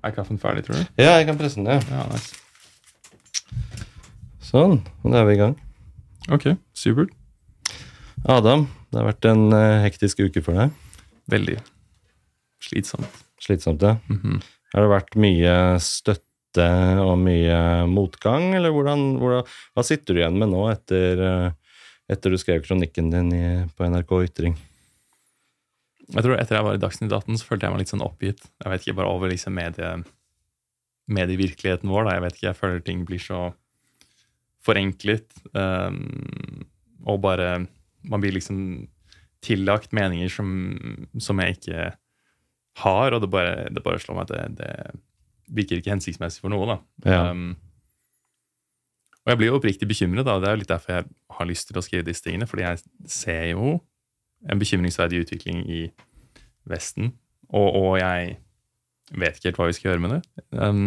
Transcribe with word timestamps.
Er 0.00 0.14
kaffen 0.16 0.38
ferdig, 0.40 0.64
tror 0.66 0.78
du? 0.80 0.84
Ja, 1.00 1.18
jeg 1.18 1.26
kan 1.28 1.38
presse 1.40 1.60
den 1.60 1.68
ned. 1.68 1.84
Ja, 1.92 2.06
nice. 2.08 2.36
Sånn, 4.50 4.80
da 5.04 5.20
er 5.20 5.26
vi 5.28 5.36
i 5.36 5.40
gang. 5.40 5.56
Ok, 6.32 6.46
supert. 6.76 7.12
Adam, 8.28 8.66
det 8.90 9.00
har 9.00 9.06
vært 9.10 9.28
en 9.30 9.44
eh, 9.56 9.82
hektisk 9.84 10.22
uke 10.24 10.42
for 10.44 10.56
deg. 10.56 10.72
Veldig 11.30 11.58
slitsomt. 12.64 13.20
Slitsomt, 13.40 13.84
ja. 13.84 13.96
Mhm. 14.10 14.40
Har 14.74 14.84
det 14.84 14.90
vært 14.92 15.16
mye 15.18 15.54
støtte 15.82 16.66
og 17.02 17.16
mye 17.18 17.86
motgang, 17.90 18.52
eller 18.58 18.74
hvordan, 18.74 19.16
hvordan, 19.18 19.48
hva 19.74 19.84
sitter 19.86 20.14
du 20.14 20.20
igjen 20.22 20.38
med 20.38 20.52
nå 20.52 20.66
etter, 20.70 21.22
eh, 21.26 21.78
etter 22.10 22.30
du 22.30 22.38
skrev 22.38 22.62
kronikken 22.66 23.10
din 23.12 23.32
i, 23.34 23.44
på 23.74 23.88
NRK 23.88 24.14
Ytring? 24.28 24.56
Jeg 26.10 26.24
tror 26.26 26.36
Etter 26.40 26.58
jeg 26.58 26.66
var 26.66 26.76
i 26.76 26.82
Dagsnytt 26.82 27.12
18, 27.14 27.38
så 27.38 27.46
følte 27.46 27.66
jeg 27.68 27.74
meg 27.74 27.82
litt 27.84 27.92
sånn 27.92 28.02
oppgitt. 28.04 28.42
Jeg 28.64 28.72
vet 28.72 28.84
ikke, 28.84 28.96
Bare 28.98 29.12
over 29.14 29.30
liksom 29.30 29.54
medie, 29.54 29.90
medievirkeligheten 31.10 31.90
vår. 31.90 32.06
da, 32.08 32.14
Jeg 32.16 32.24
vet 32.24 32.38
ikke, 32.38 32.48
jeg 32.48 32.58
føler 32.58 32.80
ting 32.86 33.04
blir 33.06 33.22
så 33.22 33.42
forenklet. 34.66 35.28
Um, 35.54 36.66
og 37.06 37.20
bare 37.24 37.66
Man 38.02 38.20
blir 38.22 38.32
liksom 38.32 38.88
tillagt 39.44 39.92
meninger 39.96 40.28
som, 40.28 40.48
som 41.20 41.38
jeg 41.40 41.56
ikke 41.56 41.92
har, 42.80 43.12
og 43.12 43.20
det 43.22 43.30
bare, 43.32 43.68
det 43.72 43.82
bare 43.84 44.00
slår 44.00 44.16
meg 44.18 44.28
at 44.28 44.32
det, 44.32 44.58
det 44.60 45.00
virker 45.50 45.80
ikke 45.80 45.92
hensiktsmessig 45.94 46.42
for 46.44 46.52
noe. 46.52 46.66
da. 46.68 46.76
Ja. 47.08 47.30
Um, 47.30 47.54
og 49.20 49.32
jeg 49.32 49.40
blir 49.40 49.50
jo 49.50 49.56
oppriktig 49.58 49.88
bekymret. 49.88 50.24
da, 50.26 50.38
Det 50.40 50.48
er 50.48 50.56
jo 50.56 50.60
litt 50.62 50.72
derfor 50.72 50.94
jeg 50.94 51.08
har 51.36 51.48
lyst 51.48 51.68
til 51.68 51.78
å 51.80 51.84
skrive 51.84 52.06
disse 52.08 52.24
tingene. 52.24 52.48
Fordi 52.48 52.64
jeg 52.64 52.82
ser 53.10 53.44
jo 53.52 53.74
en 54.48 54.60
bekymringsverdig 54.60 55.24
utvikling 55.24 55.64
i 55.68 55.82
Vesten, 56.70 57.12
og, 57.50 57.68
og 57.76 57.94
jeg 58.00 58.36
vet 59.18 59.36
ikke 59.36 59.50
helt 59.50 59.60
hva 59.60 59.68
vi 59.70 59.76
skal 59.76 59.90
gjøre 59.90 60.04
med 60.04 60.12
det. 60.14 60.20
Um, 60.54 60.84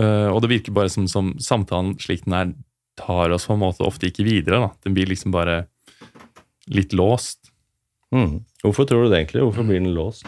uh, 0.00 0.30
og 0.32 0.40
det 0.44 0.52
virker 0.54 0.76
bare 0.76 0.92
som, 0.92 1.08
som 1.10 1.34
samtalen 1.42 1.96
slik 2.02 2.24
den 2.26 2.36
er, 2.38 2.54
tar 2.98 3.34
oss 3.34 3.46
på 3.46 3.54
en 3.54 3.62
måte 3.62 3.86
ofte 3.86 4.08
ikke 4.08 4.26
videre. 4.26 4.62
da. 4.64 4.72
Den 4.86 4.96
blir 4.96 5.10
liksom 5.10 5.34
bare 5.34 5.66
litt 6.72 6.96
låst. 6.96 7.52
Mm. 8.14 8.40
Hvorfor 8.64 8.88
tror 8.88 9.04
du 9.04 9.12
det 9.12 9.20
egentlig? 9.20 9.44
Hvorfor 9.44 9.68
blir 9.68 9.78
den 9.78 9.94
låst? 9.94 10.26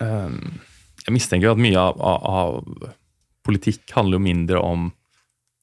Um, 0.00 0.60
jeg 1.04 1.12
mistenker 1.12 1.52
at 1.52 1.60
mye 1.60 1.76
av, 1.76 2.00
av, 2.00 2.24
av 2.24 2.94
politikk 3.44 3.92
handler 3.92 4.16
jo 4.16 4.24
mindre 4.24 4.62
om 4.64 4.88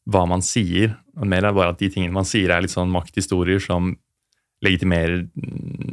hva 0.08 0.23
man 0.30 0.44
sier, 0.45 0.94
mer 1.26 1.48
er 1.48 1.56
bare 1.56 1.73
at 1.73 1.80
de 1.82 1.90
tingene 1.90 2.14
man 2.14 2.28
sier, 2.28 2.52
er 2.54 2.62
litt 2.62 2.73
sånn 2.73 2.92
makthistorier 2.94 3.62
som 3.64 3.96
legitimerer 4.66 5.26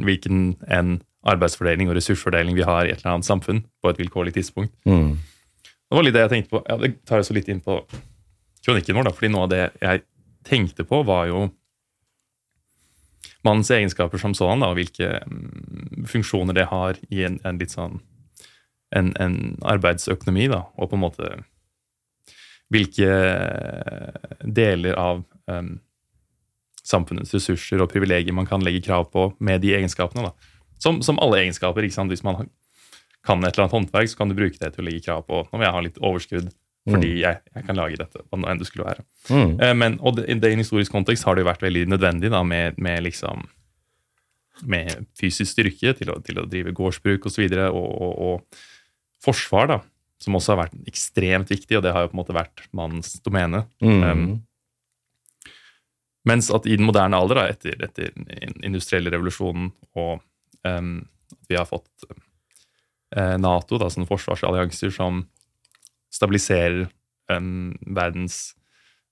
hvilken 0.05 0.55
en 0.72 0.98
arbeidsfordeling 1.28 1.89
og 1.89 1.97
ressursfordeling 1.97 2.56
vi 2.56 2.67
har 2.67 2.84
i 2.84 2.92
et 2.92 3.00
eller 3.00 3.17
annet 3.17 3.28
samfunn 3.28 3.62
på 3.80 3.92
et 3.92 4.00
vilkårlig 4.00 4.34
tidspunkt. 4.36 4.75
Mm. 4.89 5.17
Det 5.64 5.97
var 5.97 6.05
litt 6.05 6.17
det 6.17 6.25
jeg 6.25 6.33
tenkte 6.33 6.52
på. 6.52 6.62
Ja, 6.69 6.78
det 6.80 6.91
tar 7.08 7.20
jeg 7.20 7.28
så 7.28 7.36
litt 7.36 7.48
inn 7.52 7.62
på 7.64 7.78
kronikken 8.64 8.97
vår, 8.97 9.08
da, 9.08 9.12
fordi 9.17 9.30
noe 9.33 9.47
av 9.47 9.52
det 9.52 9.62
jeg 9.80 10.02
tenkte 10.45 10.84
på, 10.89 11.00
var 11.08 11.28
jo 11.30 11.47
mannens 13.45 13.70
egenskaper 13.72 14.20
som 14.20 14.34
sådan, 14.36 14.64
da, 14.64 14.72
og 14.72 14.78
hvilke 14.80 15.20
mm, 15.25 16.05
funksjoner 16.08 16.56
det 16.56 16.69
har 16.70 17.00
i 17.12 17.25
en, 17.28 17.39
en 17.45 17.61
litt 17.61 17.75
sånn 17.75 18.00
en, 18.95 19.11
en 19.20 19.36
arbeidsøkonomi, 19.67 20.48
da, 20.52 20.64
og 20.78 20.91
på 20.91 20.98
en 20.98 21.05
måte 21.05 21.30
hvilke 22.72 23.08
deler 24.44 24.96
av 24.98 25.22
um, 25.50 25.76
samfunnets 26.84 27.34
ressurser 27.36 27.82
og 27.82 27.90
privilegier 27.92 28.36
man 28.36 28.48
kan 28.48 28.64
legge 28.64 28.84
krav 28.84 29.08
på 29.12 29.30
med 29.44 29.62
de 29.64 29.74
egenskapene. 29.76 30.28
da. 30.28 30.52
Som, 30.82 31.00
som 31.04 31.20
alle 31.22 31.42
egenskaper. 31.44 31.84
ikke 31.84 31.96
sant? 31.96 32.12
Hvis 32.12 32.24
man 32.26 32.46
kan 33.24 33.40
et 33.40 33.54
eller 33.54 33.66
annet 33.66 33.78
håndverk, 33.78 34.10
så 34.10 34.20
kan 34.20 34.32
du 34.32 34.36
bruke 34.36 34.60
det 34.60 34.74
til 34.74 34.84
å 34.84 34.88
legge 34.88 35.06
krav 35.06 35.24
på. 35.28 35.46
Nå 35.48 35.58
vil 35.58 35.66
jeg 35.68 35.76
ha 35.76 35.84
litt 35.86 36.02
overskudd 36.02 36.52
fordi 36.84 37.14
jeg, 37.22 37.40
jeg 37.54 37.64
kan 37.64 37.78
lage 37.78 37.96
dette. 37.96 38.20
hva 38.28 38.50
enn 38.50 38.58
det 38.60 38.66
skulle 38.68 38.84
være. 38.84 39.05
Mm. 39.30 39.52
Eh, 39.56 39.74
men, 39.80 39.94
og 40.05 40.18
det, 40.18 40.27
det, 40.36 40.50
I 40.50 40.56
en 40.58 40.60
historisk 40.60 40.92
kontekst 40.92 41.24
har 41.24 41.36
det 41.36 41.44
jo 41.44 41.48
vært 41.48 41.64
veldig 41.64 41.86
nødvendig 41.89 42.28
da, 42.34 42.42
med, 42.44 42.77
med, 42.77 43.00
liksom, 43.06 43.46
med 44.68 45.06
fysisk 45.16 45.48
styrke 45.55 45.94
til 45.96 46.12
å, 46.12 46.18
til 46.24 46.42
å 46.42 46.44
drive 46.50 46.74
gårdsbruk 46.77 47.24
osv. 47.30 47.46
Og, 47.46 47.56
så 47.56 47.70
og, 47.70 47.89
og, 48.05 48.12
og 48.28 49.24
forsvar, 49.24 49.70
da, 49.72 49.78
som 50.24 50.36
også 50.39 50.55
har 50.55 50.64
vært 50.64 50.90
ekstremt 50.90 51.52
viktig, 51.52 51.77
og 51.79 51.85
det 51.85 51.92
har 51.95 52.05
jo 52.05 52.11
på 52.12 52.17
en 52.17 52.23
måte 52.23 52.36
vært 52.36 52.64
mannens 52.77 53.14
domene. 53.24 53.64
Mm. 53.85 54.05
Um, 54.05 54.27
mens 56.29 56.48
at 56.55 56.67
i 56.67 56.77
den 56.79 56.89
moderne 56.89 57.18
alder, 57.20 57.42
da, 57.42 57.48
etter, 57.52 57.77
etter 57.85 58.12
den 58.17 58.57
industrielle 58.64 59.13
revolusjonen 59.13 59.70
og 60.01 60.23
um, 60.64 60.95
at 61.34 61.51
vi 61.51 61.58
har 61.58 61.68
fått 61.68 62.07
uh, 62.08 63.36
Nato, 63.40 63.79
da, 63.80 63.90
sånne 63.92 64.08
forsvarsallianser 64.08 64.95
som 64.95 65.27
stabiliserer 66.14 66.86
um, 67.33 67.74
verdens 67.96 68.55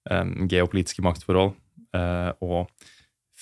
um, 0.08 0.48
geopolitiske 0.48 1.04
maktforhold 1.04 1.52
uh, 1.96 2.32
og 2.40 2.72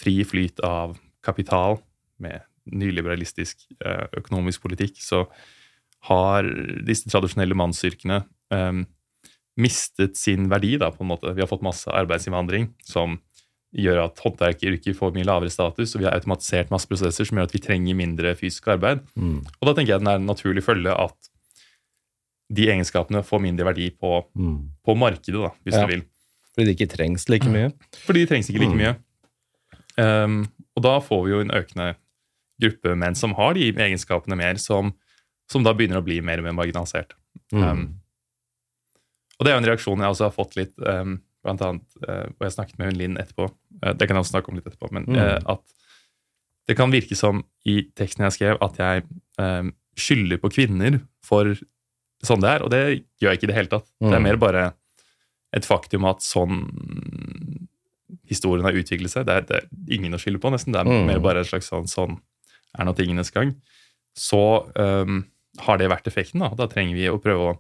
fri 0.01 0.21
flyt 0.27 0.63
av 0.67 0.97
kapital 1.25 1.79
med 2.21 2.43
nyliberalistisk 2.71 3.63
uh, 3.85 4.09
økonomisk 4.19 4.67
politikk, 4.67 4.99
så 5.03 5.27
har 6.09 6.47
disse 6.87 7.11
tradisjonelle 7.11 7.55
mannsyrkene 7.55 8.23
um, 8.51 8.87
mistet 9.61 10.17
sin 10.17 10.47
verdi, 10.49 10.77
da, 10.81 10.89
på 10.91 11.03
en 11.05 11.11
måte. 11.13 11.35
Vi 11.37 11.43
har 11.43 11.49
fått 11.51 11.63
masse 11.67 11.91
arbeidsinnvandring 11.93 12.71
som 12.87 13.19
gjør 13.77 14.01
at 14.07 14.19
håndverkeryrker 14.25 14.95
får 14.97 15.13
mye 15.15 15.27
lavere 15.29 15.51
status, 15.53 15.93
og 15.95 16.01
vi 16.01 16.07
har 16.09 16.17
automatisert 16.17 16.71
masse 16.73 16.89
prosesser 16.91 17.25
som 17.29 17.37
gjør 17.39 17.47
at 17.51 17.53
vi 17.55 17.61
trenger 17.63 17.95
mindre 17.99 18.33
fysisk 18.35 18.67
arbeid. 18.73 19.05
Mm. 19.15 19.43
Og 19.61 19.69
da 19.69 19.75
tenker 19.77 19.93
jeg 19.95 20.01
den 20.03 20.09
er 20.11 20.19
en 20.19 20.27
naturlig 20.27 20.65
følge 20.67 20.91
at 20.97 21.29
de 22.51 22.65
egenskapene 22.73 23.21
får 23.23 23.45
mindre 23.45 23.69
verdi 23.69 23.91
på, 23.95 24.25
Mm. 24.35 24.71
på 24.83 24.97
markedet, 24.99 25.39
da, 25.39 25.51
hvis 25.65 25.75
Ja. 25.77 25.87
du 25.87 25.93
vil. 25.93 26.03
Fordi 26.57 26.67
de 26.67 26.75
ikke 26.75 26.91
trengs 26.97 27.29
like 27.29 27.47
mye. 27.47 27.73
Fordi 28.07 28.25
de 28.25 28.27
trengs 28.27 28.49
ikke 28.51 28.59
like 28.65 28.75
Mm. 28.75 28.81
mye. 28.81 28.97
Um, 29.99 30.49
og 30.77 30.83
da 30.83 30.99
får 30.99 31.25
vi 31.25 31.31
jo 31.31 31.41
en 31.41 31.51
økende 31.51 31.95
gruppe 32.61 32.97
menn 32.97 33.15
som 33.15 33.35
har 33.35 33.55
de 33.55 33.73
egenskapene 33.73 34.37
mer, 34.37 34.55
som, 34.57 34.95
som 35.51 35.65
da 35.67 35.73
begynner 35.75 35.99
å 36.01 36.05
bli 36.07 36.21
mer 36.23 36.39
og 36.39 36.47
mer 36.47 36.55
marginalisert. 36.57 37.17
Mm. 37.53 37.65
Um, 37.65 37.83
og 39.41 39.45
det 39.47 39.51
er 39.51 39.57
jo 39.57 39.63
en 39.65 39.69
reaksjon 39.73 40.03
jeg 40.05 40.13
også 40.15 40.27
har 40.29 40.35
fått 40.37 40.57
litt, 40.59 40.75
um, 40.87 41.17
blant 41.43 41.63
annet, 41.67 41.87
uh, 42.07 42.27
og 42.37 42.45
jeg 42.47 42.55
snakket 42.55 42.79
med 42.79 42.91
hun 42.93 42.99
Linn 43.01 43.17
etterpå, 43.19 43.49
uh, 43.83 43.93
det 43.97 44.07
kan 44.07 44.17
jeg 44.19 44.23
også 44.27 44.35
snakke 44.37 44.53
om 44.53 44.59
litt 44.61 44.67
etterpå, 44.71 44.91
men 44.93 45.05
Mm. 45.11 45.17
uh, 45.19 45.39
at 45.57 45.63
det 46.69 46.77
kan 46.79 46.93
virke 46.93 47.17
som 47.19 47.43
i 47.67 47.81
teksten 47.99 48.23
jeg 48.29 48.37
skrev, 48.37 48.59
at 48.63 48.77
jeg 48.79 49.03
um, 49.43 49.73
skylder 49.99 50.39
på 50.39 50.51
kvinner 50.55 51.01
for 51.25 51.57
sånn 52.23 52.41
det 52.45 52.51
er, 52.53 52.63
og 52.63 52.71
det 52.71 52.83
gjør 53.19 53.33
jeg 53.33 53.39
ikke 53.41 53.49
i 53.49 53.51
det 53.51 53.57
hele 53.57 53.73
tatt. 53.73 53.89
Det 53.99 54.13
er 54.13 54.21
Mm. 54.21 54.29
mer 54.29 54.37
bare 54.37 54.73
et 55.57 55.65
faktum 55.67 56.05
at 56.07 56.21
sånn 56.23 57.67
historien 58.31 58.63
har 58.65 58.77
utviklet 58.77 59.11
seg. 59.11 59.27
Det 59.27 59.35
er, 59.35 59.47
det 59.49 59.57
er 59.57 59.97
ingen 59.97 60.15
å 60.15 60.21
skylde 60.21 60.39
på, 60.43 60.51
nesten. 60.53 60.73
Det 60.73 60.81
er 60.81 60.85
Mm. 60.91 61.07
mer 61.07 61.19
bare 61.19 61.41
et 61.41 61.47
slags 61.49 61.69
sånn 61.71 61.89
sånn 61.91 62.21
er 62.79 62.85
nå 62.85 62.95
tingenes 62.95 63.33
gang. 63.33 63.57
Så 64.15 64.71
um, 64.77 65.25
har 65.67 65.81
det 65.81 65.91
vært 65.93 66.09
effekten, 66.11 66.43
da. 66.45 66.53
Da 66.59 66.69
trenger 66.71 66.97
vi 66.99 67.09
å 67.11 67.21
prøve 67.23 67.51
å 67.51 67.59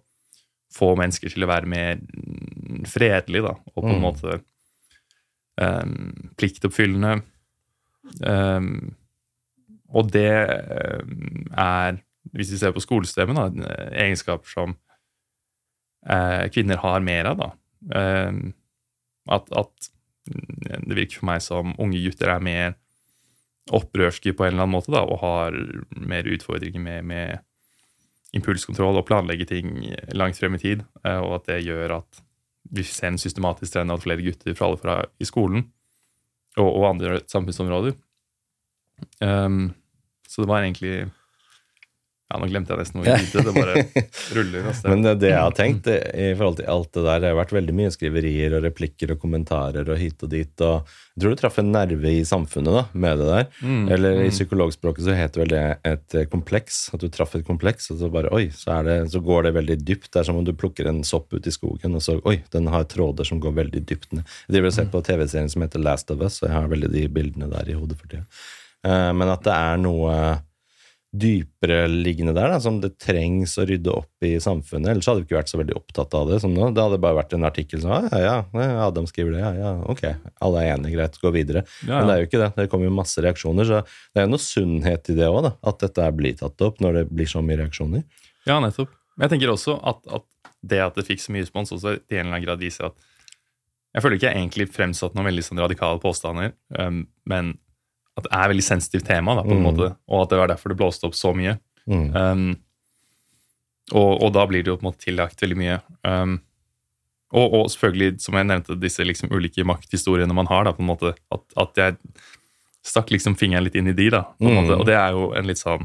få 0.75 0.93
mennesker 0.99 1.33
til 1.33 1.45
å 1.45 1.51
være 1.51 1.71
mer 1.71 1.99
mm, 1.99 2.85
fredelige, 2.91 3.49
da, 3.49 3.57
og 3.75 3.83
på 3.83 3.89
en 3.91 3.99
Mm. 3.99 4.05
måte 4.05 4.41
um, 5.61 6.31
pliktoppfyllende. 6.39 7.21
Um, 8.25 8.95
og 9.91 10.13
det 10.15 10.31
um, 11.03 11.49
er, 11.59 11.99
hvis 12.33 12.53
vi 12.55 12.61
ser 12.61 12.73
på 12.77 12.83
skolestemmen, 12.85 13.37
da, 13.37 13.75
egenskaper 13.91 14.51
som 14.51 14.77
uh, 16.07 16.47
kvinner 16.55 16.81
har 16.83 17.03
mer 17.05 17.33
av, 17.33 17.43
da. 17.43 17.51
Um, 18.31 18.53
at, 19.31 19.51
at 19.57 19.91
det 20.31 20.97
virker 20.97 21.21
for 21.21 21.31
meg 21.31 21.43
som 21.43 21.75
unge 21.81 22.01
gutter 22.05 22.31
er 22.31 22.45
mer 22.45 22.79
opprørske 23.75 24.33
på 24.35 24.45
en 24.45 24.55
eller 24.55 24.65
annen 24.65 24.77
måte, 24.79 24.93
da, 24.95 25.03
og 25.05 25.23
har 25.23 25.57
mer 25.99 26.29
utfordringer 26.31 26.83
med, 26.83 27.05
med 27.11 27.45
impulskontroll 28.37 28.99
og 29.01 29.07
planlegge 29.09 29.49
ting 29.49 29.81
langt 30.15 30.39
frem 30.39 30.57
i 30.57 30.63
tid, 30.63 30.85
eh, 31.05 31.19
og 31.19 31.41
at 31.41 31.51
det 31.51 31.63
gjør 31.67 32.01
at 32.01 32.23
vi 32.71 32.85
ser 32.87 33.11
en 33.11 33.19
systematisk 33.19 33.75
trend 33.75 33.93
av 33.93 34.03
flere 34.05 34.23
gutter 34.23 34.55
faller 34.59 34.79
fra 34.79 34.97
i 35.19 35.27
skolen 35.27 35.65
og, 36.61 36.69
og 36.69 36.85
andre 36.93 37.21
samfunnsområder. 37.31 37.97
Um, 39.25 39.73
så 40.29 40.45
det 40.45 40.51
var 40.51 40.63
egentlig 40.63 41.09
Ja, 42.31 42.39
nå 42.39 42.47
glemte 42.47 42.71
jeg 42.71 42.85
nesten 42.85 43.01
hvor 43.01 43.09
jeg. 43.11 43.27
Det 43.35 43.53
bare 43.57 44.05
ruller. 44.37 44.67
Altså. 44.71 44.87
Men 44.93 45.03
det, 45.03 45.31
jeg 45.33 45.41
har 45.43 45.55
tenkt 45.57 45.89
i 45.91 46.29
forhold 46.39 46.61
til 46.61 46.69
alt 46.71 46.91
det 46.95 47.03
der, 47.03 47.23
det 47.25 47.31
har 47.33 47.39
vært 47.41 47.55
veldig 47.57 47.75
mye 47.75 47.91
skriverier 47.91 48.55
og 48.55 48.63
replikker 48.69 49.11
og 49.17 49.19
kommentarer 49.19 49.89
og 49.91 49.99
hit 49.99 50.23
og 50.23 50.31
dit. 50.31 50.53
og 50.63 50.87
Jeg 51.17 51.25
tror 51.25 51.35
du 51.35 51.41
traff 51.41 51.59
en 51.59 51.73
nerve 51.75 52.13
i 52.13 52.21
samfunnet 52.29 52.77
da, 52.77 52.85
med 52.93 53.19
det 53.19 53.31
der. 53.33 53.49
Mm, 53.67 53.81
Eller 53.97 54.21
i 54.21 54.29
mm. 54.29 54.35
psykologspråket 54.37 55.09
så 55.09 55.17
heter 55.19 55.43
vel 55.43 55.51
det 55.57 55.65
et 55.91 56.17
eh, 56.21 56.29
kompleks. 56.31 56.79
At 56.95 57.03
du 57.03 57.09
traff 57.11 57.35
et 57.35 57.47
kompleks, 57.49 57.91
og 57.91 57.99
så 57.99 58.13
bare 58.15 58.31
oi, 58.37 58.45
så, 58.55 58.79
det, 58.87 59.01
så 59.11 59.23
går 59.27 59.49
det 59.49 59.53
veldig 59.59 59.79
dypt. 59.83 60.13
Det 60.13 60.23
er 60.23 60.29
som 60.31 60.39
om 60.39 60.47
du 60.47 60.53
plukker 60.55 60.87
en 60.87 61.03
sopp 61.07 61.35
ut 61.35 61.49
i 61.51 61.55
skogen, 61.55 61.99
og 61.99 62.05
så 62.07 62.21
oi, 62.23 62.37
den 62.55 62.71
har 62.71 62.87
tråder 62.95 63.27
som 63.27 63.43
går 63.43 63.57
veldig 63.59 63.83
dypt 63.91 64.15
ned. 64.15 64.23
Jeg 64.47 64.55
driver 64.55 64.71
og 64.71 64.79
ser 64.79 64.93
på 64.95 65.03
TV-serien 65.11 65.51
som 65.51 65.67
heter 65.67 65.83
Last 65.83 66.15
of 66.15 66.23
Us, 66.23 66.39
og 66.45 66.47
jeg 66.47 66.55
har 66.61 66.71
veldig 66.71 66.93
de 66.95 67.09
bildene 67.11 67.51
der 67.51 67.75
i 67.75 67.77
hodet 67.81 67.99
for 67.99 68.07
tida. 68.07 68.23
Eh, 68.87 69.11
Men 69.19 69.35
at 69.35 69.43
det 69.51 69.57
er 69.59 69.83
noe 69.83 70.15
dypere 71.11 71.89
liggende 71.91 72.33
der, 72.37 72.53
da, 72.53 72.59
som 72.63 72.77
det 72.83 72.93
trengs 73.03 73.57
å 73.59 73.65
rydde 73.67 73.91
opp 73.91 74.27
i 74.27 74.37
samfunnet. 74.43 74.93
Ellers 74.93 75.09
hadde 75.11 75.25
vi 75.25 75.27
ikke 75.27 75.39
vært 75.41 75.51
så 75.51 75.59
veldig 75.59 75.75
opptatt 75.81 76.15
av 76.15 76.29
det 76.31 76.39
som 76.45 76.53
nå. 76.55 76.69
Det 76.75 76.85
hadde 76.85 77.01
bare 77.03 77.19
vært 77.19 77.35
en 77.35 77.47
artikkel 77.49 77.83
som 77.83 77.91
ja, 77.97 78.21
ja, 78.23 78.37
ja, 78.55 78.69
Adam 78.85 79.09
skriver 79.11 79.35
det, 79.35 79.41
ja, 79.43 79.51
ja, 79.59 79.73
ok, 79.91 80.05
alle 80.47 80.63
er 80.63 80.77
enige, 80.77 80.95
greit, 80.95 81.19
gå 81.19 81.33
videre. 81.35 81.65
Ja, 81.83 81.99
Men 81.99 82.07
det 82.07 82.15
er 82.15 82.23
jo 82.23 82.29
ikke 82.29 82.43
det. 82.45 82.51
Det 82.61 82.69
kommer 82.71 82.87
jo 82.87 82.95
masse 83.01 83.25
reaksjoner, 83.25 83.67
så 83.67 83.81
det 83.83 84.23
er 84.23 84.29
jo 84.29 84.33
noe 84.37 84.45
sunnhet 84.45 85.11
i 85.11 85.17
det 85.19 85.31
òg, 85.31 85.51
at 85.51 85.83
dette 85.83 86.11
blir 86.15 86.37
tatt 86.39 86.67
opp 86.67 86.79
når 86.85 87.01
det 87.01 87.05
blir 87.11 87.31
så 87.31 87.43
mye 87.43 87.59
reaksjoner. 87.65 88.07
Ja, 88.47 88.61
nettopp. 88.63 88.95
Men 89.17 89.27
jeg 89.27 89.35
tenker 89.35 89.55
også 89.57 89.81
at, 89.83 90.07
at 90.07 90.29
det 90.63 90.79
at 90.85 91.01
det 91.01 91.07
fikk 91.09 91.25
så 91.25 91.35
mye 91.35 91.43
respons, 91.43 91.75
også 91.75 91.97
til 91.99 92.21
en 92.21 92.29
eller 92.29 92.37
annen 92.37 92.47
grad 92.47 92.63
viser 92.63 92.93
at 92.93 93.09
Jeg 93.91 94.05
føler 94.05 94.21
ikke 94.21 94.29
jeg 94.31 94.39
egentlig 94.39 94.69
fremsatt 94.71 95.17
noen 95.19 95.27
veldig 95.27 95.43
sånn 95.43 95.59
radikale 95.59 95.99
påstander, 95.99 96.53
um, 96.79 97.03
men 97.27 97.57
at 98.21 98.27
det 98.29 98.33
er 98.37 98.45
et 98.47 98.53
veldig 98.55 98.67
sensitivt 98.69 99.07
tema, 99.09 99.35
da, 99.39 99.43
på 99.47 99.55
en 99.57 99.63
Mm. 99.63 99.67
måte, 99.71 99.89
og 100.09 100.23
at 100.25 100.31
det 100.35 100.39
var 100.43 100.53
derfor 100.53 100.73
det 100.75 100.79
blåste 100.81 101.09
opp 101.09 101.17
så 101.19 101.33
mye. 101.37 101.57
Mm. 101.91 102.07
Um, 102.15 102.45
og, 103.97 104.23
og 104.23 104.33
da 104.37 104.45
blir 104.47 104.63
det 104.63 104.71
jo 104.71 104.77
på 104.79 104.85
en 104.85 104.91
måte 104.93 105.03
tillagt 105.09 105.41
veldig 105.43 105.59
mye. 105.59 105.79
Um, 106.07 106.37
og, 107.33 107.53
og 107.55 107.65
selvfølgelig, 107.71 108.21
som 108.23 108.35
jeg 108.39 108.47
nevnte, 108.47 108.77
disse 108.83 109.05
liksom 109.07 109.31
ulike 109.35 109.65
makthistoriene 109.67 110.35
man 110.35 110.47
har, 110.51 110.65
da, 110.67 110.73
på 110.77 110.83
en 110.85 110.91
måte, 110.93 111.13
at, 111.35 111.43
at 111.63 111.81
jeg 111.83 111.97
stakk 112.87 113.11
liksom 113.13 113.35
fingeren 113.39 113.67
litt 113.67 113.75
inn 113.79 113.91
i 113.91 113.97
de, 113.97 114.09
da, 114.15 114.23
på 114.39 114.47
en 114.47 114.55
Mm. 114.55 114.61
måte, 114.63 114.79
og 114.79 114.87
det 114.89 114.95
er 114.99 115.13
jo 115.17 115.33
en 115.39 115.47
litt 115.51 115.61
sånn 115.61 115.85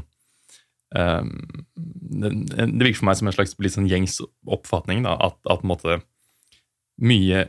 um, 0.96 1.32
det, 1.76 2.30
det 2.56 2.86
virker 2.86 3.00
for 3.02 3.08
meg 3.10 3.18
som 3.18 3.28
en 3.28 3.34
slags 3.36 3.56
litt 3.62 3.74
sånn 3.74 3.88
gjengs 3.90 4.20
oppfatning, 4.46 5.02
da, 5.06 5.16
at, 5.18 5.36
at 5.44 5.60
på 5.60 5.66
en 5.66 5.72
måte 5.74 5.98
mye 7.02 7.48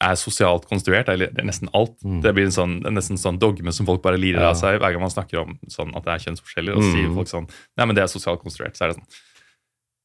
er 0.00 0.14
sosialt 0.14 0.66
konstruert, 0.70 1.08
eller 1.08 1.26
det 1.34 1.38
er 1.42 1.46
nesten 1.48 1.68
alt. 1.74 1.96
Mm. 2.04 2.20
Det 2.22 2.32
blir 2.34 2.44
en 2.46 2.54
sånn, 2.54 2.74
en 2.86 2.94
nesten 2.94 3.18
sånn 3.18 3.38
dogme 3.38 3.72
som 3.74 3.84
folk 3.86 4.00
bare 4.02 4.16
lirer 4.16 4.40
Ja. 4.40 4.50
av 4.50 4.56
seg 4.56 4.78
hver 4.78 4.92
gang 4.92 5.00
man 5.00 5.10
snakker 5.10 5.40
om 5.42 5.58
sånn 5.68 5.90
at 5.96 6.04
det 6.04 6.12
er 6.14 6.22
kjønnsforskjeller. 6.30 6.76
Og 6.76 6.82
så 6.82 6.92
Mm. 6.92 6.94
sier 6.94 7.14
folk 7.14 7.26
sånn 7.28 7.48
Nei, 7.76 7.84
men 7.86 7.94
det 7.96 8.02
er 8.04 8.06
sosialt 8.06 8.40
konstruert. 8.40 8.76
Så 8.76 8.84
er 8.84 8.88
det 8.92 8.96
sånn 8.96 9.08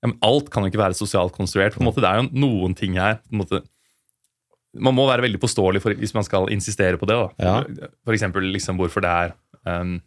ja, 0.03 0.07
men 0.09 0.17
Alt 0.23 0.49
kan 0.49 0.63
jo 0.63 0.69
ikke 0.71 0.81
være 0.83 0.95
sosialt 0.97 1.31
konstruert. 1.31 1.73
på 1.73 1.81
en 1.81 1.87
måte. 1.87 2.01
Det 2.01 2.09
er 2.09 2.21
jo 2.23 2.29
noen 2.33 2.75
ting 2.75 2.93
her 2.95 3.15
på 3.29 3.33
en 3.33 3.39
måte, 3.39 3.63
Man 4.75 4.95
må 4.95 5.05
være 5.07 5.21
veldig 5.21 5.39
påståelig 5.39 5.81
for, 5.83 5.93
hvis 5.93 6.15
man 6.15 6.23
skal 6.23 6.47
insistere 6.49 6.97
på 6.97 7.05
det. 7.05 7.13
da. 7.13 7.29
Ja. 7.39 7.63
For 8.03 8.13
eksempel 8.13 8.41
liksom, 8.51 8.75
hvorfor 8.79 9.01
det 9.01 9.11
er 9.11 9.33
um, 9.81 10.01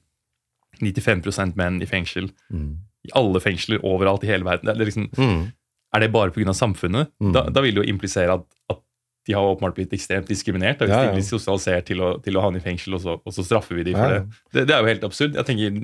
95% 0.82 1.54
menn 1.56 1.80
i 1.80 1.86
fengsel. 1.86 2.30
Mm. 2.52 2.78
I 3.06 3.10
alle 3.14 3.38
fengsler 3.40 3.78
overalt 3.86 4.24
i 4.24 4.26
hele 4.26 4.42
verden. 4.44 4.66
Det 4.66 4.80
er, 4.80 4.84
liksom, 4.84 5.08
Mm. 5.16 5.52
er 5.94 6.00
det 6.00 6.12
bare 6.12 6.30
pga. 6.32 6.52
samfunnet? 6.52 7.08
Mm. 7.22 7.32
Da, 7.32 7.42
da 7.48 7.60
vil 7.62 7.74
det 7.74 7.86
jo 7.86 7.92
implisere 7.94 8.34
at, 8.34 8.44
at 8.68 8.80
de 9.26 9.34
har 9.34 9.43
åpenbart 9.43 9.75
blitt 9.75 9.93
ekstremt 9.96 10.28
diskriminert. 10.31 10.81
Og 10.81 10.87
Hvis 10.88 10.94
Ja, 10.94 11.02
ja. 11.02 11.11
de 11.11 11.19
blir 11.19 11.26
sosialisert 11.26 11.87
til 11.88 12.00
å, 12.05 12.12
til 12.23 12.37
å 12.38 12.44
havne 12.44 12.61
i 12.61 12.64
fengsel, 12.64 12.94
og 12.94 13.02
så, 13.02 13.17
og 13.19 13.34
så 13.34 13.43
straffer 13.46 13.75
vi 13.81 13.82
dem 13.88 13.99
for 13.99 14.12
Ja, 14.12 14.20
ja. 14.20 14.23
det. 14.23 14.38
det. 14.61 14.64
Det 14.70 14.75
er 14.76 14.81
jo 14.84 14.90
helt 14.93 15.05
absurd. 15.08 15.34
Jeg 15.34 15.49
tenker, 15.49 15.76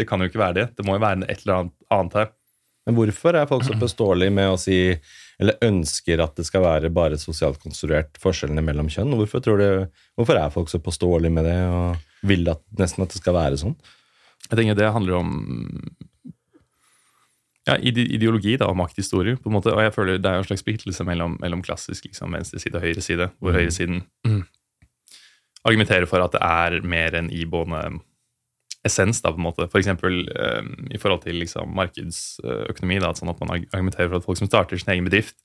Det 0.00 0.06
kan 0.10 0.20
jo 0.20 0.26
ikke 0.30 0.42
være 0.42 0.54
det. 0.60 0.66
Det 0.76 0.86
må 0.88 0.96
jo 0.98 1.02
være 1.04 1.24
et 1.30 1.44
eller 1.46 1.54
annet, 1.60 1.74
annet 1.90 2.18
her. 2.20 2.30
Men 2.88 2.96
hvorfor 2.96 3.36
er 3.36 3.46
folk 3.46 3.62
så 3.68 3.76
påståelige 3.78 4.32
med 4.34 4.48
å 4.50 4.58
si 4.58 4.76
eller 5.40 5.56
ønsker 5.64 6.20
at 6.20 6.34
det 6.36 6.44
skal 6.48 6.62
være 6.64 6.90
bare 6.92 7.16
sosialt 7.20 7.60
konstruert 7.62 8.18
forskjellene 8.20 8.64
mellom 8.64 8.88
kjønn? 8.92 9.12
Hvorfor, 9.16 9.40
tror 9.44 9.60
du, 9.60 9.68
hvorfor 10.18 10.36
er 10.40 10.50
folk 10.52 10.68
så 10.72 10.80
påståelige 10.82 11.32
med 11.32 11.44
det 11.48 11.58
og 11.70 12.26
vil 12.28 12.48
at, 12.52 12.60
nesten 12.80 13.04
at 13.04 13.12
det 13.14 13.20
skal 13.22 13.36
være 13.36 13.60
sånn? 13.60 13.76
Jeg 14.50 14.56
tenker 14.58 14.74
Det 14.80 14.90
handler 14.92 15.20
om 15.20 15.30
ja, 17.70 17.76
ideologi 17.80 18.56
da, 18.60 18.66
og 18.70 18.76
makthistorie. 18.80 19.36
på 19.40 19.50
en 19.50 19.56
måte, 19.56 19.72
og 19.72 19.80
jeg 19.84 19.94
føler 19.94 20.18
Det 20.18 20.26
er 20.30 20.38
en 20.42 20.46
slags 20.48 20.62
splittelse 20.64 21.04
mellom, 21.06 21.36
mellom 21.40 21.62
klassisk 21.62 22.04
liksom, 22.08 22.32
venstreside 22.36 22.76
og 22.76 22.82
høyreside, 22.84 23.30
hvor 23.40 23.52
Mm. 23.52 23.58
høyresiden 23.60 24.02
mm, 24.26 24.42
argumenterer 25.68 26.06
for 26.08 26.22
at 26.24 26.32
det 26.32 26.40
er 26.42 26.80
mer 26.86 27.14
en 27.18 27.30
iboende 27.30 28.00
essens. 28.84 29.20
da, 29.20 29.30
på 29.32 29.36
en 29.40 29.44
måte. 29.44 29.68
For 29.70 29.78
eksempel 29.80 30.22
eh, 30.32 30.62
i 30.94 30.98
forhold 30.98 31.22
til 31.22 31.34
liksom, 31.36 31.68
markedsøkonomi. 31.76 32.98
da, 33.00 33.12
sånn 33.12 33.28
at 33.32 33.40
Man 33.40 33.66
argumenterer 33.72 34.08
for 34.08 34.16
at 34.16 34.24
folk 34.24 34.38
som 34.38 34.48
starter 34.48 34.78
sin 34.80 34.92
egen 34.94 35.04
bedrift 35.04 35.36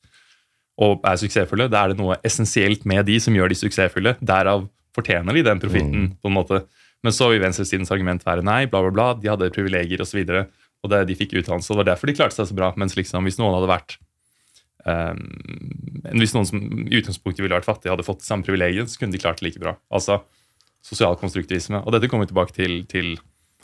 og 0.78 1.00
er 1.08 1.16
suksessfulle, 1.16 1.70
da 1.72 1.86
er 1.86 1.94
det 1.94 2.00
noe 2.02 2.18
essensielt 2.28 2.84
med 2.86 3.06
de 3.08 3.20
som 3.20 3.34
gjør 3.34 3.48
de 3.50 3.56
suksessfulle. 3.56 4.18
Derav 4.20 4.66
fortjener 4.96 5.34
de 5.34 5.44
den 5.44 5.60
profitten. 5.60 6.18
på 6.22 6.28
en 6.28 6.36
måte. 6.36 6.66
Men 7.04 7.14
så 7.16 7.30
vil 7.32 7.40
venstresidens 7.40 7.92
argument 7.92 8.24
være 8.26 8.44
nei, 8.44 8.66
bla, 8.66 8.82
bla, 8.82 8.92
bla, 8.92 9.14
de 9.14 9.30
hadde 9.30 9.52
privilegier 9.56 10.02
osv. 10.02 10.20
Og, 10.20 10.28
så 10.28 10.46
og 10.86 10.92
det, 10.94 11.02
de 11.10 11.18
fikk 11.18 11.34
utdannelse, 11.40 11.74
det 11.74 11.82
var 11.82 11.90
derfor 11.90 12.10
de 12.10 12.16
klarte 12.18 12.38
seg 12.38 12.52
så 12.52 12.58
bra. 12.58 12.72
Mens 12.80 12.96
liksom, 12.98 13.26
hvis 13.26 13.40
noen 13.42 13.56
hadde 13.58 13.72
vært 13.72 13.98
um, 14.86 15.22
Hvis 16.22 16.36
noen 16.38 16.48
som 16.48 16.62
i 16.62 17.00
utgangspunktet 17.00 17.42
ville 17.42 17.58
vært 17.58 17.68
fattige, 17.68 17.94
hadde 17.96 18.06
fått 18.06 18.26
samme 18.26 18.46
privilegiet, 18.46 18.92
så 18.92 19.02
kunne 19.02 19.16
de 19.16 19.22
klart 19.24 19.42
det 19.42 19.50
like 19.50 19.62
bra. 19.62 19.76
Altså 19.90 20.22
sosial 20.86 21.18
konstruktivisme. 21.18 21.82
Og 21.82 21.96
dette 21.96 22.10
kommer 22.12 22.28
vi 22.28 22.34
tilbake 22.34 22.54
til, 22.54 22.78
til 22.90 23.16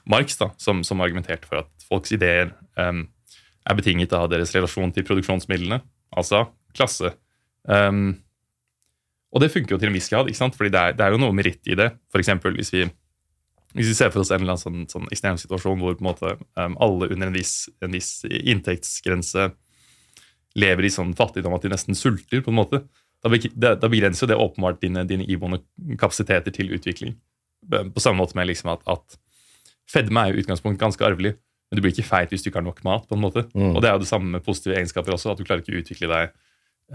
Marx, 0.09 0.39
da, 0.39 0.49
som, 0.61 0.81
som 0.87 1.03
argumenterte 1.05 1.45
for 1.45 1.61
at 1.61 1.85
folks 1.85 2.13
ideer 2.15 2.55
um, 2.81 3.05
er 3.69 3.77
betinget 3.77 4.15
av 4.17 4.29
deres 4.31 4.53
relasjon 4.55 4.93
til 4.95 5.05
produksjonsmidlene, 5.05 5.81
altså 6.17 6.47
klasse. 6.73 7.13
Um, 7.69 8.15
og 9.31 9.43
det 9.43 9.51
funker 9.53 9.75
jo 9.75 9.79
til 9.79 9.91
en 9.91 9.95
viss 9.95 10.09
grad, 10.11 10.27
ikke 10.27 10.41
sant? 10.41 10.57
fordi 10.57 10.73
det 10.73 10.81
er, 10.81 10.97
det 10.97 11.05
er 11.05 11.13
jo 11.13 11.21
noe 11.21 11.35
meritt 11.35 11.69
i 11.69 11.77
det. 11.77 11.91
For 12.11 12.23
eksempel 12.23 12.57
hvis 12.57 12.73
vi, 12.73 12.87
hvis 13.77 13.91
vi 13.91 13.95
ser 13.95 14.11
for 14.11 14.23
oss 14.23 14.31
en 14.33 14.41
eller 14.41 14.55
annen 14.57 14.63
sånn, 14.63 14.87
sånn 14.91 15.09
ekstrem 15.13 15.37
situasjon 15.39 15.79
hvor 15.79 15.99
måte 16.03 16.35
um, 16.59 16.75
alle 16.83 17.07
under 17.13 17.29
en 17.29 17.35
viss, 17.35 17.69
en 17.83 17.95
viss 17.95 18.23
inntektsgrense 18.27 19.51
lever 20.59 20.87
i 20.87 20.91
sånn 20.91 21.13
fattigdom 21.15 21.55
at 21.55 21.63
de 21.63 21.71
nesten 21.71 21.95
sulter, 21.95 22.43
på 22.43 22.51
en 22.51 22.59
måte. 22.59 22.81
Da, 23.21 23.75
da 23.77 23.87
begrenser 23.91 24.25
jo 24.25 24.31
det 24.31 24.39
åpenbart 24.43 24.81
dine, 24.81 25.05
dine 25.07 25.27
iboende 25.29 25.61
kapasiteter 26.01 26.51
til 26.55 26.73
utvikling. 26.75 27.15
På 27.69 28.03
samme 28.03 28.19
måte 28.19 28.35
med 28.35 28.49
liksom 28.49 28.73
at, 28.73 28.83
at 28.89 29.19
fedme 29.91 30.25
er 30.25 30.31
jo 30.31 30.41
i 30.41 30.43
utgangspunkt 30.43 30.81
ganske 30.81 31.05
arvelig, 31.05 31.37
men 31.69 31.79
du 31.79 31.83
blir 31.85 31.93
ikke 31.93 32.09
feit 32.09 32.33
hvis 32.33 32.43
du 32.43 32.49
ikke 32.49 32.59
har 32.59 32.67
nok 32.67 32.83
mat. 32.83 33.07
på 33.07 33.15
en 33.15 33.23
måte. 33.23 33.45
Mm. 33.53 33.75
Og 33.75 33.79
det 33.79 33.87
er 33.87 33.95
jo 33.95 34.03
det 34.03 34.11
samme 34.11 34.33
med 34.33 34.43
positive 34.43 34.75
egenskaper 34.75 35.15
også, 35.15 35.31
at 35.31 35.39
du 35.39 35.45
klarer 35.47 35.63
ikke 35.63 35.77
å 35.77 35.83
utvikle 35.85 36.11
deg 36.11 36.33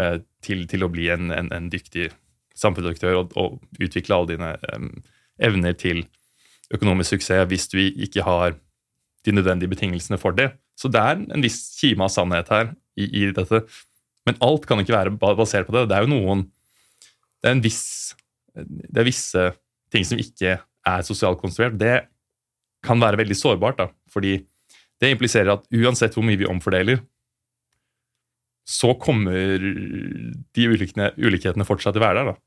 eh, 0.02 0.19
til, 0.44 0.67
til 0.69 0.84
å 0.84 0.93
bli 0.93 1.08
en, 1.14 1.32
en, 1.32 1.49
en 1.56 1.70
dyktig 1.73 2.11
samfunnsaktør 2.56 3.23
og, 3.23 3.32
og 3.40 3.81
utvikle 3.81 4.17
alle 4.17 4.34
dine 4.34 4.52
um, 4.75 4.90
evner 5.40 5.76
til 5.78 6.05
økonomisk 6.74 7.16
suksess 7.16 7.46
hvis 7.50 7.68
du 7.72 7.78
ikke 7.80 8.24
har 8.26 8.56
de 9.26 9.34
nødvendige 9.34 9.70
betingelsene 9.70 10.18
for 10.18 10.36
det. 10.36 10.52
Så 10.78 10.90
det 10.92 11.00
er 11.00 11.18
en 11.18 11.44
viss 11.44 11.60
kime 11.80 12.06
av 12.06 12.12
sannhet 12.12 12.50
her 12.52 12.70
i, 12.98 13.06
i 13.06 13.22
dette. 13.34 13.62
Men 14.26 14.38
alt 14.44 14.66
kan 14.68 14.82
ikke 14.82 14.94
være 14.94 15.14
basert 15.18 15.68
på 15.68 15.74
det. 15.76 15.86
Det 15.90 15.96
er 15.96 16.06
jo 16.06 16.12
noen 16.14 16.46
Det 17.42 17.50
er 17.50 17.56
en 17.56 17.64
viss 17.64 18.14
Det 18.54 19.00
er 19.00 19.06
visse 19.06 19.48
ting 19.92 20.06
som 20.06 20.20
ikke 20.20 20.56
er 20.58 21.06
sosialt 21.06 21.40
konstruert. 21.40 21.78
Det 21.78 22.06
kan 22.86 23.00
være 23.02 23.18
veldig 23.18 23.36
sårbart, 23.36 23.78
da, 23.80 23.86
fordi 24.12 24.38
det 25.02 25.10
impliserer 25.12 25.56
at 25.56 25.66
uansett 25.74 26.14
hvor 26.14 26.24
mye 26.24 26.38
vi 26.38 26.49
omfordeler, 26.49 27.00
så 28.66 28.92
kommer 28.99 29.62
de 30.56 30.66
ulikhetene 30.66 31.66
fortsatt 31.66 31.94
til 31.94 32.02
å 32.02 32.06
være 32.06 32.23
der. 32.23 32.30
da. 32.32 32.46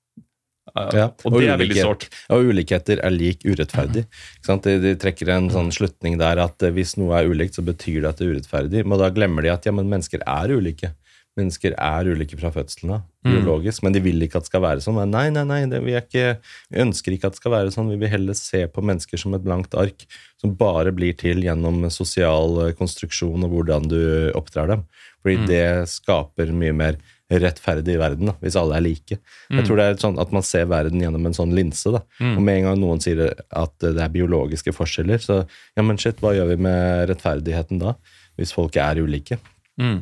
Ja, 0.75 1.07
og 1.25 1.35
det 1.39 1.47
er 1.49 1.57
veldig 1.57 1.75
sårt. 1.81 2.07
Og 2.29 2.49
ulikheter 2.51 2.99
er 3.03 3.09
lik 3.11 3.43
urettferdig. 3.45 4.05
De, 4.45 4.77
de 4.85 4.95
trekker 4.95 5.29
en 5.35 5.49
sånn 5.49 5.71
slutning 5.71 6.17
der 6.21 6.37
at 6.43 6.61
eh, 6.63 6.71
hvis 6.75 6.97
noe 6.97 7.17
er 7.19 7.29
ulikt, 7.29 7.55
så 7.55 7.65
betyr 7.65 8.01
det 8.01 8.09
at 8.09 8.17
det 8.21 8.27
er 8.27 8.33
urettferdig. 8.35 8.85
Men 8.85 8.99
da 8.99 9.09
glemmer 9.09 9.41
de 9.45 9.49
at 9.53 9.65
ja, 9.65 9.71
men 9.71 9.89
mennesker 9.89 10.21
er 10.25 10.49
ulike. 10.55 10.93
Mennesker 11.37 11.75
er 11.77 12.07
ulike 12.09 12.37
fra 12.39 12.51
fødselen 12.51 12.97
av, 12.97 13.05
Mm. 13.19 13.33
biologisk, 13.43 13.83
men 13.83 13.91
de 13.91 13.99
vil 13.99 14.21
ikke 14.23 14.37
at 14.39 14.45
det 14.45 14.47
skal 14.47 14.61
være 14.63 14.79
sånn. 14.79 14.95
Nei, 15.11 15.25
nei, 15.29 15.43
nei, 15.43 15.65
det, 15.67 15.81
vi, 15.83 15.91
ikke, 15.99 16.37
vi 16.71 16.79
ønsker 16.79 17.11
ikke 17.11 17.27
at 17.27 17.33
det 17.35 17.39
skal 17.41 17.51
være 17.51 17.71
sånn. 17.75 17.89
Vi 17.91 17.97
vil 17.99 18.07
heller 18.13 18.33
se 18.39 18.61
på 18.71 18.79
mennesker 18.81 19.19
som 19.19 19.33
et 19.35 19.43
blankt 19.43 19.75
ark, 19.75 20.05
som 20.39 20.53
bare 20.55 20.93
blir 20.95 21.17
til 21.19 21.43
gjennom 21.43 21.81
sosial 21.91 22.55
eh, 22.63 22.71
konstruksjon 22.79 23.43
og 23.43 23.51
hvordan 23.51 23.89
du 23.91 23.99
oppdrar 24.39 24.71
dem. 24.71 24.85
Fordi 25.21 25.35
Mm. 25.41 25.47
det 25.51 25.65
skaper 25.91 26.53
mye 26.55 26.73
mer 26.73 26.95
rettferdig 27.29 27.97
verden, 28.01 28.31
da, 28.31 28.33
hvis 28.41 28.57
alle 28.57 28.77
er 28.79 28.83
like. 28.85 29.19
Jeg 29.53 29.65
tror 29.67 29.77
det 29.77 29.85
er 29.85 29.99
sånn 30.01 30.17
at 30.21 30.31
man 30.33 30.45
ser 30.45 30.65
verden 30.71 31.01
gjennom 31.03 31.27
en 31.29 31.35
sånn 31.37 31.53
linse. 31.53 31.91
da. 31.93 32.01
Mm. 32.17 32.31
Og 32.33 32.41
med 32.45 32.57
en 32.57 32.67
gang 32.69 32.79
noen 32.81 33.03
sier 33.03 33.21
at 33.37 33.75
det 33.83 34.01
er 34.01 34.13
biologiske 34.13 34.73
forskjeller, 34.73 35.21
så 35.21 35.43
ja, 35.45 35.85
men 35.85 35.99
shit, 36.01 36.21
hva 36.23 36.33
gjør 36.33 36.49
vi 36.55 36.57
med 36.65 37.05
rettferdigheten 37.11 37.81
da? 37.83 37.93
Hvis 38.39 38.55
folk 38.55 38.79
er 38.81 39.01
ulike? 39.03 39.37
Mm. 39.81 40.01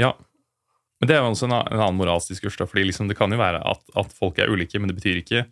Ja. 0.00 0.14
Men 0.98 1.10
det 1.10 1.16
er 1.16 1.22
jo 1.22 1.32
også 1.34 1.48
en, 1.50 1.56
annen 1.60 1.98
moralsk 1.98 2.32
diskurs. 2.32 2.56
da, 2.58 2.66
fordi 2.66 2.88
liksom 2.88 3.08
Det 3.10 3.18
kan 3.18 3.32
jo 3.32 3.38
være 3.38 3.60
at, 3.60 3.84
at 3.98 4.14
folk 4.16 4.38
er 4.38 4.50
ulike, 4.50 4.80
men 4.80 4.90
det 4.90 4.96
betyr 4.98 5.20
ikke 5.20 5.44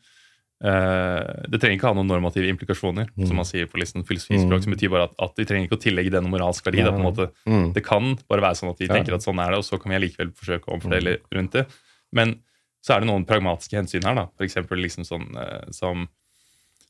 Det 0.60 1.58
trenger 1.60 1.76
ikke 1.76 1.88
ha 1.90 1.94
noen 1.98 2.08
normative 2.08 2.48
implikasjoner, 2.48 3.10
Mm. 3.16 3.26
som 3.28 3.36
man 3.36 3.44
sier 3.44 3.66
på 3.68 3.76
liksom 3.78 4.04
filosofispråk, 4.08 4.58
Mm. 4.60 4.62
som 4.64 4.72
betyr 4.72 4.90
bare 4.90 5.04
at, 5.04 5.14
at 5.20 5.32
vi 5.36 5.44
trenger 5.44 5.68
ikke 5.68 5.76
å 5.78 5.82
tillegge 5.84 6.10
det 6.10 6.22
noen 6.22 6.32
moralsk 6.32 6.64
verdi. 6.64 6.80
en 6.80 7.02
måte. 7.02 7.30
Mm. 7.46 7.72
Det 7.74 7.84
kan 7.84 8.16
bare 8.28 8.40
være 8.40 8.56
sånn 8.56 8.70
at 8.70 8.78
vi 8.78 8.86
Ja. 8.86 8.94
tenker 8.94 9.14
at 9.14 9.20
sånn 9.20 9.38
er 9.38 9.50
det, 9.50 9.58
og 9.58 9.64
så 9.64 9.78
kan 9.80 9.90
vi 9.92 9.96
allikevel 9.98 10.32
forsøke 10.32 10.64
å 10.68 10.80
omfordele 10.80 11.18
rundt 11.34 11.50
det. 11.52 11.66
Men 12.12 12.40
så 12.82 12.96
er 12.96 13.00
det 13.00 13.08
noen 13.08 13.26
pragmatiske 13.26 13.76
hensyn 13.76 14.04
her, 14.04 14.14
da. 14.14 14.26
For 14.36 14.44
eksempel 14.46 14.78
liksom 14.80 15.04
sånn 15.04 15.36
eh, 15.36 15.70
som, 15.72 16.08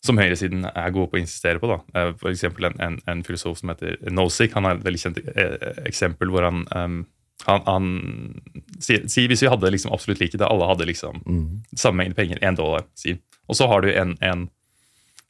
som 0.02 0.16
høyresiden 0.16 0.64
er 0.64 0.90
gode 0.92 1.11
på 1.11 1.16
å 1.18 1.20
insistere 1.20 1.58
på. 1.58 1.66
da. 1.66 1.80
Eh, 2.08 2.12
For 2.12 2.28
en, 2.30 2.80
en, 2.80 3.00
en 3.08 3.23
filosof 3.25 3.58
som 3.58 3.70
heter 3.70 3.96
Nozick. 4.12 4.52
Han 4.52 4.64
har 4.64 4.75
et 4.76 4.85
veldig 4.85 5.00
kjent 5.00 5.18
eh, 5.37 5.85
eksempel 5.87 6.28
hvor 6.30 6.42
han 6.44 6.66
um, 6.70 7.06
han, 7.46 7.61
han 7.66 8.40
sier, 8.80 9.04
sier 9.08 9.28
Hvis 9.28 9.42
vi 9.42 9.49
hadde 9.49 9.70
liksom 9.70 9.92
absolutt 9.92 10.20
likhet, 10.20 10.38
da 10.38 10.46
alle 10.49 10.66
hadde 10.66 10.87
liksom 10.87 11.23
Mm. 11.26 11.62
samme 11.76 11.96
mengde 12.04 12.14
penger, 12.16 12.38
én 12.40 12.56
dollar, 12.56 12.85
si. 12.94 13.18
Og 13.46 13.58
så 13.58 13.68
har 13.70 13.84
du 13.84 13.90
en, 13.92 14.16
en, 14.20 14.44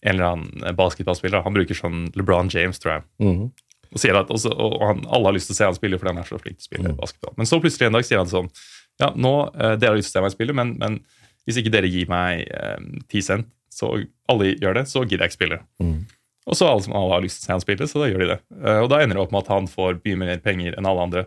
en 0.03 0.15
eller 0.15 0.33
annen 0.33 0.77
basketballspiller. 0.79 1.45
Han 1.45 1.57
bruker 1.57 1.79
sånn 1.79 2.07
LeBron 2.17 2.51
James, 2.53 2.81
tror 2.83 2.99
jeg. 2.99 3.07
Mhm. 3.23 3.47
Og 3.95 4.01
sier 4.03 4.17
at 4.19 4.31
også, 4.35 4.51
og 4.51 4.81
han, 4.83 5.05
alle 5.15 5.31
har 5.31 5.37
lyst 5.37 5.47
til 5.49 5.55
å 5.55 5.59
se 5.61 5.69
han 5.69 5.77
spille 5.77 5.97
fordi 5.97 6.11
han 6.11 6.19
er 6.21 6.27
så 6.29 6.41
flink 6.43 6.59
til 6.59 6.65
å 6.65 6.69
spille 6.69 6.95
basketball. 6.99 7.37
Men 7.39 7.49
så 7.49 7.61
plutselig 7.63 7.87
en 7.87 7.95
dag 7.97 8.05
sier 8.05 8.19
han 8.19 8.29
sånn 8.29 8.51
Ja, 9.01 9.13
nå, 9.15 9.31
eh, 9.55 9.77
dere 9.79 9.93
har 9.93 10.01
lyst 10.01 10.11
til 10.11 10.19
å 10.19 10.21
se 10.21 10.25
meg 10.25 10.35
spille, 10.35 10.57
men, 10.57 10.73
men 10.81 10.99
hvis 11.47 11.61
ikke 11.61 11.73
dere 11.73 11.89
gir 11.93 12.09
meg 12.11 12.43
eh, 12.51 12.83
10 13.13 13.25
cent, 13.29 13.49
så 13.73 13.93
alle 14.33 14.55
gjør 14.57 14.79
det, 14.81 14.87
så 14.91 15.05
gidder 15.05 15.27
jeg 15.27 15.33
ikke 15.33 15.39
spille. 15.39 15.59
Mhm. 15.83 15.99
Og 16.47 16.55
så 16.55 16.69
alle 16.71 16.85
som 16.85 16.95
alle 16.95 17.17
har 17.17 17.25
lyst 17.25 17.41
til 17.41 17.45
å 17.45 17.47
se 17.47 17.55
han 17.55 17.65
spille, 17.65 17.89
så 17.91 18.03
da 18.03 18.09
gjør 18.11 18.23
de 18.23 18.29
det. 18.31 18.39
Eh, 18.59 18.81
og 18.83 18.89
da 18.93 19.01
ender 19.03 19.19
det 19.19 19.23
opp 19.25 19.35
med 19.35 19.45
at 19.45 19.53
han 19.55 19.71
får 19.71 20.01
mye 20.05 20.21
mer 20.21 20.43
penger 20.45 20.77
enn 20.79 20.89
alle 20.89 21.07
andre. 21.09 21.25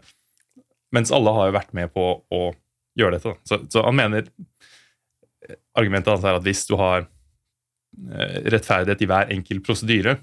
Mens 0.96 1.12
alle 1.16 1.34
har 1.36 1.50
jo 1.50 1.58
vært 1.58 1.74
med 1.78 1.92
på 1.94 2.06
å 2.34 2.44
gjøre 3.00 3.18
dette. 3.18 3.36
Så, 3.48 3.60
så 3.72 3.84
han 3.86 3.98
mener 4.00 4.30
Argumentet 5.80 6.12
hans 6.14 6.26
er 6.28 6.40
at 6.40 6.46
hvis 6.46 6.66
du 6.70 6.76
har 6.80 7.06
eh, 7.06 8.36
rettferdighet 8.54 9.06
i 9.06 9.10
hver 9.10 9.32
enkel 9.36 9.62
prosedyre, 9.66 10.18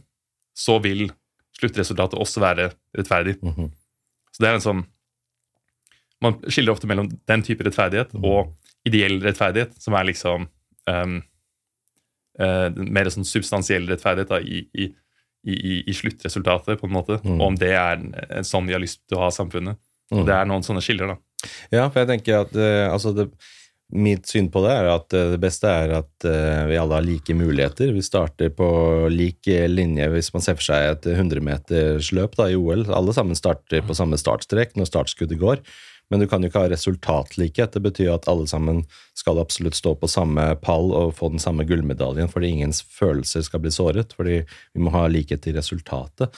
så 0.56 0.78
vil 0.84 1.08
sluttresultatet 1.56 2.20
også 2.20 2.42
være 2.44 2.70
rettferdig. 2.96 3.36
Mhm. 3.42 3.72
Så 4.32 4.44
det 4.44 4.50
er 4.50 4.58
en 4.58 4.68
sånn 4.68 4.84
Man 6.20 6.38
skiller 6.48 6.72
ofte 6.72 6.88
mellom 6.88 7.10
den 7.28 7.42
type 7.44 7.64
rettferdighet 7.64 8.14
og 8.16 8.54
ideell 8.88 9.18
rettferdighet, 9.20 9.74
som 9.76 9.92
er 9.98 10.06
liksom 10.08 10.46
um, 10.88 11.18
uh, 12.40 12.68
mer 12.72 13.10
sånn 13.12 13.26
substansiell 13.28 13.84
rettferdighet 13.90 14.30
da, 14.30 14.38
i, 14.40 14.62
i, 14.72 14.86
i, 15.44 15.74
i 15.84 15.96
sluttresultatet, 15.96 16.80
på 16.80 16.88
en 16.88 16.94
måte. 16.96 17.18
Mm. 17.20 17.34
Og 17.34 17.44
om 17.50 17.58
det 17.60 17.74
er 17.76 18.00
sånn 18.48 18.64
vi 18.64 18.72
har 18.72 18.80
lyst 18.80 19.02
til 19.04 19.20
å 19.20 19.26
ha 19.26 19.28
samfunnet. 19.34 19.76
Mm. 20.08 20.22
Og 20.22 20.24
det 20.30 20.38
er 20.38 20.48
noen 20.48 20.64
sånne 20.64 20.80
skiller, 20.86 21.12
da. 21.12 21.50
Ja, 21.68 21.84
for 21.90 22.00
jeg 22.00 22.10
tenker 22.14 22.46
at 22.46 22.56
uh, 22.56 22.88
altså 22.94 23.12
det, 23.12 23.28
Mitt 23.94 24.26
syn 24.26 24.48
på 24.50 24.64
det 24.64 24.72
er 24.74 24.88
at 24.90 25.14
eh, 25.14 25.28
det 25.36 25.38
beste 25.42 25.70
er 25.70 25.92
at 26.00 26.26
eh, 26.26 26.64
vi 26.66 26.78
alle 26.80 26.98
har 26.98 27.04
like 27.06 27.34
muligheter. 27.38 27.92
Vi 27.94 28.02
starter 28.02 28.50
på 28.50 28.68
lik 29.12 29.46
linje 29.46 30.08
hvis 30.10 30.32
man 30.34 30.42
ser 30.42 30.58
for 30.58 30.66
seg 30.66 30.88
et 30.90 31.10
100-metersløp 31.14 32.34
da, 32.34 32.48
i 32.50 32.58
OL. 32.58 32.88
Alle 32.90 33.14
sammen 33.14 33.38
starter 33.38 33.86
på 33.86 33.94
samme 33.94 34.18
startstrek 34.18 34.74
når 34.74 34.90
startskuddet 34.90 35.38
går. 35.38 35.62
Men 36.10 36.22
du 36.22 36.28
kan 36.30 36.42
jo 36.42 36.50
ikke 36.50 36.62
ha 36.62 36.70
resultatlikhet. 36.70 37.74
Det 37.74 37.82
betyr 37.82 38.12
at 38.14 38.28
alle 38.30 38.46
sammen 38.50 38.84
skal 39.18 39.40
absolutt 39.42 39.78
stå 39.78 39.96
på 39.98 40.10
samme 40.10 40.52
pall 40.62 40.92
og 40.94 41.16
få 41.18 41.32
den 41.32 41.42
samme 41.42 41.66
gullmedaljen, 41.66 42.30
fordi 42.30 42.52
ingens 42.54 42.84
følelser 42.94 43.42
skal 43.46 43.64
bli 43.64 43.74
såret. 43.74 44.14
Fordi 44.18 44.40
vi 44.46 44.82
må 44.82 44.94
ha 44.94 45.06
likhet 45.10 45.48
i 45.50 45.54
resultatet. 45.56 46.34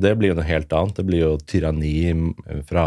Det 0.00 0.14
blir 0.16 0.30
jo 0.32 0.36
noe 0.38 0.46
helt 0.48 0.72
annet. 0.72 0.96
Det 0.96 1.04
blir 1.04 1.20
jo 1.20 1.32
tyranni 1.44 2.12
fra, 2.68 2.84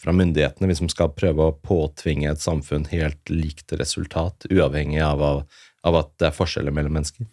fra 0.00 0.14
myndighetene 0.16 0.70
hvis 0.70 0.80
man 0.80 0.92
skal 0.92 1.10
prøve 1.12 1.50
å 1.50 1.56
påtvinge 1.60 2.30
et 2.30 2.40
samfunn 2.40 2.86
helt 2.88 3.28
likt 3.28 3.74
resultat, 3.76 4.46
uavhengig 4.48 5.02
av, 5.04 5.20
av, 5.22 5.42
av 5.84 5.98
at 6.00 6.14
det 6.22 6.30
er 6.30 6.38
forskjeller 6.38 6.72
mellom 6.72 6.96
mennesker. 6.96 7.28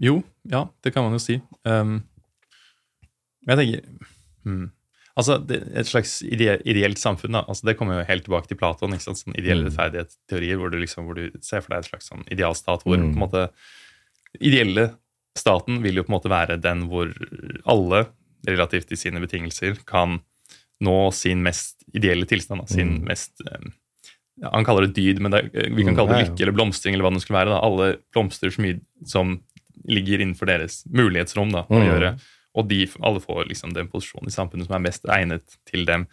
Jo, 0.00 0.22
ja, 0.50 0.64
det 0.82 0.94
kan 0.94 1.04
man 1.04 1.12
jo 1.18 1.20
si. 1.22 1.36
Um, 1.68 2.00
jeg 3.46 3.60
tenker 3.60 3.84
hmm. 4.48 4.64
Altså, 5.14 5.36
det, 5.38 5.60
Et 5.78 5.86
slags 5.86 6.16
ide, 6.26 6.56
ideelt 6.66 6.98
samfunn, 6.98 7.36
da, 7.36 7.44
altså 7.46 7.68
det 7.68 7.76
kommer 7.78 8.00
jo 8.00 8.06
helt 8.08 8.24
tilbake 8.26 8.48
til 8.50 8.58
Platon. 8.58 8.96
ikke 8.96 9.04
sant, 9.04 9.20
sånn 9.20 9.36
Ideelle 9.38 9.62
Mm. 9.62 9.68
rettferdighetsteorier, 9.68 10.56
hvor 10.58 10.72
du 10.72 10.78
liksom, 10.80 11.04
hvor 11.06 11.14
du 11.14 11.28
ser 11.40 11.60
for 11.62 11.70
deg 11.70 11.84
et 11.84 11.90
slags 11.92 12.08
sånn 12.10 12.24
idealstat 12.34 12.82
hvor 12.82 12.98
Mm. 12.98 13.12
på 13.12 13.14
en 13.14 13.22
måte 13.22 13.44
ideelle 14.40 14.88
staten 15.36 15.82
vil 15.82 15.96
jo 15.96 16.02
på 16.04 16.12
en 16.12 16.16
måte 16.20 16.30
være 16.30 16.60
den 16.62 16.86
hvor 16.90 17.10
alle, 17.66 18.06
relativt 18.46 18.88
til 18.88 18.96
sine 19.00 19.20
betingelser, 19.22 19.78
kan 19.88 20.20
nå 20.84 21.12
sin 21.14 21.42
mest 21.42 21.82
ideelle 21.94 22.26
tilstand. 22.28 22.68
Sin 22.68 22.98
Mm. 23.00 23.04
mest 23.08 23.40
ja, 24.40 24.50
Han 24.52 24.64
kaller 24.64 24.86
det 24.88 24.94
dyd, 24.96 25.20
men 25.20 25.30
det, 25.30 25.40
er- 25.54 25.70
vi 25.74 25.84
kan 25.84 25.94
Mm, 25.94 25.96
kalle 25.96 26.08
det 26.18 26.28
lykke 26.28 26.42
eller 26.42 26.52
blomstring. 26.52 26.94
eller 26.94 27.04
hva 27.08 27.12
det 27.14 27.22
skulle 27.22 27.38
være. 27.38 27.54
Da. 27.54 27.60
Alle 27.62 27.96
blomstrer 28.12 28.50
så 28.50 28.60
mye 28.60 28.80
som 29.06 29.40
ligger 29.88 30.18
innenfor 30.20 30.46
deres 30.46 30.84
mulighetsrom 30.90 31.52
da, 31.52 31.62
å 31.62 31.78
Mm. 31.78 31.86
gjøre. 31.88 32.20
Og 32.56 32.68
de, 32.68 32.86
alle 33.02 33.20
får 33.20 33.48
liksom 33.48 33.72
den 33.74 33.88
posisjonen 33.88 34.26
i 34.28 34.34
samfunnet 34.34 34.66
som 34.66 34.74
er 34.74 34.90
mest 34.90 35.02
egnet 35.04 35.56
til 35.66 35.84
dem. 35.84 36.06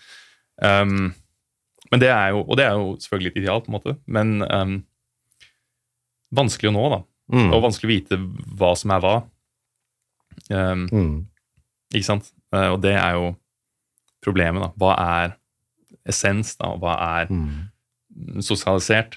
Um, 0.62 1.14
men 1.92 2.00
det 2.00 2.10
er 2.10 2.30
jo, 2.32 2.42
og 2.48 2.58
det 2.58 2.66
er 2.66 2.72
jo 2.78 2.96
selvfølgelig 2.98 3.28
et 3.32 3.38
ideal, 3.44 3.62
på 3.62 3.70
en 3.70 3.80
måte, 3.80 3.98
men 4.08 4.42
um, 4.44 4.84
vanskelig 6.34 6.70
å 6.72 6.74
nå, 6.74 6.90
da. 6.90 7.02
Mm. 7.32 7.54
Og 7.54 7.64
vanskelig 7.64 7.88
å 7.88 7.94
vite 7.96 8.18
hva 8.60 8.74
som 8.78 8.92
er 8.92 9.00
hva. 9.04 9.16
Um, 10.52 10.88
Mm. 10.92 11.26
ikke 11.94 12.06
sant? 12.06 12.32
Uh, 12.54 12.74
og 12.74 12.82
det 12.82 12.96
er 12.96 13.14
jo 13.16 13.36
problemet, 14.24 14.62
da. 14.62 14.70
Hva 14.78 14.96
er 15.00 15.36
essens, 16.08 16.56
da? 16.58 16.76
Hva 16.78 16.96
er 17.22 17.28
Mm. 17.32 17.70
sosialisert? 18.42 19.16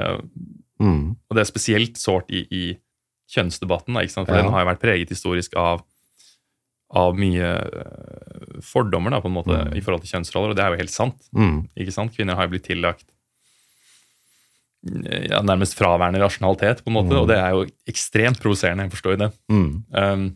Uh, 0.00 0.20
Mm. 0.80 1.16
og 1.28 1.34
det 1.36 1.40
er 1.40 1.52
spesielt 1.52 1.96
sårt 1.98 2.30
i, 2.30 2.46
i 2.52 2.78
kjønnsdebatten, 3.28 3.92
da, 3.94 4.00
ikke 4.00 4.10
sant? 4.14 4.28
for 4.28 4.36
Ja. 4.36 4.42
den 4.42 4.52
har 4.52 4.64
jo 4.64 4.70
vært 4.70 4.80
preget 4.80 5.08
historisk 5.10 5.56
av, 5.56 5.82
av 6.94 7.14
mye 7.16 7.42
uh, 7.42 8.60
fordommer 8.62 9.10
da, 9.10 9.20
på 9.20 9.26
en 9.26 9.34
måte, 9.34 9.56
Mm. 9.68 9.76
i 9.76 9.80
forhold 9.80 10.02
til 10.02 10.12
kjønnsroller, 10.20 10.50
og 10.50 10.56
det 10.56 10.64
er 10.64 10.70
jo 10.70 10.76
helt 10.78 10.90
sant. 10.90 11.28
Mm. 11.34 11.68
ikke 11.76 11.92
sant? 11.92 12.12
Kvinner 12.14 12.34
har 12.36 12.46
jo 12.46 12.50
blitt 12.56 12.64
tillagt 12.70 13.04
eh, 13.10 13.17
ja, 15.30 15.40
nærmest 15.42 15.74
fraværende 15.78 16.20
rasjonalitet, 16.22 16.84
på 16.84 16.90
en 16.92 16.96
måte, 16.98 17.10
Mm. 17.14 17.20
og 17.22 17.28
det 17.28 17.36
er 17.38 17.50
jo 17.50 17.64
ekstremt 17.90 18.38
provoserende. 18.40 18.84
Jeg 18.86 18.92
forstår 18.94 19.16
det. 19.18 19.32
Mm. 19.50 19.84
Um, 19.90 20.28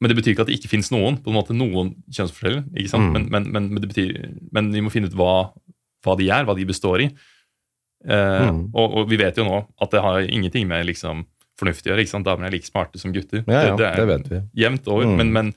men 0.00 0.08
det 0.10 0.16
betyr 0.18 0.32
ikke 0.34 0.42
at 0.44 0.48
det 0.50 0.58
ikke 0.58 0.68
finnes 0.72 0.90
noen 0.92 1.16
på 1.22 1.30
en 1.30 1.36
måte 1.38 1.54
noen 1.56 1.94
kjønnsforskjeller. 2.12 2.64
ikke 2.76 2.90
sant? 2.90 3.12
Mm. 3.12 3.28
Men, 3.30 3.46
men, 3.52 3.68
men, 3.72 3.80
det 3.80 3.88
betyr, 3.92 4.10
men 4.52 4.72
vi 4.72 4.80
må 4.84 4.90
finne 4.92 5.08
ut 5.08 5.14
hva, 5.16 5.52
hva 6.04 6.16
de 6.18 6.28
er, 6.28 6.44
hva 6.44 6.56
de 6.58 6.66
består 6.68 7.04
i. 7.06 7.10
Uh, 8.04 8.66
og, 8.74 8.98
og 9.00 9.06
vi 9.08 9.16
vet 9.16 9.38
jo 9.40 9.46
nå 9.48 9.62
at 9.80 9.94
det 9.94 10.02
har 10.04 10.26
ingenting 10.26 10.66
med 10.68 10.84
liksom, 10.90 11.22
fornuft 11.60 11.86
å 11.86 11.92
gjøre. 11.92 12.02
ikke 12.04 12.10
sant? 12.16 12.26
Damer 12.26 12.48
er 12.50 12.52
like 12.56 12.68
smarte 12.68 13.00
som 13.00 13.14
gutter. 13.14 13.44
Ja, 13.48 13.62
ja, 13.70 13.76
det, 13.78 13.84
det 13.84 13.94
det 13.94 14.02
er 14.02 14.10
vet 14.10 14.28
vi. 14.32 14.40
jevnt 14.64 14.88
over. 14.92 15.06
Mm. 15.08 15.16
Men, 15.22 15.32
men 15.32 15.54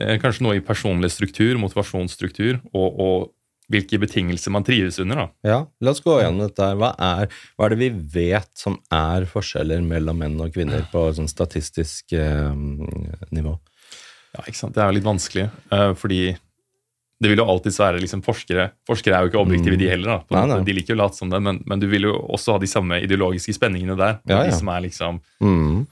eh, 0.00 0.16
kanskje 0.22 0.46
noe 0.46 0.56
i 0.56 0.64
personlig 0.64 1.10
struktur, 1.12 1.58
motivasjonsstruktur, 1.60 2.60
og, 2.72 2.88
og 3.04 3.28
hvilke 3.70 3.98
betingelser 4.00 4.50
man 4.54 4.64
trives 4.64 4.98
under. 4.98 5.16
da. 5.16 5.26
Ja, 5.44 5.58
la 5.84 5.90
oss 5.90 6.00
gå 6.00 6.14
gjennom 6.22 6.46
dette. 6.46 6.68
Hva 6.80 6.94
er, 6.98 7.28
hva 7.58 7.66
er 7.66 7.74
det 7.74 7.78
vi 7.82 7.90
vet 8.20 8.48
som 8.56 8.78
er 8.90 9.26
forskjeller 9.28 9.82
mellom 9.84 10.16
menn 10.18 10.40
og 10.40 10.52
kvinner 10.54 10.86
på 10.92 11.02
sånn 11.16 11.28
statistisk 11.28 12.12
eh, 12.16 12.52
nivå? 13.30 13.58
Ja, 14.34 14.44
ikke 14.46 14.56
sant? 14.60 14.74
Det 14.76 14.82
er 14.84 14.88
jo 14.92 14.96
litt 14.98 15.04
vanskelig, 15.08 15.50
eh, 15.72 15.92
fordi 16.00 16.20
det 17.20 17.28
vil 17.32 17.40
jo 17.42 17.48
alltid 17.50 17.74
være 17.74 17.98
liksom 18.00 18.20
forskere 18.22 18.68
Forskere 18.86 19.16
er 19.18 19.24
jo 19.26 19.30
ikke 19.32 19.40
objektive, 19.42 19.74
Mm. 19.74 19.78
de 19.80 19.88
heller. 19.90 20.06
da. 20.06 20.36
Nei, 20.36 20.46
nei. 20.54 20.64
De 20.64 20.72
liker 20.72 20.94
jo 20.94 20.98
å 21.00 21.02
late 21.04 21.16
som 21.18 21.30
det, 21.30 21.40
men, 21.42 21.62
men 21.66 21.80
du 21.80 21.86
vil 21.88 22.02
jo 22.08 22.12
også 22.28 22.52
ha 22.54 22.58
de 22.62 22.66
samme 22.70 23.00
ideologiske 23.02 23.52
spenningene 23.56 23.96
der. 23.98 24.20
Ja, 24.28 24.44
De 24.44 24.52
som 24.52 24.68
er 24.68 24.80
liksom 24.86 25.20
Mm. 25.42 25.86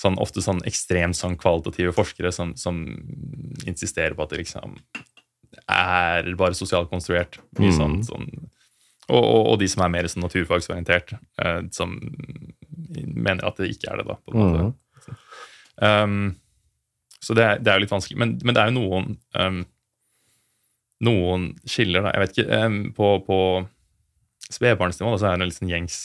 sånn, 0.00 0.16
ofte 0.18 0.40
sånn 0.42 0.62
ekstremt 0.64 1.14
sånn 1.18 1.36
kvalitative 1.36 1.92
forskere 1.92 2.32
som, 2.32 2.54
som 2.56 2.84
insisterer 3.66 4.14
på 4.14 4.22
at 4.22 4.30
det 4.30 4.38
liksom 4.44 4.76
er 5.68 6.28
bare 6.38 6.56
sosialt 6.58 6.90
konstruert. 6.90 7.38
Mye 7.58 7.70
Mm. 7.72 7.78
sånn, 7.78 7.96
sånn 8.06 8.28
og, 9.08 9.24
og, 9.24 9.46
og 9.52 9.58
de 9.60 9.68
som 9.68 9.82
er 9.84 9.90
mer 9.92 10.06
sånn 10.08 10.22
naturfagsorientert, 10.24 11.12
eh, 11.42 11.60
som 11.74 11.96
mener 12.96 13.44
at 13.44 13.58
det 13.58 13.72
ikke 13.74 13.90
er 13.92 14.00
det, 14.00 14.06
da. 14.08 14.14
på 14.14 14.32
en 14.32 14.38
måte. 14.40 14.62
Mm. 14.62 14.76
Um, 15.82 16.36
så 17.22 17.34
det 17.34 17.44
er, 17.44 17.58
det 17.58 17.70
er 17.70 17.78
jo 17.78 17.84
litt 17.84 17.92
vanskelig. 17.92 18.18
Men, 18.18 18.34
men 18.44 18.54
det 18.54 18.62
er 18.62 18.70
jo 18.70 18.78
noen 18.78 19.16
um, 19.38 19.60
noen 21.02 21.48
skiller, 21.66 22.06
da. 22.06 22.14
Jeg 22.14 22.22
vet 22.22 22.36
ikke 22.38 22.58
um, 22.62 22.78
På, 22.94 23.08
på 23.26 23.38
spedbarnsnivå 24.52 25.16
så 25.18 25.30
er 25.32 25.40
det 25.40 25.48
en 25.48 25.54
sånn 25.54 25.70
gjengs 25.72 26.02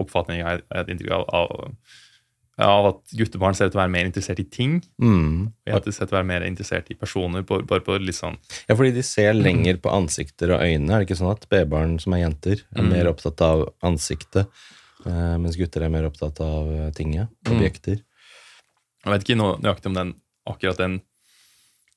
oppfatning 0.00 0.42
av, 0.46 0.62
av, 0.72 1.74
av 2.66 2.86
at 2.90 3.12
guttebarn 3.16 3.54
ser 3.56 3.66
ut 3.68 3.72
til 3.72 3.78
å 3.80 3.82
være 3.82 3.92
mer 3.94 4.04
interessert 4.08 4.40
i 4.42 4.44
ting. 4.44 4.78
Mm. 5.00 5.46
Og 5.64 5.72
jenter 5.72 5.92
ser 5.96 6.04
ut 6.04 6.08
til 6.10 6.16
å 6.16 6.18
være 6.20 6.28
mer 6.30 6.44
interessert 6.46 6.90
i 6.90 6.94
personer. 6.98 7.42
På, 7.48 7.60
bare 7.66 7.80
på 7.86 7.96
litt 8.00 8.18
sånn 8.18 8.36
Ja, 8.68 8.74
fordi 8.76 8.92
de 8.98 9.02
ser 9.06 9.32
lenger 9.34 9.78
på 9.80 9.92
ansikter 9.94 10.52
og 10.56 10.60
øyne. 10.66 10.90
Er 10.92 10.98
det 11.00 11.08
ikke 11.08 11.18
sånn 11.22 11.32
at 11.32 11.46
spedbarn 11.48 11.98
som 12.02 12.12
er 12.16 12.24
jenter, 12.26 12.62
er 12.76 12.82
Mm. 12.82 12.90
mer 12.90 13.06
opptatt 13.12 13.40
av 13.40 13.66
ansiktet, 13.82 14.46
eh, 15.06 15.36
mens 15.38 15.56
gutter 15.56 15.82
er 15.82 15.88
mer 15.88 16.04
opptatt 16.10 16.40
av 16.40 16.92
tinget, 16.94 17.28
objekter? 17.46 17.50
Mm. 17.50 17.56
objekter? 17.60 18.02
Jeg 19.04 19.12
vet 19.14 19.24
ikke 19.24 19.36
noe 19.40 19.56
nøyaktig 19.58 19.86
om 19.86 19.94
den, 19.94 20.14
akkurat 20.46 20.76
den 20.76 21.00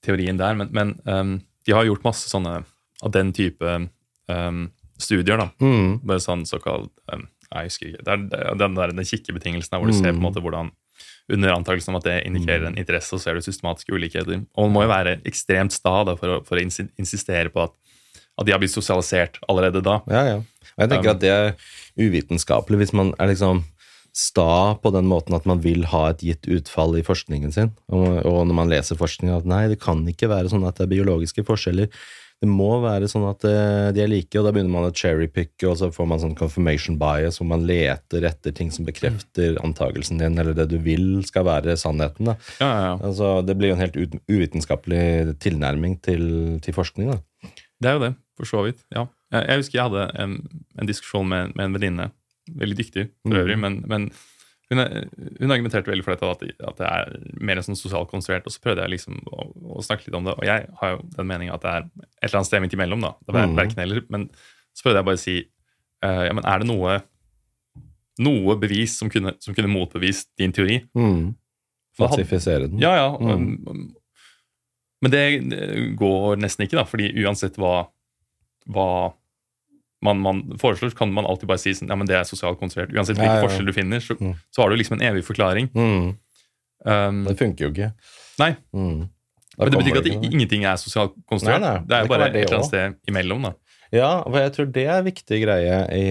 teorien 0.03 0.37
der, 0.37 0.53
men, 0.55 0.69
men 0.71 0.99
um, 1.05 1.41
de 1.65 1.71
har 1.75 1.83
gjort 1.85 2.03
masse 2.03 2.29
sånne 2.29 2.63
av 3.03 3.11
den 3.11 3.33
type 3.35 3.89
um, 4.29 4.71
studier. 4.99 5.37
da, 5.37 5.49
Mm. 5.59 5.99
Bare 6.05 6.19
sånn 6.23 6.45
såkalt 6.47 6.91
um, 7.11 7.27
Jeg 7.53 7.69
husker 7.69 7.91
ikke. 7.91 8.03
Det 8.03 8.13
er, 8.13 8.55
den 8.57 8.75
der 8.75 8.93
den 8.93 9.05
kikkebetingelsen 9.05 9.77
hvor 9.77 9.87
du 9.87 9.93
ser 9.93 10.11
på 10.11 10.15
en 10.15 10.21
Mm. 10.21 10.25
måte 10.27 10.41
hvordan 10.41 10.71
under 11.31 11.53
antakelsen 11.53 11.93
om 11.93 11.99
at 12.01 12.03
det 12.03 12.15
indikerer 12.27 12.65
en 12.67 12.77
interesse, 12.77 13.07
så 13.07 13.19
ser 13.19 13.35
du 13.35 13.41
systematiske 13.41 13.93
ulikheter. 13.93 14.43
Og 14.55 14.67
man 14.67 14.73
må 14.73 14.81
jo 14.83 14.91
være 14.91 15.21
ekstremt 15.25 15.71
sta 15.71 16.03
for, 16.19 16.41
for 16.43 16.59
å 16.59 16.63
insistere 16.99 17.49
på 17.49 17.63
at, 17.63 17.71
at 18.37 18.45
de 18.45 18.51
har 18.51 18.59
blitt 18.59 18.73
sosialisert 18.75 19.39
allerede 19.47 19.81
da. 19.85 20.01
Ja, 20.11 20.23
ja. 20.27 20.35
Og 20.73 20.83
jeg 20.83 20.89
tenker 20.89 21.11
Um, 21.11 21.15
at 21.15 21.21
det 21.21 21.31
er 21.31 21.53
uvitenskapelig 21.97 22.81
hvis 22.81 22.93
man 22.97 23.13
er 23.19 23.29
liksom 23.31 23.63
sta 24.13 24.75
på 24.77 24.91
den 24.93 25.07
måten 25.09 25.33
at 25.33 25.45
man 25.49 25.61
vil 25.63 25.85
ha 25.89 26.09
et 26.11 26.21
gitt 26.21 26.45
utfall 26.45 26.97
i 26.99 27.05
forskningen 27.05 27.53
sin. 27.53 27.71
Og, 27.89 28.19
og 28.25 28.43
når 28.45 28.57
man 28.59 28.69
leser 28.69 28.99
forskning, 28.99 29.31
at 29.33 29.47
nei, 29.49 29.67
det 29.71 29.79
kan 29.81 30.03
ikke 30.09 30.29
være 30.29 30.51
sånn 30.51 30.65
at 30.67 30.77
det 30.77 30.85
er 30.85 30.91
biologiske 30.91 31.45
forskjeller. 31.47 31.89
Det 32.43 32.49
må 32.51 32.65
være 32.83 33.07
sånn 33.07 33.23
at 33.29 33.45
eh, 33.47 33.89
de 33.95 34.01
er 34.03 34.09
like, 34.11 34.35
og 34.35 34.43
da 34.43 34.51
begynner 34.51 34.73
man 34.73 34.89
å 34.89 34.91
cherrypicke, 34.91 35.63
og 35.69 35.77
så 35.79 35.87
får 35.95 36.09
man 36.11 36.19
sånn 36.19 36.33
confirmation 36.35 36.97
bias, 36.99 37.37
hvor 37.39 37.47
man 37.53 37.63
leter 37.69 38.25
etter 38.27 38.51
ting 38.57 38.67
som 38.75 38.83
bekrefter 38.83 39.55
antakelsen 39.63 40.19
din, 40.19 40.35
eller 40.41 40.51
det 40.57 40.65
du 40.73 40.75
vil 40.83 41.21
skal 41.23 41.45
være 41.47 41.77
sannheten. 41.79 42.33
Ja, 42.33 42.35
ja, 42.67 42.81
ja. 42.89 42.93
Altså, 42.99 43.29
det 43.47 43.55
blir 43.55 43.71
jo 43.71 43.77
en 43.77 43.85
helt 43.85 43.95
uvitenskapelig 44.27 45.37
tilnærming 45.39 45.95
til, 46.03 46.25
til 46.65 46.75
forskning. 46.75 47.13
Da. 47.13 47.53
Det 47.79 47.89
er 47.89 47.97
jo 47.97 48.03
det, 48.03 48.11
for 48.39 48.49
så 48.49 48.65
vidt. 48.67 48.83
ja. 48.95 49.07
Jeg, 49.33 49.63
husker 49.63 49.79
jeg 49.79 49.87
hadde 49.87 50.03
en, 50.21 50.33
en 50.77 50.85
diskusjon 50.91 51.25
med, 51.25 51.55
med 51.57 51.65
en 51.65 51.73
venninne, 51.79 52.03
veldig 52.59 52.75
dyktig 52.77 53.07
for 53.23 53.33
Mm. 53.33 53.39
øvrig, 53.39 53.55
men, 53.63 53.79
men 53.89 54.03
hun, 54.73 55.37
hun 55.39 55.53
argumenterte 55.53 55.91
veldig 55.93 56.03
for 56.05 56.15
dette, 56.15 56.29
at, 56.33 56.41
det- 56.43 56.67
at 56.67 56.77
det 56.81 56.89
er 56.89 57.39
mer 57.45 57.61
sånn 57.65 57.77
sosialt 57.79 58.09
konstruert. 58.11 58.45
Og 58.49 58.53
så 58.55 58.61
prøvde 58.63 58.83
jeg 58.83 58.95
liksom 58.97 59.21
å, 59.29 59.47
å 59.77 59.85
snakke 59.85 60.07
litt 60.09 60.17
om 60.19 60.25
det, 60.27 60.33
og 60.39 60.45
jeg 60.49 60.67
har 60.81 60.95
jo 60.97 61.01
den 61.15 61.29
meninga 61.29 61.55
at 61.55 61.63
det 61.65 61.71
er 61.77 61.87
et 61.87 62.27
eller 62.27 62.39
annet 62.41 62.49
sted 62.51 62.61
midt 62.65 62.75
imellom. 62.77 63.01
da, 63.05 63.13
det 63.27 63.35
er 63.43 63.55
verken 63.61 63.83
eller, 63.85 64.03
Men 64.09 64.27
så 64.73 64.85
prøvde 64.87 64.99
jeg 65.01 65.07
bare 65.11 65.19
å 65.21 65.23
si 65.23 65.37
uh, 66.03 66.23
ja, 66.27 66.33
men 66.33 66.45
er 66.49 66.59
det 66.63 66.67
noe, 66.69 66.99
noe 68.23 68.55
bevis 68.61 68.97
som 68.99 69.09
kunne, 69.09 69.33
som 69.41 69.55
kunne 69.57 69.71
motbevist 69.71 70.31
din 70.37 70.51
teori? 70.53 70.81
Mm. 70.97 71.33
Falsifisere 71.97 72.67
den. 72.69 72.79
Ja, 72.81 72.93
ja. 72.97 73.09
Mm. 73.17 73.59
um, 73.67 73.95
Men 75.03 75.11
det 75.11 75.23
det 75.51 75.95
går 75.99 76.37
nesten 76.41 76.65
ikke, 76.65 76.77
da, 76.79 76.85
fordi 76.87 77.09
uansett 77.25 77.57
hva, 77.61 77.87
hva 78.71 78.87
man, 80.03 80.19
man 80.23 80.41
foreslår, 80.61 80.91
så 80.93 80.97
kan 80.99 81.13
man 81.15 81.25
alltid 81.29 81.47
bare 81.49 81.61
si 81.63 81.71
sånn, 81.77 81.89
ja, 81.89 81.95
men 81.99 82.07
det 82.09 82.15
er 82.19 82.27
sosialt 82.27 82.59
konstruert. 82.59 82.91
Uansett 82.93 83.17
Ja, 83.17 83.23
hvilke 83.23 83.37
ja, 83.37 83.41
ja. 83.41 83.47
forskjell 83.47 83.65
du 83.69 83.73
finner, 83.73 84.03
så, 84.03 84.15
Mm. 84.19 84.35
så 84.53 84.61
har 84.63 84.69
du 84.69 84.75
liksom 84.77 84.99
en 84.99 85.07
evig 85.13 85.23
forklaring. 85.27 85.69
Mm. 85.73 86.13
Um, 86.85 87.23
Det 87.25 87.37
funker 87.39 87.65
jo 87.67 87.71
ikke. 87.71 87.91
Nei. 88.39 88.51
Mm. 88.75 89.09
Men 89.57 89.69
det 89.69 89.77
betyr 89.79 89.91
ikke 89.93 90.01
at 90.01 90.07
det, 90.09 90.31
ingenting 90.33 90.63
er 90.65 90.75
sosialt 90.81 91.13
konstruert. 91.29 91.61
Nei, 91.61 91.69
nei, 91.77 91.83
det 91.87 91.95
er 91.95 92.01
jo 92.07 92.09
bare 92.11 92.27
et 92.29 92.35
eller 92.41 92.57
annet 92.57 92.71
sted 92.71 92.95
imellom. 93.07 93.43
da. 93.43 93.53
Ja, 93.93 94.09
for 94.23 94.39
jeg 94.41 94.51
tror 94.55 94.71
det 94.73 94.85
er 94.87 94.97
en 94.97 95.05
viktig 95.05 95.39
greie 95.43 95.77
i, 95.93 96.05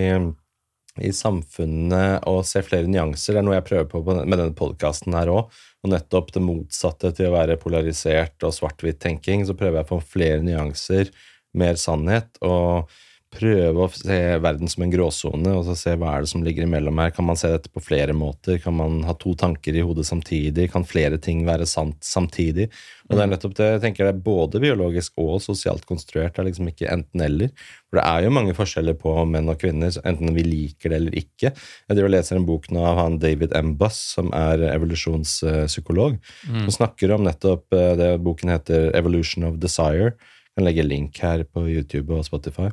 i 1.03 1.11
samfunnet 1.11 2.23
å 2.31 2.37
se 2.47 2.63
flere 2.63 2.87
nyanser. 2.91 3.35
Det 3.35 3.41
er 3.43 3.47
noe 3.47 3.57
jeg 3.59 3.67
prøver 3.67 3.89
på 3.91 4.03
på- 4.07 4.25
med 4.27 4.39
denne 4.39 4.55
podkasten 4.55 5.15
her 5.17 5.27
òg. 5.33 5.51
Og 5.85 5.91
nettopp 5.91 6.31
det 6.33 6.43
motsatte 6.43 7.11
til 7.17 7.27
å 7.27 7.35
være 7.35 7.57
polarisert 7.59 8.39
og 8.47 8.53
svart-hvitt-tenking, 8.55 9.45
så 9.49 9.57
prøver 9.59 9.81
jeg 9.81 9.87
å 9.89 9.91
få 9.97 10.01
flere 10.03 10.41
nyanser, 10.47 11.11
mer 11.55 11.75
sannhet, 11.75 12.29
og 12.41 12.89
prøve 13.33 13.87
å 13.87 13.89
se 13.93 14.19
verden 14.45 14.69
som 14.69 14.85
en 14.85 14.93
gråsone, 14.93 15.55
og 15.57 15.65
så 15.67 15.77
se 15.79 15.95
hva 15.97 16.13
er 16.13 16.25
det 16.25 16.31
som 16.31 16.43
ligger 16.45 16.67
imellom 16.67 16.99
her. 17.01 17.13
Kan 17.17 17.27
man 17.29 17.39
se 17.41 17.49
dette 17.53 17.71
på 17.73 17.83
flere 17.83 18.15
måter? 18.17 18.59
Kan 18.63 18.77
man 18.77 18.99
ha 19.09 19.15
to 19.19 19.33
tanker 19.39 19.77
i 19.77 19.85
hodet 19.85 20.05
samtidig? 20.09 20.69
Kan 20.73 20.85
flere 20.89 21.19
ting 21.23 21.45
være 21.49 21.67
sant 21.69 22.03
samtidig? 22.05 22.69
Og 23.09 23.17
det 23.17 23.25
er 23.25 23.31
nettopp 23.33 23.55
det, 23.59 23.69
jeg 23.75 23.83
tenker 23.85 24.07
det 24.07 24.13
er 24.15 24.25
både 24.25 24.61
biologisk 24.63 25.17
og 25.21 25.41
sosialt 25.45 25.87
konstruert. 25.89 26.35
Det 26.35 26.43
er 26.43 26.49
liksom 26.51 26.69
ikke 26.71 26.91
enten-eller. 26.93 27.53
For 27.89 28.01
det 28.01 28.05
er 28.09 28.27
jo 28.27 28.35
mange 28.37 28.57
forskjeller 28.57 28.99
på 29.01 29.15
menn 29.29 29.53
og 29.53 29.61
kvinner, 29.61 29.97
enten 30.09 30.37
vi 30.37 30.45
liker 30.47 30.93
det 30.93 30.99
eller 31.01 31.17
ikke. 31.23 31.53
Jeg 31.53 31.97
driver 31.97 32.11
og 32.11 32.15
leser 32.17 32.41
en 32.41 32.49
bok 32.49 32.69
nå 32.73 32.85
av 32.89 33.01
han 33.01 33.21
David 33.23 33.57
M. 33.59 33.73
Buss, 33.81 34.01
som 34.17 34.29
er 34.37 34.67
evolusjonspsykolog, 34.73 36.21
som 36.67 36.77
snakker 36.77 37.17
om 37.17 37.25
nettopp 37.27 37.77
eh, 37.77 37.95
det 38.01 38.13
boken 38.25 38.53
heter 38.53 38.91
Evolution 38.97 39.49
of 39.49 39.59
Desire. 39.63 40.13
Jeg 40.53 40.61
kan 40.61 40.69
legge 40.69 40.85
link 40.85 41.23
her 41.25 41.47
på 41.49 41.65
YouTube 41.65 42.13
og 42.13 42.27
Spotify. 42.29 42.69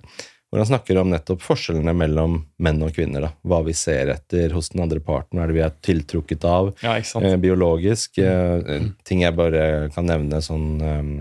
Hvor 0.50 0.64
han 0.64 0.70
snakker 0.72 0.98
om 0.98 1.12
nettopp 1.12 1.44
forskjellene 1.46 1.94
mellom 1.94 2.40
menn 2.58 2.82
og 2.82 2.96
kvinner. 2.96 3.28
Da. 3.28 3.32
Hva 3.46 3.62
vi 3.68 3.76
ser 3.78 4.10
etter 4.16 4.56
hos 4.58 4.72
den 4.74 4.82
andre 4.82 5.02
parten, 5.04 5.38
hva 5.38 5.46
er 5.46 5.52
det 5.52 5.58
vi 5.60 5.66
er 5.66 5.76
tiltrukket 5.86 6.48
av. 6.50 6.72
Ja? 6.82 6.96
Eh, 6.98 7.36
biologisk. 7.42 8.18
Eh, 8.18 8.88
ting 9.06 9.22
jeg 9.26 9.38
bare 9.38 9.92
kan 9.94 10.10
nevne 10.10 10.42
sånn 10.42 10.72
eh, 10.82 11.12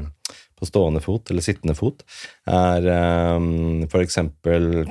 på 0.58 0.66
stående 0.66 1.00
fot, 1.04 1.30
eller 1.30 1.44
sittende 1.44 1.76
fot, 1.78 2.02
er 2.50 2.88
eh, 2.90 3.36
f.eks. 3.86 4.18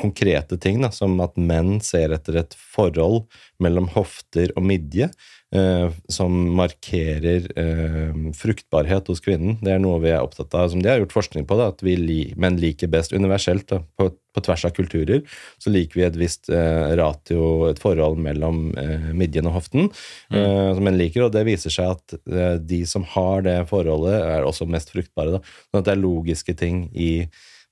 konkrete 0.02 0.60
ting, 0.62 0.80
da, 0.86 0.94
som 0.94 1.18
at 1.24 1.36
menn 1.42 1.80
ser 1.84 2.14
etter 2.16 2.40
et 2.44 2.56
forhold 2.58 3.26
mellom 3.64 3.90
hofter 3.98 4.54
og 4.56 4.70
midje. 4.70 5.10
Eh, 5.56 5.90
som 6.10 6.36
markerer 6.56 7.48
eh, 7.60 8.14
fruktbarhet 8.36 9.08
hos 9.08 9.24
kvinnen. 9.24 9.58
Det 9.62 9.74
er 9.74 9.82
noe 9.84 10.00
vi 10.04 10.12
er 10.12 10.24
opptatt 10.24 10.54
av, 10.58 10.70
som 10.72 10.84
de 10.84 10.92
har 10.92 11.02
gjort 11.02 11.16
forskning 11.16 11.48
på, 11.48 11.58
da, 11.60 11.70
at 11.74 11.84
vi 11.86 11.98
li 12.00 12.22
menn 12.40 12.60
liker 12.62 12.92
best 12.92 13.16
universelt. 13.16 13.68
Da, 13.72 13.82
på, 14.00 14.12
på 14.38 14.44
tvers 14.46 14.68
av 14.70 14.76
kulturer 14.78 15.24
så 15.58 15.74
liker 15.74 16.02
vi 16.02 16.06
et 16.06 16.20
visst 16.20 16.52
eh, 16.54 16.94
ratio, 17.00 17.68
et 17.72 17.82
forhold 17.82 18.20
mellom 18.22 18.70
eh, 18.78 19.10
midjen 19.18 19.50
og 19.50 19.58
hoften, 19.58 19.92
eh, 20.30 20.72
som 20.78 20.84
menn 20.86 21.00
liker, 21.00 21.26
og 21.26 21.34
det 21.36 21.48
viser 21.48 21.74
seg 21.74 21.96
at 21.96 22.64
de 22.68 22.84
som 22.90 23.06
har 23.16 23.46
det 23.48 23.60
forholdet, 23.72 24.20
er 24.22 24.48
også 24.48 24.70
mest 24.70 24.94
fruktbare. 24.94 25.38
Da. 25.38 25.60
Sånn 25.70 25.82
at 25.82 25.90
det 25.90 25.96
er 25.96 26.04
logiske 26.04 26.58
ting 26.58 26.88
i 26.94 27.12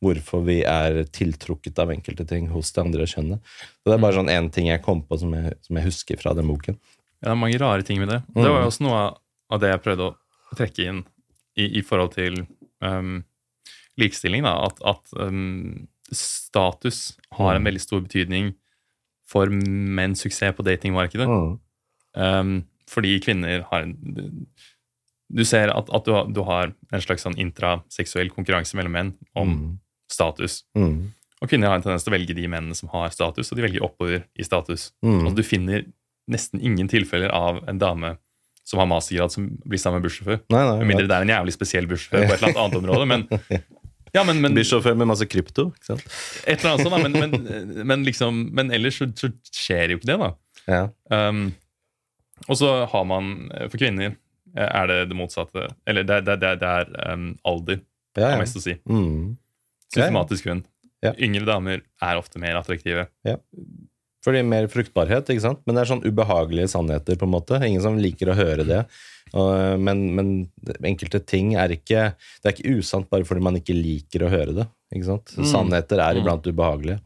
hvorfor 0.04 0.44
vi 0.46 0.60
er 0.68 1.06
tiltrukket 1.16 1.80
av 1.82 1.94
enkelte 1.94 2.26
ting 2.28 2.50
hos 2.52 2.74
det 2.76 2.84
andre 2.84 3.08
kjønnet. 3.10 3.56
Så 3.80 3.90
Det 3.90 3.96
er 3.96 4.04
bare 4.04 4.18
sånn 4.18 4.32
én 4.34 4.50
ting 4.54 4.68
jeg 4.68 4.84
kom 4.86 5.02
på 5.06 5.18
som 5.22 5.34
jeg, 5.34 5.56
som 5.66 5.80
jeg 5.80 5.88
husker 5.88 6.20
fra 6.22 6.34
den 6.38 6.50
boken. 6.52 6.78
Ja, 7.24 7.30
det 7.30 7.34
er 7.36 7.42
mange 7.42 7.60
rare 7.62 7.84
ting 7.84 8.00
med 8.00 8.10
det. 8.10 8.22
Det 8.36 8.44
var 8.50 8.62
jo 8.62 8.68
også 8.70 8.84
noe 8.86 8.98
av- 9.06 9.18
av 9.52 9.60
det 9.62 9.70
jeg 9.72 9.84
prøvde 9.84 10.10
å 10.12 10.16
trekke 10.58 10.86
inn 10.90 11.04
i, 11.58 11.80
i 11.80 11.82
forhold 11.82 12.14
til 12.16 12.46
um, 12.82 13.24
likestilling. 13.98 14.44
Da, 14.44 14.54
at 14.68 14.82
at 14.86 15.14
um, 15.20 15.88
status 16.12 17.18
har 17.34 17.56
en 17.56 17.62
Mm. 17.64 17.70
veldig 17.72 17.82
stor 17.82 18.02
betydning 18.02 18.54
for 19.28 19.48
menns 19.50 20.22
suksess 20.22 20.54
på 20.56 20.64
datingmarkedet. 20.66 21.28
Mm. 21.28 21.60
Um, 22.16 22.64
fordi 22.88 23.20
kvinner 23.20 23.64
har 23.72 23.82
en 23.82 24.46
Du 25.34 25.44
ser 25.44 25.70
at, 25.74 25.90
at 25.90 26.06
du, 26.06 26.12
har, 26.14 26.28
du 26.30 26.42
har 26.46 26.74
en 26.94 27.02
slags 27.02 27.24
sånn 27.26 27.34
intraseksuell 27.42 28.30
konkurranse 28.30 28.76
mellom 28.78 28.92
menn 28.94 29.14
om 29.36 29.50
Mm. 29.50 29.80
status. 30.08 30.64
Mm. 30.78 31.12
Og 31.42 31.50
kvinner 31.50 31.68
har 31.68 31.76
en 31.78 31.82
tendens 31.82 32.04
til 32.06 32.14
å 32.14 32.18
velge 32.18 32.36
de 32.36 32.46
mennene 32.48 32.76
som 32.76 32.90
har 32.90 33.10
status, 33.10 33.52
og 33.52 33.58
de 33.58 33.64
velger 33.66 33.82
oppover 33.82 34.24
i 34.38 34.44
status. 34.44 34.92
Mm. 35.04 35.24
Altså, 35.26 35.36
du 35.36 35.44
finner 35.44 35.86
nesten 36.32 36.62
ingen 36.62 36.88
tilfeller 36.92 37.34
av 37.36 37.64
en 37.70 37.80
dame 37.82 38.16
som 38.66 38.82
har 38.82 38.88
mastergrad, 38.90 39.32
som 39.32 39.50
blir 39.66 39.80
sammen 39.82 40.02
med 40.02 40.08
bussjåfør. 40.08 40.40
Med 40.50 40.88
mindre 40.90 41.06
det 41.06 41.18
er 41.18 41.26
en 41.28 41.34
jævlig 41.36 41.54
spesiell 41.54 41.90
bussjåfør 41.90 42.24
på 42.26 42.34
et 42.34 42.40
eller 42.40 42.48
annet 42.50 42.62
annet 42.64 42.80
område. 42.80 43.06
Men, 43.12 43.28
ja, 44.16 44.24
men, 44.26 44.42
men, 44.42 44.56
Bussjåfør 44.58 44.98
med 44.98 45.10
masse 45.12 45.28
krypto, 45.30 45.68
ikke 45.76 45.92
sant? 45.92 46.08
et 46.48 46.58
eller 46.58 46.72
annet 46.72 46.88
sånt, 46.88 46.96
da, 46.96 47.02
men, 47.06 47.20
men, 47.20 47.86
men, 47.92 48.08
liksom, 48.08 48.42
men 48.58 48.74
ellers 48.74 48.98
så, 49.02 49.10
så 49.20 49.30
skjer 49.54 49.94
jo 49.94 50.00
ikke 50.02 50.10
det, 50.10 50.18
da. 50.24 50.32
Ja. 50.66 50.82
Um, 51.14 51.48
og 52.50 52.58
så 52.58 52.72
har 52.90 53.06
man, 53.08 53.36
eh, 53.54 53.68
for 53.70 53.80
kvinner, 53.82 54.16
eh, 54.56 54.66
er 54.66 54.90
det 54.90 54.98
det 55.12 55.18
motsatte. 55.18 55.70
Eller 55.86 56.08
det, 56.08 56.24
det, 56.26 56.40
det, 56.42 56.56
det 56.64 56.72
er 56.82 57.14
um, 57.14 57.34
alder, 57.46 57.84
Ja, 58.16 58.32
har 58.32 58.38
ja. 58.38 58.42
mest 58.42 58.58
å 58.58 58.64
si. 58.64 58.80
Mm. 58.90 59.36
Ja, 59.94 60.00
ja. 60.00 60.00
Systematisk 60.00 60.50
kvinn, 60.50 60.66
Ja. 61.06 61.14
Yngre 61.22 61.46
damer 61.46 61.84
er 62.02 62.18
ofte 62.18 62.42
mer 62.42 62.58
attraktive. 62.58 63.06
Fordi 64.26 64.42
mer 64.46 64.66
fruktbarhet, 64.72 65.30
ikke 65.30 65.44
sant? 65.44 65.62
Men 65.66 65.78
det 65.78 65.84
er 65.84 65.92
sånn 65.92 66.06
ubehagelige 66.06 66.72
sannheter, 66.74 67.18
på 67.20 67.28
en 67.28 67.36
måte. 67.36 67.60
Ingen 67.62 67.84
som 67.84 68.00
liker 68.02 68.32
å 68.32 68.38
høre 68.38 68.66
det. 68.66 68.82
Men, 69.36 70.02
men 70.16 70.28
enkelte 70.86 71.20
ting 71.28 71.56
er 71.60 71.74
ikke 71.74 72.12
Det 72.14 72.48
er 72.48 72.54
ikke 72.54 72.76
usant 72.78 73.10
bare 73.12 73.26
fordi 73.28 73.44
man 73.44 73.58
ikke 73.60 73.76
liker 73.76 74.24
å 74.24 74.32
høre 74.32 74.54
det. 74.56 74.68
Ikke 74.96 75.10
sant? 75.10 75.34
Mm. 75.36 75.48
Sannheter 75.52 76.02
er 76.02 76.22
iblant 76.22 76.48
ubehagelige. 76.48 77.00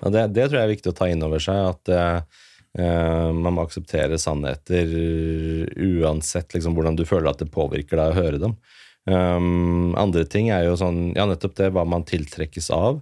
Og 0.00 0.14
det, 0.14 0.24
det 0.34 0.48
tror 0.48 0.60
jeg 0.60 0.66
er 0.66 0.74
viktig 0.74 0.92
å 0.92 0.96
ta 0.96 1.08
inn 1.10 1.24
over 1.26 1.42
seg, 1.42 1.58
at 1.74 1.92
eh, 1.92 3.30
man 3.34 3.54
må 3.56 3.66
akseptere 3.66 4.18
sannheter 4.20 4.90
uansett 5.84 6.54
liksom, 6.56 6.76
hvordan 6.78 6.98
du 6.98 7.04
føler 7.08 7.30
at 7.32 7.42
det 7.42 7.50
påvirker 7.52 7.98
deg 8.00 8.14
å 8.14 8.18
høre 8.18 8.42
dem. 8.42 8.56
Um, 9.08 9.94
andre 9.96 10.26
ting 10.28 10.50
er 10.52 10.66
jo 10.66 10.74
sånn, 10.76 11.14
ja, 11.16 11.24
nettopp 11.28 11.56
det 11.56 11.70
hva 11.72 11.84
man 11.88 12.04
tiltrekkes 12.08 12.68
av. 12.74 13.00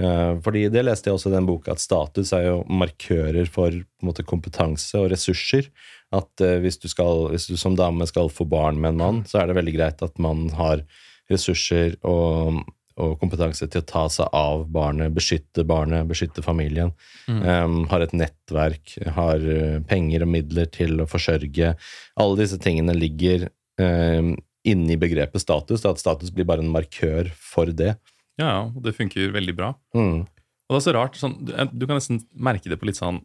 Eh, 0.00 0.34
fordi 0.44 0.64
det 0.72 0.84
leste 0.86 1.10
jeg 1.10 1.18
også 1.18 1.30
i 1.30 1.36
den 1.36 1.48
boka, 1.48 1.74
at 1.74 1.82
status 1.82 2.32
er 2.36 2.46
jo 2.46 2.58
markører 2.72 3.48
for 3.52 3.74
måte, 4.06 4.24
kompetanse 4.26 4.96
og 5.00 5.10
ressurser. 5.12 5.68
At 6.14 6.44
eh, 6.44 6.58
hvis, 6.64 6.80
du 6.80 6.88
skal, 6.90 7.28
hvis 7.34 7.50
du 7.50 7.56
som 7.60 7.76
dame 7.78 8.08
skal 8.08 8.32
få 8.32 8.46
barn 8.48 8.80
med 8.80 8.94
en 8.94 9.00
mann, 9.02 9.22
så 9.28 9.42
er 9.42 9.50
det 9.50 9.58
veldig 9.60 9.76
greit 9.76 10.04
at 10.06 10.20
mannen 10.22 10.52
har 10.56 10.84
ressurser 11.30 11.94
og, 12.08 12.62
og 12.98 13.16
kompetanse 13.20 13.68
til 13.70 13.82
å 13.82 13.86
ta 13.86 14.06
seg 14.10 14.32
av 14.34 14.64
barnet, 14.72 15.12
beskytte 15.14 15.66
barnet, 15.68 16.08
beskytte 16.08 16.42
familien. 16.42 16.94
Um, 17.28 17.84
har 17.92 18.02
et 18.02 18.16
nettverk, 18.16 18.96
har 19.18 19.44
eh, 19.44 19.80
penger 19.90 20.24
og 20.26 20.32
midler 20.32 20.70
til 20.72 21.02
å 21.02 21.08
forsørge. 21.10 21.74
Alle 22.20 22.40
disse 22.40 22.58
tingene 22.62 22.96
ligger 22.96 23.50
um, 23.78 24.32
inni 24.66 24.96
begrepet 25.00 25.44
status. 25.44 25.84
At 25.86 26.02
status 26.02 26.32
blir 26.34 26.48
bare 26.48 26.64
en 26.64 26.72
markør 26.72 27.30
for 27.36 27.70
det. 27.70 27.94
Ja, 28.38 28.46
ja, 28.46 28.60
og 28.70 28.82
det 28.84 28.94
funker 28.96 29.32
veldig 29.34 29.56
bra. 29.56 29.72
Mm. 29.96 30.22
Og 30.70 30.76
det 30.76 30.78
er 30.80 30.86
så 30.86 30.94
rart, 30.94 31.16
sånn, 31.18 31.34
du, 31.44 31.52
du 31.72 31.86
kan 31.86 31.98
nesten 31.98 32.22
merke 32.38 32.70
det 32.70 32.78
på 32.80 32.86
litt 32.86 32.96
sånn 33.00 33.18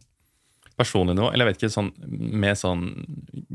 personlig 0.76 1.14
nivå, 1.16 1.30
eller 1.32 1.46
jeg 1.46 1.54
vet 1.54 1.62
ikke, 1.62 1.72
sånn, 1.72 1.92
med 2.36 2.58
sånn 2.60 2.82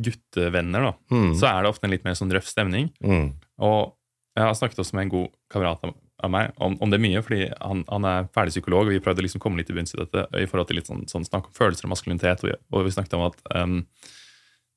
guttevenner, 0.02 0.88
da, 0.88 0.94
Mm. 1.12 1.34
så 1.38 1.48
er 1.52 1.62
det 1.62 1.70
ofte 1.70 1.86
en 1.86 1.92
litt 1.94 2.04
mer 2.08 2.16
sånn 2.18 2.32
røff 2.34 2.48
stemning. 2.50 2.90
Mm. 3.04 3.34
Og 3.60 3.94
jeg 4.38 4.46
har 4.48 4.56
snakket 4.58 4.80
også 4.80 4.96
med 4.98 5.04
en 5.06 5.10
god 5.14 5.28
kamerat 5.52 5.84
av, 5.84 5.94
av 6.24 6.32
meg 6.32 6.52
om, 6.58 6.78
om 6.82 6.90
det 6.90 7.00
mye, 7.04 7.22
fordi 7.22 7.52
han, 7.62 7.84
han 7.90 8.06
er 8.06 8.28
ferdig 8.34 8.56
psykolog, 8.56 8.88
og 8.88 8.96
vi 8.96 9.04
prøvde 9.04 9.22
liksom 9.22 9.42
å 9.42 9.44
komme 9.46 9.58
litt 9.62 9.68
til 9.70 9.76
bunns 9.78 9.94
i 9.94 10.00
dette 10.02 10.26
i 10.40 10.48
forhold 10.50 10.72
til 10.72 10.80
litt 10.80 10.90
sånn, 10.90 11.06
sånn 11.12 11.28
snakk 11.28 11.52
om 11.52 11.54
følelser 11.54 11.86
og 11.86 11.94
maskulinitet, 11.94 12.42
og 12.44 12.50
vi, 12.50 12.58
og 12.72 12.86
vi 12.88 12.96
snakket 12.96 13.18
om 13.20 13.28
at 13.28 13.38
um, 13.54 13.78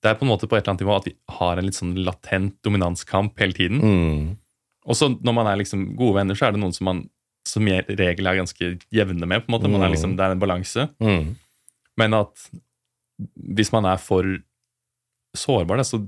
det 0.04 0.10
er 0.10 0.18
på 0.20 0.26
en 0.26 0.32
måte 0.34 0.48
på 0.50 0.58
et 0.58 0.64
eller 0.66 0.74
annet 0.74 0.84
nivå 0.84 0.96
at 0.98 1.06
vi 1.08 1.14
har 1.38 1.56
en 1.56 1.64
litt 1.64 1.78
sånn 1.78 1.94
latent 2.04 2.58
dominanskamp 2.66 3.38
hele 3.40 3.56
tiden. 3.56 3.80
Mm. 3.80 4.24
Og 4.84 4.96
så 4.98 5.08
når 5.14 5.34
man 5.34 5.46
er 5.48 5.56
liksom 5.62 5.96
gode 5.96 6.18
venner, 6.18 6.36
så 6.36 6.46
er 6.48 6.52
det 6.56 6.60
noen 6.60 6.74
som 6.76 6.84
man 6.90 7.04
som 7.46 7.64
regel 7.68 8.26
er 8.26 8.38
ganske 8.40 8.70
jevne 8.92 9.26
med. 9.28 9.44
på 9.44 9.50
en 9.50 9.54
måte. 9.58 9.68
Man 9.70 9.82
er 9.84 9.92
liksom, 9.92 10.16
det 10.16 10.24
er 10.24 10.32
en 10.32 10.40
balanse. 10.40 10.88
Mm. 11.00 11.34
Men 12.00 12.14
at 12.14 12.48
hvis 13.36 13.70
man 13.72 13.84
er 13.86 13.96
for 14.00 14.24
sårbar, 15.36 15.76
da, 15.80 15.84
så 15.86 16.00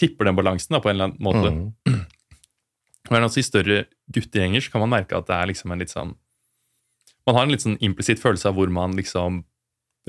tipper 0.00 0.28
den 0.28 0.36
balansen 0.38 0.74
da, 0.76 0.80
på 0.80 0.90
en 0.90 0.96
eller 0.96 1.10
annen 1.10 1.24
måte. 1.24 1.50
Mm. 1.50 2.06
Men 3.10 3.24
altså 3.26 3.40
I 3.40 3.46
større 3.46 3.78
guttegjenger 4.12 4.60
så 4.64 4.70
kan 4.74 4.84
man 4.84 4.92
merke 4.92 5.16
at 5.16 5.26
det 5.28 5.36
er 5.36 5.48
liksom 5.50 5.72
en 5.72 5.80
litt 5.82 5.90
sånn 5.92 6.12
Man 7.26 7.36
har 7.36 7.46
en 7.46 7.52
litt 7.52 7.62
sånn 7.64 7.78
implisitt 7.84 8.20
følelse 8.20 8.48
av 8.48 8.54
hvor 8.56 8.70
man 8.72 8.92
liksom 8.96 9.42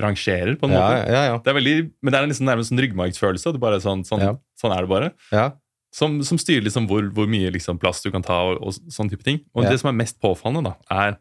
rangerer, 0.00 0.54
på 0.58 0.66
en 0.66 0.72
Ja, 0.72 0.80
måte. 0.88 1.12
ja, 1.12 1.22
ja. 1.28 1.34
Det 1.38 1.50
er 1.52 1.56
veldig, 1.58 1.74
men 2.02 2.10
det 2.12 2.18
er 2.18 2.24
en 2.24 2.30
liksom 2.32 2.46
nærmest 2.48 2.72
en 2.72 2.80
ryggmargsfølelse. 2.80 3.46
og 3.52 3.58
det 3.60 3.68
er 3.68 3.82
sånn, 3.84 4.04
sånn, 4.08 4.20
Ja. 4.24 4.32
sånn 4.58 4.72
er 4.76 4.80
det 4.86 4.88
bare. 4.88 5.12
Som, 5.92 6.22
som 6.24 6.38
styrer 6.40 6.64
liksom 6.64 6.86
hvor, 6.88 7.04
hvor 7.12 7.26
mye 7.28 7.50
liksom 7.52 7.76
plass 7.80 8.00
du 8.00 8.10
kan 8.14 8.24
ta, 8.24 8.38
og, 8.48 8.62
og 8.64 8.92
sånn 8.92 9.10
type 9.12 9.26
ting. 9.26 9.42
Og 9.52 9.66
Ja. 9.66 9.70
det 9.74 9.80
som 9.82 9.90
er 9.90 9.98
mest 9.98 10.20
påfallende, 10.24 10.72
da, 10.72 10.76
er 10.88 11.18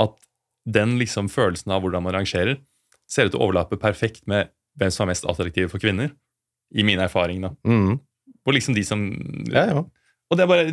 at 0.00 0.16
den 0.66 0.96
liksom 0.98 1.28
følelsen 1.30 1.72
av 1.76 1.84
hvordan 1.84 2.02
man 2.06 2.16
rangerer, 2.16 2.56
ser 3.06 3.28
ut 3.28 3.34
til 3.36 3.40
å 3.40 3.46
overlappe 3.46 3.78
perfekt 3.78 4.24
med 4.26 4.48
hvem 4.80 4.90
som 4.92 5.04
er 5.04 5.12
mest 5.12 5.28
attraktive 5.28 5.70
for 5.72 5.78
kvinner. 5.82 6.10
I 6.74 6.82
min 6.82 6.98
erfaring, 6.98 7.44
da. 7.44 7.52
Mm. 7.68 8.00
Og 8.46 8.54
liksom 8.56 8.74
de 8.74 8.82
som 8.84 9.04
ja, 9.52 9.68
ja. 9.70 9.84
Og 10.26 10.38
det 10.38 10.42
er 10.42 10.50
bare 10.50 10.72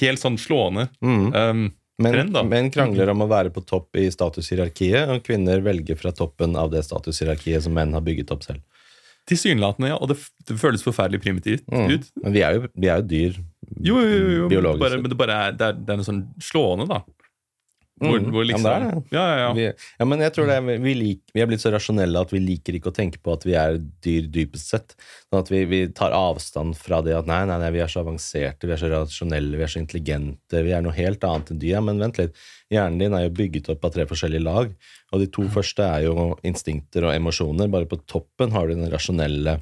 helt 0.00 0.22
sånn 0.22 0.38
slående. 0.40 0.86
Mm. 1.04 1.26
Um, 1.34 1.64
Men, 2.00 2.32
menn 2.48 2.70
krangler 2.74 3.12
om 3.12 3.20
å 3.22 3.28
være 3.30 3.52
på 3.54 3.62
topp 3.68 3.94
i 4.00 4.08
statushierarkiet, 4.10 5.10
og 5.12 5.20
kvinner 5.26 5.60
velger 5.62 5.98
fra 6.00 6.10
toppen 6.16 6.56
av 6.58 6.72
det 6.72 6.82
statushierarkiet 6.86 7.62
som 7.62 7.76
menn 7.76 7.92
har 7.94 8.02
bygget 8.02 8.32
opp 8.34 8.42
selv. 8.46 8.64
Tilsynelatende, 9.30 9.88
ja. 9.94 9.98
Og 10.00 10.08
det, 10.12 10.18
det 10.48 10.58
føles 10.60 10.84
forferdelig 10.84 11.22
primitivt 11.24 11.64
Mm. 11.70 11.90
ut. 11.96 12.10
Men 12.22 12.32
vi 12.36 12.42
er 12.46 12.54
jo, 12.58 12.68
vi 12.74 12.88
er 12.92 13.02
jo 13.02 13.08
dyr 13.14 13.42
Jo, 13.80 13.98
jo, 14.04 14.30
jo, 14.38 14.48
biologisk. 14.52 14.80
Bare, 14.84 15.00
men 15.02 15.10
det, 15.10 15.16
bare 15.18 15.36
er, 15.48 15.52
det, 15.58 15.68
er, 15.72 15.72
det 15.84 15.92
er 15.94 16.00
noe 16.02 16.08
sånn 16.12 16.24
slående, 16.44 16.88
da. 16.90 17.02
Hvor, 18.02 18.18
Mm. 18.18 18.32
hvor 18.34 18.42
Ja, 18.42 18.46
liksom, 18.48 18.64
men 18.66 18.82
det 18.82 18.90
er. 18.90 19.02
Ja, 19.14 19.22
ja, 19.24 19.36
ja. 19.38 19.50
Vi, 19.54 19.64
ja, 20.00 20.04
men 20.10 20.18
jeg 20.24 20.32
tror 20.34 20.48
det 20.50 20.54
er, 20.58 20.78
vi, 20.82 20.94
lik, 20.98 21.20
vi 21.32 21.40
er 21.40 21.46
blitt 21.46 21.62
så 21.62 21.70
rasjonelle 21.70 22.20
at 22.26 22.32
vi 22.34 22.40
liker 22.42 22.74
ikke 22.74 22.90
å 22.90 22.94
tenke 22.96 23.20
på 23.22 23.32
at 23.36 23.44
vi 23.46 23.54
er 23.54 23.78
dyr 24.02 24.26
dypest 24.34 24.72
sett. 24.74 24.96
Sånn 25.30 25.38
at 25.44 25.48
vi, 25.52 25.60
vi 25.70 25.80
tar 25.94 26.10
avstand 26.10 26.74
fra 26.76 26.98
det 27.06 27.14
at 27.14 27.28
nei, 27.30 27.44
nei, 27.46 27.56
nei, 27.62 27.70
vi 27.70 27.78
er 27.84 27.86
så 27.92 28.02
avanserte, 28.02 28.66
vi 28.66 28.74
er 28.74 28.82
så 28.82 28.90
rasjonelle, 28.90 29.54
vi 29.56 29.62
er 29.62 29.70
så 29.70 29.78
intelligente, 29.78 30.64
vi 30.66 30.74
er 30.74 30.82
noe 30.82 30.92
helt 30.98 31.22
annet 31.22 31.54
enn 31.54 31.62
dyr. 31.62 31.76
Ja, 31.76 31.80
men 31.86 32.02
vent 32.02 32.18
litt. 32.18 32.34
Hjernen 32.74 32.98
din 33.00 33.14
er 33.16 33.26
jo 33.26 33.36
bygget 33.38 33.70
opp 33.74 33.86
av 33.86 33.94
tre 33.94 34.06
forskjellige 34.10 34.44
lag, 34.44 34.72
og 35.12 35.22
de 35.22 35.30
to 35.32 35.46
første 35.52 35.86
er 35.86 36.08
jo 36.08 36.32
instinkter 36.46 37.08
og 37.08 37.14
emosjoner. 37.14 37.70
Bare 37.72 37.88
på 37.90 38.00
toppen 38.10 38.54
har 38.54 38.68
du 38.68 38.76
den 38.76 38.90
rasjonelle 38.92 39.58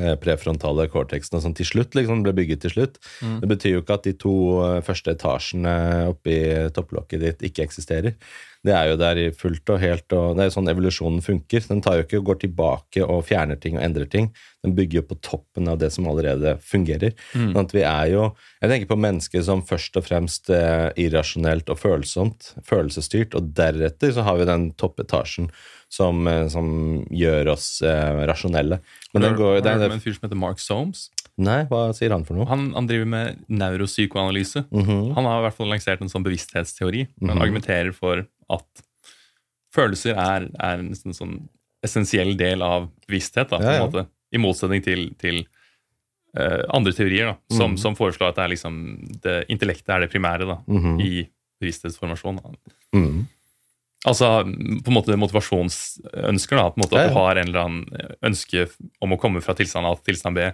eh, 0.00 0.16
prefrontale 0.20 0.86
cortexen, 0.92 1.38
og 1.38 1.44
sånn 1.44 1.56
til 1.56 1.70
slutt 1.72 1.96
liksom 1.98 2.24
ble 2.26 2.36
bygget 2.36 2.64
til 2.64 2.76
slutt. 2.76 2.98
Mm. 3.24 3.38
Det 3.42 3.52
betyr 3.54 3.76
jo 3.76 3.84
ikke 3.84 3.98
at 3.98 4.08
de 4.08 4.16
to 4.26 4.34
eh, 4.66 4.80
første 4.86 5.16
etasjene 5.16 5.76
oppi 6.12 6.40
topplokket 6.76 7.24
ditt 7.24 7.46
ikke 7.50 7.66
eksisterer. 7.66 8.18
Det 8.64 8.72
er 8.72 8.88
jo 8.88 8.96
der 9.00 9.20
i 9.20 9.26
fullt 9.36 9.70
og 9.74 9.80
helt, 9.82 10.06
og 10.16 10.36
det 10.36 10.44
er 10.44 10.48
jo 10.48 10.54
sånn 10.54 10.70
evolusjonen 10.72 11.20
funker. 11.24 11.66
Den 11.68 11.82
tar 11.84 11.98
jo 11.98 12.06
ikke 12.06 12.22
går 12.24 12.40
tilbake 12.46 13.04
og 13.04 13.26
fjerner 13.28 13.60
ting 13.60 13.76
og 13.76 13.84
endrer 13.84 14.08
ting. 14.10 14.30
Den 14.64 14.72
bygger 14.78 15.02
jo 15.02 15.06
på 15.10 15.18
toppen 15.26 15.68
av 15.68 15.76
det 15.82 15.90
som 15.92 16.08
allerede 16.08 16.56
fungerer. 16.64 17.12
Mm. 17.36 17.50
Sånn 17.52 17.60
at 17.66 17.76
vi 17.76 17.84
er 17.84 18.10
jo 18.14 18.24
Jeg 18.64 18.70
tenker 18.70 18.88
på 18.94 19.00
mennesker 19.04 19.42
som 19.44 19.60
først 19.68 19.98
og 20.00 20.06
fremst 20.06 20.48
er 20.48 20.94
irrasjonelt 20.96 21.68
og 21.68 21.76
følsomt, 21.76 22.54
følelsesstyrt, 22.64 23.36
og 23.36 23.52
deretter 23.52 24.14
så 24.16 24.24
har 24.24 24.40
vi 24.40 24.48
den 24.48 24.70
toppetasjen 24.80 25.50
som, 25.92 26.26
eh, 26.26 26.46
som 26.48 26.68
gjør 27.12 27.52
oss 27.54 27.82
eh, 27.84 28.24
rasjonelle. 28.28 28.80
Men 29.12 29.28
den 29.28 29.36
går, 29.38 29.60
Har 29.60 29.66
du 29.66 29.68
hørt 29.84 29.92
om 29.92 29.98
en 29.98 30.02
fyr 30.02 30.16
som 30.16 30.26
heter 30.26 30.40
Mark 30.40 30.62
Soames? 30.62 31.10
Nei, 31.34 31.64
hva 31.66 31.88
sier 31.96 32.12
han 32.14 32.22
for 32.26 32.38
noe? 32.38 32.46
Han, 32.46 32.68
han 32.76 32.86
driver 32.86 33.08
med 33.10 33.40
neuropsykoanalyse. 33.50 34.64
Mhm. 34.70 35.14
Han 35.16 35.26
har 35.26 35.40
i 35.40 35.46
hvert 35.48 35.56
fall 35.58 35.72
lansert 35.72 36.04
en 36.04 36.12
sånn 36.12 36.26
bevissthetsteori. 36.26 37.08
Mm 37.08 37.14
-hmm. 37.18 37.32
Han 37.32 37.42
argumenterer 37.42 37.92
for 37.92 38.26
at 38.50 38.84
følelser 39.74 40.14
er, 40.16 40.48
er 40.60 40.78
en 40.78 40.92
sånn 40.94 41.48
essensiell 41.84 42.36
del 42.38 42.62
av 42.62 42.88
bevissthet. 43.08 43.50
Da, 43.50 43.58
på 43.58 43.64
Ja, 43.64 43.72
ja. 43.80 43.86
måte, 43.86 44.06
I 44.34 44.38
motsetning 44.38 44.82
til, 44.82 45.10
til 45.20 45.44
uh, 46.38 46.62
andre 46.74 46.92
teorier 46.92 47.26
da, 47.32 47.36
som, 47.56 47.72
Mhm. 47.72 47.78
som 47.78 47.94
foreslår 47.96 48.28
at 48.32 48.36
det 48.36 48.50
liksom, 48.56 48.78
det, 49.22 49.44
intellektet 49.48 49.88
er 49.94 50.00
det 50.00 50.10
primære 50.12 50.46
da, 50.48 50.56
Mhm. 50.66 51.00
i 51.00 51.28
bevissthetsformasjon. 51.60 52.40
Mhm. 52.94 53.26
Altså 54.06 54.42
på 54.44 54.88
en 54.90 54.94
måte 54.94 55.16
motivasjonsønsker. 55.16 56.56
da, 56.56 56.70
på 56.70 56.76
en 56.76 56.82
måte 56.84 56.96
At 56.98 57.06
Ja, 57.06 57.08
du 57.08 57.14
har 57.14 57.36
en 57.36 57.48
eller 57.48 57.60
annen 57.64 57.86
ønske 58.22 58.68
om 59.00 59.10
å 59.12 59.18
komme 59.20 59.40
fra 59.42 59.54
tilstand 59.54 59.86
A 59.86 59.94
til 59.96 60.14
tilstand 60.14 60.34
B. 60.34 60.50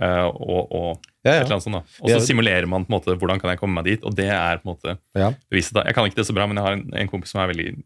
Ja. 0.00 0.06
eh, 0.06 0.26
og, 0.26 0.72
og 0.72 1.06
Ja, 1.24 1.34
et 1.34 1.44
eller 1.44 1.58
annet 1.58 1.62
sånt 1.66 1.76
da. 1.76 1.82
Og 2.02 2.08
Ja. 2.08 2.16
så 2.18 2.26
simulerer 2.30 2.66
man 2.66 2.84
på 2.86 2.92
en 2.94 2.96
måte 3.00 3.14
hvordan 3.20 3.40
kan 3.40 3.50
jeg 3.50 3.58
komme 3.60 3.74
meg 3.76 3.84
dit, 3.84 4.04
og 4.04 4.14
det 4.16 4.28
er 4.32 4.56
på 4.58 4.68
en 4.68 4.74
måte 4.74 4.98
Ja. 5.14 5.30
beviset. 5.50 5.74
da. 5.74 5.82
Jeg 5.84 5.94
kan 5.94 6.04
ikke 6.08 6.16
det 6.16 6.26
så 6.26 6.34
bra, 6.34 6.46
men 6.46 6.56
jeg 6.56 6.64
har 6.64 6.72
en, 6.78 6.90
en 6.94 7.08
kompis 7.08 7.30
som 7.34 7.40
er 7.42 7.52
veldig 7.52 7.82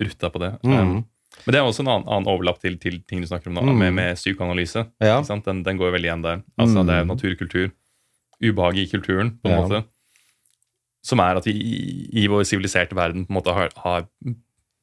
rutta 0.00 0.30
på 0.32 0.40
det. 0.40 0.52
Mm. 0.64 1.04
Men 1.46 1.52
det 1.52 1.60
er 1.60 1.62
også 1.68 1.80
en 1.84 1.88
annen, 1.92 2.08
annen 2.08 2.26
overlapp 2.32 2.58
til, 2.60 2.76
til 2.78 3.00
ting 3.06 3.20
du 3.20 3.26
snakker 3.28 3.48
om 3.52 3.54
nå, 3.54 3.62
mm. 3.68 3.78
med, 3.78 3.92
med 3.94 4.16
psykoanalyse. 4.16 4.86
Ja. 5.00 5.20
Den, 5.22 5.62
den 5.62 5.76
går 5.78 5.92
veldig 5.92 6.08
igjen 6.08 6.22
der. 6.24 6.42
Altså 6.58 6.80
mm. 6.82 6.86
Det 6.88 6.94
er 6.96 7.04
naturkultur, 7.04 7.70
ubehag 8.42 8.78
i 8.82 8.86
kulturen, 8.90 9.36
på 9.42 9.48
en 9.48 9.54
Ja. 9.54 9.60
måte. 9.62 9.84
Som 11.04 11.20
er 11.20 11.36
at 11.38 11.44
vi 11.46 11.52
i, 11.52 12.24
i 12.24 12.26
vår 12.28 12.42
siviliserte 12.44 12.96
verden 12.96 13.24
på 13.26 13.32
en 13.32 13.38
måte 13.38 13.54
har, 13.56 13.70
har 13.84 14.06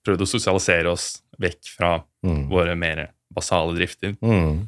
prøvd 0.07 0.23
å 0.23 0.29
sosialisere 0.29 0.89
oss 0.93 1.21
vekk 1.41 1.73
fra 1.77 2.03
Mm. 2.25 2.47
våre 2.49 2.73
mer 2.75 3.09
basale 3.31 3.75
drifter. 3.77 4.15
Mm. 4.21 4.67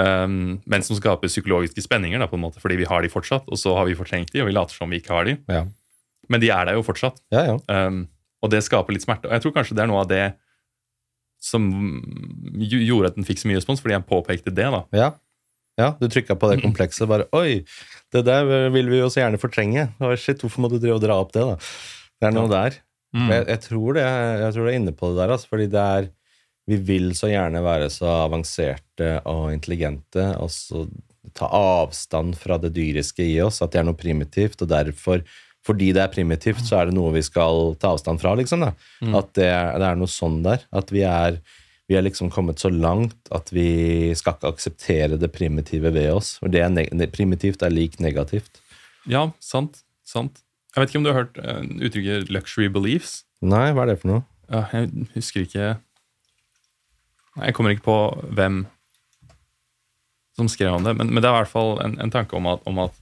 Um, 0.00 0.60
men 0.70 0.84
som 0.86 0.96
skaper 0.96 1.28
psykologiske 1.28 1.82
spenninger, 1.84 2.22
da, 2.22 2.28
på 2.30 2.38
en 2.38 2.44
måte, 2.46 2.62
fordi 2.62 2.78
vi 2.80 2.88
har 2.88 3.04
de 3.04 3.10
fortsatt, 3.12 3.48
og 3.50 3.60
så 3.60 3.74
har 3.76 3.88
vi 3.88 3.98
fortrengt 3.98 4.32
de, 4.32 4.40
og 4.40 4.48
vi 4.48 4.54
later 4.56 4.76
som 4.78 4.92
vi 4.92 5.00
ikke 5.02 5.12
har 5.12 5.28
de. 5.28 5.36
Ja. 5.50 5.66
Men 6.30 6.42
de 6.42 6.52
er 6.54 6.68
der 6.68 6.78
jo 6.78 6.86
fortsatt. 6.86 7.20
ja, 7.34 7.52
ja. 7.52 7.60
Um, 7.68 8.06
og 8.40 8.52
det 8.52 8.62
skaper 8.64 8.94
litt 8.96 9.04
smerte. 9.04 9.28
Og 9.28 9.36
jeg 9.36 9.44
tror 9.44 9.52
kanskje 9.52 9.76
det 9.76 9.82
er 9.84 9.90
noe 9.90 10.04
av 10.04 10.08
det 10.08 10.24
som 11.40 11.66
gjorde 12.60 13.10
at 13.10 13.16
den 13.18 13.26
fikk 13.28 13.40
så 13.42 13.48
mye 13.48 13.58
respons, 13.58 13.80
fordi 13.82 13.96
jeg 13.96 14.08
påpekte 14.08 14.52
det. 14.52 14.68
da. 14.72 14.80
Ja. 14.96 15.08
ja, 15.80 15.88
du 16.00 16.06
trykka 16.08 16.36
på 16.40 16.50
det 16.52 16.60
komplekset. 16.64 17.08
Bare 17.10 17.28
Oi, 17.36 17.62
det 18.12 18.24
der 18.28 18.70
vil 18.72 18.92
vi 18.92 19.00
jo 19.00 19.08
så 19.12 19.22
gjerne 19.22 19.40
fortrenge. 19.40 19.88
Oh, 20.00 20.12
shit, 20.16 20.40
hvorfor 20.40 20.64
må 20.64 20.72
du 20.72 20.78
drive 20.78 20.98
og 20.98 21.04
dra 21.04 21.18
opp 21.20 21.32
det, 21.36 21.44
da? 21.48 21.58
Det 22.20 22.28
er 22.28 22.36
noe 22.36 22.52
der. 22.52 22.80
Mm. 23.16 23.28
Jeg, 23.32 23.46
jeg, 23.48 23.62
tror 23.66 23.96
det, 23.96 24.06
jeg 24.06 24.54
tror 24.54 24.66
det 24.66 24.72
er 24.72 24.80
inne 24.80 24.96
på 24.96 25.10
det 25.10 25.22
der, 25.22 25.34
altså, 25.34 25.50
fordi 25.50 25.68
det 25.72 25.84
er 25.96 26.10
Vi 26.70 26.78
vil 26.86 27.12
så 27.18 27.30
gjerne 27.32 27.62
være 27.64 27.90
så 27.92 28.08
avanserte 28.28 29.12
og 29.28 29.50
intelligente, 29.54 30.30
og 30.38 30.52
så 30.54 30.86
ta 31.36 31.48
avstand 31.50 32.36
fra 32.38 32.58
det 32.62 32.72
dyriske 32.76 33.24
i 33.26 33.38
oss, 33.44 33.60
at 33.62 33.72
det 33.74 33.82
er 33.82 33.88
noe 33.88 33.98
primitivt, 33.98 34.62
og 34.62 34.70
derfor 34.70 35.24
fordi 35.66 35.90
det 35.92 36.00
er 36.00 36.12
primitivt, 36.12 36.62
så 36.64 36.78
er 36.78 36.88
det 36.88 36.96
noe 36.96 37.12
vi 37.12 37.22
skal 37.24 37.74
ta 37.80 37.90
avstand 37.92 38.22
fra, 38.22 38.32
liksom. 38.38 38.62
da. 38.64 38.70
Mm. 39.04 39.16
At 39.18 39.34
det, 39.36 39.50
det 39.50 39.88
er 39.90 39.98
noe 40.00 40.08
sånn 40.10 40.38
der. 40.46 40.64
At 40.72 40.92
vi 40.94 41.04
er 41.04 41.36
vi 41.90 41.96
er 41.98 42.04
liksom 42.06 42.28
kommet 42.30 42.62
så 42.62 42.68
langt 42.70 43.28
at 43.34 43.48
vi 43.50 44.12
skal 44.14 44.36
ikke 44.36 44.52
akseptere 44.52 45.16
det 45.18 45.32
primitive 45.34 45.90
ved 45.90 46.12
oss. 46.14 46.36
For 46.38 46.52
det 46.52 46.62
er 46.62 47.10
primitivt 47.10 47.64
er 47.66 47.74
lik 47.74 47.98
negativt. 47.98 48.60
Ja, 49.10 49.32
sant. 49.42 49.82
sant. 50.06 50.44
Jeg 50.70 50.84
vet 50.84 50.92
ikke 50.92 51.00
om 51.00 51.08
du 51.08 51.10
har 51.10 51.24
hørt 51.24 51.40
uh, 51.42 51.64
uttrykket 51.82 52.30
'luxury 52.30 52.68
beliefs'? 52.70 53.24
Nei, 53.42 53.72
hva 53.74 53.82
er 53.82 53.90
det 53.90 53.98
for 54.04 54.12
noe? 54.12 54.22
Ja, 54.46 54.68
jeg 54.70 55.08
husker 55.16 55.42
ikke 55.42 55.72
Jeg 57.44 57.56
kommer 57.56 57.74
ikke 57.74 57.88
på 57.88 57.98
hvem 58.36 58.64
som 60.38 60.48
skrev 60.48 60.74
om 60.74 60.86
det, 60.86 60.94
men, 60.96 61.10
men 61.12 61.20
det 61.20 61.28
er 61.28 61.34
i 61.34 61.42
hvert 61.42 61.52
fall 61.52 61.78
en, 61.84 61.98
en 62.00 62.12
tanke 62.12 62.36
om 62.38 62.48
at, 62.48 62.64
om 62.68 62.80
at 62.86 62.96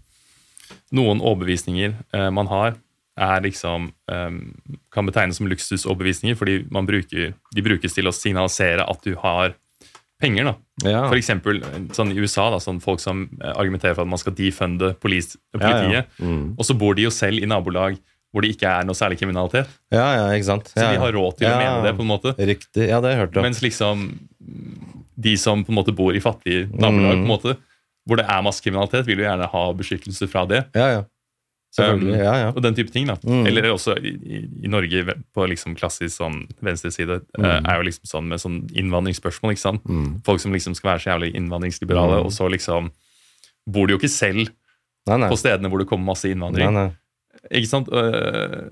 noen 0.94 1.22
overbevisninger 1.22 1.94
eh, 2.16 2.29
man 2.35 2.51
har, 2.51 2.77
er 3.18 3.42
liksom 3.44 3.90
eh, 4.11 4.35
kan 4.94 5.09
betegnes 5.09 5.40
som 5.40 5.48
luksusoverbevisninger, 5.51 6.38
fordi 6.38 6.61
man 6.74 6.88
bruker, 6.88 7.33
de 7.55 7.64
brukes 7.64 7.94
til 7.94 8.11
å 8.11 8.14
signalisere 8.14 8.87
at 8.87 9.07
du 9.07 9.14
har 9.22 9.55
penger. 10.18 10.51
da. 10.51 10.55
Ja. 10.88 11.03
For 11.07 11.18
eksempel 11.18 11.61
sånn 11.94 12.12
i 12.14 12.18
USA, 12.18 12.48
da, 12.55 12.61
sånn 12.62 12.83
folk 12.83 13.03
som 13.03 13.27
eh, 13.38 13.55
argumenterer 13.55 13.96
for 13.96 14.07
at 14.07 14.12
man 14.12 14.22
skal 14.22 14.37
defunde 14.38 14.92
polis, 15.03 15.35
ja, 15.55 15.61
politiet, 15.61 15.98
ja. 16.01 16.05
Mm. 16.22 16.55
og 16.57 16.66
så 16.66 16.77
bor 16.79 16.98
de 16.98 17.07
jo 17.07 17.14
selv 17.14 17.42
i 17.42 17.51
nabolag 17.51 17.98
hvor 18.38 18.46
det 18.46 18.53
ikke 18.55 18.70
er 18.70 18.87
noe 18.87 18.94
særlig 18.94 19.18
kriminalitet. 19.18 19.66
ja, 19.90 20.07
ja, 20.14 20.24
ikke 20.38 20.46
sant? 20.53 20.70
Så 20.70 20.79
ja, 20.87 20.92
de 20.94 21.03
har 21.03 21.12
råd 21.18 21.40
til 21.42 21.48
å 21.51 21.57
mene 21.59 21.83
det. 21.88 21.96
på 21.98 22.07
en 22.07 22.12
måte. 22.14 22.35
Riktig. 22.38 22.87
Ja, 22.88 23.01
det 23.03 23.11
har 23.11 23.16
jeg 23.16 23.22
hørt 23.27 23.37
om. 23.42 23.42
Mens 23.51 23.61
liksom 23.66 24.07
de 25.18 25.35
som 25.37 25.64
på 25.66 25.72
en 25.74 25.79
måte 25.83 25.94
bor 25.98 26.14
i 26.14 26.20
fattige 26.22 26.68
nabolag, 26.70 27.18
Mm. 27.18 27.27
på 27.27 27.27
en 27.27 27.33
måte, 27.35 27.57
hvor 28.07 28.16
det 28.16 28.27
er 28.31 28.42
masse 28.46 28.62
kriminalitet, 28.62 29.05
vil 29.05 29.18
jo 29.18 29.24
gjerne 29.27 29.48
ha 29.51 29.62
beskyttelse 29.74 30.29
fra 30.31 30.46
det. 30.46 30.64
Ja, 30.79 30.87
ja. 30.94 31.05
Um, 31.79 32.07
ja, 32.09 32.33
ja. 32.40 32.46
Og 32.57 32.62
den 32.64 32.74
type 32.74 32.90
ting. 32.90 33.07
da. 33.07 33.16
Mm. 33.22 33.46
Eller 33.46 33.62
også 33.74 33.92
i, 34.01 34.09
i, 34.09 34.38
i 34.64 34.68
Norge 34.72 35.03
på 35.37 35.44
liksom 35.51 35.74
klassisk 35.77 36.16
sånn 36.16 36.46
venstreside 36.64 37.18
mm. 37.37 37.44
Uh, 37.44 37.59
er 37.68 37.77
jo 37.83 37.85
liksom 37.90 38.09
sånn 38.09 38.29
med 38.31 38.40
sånn 38.40 38.57
innvandringsspørsmål. 38.72 39.53
ikke 39.53 39.61
sant? 39.66 39.85
Mm. 39.85 40.22
Folk 40.24 40.40
som 40.40 40.53
liksom 40.57 40.74
skal 40.79 40.94
være 40.94 41.03
så 41.05 41.11
jævlig 41.12 41.35
innvandringsliberale, 41.37 42.22
Mm. 42.22 42.24
og 42.24 42.33
så 42.33 42.48
liksom 42.51 42.88
bor 43.68 43.87
de 43.87 43.92
jo 43.92 43.98
ikke 44.01 44.09
selv 44.11 44.48
Nei, 45.07 45.16
nei. 45.18 45.29
på 45.29 45.37
stedene 45.38 45.68
hvor 45.68 45.79
det 45.79 45.88
kommer 45.88 46.07
masse 46.14 46.24
innvandring. 46.33 46.72
nei. 46.72 46.88
Ikke 47.51 47.68
sant? 47.70 47.88
Øh, 47.92 48.68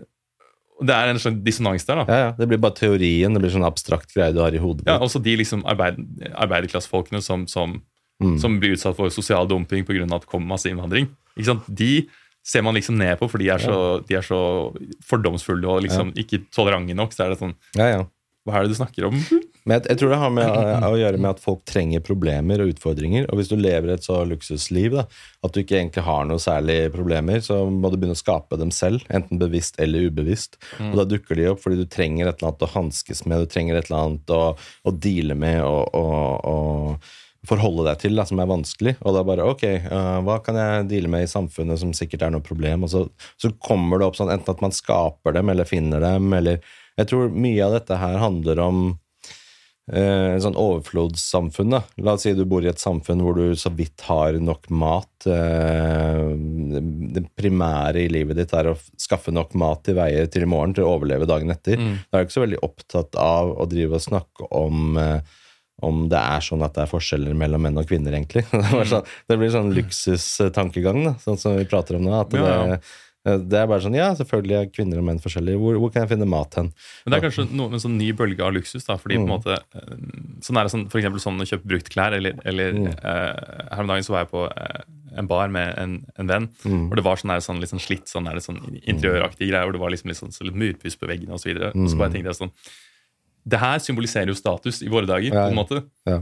Det 0.85 0.93
er 0.93 1.09
en 1.09 1.17
slags 1.19 1.39
dissonans 1.41 1.87
der, 1.89 2.03
da. 2.03 2.05
Ja, 2.13 2.19
ja. 2.27 2.33
Det 2.37 2.49
blir 2.51 2.59
bare 2.61 2.75
teorien. 2.77 3.33
Det 3.33 3.41
blir 3.41 3.53
sånn 3.55 3.65
abstrakt 3.65 4.11
greie 4.13 4.33
du 4.37 4.43
har 4.43 4.53
i 4.53 4.59
hodet. 4.61 4.85
Ja, 4.87 4.99
også 5.01 5.23
de 5.25 5.33
liksom 5.41 5.63
arbeid, 5.65 5.97
arbeiderklassefolkene 6.35 7.23
som, 7.23 7.47
som, 7.49 7.83
Mm. 8.17 8.39
som 8.41 8.55
blir 8.61 8.73
utsatt 8.73 8.97
for 8.97 9.11
sosial 9.13 9.47
dumping 9.47 9.85
pga. 9.85 10.03
at 10.05 10.23
det 10.23 10.29
kommer 10.29 10.47
masse 10.49 10.65
innvandring. 10.71 11.09
Ikke 11.37 11.45
sant? 11.51 11.65
De 11.69 12.07
ser 12.43 12.63
man 12.63 12.75
liksom 12.75 12.97
ned 12.97 13.19
på, 13.19 13.29
for 13.29 13.37
de 13.39 13.49
er 13.51 13.59
så, 13.59 14.03
de 14.07 14.15
er 14.17 14.23
så 14.25 14.73
fordomsfulle 15.05 15.65
og 15.69 15.83
liksom 15.83 16.13
ikke 16.17 16.47
tolerante 16.51 16.95
nok. 16.97 17.13
Så 17.13 17.25
er 17.27 17.29
det 17.35 17.39
sånn 17.41 17.55
ja, 17.77 17.89
ja. 17.91 18.05
Hva 18.47 18.61
er 18.61 18.67
det 18.67 18.77
du 18.77 18.79
snakker 18.79 19.09
om? 19.09 19.17
Men 19.67 19.81
jeg, 19.81 19.89
jeg 19.91 19.99
tror 19.99 20.13
det 20.13 20.19
har 20.21 20.31
med, 20.31 20.51
å 20.87 20.99
gjøre 21.01 21.19
med 21.19 21.31
at 21.33 21.43
folk 21.43 21.65
trenger 21.67 22.05
problemer 22.07 22.63
og 22.63 22.71
utfordringer. 22.71 23.27
Og 23.27 23.41
hvis 23.41 23.51
du 23.51 23.57
lever 23.59 23.97
et 23.97 24.07
så 24.07 24.21
luksusliv 24.29 24.95
da, 24.95 25.07
at 25.43 25.55
du 25.55 25.61
ikke 25.65 25.81
egentlig 25.81 26.07
har 26.07 26.29
noe 26.29 26.43
særlig 26.43 26.79
problemer, 26.95 27.43
så 27.43 27.65
må 27.67 27.91
du 27.91 27.99
begynne 27.99 28.15
å 28.15 28.21
skape 28.21 28.61
dem 28.61 28.71
selv, 28.75 29.03
enten 29.11 29.43
bevisst 29.43 29.81
eller 29.83 30.07
ubevisst. 30.07 30.55
Og 30.93 30.95
da 31.01 31.09
dukker 31.11 31.39
de 31.39 31.51
opp 31.51 31.65
fordi 31.65 31.83
du 31.83 31.91
trenger 31.91 32.31
et 32.31 32.39
eller 32.39 32.53
annet 32.53 32.67
å 32.69 32.73
hanskes 32.77 33.25
med, 33.27 33.43
du 33.43 33.51
trenger 33.51 33.81
et 33.81 33.91
eller 33.91 34.05
annet 34.05 34.35
å, 34.37 34.43
å 34.55 34.95
deale 34.95 35.35
med 35.39 35.65
og, 35.67 35.83
og, 35.99 36.47
og 36.47 37.15
forholde 37.47 37.87
deg 37.89 38.01
til 38.03 38.19
da, 38.19 38.27
som 38.29 38.41
er 38.43 38.51
vanskelig. 38.51 38.97
Og 39.03 39.15
da 39.17 39.23
bare 39.27 39.51
ok, 39.51 39.65
uh, 39.91 40.19
hva 40.27 40.39
kan 40.45 40.59
jeg 40.61 40.89
deale 40.91 41.11
med 41.11 41.27
i 41.27 41.31
samfunnet 41.31 41.83
som 41.83 41.95
sikkert 41.97 42.27
er 42.27 42.35
noe 42.35 42.45
problem? 42.45 42.87
Og 42.87 42.93
så, 42.93 43.05
så 43.41 43.53
kommer 43.63 44.01
det 44.01 44.09
opp 44.09 44.19
sånn 44.19 44.33
enten 44.35 44.55
at 44.55 44.65
man 44.65 44.75
skaper 44.75 45.37
dem 45.37 45.53
eller 45.53 45.69
finner 45.69 46.03
dem, 46.03 46.31
eller 46.37 46.63
Jeg 46.97 47.11
tror 47.11 47.35
mye 47.35 47.65
av 47.67 47.75
dette 47.77 47.99
her 48.01 48.17
handler 48.23 48.61
om 48.65 48.81
eh, 49.93 50.33
en 50.35 50.43
sånn 50.43 50.59
overflodssamfunn. 50.59 51.75
da. 51.77 51.83
La 52.01 52.17
oss 52.17 52.25
si 52.25 52.33
du 52.37 52.45
bor 52.49 52.65
i 52.65 52.71
et 52.73 52.81
samfunn 52.83 53.21
hvor 53.25 53.37
du 53.37 53.53
så 53.59 53.73
vidt 53.77 54.07
har 54.09 54.39
nok 54.41 54.71
mat. 54.73 55.29
Eh, 55.29 56.23
det 57.17 57.27
primære 57.37 58.07
i 58.07 58.13
livet 58.13 58.41
ditt 58.41 58.55
er 58.57 58.73
å 58.73 58.79
skaffe 59.01 59.35
nok 59.35 59.55
mat 59.61 59.85
til 59.87 59.99
veie 60.01 60.27
til 60.33 60.47
i 60.47 60.51
morgen 60.51 60.77
til 60.77 60.87
å 60.87 60.95
overleve 60.97 61.29
dagen 61.29 61.53
etter. 61.53 61.77
Da 62.09 62.17
er 62.19 62.25
du 62.25 62.29
ikke 62.31 62.39
så 62.39 62.47
veldig 62.47 62.63
opptatt 62.65 63.21
av 63.21 63.53
å 63.57 63.69
drive 63.71 64.01
og 64.01 64.07
snakke 64.09 64.49
om 64.57 64.97
eh, 65.03 65.37
om 65.85 66.07
det 66.09 66.17
er 66.17 66.45
sånn 66.45 66.63
at 66.65 66.73
det 66.77 66.87
er 66.87 66.89
forskjeller 66.89 67.35
mellom 67.37 67.61
menn 67.67 67.77
og 67.77 67.89
kvinner, 67.89 68.15
egentlig. 68.17 68.47
Det, 68.53 68.85
sånn, 68.89 69.11
det 69.29 69.37
blir 69.37 69.51
sånn 69.53 69.75
luksustankegang, 69.77 71.03
da, 71.05 71.13
sånn 71.21 71.37
som 71.41 71.57
vi 71.59 71.67
prater 71.69 71.99
om 71.99 72.07
nå. 72.07 72.15
At 72.17 72.33
Ja, 72.37 72.55
ja. 72.73 72.79
Det, 73.27 73.35
det 73.51 73.59
er 73.59 73.67
bare 73.71 73.83
sånn 73.83 73.97
Ja, 73.99 74.11
selvfølgelig 74.15 74.57
er 74.59 74.69
kvinner 74.71 75.01
og 75.01 75.07
menn 75.09 75.19
forskjellige. 75.23 75.59
Hvor, 75.59 75.79
hvor 75.83 75.91
kan 75.93 76.05
jeg 76.05 76.13
finne 76.15 76.29
mat 76.31 76.55
hen? 76.61 76.69
Men 77.05 77.13
det 77.13 77.19
er 77.19 77.25
kanskje 77.25 77.47
noe, 77.51 77.73
en 77.75 77.83
sånn 77.83 77.97
ny 77.99 78.13
bølge 78.17 78.45
av 78.47 78.55
luksus. 78.55 78.87
da, 78.87 78.99
fordi 79.03 79.19
på 79.19 79.25
en 79.27 79.33
måte, 79.33 79.57
eh, 79.75 79.97
sånn 80.47 80.61
er 80.61 80.69
det 80.69 80.75
sånn, 80.75 80.85
For 80.93 81.03
eksempel 81.03 81.25
sånn 81.25 81.43
å 81.43 81.49
kjøpe 81.51 81.71
bruktklær. 81.73 82.15
Eller, 82.21 82.39
eller 82.47 82.79
eh, 82.95 83.33
her 83.73 83.83
om 83.83 83.91
dagen 83.91 84.07
så 84.07 84.15
var 84.15 84.25
jeg 84.25 84.33
på 84.35 84.45
eh, 84.53 84.79
en 85.19 85.31
bar 85.31 85.51
med 85.51 85.75
en, 85.81 85.99
en 86.21 86.31
venn, 86.31 86.49
Og 86.69 86.95
det 86.99 87.05
var 87.07 87.19
sånn, 87.19 87.33
der, 87.35 87.43
sånn 87.43 87.59
litt 87.63 87.73
sånn 87.73 87.83
slitt 87.83 88.11
sånn, 88.13 88.29
der, 88.31 88.39
sånn 88.45 88.63
interiøraktige 88.85 89.51
greier, 89.51 89.67
hvor 89.67 89.75
det 89.75 89.83
var 89.83 89.95
liksom 89.95 90.13
litt 90.13 90.21
sånn 90.21 90.35
så 90.35 90.47
litt 90.47 90.59
murpuss 90.61 90.99
på 91.01 91.09
veggene 91.11 91.35
osv. 91.35 91.47
Så, 91.47 91.51
videre. 91.51 91.73
og 91.75 91.91
så 91.91 91.99
bare 91.99 92.15
tenkte 92.15 92.31
jeg 92.35 92.41
sånn 92.45 92.55
Det 93.47 93.61
her 93.63 93.83
symboliserer 93.83 94.31
jo 94.31 94.39
status 94.39 94.83
i 94.85 94.91
våre 94.93 95.09
dager, 95.09 95.33
Ja, 95.33 95.47
på 95.49 95.55
en 95.55 95.61
måte. 95.63 95.83
Ja. 96.07 96.21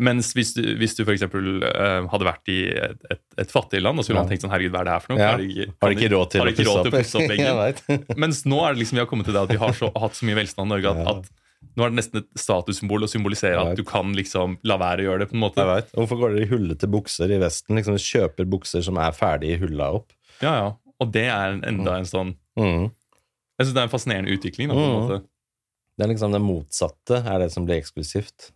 Mens 0.00 0.30
hvis 0.32 0.54
du, 0.56 0.62
hvis 0.80 0.94
du 0.96 1.02
for 1.04 1.12
eksempel 1.12 1.62
eh, 1.68 2.06
hadde 2.08 2.24
vært 2.24 2.48
i 2.48 2.58
et, 2.72 3.02
et, 3.12 3.20
et 3.44 3.50
fattig 3.52 3.82
land, 3.84 3.98
og 4.00 4.06
så 4.06 4.12
ville 4.14 4.22
man 4.22 4.30
tenkt 4.30 4.40
sånn 4.46 4.52
Herregud, 4.54 4.72
hva 4.72 4.80
er 4.80 4.88
det 4.88 4.94
her 4.94 5.02
for 5.04 5.12
noe? 5.12 5.20
Ja. 5.20 5.32
Har 5.34 5.42
de 5.42 5.48
ikke, 5.52 5.66
Har 5.84 5.92
de 5.92 5.98
ikke 5.98 6.10
råd 6.14 6.30
til, 6.32 6.48
ikke 6.52 6.64
råd 6.68 6.78
til 6.86 6.92
å 6.92 6.96
pusse 6.96 7.20
opp 7.20 7.30
veggen? 7.34 8.16
Mens 8.24 8.40
nå 8.48 8.60
er 8.64 8.72
det 8.72 8.80
liksom 8.80 8.96
vi 8.96 9.02
har 9.04 9.10
kommet 9.10 9.28
til 9.28 9.36
det 9.36 9.42
at 9.44 9.52
vi 9.52 9.58
har 9.60 9.76
så, 9.76 9.90
hatt 10.00 10.16
så 10.16 10.28
mye 10.30 10.38
velstand 10.40 10.64
i 10.64 10.72
Norge 10.72 10.94
at, 10.94 11.10
at 11.12 11.76
nå 11.76 11.84
er 11.84 11.92
det 11.92 11.98
nesten 12.00 12.18
et 12.22 12.30
statussymbol 12.40 13.04
å 13.06 13.10
symbolisere 13.12 13.60
at 13.60 13.76
du 13.78 13.84
kan 13.86 14.10
liksom 14.16 14.56
la 14.66 14.78
være 14.80 15.04
å 15.04 15.06
gjøre 15.10 15.20
det. 15.22 15.28
på 15.30 15.36
en 15.36 15.42
måte. 15.44 15.60
Jeg 15.62 15.68
vet. 15.82 15.92
Hvorfor 16.00 16.18
går 16.24 16.32
dere 16.34 16.46
i 16.46 16.50
hullete 16.50 16.88
bukser 16.90 17.30
i 17.36 17.38
Vesten? 17.44 17.76
Liksom 17.78 18.00
Kjøper 18.02 18.48
bukser 18.50 18.82
som 18.88 18.98
er 18.98 19.12
ferdig 19.14 19.58
hulla 19.62 19.92
opp? 20.00 20.10
Ja, 20.42 20.54
ja. 20.58 20.66
Og 21.04 21.12
det 21.14 21.28
er 21.30 21.60
enda 21.68 21.98
en 22.00 22.08
sånn 22.08 22.32
Mm. 22.58 22.90
Jeg 23.56 23.64
synes 23.68 23.76
det 23.76 23.80
er 23.80 23.86
en 23.86 23.92
fascinerende 23.94 24.34
utvikling. 24.34 24.68
Da, 24.72 24.74
Mm. 24.76 25.22
Det 25.96 26.04
er 26.04 26.10
liksom 26.10 26.32
det 26.34 26.40
motsatte 26.42 27.20
er 27.24 27.38
det 27.44 27.46
som 27.54 27.64
blir 27.68 27.78
eksklusivt. 27.80 28.50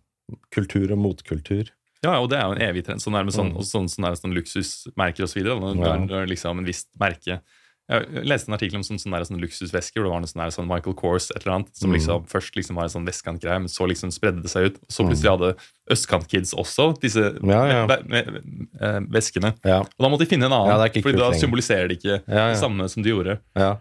Kultur 0.51 0.91
og 0.93 0.99
motkultur. 0.99 1.69
Ja, 2.05 2.19
og 2.21 2.31
det 2.31 2.39
er 2.39 2.47
jo 2.47 2.53
en 2.57 2.63
evig 2.63 2.85
trend. 2.87 3.01
Sånn 3.03 3.15
er 3.15 3.25
det 3.25 3.33
med 3.33 3.35
sånn, 3.35 3.53
Mm. 3.55 3.63
sånn, 3.65 3.89
sånn, 3.89 4.05
det 4.11 4.19
sånn 4.21 4.35
luksusmerker 4.37 5.25
osv. 5.25 5.43
Når, 5.43 5.77
Ja. 5.77 5.97
når, 5.97 6.09
når 6.11 6.27
liksom 6.29 6.59
en 6.59 6.65
visst 6.65 6.89
merke 6.99 7.41
Jeg 7.89 8.03
leste 8.27 8.49
en 8.49 8.55
artikkel 8.59 8.75
om 8.75 8.83
sånn, 8.83 8.99
sånn, 8.99 9.13
der, 9.15 9.23
sånn 9.23 9.39
luksusvesker, 9.41 10.01
hvor 10.03 10.07
det 10.07 10.11
var 10.11 10.19
noe 10.19 10.27
sånn, 10.27 10.43
der, 10.43 10.51
sånn 10.51 10.67
Michael 10.67 10.95
Kors 10.99 11.31
et 11.31 11.47
eller 11.47 11.55
annet, 11.55 11.77
som 11.77 11.89
Mm. 11.89 11.95
liksom 11.95 12.27
først 12.27 12.57
liksom 12.57 12.75
var 12.75 12.83
en 12.83 12.91
sånn 12.91 13.07
vestkantgreie, 13.07 13.61
men 13.63 13.69
så 13.71 13.87
liksom 13.87 14.11
spredde 14.11 14.43
det 14.43 14.51
seg 14.51 14.65
ut. 14.67 14.75
Og 14.83 14.89
så 14.91 15.07
plutselig 15.07 15.31
hadde 15.39 15.57
Østkantkids 15.89 16.53
også 16.53 16.99
disse 17.01 17.39
Ja, 17.47 17.63
ja. 17.71 17.87
Med, 17.87 18.09
med, 18.09 18.27
med, 18.33 18.69
eh, 18.81 18.99
veskene. 19.07 19.55
Ja, 19.65 19.83
Og 19.83 20.01
da 20.01 20.09
måtte 20.09 20.27
de 20.27 20.27
finne 20.35 20.47
en 20.47 20.51
annen, 20.53 20.67
Ja, 20.67 21.01
Fordi 21.01 21.17
da 21.17 21.31
symboliserer 21.31 21.87
de 21.89 21.95
ikke 21.95 22.27
det 22.27 22.59
samme 22.59 22.91
som 22.91 23.05
de 23.05 23.11
gjorde. 23.11 23.39
ja. 23.55 23.77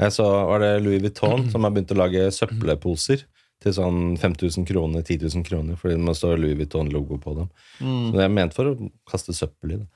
Jeg 0.00 0.10
så 0.12 0.24
var 0.48 0.60
det 0.60 0.82
Louis 0.82 1.02
Vuitton 1.02 1.50
som 1.50 1.64
har 1.64 1.70
begynt 1.70 1.92
å 1.92 1.96
lage 1.98 2.30
søppelposer 2.32 3.24
til 3.62 3.74
sånn 3.74 4.16
5000 4.20 4.66
kroner, 4.68 5.02
10 5.02 5.24
000 5.26 5.46
kroner, 5.46 5.78
fordi 5.78 5.96
det 5.96 6.06
må 6.06 6.14
stå 6.14 6.34
Louis 6.38 6.54
Vuitton-logo 6.58 7.18
på 7.22 7.34
dem. 7.40 7.48
Så 7.80 8.14
det 8.14 8.24
er 8.24 8.34
ment 8.34 8.54
for 8.54 8.70
å 8.70 8.90
kaste 9.10 9.34
søppel 9.34 9.74
i 9.74 9.78
det. 9.80 9.88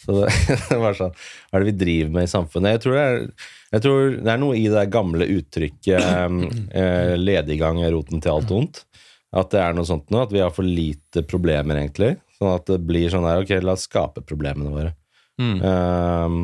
Så 0.00 0.14
det, 0.14 0.28
det 0.70 0.78
var 0.80 0.94
sånn 0.96 1.10
Hva 1.12 1.58
er 1.58 1.64
det 1.64 1.72
vi 1.72 1.80
driver 1.80 2.12
med 2.14 2.28
i 2.28 2.30
samfunnet? 2.30 2.76
Jeg 2.76 2.82
tror 2.84 2.94
det 2.96 3.02
er, 3.08 3.82
tror 3.82 4.14
det 4.14 4.30
er 4.32 4.40
noe 4.40 4.56
i 4.56 4.68
det 4.72 4.84
gamle 4.94 5.26
uttrykket 5.34 6.06
eh, 6.82 7.16
'lediggang 7.18 7.82
er 7.82 7.92
roten 7.96 8.22
til 8.22 8.36
alt 8.36 8.54
ondt'. 8.54 8.84
At 9.30 9.52
det 9.54 9.60
er 9.62 9.74
noe 9.76 9.86
sånt 9.86 10.08
nå, 10.10 10.24
at 10.24 10.32
vi 10.34 10.42
har 10.42 10.54
for 10.54 10.66
lite 10.66 11.22
problemer, 11.26 11.78
egentlig. 11.78 12.16
Sånn 12.38 12.54
at 12.54 12.70
det 12.70 12.80
blir 12.86 13.10
sånn 13.12 13.28
her 13.28 13.44
Ok, 13.44 13.52
la 13.62 13.76
oss 13.76 13.86
skape 13.86 14.24
problemene 14.26 14.72
våre. 14.72 14.94
Mm. 15.40 15.58
Um, 15.62 16.40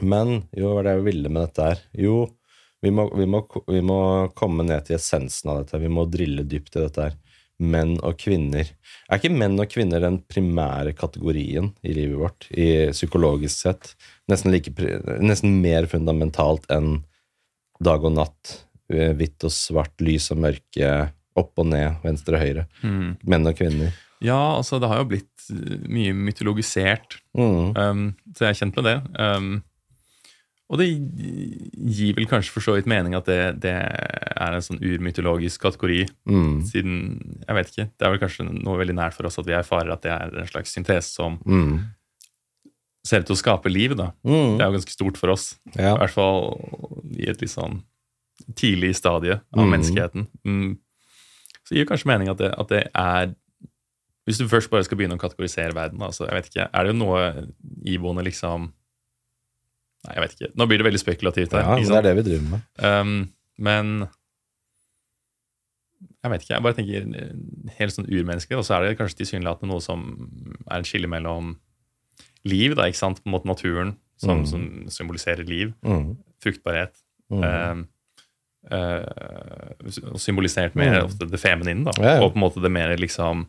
men 0.00 0.32
jo, 0.56 0.72
hva 0.72 0.80
er 0.80 0.88
det 0.88 0.94
jeg 0.96 1.06
ville 1.06 1.30
med 1.32 1.44
dette 1.44 1.68
her? 1.70 1.82
Jo, 2.06 2.16
vi 2.82 2.90
må, 2.94 3.08
vi, 3.16 3.26
må, 3.28 3.42
vi 3.68 3.80
må 3.84 3.98
komme 4.38 4.64
ned 4.64 4.86
til 4.86 4.96
essensen 4.96 5.50
av 5.52 5.62
dette. 5.62 5.80
Vi 5.82 5.90
må 5.92 6.06
drille 6.08 6.46
dypt 6.48 6.76
i 6.78 6.84
dette 6.86 7.08
her. 7.10 7.18
Menn 7.60 7.98
og 8.00 8.16
kvinner. 8.16 8.64
Er 9.10 9.18
ikke 9.20 9.34
menn 9.36 9.60
og 9.60 9.68
kvinner 9.68 10.00
den 10.00 10.16
primære 10.24 10.94
kategorien 10.96 11.74
i 11.84 11.92
livet 11.92 12.16
vårt, 12.16 12.46
i 12.56 12.88
psykologisk 12.94 13.66
sett? 13.66 13.90
Nesten, 14.32 14.54
like, 14.54 14.72
nesten 15.20 15.58
mer 15.60 15.84
fundamentalt 15.90 16.64
enn 16.72 17.02
dag 17.84 18.04
og 18.08 18.14
natt, 18.16 18.54
eh, 18.92 19.12
hvitt 19.16 19.44
og 19.44 19.52
svart, 19.52 19.92
lys 20.00 20.30
og 20.32 20.40
mørke, 20.40 20.90
opp 21.36 21.60
og 21.60 21.68
ned, 21.68 22.00
venstre 22.04 22.36
og 22.40 22.42
høyre. 22.46 22.64
Mm. 22.80 23.10
Menn 23.28 23.46
og 23.52 23.60
kvinner. 23.60 23.92
Ja, 24.24 24.40
altså, 24.56 24.80
det 24.80 24.88
har 24.88 25.00
jo 25.00 25.10
blitt 25.12 25.46
eh, 25.52 25.76
mye 25.88 26.16
mytologisert, 26.16 27.20
Mm. 27.36 27.76
um, 27.76 28.00
så 28.34 28.48
jeg 28.48 28.50
er 28.50 28.58
kjent 28.64 28.76
med 28.80 28.88
det. 28.88 28.96
Um, 29.20 29.52
og 30.70 30.78
det 30.78 30.86
gir 31.90 32.14
vel 32.14 32.28
kanskje 32.30 32.52
for 32.54 32.62
så 32.62 32.76
vidt 32.76 32.86
mening 32.86 33.16
at 33.18 33.26
det, 33.26 33.38
det 33.64 33.72
er 33.74 34.54
en 34.54 34.62
sånn 34.62 34.78
urmytologisk 34.80 35.60
kategori. 35.64 36.04
Mm. 36.30 36.52
Siden, 36.68 36.98
jeg 37.48 37.56
vet 37.58 37.72
ikke, 37.72 37.86
Det 37.98 38.06
er 38.06 38.12
vel 38.14 38.20
kanskje 38.22 38.46
noe 38.62 38.78
veldig 38.78 38.94
nært 38.94 39.16
for 39.16 39.26
oss 39.26 39.38
at 39.42 39.48
vi 39.48 39.56
erfarer 39.58 39.90
at 39.92 40.02
det 40.06 40.12
er 40.14 40.36
en 40.44 40.46
slags 40.52 40.70
syntese 40.76 41.10
som 41.10 41.40
Mm. 41.44 41.80
ser 43.04 43.20
ut 43.24 43.26
til 43.26 43.34
å 43.34 43.42
skape 43.42 43.70
liv. 43.72 43.96
da. 43.96 44.12
Mm. 44.24 44.58
Det 44.58 44.62
er 44.62 44.70
jo 44.70 44.76
ganske 44.78 44.94
stort 44.94 45.16
for 45.18 45.30
oss. 45.34 45.58
Ja. 45.74 45.94
I 45.96 45.98
hvert 46.04 46.14
fall 46.14 46.60
i 47.18 47.26
et 47.28 47.40
litt 47.40 47.50
sånn 47.50 47.82
tidlig 48.54 48.94
stadie 48.96 49.40
av 49.56 49.64
Mm. 49.66 49.70
menneskeheten. 49.74 50.26
Mm. 50.46 50.78
Så 51.64 51.74
det 51.74 51.78
gir 51.78 51.86
kanskje 51.90 52.06
mening 52.06 52.28
at 52.30 52.38
det, 52.38 52.54
at 52.58 52.68
det 52.68 52.88
er 52.94 53.34
Hvis 54.28 54.38
du 54.38 54.46
først 54.46 54.70
bare 54.70 54.84
skal 54.84 54.96
begynne 54.98 55.16
å 55.16 55.18
kategorisere 55.18 55.72
verden, 55.74 55.98
da, 55.98 56.08
så 56.12 56.28
jeg 56.28 56.34
vet 56.36 56.50
ikke, 56.50 56.68
er 56.72 56.84
det 56.84 56.92
jo 56.94 56.98
noe 57.04 57.48
iboende 57.84 58.22
liksom 58.22 58.70
Nei, 60.06 60.14
jeg 60.16 60.22
vet 60.24 60.34
ikke. 60.38 60.52
Nå 60.56 60.66
blir 60.66 60.78
det 60.80 60.86
veldig 60.88 61.00
spekulativt 61.02 61.52
her. 61.52 61.60
Ja, 61.66 61.76
det 61.76 61.96
er 61.98 62.02
det 62.08 62.16
vi 62.16 62.22
driver 62.30 62.46
med. 62.54 62.60
Um, 62.80 63.32
men 63.60 64.08
jeg 66.24 66.32
vet 66.32 66.44
ikke. 66.44 66.54
Jeg 66.54 66.64
bare 66.64 66.76
tenker 66.78 67.74
helt 67.78 67.94
sånn 67.96 68.08
urmenneske. 68.08 68.56
og 68.56 68.64
så 68.64 68.76
er 68.78 68.86
det 68.88 68.98
kanskje 68.98 69.20
tilsynelatende 69.22 69.70
noe 69.72 69.84
som 69.84 70.06
er 70.70 70.78
en 70.80 70.88
skille 70.88 71.08
mellom 71.10 71.54
liv, 72.48 72.74
da, 72.76 72.86
ikke 72.88 72.96
sant? 73.02 73.20
Måte 73.28 73.48
naturen, 73.48 73.96
som, 74.20 74.42
Mm. 74.42 74.46
som 74.46 74.62
symboliserer 74.88 75.44
liv, 75.48 75.74
Mm. 75.84 76.16
fruktbarhet. 76.42 76.94
Mm. 77.30 77.44
Um, 77.44 77.88
uh, 78.72 80.16
symbolisert 80.16 80.74
med 80.74 80.92
Mm. 80.92 81.04
ofte 81.04 81.30
det 81.30 81.40
feminine, 81.40 81.84
da. 81.84 81.92
Ja, 82.02 82.14
ja. 82.16 82.22
Og 82.24 82.32
på 82.34 82.36
en 82.36 82.42
måte 82.42 82.62
det 82.62 82.70
mer 82.72 82.96
liksom 82.96 83.46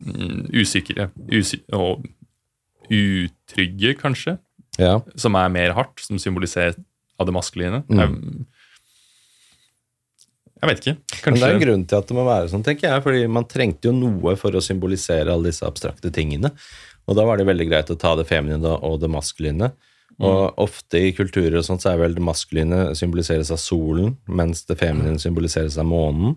mm, 0.00 0.50
usikre 0.54 1.10
usy 1.32 1.58
og 1.72 2.06
utrygge, 2.90 3.94
kanskje, 3.98 4.38
Ja. 4.78 5.00
som 5.18 5.34
er 5.38 5.50
mer 5.50 5.74
hardt, 5.76 5.98
som 6.04 6.20
symboliserer 6.22 6.76
av 7.18 7.26
det 7.26 7.34
maskuline. 7.34 7.82
Mm. 7.90 7.98
Jeg, 7.98 8.46
jeg 10.58 10.70
vet 10.70 10.82
ikke. 10.82 10.96
Men 11.26 11.38
det 11.38 11.48
er 11.48 11.56
en 11.56 11.64
grunn 11.64 11.84
til 11.90 11.98
at 11.98 12.10
det 12.10 12.16
må 12.18 12.26
være 12.28 12.52
sånn, 12.52 12.64
tenker 12.66 12.88
jeg. 12.88 13.04
fordi 13.04 13.26
man 13.30 13.48
trengte 13.50 13.90
jo 13.90 13.96
noe 13.96 14.36
for 14.38 14.54
å 14.54 14.62
symbolisere 14.64 15.34
alle 15.34 15.50
disse 15.50 15.66
abstrakte 15.66 16.12
tingene. 16.14 16.52
Og 17.08 17.16
da 17.18 17.24
var 17.26 17.40
det 17.40 17.48
veldig 17.48 17.68
greit 17.70 17.90
å 17.90 17.98
ta 17.98 18.14
det 18.18 18.28
feminine 18.28 18.78
og 18.84 19.00
det 19.02 19.10
maskuline. 19.10 19.72
Og 20.18 20.58
ofte 20.58 20.98
i 20.98 21.12
kulturer 21.14 21.60
og 21.60 21.66
sånt 21.66 21.84
så 21.84 21.92
er 21.92 22.00
vel 22.00 22.16
det 22.16 22.24
maskuline 22.24 22.88
symboliseres 22.98 23.52
av 23.54 23.60
solen, 23.62 24.16
mens 24.26 24.64
det 24.66 24.78
feminine 24.80 25.20
symboliseres 25.22 25.78
av 25.78 25.86
månen. 25.86 26.34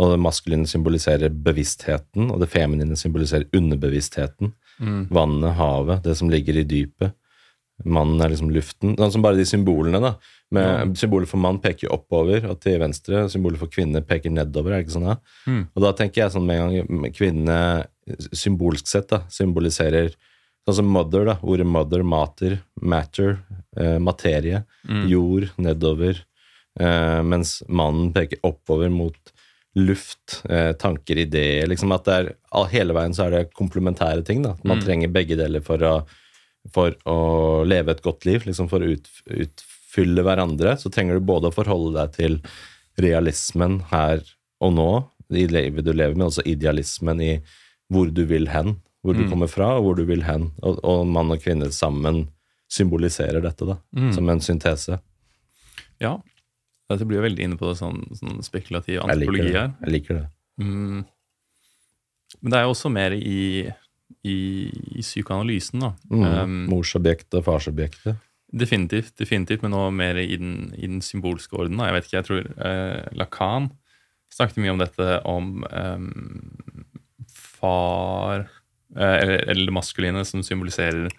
Og 0.00 0.12
det 0.12 0.20
maskuline 0.24 0.68
symboliserer 0.68 1.32
bevisstheten, 1.44 2.30
og 2.32 2.40
det 2.42 2.50
feminine 2.52 2.96
symboliserer 2.98 3.48
underbevisstheten. 3.56 4.52
Mm. 4.80 5.02
Vannet, 5.12 5.56
havet, 5.58 6.04
det 6.04 6.16
som 6.18 6.30
ligger 6.32 6.60
i 6.60 6.66
dypet. 6.68 7.16
Mannen 7.84 8.20
er 8.20 8.28
liksom 8.32 8.50
luften. 8.52 8.96
Sånn 8.96 9.12
som 9.12 9.22
bare 9.22 9.36
de 9.36 9.44
symbolene, 9.48 10.00
da. 10.00 10.14
Med, 10.52 10.96
Symbolet 11.00 11.28
for 11.28 11.38
mann 11.40 11.58
peker 11.58 11.88
jo 11.88 11.94
oppover, 11.96 12.44
og 12.50 12.60
til 12.60 12.78
venstre. 12.82 13.24
Symbolet 13.32 13.58
for 13.58 13.68
kvinne 13.72 14.02
peker 14.04 14.30
nedover. 14.30 14.72
er 14.72 14.82
det 14.82 14.86
ikke 14.88 14.98
sånn 14.98 15.08
da? 15.08 15.16
Mm. 15.46 15.62
Og 15.74 15.82
da 15.82 15.92
tenker 15.92 16.22
jeg 16.22 16.32
sånn 16.34 16.44
med 16.46 16.60
en 16.60 16.74
gang 16.88 17.12
kvinne 17.16 17.86
symbolsk 18.32 18.86
sett 18.86 19.08
da, 19.08 19.22
symboliserer 19.32 20.14
Sånn 20.62 20.76
som 20.76 20.86
mother, 20.94 21.24
da. 21.26 21.34
Ordet 21.42 21.64
mother, 21.66 22.04
mater, 22.06 22.60
matter, 22.80 23.40
eh, 23.76 23.98
materie, 23.98 24.60
Mm. 24.88 25.08
jord, 25.08 25.50
nedover. 25.58 26.20
Eh, 26.78 27.22
mens 27.22 27.64
mannen 27.68 28.12
peker 28.12 28.38
oppover 28.44 28.88
mot 28.88 29.16
luft, 29.74 30.42
eh, 30.48 30.72
tanker, 30.74 31.16
ideer. 31.18 31.66
Liksom 31.66 31.92
at 31.92 32.04
det 32.04 32.14
er, 32.14 32.36
hele 32.68 32.92
veien 32.94 33.10
så 33.12 33.26
er 33.26 33.30
det 33.30 33.54
komplementære 33.54 34.24
ting. 34.24 34.42
da. 34.42 34.54
Man 34.62 34.78
Mm. 34.78 34.84
trenger 34.84 35.12
begge 35.12 35.36
deler 35.36 35.60
for 35.64 35.78
å, 35.78 36.06
for 36.70 36.94
å 37.08 37.64
leve 37.66 37.90
et 37.90 38.02
godt 38.02 38.24
liv. 38.28 38.44
liksom 38.46 38.68
For 38.70 38.80
å 38.80 38.92
ut, 38.94 39.08
utfylle 39.26 40.22
hverandre. 40.22 40.76
Så 40.78 40.90
trenger 40.94 41.14
du 41.18 41.20
både 41.26 41.50
å 41.50 41.54
forholde 41.56 41.96
deg 41.98 42.12
til 42.14 42.38
realismen 43.02 43.80
her 43.90 44.22
og 44.62 44.74
nå, 44.76 44.88
i 45.32 45.46
livet 45.48 45.84
du 45.84 45.92
lever 45.96 46.14
med, 46.14 46.26
også 46.28 46.44
idealismen 46.46 47.20
i 47.24 47.32
hvor 47.90 48.10
du 48.12 48.24
vil 48.28 48.46
hen. 48.52 48.76
Hvor 49.02 49.14
du 49.16 49.24
Mm. 49.24 49.30
kommer 49.30 49.48
fra, 49.50 49.72
og 49.78 49.82
hvor 49.84 49.96
du 49.96 50.04
vil 50.04 50.22
hen. 50.22 50.52
Og, 50.62 50.78
og 50.84 51.06
mann 51.08 51.30
og 51.32 51.40
kvinne 51.42 51.72
sammen 51.72 52.28
symboliserer 52.70 53.42
dette, 53.42 53.66
da. 53.66 53.76
Mm. 53.96 54.12
Som 54.14 54.28
en 54.30 54.40
syntese. 54.40 55.00
Ja. 56.00 56.18
Dette 56.88 57.04
blir 57.08 57.18
jo 57.18 57.24
veldig 57.26 57.42
inne 57.48 57.56
på 57.58 57.68
det 57.72 57.78
sånn, 57.80 57.98
sånn 58.14 58.42
spekulativ 58.44 58.94
Jeg 58.94 59.02
liker 59.02 59.12
antropologi 59.16 59.52
det. 59.52 59.58
her. 59.58 59.74
Jeg 59.82 59.92
liker 59.96 60.14
det. 60.20 60.26
Mm. 60.60 61.04
Men 62.42 62.50
det 62.54 62.58
er 62.58 62.62
jo 62.68 62.72
også 62.74 62.92
mer 62.92 63.10
i, 63.16 63.72
i, 64.22 64.70
i 64.98 65.02
psykoanalysen, 65.02 65.82
da. 65.82 65.92
Mm. 66.10 66.24
Um, 66.24 66.58
Morsobjektet 66.70 67.44
farsobjektet. 67.44 68.20
definitivt, 68.52 69.14
definitivt, 69.18 69.62
men 69.64 69.72
nå 69.74 69.86
mer 69.96 70.18
i 70.20 70.36
den, 70.36 70.72
i 70.76 70.86
den 70.86 71.02
symbolske 71.02 71.56
orden. 71.56 71.78
Da. 71.80 71.88
Jeg 71.88 71.96
vet 71.96 72.08
ikke, 72.08 72.18
jeg 72.20 72.28
tror 72.28 72.50
uh, 72.60 73.18
Lacan 73.18 73.70
snakket 74.32 74.62
mye 74.64 74.72
om 74.72 74.80
dette 74.80 75.08
om 75.28 75.50
um, 75.68 76.06
far 77.32 78.46
uh, 78.96 79.16
eller, 79.16 79.42
eller 79.50 79.66
det 79.68 79.74
maskuline 79.74 80.24
som 80.28 80.44
symboliserer 80.46 81.10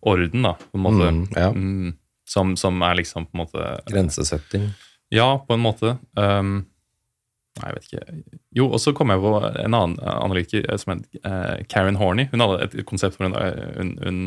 orden, 0.00 0.44
da, 0.46 0.54
på 0.56 0.78
en 0.78 0.84
måte. 0.84 1.10
Mm, 1.10 1.24
ja. 1.36 1.50
Mm, 1.54 1.96
som, 2.30 2.54
som 2.56 2.78
er 2.86 3.00
liksom 3.00 3.26
på 3.26 3.34
en 3.34 3.42
måte 3.42 3.70
Grensesetting. 3.90 4.70
Ja, 5.10 5.32
på 5.42 5.56
en 5.56 5.64
måte. 5.64 5.96
Um, 6.14 6.60
nei, 7.58 7.66
jeg 7.70 7.76
vet 7.76 7.88
ikke. 7.88 8.38
Jo, 8.60 8.68
og 8.70 8.80
så 8.80 8.92
kom 8.96 9.10
jeg 9.10 9.22
på 9.22 9.34
en 9.40 9.74
annen 9.74 9.98
analytiker 10.06 10.66
eh, 10.70 10.78
som 10.80 10.94
het 10.94 11.20
eh, 11.24 11.66
Karen 11.68 11.98
Horney. 12.00 12.30
Hun 12.32 12.44
hadde 12.44 12.62
et 12.68 12.86
konsept 12.88 13.18
hvor 13.18 13.28
hun, 13.28 13.36
eh, 13.38 13.76
hun, 13.76 13.92
hun, 14.04 14.20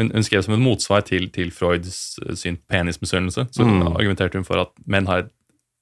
hun, 0.00 0.12
hun 0.14 0.26
skrev 0.26 0.42
som 0.46 0.56
et 0.56 0.62
motsvar 0.62 1.06
til, 1.06 1.30
til 1.34 1.52
Freuds 1.54 2.18
syn 2.38 2.58
på 2.58 2.74
penismisunnelse. 2.74 3.48
Så 3.52 3.66
Mm. 3.68 3.94
argumenterte 3.94 4.38
hun 4.38 4.46
for 4.48 4.60
at 4.64 4.74
menn 4.86 5.06
har 5.06 5.26
et 5.26 5.32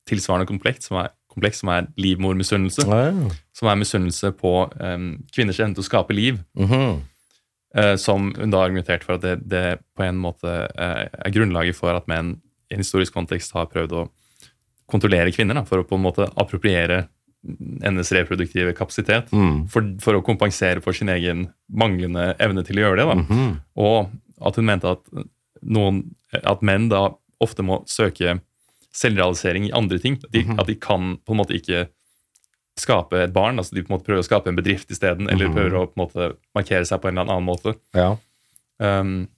tilsvarende 0.09 0.47
kompleks 0.47 0.87
som 0.87 1.01
er, 1.03 1.11
kompleks 1.33 1.61
som 1.61 1.73
er 1.75 1.89
livmormisunnelse. 2.01 2.87
Wow. 2.87 3.31
Som 3.57 3.69
er 3.69 3.81
misunnelse 3.81 4.33
på 4.33 4.55
um, 4.81 5.11
kvinners 5.35 5.61
evne 5.61 5.75
til 5.77 5.85
å 5.85 5.91
skape 5.91 6.15
liv. 6.15 6.39
Mm 6.55 6.67
-hmm. 6.67 7.01
uh, 7.79 7.97
som 7.97 8.35
hun 8.39 8.51
da 8.51 8.59
argumenterte 8.59 9.05
for 9.05 9.15
at 9.15 9.23
det, 9.23 9.51
det 9.51 9.79
på 9.97 10.03
en 10.03 10.17
måte 10.17 10.47
uh, 10.79 11.05
er 11.25 11.31
grunnlaget 11.31 11.77
for 11.77 11.91
at 11.97 12.09
menn 12.09 12.41
i 12.71 12.75
en 12.75 12.81
historisk 12.81 13.15
kontekst 13.15 13.53
har 13.53 13.67
prøvd 13.67 13.93
å 13.93 14.09
kontrollere 14.91 15.33
kvinner, 15.35 15.55
da, 15.59 15.65
for 15.65 15.83
å 15.83 15.87
på 15.87 15.97
en 15.99 16.05
måte 16.05 16.29
appropriere 16.39 17.09
hennes 17.83 18.13
reproduktive 18.13 18.73
kapasitet. 18.75 19.31
Mm. 19.33 19.69
For, 19.71 19.87
for 20.03 20.19
å 20.19 20.23
kompensere 20.27 20.83
for 20.83 20.93
sin 20.97 21.09
egen 21.13 21.49
manglende 21.71 22.35
evne 22.43 22.65
til 22.67 22.81
å 22.81 22.87
gjøre 22.87 22.97
det. 22.97 23.07
Da. 23.07 23.15
-hmm. 23.23 23.53
Og 23.77 24.11
at 24.47 24.57
hun 24.57 24.67
mente 24.67 24.91
at, 24.91 25.03
noen, 25.63 26.03
at 26.43 26.63
menn 26.63 26.89
da 26.89 27.15
ofte 27.41 27.63
må 27.63 27.85
søke 27.87 28.41
selvrealisering 28.93 29.67
i 29.69 29.73
andre 29.73 29.99
ting. 29.99 30.19
De, 30.33 30.45
At 30.59 30.67
de 30.67 30.75
kan 30.75 31.19
på 31.19 31.33
en 31.33 31.37
måte 31.39 31.55
ikke 31.55 31.87
skape 32.79 33.23
et 33.23 33.33
barn. 33.33 33.59
altså 33.59 33.75
De 33.75 33.83
på 33.83 33.93
en 33.93 33.99
måte 33.99 34.05
prøver 34.07 34.21
å 34.21 34.27
skape 34.27 34.49
en 34.49 34.57
bedrift 34.57 34.91
isteden, 34.91 35.29
eller 35.31 35.49
Mhm. 35.49 35.55
prøver 35.55 35.73
å 35.75 35.87
på 35.87 35.93
en 35.97 36.07
måte 36.07 36.37
markere 36.55 36.85
seg 36.85 37.01
på 37.01 37.09
en 37.09 37.19
eller 37.19 37.33
annen 37.33 37.45
måte. 37.47 37.75
Ja. 37.95 38.17
Um, 38.79 39.29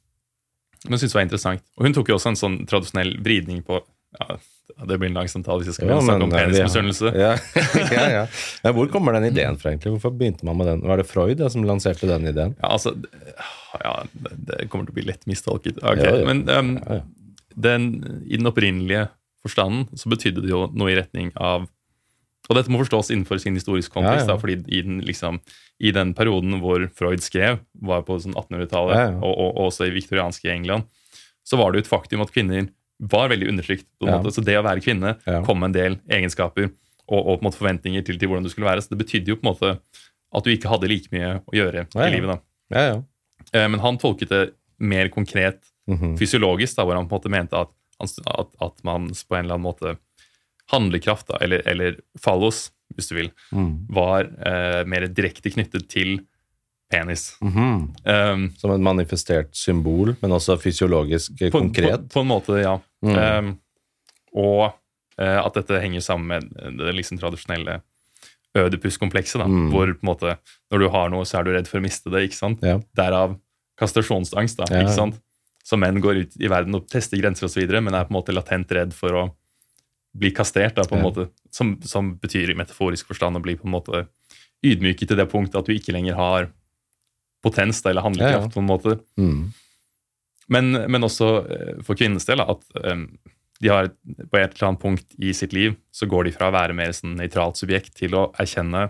men 0.84 0.90
jeg 0.90 0.98
synes 1.00 1.12
det 1.12 1.14
var 1.14 1.22
interessant. 1.22 1.62
Og 1.76 1.84
hun 1.84 1.92
tok 1.92 2.08
jo 2.08 2.14
også 2.14 2.28
en 2.28 2.36
sånn 2.36 2.66
tradisjonell 2.66 3.18
vridning 3.22 3.62
på 3.64 3.80
ja, 4.20 4.36
Det 4.76 4.98
blir 5.00 5.08
en 5.08 5.16
lang 5.16 5.28
samtale 5.30 5.62
hvis 5.62 5.70
jeg 5.72 5.78
skal 5.78 5.90
Ja, 5.90 5.98
snakke 6.04 6.26
om 6.26 6.32
eh, 6.32 6.42
penismisunnelse. 6.44 7.12
Ja. 7.24 7.30
ja, 7.94 8.04
ja. 8.12 8.24
ja, 8.62 8.72
Hvor 8.76 8.90
kommer 8.92 9.16
den 9.16 9.30
ideen 9.30 9.56
fra, 9.58 9.72
egentlig? 9.72 9.94
Hvorfor 9.96 10.12
begynte 10.14 10.46
man 10.46 10.58
med 10.60 10.68
den? 10.70 10.82
Var 10.86 11.00
det 11.00 11.06
Freud 11.08 11.40
som 11.50 11.64
lanserte 11.66 12.10
den 12.10 12.28
ideen? 12.30 12.52
Ja, 12.60 12.74
altså 12.76 12.92
Ja, 13.80 13.94
det, 14.12 14.68
kommer 14.68 14.88
til 14.88 14.92
å 14.94 14.98
bli 15.00 15.06
lett 15.08 15.24
mistolket. 15.30 15.80
Okay. 15.82 16.22
Men 16.28 16.44
um, 16.52 16.74
den, 17.56 17.88
i 18.28 18.36
den 18.38 18.50
opprinnelige 18.50 19.08
forstanden 19.44 19.88
så 19.98 20.12
betydde 20.12 20.44
det 20.44 20.52
jo 20.52 20.66
noe 20.74 20.92
i 20.92 20.98
retning 20.98 21.32
av 21.36 21.66
Og 22.48 22.56
dette 22.56 22.72
må 22.72 22.80
forstås 22.80 23.10
innenfor 23.12 23.40
sin 23.42 23.56
historiske 23.58 23.92
kontekst. 23.92 24.28
Da, 24.30 24.38
fordi 24.40 24.60
i 24.72 24.80
den, 24.84 25.02
liksom, 25.04 25.40
i 25.84 25.90
den 25.92 26.14
perioden 26.16 26.60
hvor 26.62 26.86
Freud 26.96 27.20
skrev, 27.24 27.58
var 27.84 28.06
på 28.06 28.16
sånn 28.22 28.36
1800-tallet, 28.36 28.96
Ja, 28.96 29.10
ja. 29.10 29.18
og, 29.20 29.32
og, 29.34 29.50
og 29.52 29.66
også 29.72 29.88
i 29.88 29.92
viktorianske 29.96 30.48
England, 30.54 30.86
så 31.44 31.58
var 31.60 31.72
det 31.72 31.80
jo 31.82 31.84
et 31.84 31.90
faktum 31.92 32.24
at 32.24 32.32
kvinner 32.32 32.70
var 33.00 33.28
veldig 33.30 33.48
undertrykt. 33.48 33.86
Ja. 34.02 34.18
måte, 34.18 34.32
Så 34.34 34.42
det 34.44 34.56
å 34.58 34.62
være 34.66 34.80
kvinne 34.82 35.16
Ja. 35.26 35.42
kom 35.44 35.60
med 35.60 35.70
en 35.70 35.72
del 35.72 35.98
egenskaper 36.10 36.70
og, 37.08 37.18
og 37.26 37.38
på 37.38 37.42
en 37.42 37.46
måte 37.50 37.58
forventninger 37.60 38.04
til, 38.04 38.18
til 38.18 38.28
hvordan 38.28 38.42
du 38.44 38.50
skulle 38.50 38.66
være. 38.68 38.82
Så 38.82 38.90
det 38.90 38.98
betydde 39.06 39.28
jo 39.28 39.36
på 39.36 39.46
en 39.46 39.52
måte 39.54 39.78
at 40.34 40.44
du 40.44 40.50
ikke 40.50 40.68
hadde 40.68 40.88
like 40.88 41.08
mye 41.12 41.40
å 41.46 41.54
gjøre 41.54 41.86
Ja, 41.94 42.02
i 42.06 42.10
livet. 42.10 42.28
da. 42.28 42.38
Ja, 42.76 42.82
ja. 42.94 43.02
Eh, 43.54 43.68
Men 43.68 43.80
han 43.80 43.96
tolket 43.98 44.28
det 44.28 44.52
mer 44.78 45.08
konkret 45.08 45.60
Mhm. 45.88 46.18
fysiologisk, 46.18 46.76
da, 46.76 46.84
hvor 46.84 46.94
han 46.96 47.08
på 47.08 47.14
en 47.16 47.20
måte 47.20 47.30
mente 47.30 47.54
at, 47.56 47.70
at, 48.02 48.48
at 48.60 48.84
man 48.84 49.08
på 49.08 49.36
en 49.38 49.44
eller 49.46 49.54
annen 49.54 49.62
måte 49.64 49.96
handlekraft, 50.70 51.28
da, 51.28 51.38
eller, 51.40 51.62
eller 51.66 51.96
fallos, 52.20 52.70
hvis 52.94 53.08
du 53.08 53.14
vil, 53.14 53.30
Mm. 53.52 53.86
var 53.88 54.24
eh, 54.44 54.84
mer 54.84 55.06
direkte 55.08 55.50
knyttet 55.54 55.88
til 55.88 56.20
penis. 56.90 57.36
Mhm. 57.44 57.94
Um, 58.04 58.44
Som 58.56 58.70
et 58.72 58.80
manifestert 58.80 59.50
symbol, 59.56 60.14
men 60.22 60.30
også 60.32 60.56
fysiologisk 60.60 61.36
på, 61.38 61.50
konkret. 61.58 62.06
På, 62.08 62.14
på 62.14 62.20
en 62.24 62.30
måte, 62.30 62.60
ja. 62.62 62.78
Mm. 63.04 63.18
Um, 63.18 63.50
og 64.34 64.62
uh, 65.20 65.40
at 65.44 65.54
dette 65.54 65.80
henger 65.82 66.00
sammen 66.00 66.26
med 66.28 66.78
det 66.78 66.94
liksom 66.96 67.18
tradisjonelle 67.20 67.80
ødipuskomplekset, 68.56 69.38
da, 69.42 69.46
Mm. 69.46 69.70
hvor 69.70 69.86
på 69.92 70.02
en 70.02 70.08
måte, 70.08 70.36
når 70.72 70.78
du 70.80 70.88
har 70.88 71.10
noe, 71.10 71.24
så 71.28 71.38
er 71.38 71.44
du 71.44 71.52
redd 71.52 71.68
for 71.68 71.78
å 71.78 71.82
miste 71.84 72.10
det. 72.10 72.24
ikke 72.30 72.38
sant? 72.40 72.62
Ja. 72.62 72.78
Derav 72.96 73.36
kastrasjonsangst. 73.78 74.56
da, 74.56 74.64
Ja. 74.70 74.82
ikke 74.82 74.94
sant? 74.94 75.20
Så 75.64 75.76
menn 75.78 76.00
går 76.00 76.22
ut 76.24 76.32
i 76.40 76.48
verden 76.48 76.74
og 76.74 76.88
tester 76.88 77.18
grenser 77.20 77.44
osv., 77.46 77.68
men 77.82 77.94
er 77.94 78.04
på 78.04 78.10
en 78.10 78.16
måte 78.22 78.32
latent 78.34 78.70
redd 78.72 78.94
for 78.94 79.10
å 79.10 79.30
bli 80.16 80.30
kastert. 80.32 80.74
Da, 80.74 80.82
på 80.82 80.96
en 80.96 81.04
Ja. 81.04 81.10
måte, 81.10 81.28
som, 81.52 81.76
som 81.82 82.16
betyr 82.16 82.50
i 82.50 82.54
metaforisk 82.54 83.06
forstand 83.06 83.36
å 83.36 83.42
bli 83.42 83.54
på 83.54 83.66
en 83.66 83.72
måte 83.72 84.08
ydmyket 84.64 85.08
til 85.08 85.16
det 85.16 85.28
punktet 85.30 85.54
at 85.60 85.66
du 85.66 85.72
ikke 85.74 85.92
lenger 85.92 86.14
har 86.16 86.48
potens 87.44 87.82
eller 87.86 88.02
handlekraft. 88.04 88.34
Ja, 88.34 88.46
ja. 88.48 88.54
på 88.54 88.60
en 88.62 88.68
måte. 88.68 88.98
Mm. 89.20 89.52
Men, 90.48 90.70
men 90.90 91.04
også 91.04 91.28
eh, 91.44 91.74
for 91.84 91.98
kvinnens 91.98 92.24
del, 92.28 92.40
at 92.40 92.62
um, 92.84 93.06
de 93.60 93.68
har 93.72 93.90
på 93.90 94.38
et 94.38 94.54
eller 94.54 94.68
annet 94.70 94.80
punkt 94.82 95.16
i 95.18 95.32
sitt 95.36 95.52
liv 95.52 95.74
så 95.92 96.06
går 96.08 96.28
de 96.28 96.32
fra 96.36 96.48
å 96.48 96.54
være 96.54 96.76
mer 96.78 96.94
sånn 96.96 97.16
nøytralt 97.18 97.58
subjekt 97.60 97.96
til 97.98 98.14
å 98.16 98.28
erkjenne 98.40 98.86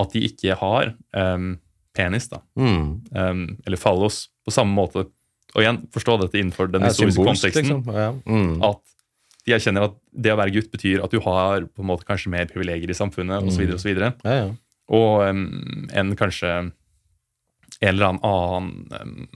at 0.00 0.12
de 0.14 0.22
ikke 0.28 0.54
har 0.60 0.92
um, 1.16 1.56
penis, 1.96 2.28
da, 2.30 2.38
Mm. 2.56 3.00
Um, 3.12 3.42
eller 3.66 3.80
fallos, 3.80 4.28
på 4.46 4.54
samme 4.54 4.72
måte. 4.76 5.08
Og 5.56 5.64
igjen, 5.64 5.80
forstå 5.92 6.14
dette 6.22 6.38
innenfor 6.38 6.70
den 6.70 6.86
historiske 6.86 7.18
symbolsk, 7.18 7.42
konteksten. 7.50 7.66
liksom. 7.82 7.94
Ja. 7.98 8.12
Mm. 8.30 8.52
At 8.70 8.80
de 9.44 9.54
erkjenner 9.56 9.88
at 9.88 9.96
det 10.14 10.32
å 10.32 10.38
være 10.38 10.54
gutt 10.54 10.70
betyr 10.70 11.02
at 11.02 11.10
du 11.12 11.18
har 11.24 11.66
på 11.66 11.82
en 11.82 11.88
måte 11.90 12.06
kanskje 12.06 12.30
mer 12.32 12.46
privilegier 12.48 12.92
i 12.92 12.96
samfunnet, 12.96 13.42
osv., 13.50 13.66
Mm. 13.66 13.78
så 13.82 13.94
Ja, 13.98 14.36
ja. 14.38 14.50
Og 14.90 15.26
um, 15.28 15.88
en 15.92 16.14
kanskje 16.16 16.70
eller 17.82 18.10
annen 18.12 18.92
em, 19.00 19.28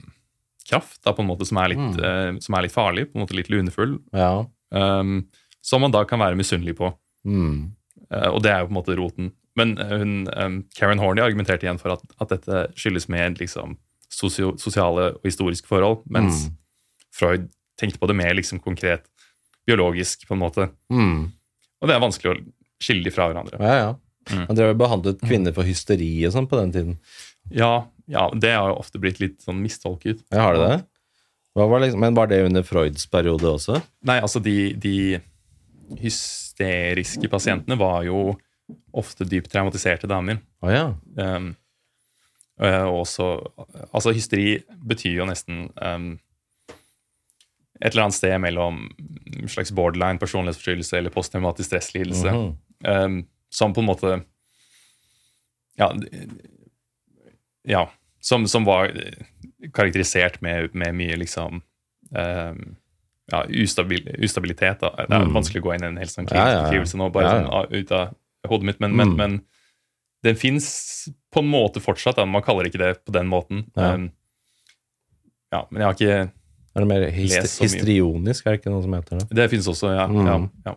kraft 0.69 1.01
da, 1.05 1.13
på 1.13 1.21
en 1.23 1.29
måte 1.29 1.45
som 1.45 1.57
er, 1.61 1.73
litt, 1.73 1.79
Mm. 1.79 2.35
uh, 2.35 2.39
som 2.41 2.55
er 2.57 2.65
litt 2.65 2.73
farlig, 2.73 3.07
på 3.11 3.17
en 3.19 3.23
måte 3.25 3.35
litt 3.37 3.49
lunefull, 3.53 3.99
ja. 4.13 4.45
um, 4.71 5.27
som 5.61 5.81
man 5.81 5.91
da 5.93 6.03
kan 6.05 6.19
være 6.21 6.37
misunnelig 6.37 6.75
på. 6.77 6.91
Mm. 7.25 7.71
Uh, 8.11 8.29
og 8.33 8.41
det 8.45 8.51
er 8.51 8.59
jo 8.63 8.67
på 8.69 8.73
en 8.75 8.79
måte 8.79 8.97
roten. 8.97 9.31
Men 9.55 9.75
hun, 9.77 10.27
um, 10.35 10.57
Karen 10.75 10.99
Horney 10.99 11.23
argumenterte 11.23 11.63
igjen 11.65 11.79
for 11.79 11.93
at, 11.95 12.01
at 12.19 12.29
dette 12.33 12.65
skyldes 12.75 13.07
mer 13.09 13.29
liksom, 13.39 13.77
sosio, 14.11 14.55
sosiale 14.61 15.13
og 15.15 15.25
historiske 15.25 15.67
forhold, 15.69 16.03
mens 16.09 16.47
Mm. 16.49 16.57
Freud 17.15 17.45
tenkte 17.79 17.99
på 18.01 18.07
det 18.11 18.15
mer 18.19 18.33
liksom, 18.35 18.59
konkret 18.59 19.05
biologisk, 19.65 20.27
på 20.27 20.33
en 20.35 20.41
måte. 20.41 20.65
Mm. 20.91 21.31
Og 21.81 21.87
det 21.87 21.95
er 21.95 22.01
vanskelig 22.03 22.33
å 22.33 22.41
skille 22.83 23.05
de 23.07 23.13
fra 23.15 23.29
hverandre. 23.29 23.57
Ja, 23.63 23.75
ja. 23.79 23.93
Mm. 24.33 24.45
Han 24.49 24.57
drev 24.57 24.73
behandlet 24.77 25.21
kvinner 25.23 25.53
for 25.55 25.63
hysteri 25.63 26.09
og 26.27 26.33
sånn 26.35 26.47
på 26.49 26.57
den 26.59 26.73
tiden. 26.75 26.97
Ja, 27.55 27.85
ja, 28.11 28.27
det 28.35 28.51
har 28.53 28.69
jo 28.71 28.79
ofte 28.81 29.01
blitt 29.01 29.21
litt 29.21 29.39
sånn 29.45 29.61
mistolket. 29.63 30.21
Ja, 30.33 30.47
har 30.47 30.57
det 30.57 30.67
det? 30.69 30.79
Var 31.55 31.79
liksom, 31.79 32.01
men 32.03 32.17
var 32.17 32.27
det 32.27 32.41
under 32.43 32.65
Freuds 32.67 33.05
periode 33.07 33.47
også? 33.47 33.79
Nei, 34.05 34.17
altså 34.19 34.41
de, 34.43 34.73
de 34.75 35.21
hysteriske 36.01 37.29
pasientene 37.31 37.77
var 37.79 38.03
jo 38.07 38.33
ofte 38.95 39.27
dypt 39.29 39.51
traumatiserte 39.53 40.09
damer. 40.09 40.41
Oh, 40.65 40.71
ja. 40.73 40.89
Um, 41.15 41.53
og 42.59 43.01
også, 43.01 43.29
altså 43.91 44.13
hysteri 44.15 44.57
betyr 44.87 45.19
jo 45.21 45.27
nesten 45.27 45.65
um, 45.75 46.13
et 47.81 47.91
eller 47.91 48.05
annet 48.05 48.17
sted 48.17 48.35
mellom 48.39 48.85
en 49.35 49.51
slags 49.51 49.73
borderline 49.75 50.19
personlighetsforstyrrelse 50.21 50.99
eller 50.99 51.13
posttraumatisk 51.13 51.71
stresslidelse. 51.71 52.31
Mhm. 52.31 52.53
um, 52.87 53.17
som 53.55 53.71
på 53.73 53.79
en 53.79 53.87
måte 53.87 54.15
Ja. 55.79 55.89
Ja 57.67 57.87
som, 58.25 58.47
som 58.49 58.65
var 58.65 58.89
karakterisert 59.73 60.39
med, 60.41 60.73
med 60.73 60.95
mye 60.97 61.17
liksom 61.21 61.59
um, 62.09 62.61
ja, 63.31 63.43
ustabil, 63.49 64.07
ustabilitet. 64.21 64.79
Da. 64.81 64.89
Det 64.97 65.13
er 65.13 65.25
Mm. 65.25 65.33
vanskelig 65.35 65.61
å 65.61 65.65
gå 65.67 65.73
inn 65.75 65.83
i 65.83 65.87
en 65.91 65.97
helt 66.01 66.09
sånn 66.13 66.27
ja. 66.31 66.45
beskrivelse 66.63 66.97
nå, 66.97 67.11
bare 67.13 67.29
sånn 67.35 67.47
ah, 67.53 67.65
ut 67.69 67.91
av 67.91 68.15
hodet 68.49 68.65
mitt, 68.71 68.79
men, 68.79 68.95
men, 68.95 69.09
Mm. 69.13 69.15
men 69.17 69.41
den 70.25 70.35
fins 70.41 71.07
på 71.33 71.39
en 71.43 71.49
måte 71.49 71.81
fortsatt. 71.81 72.15
Da. 72.17 72.25
Man 72.25 72.41
kaller 72.41 72.65
ikke 72.65 72.81
det 72.81 72.91
på 73.05 73.13
den 73.13 73.27
måten. 73.29 73.65
Ja. 73.77 73.93
Um, 73.93 74.11
ja, 75.53 75.67
men 75.69 75.81
jeg 75.81 75.85
har 75.85 75.93
ikke 75.93 76.31
Er 76.75 76.79
det 76.83 76.87
mer 76.89 77.05
hyst 77.11 77.35
Les 77.39 77.51
så 77.55 77.63
mye. 77.63 77.69
histrionisk, 77.69 78.45
er 78.47 78.51
det 78.55 78.59
ikke 78.61 78.71
noe 78.73 78.81
som 78.83 78.93
heter 78.97 79.19
det? 79.21 79.27
Det 79.37 79.49
fins 79.53 79.67
også, 79.71 79.93
ja. 79.95 80.07
Mm. 80.11 80.25
ja, 80.25 80.39
ja. 80.65 80.75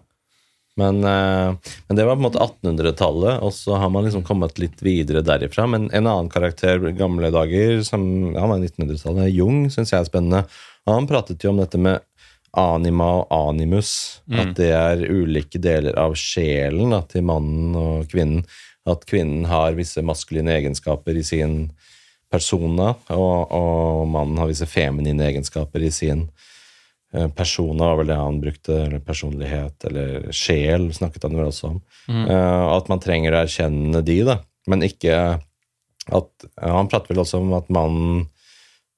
Men, 0.79 1.03
eh, 1.05 1.55
men 1.89 1.97
det 1.97 2.05
var 2.07 2.15
på 2.17 2.23
en 2.23 2.27
måte 2.29 2.43
1800-tallet, 2.45 3.41
og 3.43 3.53
så 3.55 3.75
har 3.83 3.91
man 3.91 4.05
liksom 4.07 4.23
kommet 4.27 4.61
litt 4.63 4.83
videre 4.85 5.25
derifra. 5.27 5.67
Men 5.67 5.89
en 5.91 6.07
annen 6.07 6.31
karakter 6.31 6.79
gamle 6.95 7.33
dager, 7.35 7.83
som 7.87 8.05
ja, 8.35 8.47
var 8.47 8.63
1900-tallet, 8.63 9.33
Jung, 9.35 9.65
syns 9.75 9.93
jeg 9.93 10.05
er 10.05 10.11
spennende. 10.11 10.45
Han 10.87 11.11
pratet 11.11 11.43
jo 11.45 11.51
om 11.51 11.59
dette 11.61 11.81
med 11.83 12.05
anima 12.59 13.11
og 13.19 13.35
animus, 13.35 14.23
Mm. 14.29 14.39
at 14.41 14.57
det 14.57 14.71
er 14.77 15.03
ulike 15.09 15.59
deler 15.61 15.95
av 15.97 16.15
sjelen 16.15 16.91
da, 16.93 17.03
til 17.09 17.23
mannen 17.25 17.77
og 17.77 18.11
kvinnen. 18.13 18.45
At 18.89 19.07
kvinnen 19.09 19.47
har 19.49 19.77
visse 19.77 20.03
maskuline 20.05 20.53
egenskaper 20.53 21.17
i 21.17 21.25
sin 21.25 21.71
persona, 22.31 22.95
og, 23.09 23.53
og 23.53 24.09
mannen 24.09 24.37
har 24.39 24.49
visse 24.51 24.69
feminine 24.69 25.25
egenskaper 25.31 25.83
i 25.85 25.91
sin 25.91 26.29
Eh, 26.29 26.35
Persona 27.09 27.87
var 27.89 28.03
vel 28.03 28.11
det 28.11 28.17
han 28.21 28.41
brukte, 28.43 28.75
eller 28.85 29.01
personlighet, 29.01 29.85
eller 29.89 30.27
sjel, 30.37 30.91
snakket 30.93 31.25
han 31.25 31.39
vel 31.39 31.49
også 31.49 31.71
om. 31.71 31.79
Eh, 32.13 32.65
at 32.75 32.91
man 32.93 33.01
trenger 33.01 33.33
å 33.33 33.43
erkjenne 33.47 34.03
de, 34.05 34.19
da. 34.29 34.41
Men 34.69 34.85
ikke 34.85 35.15
at 36.09 36.49
uh, 36.61 36.73
Han 36.73 36.89
prater 36.89 37.13
vel 37.13 37.23
også 37.25 37.41
om 37.43 37.55
at 37.59 37.71
mannen 37.73 38.27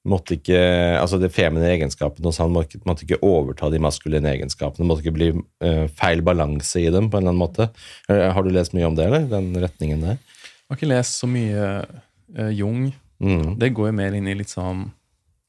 måtte 0.07 0.37
ikke 0.37 0.59
Altså 0.97 1.19
de 1.21 1.29
feminine 1.31 1.73
egenskapene 1.75 2.29
hos 2.29 2.39
han 2.41 2.53
måtte, 2.53 2.79
måtte 2.87 3.05
ikke 3.05 3.21
overta 3.25 3.69
de 3.71 3.81
maskuline 3.83 4.31
egenskapene. 4.31 4.87
Måtte 4.87 5.05
ikke 5.05 5.17
bli 5.17 5.31
uh, 5.35 5.85
feil 5.99 6.23
balanse 6.25 6.81
i 6.81 6.89
dem, 6.93 7.11
på 7.11 7.19
en 7.19 7.25
eller 7.25 7.35
annen 7.35 7.43
måte. 7.43 7.69
Eh, 8.09 8.29
har 8.33 8.43
du 8.43 8.49
lest 8.53 8.73
mye 8.77 8.87
om 8.89 8.97
det, 8.97 9.05
eller? 9.09 9.27
Den 9.29 9.51
retningen 9.61 10.01
der? 10.07 10.17
Jeg 10.17 10.73
har 10.73 10.79
ikke 10.79 10.89
lest 10.93 11.19
så 11.21 11.29
mye 11.29 11.67
eh, 11.83 12.51
Jung. 12.57 12.89
Mm. 13.21 13.59
Det 13.61 13.69
går 13.77 13.91
jo 13.91 13.97
mer 13.99 14.17
inn 14.17 14.29
i 14.31 14.35
litt 14.39 14.49
sånn 14.49 14.87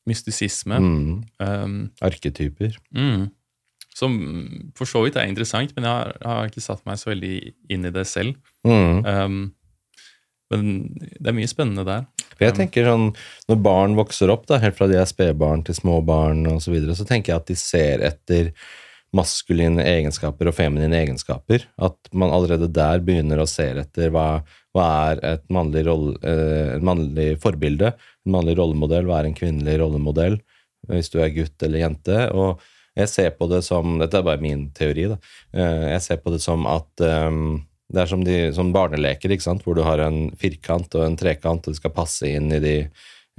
mystisisme. 0.08 0.78
Mm. 0.82 1.22
Um, 1.38 1.78
Arketyper. 2.02 2.76
mm, 2.96 3.30
som 3.94 4.14
for 4.78 4.88
så 4.88 5.02
vidt 5.04 5.18
er 5.20 5.28
interessant, 5.28 5.74
men 5.76 5.86
jeg 5.86 5.92
har, 5.92 6.14
har 6.24 6.48
ikke 6.48 6.64
satt 6.64 6.84
meg 6.88 7.00
så 7.00 7.12
veldig 7.12 7.34
inn 7.72 7.88
i 7.88 7.92
det 7.94 8.06
selv. 8.08 8.38
Mm. 8.66 9.02
Um, 9.04 9.42
men 10.52 10.68
det 11.00 11.30
er 11.30 11.36
mye 11.36 11.50
spennende 11.50 11.84
der. 11.88 12.06
For 12.34 12.44
jeg 12.44 12.56
tenker 12.58 12.88
sånn, 12.88 13.10
Når 13.48 13.58
barn 13.64 13.96
vokser 13.96 14.32
opp, 14.32 14.46
da, 14.50 14.58
helt 14.62 14.76
fra 14.76 14.88
de 14.90 14.98
er 15.00 15.08
spedbarn 15.08 15.64
til 15.66 15.76
små 15.78 16.00
barn 16.04 16.44
osv., 16.50 16.66
så, 16.66 16.74
videre, 16.74 16.96
så 16.98 17.06
tenker 17.08 17.32
jeg 17.32 17.42
at 17.42 17.52
de 17.52 17.58
ser 17.58 18.04
etter 18.08 18.50
maskuline 19.16 19.84
egenskaper 19.84 20.48
og 20.48 20.56
feminine 20.56 20.96
egenskaper. 21.02 21.66
At 21.80 22.12
man 22.16 22.32
allerede 22.32 22.70
der 22.72 23.02
begynner 23.04 23.42
å 23.42 23.48
se 23.50 23.68
etter 23.82 24.12
hva, 24.14 24.42
hva 24.72 24.88
er 25.12 25.24
et 25.34 25.44
mannlig, 25.52 25.84
rolle, 25.88 26.16
eh, 26.24 26.76
et 26.76 26.86
mannlig 26.86 27.28
forbilde, 27.42 27.92
en 27.92 28.36
mannlig 28.36 28.56
rollemodell, 28.60 29.08
hva 29.08 29.20
er 29.20 29.30
en 29.30 29.36
kvinnelig 29.36 29.78
rollemodell, 29.82 30.38
hvis 30.90 31.12
du 31.12 31.20
er 31.22 31.34
gutt 31.34 31.62
eller 31.62 31.84
jente. 31.84 32.30
og 32.32 32.62
jeg 32.92 33.08
ser 33.08 33.30
på 33.38 33.46
det 33.48 33.62
som 33.64 33.94
Dette 34.00 34.18
er 34.18 34.24
bare 34.26 34.42
min 34.42 34.66
teori. 34.76 35.08
da, 35.08 35.16
eh, 35.52 35.92
Jeg 35.92 36.02
ser 36.02 36.16
på 36.16 36.32
det 36.32 36.42
som 36.42 36.66
at 36.66 37.00
eh, 37.00 37.30
det 37.92 38.00
er 38.00 38.06
som, 38.06 38.24
de, 38.24 38.52
som 38.56 38.72
barneleker, 38.72 39.30
ikke 39.30 39.44
sant? 39.44 39.62
hvor 39.64 39.76
du 39.76 39.82
har 39.82 40.00
en 40.00 40.30
firkant 40.40 40.94
og 40.96 41.04
en 41.04 41.16
trekant, 41.16 41.66
og 41.66 41.72
det 41.72 41.80
skal 41.80 41.92
passe 41.92 42.24
inn 42.24 42.52
i 42.52 42.60
de 42.62 42.76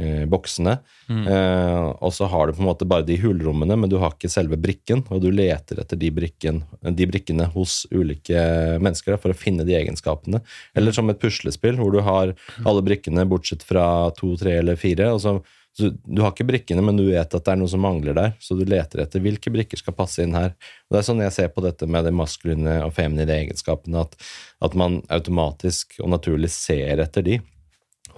eh, 0.01 0.23
boksene. 0.29 0.77
Eh, 1.09 1.87
og 1.99 2.13
så 2.15 2.27
har 2.31 2.47
du 2.47 2.57
på 2.57 2.63
en 2.63 2.69
måte 2.69 2.87
bare 2.89 3.05
de 3.07 3.17
hulrommene, 3.21 3.77
men 3.79 3.91
du 3.91 3.97
har 4.01 4.15
ikke 4.15 4.31
selve 4.31 4.59
brikken, 4.59 5.03
og 5.09 5.23
du 5.23 5.29
leter 5.33 5.81
etter 5.83 5.99
de, 5.99 6.11
brikken, 6.13 6.63
de 6.83 7.09
brikkene 7.09 7.49
hos 7.55 7.83
ulike 7.91 8.45
mennesker 8.83 9.15
da, 9.15 9.21
for 9.21 9.33
å 9.33 9.37
finne 9.37 9.67
de 9.67 9.77
egenskapene. 9.79 10.43
Eller 10.77 10.95
som 10.95 11.11
et 11.11 11.21
puslespill, 11.21 11.79
hvor 11.81 11.93
du 11.93 12.01
har 12.05 12.35
alle 12.63 12.85
brikkene 12.85 13.27
bortsett 13.29 13.65
fra 13.67 13.85
to, 14.17 14.35
tre 14.39 14.59
eller 14.61 14.79
fire. 14.79 15.13
og 15.13 15.21
så 15.23 15.37
så 15.73 15.89
Du 15.89 16.21
har 16.21 16.29
ikke 16.31 16.45
brikkene, 16.45 16.83
men 16.85 16.97
du 16.97 17.07
vet 17.07 17.33
at 17.33 17.45
det 17.45 17.49
er 17.49 17.57
noe 17.57 17.71
som 17.71 17.81
mangler 17.81 18.13
der, 18.13 18.35
så 18.37 18.53
du 18.57 18.61
leter 18.69 19.01
etter 19.01 19.23
hvilke 19.23 19.49
brikker 19.53 19.79
skal 19.81 19.95
passe 19.97 20.21
inn 20.21 20.35
her. 20.37 20.53
Og 20.85 20.93
Det 20.93 20.99
er 20.99 21.07
sånn 21.07 21.23
jeg 21.23 21.33
ser 21.33 21.49
på 21.49 21.63
dette 21.65 21.87
med 21.89 22.05
de 22.05 22.13
maskuline 22.13 22.75
og 22.85 22.93
feminine 22.93 23.39
egenskapene, 23.41 24.05
at, 24.05 24.13
at 24.61 24.77
man 24.77 25.01
automatisk 25.09 25.97
og 26.03 26.13
naturlig 26.13 26.51
ser 26.53 27.01
etter 27.01 27.25
de 27.25 27.39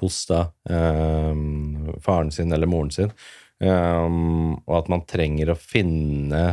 hos 0.02 0.22
da 0.30 0.46
eh, 0.70 1.34
faren 2.06 2.32
sin 2.36 2.54
eller 2.56 2.70
moren 2.70 2.94
sin, 2.94 3.12
eh, 3.64 4.06
og 4.66 4.78
at 4.80 4.92
man 4.92 5.06
trenger 5.10 5.54
å 5.54 5.60
finne 5.60 6.46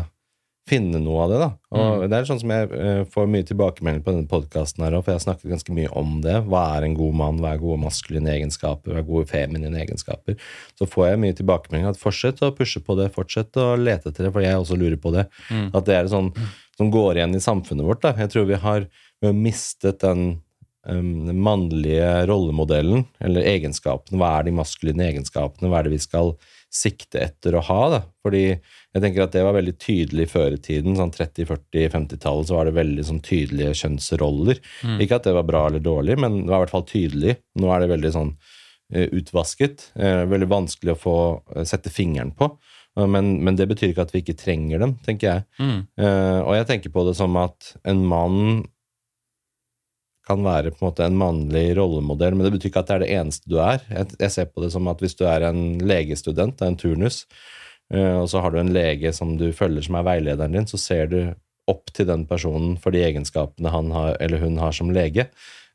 finne 0.68 1.00
noe 1.02 1.24
av 1.24 1.32
det. 1.32 1.38
da. 1.40 1.48
Og 1.74 2.04
Det 2.08 2.18
er 2.18 2.26
sånn 2.28 2.40
som 2.42 2.52
jeg 2.54 2.68
uh, 2.70 3.02
får 3.10 3.28
mye 3.30 3.46
tilbakemelding 3.48 4.04
på 4.04 4.14
denne 4.14 4.30
podkasten, 4.30 4.84
for 4.84 5.10
jeg 5.10 5.18
har 5.18 5.24
snakket 5.24 5.50
ganske 5.50 5.74
mye 5.74 5.90
om 5.98 6.20
det. 6.24 6.36
Hva 6.46 6.62
er 6.76 6.86
en 6.86 6.96
god 6.98 7.18
mann? 7.18 7.40
Hva 7.42 7.54
er 7.54 7.62
gode 7.62 7.80
maskuline 7.82 8.30
egenskaper? 8.30 8.94
Hva 8.94 9.02
er 9.02 9.08
gode 9.08 9.30
feminine 9.30 9.82
egenskaper? 9.82 10.38
Så 10.78 10.88
får 10.90 11.10
jeg 11.10 11.22
mye 11.24 11.38
tilbakemelding 11.40 11.90
at 11.90 12.00
fortsett 12.00 12.42
å 12.46 12.52
pushe 12.56 12.82
på 12.84 12.96
det, 13.00 13.10
fortsett 13.16 13.58
å 13.60 13.72
lete 13.80 14.12
etter 14.12 14.28
det, 14.28 14.32
for 14.34 14.44
jeg 14.44 14.60
også 14.60 14.78
lurer 14.78 15.00
på 15.02 15.14
det. 15.16 15.26
At 15.74 15.88
det 15.88 15.98
er 15.98 16.12
sånn 16.12 16.30
som 16.78 16.94
går 16.94 17.18
igjen 17.18 17.36
i 17.36 17.42
samfunnet 17.42 17.86
vårt. 17.86 18.02
da. 18.06 18.14
Jeg 18.22 18.32
tror 18.32 18.48
vi 18.48 18.62
har, 18.62 18.86
vi 19.20 19.30
har 19.30 19.36
mistet 19.36 20.00
den 20.04 20.40
um, 20.88 21.28
mannlige 21.42 22.08
rollemodellen, 22.30 23.04
eller 23.22 23.46
egenskapene. 23.52 24.18
Hva 24.20 24.32
er 24.38 24.48
de 24.48 24.56
maskuline 24.56 25.06
egenskapene? 25.10 25.70
Hva 25.70 25.80
er 25.80 25.88
det 25.88 25.96
vi 25.96 26.02
skal 26.04 26.34
sikte 26.72 27.20
etter 27.20 27.56
å 27.58 27.60
ha? 27.66 27.80
da? 27.92 28.00
Fordi 28.24 28.44
jeg 28.48 29.02
tenker 29.04 29.26
at 29.26 29.34
det 29.34 29.42
var 29.44 29.56
veldig 29.58 29.74
tydelig 29.82 30.28
før 30.32 30.54
i 30.56 30.60
tiden. 30.62 30.96
sånn 30.96 31.12
30-, 31.12 31.44
40-, 31.50 31.90
50-tallet 31.92 32.48
så 32.48 32.56
var 32.56 32.68
det 32.70 32.76
veldig 32.78 33.04
sånn 33.08 33.20
tydelige 33.24 33.74
kjønnsroller. 33.82 34.60
Ikke 35.04 35.18
at 35.20 35.28
det 35.28 35.36
var 35.36 35.48
bra 35.48 35.66
eller 35.68 35.84
dårlig, 35.84 36.16
men 36.20 36.42
det 36.42 36.48
var 36.52 36.62
i 36.62 36.64
hvert 36.66 36.76
fall 36.78 36.88
tydelig. 36.88 37.36
Nå 37.60 37.72
er 37.74 37.84
det 37.84 37.90
veldig 37.92 38.12
sånn 38.16 38.32
eh, 38.94 39.08
utvasket. 39.20 39.90
eh, 40.00 40.24
Veldig 40.32 40.48
vanskelig 40.48 40.94
å 40.94 41.00
få 41.02 41.16
eh, 41.56 41.66
sette 41.68 41.92
fingeren 41.92 42.32
på. 42.36 42.50
Men, 42.92 43.38
men 43.40 43.56
det 43.56 43.64
betyr 43.70 43.94
ikke 43.94 44.04
at 44.04 44.10
vi 44.12 44.20
ikke 44.20 44.36
trenger 44.36 44.82
dem, 44.82 44.90
tenker 45.00 45.26
jeg. 45.30 45.44
Mm. 45.64 45.78
Og 46.44 46.50
jeg 46.58 46.66
tenker 46.68 46.92
på 46.92 47.06
det 47.06 47.14
som 47.16 47.38
at 47.40 47.70
en 47.88 48.02
mann 48.04 48.66
kan 50.26 50.44
være 50.44 50.70
på 50.70 50.80
en 50.80 50.88
måte 50.88 51.06
en 51.06 51.18
mannlig 51.18 51.64
rollemodell, 51.78 52.36
men 52.36 52.46
det 52.46 52.52
betyr 52.54 52.70
ikke 52.70 52.82
at 52.84 52.90
det 52.90 52.96
er 52.96 53.04
det 53.04 53.14
eneste 53.16 53.50
du 53.50 53.56
er. 53.62 53.82
Jeg, 53.90 54.30
ser 54.30 54.50
på 54.50 54.62
det 54.64 54.70
som 54.74 54.90
at 54.90 55.02
hvis 55.02 55.16
du 55.18 55.24
er 55.26 55.48
en 55.48 55.62
legestudent, 55.82 56.58
det 56.58 56.66
er 56.66 56.74
en 56.74 56.78
turnus, 56.78 57.24
eh, 57.94 58.18
og 58.20 58.28
så 58.30 58.42
har 58.44 58.54
du 58.54 58.60
en 58.60 58.74
lege 58.74 59.12
som 59.16 59.34
du 59.40 59.48
følger 59.56 59.88
som 59.88 59.98
er 59.98 60.06
veilederen 60.06 60.54
din, 60.58 60.68
så 60.70 60.78
ser 60.80 61.10
du 61.10 61.18
opp 61.70 61.90
til 61.94 62.08
den 62.08 62.24
personen 62.26 62.76
for 62.82 62.94
de 62.94 63.02
egenskapene 63.06 63.72
han 63.72 63.90
har, 63.94 64.16
eller 64.22 64.42
hun 64.42 64.58
har 64.62 64.74
som 64.76 64.90
lege. 64.94 65.28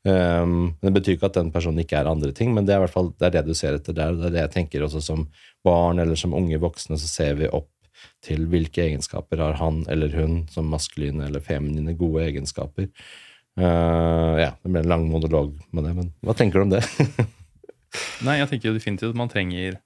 Um, 0.06 0.76
det 0.80 0.92
betyr 0.94 1.16
ikke 1.16 1.28
at 1.28 1.36
den 1.36 1.50
personen 1.52 1.82
ikke 1.82 1.98
er 1.98 2.08
andre 2.08 2.30
ting, 2.32 2.52
men 2.54 2.68
det 2.68 2.74
er 2.74 2.84
hvert 2.84 2.94
fall 2.94 3.10
det, 3.18 3.32
det 3.34 3.42
du 3.48 3.54
ser 3.56 3.76
etter 3.76 3.96
der. 3.96 4.14
Det 4.16 4.28
er 4.28 4.36
det 4.36 4.44
jeg 4.44 4.54
tenker 4.54 4.84
også 4.84 5.02
som 5.04 5.26
barn 5.66 5.98
eller 6.00 6.16
som 6.16 6.36
unge 6.36 6.60
voksne, 6.62 6.96
så 7.00 7.10
ser 7.10 7.40
vi 7.40 7.50
opp 7.50 7.72
til 8.24 8.46
hvilke 8.50 8.84
egenskaper 8.84 9.40
har 9.42 9.56
han 9.58 9.82
eller 9.90 10.12
hun 10.14 10.42
som 10.52 10.68
maskuline 10.70 11.26
eller 11.26 11.42
feminine 11.44 11.96
gode 11.98 12.28
egenskaper. 12.28 12.86
Uh, 13.58 14.38
ja, 14.38 14.52
det 14.62 14.70
ble 14.70 14.80
en 14.84 14.90
lang 14.92 15.04
monolog 15.10 15.50
med 15.74 15.84
det, 15.88 15.92
men 15.96 16.12
hva 16.22 16.34
tenker 16.38 16.60
du 16.60 16.66
om 16.68 16.74
det? 16.76 16.82
Nei, 18.26 18.36
jeg 18.38 18.48
tenker 18.52 18.70
jo 18.70 18.76
definitivt 18.76 19.10
at 19.14 19.18
man 19.18 19.30
trenger 19.32 19.80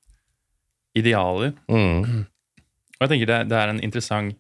idealer. 0.99 1.55
mm. 1.73 2.27
Og 3.03 3.07
jeg 3.09 3.11
tenker 3.17 3.31
det, 3.33 3.39
det 3.51 3.57
er 3.59 3.71
en 3.73 3.81
interessant 3.83 4.37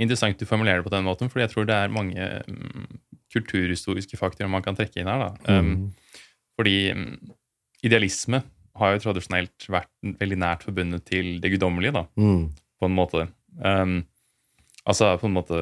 interessant 0.00 0.36
du 0.40 0.46
formulerer 0.48 0.80
det 0.82 0.86
på 0.88 0.92
den 0.94 1.04
måten, 1.06 1.28
fordi 1.32 1.44
jeg 1.46 1.52
tror 1.54 1.66
det 1.68 1.76
er 1.76 1.92
mange 1.92 2.26
um, 2.48 2.86
kulturhistoriske 3.32 4.16
faktorer 4.16 4.48
man 4.52 4.64
kan 4.64 4.76
trekke 4.76 5.00
inn 5.02 5.08
her. 5.12 5.26
da. 5.28 5.58
Um, 5.60 5.70
Mm. 5.70 5.90
Fordi 6.60 6.74
um, 6.92 7.32
idealisme 7.84 8.42
har 8.80 8.94
jo 8.96 9.02
tradisjonelt 9.04 9.66
vært 9.72 9.88
veldig 10.20 10.38
nært 10.40 10.64
forbundet 10.66 11.04
til 11.08 11.38
det 11.40 11.52
guddommelige, 11.54 11.92
da, 11.96 12.02
Mm. 12.16 12.48
på 12.80 12.88
en 12.88 12.96
måte. 12.96 13.26
Um, 13.64 13.98
altså 14.88 15.14
på 15.20 15.28
en 15.28 15.36
måte 15.36 15.60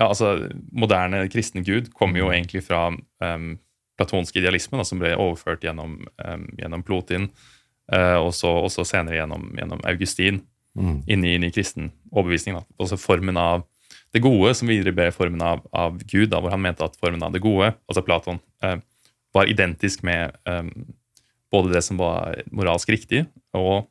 Ja, 0.00 0.08
altså 0.08 0.48
moderne 0.72 1.26
kristen 1.28 1.66
gud 1.66 1.90
kommer 1.92 2.22
jo 2.22 2.30
egentlig 2.32 2.62
fra 2.64 2.86
um, 2.88 3.50
platonsk 4.00 4.38
idealisme, 4.40 4.78
da, 4.80 4.86
som 4.88 5.02
ble 5.02 5.12
overført 5.16 5.64
gjennom, 5.66 5.98
um, 6.24 6.46
gjennom 6.56 6.84
Plotin, 6.86 7.28
uh, 7.92 8.16
og 8.22 8.32
så 8.32 8.86
senere 8.88 9.18
gjennom, 9.20 9.50
gjennom 9.58 9.84
Augustin 9.90 10.40
Mm. 10.72 11.02
inn 11.06 11.24
i, 11.24 11.50
kristen 11.52 11.90
overbevisning. 12.10 12.56
Da. 12.56 12.64
Også 12.80 12.96
formen 12.96 13.36
av 13.36 13.66
det 14.12 14.22
gode, 14.24 14.54
som 14.56 14.70
videre 14.70 14.94
ble 14.96 15.10
formen 15.12 15.42
av, 15.44 15.60
av 15.76 15.98
Gud, 16.00 16.30
da, 16.32 16.40
hvor 16.40 16.52
han 16.52 16.62
mente 16.64 16.84
at 16.84 16.96
formen 17.00 17.22
av 17.24 17.34
det 17.34 17.42
gode, 17.44 17.74
altså 17.88 18.04
Platon, 18.04 18.40
uh, 18.64 18.78
var 19.36 19.48
identisk 19.48 20.04
med 20.04 20.32
um, 20.48 20.70
både 21.52 21.74
det 21.74 21.82
som 21.84 22.00
var 22.00 22.40
moralsk 22.52 22.92
riktig, 22.92 23.26
og 23.56 23.88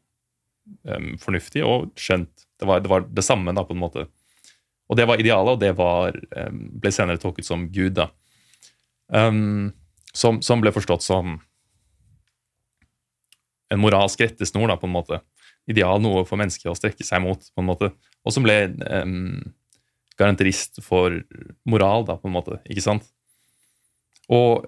fornuftig 1.19 1.63
og 1.65 1.89
skjønt. 1.99 2.45
Det 2.61 2.67
var, 2.69 2.79
det 2.81 2.89
var, 2.89 3.03
det 3.03 3.23
samme, 3.25 3.51
da, 3.57 3.63
på 3.65 3.73
en 3.75 3.81
måte. 3.81 4.03
Og 4.91 4.99
det 4.99 5.07
var 5.07 5.21
idealet, 5.23 5.55
og 5.55 5.61
det 5.61 5.71
var, 5.77 6.17
um, 6.35 6.65
ble 6.83 6.91
senere 6.91 7.21
tolket 7.21 7.47
som 7.47 7.69
Gud, 7.71 7.95
da. 7.95 8.09
Um, 9.07 9.71
som, 10.11 10.41
som, 10.43 10.59
ble 10.63 10.73
forstått 10.75 11.05
som 11.05 11.37
en 13.71 13.79
moralsk 13.79 14.19
rettesnor, 14.19 14.67
da, 14.67 14.75
på 14.79 14.89
en 14.89 14.97
måte. 14.97 15.21
Ideal, 15.71 16.01
noe 16.03 16.25
for 16.27 16.39
mennesker 16.41 16.71
å 16.71 16.75
strekke 16.75 17.07
seg 17.07 17.23
mot, 17.23 17.39
på 17.39 17.63
en 17.63 17.69
måte. 17.69 17.93
Og 18.27 18.35
som 18.35 18.43
ble 18.43 18.57
garanterist 20.19 20.81
for 20.83 21.21
moral, 21.63 22.03
da, 22.09 22.17
på 22.19 22.27
en 22.27 22.35
måte. 22.35 22.59
Ikke 22.67 22.83
sant? 22.83 23.07
Og 24.31 24.67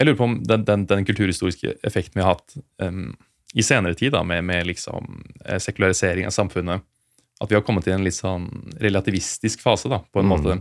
jeg 0.00 0.08
lurer 0.08 0.18
på 0.18 0.26
om 0.26 0.34
den, 0.42 0.64
den, 0.66 0.88
den 0.90 1.06
kulturhistoriske 1.06 1.76
effekten 1.86 2.18
vi 2.18 2.26
har 2.26 2.34
hatt 2.34 2.56
um, 2.82 3.14
i 3.54 3.62
senere 3.62 3.94
tid, 3.94 4.12
da, 4.16 4.24
med, 4.26 4.42
med 4.44 4.66
liksom, 4.66 5.22
eh, 5.44 5.60
sekularisering 5.62 6.26
av 6.26 6.34
samfunnet, 6.34 6.82
at 7.42 7.50
vi 7.50 7.56
har 7.56 7.64
kommet 7.66 7.88
i 7.88 7.94
en 7.94 8.04
litt 8.06 8.16
sånn 8.16 8.46
relativistisk 8.82 9.62
fase, 9.64 9.90
da, 9.90 10.00
på 10.12 10.22
en 10.22 10.28
mm. 10.28 10.32
måte, 10.32 10.56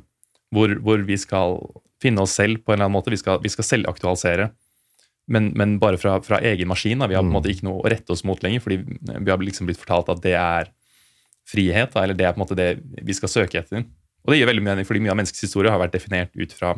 hvor, 0.53 0.74
hvor, 0.86 1.01
vi 1.05 1.17
skal 1.21 1.59
finne 2.01 2.26
oss 2.26 2.36
selv 2.38 2.63
på 2.63 2.74
en 2.74 2.78
eller 2.78 2.89
annen 2.89 2.97
måte. 2.97 3.13
Vi 3.13 3.21
skal, 3.21 3.39
vi 3.43 3.51
skal 3.53 3.67
selvaktualisere, 3.67 4.49
men, 5.32 5.51
men, 5.57 5.78
bare 5.80 5.99
fra, 6.01 6.17
fra, 6.26 6.41
egen 6.43 6.69
maskin. 6.69 6.99
Da. 6.99 7.09
Vi 7.09 7.17
har 7.17 7.24
på 7.24 7.32
en 7.32 7.36
måte 7.36 7.51
mm. 7.51 7.55
ikke 7.55 7.67
noe 7.69 7.84
å 7.84 7.91
rette 7.93 8.15
oss 8.15 8.26
mot 8.28 8.41
lenger, 8.43 8.63
fordi 8.65 8.80
vi 8.84 9.32
har 9.32 9.41
liksom 9.41 9.69
blitt 9.69 9.82
fortalt 9.82 10.11
at 10.13 10.24
det 10.26 10.36
er 10.39 10.71
frihet, 11.49 11.91
da, 11.93 12.03
eller 12.03 12.17
det 12.17 12.28
er 12.28 12.36
på 12.36 12.41
en 12.41 12.45
måte 12.45 12.57
det 12.59 12.69
vi 13.03 13.15
skal 13.15 13.32
søke 13.32 13.61
etter. 13.61 13.86
Og 14.24 14.32
det 14.32 14.39
gir 14.39 14.49
veldig 14.49 14.63
mening, 14.63 14.88
fordi 14.88 15.03
mye 15.03 15.13
av 15.13 15.19
menneskets 15.19 15.45
historie 15.45 15.71
har 15.71 15.82
vært 15.82 15.95
definert 15.95 16.36
ut 16.36 16.55
fra 16.55 16.74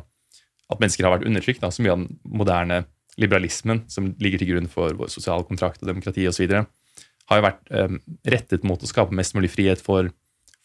at 0.65 0.81
mennesker 0.81 1.05
har 1.05 1.13
vært 1.17 1.27
undertrykt. 1.29 1.61
Da, 1.61 1.69
så 1.73 1.85
mye 1.85 1.93
av 1.93 2.01
den 2.01 2.19
moderne 2.25 2.83
liberalismen 3.21 3.83
som 3.91 4.11
ligger 4.21 4.41
til 4.41 4.51
grunn 4.53 4.69
for 4.71 4.95
vår 4.97 5.11
sosiale 5.13 5.45
kontrakt 5.47 5.83
og 5.83 5.89
demokrati 5.89 6.25
osv., 6.29 6.57
har 7.29 7.39
jo 7.39 7.45
vært 7.47 7.71
eh, 7.73 7.97
rettet 8.35 8.65
mot 8.67 8.81
å 8.81 8.89
skape 8.89 9.15
mest 9.15 9.35
mulig 9.37 9.51
frihet 9.53 9.81
for 9.83 10.11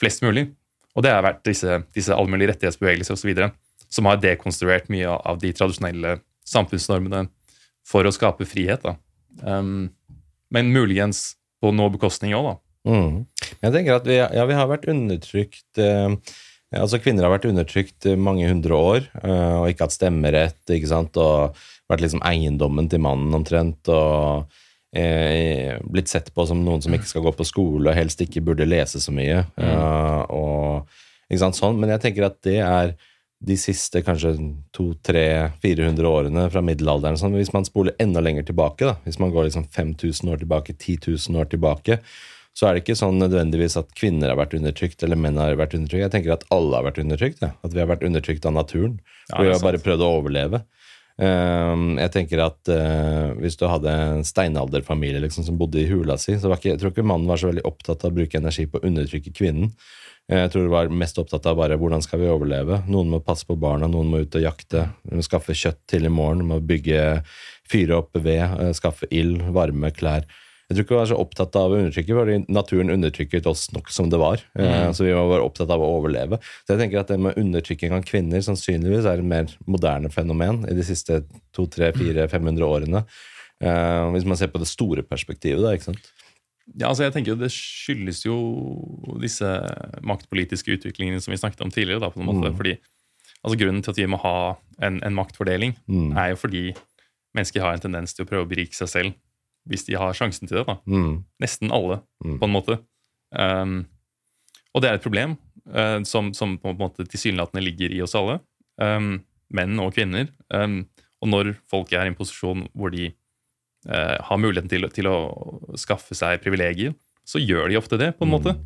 flest 0.01 0.25
mulig. 0.25 0.49
Og 0.97 1.05
det 1.07 1.13
har 1.15 1.25
vært 1.25 1.45
disse, 1.47 1.81
disse 1.95 2.15
allmulige 2.15 2.55
rettighetsbevegelser 2.55 3.17
osv. 3.17 3.45
som 3.91 4.09
har 4.11 4.21
dekonstruert 4.23 4.91
mye 4.93 5.09
av 5.09 5.39
de 5.43 5.53
tradisjonelle 5.55 6.19
samfunnsnormene 6.47 7.29
for 7.87 8.07
å 8.07 8.15
skape 8.15 8.47
frihet. 8.49 8.83
Da. 8.85 8.97
Um, 9.43 9.91
men 10.51 10.73
muligens 10.75 11.37
på 11.63 11.73
noe 11.75 11.93
bekostning 11.95 12.35
òg, 12.35 12.51
da. 12.51 12.55
Mm. 12.91 13.25
Jeg 13.61 13.75
tenker 13.75 13.99
at 13.99 14.07
vi, 14.09 14.17
ja, 14.17 14.47
vi 14.49 14.57
har 14.57 14.71
vært 14.71 14.87
undertrykt 14.89 15.81
eh, 15.85 16.15
altså 16.79 16.97
Kvinner 17.03 17.27
har 17.27 17.35
vært 17.35 17.51
undertrykt 17.51 18.07
mange 18.17 18.47
hundre 18.49 18.79
år 18.79 19.09
eh, 19.21 19.57
og 19.59 19.69
ikke 19.69 19.85
hatt 19.85 19.97
stemmerett. 19.97 20.63
ikke 20.73 20.89
sant, 20.89 21.19
og 21.21 21.59
vært 21.91 22.07
liksom 22.07 22.25
eiendommen 22.25 22.89
til 22.91 23.03
mannen 23.05 23.37
omtrent. 23.37 23.91
og 23.93 24.49
eh, 24.97 25.77
Blitt 25.85 26.11
sett 26.11 26.33
på 26.35 26.47
som 26.49 26.65
noen 26.65 26.83
som 26.83 26.95
ikke 26.95 27.09
skal 27.11 27.25
gå 27.27 27.33
på 27.37 27.47
skole 27.49 27.91
og 27.91 27.97
helst 27.99 28.23
ikke 28.25 28.43
burde 28.45 28.69
lese 28.69 29.03
så 29.03 29.15
mye. 29.15 29.45
Mm. 29.57 29.69
Uh, 29.69 30.23
og, 30.35 30.99
ikke 31.31 31.45
sant, 31.45 31.59
sånn, 31.59 31.79
Men 31.81 31.95
jeg 31.95 32.05
tenker 32.07 32.27
at 32.27 32.41
det 32.47 32.59
er 32.65 32.97
de 33.41 33.57
siste 33.57 34.03
kanskje 34.05 34.35
200-400 34.77 36.09
årene 36.09 36.43
fra 36.53 36.61
middelalderen. 36.65 37.17
Sånn, 37.17 37.39
hvis 37.39 37.55
man 37.55 37.65
spoler 37.65 37.97
enda 38.03 38.21
lenger 38.21 38.45
tilbake, 38.51 38.85
da, 38.85 38.99
hvis 39.07 39.17
man 39.23 39.33
går 39.33 39.49
liksom 39.49 39.65
5000 39.73 40.35
år 40.35 40.43
tilbake, 40.43 40.77
10 40.77 40.99
000 41.07 41.41
år 41.41 41.49
tilbake, 41.49 42.01
så 42.57 42.67
er 42.67 42.77
det 42.77 42.83
ikke 42.83 42.99
sånn 42.99 43.21
nødvendigvis 43.23 43.79
at 43.81 43.95
kvinner 43.97 44.33
har 44.33 44.37
vært 44.41 44.57
undertrykt 44.59 45.05
eller 45.07 45.17
menn 45.17 45.39
har 45.41 45.57
vært 45.57 45.77
undertrykt. 45.79 46.03
Jeg 46.03 46.13
tenker 46.13 46.35
at 46.35 46.45
alle 46.53 46.77
har 46.77 46.85
vært 46.91 47.01
undertrykt. 47.01 47.41
Ja. 47.41 47.55
At 47.65 47.73
vi 47.73 47.81
har 47.81 47.89
vært 47.89 48.05
undertrykt 48.05 48.49
av 48.49 48.57
naturen. 48.59 48.99
Ja, 49.31 49.39
vi 49.39 49.53
har 49.55 49.63
bare 49.65 49.81
prøvd 49.81 50.05
å 50.05 50.11
overleve. 50.19 50.65
Um, 51.21 51.99
jeg 52.01 52.13
tenker 52.15 52.41
at 52.41 52.71
uh, 52.73 53.35
Hvis 53.37 53.59
du 53.61 53.67
hadde 53.69 53.93
en 53.93 54.23
steinalderfamilie 54.25 55.21
liksom, 55.21 55.45
som 55.45 55.59
bodde 55.61 55.83
i 55.83 55.89
hula 55.91 56.17
si, 56.17 56.33
så 56.41 56.49
ikke, 56.55 56.71
jeg 56.71 56.81
tror 56.81 56.95
ikke 56.95 57.05
mannen 57.05 57.29
var 57.29 57.43
så 57.43 57.51
veldig 57.51 57.67
opptatt 57.69 58.07
av 58.07 58.15
å 58.15 58.17
bruke 58.17 58.41
energi 58.41 58.65
på 58.71 58.81
å 58.81 58.87
undertrykke 58.89 59.35
kvinnen. 59.37 59.75
Jeg 60.31 60.51
tror 60.53 60.63
det 60.63 60.71
var 60.73 60.93
mest 60.95 61.19
opptatt 61.19 61.47
av 61.51 61.57
bare 61.59 61.77
hvordan 61.81 62.05
skal 62.05 62.21
vi 62.23 62.29
overleve. 62.31 62.85
Noen 62.87 63.11
må 63.11 63.19
passe 63.25 63.43
på 63.49 63.57
barna, 63.59 63.89
noen 63.91 64.13
må 64.13 64.21
ut 64.23 64.37
og 64.39 64.45
jakte. 64.45 64.85
Skaffe 65.27 65.57
kjøtt 65.59 65.81
til 65.91 66.07
i 66.07 66.13
morgen, 66.13 66.45
må 66.47 66.61
bygge, 66.63 67.25
fyre 67.67 67.99
opp 67.99 68.15
ved, 68.15 68.45
eh, 68.45 68.71
skaffe 68.77 69.09
ild, 69.11 69.43
varme, 69.57 69.91
klær. 69.91 70.29
Jeg 70.71 70.77
tror 70.77 70.85
ikke 70.85 70.95
vi 70.95 70.99
var 71.01 71.09
så 71.11 71.17
opptatt 71.19 71.57
av 71.59 71.73
å 71.73 71.79
undertrykke, 71.81 72.15
fordi 72.15 72.35
naturen 72.55 72.93
undertrykket 72.95 73.47
oss 73.51 73.65
nok 73.75 73.89
som 73.91 74.07
det 74.13 74.21
var. 74.23 74.39
Eh, 74.55 74.69
mm. 74.87 74.93
Så 74.95 75.03
vi 75.03 75.11
var 75.19 75.43
opptatt 75.43 75.71
av 75.75 75.83
å 75.83 75.89
overleve. 75.97 76.39
Så 76.63 76.77
jeg 76.77 76.85
tenker 76.85 77.01
at 77.01 77.09
det 77.11 77.17
med 77.19 77.39
undertrykking 77.41 77.97
av 77.97 78.05
kvinner 78.07 78.45
sannsynligvis 78.47 79.09
er 79.11 79.19
et 79.19 79.27
mer 79.33 79.51
moderne 79.67 80.13
fenomen 80.15 80.63
i 80.71 80.77
de 80.79 80.85
siste 80.87 81.25
200-400-500 81.59 82.63
årene. 82.69 83.03
Eh, 83.67 84.05
hvis 84.15 84.29
man 84.31 84.39
ser 84.39 84.53
på 84.53 84.61
det 84.63 84.69
store 84.71 85.03
perspektivet, 85.03 85.59
da. 85.65 85.73
ikke 85.75 85.89
sant? 85.89 86.13
Ja, 86.77 86.93
altså 86.93 87.03
jeg 87.03 87.17
tenker 87.17 87.35
Det 87.35 87.49
skyldes 87.51 88.21
jo 88.23 88.37
disse 89.19 89.49
maktpolitiske 90.07 90.77
utviklingene 90.77 91.19
som 91.19 91.35
vi 91.35 91.41
snakket 91.41 91.65
om 91.67 91.73
tidligere. 91.75 92.05
da, 92.05 92.13
på 92.15 92.23
en 92.23 92.29
måte, 92.29 92.53
mm. 92.53 92.61
fordi 92.61 92.77
altså 93.43 93.59
Grunnen 93.59 93.83
til 93.83 93.91
at 93.91 93.99
vi 93.99 94.07
må 94.07 94.23
ha 94.23 94.55
en, 94.87 95.03
en 95.03 95.19
maktfordeling, 95.19 95.75
mm. 95.91 96.15
er 96.15 96.31
jo 96.31 96.39
fordi 96.45 96.63
mennesker 97.35 97.67
har 97.67 97.75
en 97.75 97.83
tendens 97.83 98.15
til 98.15 98.23
å 98.23 98.31
prøve 98.31 98.47
å 98.47 98.53
berike 98.55 98.79
seg 98.79 98.93
selv 98.95 99.19
hvis 99.69 99.87
de 99.87 99.97
har 99.99 100.17
sjansen 100.17 100.49
til 100.49 100.61
det. 100.61 100.67
da. 100.69 100.79
Mm. 100.89 101.23
Nesten 101.43 101.73
alle, 101.75 102.01
mm. 102.25 102.39
på 102.41 102.49
en 102.49 102.55
måte. 102.55 102.79
Um, 103.31 103.83
og 104.75 104.83
det 104.83 104.91
er 104.91 104.99
et 104.99 105.05
problem 105.05 105.37
uh, 105.71 106.01
som, 106.09 106.33
som, 106.37 106.57
på 106.61 106.73
en 106.73 106.81
måte 106.81 107.07
tilsynelatende 107.07 107.65
ligger 107.65 107.95
i 107.95 108.01
oss 108.05 108.17
alle. 108.19 108.39
Um, 108.81 109.19
menn 109.55 109.81
og 109.83 109.95
kvinner. 109.97 110.31
Um, 110.55 110.85
og 111.21 111.33
når 111.33 111.53
folk 111.71 111.93
er 111.93 112.07
i 112.07 112.13
en 112.13 112.19
posisjon 112.19 112.65
hvor 112.73 112.95
de 112.95 113.11
uh, 113.91 114.17
har 114.27 114.41
muligheten 114.41 114.71
til, 114.73 114.89
til, 114.95 115.11
å 115.11 115.77
skaffe 115.81 116.17
seg 116.17 116.41
privilegier, 116.45 116.97
så 117.29 117.43
gjør 117.43 117.69
de 117.71 117.79
ofte 117.79 117.99
det, 118.01 118.15
på 118.17 118.27
en 118.27 118.33
mm. 118.33 118.39
måte. 118.39 118.57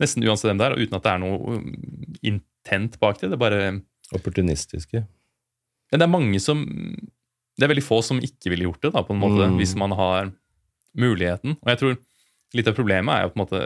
Nesten 0.00 0.24
uansett 0.24 0.50
hvem 0.50 0.60
det 0.60 0.66
er, 0.66 0.80
uten 0.80 0.98
at 0.98 1.06
det 1.06 1.14
er 1.14 1.22
noe 1.22 1.60
um, 1.60 1.70
intent 2.26 2.98
bak 3.00 3.20
det. 3.20 3.30
Det 3.30 3.38
er 3.38 3.46
bare 3.48 3.62
Opportunistiske. 4.10 5.04
Men 5.90 6.00
det 6.00 6.06
er 6.06 6.10
mange 6.10 6.38
som 6.42 6.64
Det 7.58 7.66
er 7.66 7.72
veldig 7.72 7.86
få 7.86 8.00
som 8.04 8.20
ikke 8.22 8.52
ville 8.52 8.68
gjort 8.68 8.84
det, 8.86 8.92
da, 8.94 9.02
på 9.06 9.16
en 9.16 9.22
måte, 9.22 9.48
mm. 9.50 9.58
hvis 9.60 9.74
man 9.78 9.94
har 9.98 10.30
muligheten. 10.98 11.58
Og 11.60 11.72
jeg 11.72 11.80
tror 11.80 11.98
litt 12.56 12.66
av 12.66 12.74
problemet 12.74 13.14
er 13.14 13.24
jo 13.24 13.30
på 13.30 13.38
en 13.38 13.42
måte 13.44 13.60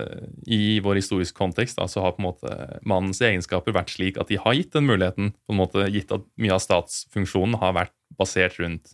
i 0.52 0.78
vår 0.84 0.98
historiske 1.00 1.36
kontekst 1.38 1.78
da, 1.78 1.86
så 1.88 2.02
har 2.04 2.16
på 2.16 2.20
en 2.20 2.26
måte 2.26 2.56
mannens 2.84 3.22
egenskaper 3.24 3.76
vært 3.76 3.94
slik 3.94 4.18
at 4.20 4.28
de 4.28 4.40
har 4.40 4.56
gitt 4.56 4.74
den 4.76 4.88
muligheten, 4.88 5.32
på 5.32 5.54
en 5.54 5.60
måte 5.62 5.86
gitt 5.94 6.12
at 6.12 6.26
mye 6.40 6.52
av 6.56 6.60
statsfunksjonen 6.64 7.56
har 7.62 7.76
vært 7.78 7.94
basert 8.18 8.58
rundt 8.60 8.92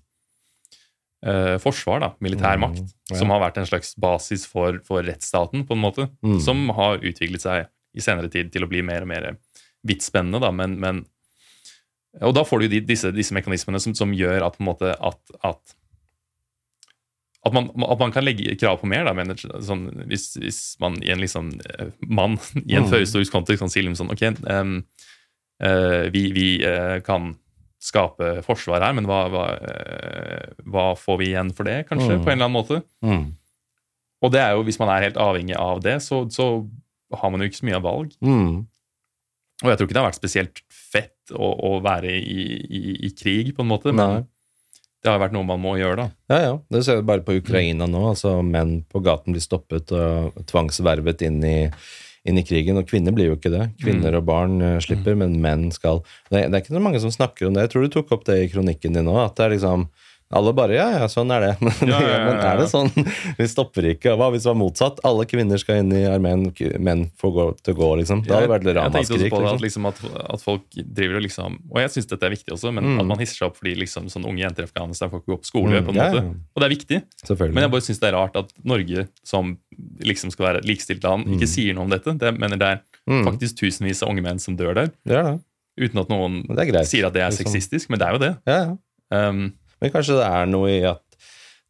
uh, 1.27 1.57
forsvar, 1.63 2.05
da, 2.05 2.13
militær 2.23 2.61
mm, 2.61 2.67
makt, 2.69 2.95
ja. 3.11 3.19
som 3.19 3.35
har 3.35 3.43
vært 3.43 3.59
en 3.61 3.71
slags 3.73 3.97
basis 4.01 4.47
for, 4.51 4.79
for 4.87 5.03
rettsstaten, 5.07 5.67
på 5.67 5.77
en 5.77 5.83
måte, 5.83 6.07
mm. 6.23 6.39
som 6.45 6.69
har 6.79 7.03
utviklet 7.03 7.47
seg 7.47 7.67
i 7.97 8.05
senere 8.05 8.31
tid 8.31 8.53
til 8.55 8.65
å 8.65 8.71
bli 8.71 8.85
mer 8.87 9.03
og 9.03 9.11
mer 9.11 9.33
vidtspennende, 9.87 10.39
da, 10.43 10.53
men, 10.55 10.79
men 10.79 11.03
og 12.19 12.33
da 12.35 12.43
får 12.47 12.65
du 12.65 12.73
de, 12.73 12.81
disse, 12.83 13.13
disse 13.15 13.35
mekanismene 13.37 13.79
som, 13.83 13.95
som, 13.95 14.15
gjør 14.17 14.43
at, 14.49 14.59
måte, 14.63 14.95
at, 14.99 15.21
at 15.47 15.77
at 17.41 17.55
man, 17.57 17.71
at 17.87 18.01
man, 18.01 18.13
kan 18.13 18.25
legge 18.27 18.53
krav 18.61 18.83
på 18.83 18.89
mer. 18.91 19.07
Da, 19.09 19.15
mener, 19.17 19.39
sånn, 19.65 19.87
hvis, 20.11 20.35
hvis, 20.37 20.59
man 20.83 20.99
i 21.01 21.13
en 21.15 21.23
liksom, 21.23 21.55
eh, 21.73 21.93
mann 22.05 22.37
i 22.67 22.77
en 22.77 22.85
mm. 22.85 22.91
førhistorisk 22.93 23.33
kontekst 23.33 23.63
kan 23.63 23.73
si 23.73 23.81
liksom 23.81 23.97
sånn 24.03 24.13
Ok, 24.13 24.27
um, 24.45 24.75
uh, 25.65 26.05
vi, 26.13 26.27
vi 26.37 26.49
uh, 26.67 26.99
kan 27.07 27.33
skape 27.81 28.43
forsvar 28.45 28.85
her, 28.85 28.93
men 28.99 29.09
hva, 29.09 29.23
hva, 29.33 29.47
uh, 29.57 30.67
hva, 30.69 30.91
får 31.01 31.21
vi 31.23 31.31
igjen 31.31 31.55
for 31.57 31.69
det, 31.69 31.79
kanskje? 31.89 32.19
Mm. 32.19 32.27
På 32.27 32.29
en 32.29 32.37
eller 32.37 32.51
annen 32.51 32.59
måte. 32.59 32.83
Mm. 33.01 33.25
Og 34.21 34.35
det 34.35 34.43
er 34.45 34.53
jo, 34.53 34.67
hvis 34.69 34.81
man 34.83 34.93
er 34.93 35.07
helt 35.07 35.21
avhengig 35.21 35.57
av 35.57 35.81
det, 35.85 35.97
så, 36.05 36.27
så 36.29 36.51
har 37.23 37.33
man 37.33 37.41
jo 37.41 37.49
ikke 37.49 37.63
så 37.63 37.71
mye 37.71 37.81
av 37.81 37.89
valg. 37.89 38.13
Mm. 38.21 38.67
Og 39.61 39.69
jeg 39.69 39.81
tror 39.81 39.89
ikke 39.89 39.97
det 39.97 40.03
har 40.03 40.11
vært 40.11 40.21
spesielt 40.21 40.61
fett 40.69 41.20
å, 41.33 41.55
å 41.71 41.73
være 41.85 42.13
i, 42.17 42.45
i, 42.67 42.83
i, 43.09 43.11
krig, 43.17 43.55
på 43.57 43.65
en 43.65 43.73
måte. 43.73 43.95
men 43.95 44.21
Nei 44.21 44.29
det 45.01 45.09
har 45.09 45.21
vært 45.23 45.33
noe 45.33 45.49
man 45.49 45.61
må 45.63 45.79
gjøre, 45.81 46.05
da. 46.05 46.07
Ja, 46.29 46.39
ja. 46.45 46.57
Det 46.73 46.83
ser 46.85 47.01
vi 47.01 47.09
bare 47.09 47.25
på 47.25 47.39
Ukraina 47.39 47.89
nå. 47.89 48.03
altså 48.11 48.41
Menn 48.45 48.83
på 48.91 49.01
gaten 49.05 49.33
blir 49.33 49.45
stoppet 49.45 49.93
og 49.97 50.37
tvangsvervet 50.51 51.25
inn 51.25 51.39
i, 51.47 51.57
inn 52.29 52.41
i 52.41 52.45
krigen. 52.45 52.77
Og 52.77 52.89
kvinner 52.89 53.15
blir 53.17 53.31
jo 53.31 53.39
ikke 53.39 53.53
det. 53.55 53.71
Kvinner 53.81 54.13
mm. 54.13 54.19
og 54.19 54.27
barn 54.29 54.59
uh, 54.61 54.77
slipper, 54.85 55.17
mm. 55.17 55.25
men 55.25 55.39
menn 55.41 55.65
skal 55.73 56.03
det, 56.29 56.43
det, 56.43 56.53
er 56.53 56.61
ikke 56.61 56.77
så 56.77 56.85
mange 56.85 57.01
som 57.01 57.15
snakker 57.15 57.49
om 57.49 57.57
det. 57.57 57.65
Jeg 57.65 57.75
tror 57.75 57.87
du 57.87 57.95
tok 57.97 58.13
opp 58.17 58.29
det 58.29 58.43
i 58.43 58.51
kronikken 58.53 58.99
din 58.99 59.09
nå. 59.09 59.17
at 59.25 59.39
det 59.39 59.47
er 59.47 59.57
liksom 59.57 59.89
alle 60.31 60.53
bare 60.55 60.77
ja, 60.77 60.85
ja, 60.95 61.07
sånn 61.11 61.31
er 61.35 61.43
det. 61.43 61.51
Men, 61.65 61.91
ja, 61.91 61.99
ja, 62.07 62.19
men 62.23 62.37
er 62.39 62.61
det 62.61 62.69
sånn? 62.71 62.91
Vi 63.35 63.47
stopper 63.51 63.89
ikke. 63.91 64.13
Hva 64.15 64.29
hvis 64.31 64.45
det 64.45 64.51
var 64.53 64.59
motsatt? 64.61 65.01
Alle 65.07 65.25
kvinner 65.27 65.59
skal 65.59 65.81
inn 65.83 65.91
i 65.97 66.05
armeen, 66.07 66.45
menn 66.79 67.09
får 67.19 67.33
gå 67.35 67.47
til 67.67 67.75
å 67.75 67.79
gå, 67.81 67.89
liksom. 68.03 68.23
Det 68.27 68.37
hadde 68.37 68.51
vært 68.53 68.69
ramaskrik. 68.69 68.95
Jeg 68.95 69.09
tenkte 69.11 69.17
også 69.19 69.33
på 69.35 69.41
det, 69.43 69.65
liksom. 69.65 69.89
at, 69.91 70.03
liksom, 70.05 70.21
at, 70.21 70.29
at, 70.37 70.45
folk 70.45 70.79
driver 70.79 71.19
og 71.19 71.25
liksom 71.27 71.57
Og 71.73 71.81
jeg 71.83 71.93
syns 71.97 72.11
dette 72.13 72.29
er 72.29 72.35
viktig 72.37 72.55
også, 72.55 72.71
men 72.77 72.87
mm. 72.87 73.01
at 73.03 73.09
man 73.11 73.23
hisser 73.23 73.41
seg 73.41 73.49
opp 73.49 73.59
fordi 73.59 73.75
liksom, 73.83 74.07
sånn 74.13 74.29
unge 74.31 74.45
jenter 74.45 74.67
i 74.67 74.71
Afghanistan 74.71 75.11
får 75.11 75.25
ikke 75.25 75.35
gå 75.35 75.39
på 75.43 75.51
skole. 75.51 75.73
Mm, 75.73 75.89
på 75.89 75.95
en 75.95 75.99
måte. 75.99 76.23
Og 76.55 76.63
det 76.63 76.69
er 76.69 76.75
viktig. 76.77 77.01
Men 77.41 77.65
jeg 77.67 77.75
bare 77.75 77.87
syns 77.89 78.03
det 78.05 78.11
er 78.13 78.17
rart 78.21 78.39
at 78.39 78.55
Norge, 78.71 79.07
som 79.27 79.57
liksom 80.07 80.35
skal 80.35 80.47
være 80.47 80.63
et 80.63 80.71
likestilt 80.71 81.07
land, 81.07 81.27
mm. 81.27 81.39
ikke 81.39 81.51
sier 81.51 81.75
noe 81.75 81.89
om 81.89 81.95
dette. 81.95 82.15
Det, 82.23 82.35
mener 82.39 82.61
det 82.61 82.75
er 82.77 82.85
mm. 83.11 83.25
faktisk 83.27 83.65
tusenvis 83.65 84.05
av 84.07 84.15
unge 84.15 84.23
menn 84.29 84.43
som 84.43 84.55
dør 84.59 84.79
der. 84.79 84.95
Uten 85.81 86.05
at 86.05 86.13
noen 86.13 86.45
sier 86.87 87.09
at 87.09 87.19
det 87.19 87.25
er 87.25 87.33
liksom. 87.33 87.51
sexistisk, 87.51 87.91
men 87.91 87.99
det 87.99 88.07
er 88.07 88.15
jo 88.15 88.23
det. 88.23 88.33
Ja, 88.47 88.61
ja. 88.69 88.79
Um, 89.11 89.49
men 89.81 89.93
kanskje 89.95 90.19
det 90.19 90.27
er 90.27 90.51
noe 90.51 90.73
i 90.73 90.83
at 90.89 91.05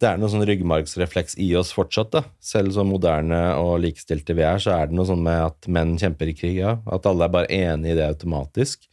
det 0.00 0.08
er 0.08 0.20
noe 0.20 0.30
sånn 0.32 0.46
ryggmargsrefleks 0.48 1.36
i 1.44 1.50
oss 1.60 1.74
fortsatt. 1.76 2.12
da. 2.14 2.22
Selv 2.40 2.72
så 2.72 2.86
moderne 2.88 3.40
og 3.60 3.82
likestilte 3.84 4.32
vi 4.36 4.46
er, 4.48 4.60
så 4.62 4.72
er 4.72 4.88
det 4.88 4.96
noe 4.96 5.08
sånn 5.08 5.20
med 5.26 5.42
at 5.44 5.68
menn 5.68 5.98
kjemper 6.00 6.30
i 6.32 6.36
krig. 6.36 6.56
ja. 6.56 6.78
At 6.88 7.04
alle 7.06 7.26
er 7.26 7.34
bare 7.34 7.52
enig 7.52 7.92
i 7.92 7.98
det 7.98 8.06
automatisk. 8.08 8.88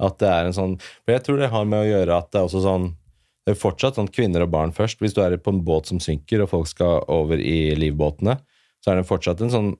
At 0.00 0.18
det 0.20 0.28
er 0.28 0.48
en 0.48 0.56
sånn, 0.56 0.74
For 1.04 1.14
jeg 1.14 1.24
tror 1.24 1.40
det 1.40 1.52
har 1.52 1.64
med 1.64 1.80
å 1.80 1.88
gjøre 1.88 2.18
at 2.18 2.30
det 2.32 2.40
er 2.40 2.48
også 2.48 2.62
sånn 2.64 2.94
Det 3.44 3.54
er 3.54 3.60
fortsatt 3.60 3.96
sånn 3.96 4.08
kvinner 4.12 4.44
og 4.44 4.50
barn 4.52 4.72
først. 4.72 5.00
Hvis 5.00 5.14
du 5.16 5.22
er 5.24 5.38
på 5.40 5.50
en 5.50 5.64
båt 5.64 5.88
som 5.88 5.98
synker, 5.98 6.42
og 6.44 6.50
folk 6.50 6.68
skal 6.68 7.06
over 7.08 7.40
i 7.40 7.72
livbåtene, 7.74 8.36
så 8.84 8.92
er 8.92 9.00
det 9.00 9.08
fortsatt 9.08 9.40
en 9.40 9.50
sånn 9.50 9.70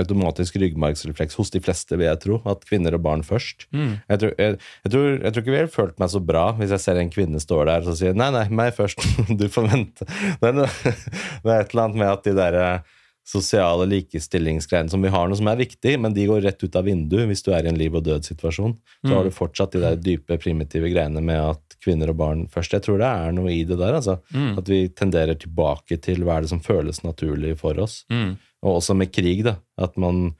automatisk 0.00 0.58
ryggmargsrefleks 0.62 1.38
hos 1.38 1.52
de 1.54 1.62
fleste, 1.64 1.96
vil 1.96 2.08
jeg 2.08 2.22
tro. 2.24 2.40
At 2.48 2.66
kvinner 2.68 2.96
og 2.98 3.04
barn 3.06 3.24
først. 3.26 3.66
Mm. 3.74 3.96
Jeg, 4.00 4.22
tror, 4.22 4.34
jeg, 4.38 4.60
jeg, 4.84 4.92
tror, 4.94 5.08
jeg 5.12 5.32
tror 5.32 5.44
ikke 5.44 5.54
vi 5.54 5.58
ville 5.58 5.74
følt 5.74 5.98
meg 6.02 6.12
så 6.12 6.22
bra 6.24 6.44
hvis 6.58 6.74
jeg 6.74 6.84
ser 6.84 7.00
en 7.02 7.12
kvinne 7.12 7.42
står 7.42 7.68
der 7.70 7.88
og 7.88 7.98
sier 7.98 8.16
nei, 8.18 8.30
nei, 8.34 8.46
meg 8.50 8.74
først. 8.76 9.02
Du 9.38 9.46
får 9.52 9.68
vente. 9.70 10.06
Det 10.42 10.48
er, 10.50 11.60
et 11.60 11.70
eller 11.72 11.84
annet 11.84 12.00
med 12.00 12.08
at 12.10 12.24
de 12.26 12.32
der 12.36 12.56
eh, 12.58 12.96
sosiale 13.28 13.84
likestillingsgreiene 13.90 14.88
som 14.88 15.02
vi 15.04 15.10
har, 15.12 15.28
noe 15.28 15.36
som 15.36 15.50
er 15.50 15.60
viktig, 15.60 15.94
men 16.00 16.14
de 16.16 16.24
går 16.30 16.42
rett 16.46 16.62
ut 16.64 16.78
av 16.78 16.86
vinduet 16.88 17.28
hvis 17.28 17.44
du 17.44 17.50
er 17.52 17.66
i 17.66 17.70
en 17.72 17.78
liv 17.78 17.94
og 17.94 18.06
død-situasjon. 18.06 18.74
Så 19.04 19.12
har 19.12 19.26
du 19.26 19.34
fortsatt 19.34 19.76
de 19.76 19.82
der 19.84 19.98
dype, 20.00 20.38
primitive 20.40 20.88
greiene 20.92 21.22
med 21.24 21.42
at 21.42 21.78
kvinner 21.84 22.12
og 22.12 22.18
barn 22.22 22.46
først. 22.52 22.78
Jeg 22.78 22.86
tror 22.86 23.02
det 23.02 23.10
er 23.10 23.36
noe 23.36 23.52
i 23.52 23.62
det 23.68 23.76
der. 23.80 23.98
altså. 24.00 24.18
At 24.58 24.70
vi 24.72 24.86
tenderer 24.88 25.36
tilbake 25.38 26.00
til 26.04 26.24
hva 26.24 26.38
er 26.38 26.46
det 26.46 26.52
som 26.54 26.64
føles 26.64 27.02
naturlig 27.04 27.58
for 27.60 27.78
oss. 27.84 28.00
Mm. 28.12 28.38
Og 28.64 28.80
også 28.80 28.96
med 28.98 29.12
krig, 29.14 29.44
da. 29.46 29.58
At 29.78 29.96
man 30.00 30.34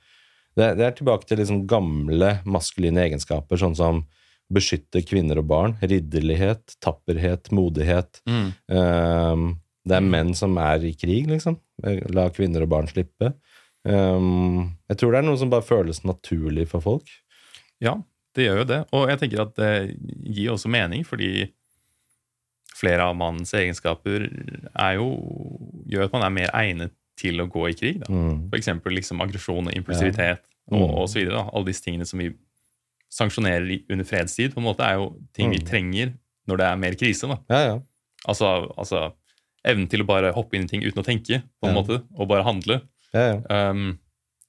Det, 0.58 0.72
det 0.74 0.84
er 0.88 0.94
tilbake 0.96 1.22
til 1.28 1.38
liksom 1.38 1.68
gamle 1.70 2.40
maskuline 2.42 2.98
egenskaper, 3.04 3.60
sånn 3.60 3.76
som 3.78 4.00
beskytte 4.50 5.04
kvinner 5.06 5.38
og 5.38 5.46
barn. 5.46 5.76
Ridderlighet, 5.78 6.74
tapperhet, 6.82 7.52
modighet. 7.54 8.18
Mm. 8.26 8.48
Um, 8.66 9.44
det 9.86 10.00
er 10.00 10.08
menn 10.08 10.34
som 10.34 10.56
er 10.58 10.82
i 10.88 10.94
krig, 10.98 11.28
liksom. 11.30 11.60
La 12.10 12.26
kvinner 12.34 12.64
og 12.66 12.72
barn 12.72 12.90
slippe. 12.90 13.30
Um, 13.86 14.74
jeg 14.90 14.98
tror 14.98 15.14
det 15.14 15.20
er 15.20 15.28
noe 15.28 15.38
som 15.38 15.52
bare 15.52 15.66
føles 15.68 16.02
naturlig 16.02 16.66
for 16.72 16.82
folk. 16.82 17.12
Ja, 17.78 17.94
det 18.34 18.48
gjør 18.48 18.64
jo 18.64 18.68
det. 18.72 18.80
Og 18.96 19.06
jeg 19.12 19.22
tenker 19.22 19.44
at 19.44 19.54
det 19.60 19.72
gir 20.26 20.56
også 20.56 20.72
mening, 20.72 21.06
fordi 21.06 21.52
flere 22.78 23.06
av 23.06 23.16
mannens 23.18 23.54
egenskaper 23.56 24.26
er 24.26 24.98
jo, 24.98 25.08
gjør 25.90 26.08
at 26.08 26.14
man 26.14 26.26
er 26.26 26.34
mer 26.34 26.52
egnet 26.56 26.94
til 27.18 27.42
å 27.42 27.48
gå 27.50 27.66
i 27.70 27.74
krig. 27.78 28.00
Da. 28.04 28.12
Mm. 28.12 28.48
Eksempel 28.58 28.94
liksom 28.96 29.20
aggresjon 29.24 29.66
og 29.68 29.74
impulsivitet 29.78 30.40
og, 30.70 30.80
Mm. 30.80 30.94
og 30.98 31.08
så 31.08 31.18
videre. 31.20 31.42
Da. 31.42 31.50
Alle 31.52 31.66
disse 31.70 31.82
tingene 31.84 32.06
som 32.06 32.18
vi 32.22 32.30
sanksjonerer 33.10 33.84
under 33.90 34.04
fredstid, 34.04 34.52
på 34.54 34.60
en 34.60 34.66
måte 34.68 34.84
er 34.84 34.98
jo 34.98 35.14
ting 35.34 35.50
vi 35.50 35.58
Mm. 35.58 35.66
trenger 35.66 36.14
når 36.48 36.56
det 36.58 36.66
er 36.66 36.76
mer 36.76 36.92
krise. 36.94 37.28
Da. 37.28 37.38
Ja, 37.50 37.60
ja. 37.74 37.78
Altså, 38.26 38.72
altså 38.76 39.12
evnen 39.64 39.88
til 39.88 40.00
å 40.02 40.06
bare 40.06 40.32
hoppe 40.32 40.54
inn 40.54 40.64
i 40.64 40.66
ting 40.68 40.82
uten 40.82 41.02
å 41.02 41.06
tenke, 41.06 41.42
på 41.62 41.68
en 41.68 41.74
Ja. 41.74 41.82
måte, 41.82 42.02
og 42.18 42.28
bare 42.28 42.44
handle. 42.44 42.82
ja, 43.14 43.40
ja. 43.40 43.70
Um, 43.70 43.98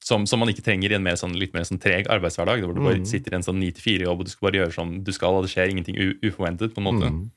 som, 0.01 0.26
som 0.26 0.39
man 0.39 0.47
ikke 0.49 0.63
trenger 0.63 0.91
i 0.91 0.95
en 0.95 1.03
mer 1.03 1.13
sånn, 1.15 1.38
litt 1.38 1.53
mer 1.53 1.61
sånn 1.63 1.80
treg 1.80 2.07
arbeidshverdag, 2.07 2.63
hvor 2.63 2.74
du 2.74 2.82
bare 2.82 2.99
Mm. 2.99 3.05
sitter 3.07 3.32
i 3.34 3.36
en 3.36 3.41
sånn 3.43 3.59
9-4-jobb 3.59 4.20
og 4.20 4.26
du 4.26 4.32
skal 4.32 4.49
bare 4.51 4.59
gjøre 4.65 4.74
som 4.74 5.03
du 5.03 5.11
skal, 5.11 5.36
og 5.36 5.43
det 5.45 5.51
skjer 5.51 5.70
ingenting 5.70 5.95
uforventet. 6.24 6.74
på 6.74 6.78
en 6.80 6.84
måte. 6.84 7.09
Mm. 7.11 7.32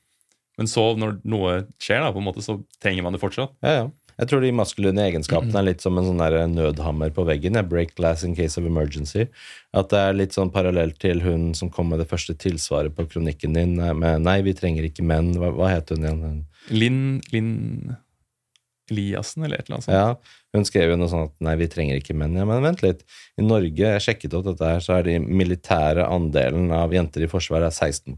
Men 0.57 0.67
så, 0.67 0.95
når 0.97 1.21
noe 1.25 1.67
skjer, 1.79 1.99
da, 1.99 2.11
på 2.11 2.17
en 2.17 2.23
måte, 2.23 2.41
så 2.41 2.63
trenger 2.81 3.03
man 3.03 3.13
det 3.13 3.21
fortsatt. 3.21 3.51
ja, 3.63 3.69
ja. 3.83 3.91
Jeg 4.19 4.29
tror 4.29 4.43
de 4.43 4.51
maskuline 4.55 5.05
egenskapene 5.07 5.57
er 5.59 5.67
litt 5.71 5.83
som 5.83 5.97
en 5.97 6.05
sånn 6.05 6.21
der 6.21 6.35
nødhammer 6.51 7.13
på 7.15 7.25
veggen. 7.27 7.57
Jeg 7.57 7.69
break 7.71 7.95
glass 7.97 8.23
in 8.27 8.35
case 8.37 8.59
of 8.61 8.67
emergency. 8.69 9.27
At 9.73 9.89
det 9.93 9.99
er 9.99 10.17
litt 10.17 10.37
sånn 10.37 10.53
parallelt 10.53 10.99
til 11.01 11.23
hun 11.25 11.51
som 11.57 11.71
kom 11.73 11.89
med 11.89 12.03
det 12.03 12.09
første 12.11 12.35
tilsvaret 12.37 12.93
på 12.95 13.07
kronikken 13.09 13.57
din 13.57 13.75
med 13.77 14.21
'Nei, 14.21 14.41
vi 14.45 14.53
trenger 14.53 14.85
ikke 14.85 15.05
menn'. 15.05 15.35
Hva, 15.37 15.51
hva 15.57 15.73
het 15.73 15.89
hun 15.89 16.05
igjen? 16.05 16.43
Linn 16.69 17.21
Linn 17.31 17.97
Eliassen, 18.91 19.43
eller 19.43 19.59
et 19.59 19.67
eller 19.67 19.79
annet 19.79 19.85
sånt. 19.85 19.95
Ja, 19.95 20.39
Hun 20.53 20.65
skrev 20.67 20.91
jo 20.91 20.97
noe 20.99 21.09
sånn 21.09 21.23
at 21.25 21.33
'nei, 21.41 21.55
vi 21.55 21.67
trenger 21.67 21.97
ikke 21.97 22.13
menn'. 22.13 22.35
Ja, 22.37 22.45
men 22.45 22.61
vent 22.61 22.83
litt. 22.83 23.01
I 23.39 23.41
Norge, 23.41 23.73
jeg 23.73 24.03
sjekket 24.05 24.35
opp 24.37 24.45
dette 24.45 24.67
her, 24.67 24.79
så 24.79 24.99
er 24.99 25.03
de 25.07 25.17
militære 25.19 26.05
andelen 26.05 26.69
av 26.71 26.93
jenter 26.93 27.23
i 27.23 27.31
Forsvaret 27.31 27.71
er 27.71 27.73
16 27.73 28.13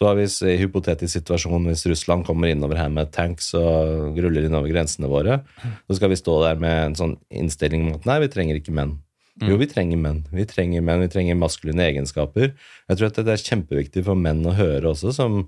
Så 0.00 0.14
hvis 0.16 0.38
i 0.48 0.54
hypotetisk 0.56 1.12
situasjon, 1.18 1.66
hvis 1.68 1.84
Russland 1.90 2.24
kommer 2.24 2.48
innover 2.48 2.78
her 2.80 2.88
med 2.88 3.10
tanks 3.12 3.50
og 3.58 4.16
ruller 4.16 4.46
innover 4.48 4.72
grensene 4.72 5.10
våre, 5.12 5.42
så 5.60 5.98
skal 5.98 6.08
vi 6.14 6.16
stå 6.16 6.38
der 6.46 6.62
med 6.62 6.76
en 6.86 6.96
sånn 6.96 7.14
innstilling 7.28 7.84
om 7.84 7.98
at 7.98 8.08
nei, 8.08 8.16
vi 8.24 8.30
trenger 8.32 8.56
ikke 8.56 8.72
menn. 8.78 8.96
Jo, 9.44 9.56
vi 9.60 9.68
trenger 9.68 10.00
menn. 10.00 10.22
Vi 10.32 10.44
trenger 10.48 10.82
menn, 10.84 11.04
vi 11.04 11.10
trenger 11.12 11.36
maskuline 11.38 11.84
egenskaper. 11.86 12.50
Jeg 12.88 12.98
tror 12.98 13.08
at 13.10 13.20
det 13.24 13.34
er 13.34 13.44
kjempeviktig 13.44 14.04
for 14.08 14.18
menn 14.18 14.40
å 14.48 14.56
høre 14.56 14.90
også, 14.90 15.12
som 15.16 15.38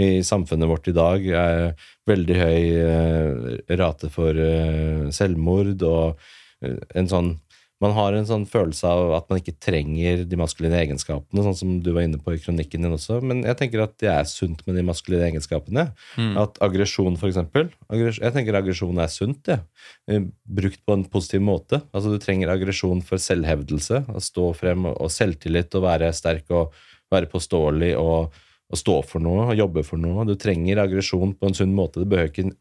i 0.00 0.24
samfunnet 0.26 0.70
vårt 0.70 0.90
i 0.90 0.94
dag 0.94 1.26
er 1.26 1.64
veldig 2.10 2.36
høy 2.38 2.60
eh, 2.82 3.78
rate 3.78 4.10
for 4.12 4.38
eh, 4.38 5.06
selvmord 5.14 5.82
og 5.86 6.20
eh, 6.66 6.78
en 6.98 7.10
sånn 7.10 7.32
man 7.80 7.94
har 7.96 8.12
en 8.12 8.26
sånn 8.28 8.42
følelse 8.48 8.88
av 8.88 9.14
at 9.16 9.30
man 9.30 9.40
ikke 9.40 9.56
trenger 9.62 10.24
de 10.28 10.38
maskuline 10.38 10.76
egenskapene, 10.82 11.44
sånn 11.46 11.56
som 11.56 11.70
du 11.80 11.90
var 11.96 12.04
inne 12.04 12.20
på 12.20 12.34
i 12.36 12.40
kronikken 12.42 12.84
din 12.84 12.92
også. 12.96 13.22
Men 13.24 13.40
jeg 13.46 13.56
tenker 13.56 13.84
at 13.86 13.94
det 14.02 14.10
er 14.12 14.28
sunt 14.28 14.60
med 14.66 14.76
de 14.76 14.84
maskuline 14.84 15.30
egenskapene. 15.30 15.86
Mm. 16.20 16.34
At 16.42 16.60
aggresjon, 16.64 17.16
for 17.20 17.30
eksempel 17.30 17.70
Jeg 17.90 18.34
tenker 18.34 18.58
aggresjon 18.58 19.00
er 19.00 19.08
sunt, 19.12 19.40
det. 19.48 19.60
Eh, 20.10 20.28
Brukt 20.44 20.84
på 20.84 20.96
en 20.96 21.06
positiv 21.08 21.40
måte. 21.46 21.80
Altså 21.94 22.12
Du 22.12 22.20
trenger 22.20 22.52
aggresjon 22.52 23.00
for 23.06 23.22
selvhevdelse, 23.22 24.04
å 24.12 24.20
stå 24.20 24.50
frem 24.58 24.90
og 24.92 25.08
selvtillit 25.12 25.74
og 25.78 25.86
være 25.86 26.12
sterk 26.16 26.52
og 26.52 26.76
være 27.10 27.30
påståelig 27.32 27.94
og, 27.98 28.34
og 28.70 28.78
stå 28.78 29.00
for 29.08 29.24
noe 29.24 29.48
og 29.48 29.56
jobbe 29.58 29.84
for 29.86 30.00
noe. 30.02 30.26
Du 30.28 30.36
trenger 30.36 30.84
aggresjon 30.84 31.32
på 31.32 31.48
en 31.48 31.56
sunn 31.56 31.72
måte. 31.74 32.02
Det 32.02 32.10
behøver 32.12 32.34
ikke 32.34 32.52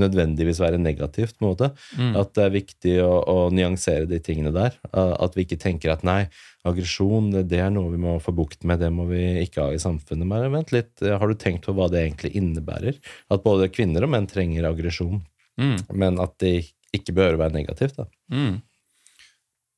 nødvendigvis 0.00 0.58
være 0.60 0.78
negativt. 0.82 1.36
på 1.38 1.44
en 1.44 1.50
måte. 1.52 1.68
Mm. 1.98 2.16
At 2.18 2.32
det 2.34 2.44
er 2.44 2.54
viktig 2.54 2.94
å, 3.04 3.12
å 3.30 3.36
nyansere 3.54 4.08
de 4.10 4.18
tingene 4.20 4.50
der. 4.54 4.74
At 4.92 5.36
vi 5.36 5.44
ikke 5.46 5.60
tenker 5.62 5.92
at 5.94 6.02
nei, 6.06 6.24
aggresjon 6.64 7.30
det, 7.30 7.44
det 7.52 7.60
er 7.62 7.70
noe 7.70 7.92
vi 7.92 8.00
må 8.02 8.16
få 8.24 8.32
bukt 8.34 8.64
med, 8.64 8.80
det 8.80 8.90
må 8.92 9.06
vi 9.10 9.22
ikke 9.44 9.62
ha 9.68 9.72
i 9.74 9.78
samfunnet. 9.82 10.26
Men 10.26 10.50
vent 10.54 10.72
litt, 10.74 10.98
har 11.04 11.26
du 11.28 11.34
tenkt 11.38 11.66
på 11.68 11.74
hva 11.76 11.86
det 11.92 12.02
egentlig 12.06 12.34
innebærer? 12.40 12.98
At 13.30 13.44
både 13.46 13.70
kvinner 13.70 14.02
og 14.06 14.10
menn 14.16 14.26
trenger 14.30 14.70
aggresjon, 14.70 15.22
Mm. 15.54 15.76
men 15.94 16.16
at 16.18 16.32
det 16.42 16.72
ikke 16.96 17.12
bør 17.14 17.36
være 17.38 17.54
negativt. 17.54 17.94
da. 17.96 18.04
Mm. 18.32 18.56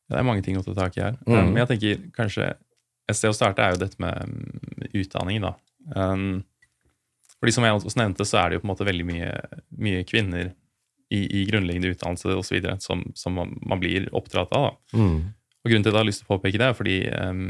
Det 0.09 0.17
er 0.17 0.25
mange 0.25 0.43
ting 0.47 0.57
å 0.57 0.63
ta 0.65 0.73
tak 0.77 0.97
i 0.97 1.03
her. 1.03 1.17
Mm. 1.27 1.35
Um, 1.35 1.51
Men 1.53 1.67
jeg 1.67 1.69
tenker 1.75 2.05
kanskje 2.17 2.47
et 3.09 3.17
sted 3.19 3.29
å 3.33 3.37
starte 3.37 3.61
er 3.61 3.75
jo 3.75 3.81
dette 3.83 4.01
med 4.01 4.17
um, 4.25 4.87
utdanning. 4.97 5.43
da. 5.45 5.53
Um, 5.95 6.45
fordi 7.47 7.55
Som 7.55 7.65
jeg 7.69 7.79
også 7.79 7.97
nevnte, 8.03 8.27
så 8.27 8.41
er 8.43 8.51
det 8.51 8.59
jo 8.59 8.65
på 8.65 8.67
en 8.67 8.73
måte 8.75 8.87
veldig 8.89 9.07
mye, 9.07 9.33
mye 9.87 10.03
kvinner 10.09 10.49
i, 11.15 11.21
i 11.23 11.45
grunnleggende 11.47 11.93
utdannelse 11.95 12.35
og 12.35 12.43
så 12.45 12.57
videre, 12.57 12.81
som, 12.83 13.05
som 13.15 13.37
man, 13.39 13.53
man 13.63 13.79
blir 13.79 14.09
oppdratt 14.11 14.51
av. 14.59 14.73
da. 14.91 14.99
Mm. 14.99 15.21
Og 15.63 15.71
Grunnen 15.71 15.87
til 15.87 15.93
at 15.93 15.95
jeg 15.95 16.03
har 16.03 16.09
lyst 16.11 16.23
til 16.25 16.27
å 16.27 16.33
påpeke 16.35 16.59
det, 16.59 16.67
er 16.67 16.75
fordi 16.79 16.97
um, 17.15 17.45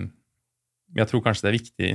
jeg 1.01 1.09
tror 1.09 1.23
kanskje 1.25 1.47
det 1.47 1.49
er 1.51 1.57
viktig 1.59 1.91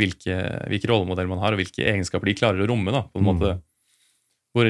hvilke, 0.00 0.34
hvilke 0.72 0.88
rollemodeller 0.90 1.30
man 1.30 1.38
har, 1.44 1.54
og 1.54 1.60
hvilke 1.62 1.84
egenskaper 1.86 2.30
de 2.30 2.34
klarer 2.38 2.62
å 2.64 2.68
romme. 2.70 2.90
da, 2.94 3.02
på 3.06 3.20
en 3.20 3.24
Mm. 3.24 3.30
måte. 3.30 3.52
Hvor 4.56 4.68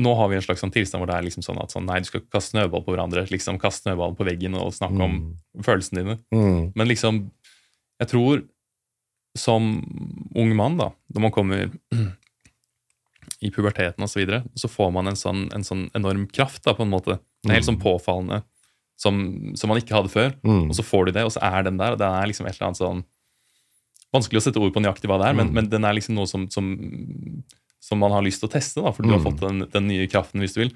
Nå 0.00 0.14
har 0.16 0.28
vi 0.30 0.36
en 0.38 0.42
slags 0.46 0.62
sånn 0.64 0.72
tilstand 0.72 1.02
hvor 1.02 1.10
det 1.10 1.16
er 1.18 1.24
liksom 1.26 1.42
sånn 1.44 1.58
at 1.60 1.74
sånn, 1.74 1.84
nei, 1.84 1.98
du 2.00 2.06
skal 2.08 2.22
kaste 2.32 2.54
snøball 2.54 2.80
på 2.86 2.94
hverandre. 2.94 3.26
liksom 3.28 3.58
Kaste 3.60 3.84
snøballen 3.84 4.16
på 4.16 4.24
veggen 4.24 4.54
og 4.56 4.70
snakke 4.72 4.96
om 5.04 5.16
følelsene 5.66 6.00
dine. 6.00 6.14
Mm. 6.32 6.72
Men 6.74 6.88
liksom, 6.88 7.18
jeg 8.00 8.08
tror 8.08 8.40
som 9.38 9.66
ung 10.36 10.54
mann, 10.58 10.76
da, 10.80 10.90
når 11.14 11.22
man 11.26 11.32
kommer 11.34 11.68
i 13.40 13.50
puberteten 13.50 14.04
osv., 14.04 14.12
så, 14.12 14.20
videre, 14.20 14.42
så 14.58 14.68
får 14.68 14.90
man 14.92 15.08
en 15.10 15.16
sånn, 15.18 15.46
en 15.54 15.64
sånn 15.64 15.86
enorm 15.96 16.26
kraft, 16.28 16.62
da, 16.66 16.74
på 16.76 16.84
en 16.84 16.92
måte. 16.92 17.18
Det 17.42 17.52
er 17.52 17.60
helt 17.60 17.68
sånn 17.70 17.80
påfallende, 17.80 18.42
som, 19.00 19.20
som 19.56 19.70
man 19.72 19.80
ikke 19.80 19.94
hadde 19.96 20.12
før. 20.12 20.34
Mm. 20.44 20.66
Og 20.68 20.74
så 20.76 20.84
får 20.84 21.08
du 21.08 21.12
det, 21.16 21.24
og 21.24 21.32
så 21.32 21.40
er 21.46 21.64
den 21.64 21.78
der, 21.80 21.94
og 21.96 22.00
den 22.02 22.12
er 22.18 22.28
liksom 22.28 22.46
et 22.50 22.56
eller 22.58 22.70
annet 22.72 22.82
sånn 22.82 23.04
Vanskelig 24.10 24.40
å 24.40 24.42
sette 24.42 24.58
ord 24.58 24.72
på 24.74 24.80
nøyaktig 24.82 25.06
hva 25.06 25.20
det 25.22 25.26
er, 25.28 25.34
men, 25.38 25.46
Mm. 25.46 25.54
men 25.54 25.66
den 25.70 25.84
er 25.86 25.92
liksom 25.94 26.16
noe 26.16 26.26
som, 26.26 26.48
som, 26.50 26.64
som 27.78 28.00
man 28.02 28.10
har 28.10 28.24
lyst 28.26 28.40
til 28.42 28.48
å 28.48 28.50
teste, 28.50 28.82
da, 28.82 28.90
for 28.90 29.06
du 29.06 29.12
har 29.12 29.20
Mm. 29.20 29.26
fått 29.28 29.38
den, 29.44 29.60
den 29.70 29.86
nye 29.86 30.08
kraften, 30.10 30.42
hvis 30.42 30.56
du 30.56 30.64
vil. 30.64 30.72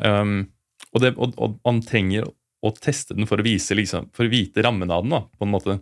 Um, 0.00 0.46
og, 0.94 1.02
det, 1.04 1.10
og, 1.20 1.34
og 1.36 1.58
man 1.68 1.82
trenger 1.84 2.24
å 2.64 2.72
teste 2.72 3.12
den 3.18 3.28
for 3.28 3.36
å 3.36 3.44
vise 3.44 3.76
liksom, 3.76 4.08
for 4.16 4.24
å 4.24 4.32
vite 4.32 4.64
rammen 4.64 4.88
av 4.90 5.04
den. 5.04 5.12
da, 5.12 5.20
på 5.36 5.44
en 5.44 5.52
måte. 5.52 5.76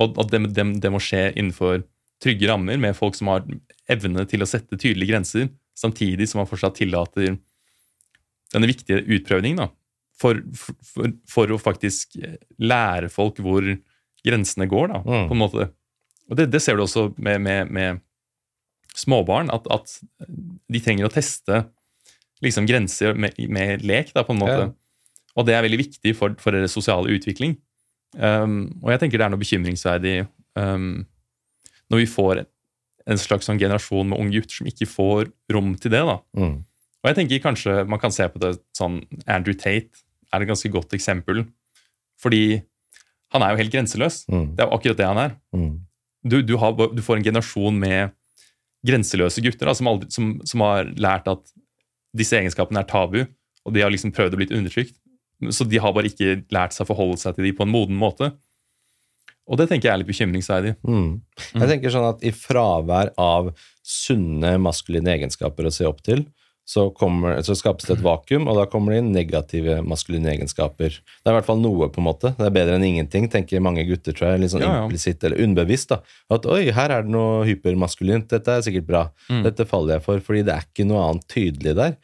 Og 0.00 0.16
at 0.22 0.30
det, 0.32 0.40
det, 0.56 0.64
det 0.80 0.90
må 0.92 1.00
skje 1.02 1.30
innenfor 1.34 1.82
trygge 2.22 2.48
rammer, 2.48 2.78
med 2.78 2.94
folk 2.96 3.16
som 3.18 3.32
har 3.32 3.42
evne 3.90 4.24
til 4.30 4.44
å 4.44 4.48
sette 4.48 4.78
tydelige 4.78 5.10
grenser, 5.10 5.48
samtidig 5.76 6.28
som 6.30 6.38
man 6.42 6.48
fortsatt 6.48 6.76
tillater 6.78 7.34
denne 8.52 8.68
viktige 8.68 9.02
utprøvningen. 9.02 9.64
da, 9.64 9.68
for, 10.22 10.38
for, 10.54 11.10
for 11.26 11.50
å 11.50 11.58
faktisk 11.58 12.14
lære 12.62 13.08
folk 13.10 13.40
hvor 13.42 13.64
grensene 14.22 14.68
går, 14.70 14.92
da, 14.92 15.00
Mm. 15.02 15.28
på 15.28 15.34
en 15.34 15.40
måte. 15.40 15.68
Og 16.30 16.38
det, 16.38 16.46
det 16.52 16.60
ser 16.62 16.76
du 16.78 16.84
også 16.84 17.08
med, 17.18 17.40
med, 17.42 17.70
med 17.74 18.00
småbarn, 18.94 19.50
at, 19.50 19.66
at 19.72 19.96
de 20.70 20.80
trenger 20.84 21.08
å 21.08 21.12
teste 21.12 21.64
liksom 22.44 22.66
grenser 22.68 23.18
med, 23.18 23.34
med 23.50 23.82
lek, 23.86 24.12
da, 24.14 24.22
på 24.26 24.36
en 24.36 24.42
måte. 24.44 24.62
Ja. 24.68 24.70
Og 25.38 25.46
det 25.48 25.56
er 25.56 25.64
veldig 25.64 25.80
viktig 25.80 26.14
for, 26.18 26.36
for 26.38 26.54
deres 26.54 26.74
sosiale 26.76 27.10
utvikling. 27.14 27.56
Um, 28.12 28.74
og 28.82 28.92
jeg 28.92 29.02
tenker 29.02 29.20
det 29.20 29.26
er 29.26 29.32
noe 29.32 29.40
bekymringsverdig 29.40 30.16
um, 30.58 31.04
når 31.92 32.02
vi 32.02 32.08
får 32.10 32.42
en 33.08 33.18
slags 33.18 33.48
sånn 33.48 33.60
generasjon 33.60 34.10
med 34.10 34.20
unge 34.20 34.36
gutter 34.36 34.60
som 34.60 34.68
ikke 34.68 34.88
får 34.90 35.30
rom 35.52 35.72
til 35.80 35.94
det. 35.94 36.02
da. 36.06 36.18
Mm. 36.38 36.58
Og 37.02 37.10
jeg 37.10 37.18
tenker 37.18 37.42
kanskje 37.42 37.78
man 37.90 38.00
kan 38.02 38.14
se 38.14 38.28
på 38.30 38.40
det 38.42 38.54
sånn 38.78 39.00
Andrew 39.26 39.56
Tate 39.58 40.04
er 40.32 40.44
et 40.44 40.48
ganske 40.48 40.70
godt 40.72 40.94
eksempel. 40.96 41.44
Fordi 42.22 42.62
han 43.34 43.42
er 43.44 43.52
jo 43.52 43.62
helt 43.62 43.74
grenseløs. 43.74 44.22
Mm. 44.30 44.46
Det 44.54 44.62
er 44.62 44.68
jo 44.68 44.76
akkurat 44.76 45.00
det 45.00 45.08
han 45.08 45.20
er. 45.24 45.36
Mm. 45.56 45.72
Du, 46.22 46.38
du, 46.46 46.54
har, 46.60 46.76
du 46.76 47.02
får 47.02 47.18
en 47.18 47.26
generasjon 47.26 47.78
med 47.82 48.14
grenseløse 48.86 49.42
gutter 49.42 49.68
da, 49.68 49.74
som, 49.78 49.88
aldri, 49.90 50.10
som, 50.14 50.34
som 50.46 50.62
har 50.64 50.90
lært 51.00 51.28
at 51.30 51.52
disse 52.16 52.36
egenskapene 52.36 52.82
er 52.82 52.88
tabu, 52.88 53.22
og 53.62 53.74
de 53.74 53.82
har 53.82 53.92
liksom 53.92 54.12
prøvd 54.14 54.36
å 54.36 54.40
bli 54.40 54.48
undertrykt. 54.52 54.96
Så 55.50 55.66
de 55.68 55.80
har 55.82 55.92
bare 55.96 56.10
ikke 56.12 56.42
lært 56.54 56.76
seg 56.76 56.86
å 56.86 56.92
forholde 56.92 57.18
seg 57.18 57.34
til 57.36 57.48
de 57.48 57.54
på 57.56 57.66
en 57.66 57.72
moden 57.72 57.98
måte. 57.98 58.32
Og 59.50 59.58
det 59.58 59.66
tenker 59.70 59.88
jeg 59.88 59.94
er 59.96 60.00
litt 60.04 60.10
bekymringsverdig. 60.12 60.76
Mm. 60.86 61.08
Jeg 61.56 61.68
tenker 61.72 61.90
sånn 61.90 62.06
at 62.12 62.22
i 62.22 62.30
fravær 62.30 63.10
av 63.20 63.50
sunne 63.82 64.54
maskuline 64.62 65.10
egenskaper 65.16 65.66
å 65.66 65.74
se 65.74 65.88
opp 65.88 65.98
til, 66.06 66.22
så, 66.64 66.84
kommer, 66.94 67.40
så 67.42 67.56
skapes 67.58 67.88
det 67.88 67.96
et 67.96 68.04
vakuum, 68.04 68.46
og 68.48 68.54
da 68.60 68.68
kommer 68.70 68.94
det 68.94 69.00
inn 69.02 69.10
negative 69.12 69.80
maskuline 69.82 70.30
egenskaper. 70.30 70.94
Det 70.94 71.26
er 71.26 71.34
i 71.34 71.36
hvert 71.40 71.48
fall 71.48 71.58
noe, 71.60 71.88
på 71.90 71.98
en 72.00 72.06
måte. 72.06 72.30
Det 72.38 72.46
er 72.46 72.54
bedre 72.54 72.76
enn 72.78 72.86
ingenting, 72.86 73.26
tenker 73.32 73.60
mange 73.64 73.82
gutter, 73.88 74.14
tror 74.14 74.30
jeg. 74.30 74.44
Litt 74.44 74.52
sånn 74.54 74.62
Ja, 74.62 74.76
ja. 74.78 74.84
implisitt 74.86 75.26
eller 75.26 75.42
underbevisst. 75.42 75.90
da. 75.90 75.98
At 76.30 76.46
oi, 76.46 76.70
her 76.70 76.94
er 76.94 77.02
det 77.02 77.10
noe 77.12 77.42
hypermaskulint, 77.50 78.30
dette 78.30 78.54
er 78.54 78.62
sikkert 78.62 78.86
bra. 78.86 79.02
Mm. 79.26 79.42
Dette 79.48 79.66
faller 79.68 79.98
jeg 79.98 80.06
for, 80.06 80.22
fordi 80.22 80.44
det 80.46 80.54
er 80.54 80.68
ikke 80.70 80.86
noe 80.86 81.02
annet 81.10 81.26
tydelig 81.34 81.74
der. 81.82 81.98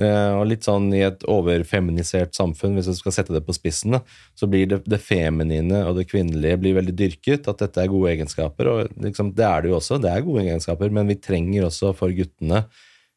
Eh, 0.00 0.32
og 0.38 0.46
litt 0.48 0.64
sånn 0.64 0.86
i 0.96 1.02
et 1.04 1.20
overfeminisert 1.28 2.32
samfunn, 2.34 2.74
hvis 2.78 2.88
du 2.88 2.94
skal 2.96 3.12
sette 3.12 3.34
det 3.34 3.42
på 3.44 3.52
spissen, 3.54 3.98
så 4.34 4.48
blir 4.50 4.66
det, 4.70 4.80
det 4.88 4.98
feminine 5.04 5.82
og 5.86 5.98
det 6.00 6.06
kvinnelige 6.10 6.58
blir 6.62 6.78
veldig 6.80 6.94
dyrket, 6.96 7.48
at 7.50 7.60
dette 7.60 7.82
er 7.84 7.92
gode 7.92 8.10
egenskaper. 8.14 8.70
Og 8.72 8.96
liksom, 9.04 9.34
det 9.36 9.44
er 9.44 9.62
det 9.62 9.72
jo 9.72 9.78
også, 9.78 10.00
det 10.02 10.10
er 10.14 10.24
gode 10.26 10.46
egenskaper, 10.46 10.90
men 10.96 11.12
vi 11.12 11.18
trenger 11.20 11.68
også 11.68 11.92
for 11.98 12.14
guttene 12.16 12.64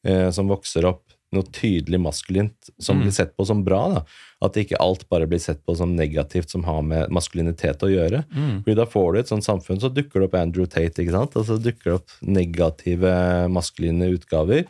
eh, 0.06 0.30
som 0.36 0.52
vokser 0.52 0.86
opp, 0.92 1.02
noe 1.34 1.44
tydelig 1.52 1.98
maskulint 2.00 2.70
som 2.80 2.96
Mm. 2.96 3.02
blir 3.04 3.12
sett 3.12 3.32
på 3.36 3.44
som 3.46 3.64
bra. 3.66 3.80
da. 3.92 4.04
At 4.46 4.56
ikke 4.56 4.78
alt 4.80 5.08
bare 5.10 5.26
blir 5.28 5.40
sett 5.42 5.66
på 5.66 5.76
som 5.76 5.96
negativt 5.98 6.50
som 6.54 6.64
har 6.64 6.82
med 6.86 7.10
maskulinitet 7.10 7.82
å 7.84 7.90
gjøre. 7.92 8.22
Mm. 8.32 8.64
Fordi 8.64 8.76
da 8.78 8.86
får 8.86 9.14
du 9.14 9.20
et 9.20 9.28
sånt 9.34 9.44
samfunn, 9.44 9.82
så 9.82 9.90
dukker 9.92 10.22
det 10.22 10.30
opp 10.30 10.36
Andrew 10.40 10.66
Tate, 10.70 11.02
ikke 11.02 11.12
sant? 11.12 11.36
Og 11.36 11.44
så 11.50 11.58
dukker 11.60 11.84
det 11.90 11.94
opp 11.98 12.12
negative 12.22 13.50
maskuline 13.52 14.08
utgaver. 14.16 14.64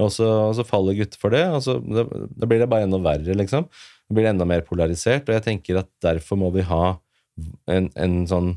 Og 0.00 0.10
så, 0.14 0.26
og 0.48 0.54
så 0.58 0.64
faller 0.66 0.96
gutter 0.98 1.20
for 1.20 1.34
det, 1.34 1.44
og 1.52 1.62
så 1.64 1.76
da, 1.82 2.06
da 2.08 2.48
blir 2.48 2.62
det 2.62 2.70
bare 2.70 2.86
enda 2.86 3.00
verre, 3.02 3.36
liksom. 3.36 3.68
Da 3.70 4.16
blir 4.16 4.26
det 4.26 4.34
enda 4.34 4.48
mer 4.48 4.64
polarisert, 4.66 5.28
og 5.28 5.36
jeg 5.36 5.46
tenker 5.46 5.82
at 5.82 5.90
derfor 6.04 6.40
må 6.40 6.50
vi 6.54 6.64
ha 6.66 6.96
en, 7.70 7.88
en 7.94 8.16
sånn 8.30 8.54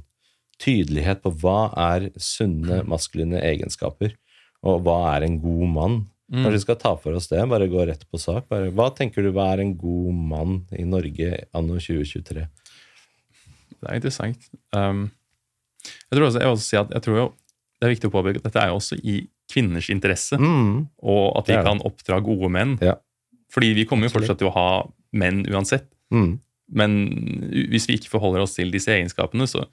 tydelighet 0.63 1.23
på 1.23 1.33
hva 1.41 1.73
er 1.91 2.09
sunne 2.21 2.81
maskuline 2.87 3.41
egenskaper, 3.43 4.15
og 4.63 4.85
hva 4.85 4.97
er 5.15 5.27
en 5.27 5.39
god 5.43 5.65
mann. 5.75 5.99
Mm. 6.31 6.39
Kanskje 6.39 6.55
vi 6.55 6.63
skal 6.63 6.79
ta 6.81 6.93
for 6.97 7.17
oss 7.17 7.27
det, 7.29 7.41
bare 7.51 7.69
gå 7.69 7.83
rett 7.89 8.05
på 8.09 8.21
sak. 8.21 8.47
Bare, 8.51 8.71
hva 8.73 8.87
tenker 8.95 9.25
du 9.25 9.33
hva 9.35 9.51
er 9.53 9.65
en 9.65 9.75
god 9.77 10.21
mann 10.31 10.61
i 10.73 10.85
Norge 10.87 11.43
anno 11.53 11.77
2023? 11.81 12.47
Det 13.73 13.89
er 13.89 13.99
interessant. 13.99 14.47
Um, 14.71 15.09
jeg 15.83 16.15
tror 16.15 16.29
også, 16.29 16.39
jeg 16.39 16.47
vil 16.47 16.55
også 16.55 16.69
si 16.69 16.79
at 16.79 16.93
jeg 16.95 17.05
tror 17.05 17.19
jo 17.19 17.29
det 17.83 17.89
er 17.89 17.91
viktig 17.97 18.07
å 18.07 18.13
påpeke 18.13 18.39
at 18.39 18.45
dette 18.47 18.61
er 18.61 18.69
jo 18.71 18.77
også 18.79 18.95
i 19.03 19.17
kvinners 19.53 19.89
interesse, 19.93 20.37
Mm. 20.41 20.87
og 21.03 21.37
at 21.39 21.45
de 21.51 21.55
det. 21.57 21.63
kan 21.65 21.81
oppdra 21.85 22.19
gode 22.25 22.49
menn. 22.51 22.75
Ja. 22.81 22.95
Fordi 23.53 23.73
vi 23.77 23.85
kommer 23.85 24.09
jo 24.09 24.15
fortsatt 24.17 24.39
til 24.41 24.49
å 24.49 24.55
ha 24.57 24.67
menn 25.13 25.43
uansett. 25.45 25.85
Mm. 26.13 26.39
Men 26.73 26.91
hvis 27.69 27.85
vi 27.87 27.99
ikke 27.99 28.09
forholder 28.09 28.41
oss 28.47 28.55
til 28.57 28.71
disse 28.73 28.89
egenskapene, 28.89 29.45
så, 29.47 29.67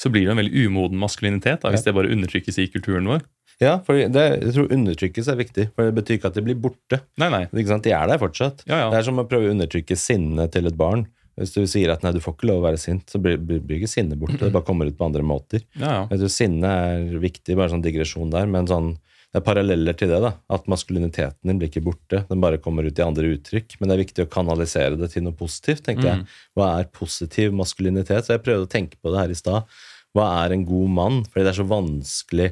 så 0.00 0.10
blir 0.10 0.24
det 0.26 0.32
en 0.34 0.40
veldig 0.42 0.64
umoden 0.66 0.98
maskulinitet 0.98 1.62
da, 1.62 1.70
hvis 1.70 1.84
det 1.86 1.94
bare 1.94 2.10
undertrykkes 2.10 2.58
i 2.58 2.66
kulturen 2.72 3.06
vår. 3.06 3.22
Ja, 3.60 3.74
for 3.84 3.94
det, 3.94 4.24
jeg 4.40 4.54
tror 4.56 4.70
undertrykkelse 4.72 5.34
er 5.34 5.36
viktig, 5.38 5.66
for 5.76 5.84
det 5.90 5.94
betyr 5.98 6.16
ikke 6.16 6.30
at 6.32 6.38
de 6.38 6.42
blir 6.46 6.56
borte. 6.56 7.02
Nei, 7.20 7.28
nei. 7.28 7.42
Ikke 7.52 7.68
sant? 7.74 7.84
De 7.84 7.92
er 7.92 8.08
der 8.08 8.18
fortsatt. 8.22 8.64
Ja, 8.66 8.88
Det 8.90 9.02
er 9.02 9.06
som 9.10 9.20
å 9.20 9.26
prøve 9.28 9.50
å 9.50 9.52
undertrykke 9.54 9.98
sinnet 10.00 10.50
til 10.56 10.66
et 10.70 10.78
barn. 10.80 11.06
Hvis 11.38 11.54
du 11.54 11.60
sier 11.70 11.92
at 11.92 12.02
nei, 12.04 12.12
du 12.16 12.20
får 12.22 12.34
ikke 12.36 12.48
lov 12.50 12.62
å 12.62 12.66
være 12.68 12.80
sint, 12.80 13.06
så 13.10 13.20
blir, 13.22 13.38
blir, 13.38 13.62
ikke 13.78 13.90
sinnet 13.90 14.18
borte. 14.20 14.40
Det 14.42 14.52
bare 14.54 14.66
kommer 14.66 14.88
ut 14.90 14.96
på 14.98 15.06
andre 15.06 15.22
måter. 15.26 15.62
ja, 15.78 16.02
ja. 16.10 16.28
Sinne 16.30 16.72
er 16.88 17.22
viktig, 17.22 17.56
bare 17.58 17.72
sånn 17.72 17.84
digresjon 17.84 18.32
der, 18.32 18.50
men 18.50 18.68
sånn, 18.70 18.94
det 19.30 19.38
er 19.38 19.46
paralleller 19.46 19.94
til 19.94 20.10
det. 20.10 20.18
da, 20.24 20.32
At 20.50 20.66
maskuliniteten 20.70 21.46
din 21.46 21.60
blir 21.60 21.70
ikke 21.70 21.84
borte, 21.86 22.24
den 22.28 22.42
bare 22.42 22.58
kommer 22.62 22.86
ut 22.86 22.98
i 22.98 23.04
andre 23.04 23.30
uttrykk. 23.36 23.78
Men 23.78 23.88
det 23.88 23.94
er 23.94 24.02
viktig 24.02 24.26
å 24.26 24.32
kanalisere 24.32 24.98
det 24.98 25.12
til 25.12 25.24
noe 25.26 25.36
positivt, 25.38 25.84
tenker 25.86 26.08
jeg. 26.08 26.26
Hva 26.58 26.72
er 26.80 26.90
positiv 26.90 27.54
maskulinitet? 27.54 28.26
Så 28.26 28.34
jeg 28.34 28.44
prøvde 28.44 28.66
å 28.66 28.74
tenke 28.74 28.98
på 28.98 29.14
det 29.14 29.22
her 29.22 29.30
i 29.30 29.38
stad. 29.38 29.70
Hva 30.16 30.26
er 30.42 30.56
en 30.56 30.66
god 30.66 30.90
mann? 30.98 31.22
Fordi 31.30 31.46
det 31.46 31.52
er 31.54 31.60
så 31.60 31.68
vanskelig 31.70 32.50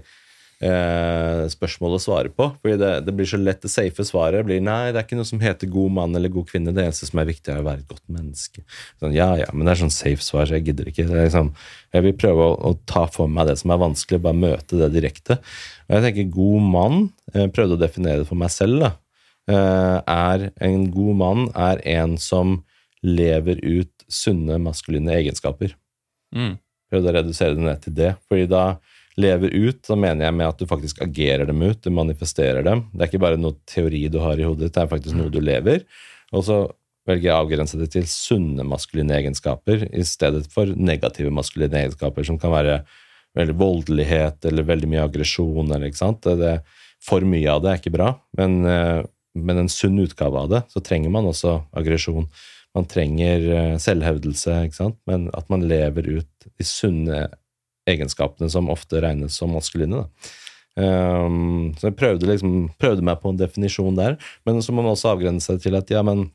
eh, 0.65 1.45
spørsmål 1.53 1.97
å 1.97 2.01
svare 2.03 2.33
på. 2.35 2.49
Fordi 2.63 2.77
det, 2.81 2.91
det 3.07 3.15
blir 3.17 3.29
så 3.31 3.41
lett 3.41 3.63
det 3.65 3.71
safe 3.73 4.07
svaret 4.07 4.47
blir 4.47 4.63
nei, 4.65 4.91
det 4.93 5.01
er 5.01 5.07
ikke 5.07 5.19
noe 5.19 5.29
som 5.29 5.43
heter 5.43 5.71
god 5.73 5.95
mann 5.99 6.19
eller 6.19 6.33
god 6.35 6.49
kvinne. 6.51 6.75
Det 6.75 6.85
eneste 6.85 7.09
som 7.09 7.23
er 7.23 7.29
viktig, 7.31 7.53
er 7.55 7.63
å 7.63 7.67
være 7.67 7.85
et 7.85 7.91
godt 7.91 8.05
menneske. 8.13 8.65
Sånn, 9.01 9.17
ja, 9.17 9.31
ja, 9.41 9.49
men 9.55 9.67
det 9.67 9.75
er 9.75 9.83
sånn 9.85 9.95
safe 9.95 10.25
svar, 10.25 10.49
så 10.49 10.59
jeg 10.59 10.69
gidder 10.71 10.91
ikke. 10.91 11.09
Det 11.09 11.19
er 11.19 11.29
liksom, 11.31 11.53
jeg 11.97 12.07
vil 12.09 12.17
prøve 12.21 12.47
å, 12.51 12.55
å 12.71 12.73
ta 12.91 13.05
for 13.13 13.31
meg 13.33 13.51
det 13.51 13.59
som 13.63 13.75
er 13.75 13.83
vanskelig, 13.85 14.23
bare 14.29 14.43
møte 14.45 14.81
det 14.81 14.93
direkte. 14.97 15.39
Og 15.89 15.99
jeg 15.99 16.07
tenker 16.09 16.33
god 16.39 16.71
mann, 16.77 17.05
jeg 17.35 17.55
prøvde 17.57 17.79
å 17.79 17.83
definere 17.85 18.23
det 18.23 18.31
for 18.31 18.41
meg 18.41 18.53
selv, 18.55 18.83
da. 18.87 18.95
Eh, 19.49 19.99
er 20.13 20.51
en 20.61 20.83
god 20.93 21.15
mann 21.17 21.47
er 21.57 21.81
en 21.97 22.19
som 22.21 22.59
lever 23.01 23.61
ut 23.65 23.93
sunne 24.11 24.59
maskuline 24.61 25.13
egenskaper 25.15 25.77
Mm. 26.35 26.59
prøvde 26.91 27.09
å 27.09 27.13
redusere 27.17 27.55
det 27.57 27.63
ned 27.65 27.81
til 27.81 27.95
det. 27.97 28.11
Fordi 28.29 28.45
da 28.51 28.65
lever 29.19 29.55
ut, 29.55 29.81
da 29.87 29.97
mener 29.99 30.29
jeg 30.29 30.37
med 30.39 30.49
at 30.49 30.61
du 30.61 30.69
faktisk 30.71 31.01
agerer 31.05 31.49
dem 31.49 31.63
ut, 31.65 31.81
du 31.83 31.91
manifesterer 31.95 32.65
dem. 32.67 32.85
Det 32.93 33.05
er 33.05 33.11
ikke 33.11 33.25
bare 33.25 33.41
noe 33.41 33.59
teori 33.69 34.05
du 34.13 34.21
har 34.23 34.39
i 34.39 34.47
hodet, 34.47 34.69
ditt, 34.69 34.77
det 34.77 34.85
er 34.85 34.93
faktisk 34.93 35.19
noe 35.19 35.33
du 35.33 35.41
lever. 35.43 35.83
Og 36.33 36.45
så 36.47 36.61
velger 37.09 37.31
jeg 37.31 37.35
å 37.35 37.43
avgrense 37.43 37.81
det 37.81 37.91
til 37.95 38.07
sunne 38.11 38.67
maskuline 38.69 39.17
egenskaper 39.17 39.87
i 39.89 40.05
stedet 40.07 40.45
for 40.53 40.71
negative 40.77 41.33
maskuline 41.35 41.81
egenskaper, 41.83 42.27
som 42.27 42.39
kan 42.41 42.53
være 42.55 42.83
veldig 43.39 43.57
voldelighet 43.59 44.45
eller 44.49 44.67
veldig 44.69 44.91
mye 44.93 45.07
aggresjon. 45.07 45.75
for 47.01 47.21
mye 47.23 47.51
av 47.51 47.63
det 47.63 47.71
er 47.71 47.79
ikke 47.79 47.95
bra, 47.95 48.21
men, 48.37 48.67
eh, 48.67 49.03
men 49.35 49.59
en 49.59 49.69
sunn 49.69 49.99
utgave 49.99 50.35
av 50.37 50.49
det, 50.51 50.63
så 50.69 50.83
trenger 50.83 51.11
man 51.11 51.25
også 51.25 51.65
aggresjon. 51.73 52.27
Man 52.75 52.85
trenger 52.85 53.39
eh, 53.39 53.77
selvhevdelse, 53.79 54.99
men 55.07 55.31
at 55.33 55.49
man 55.49 55.63
lever 55.69 56.19
ut 56.19 56.49
de 56.59 56.65
sunne 56.65 57.29
egenskapene 57.89 58.51
som 58.53 58.71
ofte 58.73 59.01
regnes 59.05 59.37
som 59.41 59.53
maskuline. 59.57 60.05
Da. 60.05 60.35
Um, 60.79 61.73
så 61.79 61.89
jeg 61.89 61.97
prøvde, 61.99 62.29
liksom, 62.31 62.69
prøvde 62.79 63.03
meg 63.03 63.19
på 63.23 63.33
en 63.33 63.41
definisjon 63.41 63.97
der, 63.99 64.15
men 64.47 64.61
så 64.63 64.71
må 64.71 64.85
man 64.85 64.93
også 64.95 65.11
avgrense 65.17 65.51
seg 65.51 65.65
til 65.65 65.75
at 65.79 65.91
ja, 65.91 66.05
men 66.07 66.29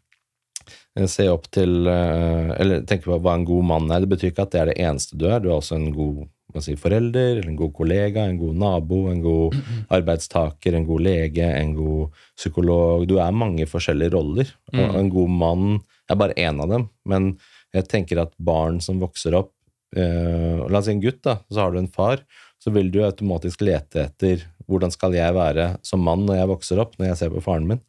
eh, 0.97 1.07
se 1.07 1.29
opp 1.31 1.47
til 1.55 1.87
eh, 1.87 2.49
Eller 2.59 2.83
tenke 2.89 3.07
på 3.07 3.21
hva 3.23 3.37
en 3.37 3.45
god 3.47 3.63
mann 3.69 3.87
er. 3.93 4.03
Det 4.03 4.11
betyr 4.11 4.33
ikke 4.33 4.43
at 4.47 4.51
det 4.51 4.61
er 4.63 4.71
det 4.73 4.79
eneste 4.83 5.15
du 5.19 5.29
er. 5.29 5.39
Du 5.39 5.47
er 5.47 5.55
også 5.61 5.77
en 5.79 5.93
god 5.95 6.25
si, 6.61 6.75
forelder, 6.77 7.39
en 7.47 7.55
god 7.57 7.71
kollega, 7.73 8.27
en 8.29 8.37
god 8.41 8.59
nabo, 8.65 8.99
en 9.13 9.23
god 9.23 9.55
arbeidstaker, 9.95 10.75
en 10.77 10.89
god 10.91 11.07
lege, 11.07 11.47
en 11.47 11.71
god 11.79 12.19
psykolog. 12.35 13.07
Du 13.09 13.15
er 13.23 13.31
mange 13.45 13.69
forskjellige 13.69 14.13
roller, 14.17 14.51
Mm. 14.73 14.95
en 14.97 15.09
god 15.13 15.29
mann 15.29 15.65
er 16.09 16.17
bare 16.17 16.33
én 16.33 16.57
av 16.61 16.69
dem. 16.69 16.87
Men 17.05 17.35
jeg 17.73 17.87
tenker 17.91 18.19
at 18.21 18.31
barn 18.41 18.79
som 18.81 18.99
vokser 19.01 19.35
opp 19.37 19.52
eh, 19.95 20.63
La 20.69 20.79
oss 20.79 20.87
si 20.89 20.95
en 20.95 21.03
gutt, 21.03 21.21
da, 21.25 21.37
så 21.49 21.65
har 21.65 21.73
du 21.73 21.79
en 21.81 21.91
far. 21.91 22.23
Så 22.61 22.71
vil 22.71 22.91
du 22.93 23.01
automatisk 23.03 23.63
lete 23.65 24.07
etter 24.07 24.45
hvordan 24.69 24.93
skal 24.93 25.15
jeg 25.17 25.35
være 25.35 25.73
som 25.85 26.03
mann 26.05 26.23
når 26.27 26.39
jeg 26.39 26.51
vokser 26.53 26.81
opp, 26.83 26.95
når 26.97 27.11
jeg 27.11 27.19
ser 27.19 27.33
på 27.33 27.43
faren 27.43 27.67
min. 27.67 27.81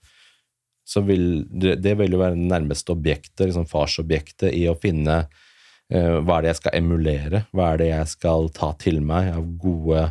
Så 0.84 1.00
vil 1.06 1.44
det, 1.48 1.94
vil 1.96 2.16
jo 2.16 2.20
være 2.20 2.36
det 2.36 2.48
nærmeste 2.50 2.92
objektet, 2.92 3.46
liksom 3.46 3.68
farsobjektet, 3.70 4.50
i 4.52 4.66
å 4.68 4.74
finne 4.76 5.22
uh, 5.24 6.18
hva 6.20 6.36
er 6.36 6.44
det 6.44 6.50
jeg 6.50 6.60
skal 6.60 6.76
emulere, 6.80 7.44
hva 7.54 7.70
er 7.70 7.80
det 7.80 7.88
jeg 7.88 8.10
skal 8.16 8.50
ta 8.56 8.72
til 8.82 9.00
meg 9.06 9.30
av 9.32 9.46
gode 9.62 10.08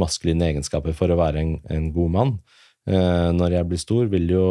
maskuline 0.00 0.48
egenskaper 0.48 0.96
for 0.96 1.12
å 1.12 1.18
være 1.18 1.42
en, 1.42 1.52
en 1.68 1.90
god 1.94 2.14
mann. 2.16 2.32
Uh, 2.88 3.34
når 3.36 3.58
jeg 3.58 3.70
blir 3.72 3.84
stor, 3.84 4.08
vil 4.14 4.32
jo 4.32 4.46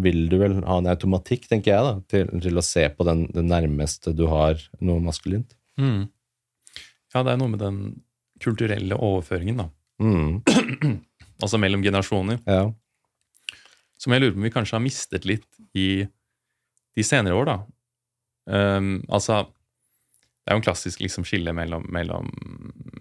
vil 0.00 0.24
du 0.26 0.38
vel 0.40 0.56
ha 0.66 0.78
en 0.80 0.90
automatikk, 0.90 1.46
tenker 1.50 1.70
jeg, 1.70 1.86
da, 1.86 1.92
til, 2.10 2.30
til 2.42 2.58
å 2.58 2.64
se 2.66 2.88
på 2.90 3.06
den, 3.06 3.28
det 3.34 3.44
nærmeste 3.46 4.14
du 4.16 4.26
har 4.30 4.58
noe 4.82 5.02
maskulint. 5.04 5.54
Mm. 5.80 6.04
Ja, 7.14 7.22
det 7.22 7.32
er 7.32 7.38
noe 7.40 7.48
med 7.52 7.60
den 7.62 7.78
kulturelle 8.42 8.96
overføringen, 8.98 9.56
da. 9.64 9.68
Mm, 10.02 10.42
Altså 11.42 11.58
mellom 11.58 11.82
generasjoner. 11.82 12.38
ja. 12.46 12.70
Som 13.98 14.12
jeg 14.12 14.20
lurer 14.20 14.34
på 14.34 14.38
om 14.42 14.44
vi 14.44 14.50
kanskje 14.52 14.74
har 14.76 14.82
mistet 14.84 15.24
litt 15.24 15.46
i 15.78 16.04
de 16.98 17.02
senere 17.06 17.34
år, 17.38 17.46
da. 17.48 17.54
Um, 18.46 18.98
altså 19.08 19.46
Det 19.48 20.50
er 20.52 20.56
jo 20.58 20.60
en 20.60 20.64
klassisk 20.66 21.00
liksom, 21.00 21.24
skille 21.24 21.54
mellom, 21.56 21.86
mellom, 21.88 22.26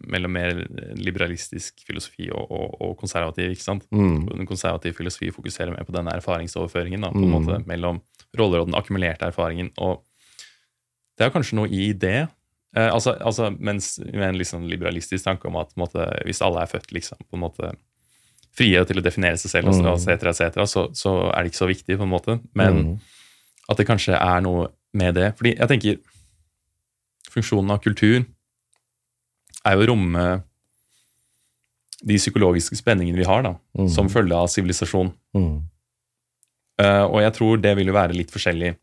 mellom 0.07 0.31
mer 0.31 0.61
liberalistisk 0.95 1.81
filosofi 1.83 2.29
og, 2.31 2.45
og, 2.55 2.77
og 2.81 2.93
konservativ. 3.01 3.51
ikke 3.51 3.65
sant? 3.65 3.83
Mm, 3.91 4.29
Den 4.29 4.47
konservative 4.47 4.95
filosofi 4.95 5.31
fokuserer 5.35 5.73
mer 5.75 5.83
på 5.83 5.91
denne 5.97 6.13
erfaringsoverføringen 6.15 7.03
da, 7.03 7.11
på 7.11 7.19
en 7.19 7.27
Mm. 7.27 7.35
måte 7.35 7.59
mellom 7.67 7.99
roller 8.39 8.63
og 8.63 8.69
den 8.71 8.75
akkumulerte 8.79 9.27
erfaringen. 9.27 9.73
og 9.77 10.05
Det 11.17 11.25
er 11.27 11.35
kanskje 11.35 11.55
noe 11.59 11.67
i 11.69 11.91
det, 11.93 12.29
Eh, 12.75 12.89
altså, 12.93 13.13
altså, 13.21 13.51
mens 13.59 13.99
med 13.99 14.29
en 14.29 14.37
liksom 14.39 14.63
liberalistisk 14.67 15.23
tanke 15.25 15.45
om 15.47 15.55
at 15.61 15.75
måte, 15.77 16.05
hvis 16.25 16.41
alle 16.41 16.61
er 16.63 16.71
født 16.71 16.91
liksom, 16.91 17.17
på 17.29 17.37
en 17.37 17.43
måte 17.45 17.73
frie 18.53 18.81
til 18.85 18.97
å 18.97 19.03
definere 19.05 19.37
seg 19.37 19.49
selv, 19.51 19.67
Mm. 19.73 19.85
og 19.91 19.99
så, 19.99 20.11
et 20.13 20.21
cetera, 20.37 20.65
så, 20.65 20.87
så 20.93 21.13
er 21.33 21.43
det 21.43 21.51
ikke 21.51 21.61
så 21.65 21.67
viktig, 21.69 21.97
på 21.97 22.03
en 22.03 22.09
måte. 22.09 22.39
Men 22.53 22.73
Mm. 22.83 22.99
at 23.69 23.77
det 23.77 23.87
kanskje 23.87 24.13
er 24.19 24.41
noe 24.41 24.67
med 24.93 25.15
det. 25.15 25.35
Fordi 25.37 25.55
jeg 25.57 25.67
tenker 25.67 25.97
funksjonen 27.33 27.71
av 27.71 27.79
kultur 27.81 28.25
er 29.65 29.73
jo 29.77 29.81
å 29.85 29.87
romme 29.87 30.43
de 32.03 32.17
psykologiske 32.19 32.75
spenningene 32.75 33.17
vi 33.17 33.23
har, 33.29 33.41
da, 33.43 33.55
Mm. 33.77 33.89
som 33.89 34.09
følge 34.09 34.35
av 34.35 34.47
sivilisasjon. 34.49 35.13
Mm. 35.35 35.61
Eh, 36.79 37.03
og 37.05 37.21
jeg 37.21 37.33
tror 37.33 37.61
det 37.61 37.75
vil 37.77 37.87
jo 37.87 37.93
være 37.93 38.13
litt 38.17 38.31
forskjellig 38.31 38.75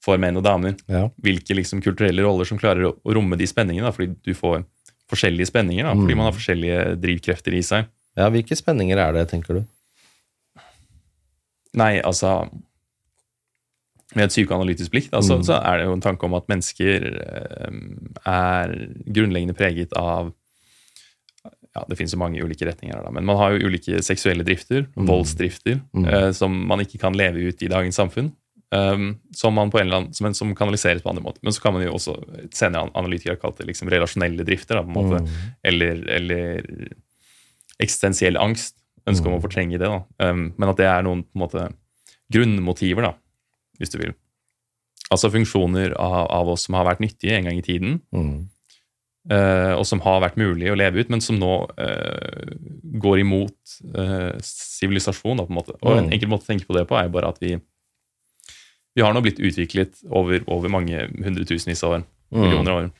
for 0.00 0.16
menn 0.18 0.36
og 0.36 0.44
damer. 0.44 0.76
Ja. 0.88 1.08
Hvilke 1.22 1.54
liksom 1.54 1.82
kulturelle 1.84 2.22
roller 2.24 2.44
som 2.48 2.58
klarer 2.58 2.88
å, 2.88 2.94
romme 3.14 3.36
de 3.36 3.44
spenningene. 3.46 3.84
Da, 3.84 3.92
fordi 3.92 4.16
du 4.24 4.32
får 4.34 4.64
forskjellige 5.10 5.46
spenninger, 5.50 5.84
da, 5.84 5.92
fordi 5.94 6.12
Mm. 6.14 6.16
man 6.16 6.26
har 6.32 6.38
forskjellige 6.38 7.00
drivkrefter 7.02 7.52
i 7.54 7.60
seg. 7.62 7.86
ja, 8.16 8.28
hvilke 8.30 8.56
spenninger 8.56 8.96
er 8.98 9.12
det, 9.12 9.28
tenker 9.28 9.54
du? 9.60 9.64
Nei, 11.74 12.00
altså 12.00 12.48
Med 14.16 14.24
et 14.26 14.32
psykoanalytisk 14.34 14.90
blikk 14.90 15.10
da, 15.12 15.20
så, 15.22 15.36
Mm. 15.38 15.44
så 15.46 15.54
er 15.62 15.78
det 15.78 15.84
jo 15.86 15.92
en 15.92 16.00
tanke 16.02 16.24
om 16.26 16.34
at 16.34 16.48
mennesker 16.48 17.04
eh, 17.14 17.70
er 18.26 18.72
grunnleggende 19.06 19.54
preget 19.54 19.92
av 19.96 20.32
ja, 21.76 21.84
Det 21.88 21.96
finnes 21.96 22.10
jo 22.12 22.18
mange 22.18 22.42
ulike 22.42 22.66
retninger 22.66 23.04
da, 23.04 23.10
men 23.14 23.24
man 23.24 23.36
har 23.38 23.52
jo 23.54 23.68
ulike 23.68 24.02
seksuelle 24.02 24.42
drifter, 24.42 24.88
Mm. 24.96 25.06
voldsdrifter, 25.06 25.80
Mm. 25.94 26.08
eh, 26.08 26.32
som 26.32 26.66
man 26.66 26.80
ikke 26.80 26.98
kan 26.98 27.12
leve 27.14 27.36
ut 27.48 27.62
i 27.62 27.68
dagens 27.68 27.94
samfunn. 27.94 28.32
Um, 28.72 29.16
som 29.34 29.54
man 29.58 29.70
på 29.72 29.80
en 29.80 29.88
eller 29.88 29.96
annen, 29.98 30.12
som, 30.14 30.28
som 30.34 30.52
kanaliseres 30.54 31.02
på 31.02 31.10
andre 31.10 31.24
måter. 31.24 31.40
Men 31.42 31.52
så 31.56 31.60
kan 31.64 31.72
man 31.74 31.82
jo 31.82 31.96
også 31.96 32.12
senere 32.54 32.86
analytikere 32.94 33.34
kalt 33.42 33.58
det 33.58 33.66
liksom 33.66 33.90
relasjonelle 33.90 34.44
drifter. 34.46 34.78
Da, 34.78 34.84
på 34.86 34.92
en 34.92 34.98
måte, 35.00 35.22
Mm. 35.24 35.48
eller, 35.66 36.04
eller 36.20 36.68
eksistensiell 37.82 38.38
angst. 38.38 38.76
Ønske 39.10 39.26
om 39.26 39.38
å 39.38 39.42
fortrenge 39.42 39.78
det. 39.80 39.88
Da. 39.90 40.02
Um, 40.30 40.52
men 40.60 40.68
at 40.70 40.78
det 40.78 40.86
er 40.86 41.02
noen 41.02 41.24
på 41.24 41.34
en 41.38 41.42
måte, 41.42 41.64
grunnmotiver, 42.30 43.08
da, 43.08 43.14
hvis 43.80 43.90
du 43.90 43.98
vil. 43.98 44.12
Altså 45.10 45.30
funksjoner 45.34 45.96
av, 45.98 46.28
av 46.30 46.50
oss 46.52 46.68
som 46.68 46.76
har 46.78 46.86
vært 46.86 47.00
nyttige 47.02 47.34
en 47.40 47.50
gang 47.50 47.58
i 47.58 47.66
tiden, 47.66 48.00
Mm. 48.14 48.48
Uh, 49.30 49.74
og 49.76 49.82
som 49.84 50.00
har 50.00 50.22
vært 50.24 50.38
mulig 50.40 50.70
å 50.72 50.76
leve 50.80 51.02
ut, 51.02 51.10
men 51.12 51.20
som 51.20 51.36
nå 51.38 51.50
uh, 51.76 52.54
går 53.04 53.18
imot 53.20 53.74
eh, 53.92 54.38
sivilisasjon. 54.40 55.42
Uh, 55.42 55.44
på 55.44 55.52
en 55.52 55.58
måte. 55.58 55.74
Og 55.84 55.92
en 55.98 56.06
Mm. 56.06 56.14
enkel 56.16 56.30
måte 56.32 56.46
å 56.46 56.48
tenke 56.48 56.64
på 56.66 56.72
det 56.78 56.86
på 56.88 56.96
er 56.96 57.04
jo 57.04 57.12
bare 57.18 57.28
at 57.28 57.36
vi 57.42 57.50
vi 58.96 59.02
har 59.04 59.14
nå 59.14 59.22
blitt 59.22 59.38
utviklet 59.38 60.00
over, 60.10 60.42
over 60.50 60.72
mange 60.72 61.06
hundretusenvis 61.24 61.84
av 61.86 61.98
år, 62.00 62.04
Mm. 62.30 62.40
millioner 62.44 62.70
av 62.70 62.78
år, 62.84 62.90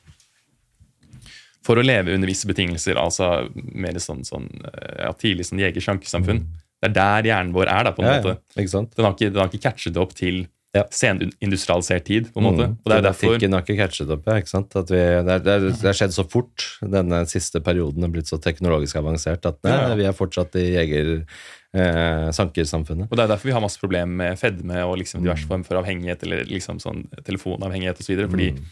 for 1.63 1.77
å 1.77 1.83
leve 1.85 2.13
under 2.15 2.27
visse 2.27 2.47
betingelser, 2.49 2.97
altså 2.99 3.27
mer 3.55 3.99
sånn, 4.01 4.23
sånn 4.27 4.47
eh, 4.65 5.03
ja, 5.05 5.11
tidlig 5.13 5.45
sånn 5.47 5.61
jeger-sjankesamfunn. 5.61 6.41
Det 6.81 6.89
er 6.89 6.95
der 6.95 7.29
hjernen 7.29 7.53
vår 7.53 7.69
er, 7.69 7.83
da, 7.85 7.91
på 7.93 8.01
en 8.01 8.09
Mm. 8.09 8.15
Ja, 8.15 8.21
måte. 8.33 8.95
Den 8.97 9.05
har 9.05 9.13
ikke, 9.13 9.29
den 9.29 9.41
har 9.43 9.51
ikke 9.51 9.61
catchet 9.69 9.97
opp 10.01 10.15
til 10.17 10.47
Ja. 10.73 10.85
senindustrialisert 10.89 12.05
tid, 12.05 12.33
på 12.33 12.39
en 12.39 12.47
måte. 12.47 12.65
Mm. 12.69 12.77
Og 12.79 12.85
det 12.87 12.97
er 12.97 13.01
derfor 13.01 13.37
har 13.37 13.61
ikke 13.61 13.77
catchet 13.77 14.09
opp, 14.09 14.25
ikke 14.25 14.47
sant? 14.47 14.73
Vi, 14.89 15.01
det, 15.27 15.83
har 15.83 15.93
skjedd 15.93 16.13
så 16.15 16.23
fort. 16.27 16.79
Denne 16.81 17.25
siste 17.27 17.59
perioden 17.59 18.03
er 18.03 18.07
blitt 18.07 18.27
så 18.31 18.39
teknologisk 18.41 18.95
avansert 18.95 19.45
at 19.45 19.59
nei, 19.63 19.95
vi 19.95 20.05
er 20.07 20.13
fortsatt 20.13 20.55
i 20.55 20.71
jeger... 20.71 21.25
Eh, 21.73 22.29
sankersamfunnet. 22.35 23.07
Og 23.07 23.15
det 23.15 23.23
er 23.23 23.29
derfor 23.31 23.47
vi 23.47 23.53
har 23.55 23.61
masse 23.63 23.79
problemer 23.79 24.11
med 24.11 24.39
fedme 24.39 24.81
og 24.83 24.97
liksom 24.99 25.21
Mm. 25.21 25.23
diverse 25.23 25.47
form 25.47 25.63
for 25.63 25.77
avhengighet, 25.79 26.23
eller 26.23 26.43
liksom 26.43 26.79
sånn 26.83 27.05
telefonavhengighet 27.23 27.97
osv. 28.01 28.27
Fordi 28.27 28.51
Mm. 28.51 28.65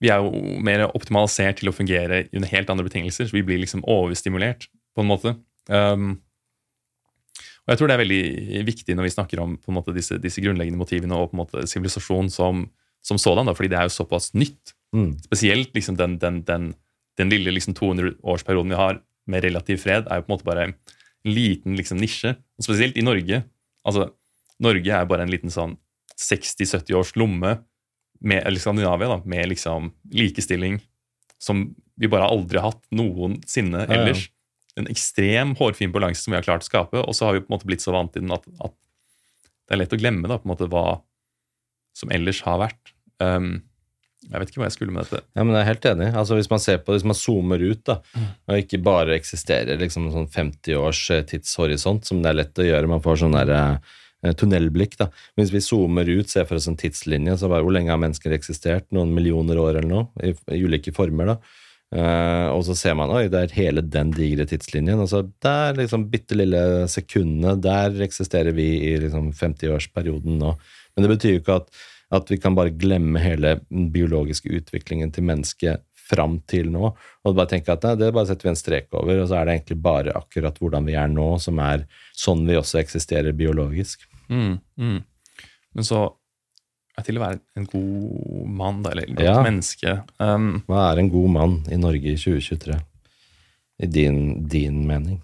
vi 0.00 0.08
er 0.10 0.18
jo 0.18 0.58
mer 0.60 0.88
optimalisert 0.88 1.58
til 1.60 1.68
å 1.70 1.72
fungere 1.74 2.26
under 2.34 2.48
helt 2.48 2.68
andre 2.70 2.84
betingelser. 2.88 3.28
Så 3.28 3.32
vi 3.32 3.42
blir 3.42 3.60
liksom 3.60 3.84
overstimulert, 3.86 4.66
på 4.96 5.02
en 5.02 5.06
måte. 5.06 5.36
Um, 5.68 6.20
og 7.66 7.68
jeg 7.72 7.78
tror 7.78 7.86
det 7.88 7.94
er 7.94 8.04
veldig 8.04 8.66
viktig 8.66 8.96
når 8.96 9.06
vi 9.06 9.14
snakker 9.14 9.40
om 9.40 9.56
på 9.56 9.68
en 9.72 9.74
måte 9.78 9.94
disse, 9.94 10.18
disse 10.20 10.42
grunnleggende 10.42 10.76
motivene 10.76 11.12
og 11.16 11.30
på 11.30 11.38
en 11.38 11.46
måte 11.46 11.62
sivilisasjon 11.70 12.28
som, 12.30 12.68
som 13.00 13.16
sådan, 13.16 13.46
da, 13.46 13.54
fordi 13.54 13.70
det 13.70 13.78
er 13.78 13.88
jo 13.88 13.94
såpass 14.04 14.32
nytt. 14.34 14.74
Mm. 14.94 15.16
Spesielt 15.22 15.72
liksom 15.72 15.96
den, 15.96 16.18
den, 16.18 16.42
den, 16.44 16.74
den 17.16 17.30
lille 17.30 17.54
liksom 17.54 17.74
200-årsperioden 17.74 18.68
vi 18.68 18.74
har 18.74 19.00
med 19.26 19.44
relativ 19.44 19.78
fred, 19.78 20.06
er 20.10 20.16
jo 20.20 20.22
på 20.26 20.32
en 20.32 20.36
måte 20.36 20.44
bare 20.44 20.74
liten 21.28 21.76
liksom 21.78 22.00
nisje. 22.00 22.34
Og 22.58 22.66
spesielt 22.66 22.98
i 23.00 23.04
Norge. 23.04 23.42
Altså, 23.86 24.10
Norge 24.62 24.96
er 24.96 25.08
bare 25.08 25.26
en 25.26 25.32
liten 25.32 25.52
sånn 25.52 25.76
60-70 26.20 26.94
års 26.98 27.14
lomme 27.18 27.56
med 28.24 28.44
eller 28.46 28.62
Skandinavia 28.62 29.10
da, 29.10 29.18
med 29.28 29.50
liksom 29.50 29.90
likestilling 30.14 30.78
som 31.42 31.66
vi 32.00 32.08
bare 32.10 32.28
aldri 32.30 32.60
har 32.60 32.72
hatt 32.72 32.86
noensinne 32.94 33.84
Ja, 33.84 33.90
ja. 33.90 33.98
ellers. 33.98 34.28
En 34.78 34.88
ekstrem 34.90 35.52
hårfin 35.58 35.92
balanse 35.94 36.24
som 36.24 36.32
vi 36.32 36.38
har 36.40 36.46
klart 36.46 36.64
å 36.64 36.66
skape, 36.66 37.02
og 37.02 37.14
så 37.14 37.28
har 37.28 37.36
vi 37.36 37.44
på 37.44 37.50
en 37.50 37.54
måte 37.54 37.68
blitt 37.68 37.84
så 37.84 37.92
vant 37.94 38.10
til 38.14 38.24
den 38.24 38.34
at, 38.34 38.46
at 38.64 38.74
det 39.68 39.76
er 39.76 39.80
lett 39.84 39.94
å 39.94 39.98
glemme 40.00 40.30
da, 40.30 40.40
på 40.40 40.48
en 40.48 40.54
måte 40.54 40.66
hva 40.72 40.98
som 41.94 42.10
ellers 42.14 42.40
har 42.42 42.58
vært. 42.64 42.90
Um, 43.22 43.62
jeg 44.30 44.40
vet 44.40 44.50
ikke 44.50 44.60
hva 44.62 44.68
jeg 44.70 44.76
skulle 44.76 44.94
med 44.94 45.04
dette. 45.04 45.22
Ja, 45.36 45.42
men 45.44 45.54
jeg 45.54 45.62
er 45.62 45.68
helt 45.72 45.88
enig. 45.90 46.08
Altså, 46.16 46.38
hvis 46.38 46.50
man 46.50 46.62
ser 46.64 46.78
på, 46.82 46.94
hvis 46.96 47.04
man 47.04 47.18
zoomer 47.18 47.60
ut, 47.64 47.82
da, 47.84 47.98
Mm. 48.14 48.28
og 48.48 48.62
ikke 48.62 48.82
bare 48.82 49.18
eksisterer 49.18 49.78
liksom 49.78 50.10
sånn 50.12 50.30
50 50.32 50.74
års 50.80 51.02
eh, 51.10 51.22
tidshorisont, 51.22 52.04
som 52.04 52.22
det 52.22 52.30
er 52.32 52.40
lett 52.40 52.58
å 52.58 52.66
gjøre, 52.66 52.88
man 52.88 53.02
får 53.04 53.20
sånn 53.24 53.36
der 53.36 53.52
eh, 53.54 54.32
tunnelblikk, 54.40 54.96
da. 54.96 55.10
Hvis 55.36 55.52
vi 55.52 55.60
zoomer 55.60 56.08
ut, 56.08 56.30
ser 56.32 56.46
for 56.48 56.56
oss 56.56 56.68
en 56.70 56.76
tidslinje, 56.80 57.36
så 57.36 57.50
bare 57.52 57.62
hvor 57.66 57.74
lenge 57.76 57.92
har 57.92 58.00
mennesker 58.00 58.32
eksistert? 58.32 58.86
Noen 58.96 59.12
millioner 59.14 59.60
år 59.60 59.76
eller 59.82 59.90
noe, 59.90 60.06
i, 60.24 60.32
i 60.56 60.62
ulike 60.64 60.94
former, 60.96 61.34
da. 61.34 61.38
Uh, 61.94 62.48
og 62.50 62.64
så 62.66 62.74
ser 62.74 62.94
man 62.98 63.12
oi, 63.14 63.28
det 63.30 63.38
er 63.38 63.52
hele 63.54 63.82
den 63.86 64.08
digre 64.10 64.46
tidslinjen. 64.50 64.98
Og 64.98 65.06
så 65.12 65.20
der 65.44 65.76
liksom 65.78 66.08
bitte 66.10 66.34
lille 66.34 66.88
sekundene, 66.90 67.52
der 67.62 68.00
eksisterer 68.02 68.56
vi 68.56 68.64
i 68.88 68.94
liksom 69.04 69.28
50-årsperioden 69.36 70.40
nå. 70.40 70.54
Men 70.96 71.04
det 71.04 71.12
betyr 71.12 71.36
jo 71.36 71.42
ikke 71.42 71.58
at, 71.60 71.68
at 72.12 72.30
vi 72.30 72.38
kan 72.40 72.54
bare 72.56 72.74
glemme 72.76 73.20
hele 73.22 73.60
den 73.70 73.88
biologiske 73.94 74.50
utviklingen 74.52 75.12
til 75.14 75.24
mennesket 75.24 75.84
fram 76.04 76.36
til 76.50 76.68
nå. 76.72 76.90
Og 77.24 77.36
bare 77.36 77.48
tenke 77.54 77.72
at 77.72 77.84
nei, 77.86 77.94
det 78.00 78.10
bare 78.12 78.28
setter 78.28 78.48
vi 78.48 78.52
en 78.52 78.60
strek 78.60 78.90
over, 78.92 79.22
og 79.22 79.30
så 79.30 79.38
er 79.38 79.48
det 79.48 79.54
egentlig 79.56 79.78
bare 79.84 80.12
akkurat 80.18 80.58
hvordan 80.60 80.84
vi 80.88 80.98
er 81.00 81.08
nå, 81.08 81.30
som 81.40 81.58
er 81.64 81.86
sånn 82.12 82.44
vi 82.48 82.58
også 82.60 82.82
eksisterer 82.82 83.32
biologisk. 83.36 84.04
Mm, 84.28 84.58
mm. 84.80 84.98
Men 85.74 85.86
så 85.88 86.04
er 86.94 87.06
til 87.08 87.18
å 87.18 87.24
være 87.24 87.40
en 87.58 87.64
god 87.72 88.50
mann, 88.60 88.82
da, 88.84 88.92
eller 88.92 89.08
et 89.08 89.16
godt 89.16 89.26
Ja. 89.26 89.38
menneske 89.42 89.94
um, 90.22 90.62
Hva 90.68 90.92
er 90.92 91.00
en 91.02 91.08
god 91.10 91.30
mann 91.34 91.56
i 91.72 91.78
Norge 91.80 92.12
i 92.12 92.20
2023? 92.20 92.76
I 93.82 93.88
din, 93.90 94.18
din 94.46 94.84
mening? 94.86 95.18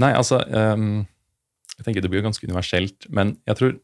Nei, 0.00 0.14
altså 0.16 0.38
um, 0.48 1.02
Jeg 1.76 1.84
tenker 1.84 2.00
det 2.00 2.08
blir 2.08 2.22
jo 2.22 2.28
ganske 2.30 2.48
universelt, 2.48 3.10
men 3.12 3.36
jeg 3.44 3.58
tror 3.58 3.74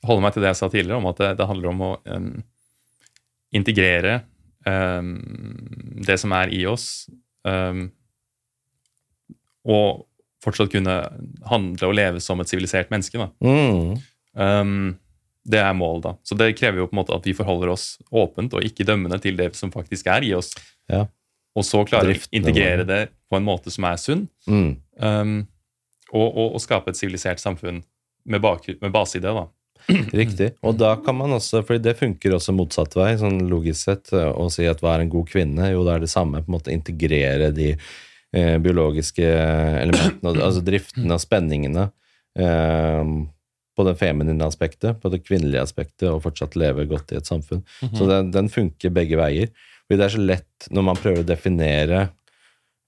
jeg 0.00 0.08
holder 0.08 0.24
meg 0.24 0.32
til 0.34 0.42
det 0.44 0.50
jeg 0.52 0.58
sa 0.60 0.68
tidligere, 0.72 0.98
om 1.02 1.08
at 1.10 1.18
det, 1.20 1.30
det 1.38 1.46
handler 1.50 1.68
om 1.72 1.82
å 1.84 1.90
um, 2.08 2.28
integrere 3.52 4.14
um, 4.66 5.10
det 6.06 6.16
som 6.22 6.32
er 6.32 6.52
i 6.56 6.62
oss, 6.70 6.86
um, 7.44 7.88
og 9.68 10.06
fortsatt 10.40 10.72
kunne 10.72 10.94
handle 11.50 11.90
og 11.90 11.96
leve 11.98 12.20
som 12.24 12.40
et 12.40 12.48
sivilisert 12.48 12.88
menneske. 12.92 13.20
Mm. 13.44 14.94
Det 15.50 15.60
er 15.60 15.74
målet, 15.76 16.06
da. 16.06 16.12
Så 16.24 16.36
det 16.38 16.54
krever 16.56 16.80
jo 16.80 16.86
på 16.88 16.94
en 16.96 17.00
måte 17.02 17.16
at 17.16 17.26
vi 17.28 17.34
forholder 17.36 17.72
oss 17.74 17.98
åpent 18.08 18.54
og 18.56 18.64
ikke 18.64 18.86
dømmende 18.88 19.18
til 19.20 19.36
det 19.36 19.50
som 19.58 19.72
faktisk 19.74 20.08
er 20.12 20.24
i 20.24 20.32
oss. 20.36 20.54
Ja. 20.88 21.04
Og 21.58 21.66
så 21.66 21.82
klarer 21.84 22.12
vi 22.14 22.20
å 22.20 22.28
integrere 22.40 22.86
det 22.88 23.00
på 23.28 23.36
en 23.36 23.44
måte 23.44 23.72
som 23.74 23.84
er 23.88 24.00
sunn, 24.00 24.28
Mm. 24.48 25.40
og, 26.12 26.26
og, 26.26 26.54
og 26.56 26.60
skape 26.64 26.90
et 26.90 26.98
sivilisert 26.98 27.40
samfunn 27.42 27.82
med, 28.24 28.40
bak, 28.40 28.64
med 28.80 28.92
base 28.94 29.18
i 29.18 29.22
det. 29.22 29.32
da. 29.36 29.44
Riktig. 30.20 30.52
Og 30.66 30.76
da 30.80 30.92
kan 31.04 31.18
man 31.18 31.34
også, 31.36 31.64
for 31.66 31.80
det 31.82 31.96
funker 31.98 32.36
også 32.36 32.54
motsatt 32.56 32.94
vei, 32.98 33.12
sånn 33.20 33.42
logisk 33.50 33.82
sett, 33.82 34.12
å 34.14 34.46
si 34.52 34.68
at 34.70 34.82
hva 34.84 34.96
er 34.96 35.04
en 35.04 35.12
god 35.12 35.28
kvinne? 35.30 35.72
Jo, 35.72 35.82
det 35.86 35.96
er 35.96 36.04
det 36.04 36.12
samme, 36.12 36.42
på 36.44 36.50
en 36.52 36.56
måte 36.58 36.74
integrere 36.74 37.50
de 37.56 37.72
eh, 37.74 38.56
biologiske 38.62 39.26
elementene, 39.26 40.36
altså 40.38 40.62
driftene 40.66 41.16
og 41.16 41.22
spenningene 41.22 41.88
eh, 42.38 43.14
på 43.76 43.86
det 43.86 43.96
feminine 44.00 44.46
aspektet, 44.46 45.00
på 45.00 45.12
det 45.12 45.22
kvinnelige 45.24 45.64
aspektet, 45.64 46.08
og 46.10 46.22
fortsatt 46.26 46.58
leve 46.60 46.86
godt 46.90 47.14
i 47.14 47.20
et 47.20 47.28
samfunn. 47.28 47.62
Så 47.96 48.08
den, 48.10 48.32
den 48.34 48.50
funker 48.52 48.92
begge 48.94 49.18
veier. 49.20 49.52
Fordi 49.86 49.98
det 49.98 50.06
er 50.06 50.14
så 50.14 50.22
lett 50.22 50.70
når 50.70 50.84
man 50.86 50.98
prøver 51.00 51.24
å 51.24 51.26
definere 51.26 52.00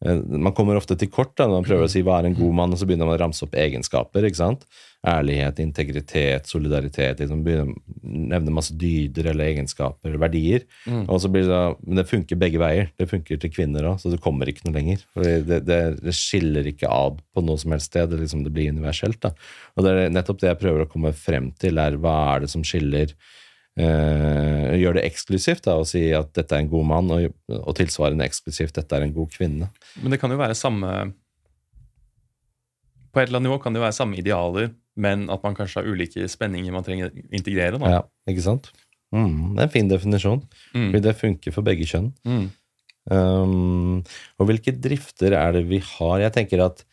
eh, 0.04 0.18
Man 0.22 0.54
kommer 0.54 0.78
ofte 0.78 0.94
til 0.98 1.10
kort 1.10 1.32
da, 1.34 1.48
når 1.48 1.62
man 1.62 1.66
prøver 1.66 1.88
å 1.88 1.90
si 1.90 2.02
hva 2.06 2.20
er 2.20 2.28
en 2.28 2.38
god 2.38 2.58
mann, 2.60 2.74
og 2.74 2.78
så 2.78 2.86
begynner 2.86 3.08
man 3.08 3.16
å 3.16 3.22
ramse 3.24 3.42
opp 3.46 3.56
egenskaper. 3.58 4.28
ikke 4.28 4.38
sant? 4.38 4.66
Ærlighet, 5.02 5.58
integritet, 5.58 6.46
solidaritet. 6.46 7.18
Liksom, 7.18 7.40
begynner 7.42 7.72
å 7.72 8.12
nevne 8.30 8.54
masse 8.54 8.76
dyder 8.78 9.32
eller 9.32 9.50
egenskaper 9.50 10.08
eller 10.08 10.22
verdier. 10.22 10.66
Mm. 10.86 11.08
Og 11.08 11.18
så 11.24 11.30
blir 11.32 11.48
det, 11.48 11.60
men 11.82 11.98
det 11.98 12.06
funker 12.06 12.38
begge 12.38 12.60
veier. 12.62 12.92
Det 13.00 13.08
funker 13.10 13.40
til 13.42 13.50
kvinner 13.50 13.88
òg, 13.90 13.98
så 13.98 14.12
det 14.12 14.20
kommer 14.22 14.50
ikke 14.50 14.68
noe 14.68 14.76
lenger. 14.76 15.02
Det, 15.18 15.58
det, 15.66 15.80
det 15.98 16.14
skiller 16.14 16.70
ikke 16.70 16.90
ad 16.90 17.18
på 17.34 17.42
noe 17.42 17.58
som 17.58 17.74
helst 17.74 17.90
sted. 17.90 18.12
Det, 18.12 18.22
liksom, 18.22 18.46
det 18.46 18.54
blir 18.54 18.70
universelt. 18.70 19.18
da. 19.26 19.34
Og 19.74 19.86
det 19.86 19.94
er 19.96 20.14
nettopp 20.14 20.42
det 20.42 20.52
jeg 20.52 20.62
prøver 20.62 20.86
å 20.86 20.90
komme 20.94 21.14
frem 21.16 21.50
til, 21.58 21.82
er 21.82 21.98
hva 21.98 22.16
er 22.36 22.46
det 22.46 22.52
som 22.54 22.62
skiller 22.66 23.16
eh, 23.78 24.76
gjør 24.80 24.98
det 24.98 25.06
eksklusivt 25.08 25.66
da, 25.66 25.78
og 25.80 25.88
si 25.88 26.04
at 26.16 26.32
dette 26.36 26.56
er 26.56 26.64
en 26.64 26.70
god 26.72 26.88
mann, 26.92 27.10
og, 27.14 27.34
og 27.58 27.74
tilsvarende 27.78 28.26
eksklusivt 28.28 28.78
dette 28.78 28.98
er 28.98 29.06
en 29.06 29.16
god 29.16 29.32
kvinne. 29.34 29.70
Men 30.02 30.14
det 30.14 30.20
kan 30.22 30.32
jo 30.32 30.40
være 30.40 30.58
samme 30.58 30.92
På 33.12 33.20
et 33.20 33.28
eller 33.28 33.40
annet 33.40 33.50
nivå 33.50 33.58
kan 33.62 33.72
det 33.74 33.80
jo 33.82 33.84
være 33.86 33.96
samme 33.98 34.16
idealer, 34.20 34.70
men 34.96 35.28
at 35.32 35.42
man 35.44 35.54
kanskje 35.56 35.82
har 35.82 35.88
ulike 35.92 36.24
spenninger 36.28 36.72
man 36.72 36.84
trenger 36.86 37.10
å 37.10 37.24
integrere. 37.32 37.78
da. 37.80 37.90
Ja, 37.98 38.02
ikke 38.32 38.44
sant? 38.44 38.70
Mm, 39.12 39.52
det 39.54 39.60
er 39.60 39.66
en 39.68 39.72
fin 39.74 39.88
definisjon, 39.90 40.42
Mm. 40.74 40.88
fordi 40.90 41.02
det 41.02 41.16
funker 41.20 41.52
for 41.52 41.62
begge 41.62 41.84
kjønn. 41.84 42.12
Mm. 42.24 42.46
Um, 43.10 44.02
og 44.38 44.46
hvilke 44.48 44.72
drifter 44.78 45.34
er 45.36 45.52
det 45.56 45.64
vi 45.68 45.78
har? 45.82 46.18
Jeg 46.22 46.32
tenker 46.36 46.62
at 46.64 46.84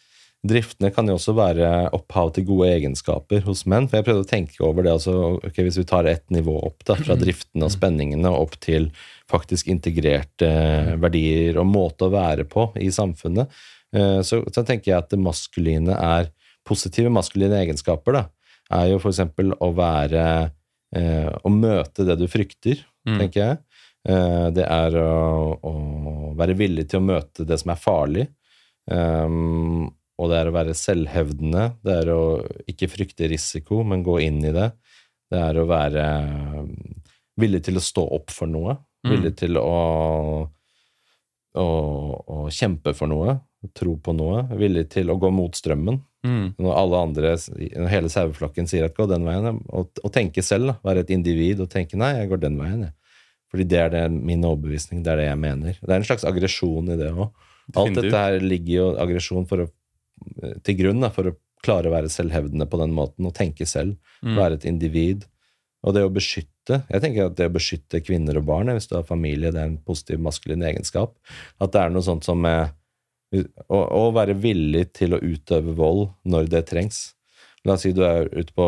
driftene 0.48 0.90
kan 0.96 1.08
jo 1.08 1.18
også 1.18 1.34
være 1.36 1.70
opphav 1.96 2.32
til 2.34 2.46
gode 2.48 2.70
egenskaper 2.72 3.42
hos 3.44 3.66
menn. 3.68 3.88
For 3.92 4.00
jeg 4.00 4.08
prøvde 4.08 4.24
å 4.24 4.30
tenke 4.30 4.62
over 4.64 4.84
det. 4.84 4.94
Altså, 4.96 5.16
okay, 5.44 5.64
hvis 5.68 5.78
vi 5.82 5.84
tar 5.90 6.08
ett 6.08 6.26
nivå 6.32 6.56
opp, 6.66 6.84
da, 6.88 6.96
fra 6.96 7.16
driftene 7.24 7.68
og 7.68 7.72
spenningene 7.76 8.32
opp 8.32 8.56
til 8.64 8.90
faktisk 9.30 9.68
integrerte 9.70 10.48
verdier 11.00 11.60
og 11.60 11.68
måte 11.70 12.08
å 12.08 12.14
være 12.16 12.48
på 12.50 12.72
i 12.82 12.88
samfunnet, 12.90 13.52
eh, 13.52 13.79
så, 14.22 14.42
så 14.54 14.62
tenker 14.68 14.92
jeg 14.92 14.98
at 15.00 15.10
det 15.10 15.18
maskuline 15.22 15.96
er 15.98 16.28
positive 16.68 17.10
maskuline 17.10 17.58
egenskaper. 17.64 18.14
da, 18.20 18.24
er 18.78 18.92
jo 18.92 19.00
f.eks. 19.02 19.22
å 19.58 19.70
være 19.74 20.26
eh, 20.94 21.30
Å 21.44 21.50
møte 21.50 22.06
det 22.06 22.20
du 22.22 22.28
frykter, 22.30 22.86
Mm. 23.08 23.16
tenker 23.24 23.40
jeg. 23.42 23.58
Eh, 24.12 24.48
det 24.54 24.66
er 24.70 24.96
å, 25.00 25.56
å 25.66 25.72
være 26.38 26.54
villig 26.60 26.84
til 26.92 27.00
å 27.00 27.06
møte 27.08 27.46
det 27.48 27.58
som 27.62 27.72
er 27.72 27.80
farlig. 27.80 28.26
Um, 28.92 29.88
og 30.20 30.30
det 30.30 30.38
er 30.42 30.50
å 30.50 30.54
være 30.54 30.76
selvhevdende. 30.76 31.64
Det 31.82 31.96
er 32.04 32.12
å 32.12 32.20
ikke 32.70 32.90
frykte 32.92 33.30
risiko, 33.32 33.80
men 33.88 34.04
gå 34.06 34.18
inn 34.26 34.42
i 34.44 34.52
det. 34.54 34.68
Det 35.32 35.40
er 35.42 35.58
å 35.62 35.66
være 35.70 36.04
villig 37.40 37.64
til 37.70 37.80
å 37.80 37.84
stå 37.88 38.04
opp 38.20 38.34
for 38.36 38.52
noe. 38.52 38.76
Mm. 39.08 39.12
Villig 39.14 39.34
til 39.40 39.58
å, 39.62 40.50
å, 41.56 41.68
å 42.36 42.40
kjempe 42.54 42.94
for 42.98 43.10
noe. 43.12 43.38
Tro 43.76 43.98
på 44.00 44.14
noe. 44.16 44.46
Villig 44.60 44.86
til 44.94 45.12
å 45.12 45.18
gå 45.20 45.32
mot 45.36 45.56
strømmen. 45.56 46.00
Mm. 46.26 46.46
Når 46.60 46.76
alle 46.76 47.02
andre, 47.08 47.34
når 47.58 47.92
hele 47.92 48.12
saueflokken 48.12 48.68
sier 48.68 48.88
at 48.88 48.96
gå 48.96 49.08
den 49.10 49.28
veien, 49.28 49.60
og, 49.68 49.92
og 50.04 50.14
tenke 50.16 50.44
selv, 50.44 50.72
da, 50.72 50.78
være 50.84 51.04
et 51.06 51.14
individ 51.16 51.64
og 51.64 51.72
tenke 51.72 52.00
nei, 52.00 52.14
jeg 52.18 52.32
går 52.32 52.44
den 52.44 52.60
veien, 52.60 52.88
jeg. 52.88 52.96
Fordi 53.50 53.66
det 53.66 53.80
er 53.82 53.94
det, 53.94 54.04
min 54.14 54.46
overbevisning, 54.46 55.02
det 55.04 55.14
er 55.14 55.24
det 55.24 55.30
jeg 55.32 55.42
mener. 55.42 55.78
Det 55.82 55.90
er 55.90 55.98
en 55.98 56.06
slags 56.06 56.26
aggresjon 56.28 56.92
i 56.94 56.98
det 57.00 57.10
òg. 57.16 57.32
Alt 57.78 57.98
dette 57.98 58.22
her 58.22 58.38
ligger 58.42 58.74
jo 58.74 58.86
aggresjon 59.02 59.46
til 59.50 60.78
grunn 60.80 61.02
da, 61.04 61.10
for 61.14 61.32
å 61.32 61.36
klare 61.66 61.90
å 61.90 61.94
være 61.94 62.12
selvhevdende 62.14 62.68
på 62.70 62.80
den 62.82 62.94
måten 62.96 63.28
og 63.28 63.36
tenke 63.38 63.68
selv. 63.70 63.98
Mm. 64.22 64.36
Være 64.38 64.60
et 64.60 64.68
individ. 64.70 65.26
Og 65.88 65.96
det 65.96 66.02
å 66.04 66.12
beskytte 66.12 66.82
Jeg 66.92 67.02
tenker 67.02 67.30
at 67.30 67.38
det 67.40 67.48
å 67.48 67.54
beskytte 67.56 68.02
kvinner 68.06 68.38
og 68.38 68.46
barn, 68.46 68.70
hvis 68.76 68.86
du 68.92 68.92
har 68.94 69.06
familie, 69.08 69.50
det 69.50 69.58
er 69.58 69.72
en 69.72 69.80
positiv 69.82 70.20
maskulin 70.22 70.62
egenskap. 70.68 71.16
At 71.58 71.74
det 71.74 71.82
er 71.82 71.94
noe 71.94 72.06
sånt 72.06 72.28
som 72.28 72.44
eh, 72.46 72.70
å, 73.70 74.04
være 74.16 74.36
villig 74.42 74.90
til 74.98 75.16
å 75.16 75.22
utøve 75.22 75.76
vold 75.78 76.08
når 76.30 76.50
det 76.52 76.66
trengs. 76.72 77.12
La 77.68 77.76
oss 77.76 77.84
si 77.86 77.92
du 77.94 78.02
er 78.08 78.30
ute 78.32 78.54
på 78.56 78.66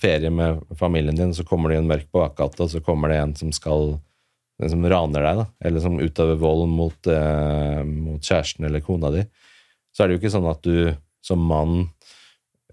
ferie 0.00 0.30
med 0.30 0.60
familien 0.78 1.16
din, 1.16 1.32
så 1.34 1.46
kommer 1.48 1.72
det 1.72 1.80
en 1.80 1.88
mørk 1.88 2.10
bakgate, 2.14 2.62
og 2.66 2.70
så 2.70 2.82
kommer 2.84 3.10
det 3.10 3.20
en 3.22 3.34
som 3.38 3.52
skal 3.54 3.96
som 4.70 4.84
raner 4.86 5.24
deg, 5.24 5.38
da, 5.40 5.44
eller 5.66 5.82
som 5.82 5.96
utøver 5.98 6.38
vold 6.38 6.68
mot, 6.70 7.08
eh, 7.10 7.80
mot 7.82 8.22
kjæresten 8.22 8.68
eller 8.68 8.84
kona 8.86 9.10
di, 9.10 9.24
så 9.90 10.04
er 10.04 10.08
det 10.08 10.14
jo 10.14 10.20
ikke 10.22 10.34
sånn 10.36 10.46
at 10.46 10.62
du 10.62 10.94
som 11.24 11.42
mann 11.42 11.88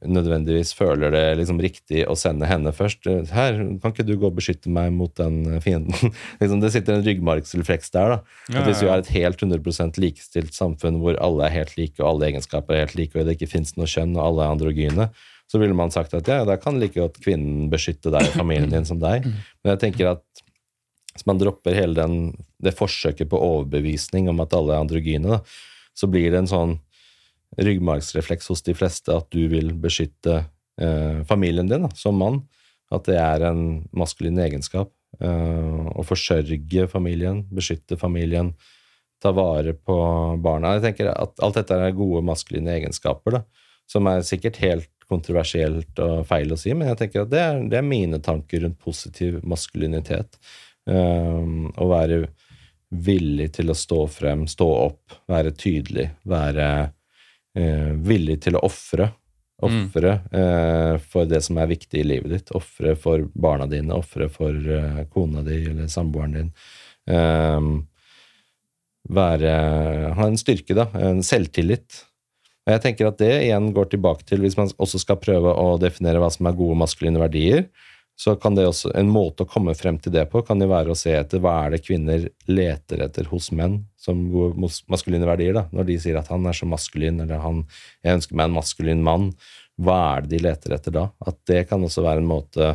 nødvendigvis 0.01 0.73
føler 0.73 1.13
det 1.13 1.23
liksom 1.37 1.59
riktig 1.61 2.03
å 2.09 2.15
sende 2.17 2.47
henne 2.49 2.73
først. 2.73 3.05
Her, 3.31 3.59
kan 3.81 3.93
ikke 3.93 4.05
du 4.07 4.15
gå 4.17 4.29
og 4.31 4.37
beskytte 4.39 4.71
meg 4.73 4.93
mot 4.95 5.13
den 5.19 5.59
fienden? 5.61 6.13
liksom, 6.41 6.61
det 6.63 6.71
sitter 6.73 6.97
en 6.97 7.05
ryggmargsrefleks 7.05 7.93
der. 7.93 8.15
da. 8.15 8.37
Ja, 8.49 8.61
At 8.63 8.69
Hvis 8.69 8.81
vi 8.81 8.87
ja, 8.87 8.89
ja. 8.89 8.95
har 8.95 9.03
et 9.03 9.11
helt 9.13 9.43
100% 9.45 10.01
likestilt 10.01 10.57
samfunn 10.57 11.01
hvor 11.03 11.19
alle 11.21 11.47
er 11.47 11.57
helt 11.59 11.75
like, 11.77 11.99
og 12.01 12.15
alle 12.15 12.31
egenskaper 12.31 12.77
er 12.77 12.85
helt 12.87 12.97
like, 12.97 13.17
og 13.17 13.29
det 13.29 13.37
ikke 13.37 13.51
fins 13.53 13.75
noe 13.77 13.89
kjønn, 13.89 14.17
og 14.17 14.25
alle 14.25 14.47
er 14.47 14.55
androgyne, 14.57 15.09
så 15.51 15.59
ville 15.61 15.75
man 15.77 15.91
sagt 15.93 16.15
at 16.17 16.29
ja, 16.31 16.41
da 16.47 16.55
kan 16.57 16.79
like 16.79 16.95
godt 16.95 17.19
kvinnen 17.21 17.67
beskytte 17.71 18.13
deg 18.13 18.29
og 18.29 18.37
familien 18.39 18.71
din 18.71 18.87
som 18.87 19.01
deg. 19.01 19.27
Men 19.27 19.75
jeg 19.75 19.83
tenker 19.83 20.13
at 20.15 20.45
hvis 21.11 21.27
man 21.27 21.41
dropper 21.41 21.75
hele 21.75 21.97
den, 21.97 22.31
det 22.63 22.73
forsøket 22.77 23.29
på 23.29 23.39
overbevisning 23.39 24.29
om 24.31 24.39
at 24.41 24.55
alle 24.55 24.77
er 24.77 24.85
androgyne, 24.85 25.37
da, 25.37 25.41
så 25.97 26.07
blir 26.07 26.31
det 26.31 26.39
en 26.39 26.49
sånn 26.49 26.77
ryggmargsrefleks 27.59 28.49
hos 28.51 28.63
de 28.63 28.75
fleste 28.77 29.13
at 29.15 29.27
du 29.33 29.45
vil 29.51 29.73
beskytte 29.81 30.43
eh, 30.81 31.21
familien 31.27 31.69
din 31.69 31.87
da, 31.87 31.91
som 31.97 32.19
mann. 32.19 32.41
At 32.91 33.07
det 33.07 33.17
er 33.19 33.47
en 33.47 33.63
maskulin 33.95 34.39
egenskap. 34.43 34.91
Eh, 35.19 35.81
å 35.91 36.05
forsørge 36.07 36.87
familien, 36.91 37.43
beskytte 37.51 37.99
familien, 37.99 38.53
ta 39.21 39.33
vare 39.35 39.75
på 39.77 39.97
barna. 40.41 40.77
Jeg 40.77 40.87
tenker 40.87 41.11
at 41.11 41.43
Alt 41.43 41.59
dette 41.59 41.77
er 41.77 41.97
gode 41.97 42.23
maskuline 42.25 42.73
egenskaper, 42.79 43.37
da, 43.37 43.67
som 43.89 44.07
er 44.09 44.25
sikkert 44.25 44.57
helt 44.63 44.89
kontroversielt 45.11 45.99
og 45.99 46.23
feil 46.29 46.53
å 46.53 46.57
si, 46.59 46.71
men 46.73 46.91
jeg 46.91 47.01
tenker 47.01 47.25
at 47.25 47.31
det 47.33 47.41
er, 47.43 47.59
det 47.67 47.79
er 47.81 47.85
mine 47.85 48.21
tanker 48.23 48.63
rundt 48.63 48.79
positiv 48.81 49.41
maskulinitet. 49.47 50.39
Um, 50.87 51.67
å 51.77 51.85
være 51.91 52.23
villig 52.91 53.51
til 53.57 53.71
å 53.71 53.77
stå 53.77 54.05
frem, 54.11 54.47
stå 54.49 54.67
opp, 54.87 55.19
være 55.29 55.53
tydelig, 55.55 56.07
være 56.27 56.65
eh, 57.57 57.91
villig 57.97 58.41
til 58.45 58.57
å 58.57 58.65
ofre. 58.67 59.11
Ofre 59.61 60.15
eh, 60.33 60.95
for 61.11 61.29
det 61.29 61.43
som 61.45 61.59
er 61.61 61.69
viktig 61.69 62.01
i 62.01 62.07
livet 62.07 62.33
ditt. 62.33 62.53
Ofre 62.57 62.95
for 62.97 63.27
barna 63.33 63.67
dine, 63.69 63.93
ofre 63.93 64.29
for 64.33 64.55
eh, 64.55 65.03
kona 65.13 65.43
di 65.45 65.59
eller 65.69 65.91
samboeren 65.91 66.37
din. 66.37 66.53
Um, 67.11 67.73
være 69.11 69.51
Ha 70.17 70.27
en 70.27 70.39
styrke, 70.39 70.75
da. 70.77 70.87
En 70.97 71.21
selvtillit. 71.25 72.03
Og 72.65 72.75
jeg 72.75 72.83
tenker 72.83 73.09
at 73.09 73.21
det 73.21 73.31
igjen 73.47 73.71
går 73.73 73.89
tilbake 73.93 74.25
til, 74.29 74.43
hvis 74.43 74.57
man 74.57 74.69
også 74.77 75.01
skal 75.01 75.17
prøve 75.21 75.53
å 75.57 75.77
definere 75.81 76.21
hva 76.21 76.29
som 76.33 76.45
er 76.49 76.57
gode 76.57 76.77
maskuline 76.77 77.21
verdier, 77.21 77.65
så 78.21 78.35
kan 78.37 78.53
det 78.53 78.67
også, 78.69 78.91
en 78.93 79.07
måte 79.09 79.41
å 79.41 79.49
komme 79.49 79.73
frem 79.73 79.95
til 79.97 80.13
det 80.13 80.27
på 80.29 80.43
kan 80.45 80.61
jo 80.61 80.67
være 80.69 80.93
å 80.93 80.97
se 80.97 81.09
etter 81.17 81.41
hva 81.41 81.55
er 81.63 81.73
det 81.73 81.79
kvinner 81.81 82.27
leter 82.45 83.01
etter 83.01 83.25
hos 83.31 83.47
menn 83.57 83.79
som 83.97 84.19
gode 84.29 84.69
maskuline 84.91 85.25
verdier. 85.25 85.55
da, 85.57 85.63
Når 85.73 85.87
de 85.87 85.95
sier 86.03 86.19
at 86.19 86.29
han 86.29 86.45
er 86.45 86.53
så 86.53 86.67
maskulin, 86.69 87.17
eller 87.23 87.41
han, 87.41 87.63
jeg 88.05 88.19
ønsker 88.19 88.37
meg 88.37 88.51
en 88.51 88.57
maskulin 88.59 89.01
mann, 89.07 89.31
hva 89.81 89.97
er 90.11 90.27
det 90.27 90.35
de 90.35 90.41
leter 90.45 90.75
etter 90.77 90.93
da? 90.99 91.07
At 91.25 91.39
det 91.49 91.63
kan 91.71 91.81
også 91.81 92.03
være 92.05 92.21
en 92.21 92.29
måte, 92.29 92.69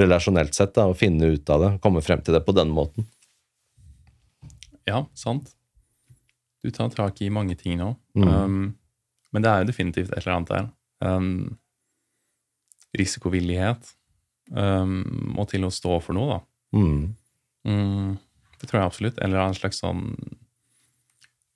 relasjonelt 0.00 0.58
sett, 0.58 0.74
da, 0.74 0.88
å 0.90 0.98
finne 0.98 1.30
ut 1.36 1.54
av 1.54 1.62
det, 1.62 1.70
komme 1.86 2.02
frem 2.02 2.26
til 2.26 2.34
det 2.34 2.42
på 2.48 2.56
den 2.58 2.74
måten. 2.74 3.06
Ja, 4.90 5.04
sant. 5.14 5.54
Du 6.66 6.74
tar 6.74 6.90
tak 6.96 7.22
i 7.22 7.30
mange 7.30 7.54
ting 7.62 7.78
nå. 7.78 7.92
Mm. 8.18 8.26
Um, 8.26 8.60
men 9.30 9.46
det 9.46 9.54
er 9.54 9.62
jo 9.62 9.70
definitivt 9.70 10.10
et 10.10 10.24
eller 10.24 10.40
annet 10.40 10.52
der. 10.56 10.68
Um, 11.06 11.58
risikovillighet. 12.98 13.94
Um, 14.50 15.36
og 15.38 15.48
til 15.52 15.64
å 15.66 15.72
stå 15.74 16.00
for 16.02 16.16
noe, 16.16 16.36
da. 16.36 16.78
Mm. 16.78 17.02
Mm, 17.66 18.12
det 18.60 18.68
tror 18.68 18.80
jeg 18.80 18.90
absolutt. 18.90 19.18
Eller 19.22 19.42
en 19.42 19.56
slags 19.58 19.82
sånn 19.82 20.14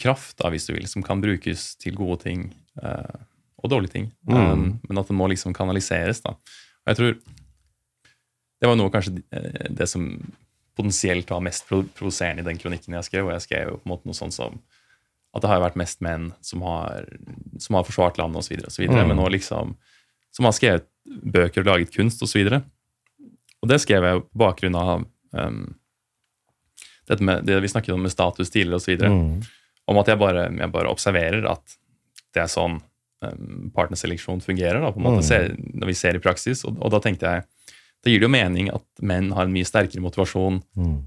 kraft, 0.00 0.36
da, 0.40 0.50
hvis 0.52 0.66
du 0.68 0.74
vil, 0.74 0.86
som 0.90 1.04
kan 1.06 1.22
brukes 1.22 1.74
til 1.82 1.96
gode 1.98 2.20
ting 2.24 2.48
uh, 2.82 3.22
og 3.62 3.70
dårlige 3.72 3.94
ting. 3.96 4.10
Mm. 4.28 4.36
Um, 4.36 4.66
men 4.88 5.00
at 5.00 5.10
den 5.10 5.18
må 5.18 5.28
liksom 5.30 5.54
kanaliseres. 5.56 6.22
da. 6.24 6.34
Og 6.84 6.92
jeg 6.92 7.00
tror 7.00 7.16
det 8.62 8.70
var 8.70 8.78
noe 8.78 8.92
kanskje 8.92 9.18
eh, 9.34 9.66
det 9.76 9.84
som 9.90 10.06
potensielt 10.74 11.28
var 11.28 11.42
mest 11.44 11.66
provoserende 11.68 12.40
i 12.40 12.46
den 12.46 12.58
kronikken 12.60 12.96
jeg 12.96 13.08
skrev. 13.10 13.26
Og 13.28 13.34
jeg 13.34 13.44
skrev 13.44 13.68
jo 13.68 13.76
på 13.76 13.84
en 13.86 13.92
måte 13.92 14.08
noe 14.08 14.16
sånn 14.16 14.32
som 14.34 14.56
at 15.34 15.42
det 15.42 15.50
har 15.50 15.62
vært 15.64 15.78
mest 15.78 16.00
menn 16.04 16.28
som 16.46 16.62
har, 16.62 17.08
som 17.58 17.76
har 17.76 17.86
forsvart 17.86 18.20
landet 18.20 18.44
osv., 18.44 18.86
Mm. 18.86 19.08
men 19.08 19.18
nå 19.18 19.26
liksom 19.34 19.74
som 20.34 20.46
har 20.46 20.54
skrevet 20.54 20.86
bøker 21.04 21.62
og 21.62 21.66
laget 21.66 21.92
kunst 21.94 22.22
osv. 22.22 22.46
Og 22.46 22.62
det 23.68 23.80
skrev 23.80 24.02
jeg 24.08 24.22
på 24.22 24.38
bakgrunn 24.44 24.76
av 24.76 25.04
um, 25.32 25.74
dette 27.08 27.22
med, 27.22 27.44
det 27.44 27.60
vi 27.62 27.68
snakket 27.68 27.94
om 27.94 28.02
med 28.02 28.12
status 28.12 28.50
tidligere 28.50 28.80
osv. 28.80 29.04
Mm. 29.04 29.42
Om 29.86 29.98
at 30.00 30.06
jeg 30.08 30.18
bare, 30.18 30.46
jeg 30.56 30.72
bare 30.72 30.88
observerer 30.92 31.44
at 31.50 31.76
det 32.34 32.42
er 32.44 32.50
sånn 32.50 32.78
um, 32.80 33.70
partnerseleksjon 33.76 34.40
fungerer. 34.44 34.80
Da, 34.80 34.92
på 34.92 35.00
en 35.02 35.06
måte, 35.10 35.22
Mm. 35.22 35.28
ser, 35.28 35.56
når 35.74 35.86
vi 35.92 35.94
ser 35.94 36.16
i 36.16 36.22
praksis. 36.24 36.64
Og, 36.64 36.78
og 36.80 36.90
da 36.94 37.00
tenkte 37.04 37.28
jeg 37.30 37.44
da 38.04 38.10
gir 38.12 38.20
det 38.20 38.26
jo 38.26 38.32
mening 38.34 38.68
at 38.68 38.84
menn 39.00 39.30
har 39.32 39.46
en 39.46 39.52
mye 39.52 39.64
sterkere 39.64 40.02
motivasjon 40.04 40.62
Mm. 40.76 40.98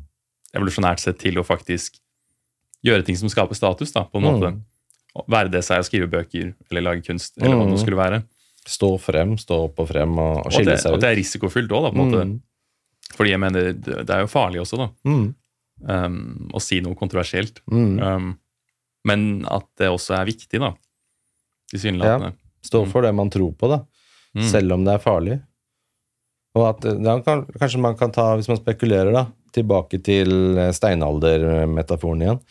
evolusjonært 0.58 1.00
sett 1.04 1.20
til 1.20 1.38
å 1.38 1.46
faktisk 1.46 2.00
gjøre 2.86 3.06
ting 3.06 3.16
som 3.18 3.30
skaper 3.30 3.54
status. 3.58 3.92
da, 3.92 4.04
på 4.06 4.18
en 4.18 4.24
Mm. 4.24 4.34
måte. 4.34 4.62
Å 5.18 5.26
Være 5.28 5.50
det 5.52 5.64
seg 5.66 5.80
å 5.82 5.86
skrive 5.86 6.10
bøker 6.10 6.54
eller 6.72 6.82
lage 6.82 7.04
kunst, 7.06 7.38
eller 7.38 7.56
hva 7.56 7.66
det 7.66 7.70
Mm. 7.70 7.74
nå 7.74 7.80
skulle 7.84 7.98
være. 7.98 8.24
Stå 8.68 9.00
frem, 9.00 9.38
stå 9.38 9.64
opp 9.66 9.80
og 9.80 9.88
frem 9.90 10.12
og, 10.20 10.38
og 10.38 10.46
Og 10.48 10.52
skille 10.52 10.66
det, 10.76 10.80
seg 10.82 10.92
ut. 10.92 10.94
Og 10.96 11.02
det 11.02 11.10
er 11.10 11.16
risikofylt 11.22 11.70
òg, 11.70 11.94
på 11.94 11.98
en 11.98 12.12
måte. 12.12 12.42
Mm. 13.08 13.18
Fordi 13.18 13.34
jeg 13.34 13.42
mener, 13.42 13.70
det, 13.74 14.10
er 14.14 14.24
jo 14.24 14.32
farlig 14.32 14.62
også, 14.64 14.80
da. 14.82 14.90
Mm. 15.08 15.28
um, 15.88 16.20
å 16.58 16.62
si 16.64 16.82
noe 16.84 16.98
kontroversielt. 17.00 17.62
Mm. 17.72 17.98
Um, 18.02 18.34
men 19.08 19.28
at 19.48 19.68
det 19.80 19.92
også 19.94 20.18
er 20.18 20.28
viktig, 20.28 20.60
da. 20.62 20.74
Tilsynelatende. 21.72 22.36
Stå 22.68 22.84
for 22.90 23.06
det 23.06 23.14
man 23.16 23.32
tror 23.32 23.54
på, 23.56 23.70
da. 23.72 23.84
Mm. 24.36 24.48
Selv 24.50 24.76
om 24.76 24.84
det 24.86 24.98
er 24.98 25.04
farlig. 25.04 25.40
Og 26.58 26.66
at 26.68 26.88
ja, 26.90 27.18
kanskje 27.24 27.82
man 27.82 27.98
kan 28.00 28.12
ta, 28.14 28.32
hvis 28.36 28.50
man 28.50 28.60
spekulerer, 28.60 29.12
da, 29.14 29.28
tilbake 29.56 30.00
til 30.06 30.58
eh, 30.58 30.74
steinaldermetaforen 30.76 32.24
igjen, 32.26 32.42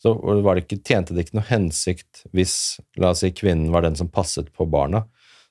så 0.00 0.14
var 0.16 0.56
det 0.56 0.64
ikke, 0.64 0.80
tjente 0.86 1.14
det 1.14 1.26
ikke 1.26 1.36
noe 1.36 1.48
hensikt 1.50 2.22
hvis 2.36 2.54
la 3.00 3.12
oss 3.12 3.20
si, 3.20 3.32
kvinnen 3.36 3.68
var 3.74 3.84
den 3.84 3.98
som 3.98 4.08
passet 4.08 4.48
på 4.56 4.64
barna. 4.70 5.04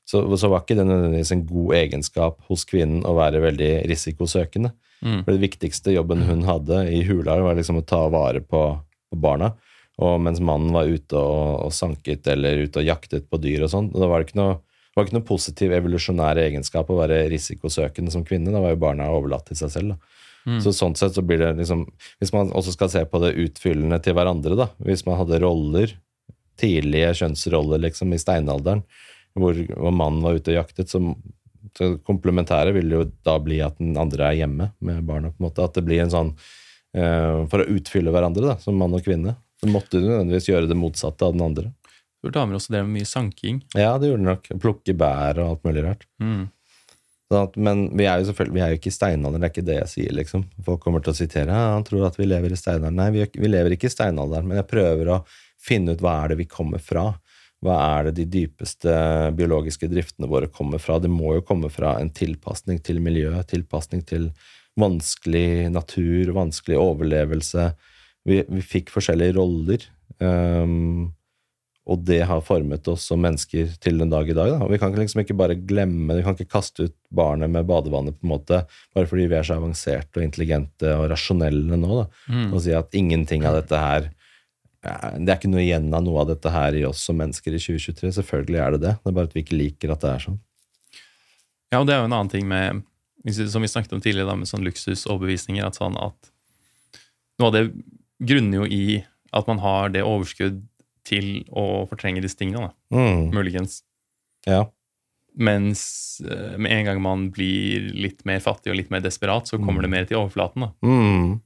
Så, 0.09 0.23
så 0.41 0.49
var 0.49 0.63
ikke 0.63 0.77
det 0.79 0.87
nødvendigvis 0.89 1.31
en 1.35 1.45
god 1.45 1.73
egenskap 1.77 2.39
hos 2.49 2.65
kvinnen 2.69 3.03
å 3.05 3.13
være 3.17 3.43
veldig 3.43 3.73
risikosøkende. 3.91 4.71
Mm. 5.05 5.19
For 5.23 5.31
det 5.35 5.43
viktigste 5.43 5.93
jobben 5.93 6.25
hun 6.27 6.41
hadde 6.47 6.81
i 6.91 7.03
hula, 7.07 7.37
var 7.45 7.59
liksom 7.59 7.77
å 7.79 7.85
ta 7.85 8.01
vare 8.11 8.41
på, 8.41 8.63
på 9.11 9.19
barna. 9.21 9.53
Og 9.99 10.15
mens 10.23 10.41
mannen 10.41 10.73
var 10.73 10.89
ute 10.89 11.19
og, 11.19 11.67
og 11.67 11.75
sanket 11.75 12.27
eller 12.31 12.65
ute 12.65 12.81
og 12.81 12.87
jaktet 12.87 13.29
på 13.29 13.39
dyr 13.43 13.67
og 13.67 13.73
sånn. 13.73 13.91
Da 13.93 14.09
var 14.09 14.21
det 14.21 14.29
ikke 14.29 14.41
noe 14.41 14.57
det 14.89 14.97
var 14.97 15.05
ikke 15.05 15.15
noe 15.19 15.27
positiv 15.29 15.73
evolusjonær 15.77 16.39
egenskap 16.41 16.87
å 16.89 16.95
være 16.97 17.19
risikosøkende 17.31 18.11
som 18.11 18.23
kvinne. 18.25 18.49
Da 18.51 18.59
var 18.59 18.73
jo 18.73 18.79
barna 18.81 19.05
overlatt 19.13 19.45
til 19.47 19.59
seg 19.59 19.69
selv. 19.71 19.93
da. 19.93 20.25
Mm. 20.49 20.57
Så 20.65 20.73
sånn 20.75 20.95
sett 20.97 21.13
så 21.13 21.21
blir 21.21 21.37
det 21.41 21.51
liksom 21.59 21.83
Hvis 22.17 22.31
man 22.33 22.49
også 22.55 22.73
skal 22.73 22.89
se 22.89 23.03
på 23.05 23.19
det 23.21 23.35
utfyllende 23.43 23.99
til 24.03 24.15
hverandre, 24.17 24.57
da. 24.57 24.69
Hvis 24.81 25.05
man 25.05 25.19
hadde 25.19 25.39
roller, 25.43 25.93
tidlige 26.59 27.13
kjønnsroller 27.21 27.79
liksom 27.85 28.11
i 28.11 28.19
steinalderen, 28.19 28.81
hvor, 29.37 29.59
hvor 29.75 29.93
mannen 29.95 30.23
var 30.25 30.39
ute 30.39 30.53
og 30.53 30.59
jaktet, 30.61 30.91
så, 30.91 31.01
så 31.77 31.91
komplementære 32.07 32.73
vil 32.75 32.95
jo 32.95 33.03
da 33.25 33.37
bli 33.43 33.59
at 33.65 33.77
den 33.81 33.97
andre 33.99 34.31
er 34.31 34.39
hjemme 34.41 34.71
med 34.79 35.03
barna. 35.07 35.33
på 35.33 35.41
en 35.41 35.49
måte, 35.49 35.65
At 35.65 35.77
det 35.77 35.85
blir 35.87 36.03
en 36.03 36.13
sånn 36.13 36.31
uh, 36.33 37.45
For 37.51 37.61
å 37.61 37.69
utfylle 37.77 38.13
hverandre, 38.15 38.45
da, 38.53 38.57
som 38.63 38.79
mann 38.79 38.95
og 38.97 39.05
kvinne. 39.05 39.37
Så 39.59 39.69
måtte 39.71 39.99
du 39.99 40.07
nødvendigvis 40.07 40.49
gjøre 40.49 40.69
det 40.69 40.79
motsatte 40.79 41.27
av 41.27 41.35
den 41.35 41.43
andre. 41.45 41.73
Hvor 42.19 42.33
damer 42.35 42.57
også 42.57 42.73
drev 42.73 42.87
med 42.87 42.99
mye 42.99 43.07
sanking. 43.07 43.59
Ja, 43.77 43.93
det 43.99 44.09
gjorde 44.09 44.23
de 44.23 44.29
nok. 44.29 44.47
Plukke 44.63 44.95
bær 44.97 45.39
og 45.39 45.53
alt 45.53 45.67
mulig 45.67 45.83
rart. 45.85 46.07
Mm. 46.19 46.47
At, 47.29 47.53
men 47.61 47.83
vi 47.93 48.07
er 48.09 48.19
jo 48.19 48.29
selvfølgelig 48.31 48.55
vi 48.55 48.61
er 48.65 48.71
jo 48.71 48.77
ikke 48.79 48.89
i 48.89 48.95
steinalderen, 48.95 49.43
det 49.43 49.47
er 49.47 49.53
ikke 49.53 49.67
det 49.67 49.77
jeg 49.77 49.91
sier. 49.91 50.13
liksom. 50.17 50.47
Folk 50.65 50.81
kommer 50.81 51.03
til 51.05 51.13
å 51.13 51.19
sitere 51.19 51.53
ja, 51.53 51.75
han 51.75 51.85
tror 51.85 52.07
at 52.07 52.17
vi 52.17 52.25
lever 52.25 52.55
i 52.55 52.57
steinalderen. 52.57 52.97
Nei, 52.97 53.09
vi, 53.13 53.27
vi 53.37 53.51
lever 53.51 53.75
ikke 53.75 53.87
i 53.87 53.93
steinalderen, 53.93 54.49
men 54.49 54.59
jeg 54.59 54.69
prøver 54.71 55.11
å 55.13 55.19
finne 55.61 55.93
ut 55.93 56.01
hva 56.01 56.15
er 56.23 56.33
det 56.33 56.39
vi 56.41 56.47
kommer 56.49 56.81
fra. 56.81 57.11
Hva 57.65 57.75
er 57.99 58.07
det 58.07 58.15
de 58.21 58.25
dypeste 58.37 58.91
biologiske 59.35 59.89
driftene 59.91 60.29
våre 60.31 60.47
kommer 60.47 60.79
fra? 60.79 60.99
Det 61.03 61.11
må 61.11 61.35
jo 61.35 61.45
komme 61.45 61.71
fra 61.73 61.97
en 61.99 62.11
tilpasning 62.15 62.79
til 62.79 63.01
miljøet, 63.03 63.49
tilpasning 63.51 64.05
til 64.07 64.29
vanskelig 64.79 65.67
natur, 65.73 66.31
vanskelig 66.37 66.79
overlevelse. 66.79 67.71
Vi, 68.29 68.43
vi 68.47 68.63
fikk 68.63 68.93
forskjellige 68.93 69.35
roller. 69.35 69.83
Um, 70.23 71.09
og 71.89 72.03
det 72.05 72.19
har 72.29 72.43
formet 72.45 72.85
oss 72.91 73.07
som 73.09 73.21
mennesker 73.23 73.71
til 73.81 73.97
den 74.01 74.11
dag 74.11 74.27
i 74.29 74.35
dag. 74.37 74.51
Da. 74.53 74.59
Og 74.65 74.69
vi 74.71 74.77
kan 74.81 74.93
liksom 74.93 75.23
ikke 75.23 75.37
bare 75.39 75.57
glemme, 75.57 76.19
vi 76.19 76.25
kan 76.25 76.35
ikke 76.37 76.51
kaste 76.53 76.85
ut 76.85 76.95
barnet 77.15 77.49
med 77.49 77.65
badevannet 77.69 78.19
på 78.19 78.27
en 78.27 78.33
måte, 78.35 78.61
bare 78.95 79.09
fordi 79.09 79.25
vi 79.31 79.37
er 79.39 79.47
så 79.47 79.57
avanserte 79.57 80.21
og 80.21 80.27
intelligente 80.27 80.93
og 80.93 81.07
rasjonelle 81.09 81.79
nå, 81.81 82.03
da, 82.03 82.05
Mm. 82.29 82.53
og 82.53 82.61
si 82.61 82.75
at 82.77 82.93
ingenting 82.93 83.47
av 83.49 83.57
dette 83.57 83.79
her 83.81 84.11
Det 84.81 85.27
er 85.27 85.35
ikke 85.35 85.49
noe 85.51 85.63
igjen 85.65 85.89
av 85.93 86.03
noe 86.05 86.21
av 86.21 86.29
dette 86.29 86.51
her 86.53 86.75
i 86.79 86.85
oss 86.87 87.01
som 87.03 87.17
mennesker 87.19 87.51
i 87.51 87.59
2023. 87.59 88.13
Selvfølgelig 88.15 88.59
er 88.63 88.71
det 88.75 88.81
det. 88.85 88.93
Det 89.03 89.11
er 89.11 89.17
bare 89.17 89.27
at 89.27 89.35
vi 89.35 89.43
ikke 89.43 89.57
liker 89.59 89.91
at 89.91 90.05
det 90.05 90.11
er 90.13 90.23
sånn. 90.23 90.37
Ja, 91.73 91.81
og 91.81 91.87
det 91.89 91.93
er 91.95 91.99
jo 92.01 92.07
en 92.09 92.15
annen 92.15 92.31
ting 92.31 92.47
med 92.49 92.85
Som 93.27 93.61
vi 93.61 93.67
snakket 93.67 93.91
om 93.93 93.99
tidligere, 94.01 94.29
da, 94.31 94.35
med 94.39 94.47
sånn 94.47 94.63
luksusoverbevisninger. 94.63 95.65
At 95.67 95.75
sånn 95.75 95.97
at 95.99 96.29
noe 97.39 97.49
av 97.49 97.53
det 97.57 97.65
grunner 98.23 98.61
jo 98.61 98.65
i 98.71 99.03
at 99.35 99.47
man 99.51 99.59
har 99.59 99.89
det 99.91 100.05
overskudd 100.07 100.61
til 101.03 101.43
å 101.51 101.83
fortrenge 101.89 102.21
disse 102.23 102.37
tingene, 102.39 102.69
da, 102.69 102.95
Mm. 102.95 103.31
muligens. 103.35 103.81
Ja. 104.47 104.69
Mens 105.35 106.21
eh, 106.23 106.55
med 106.57 106.71
en 106.71 106.85
gang 106.85 107.01
man 107.01 107.29
blir 107.31 107.91
litt 107.93 108.23
mer 108.25 108.39
fattig 108.39 108.71
og 108.71 108.77
litt 108.79 108.89
mer 108.89 109.01
desperat, 109.03 109.47
så 109.51 109.59
kommer 109.59 109.81
det 109.83 109.89
mer 109.91 110.05
til 110.05 110.17
overflaten. 110.17 110.61
da. 110.61 110.71
Mm. 110.81 111.41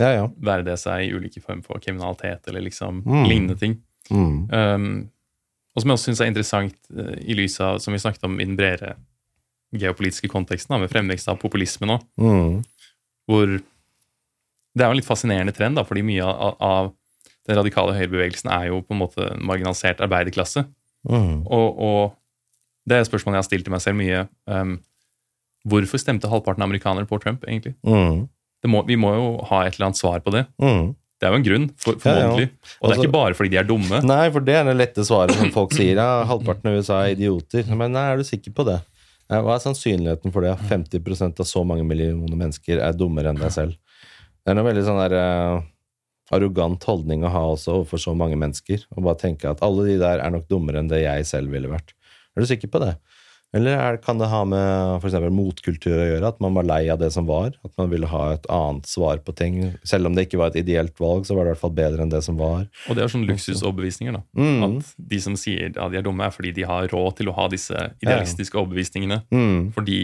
Ja, 0.00 0.08
ja. 0.10 0.24
Være 0.42 0.64
det 0.66 0.78
seg 0.82 1.04
i 1.06 1.12
ulike 1.14 1.40
former 1.42 1.62
for 1.62 1.78
kriminalitet 1.82 2.48
eller 2.50 2.64
liksom 2.66 3.02
Mm. 3.06 3.24
lignende 3.30 3.58
ting. 3.60 3.76
Mm. 4.10 4.50
Um, 4.52 5.10
og 5.74 5.82
som 5.82 5.90
jeg 5.90 5.96
også 5.98 6.08
syns 6.10 6.20
er 6.20 6.30
interessant 6.32 6.74
uh, 6.96 7.14
i 7.20 7.34
lys 7.38 7.58
av, 7.60 7.78
som 7.82 7.92
vi 7.94 7.98
snakket 8.02 8.24
om 8.26 8.34
i 8.40 8.44
den 8.44 8.56
bredere 8.58 8.96
geopolitiske 9.74 10.28
konteksten, 10.30 10.74
da, 10.74 10.78
med 10.78 10.90
fremvekst 10.92 11.28
av 11.28 11.38
populisme 11.42 11.86
nå, 11.86 12.00
Mm. 12.18 12.64
hvor 13.28 13.46
det 14.74 14.82
er 14.82 14.86
jo 14.86 14.90
en 14.90 14.96
litt 14.98 15.06
fascinerende 15.08 15.54
trend, 15.54 15.76
da, 15.76 15.82
fordi 15.86 16.02
mye 16.02 16.22
av, 16.26 16.56
av 16.60 16.92
den 17.46 17.56
radikale 17.56 17.94
høyrebevegelsen 17.94 18.50
er 18.50 18.68
jo 18.70 18.80
på 18.82 18.94
en 18.94 18.98
måte 19.02 19.26
en 19.32 19.42
marginalisert 19.46 20.00
arbeiderklasse. 20.02 20.64
Mm. 21.08 21.46
Og, 21.46 21.78
og 21.78 22.16
det 22.86 22.96
er 22.96 23.00
et 23.04 23.10
spørsmål 23.10 23.34
jeg 23.36 23.42
har 23.42 23.48
stilt 23.48 23.64
til 23.68 23.72
meg 23.74 23.82
selv 23.84 23.98
mye. 23.98 24.22
Um, 24.46 24.78
hvorfor 25.68 26.00
stemte 26.00 26.28
halvparten 26.30 26.62
av 26.64 26.68
amerikanere 26.70 27.06
på 27.06 27.18
Trump, 27.22 27.44
egentlig? 27.46 27.74
Mm. 27.86 28.28
Må, 28.70 28.80
vi 28.88 28.96
må 28.96 29.10
jo 29.14 29.24
ha 29.50 29.64
et 29.66 29.74
eller 29.76 29.90
annet 29.90 30.00
svar 30.00 30.22
på 30.24 30.32
det. 30.34 30.46
Mm. 30.62 30.94
Det 31.20 31.28
er 31.28 31.32
jo 31.32 31.38
en 31.38 31.44
grunn, 31.46 31.66
for, 31.80 31.96
Ja, 32.04 32.14
ja. 32.18 32.30
Og 32.32 32.38
det 32.40 32.48
er 32.48 32.88
Altså- 32.88 33.04
ikke 33.04 33.12
bare 33.12 33.34
fordi 33.38 33.50
de 33.50 33.56
er 33.60 33.68
dumme. 33.68 34.00
Nei, 34.04 34.30
for 34.30 34.40
det 34.40 34.54
er 34.56 34.64
det 34.64 34.76
lette 34.76 35.04
svaret 35.06 35.36
som 35.36 35.50
folk 35.54 35.72
sier. 35.72 35.94
Ja, 35.96 36.24
halvparten 36.28 36.66
av 36.72 36.78
USA 36.80 37.02
er 37.04 37.14
idioter. 37.14 37.64
Men 37.76 37.92
nei, 37.92 38.06
er 38.12 38.16
du 38.20 38.24
sikker 38.24 38.52
på 38.52 38.64
det? 38.66 38.80
Hva 39.30 39.54
er 39.54 39.62
sannsynligheten 39.64 40.32
for 40.34 40.42
det? 40.44 40.52
50% 40.68 41.40
av 41.40 41.46
så 41.48 41.64
mange 41.64 41.84
millioner 41.86 42.36
mennesker 42.36 42.80
er 42.82 42.92
dummere 42.92 43.30
enn 43.32 43.40
deg 43.40 43.52
selv. 43.54 43.76
Det 44.44 44.52
er 44.52 44.58
noe 44.58 44.66
veldig 44.68 44.84
sånn 44.84 45.00
der 45.08 45.14
uh, 45.16 45.62
arrogant 46.34 46.82
holdning 46.84 47.24
å 47.24 47.30
ha 47.32 47.42
også 47.54 47.78
overfor 47.78 48.00
så 48.02 48.14
mange 48.16 48.36
mennesker. 48.36 48.84
Og 48.96 49.04
bare 49.06 49.20
tenke 49.22 49.48
at 49.48 49.62
alle 49.64 49.86
de 49.88 49.96
der 50.02 50.20
er 50.20 50.30
nok 50.34 50.48
dummere 50.48 50.80
enn 50.82 50.88
det 50.92 51.02
jeg 51.04 51.24
selv 51.30 51.54
ville 51.54 51.70
vært. 51.72 51.94
Er 52.36 52.42
du 52.44 52.46
sikker 52.50 52.68
på 52.68 52.80
det? 52.84 52.96
Eller 53.54 53.76
er, 53.78 53.96
kan 54.02 54.18
det 54.18 54.26
ha 54.32 54.40
med 54.50 54.98
for 54.98 55.06
eksempel 55.06 55.30
motkultur 55.34 55.94
å 55.94 56.06
gjøre? 56.08 56.26
At 56.32 56.40
man 56.42 56.56
var 56.56 56.66
lei 56.66 56.80
av 56.90 56.98
det 56.98 57.12
som 57.14 57.26
var? 57.28 57.52
At 57.62 57.70
man 57.78 57.88
ville 57.92 58.08
ha 58.10 58.24
et 58.34 58.48
annet 58.50 58.88
svar 58.90 59.20
på 59.22 59.34
ting? 59.38 59.60
Selv 59.86 60.10
om 60.10 60.16
det 60.16 60.24
ikke 60.26 60.40
var 60.40 60.50
et 60.50 60.58
ideelt 60.64 60.98
valg, 60.98 61.22
så 61.28 61.36
var 61.38 61.46
det 61.46 61.52
i 61.52 61.54
hvert 61.54 61.62
fall 61.62 61.76
bedre 61.78 62.02
enn 62.02 62.10
det 62.10 62.22
som 62.26 62.36
var. 62.40 62.64
Og 62.90 62.98
det 62.98 63.04
er 63.04 63.12
sånn 63.14 63.26
luksusoverbevisninger. 63.28 64.16
da. 64.18 64.24
Mm. 64.34 64.64
At 64.80 64.90
de 65.14 65.20
som 65.22 65.36
sier 65.38 65.70
at 65.70 65.94
de 65.94 66.00
er 66.00 66.06
dumme, 66.08 66.26
er 66.26 66.34
fordi 66.34 66.50
de 66.58 66.66
har 66.66 66.90
råd 66.90 67.20
til 67.22 67.30
å 67.30 67.36
ha 67.38 67.46
disse 67.52 67.78
idealistiske 68.02 68.58
overbevisningene. 68.58 69.20
Mm. 69.30 69.70
Fordi 69.78 70.00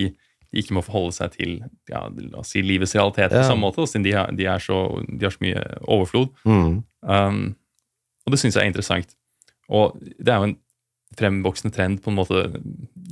de 0.51 0.63
ikke 0.65 0.75
må 0.79 0.83
forholde 0.87 1.15
seg 1.19 1.35
til 1.37 1.59
ja, 1.91 2.07
la 2.11 2.41
oss 2.41 2.55
si 2.55 2.63
livets 2.63 2.95
realitet 2.99 3.31
Ja. 3.35 3.43
på 3.43 3.51
samme 3.51 3.67
måte, 3.67 3.83
siden 3.87 4.07
de, 4.07 4.15
har- 4.19 4.31
de, 4.35 4.47
er 4.51 4.59
så, 4.63 4.81
de 5.07 5.27
har 5.27 5.35
så 5.35 5.43
mye 5.45 5.61
overflod. 5.87 6.33
Mm. 6.47 6.81
Um, 7.03 7.43
og 8.27 8.35
det 8.35 8.41
syns 8.43 8.55
jeg 8.59 8.65
er 8.67 8.71
interessant. 8.73 9.15
Og 9.71 9.95
det 10.03 10.29
er 10.31 10.39
jo 10.43 10.49
en 10.53 10.57
fremvoksende 11.19 11.75
trend 11.75 12.03
på 12.05 12.11
en 12.13 12.17
måte 12.21 12.43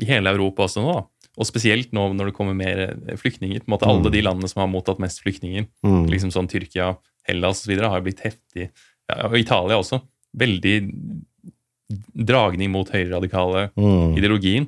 i 0.01 0.05
hele 0.07 0.31
Europa 0.31 0.65
også 0.69 0.83
nå. 0.85 0.93
da. 0.95 1.05
Og 1.39 1.47
spesielt 1.47 1.93
nå 1.95 2.09
når 2.15 2.31
det 2.31 2.35
kommer 2.37 2.55
mer 2.55 2.79
eh, 2.89 3.17
flyktninger. 3.17 3.61
på 3.65 3.69
en 3.69 3.75
måte 3.77 3.87
Mm. 3.87 3.95
Alle 3.97 4.11
de 4.11 4.23
landene 4.23 4.49
som 4.49 4.61
har 4.63 4.69
mottatt 4.71 4.99
mest 4.99 5.23
flyktninger, 5.23 5.67
Mm. 5.85 6.07
liksom 6.11 6.31
sånn 6.31 6.49
Tyrkia, 6.49 6.97
Hellas 7.29 7.63
osv., 7.67 7.79
har 7.81 8.01
blitt 8.01 8.21
heftig 8.25 8.71
ja, 9.09 9.27
Og 9.29 9.39
Italia 9.39 9.77
også. 9.79 10.03
Veldig 10.37 10.91
dragning 12.15 12.71
mot 12.71 12.89
høyreradikale 12.93 13.71
Mm. 13.77 14.17
ideologien. 14.19 14.67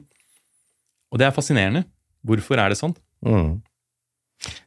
Og 1.12 1.18
det 1.18 1.26
er 1.26 1.32
fascinerende. 1.32 1.84
Hvorfor 2.24 2.58
er 2.58 2.68
det 2.70 2.78
sånn? 2.78 2.94
Mm. 3.24 3.62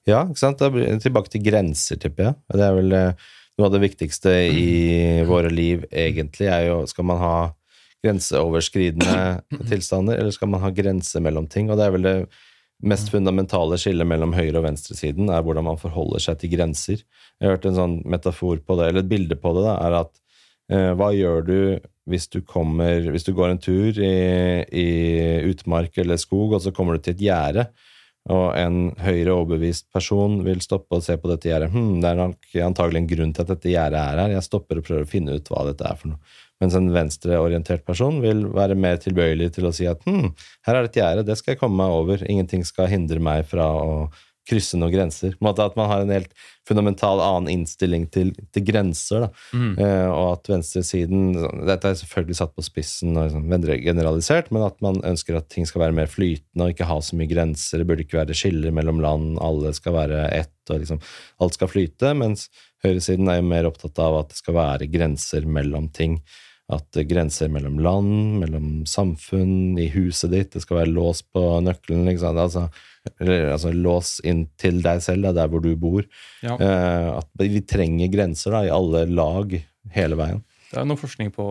Ja, 0.06 0.26
ikke 0.26 0.38
sant. 0.38 0.58
Tilbake 0.60 1.30
til 1.30 1.42
grenser, 1.42 1.98
tipper 1.98 2.24
jeg. 2.26 2.36
Det 2.52 2.62
er 2.62 2.76
vel 2.76 2.94
eh, 2.94 3.14
noe 3.58 3.66
av 3.66 3.72
det 3.72 3.82
viktigste 3.90 4.30
i 4.52 5.24
våre 5.26 5.50
liv, 5.52 5.86
egentlig, 5.92 6.48
er 6.52 6.68
jo 6.68 6.86
Skal 6.86 7.06
man 7.06 7.18
ha 7.18 7.54
grenseoverskridende 8.04 9.44
tilstander, 9.72 10.18
eller 10.20 10.34
skal 10.36 10.52
man 10.52 10.64
ha 10.64 10.74
grenser 10.76 11.24
mellom 11.24 11.48
ting? 11.52 11.72
Og 11.72 11.80
det 11.80 11.88
er 11.88 11.96
vel 11.96 12.10
det 12.10 12.18
mest 12.84 13.12
fundamentale 13.14 13.78
skillet 13.80 14.08
mellom 14.08 14.34
høyre- 14.36 14.60
og 14.60 14.68
venstresiden, 14.68 15.32
er 15.32 15.44
hvordan 15.46 15.68
man 15.70 15.80
forholder 15.80 16.24
seg 16.26 16.42
til 16.42 16.52
grenser. 16.56 17.04
Jeg 17.40 17.48
har 17.48 17.56
hørt 17.56 17.70
en 17.70 17.80
sånn 17.80 17.96
metafor 18.10 18.60
på 18.60 18.78
det, 18.80 18.90
eller 18.90 19.06
et 19.06 19.12
bilde 19.12 19.40
på 19.40 19.56
det, 19.56 19.64
da, 19.70 19.78
er 19.88 19.98
at 20.02 20.14
eh, 20.74 20.92
hva 21.00 21.14
gjør 21.16 21.48
du 21.48 21.58
hvis 22.12 22.26
du 22.28 22.42
kommer 22.44 23.00
Hvis 23.14 23.24
du 23.24 23.30
går 23.32 23.54
en 23.54 23.62
tur 23.64 23.96
i, 23.96 24.16
i 24.68 24.88
utmark 25.48 25.96
eller 26.04 26.20
skog, 26.20 26.58
og 26.58 26.60
så 26.60 26.74
kommer 26.76 26.98
du 26.98 27.06
til 27.06 27.16
et 27.16 27.24
gjerde, 27.30 27.64
og 28.32 28.56
en 28.56 28.90
høyre 29.04 29.34
overbevist 29.36 29.90
person 29.92 30.38
vil 30.46 30.62
stoppe 30.64 30.96
og 30.96 31.04
se 31.04 31.16
på 31.20 31.32
dette 31.32 31.50
gjerdet. 31.50 31.72
Hm, 31.74 32.02
det 32.04 32.10
er 32.10 32.20
nok 32.20 32.58
antagelig 32.64 33.02
en 33.02 33.10
grunn 33.10 33.34
til 33.36 33.44
at 33.44 33.52
dette 33.52 33.72
gjerdet 33.72 34.00
er 34.00 34.22
her. 34.22 34.36
Jeg 34.38 34.48
stopper 34.48 34.80
og 34.80 34.88
prøver 34.88 35.08
å 35.08 35.12
finne 35.12 35.36
ut 35.36 35.52
hva 35.52 35.66
dette 35.68 35.88
er 35.88 36.00
for 36.00 36.14
noe. 36.14 36.36
Mens 36.64 36.78
en 36.80 36.92
venstreorientert 36.96 37.84
person 37.84 38.22
vil 38.24 38.46
være 38.56 38.80
mer 38.80 39.02
tilbøyelig 39.04 39.52
til 39.58 39.68
å 39.68 39.76
si 39.76 39.90
at 39.90 40.04
hm, 40.08 40.30
her 40.68 40.78
er 40.78 40.86
det 40.86 40.94
et 40.94 41.02
gjerde, 41.02 41.28
det 41.28 41.36
skal 41.40 41.54
jeg 41.54 41.64
komme 41.64 41.84
meg 41.84 41.96
over. 42.02 42.24
Ingenting 42.24 42.64
skal 42.68 42.92
hindre 42.92 43.20
meg 43.24 43.44
fra 43.52 43.68
å 43.76 43.98
krysse 44.50 44.78
noen 44.80 44.92
grenser. 44.92 45.36
At 45.40 45.78
man 45.80 45.88
har 45.88 46.04
en 46.04 46.12
helt 46.12 46.32
fundamental 46.68 47.22
annen 47.24 47.50
innstilling 47.52 48.06
til, 48.12 48.34
til 48.56 48.66
grenser. 48.68 49.26
da. 49.26 49.30
Mm. 49.56 49.72
Eh, 49.80 50.10
og 50.12 50.28
at 50.34 50.52
venstresiden 50.52 51.38
Dette 51.68 51.92
er 51.92 52.00
selvfølgelig 52.00 52.40
satt 52.40 52.56
på 52.56 52.66
spissen 52.66 53.16
og 53.16 53.30
liksom 53.30 53.80
generalisert, 53.84 54.52
men 54.52 54.66
at 54.68 54.80
man 54.84 55.00
ønsker 55.08 55.40
at 55.40 55.50
ting 55.54 55.68
skal 55.70 55.86
være 55.86 55.98
mer 56.00 56.12
flytende 56.12 56.68
og 56.68 56.76
ikke 56.76 56.90
ha 56.90 57.00
så 57.04 57.20
mye 57.20 57.32
grenser. 57.32 57.82
Det 57.82 57.90
burde 57.90 58.06
ikke 58.08 58.20
være 58.20 58.38
skiller 58.38 58.76
mellom 58.76 59.02
land, 59.04 59.38
alle 59.44 59.74
skal 59.76 59.98
være 59.98 60.28
ett, 60.36 60.56
og 60.70 60.84
liksom 60.84 61.04
alt 61.44 61.60
skal 61.60 61.72
flyte. 61.72 62.16
Mens 62.20 62.50
høyresiden 62.84 63.32
er 63.32 63.40
jo 63.40 63.52
mer 63.52 63.70
opptatt 63.70 64.00
av 64.04 64.24
at 64.24 64.34
det 64.34 64.42
skal 64.44 64.60
være 64.60 64.92
grenser 64.92 65.48
mellom 65.48 65.88
ting. 65.96 66.20
At 66.72 66.96
grenser 67.10 67.50
mellom 67.52 67.76
land, 67.84 68.40
mellom 68.40 68.68
samfunn, 68.88 69.78
i 69.78 69.90
huset 69.92 70.32
ditt, 70.32 70.54
det 70.56 70.62
skal 70.64 70.80
være 70.80 70.94
lås 70.96 71.20
på 71.28 71.42
nøkkelen, 71.66 72.08
sant? 72.18 72.40
Altså, 72.40 72.64
eller, 73.20 73.50
altså 73.52 73.74
lås 73.76 74.16
inn 74.24 74.46
til 74.58 74.80
deg 74.82 75.02
selv, 75.04 75.28
da, 75.28 75.34
der 75.42 75.52
hvor 75.52 75.62
du 75.62 75.74
bor. 75.76 76.06
Ja. 76.42 76.56
Eh, 76.56 77.10
at 77.20 77.28
vi 77.44 77.62
trenger 77.68 78.08
grenser 78.14 78.56
da, 78.56 78.64
i 78.64 78.72
alle 78.74 79.04
lag 79.12 79.58
hele 79.94 80.16
veien. 80.18 80.40
Det 80.72 80.80
er 80.80 80.88
noe 80.88 80.98
forskning 80.98 81.34
på, 81.36 81.46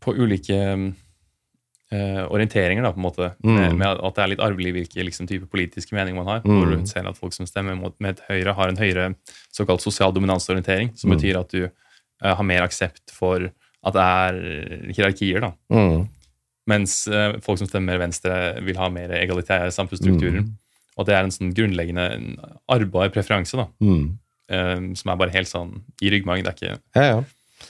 på 0.00 0.14
ulike 0.14 0.56
eh, 0.56 2.22
orienteringer, 2.30 2.86
da, 2.86 2.92
på 2.94 3.02
en 3.02 3.06
måte. 3.08 3.32
Mm. 3.42 3.56
Med, 3.58 3.76
med 3.82 4.04
at 4.06 4.14
det 4.16 4.24
er 4.24 4.32
litt 4.36 4.44
arvelig 4.46 4.72
hvilke 4.78 5.04
liksom, 5.10 5.28
type 5.30 5.50
politiske 5.50 5.96
meninger 5.96 6.22
man 6.22 6.30
har. 6.36 6.46
Mm. 6.46 6.54
Hvor 6.54 6.70
du 6.72 6.86
ser 6.88 7.10
at 7.10 7.18
folk 7.18 7.34
som 7.36 7.50
stemmer 7.50 7.76
mot, 7.78 7.98
med 7.98 8.16
et 8.16 8.24
høyre, 8.30 8.54
har 8.58 8.72
en 8.72 8.80
høyere 8.80 9.10
såkalt 9.50 9.84
sosial 9.84 10.14
dominansorientering, 10.16 10.94
som 10.96 11.10
Mm. 11.10 11.16
betyr 11.18 11.42
at 11.42 11.50
du 11.50 11.66
har 12.22 12.44
mer 12.44 12.62
aksept 12.66 13.10
for 13.14 13.50
at 13.86 13.94
det 13.94 14.02
er 14.02 14.38
hierarkier. 14.92 15.40
da. 15.40 15.52
Mm. 15.72 16.08
Mens 16.68 17.06
eh, 17.08 17.38
folk 17.40 17.58
som 17.62 17.68
stemmer 17.70 17.98
venstre, 18.02 18.60
vil 18.66 18.76
ha 18.76 18.88
mer 18.92 19.08
egalitære 19.16 19.70
samfunnsstrukturer. 19.72 20.42
Mm. 20.44 20.52
Og 20.98 21.06
det 21.06 21.14
er 21.14 21.24
en 21.24 21.30
sånn 21.32 21.54
grunnleggende 21.54 22.08
en 22.16 22.26
arvbar 22.68 23.08
preferanse, 23.14 23.56
da, 23.56 23.68
Mm. 23.80 24.18
eh, 24.50 24.94
som 24.98 25.12
er 25.12 25.16
bare 25.16 25.30
helt 25.32 25.48
sånn 25.48 25.82
i 26.02 26.10
ryggmargen. 26.10 26.44
Det 26.44 26.52
er 26.52 26.58
ikke 26.58 26.78
Ja, 26.96 27.02
ja. 27.16 27.24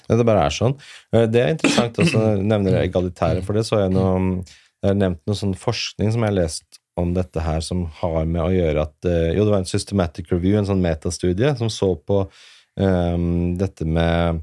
Det 0.09 0.25
bare 0.27 0.47
er 0.47 0.51
sånn. 0.51 0.75
Eh, 1.13 1.27
Det 1.27 1.41
er 1.43 1.51
interessant 1.55 1.95
også 1.97 2.43
nevner 2.43 2.73
det 2.73 2.91
egalitære, 2.91 3.43
for 3.45 3.53
det 3.55 3.65
så 3.65 3.85
jeg 3.85 3.93
noe 3.93 4.45
Jeg 4.81 4.91
har 4.91 4.95
nevnt 4.95 5.21
noe 5.27 5.35
sånn 5.35 5.55
forskning 5.59 6.13
som 6.13 6.23
jeg 6.23 6.31
har 6.31 6.37
lest 6.45 6.79
om 6.97 7.13
dette 7.15 7.41
her, 7.41 7.61
som 7.61 7.85
har 7.87 8.25
med 8.27 8.43
å 8.43 8.51
gjøre 8.53 8.83
at 8.83 9.05
eh, 9.07 9.35
Jo, 9.35 9.45
det 9.45 9.51
var 9.51 9.59
en 9.59 9.65
systematic 9.65 10.31
review, 10.31 10.57
en 10.59 10.67
sånn 10.67 10.81
metastudie, 10.83 11.57
som 11.59 11.69
så 11.69 11.97
på 11.99 12.21
eh, 12.27 12.29
dette 12.79 13.87
med 13.89 14.43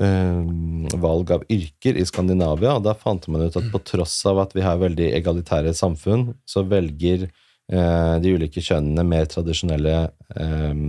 eh, 0.00 0.98
valg 0.98 1.32
av 1.34 1.44
yrker 1.50 1.98
i 1.98 2.06
Skandinavia, 2.08 2.76
og 2.76 2.86
da 2.86 2.94
fant 2.98 3.28
man 3.30 3.46
ut 3.46 3.58
at 3.58 3.68
på 3.72 3.82
tross 3.86 4.16
av 4.28 4.42
at 4.44 4.56
vi 4.56 4.64
har 4.66 4.80
veldig 4.80 5.12
egalitære 5.18 5.74
samfunn, 5.76 6.32
så 6.48 6.64
velger 6.68 7.28
eh, 7.28 8.14
de 8.22 8.34
ulike 8.34 8.62
kjønnene 8.64 9.06
mer 9.06 9.28
tradisjonelle 9.30 10.00
eh, 10.36 10.82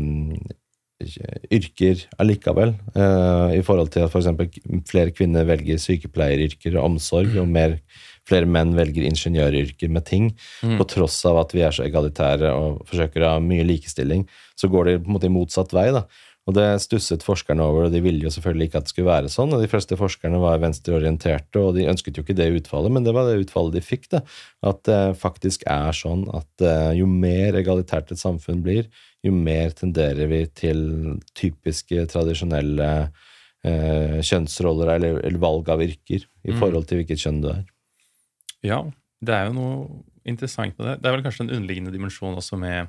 yrker 1.00 2.02
allikevel, 2.20 2.74
eh, 2.92 3.58
i 3.60 3.64
forhold 3.64 3.92
til 3.94 4.04
at 4.04 4.12
f.eks. 4.12 4.60
flere 4.90 5.14
kvinner 5.16 5.48
velger 5.48 5.80
sykepleieryrker 5.80 6.76
og 6.76 6.90
omsorg, 6.92 7.38
og 7.40 7.48
mer, 7.48 7.78
flere 8.28 8.50
menn 8.50 8.76
velger 8.78 9.08
ingeniøryrker 9.08 9.90
med 9.90 10.06
ting. 10.10 10.32
På 10.78 10.88
tross 10.90 11.22
av 11.30 11.40
at 11.46 11.56
vi 11.56 11.64
er 11.66 11.76
så 11.76 11.86
egalitære 11.88 12.52
og 12.52 12.84
forsøker 12.90 13.24
å 13.24 13.36
ha 13.38 13.44
mye 13.44 13.66
likestilling, 13.68 14.28
så 14.60 14.68
går 14.68 14.86
det 14.86 14.98
på 15.00 15.10
en 15.10 15.16
måte 15.16 15.32
i 15.32 15.34
motsatt 15.34 15.74
vei. 15.74 15.88
da. 15.96 16.04
Og 16.50 16.56
det 16.58 16.66
stusset 16.82 17.22
forskerne 17.22 17.62
over, 17.62 17.86
og 17.86 17.94
de 17.94 18.00
ville 18.02 18.24
jo 18.26 18.32
selvfølgelig 18.34 18.70
ikke 18.70 18.80
at 18.82 18.88
det 18.88 18.94
skulle 18.94 19.10
være 19.12 19.30
sånn. 19.30 19.52
og 19.54 19.62
De 19.62 19.70
fleste 19.70 19.98
forskerne 20.00 20.40
var 20.42 20.62
venstreorienterte, 20.64 21.62
og 21.62 21.76
de 21.78 21.86
ønsket 21.92 22.18
jo 22.18 22.24
ikke 22.26 22.38
det 22.40 22.48
utfallet, 22.58 22.94
men 22.96 23.06
det 23.06 23.14
var 23.14 23.28
det 23.30 23.44
utfallet 23.44 23.78
de 23.78 23.84
fikk. 23.86 24.08
da. 24.16 24.24
At 24.66 24.82
det 24.90 25.00
faktisk 25.22 25.68
er 25.70 25.94
sånn 25.94 26.26
at 26.34 26.66
eh, 26.66 26.96
jo 26.98 27.06
mer 27.12 27.60
egalitært 27.60 28.10
et 28.16 28.22
samfunn 28.22 28.64
blir, 28.66 28.90
jo 29.22 29.34
mer 29.36 29.76
tenderer 29.78 30.32
vi 30.32 30.46
til 30.58 30.82
typiske, 31.38 32.08
tradisjonelle 32.10 32.90
eh, 33.68 34.20
kjønnsroller 34.26 34.96
eller, 34.96 35.20
eller 35.28 35.42
valg 35.44 35.70
av 35.70 35.84
yrker 35.86 36.24
i 36.24 36.54
Mm. 36.54 36.60
forhold 36.62 36.88
til 36.88 37.02
hvilket 37.02 37.20
kjønn 37.22 37.42
du 37.44 37.50
er. 37.52 37.66
Ja, 38.64 38.80
det 39.22 39.36
er 39.36 39.50
jo 39.50 39.58
noe 39.60 40.04
interessant 40.26 40.78
med 40.80 40.88
det. 40.88 41.02
Det 41.04 41.10
er 41.10 41.18
vel 41.18 41.26
kanskje 41.26 41.46
en 41.46 41.54
underliggende 41.58 41.92
dimensjon 41.94 42.38
også 42.40 42.58
med 42.58 42.88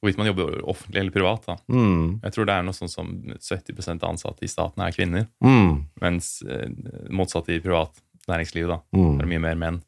hvorvidt 0.00 0.18
man 0.18 0.26
jobber 0.28 0.60
offentlig 0.68 1.00
eller 1.00 1.10
privat. 1.10 1.46
da. 1.46 1.56
Mm. 1.68 2.20
Jeg 2.22 2.32
tror 2.32 2.46
det 2.46 2.54
er 2.54 2.62
noe 2.62 2.72
sånn 2.76 2.88
som 2.90 3.08
70 3.40 4.02
av 4.02 4.10
ansatte 4.10 4.44
i 4.44 4.46
staten 4.48 4.82
er 4.82 4.92
kvinner, 4.92 5.26
Mm. 5.42 5.86
mens 6.00 6.42
eh, 6.42 6.68
motsatt 7.10 7.48
i 7.48 7.58
privat 7.60 8.00
næringsliv 8.28 8.68
da, 8.68 8.80
Mm. 8.94 9.14
er 9.16 9.18
det 9.24 9.28
mye 9.28 9.40
mer 9.40 9.54
menn. 9.56 9.82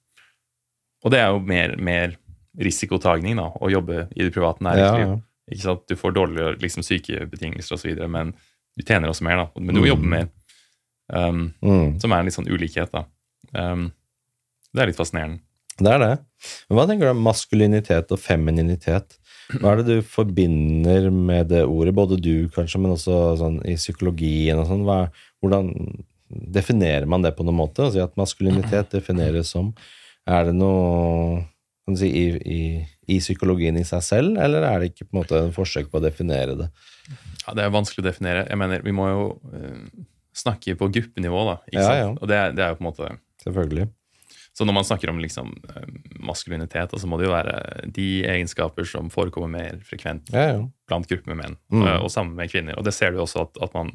Og 1.04 1.10
det 1.12 1.20
er 1.20 1.28
jo 1.30 1.38
mer, 1.40 1.76
mer 1.76 2.16
risikotagning 2.58 3.36
da, 3.36 3.50
å 3.60 3.70
jobbe 3.70 4.08
i 4.16 4.22
det 4.24 4.32
private 4.34 4.60
Ja, 4.60 4.70
næringsliv. 4.70 5.06
ja. 5.06 5.20
Ikke 5.52 5.62
sant? 5.62 5.86
Du 5.88 5.96
får 5.96 6.12
dårligere 6.14 6.58
liksom, 6.60 6.82
sykebetingelser 6.82 7.74
osv., 7.74 8.08
men 8.08 8.34
du 8.76 8.82
tjener 8.84 9.08
også 9.08 9.22
mer. 9.22 9.36
da. 9.36 9.48
Men 9.60 9.74
du 9.74 9.80
må 9.80 9.86
Mm. 9.86 9.96
jobbe 9.96 10.06
mer, 10.06 10.28
um, 11.12 11.54
Mm. 11.62 12.00
som 12.00 12.12
er 12.12 12.18
en 12.18 12.24
litt 12.24 12.34
sånn 12.34 12.48
ulikhet. 12.48 12.90
da. 12.92 13.04
Um, 13.54 13.92
det 14.74 14.82
er 14.82 14.86
litt 14.86 14.96
fascinerende. 14.96 15.40
Det 15.78 15.86
er 15.88 15.98
det. 15.98 16.18
Men 16.68 16.76
hva 16.78 16.86
tenker 16.86 17.00
du 17.00 17.10
om 17.10 17.22
maskulinitet 17.24 18.12
og 18.12 18.18
femininitet? 18.18 19.18
Hva 19.58 19.72
er 19.72 19.80
det 19.82 19.86
du 19.98 20.06
forbinder 20.06 21.08
med 21.10 21.48
det 21.50 21.64
ordet, 21.66 21.94
både 21.96 22.18
du 22.22 22.48
kanskje, 22.54 22.78
men 22.80 22.94
også 22.94 23.16
sånn 23.40 23.58
i 23.66 23.74
psykologien 23.80 24.60
og 24.62 24.68
sånn? 24.70 24.84
Hvordan 25.42 25.72
definerer 26.30 27.08
man 27.10 27.24
det 27.26 27.32
på 27.36 27.42
noen 27.46 27.58
måte? 27.58 27.88
Altså 27.88 28.04
at 28.06 28.14
maskulinitet 28.20 28.92
defineres 28.94 29.50
som 29.50 29.72
Er 30.28 30.44
det 30.50 30.54
noe 30.54 31.40
kan 31.86 31.96
du 31.96 31.98
si, 32.02 32.10
i, 32.12 32.26
i, 32.44 32.58
i 33.10 33.16
psykologien 33.18 33.78
i 33.80 33.84
seg 33.88 34.02
selv, 34.04 34.36
eller 34.38 34.62
er 34.68 34.78
det 34.82 34.90
ikke 34.92 35.08
på 35.08 35.14
en 35.16 35.18
måte 35.22 35.38
en 35.40 35.54
forsøk 35.56 35.88
på 35.90 35.98
å 35.98 36.04
definere 36.04 36.54
det? 36.60 36.68
Ja, 37.46 37.54
Det 37.56 37.64
er 37.64 37.72
vanskelig 37.74 38.04
å 38.04 38.06
definere. 38.06 38.44
Jeg 38.46 38.60
mener, 38.60 38.84
Vi 38.84 38.92
må 38.94 39.08
jo 39.08 39.24
uh, 39.50 40.04
snakke 40.36 40.76
på 40.78 40.90
gruppenivå. 40.92 41.40
da, 41.48 41.56
ikke 41.66 41.80
Ja, 41.80 41.88
sant? 41.88 41.98
ja. 41.98 42.10
Og 42.20 42.28
det, 42.30 42.38
det 42.58 42.62
er 42.66 42.68
jo 42.74 42.78
på 42.78 42.84
en 42.84 42.90
måte... 42.92 43.10
Selvfølgelig. 43.42 43.88
Så 44.60 44.66
når 44.68 44.76
man 44.76 44.84
snakker 44.84 45.08
om 45.08 45.18
liksom, 45.24 45.54
eh, 45.72 45.86
maskulinitet, 46.20 46.92
så 47.00 47.08
må 47.08 47.16
det 47.16 47.24
jo 47.30 47.32
være 47.32 47.88
de 47.96 48.08
egenskaper 48.28 48.84
som 48.86 49.08
forekommer 49.08 49.48
mer 49.56 49.78
frekvent 49.88 50.28
Ja, 50.36 50.44
ja. 50.52 50.60
blant 50.90 51.08
grupper 51.08 51.32
med 51.32 51.40
menn, 51.40 51.56
Mm. 51.72 51.86
eh, 51.88 51.96
og 52.04 52.10
sammen 52.12 52.36
med 52.36 52.50
kvinner. 52.52 52.76
Og 52.76 52.84
det 52.84 52.92
ser 52.92 53.10
du 53.16 53.18
også 53.24 53.46
at, 53.48 53.56
at 53.62 53.72
man 53.74 53.94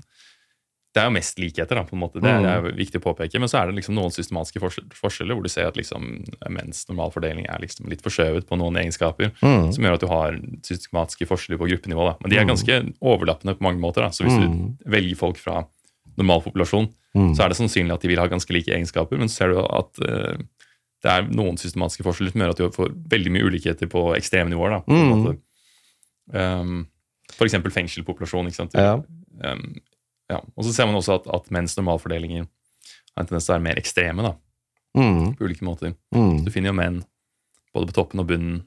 Det 0.95 1.01
er 1.03 1.09
jo 1.09 1.17
mest 1.17 1.37
likheter, 1.43 1.75
da, 1.75 1.81
på 1.83 1.91
en 1.91 1.99
måte. 1.99 2.21
Det 2.23 2.29
er, 2.31 2.39
det 2.41 2.47
er 2.49 2.61
jo 2.63 2.69
viktig 2.77 2.99
å 3.01 3.03
påpeke. 3.03 3.37
Men 3.37 3.49
så 3.51 3.59
er 3.59 3.65
det 3.67 3.75
liksom 3.75 3.95
noen 3.97 4.13
systematiske 4.15 4.61
forskjeller, 4.95 5.35
hvor 5.35 5.43
du 5.43 5.49
ser 5.51 5.67
at 5.67 5.75
liksom, 5.75 6.23
menns 6.49 6.85
normalfordeling 6.87 7.49
er 7.51 7.59
liksom 7.59 7.89
litt 7.91 7.99
forskjøvet 8.01 8.47
på 8.47 8.55
noen 8.57 8.77
egenskaper, 8.79 9.33
Mm. 9.43 9.73
som 9.75 9.83
gjør 9.83 9.93
at 9.97 9.99
du 9.99 10.07
har 10.07 10.31
systematiske 10.63 11.27
forskjeller 11.27 11.59
på 11.59 11.67
gruppenivå. 11.67 11.99
Da. 12.07 12.15
Men 12.21 12.29
de 12.31 12.37
er 12.39 12.45
ganske 12.47 12.93
overlappende 13.03 13.57
på 13.59 13.67
mange 13.67 13.81
måter. 13.83 14.07
Da. 14.07 14.09
Så 14.15 14.23
hvis 14.23 14.39
Mm. 14.39 14.77
du 14.79 14.89
velger 14.89 15.17
folk 15.17 15.35
fra 15.37 15.65
normalpopulasjon, 16.17 16.87
Mm. 17.13 17.35
så 17.35 17.43
er 17.43 17.49
det 17.49 17.57
sannsynlig 17.57 17.93
at 17.93 18.01
de 18.01 18.07
vil 18.07 18.19
ha 18.19 18.27
ganske 18.27 18.51
like 18.53 18.67
egenskaper, 18.71 19.17
men 19.17 19.27
så 19.27 19.35
ser 19.35 19.47
du 19.53 19.59
at 19.59 19.99
eh, 19.99 20.37
det 21.03 21.11
er 21.11 21.27
noen 21.29 21.57
systematiske 21.57 22.03
forskjeller 22.03 22.31
som 22.31 22.41
gjør 22.41 22.49
at 22.55 22.57
du 22.57 22.69
får 22.75 22.93
veldig 23.11 23.31
mye 23.35 23.45
ulikheter 23.49 23.87
på 23.91 24.15
ekstreme 24.17 24.49
nivåer. 24.49 24.69
Da, 24.71 24.79
på 24.81 24.91
en 24.95 25.09
Mm. 25.09 25.23
måte. 25.23 25.37
Um, 26.33 26.87
for 27.31 27.45
eksempel 27.45 27.71
fengselpopulasjon. 27.71 28.47
Ikke 28.47 28.55
sant? 28.55 28.73
Ja. 28.73 28.95
Um, 29.43 29.75
ja. 30.29 30.39
Og 30.57 30.63
så 30.65 30.73
ser 30.73 30.85
man 30.87 30.95
også 30.95 31.19
at, 31.19 31.27
at 31.33 31.51
menns 31.51 31.75
normalfordelinger 31.77 32.45
har 32.47 33.21
en 33.23 33.27
tendens 33.27 33.45
til 33.45 33.53
å 33.53 33.57
være 33.57 33.63
mer 33.67 33.75
ekstreme 33.81 34.23
da, 34.23 34.33
Mm. 34.95 35.35
på 35.35 35.43
ulike 35.45 35.61
måter. 35.67 35.93
Mm. 36.15 36.45
Du 36.45 36.51
finner 36.51 36.69
jo 36.71 36.73
menn 36.79 37.03
både 37.75 37.87
på 37.91 37.93
toppen 37.93 38.19
og 38.21 38.27
bunnen 38.27 38.63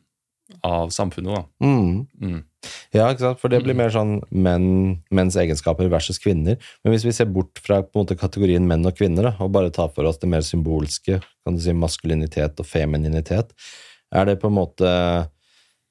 av 0.63 0.91
samfunnet. 0.91 1.35
da. 1.35 1.45
Mm. 1.65 2.45
Mm. 2.65 2.77
Ja, 2.97 3.07
ikke 3.13 3.23
sant? 3.23 3.41
for 3.41 3.53
det 3.53 3.61
blir 3.63 3.77
mer 3.77 3.93
sånn 3.95 4.19
menn, 4.35 4.99
menns 5.15 5.37
egenskaper 5.39 5.91
versus 5.93 6.19
kvinner. 6.19 6.59
Men 6.83 6.95
hvis 6.95 7.05
vi 7.07 7.15
ser 7.15 7.29
bort 7.31 7.61
fra 7.65 7.83
måte, 7.95 8.17
kategorien 8.19 8.67
menn 8.67 8.87
og 8.89 8.97
kvinner, 8.99 9.29
da, 9.29 9.35
og 9.45 9.53
bare 9.55 9.71
tar 9.75 9.93
for 9.95 10.09
oss 10.09 10.19
det 10.19 10.31
mer 10.33 10.43
symbolske, 10.47 11.21
kan 11.23 11.57
du 11.57 11.63
si 11.63 11.75
maskulinitet 11.77 12.59
og 12.59 12.67
femininitet, 12.67 13.53
er 14.15 14.25
det 14.25 14.39
på 14.41 14.49
en 14.49 14.57
måte 14.57 14.95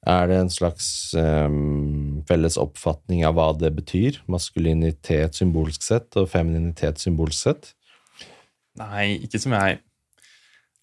Er 0.06 0.28
det 0.30 0.36
en 0.38 0.50
slags 0.50 1.12
um, 1.18 2.22
felles 2.28 2.54
oppfatning 2.56 3.24
av 3.26 3.34
hva 3.34 3.48
det 3.58 3.72
betyr? 3.74 4.20
Maskulinitet 4.30 5.34
symbolsk 5.34 5.82
sett 5.82 6.14
og 6.16 6.28
femininitet 6.30 7.02
symbolsk 7.02 7.34
sett? 7.48 7.72
Nei, 8.78 9.18
ikke 9.26 9.40
som 9.42 9.56
jeg 9.58 9.80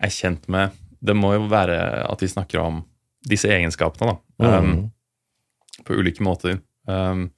er 0.04 0.12
kjent 0.12 0.50
med. 0.52 0.76
Det 1.00 1.16
må 1.16 1.32
jo 1.38 1.48
være 1.48 1.78
at 2.04 2.22
vi 2.22 2.28
snakker 2.28 2.60
om 2.60 2.84
disse 3.24 3.48
egenskapene, 3.48 4.12
da. 4.12 4.20
Um, 4.44 4.68
Mm. 4.68 4.84
På 5.86 5.98
ulike 5.98 6.26
måter. 6.26 6.60
Um, 6.90 7.30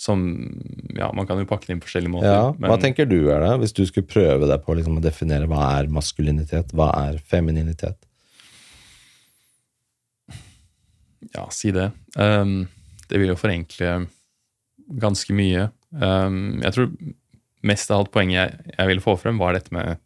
som 0.00 0.24
Ja, 0.96 1.10
man 1.14 1.26
kan 1.28 1.38
jo 1.38 1.46
pakke 1.48 1.68
det 1.68 1.76
inn 1.76 1.82
på 1.82 1.88
forskjellige 1.88 2.14
måter. 2.16 2.32
Ja, 2.32 2.48
Hva 2.54 2.72
men 2.74 2.82
tenker 2.82 3.06
du 3.08 3.30
er 3.32 3.44
det, 3.44 3.52
hvis 3.62 3.76
du 3.76 3.84
skulle 3.86 4.10
prøve 4.10 4.48
deg 4.50 4.64
på 4.64 4.74
liksom, 4.76 4.98
å 4.98 5.04
definere 5.04 5.48
hva 5.50 5.68
er 5.78 5.92
maskulinitet, 5.92 6.74
hva 6.76 6.90
er 7.06 7.20
femininitet? 7.30 8.00
ja, 11.34 11.48
si 11.50 11.72
det. 11.74 11.90
Um, 12.16 12.66
det 13.08 13.20
vil 13.20 13.32
jo 13.32 13.38
forenkle 13.38 13.94
ganske 15.00 15.34
mye. 15.36 15.68
Um, 15.90 16.60
jeg 16.62 16.76
tror 16.76 16.90
mest 17.64 17.92
av 17.92 18.02
alt 18.02 18.12
poenget 18.14 18.36
jeg, 18.38 18.74
jeg 18.76 18.90
ville 18.90 19.04
få 19.04 19.16
frem, 19.20 19.40
var 19.40 19.56
dette 19.56 19.72
med 19.74 19.96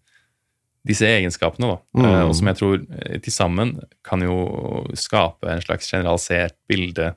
disse 0.89 1.07
egenskapene, 1.07 1.69
da. 1.75 1.79
Mm. 1.99 2.05
Eh, 2.09 2.25
og 2.25 2.35
som 2.39 2.49
jeg 2.51 2.59
tror 2.59 2.77
eh, 2.81 3.19
til 3.25 3.35
sammen 3.35 3.77
kan 4.07 4.25
jo 4.25 4.39
skape 4.97 5.49
en 5.53 5.65
slags 5.65 5.91
generalisert 5.93 6.57
bilde 6.71 7.13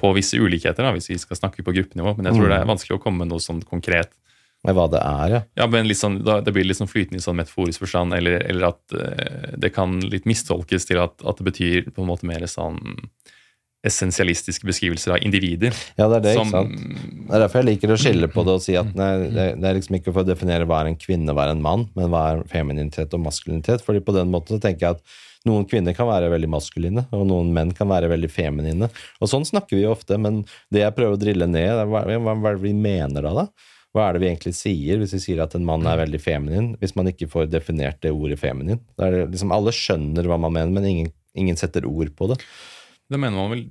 på 0.00 0.10
visse 0.16 0.40
ulikheter, 0.40 0.82
da, 0.82 0.92
hvis 0.96 1.10
vi 1.12 1.20
skal 1.20 1.38
snakke 1.38 1.62
på 1.64 1.74
gruppenivå. 1.76 2.16
Men 2.16 2.30
jeg 2.30 2.38
tror 2.38 2.48
Mm. 2.48 2.52
det 2.52 2.60
er 2.60 2.70
vanskelig 2.72 2.96
å 2.98 3.02
komme 3.02 3.22
med 3.22 3.30
noe 3.32 3.42
sånn 3.44 3.62
konkret. 3.64 4.10
Med 4.64 4.74
hva 4.74 4.86
det 4.88 5.00
er, 5.04 5.28
ja. 5.28 5.40
Ja, 5.60 5.66
men 5.68 5.86
litt 5.86 6.00
sånn, 6.00 6.22
da, 6.24 6.38
Det 6.40 6.52
blir 6.56 6.64
litt 6.64 6.78
sånn 6.78 6.88
flytende 6.88 7.20
i 7.20 7.24
sånn 7.24 7.36
metaforisk 7.36 7.84
forstand, 7.84 8.14
eller, 8.16 8.40
eller 8.48 8.70
at 8.70 8.94
uh, 8.96 9.52
det 9.60 9.74
kan 9.74 9.98
litt 10.00 10.24
mistolkes 10.24 10.88
til 10.88 11.02
at, 11.02 11.20
at 11.20 11.36
det 11.36 11.44
betyr 11.44 11.90
på 11.92 12.00
en 12.00 12.08
måte 12.08 12.24
mer 12.24 12.40
sånn 12.48 12.80
essensialistiske 13.84 14.66
beskrivelser 14.68 15.16
av 15.16 15.24
individer. 15.26 15.74
Ja, 15.98 16.08
det 16.08 16.20
er 16.20 16.24
det, 16.24 16.34
som, 16.38 16.48
ikke 16.48 16.62
sant? 16.62 17.04
Det 17.28 17.36
er 17.36 17.44
derfor 17.44 17.60
jeg 17.60 17.68
liker 17.68 17.92
å 17.94 17.98
skille 18.00 18.30
på 18.32 18.46
det 18.46 18.56
og 18.56 18.64
si 18.64 18.78
at 18.80 18.94
nei, 18.96 19.10
det, 19.26 19.46
det 19.60 19.68
er 19.68 19.78
liksom 19.78 19.98
ikke 20.00 20.14
for 20.14 20.24
å 20.24 20.30
definere 20.30 20.68
hva 20.68 20.80
er 20.82 20.92
en 20.92 20.98
kvinne, 21.00 21.36
hva 21.36 21.48
er 21.48 21.54
en 21.54 21.62
mann, 21.64 21.86
men 21.98 22.10
hva 22.12 22.24
er 22.32 22.42
femininitet 22.50 23.14
og 23.16 23.24
maskulinitet. 23.26 23.84
fordi 23.84 24.02
på 24.04 24.16
den 24.16 24.32
måten 24.32 24.56
så 24.56 24.64
tenker 24.64 24.86
jeg 24.86 24.98
at 24.98 25.20
noen 25.44 25.66
kvinner 25.68 25.92
kan 25.96 26.08
være 26.08 26.30
veldig 26.32 26.48
maskuline, 26.48 27.04
og 27.12 27.26
noen 27.28 27.52
menn 27.52 27.74
kan 27.76 27.90
være 27.90 28.08
veldig 28.12 28.30
feminine. 28.32 28.88
Og 29.20 29.28
sånn 29.28 29.44
snakker 29.44 29.76
vi 29.76 29.84
jo 29.84 29.92
ofte, 29.92 30.16
men 30.16 30.42
det 30.72 30.80
jeg 30.80 30.96
prøver 30.96 31.18
å 31.18 31.20
drille 31.20 31.48
ned, 31.50 31.82
er 31.82 31.90
hva, 31.90 32.06
hva 32.08 32.36
er 32.38 32.56
det 32.56 32.64
vi 32.64 32.72
mener 32.76 33.26
da, 33.28 33.44
da? 33.44 33.70
Hva 33.94 34.08
er 34.08 34.16
det 34.16 34.24
vi 34.24 34.30
egentlig 34.32 34.54
sier 34.58 34.98
hvis 34.98 35.12
vi 35.14 35.20
sier 35.22 35.42
at 35.44 35.52
en 35.54 35.66
mann 35.66 35.84
er 35.86 36.00
veldig 36.00 36.18
feminin, 36.18 36.72
hvis 36.80 36.96
man 36.98 37.12
ikke 37.12 37.28
får 37.30 37.52
definert 37.52 38.00
det 38.02 38.10
ordet 38.10 38.40
feminin? 38.40 38.80
Det 38.98 39.10
liksom, 39.28 39.52
alle 39.54 39.74
skjønner 39.76 40.26
hva 40.26 40.40
man 40.40 40.56
mener, 40.56 40.72
men 40.74 40.88
ingen, 40.88 41.12
ingen 41.38 41.60
setter 41.60 41.86
ord 41.86 42.10
på 42.18 42.32
det. 42.32 42.40
Det 43.10 43.18
mener 43.20 43.36
man 43.36 43.50
vel 43.50 43.64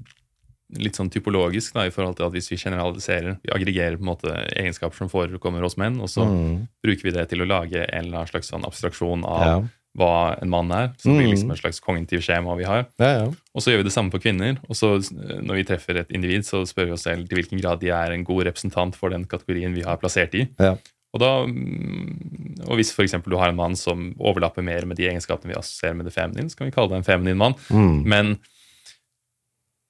litt 0.81 0.95
sånn 0.97 1.09
typologisk 1.13 1.73
da, 1.75 1.83
i 1.85 1.91
forhold 1.93 2.15
til 2.17 2.25
at 2.25 2.33
hvis 2.33 2.49
vi 2.49 2.57
generaliserer, 2.57 3.35
vi 3.43 3.51
aggregerer 3.53 3.97
på 3.99 4.05
en 4.05 4.09
måte 4.09 4.31
egenskaper 4.57 4.95
som 4.97 5.09
forekommer 5.11 5.61
hos 5.61 5.77
menn, 5.77 5.99
og 6.01 6.09
så 6.09 6.25
Mm. 6.25 6.67
bruker 6.83 7.03
vi 7.03 7.11
det 7.11 7.29
til 7.29 7.39
å 7.43 7.47
lage 7.47 7.83
en 7.93 8.05
eller 8.05 8.17
annen 8.23 8.31
slags 8.31 8.49
sånn 8.49 8.65
abstraksjon 8.65 9.23
av 9.25 9.45
Ja. 9.45 9.67
hva 9.95 10.41
en 10.41 10.49
mann 10.49 10.71
er. 10.71 10.87
Så 10.97 11.03
det 11.11 11.17
blir 11.19 11.27
Mm. 11.27 11.33
liksom 11.35 11.51
et 11.51 11.59
slags 11.59 11.79
kognitiv 11.79 12.21
skjema 12.25 12.57
vi 12.57 12.63
har. 12.63 12.87
Ja, 12.97 13.05
ja. 13.19 13.25
Og 13.53 13.61
så 13.61 13.69
gjør 13.69 13.77
vi 13.77 13.83
det 13.83 13.93
samme 13.93 14.09
på 14.09 14.21
kvinner. 14.21 14.57
Og 14.67 14.75
så 14.75 14.97
når 15.43 15.53
vi 15.55 15.63
treffer 15.63 15.97
et 15.99 16.09
individ, 16.09 16.41
så 16.41 16.65
spør 16.65 16.85
vi 16.87 16.91
oss 16.93 17.03
selv 17.03 17.29
til 17.29 17.37
hvilken 17.37 17.61
grad 17.61 17.79
de 17.79 17.89
er 17.89 18.11
en 18.11 18.23
god 18.23 18.45
representant 18.45 18.95
for 18.95 19.09
den 19.09 19.25
kategorien 19.25 19.75
vi 19.75 19.81
har 19.83 19.97
plassert 19.97 20.33
i. 20.33 20.47
Ja. 20.59 20.77
Og, 21.13 21.19
da, 21.19 21.45
mm, 21.45 22.67
og 22.67 22.77
hvis 22.79 22.91
for 22.91 23.05
du 23.05 23.37
har 23.37 23.49
en 23.49 23.55
mann 23.55 23.75
som 23.75 24.15
overlapper 24.19 24.63
mer 24.63 24.83
med 24.87 24.97
de 24.97 25.07
egenskapene 25.07 25.53
vi 25.53 25.59
assosierer 25.59 25.95
med 25.95 26.05
det 26.07 26.13
feminine, 26.15 26.49
så 26.49 26.57
kan 26.57 26.65
vi 26.65 26.71
kalle 26.71 26.89
det 26.89 26.97
en 26.97 27.03
feminin 27.03 27.37
mann. 27.37 27.53
Mm. 27.69 28.03
Men 28.03 28.39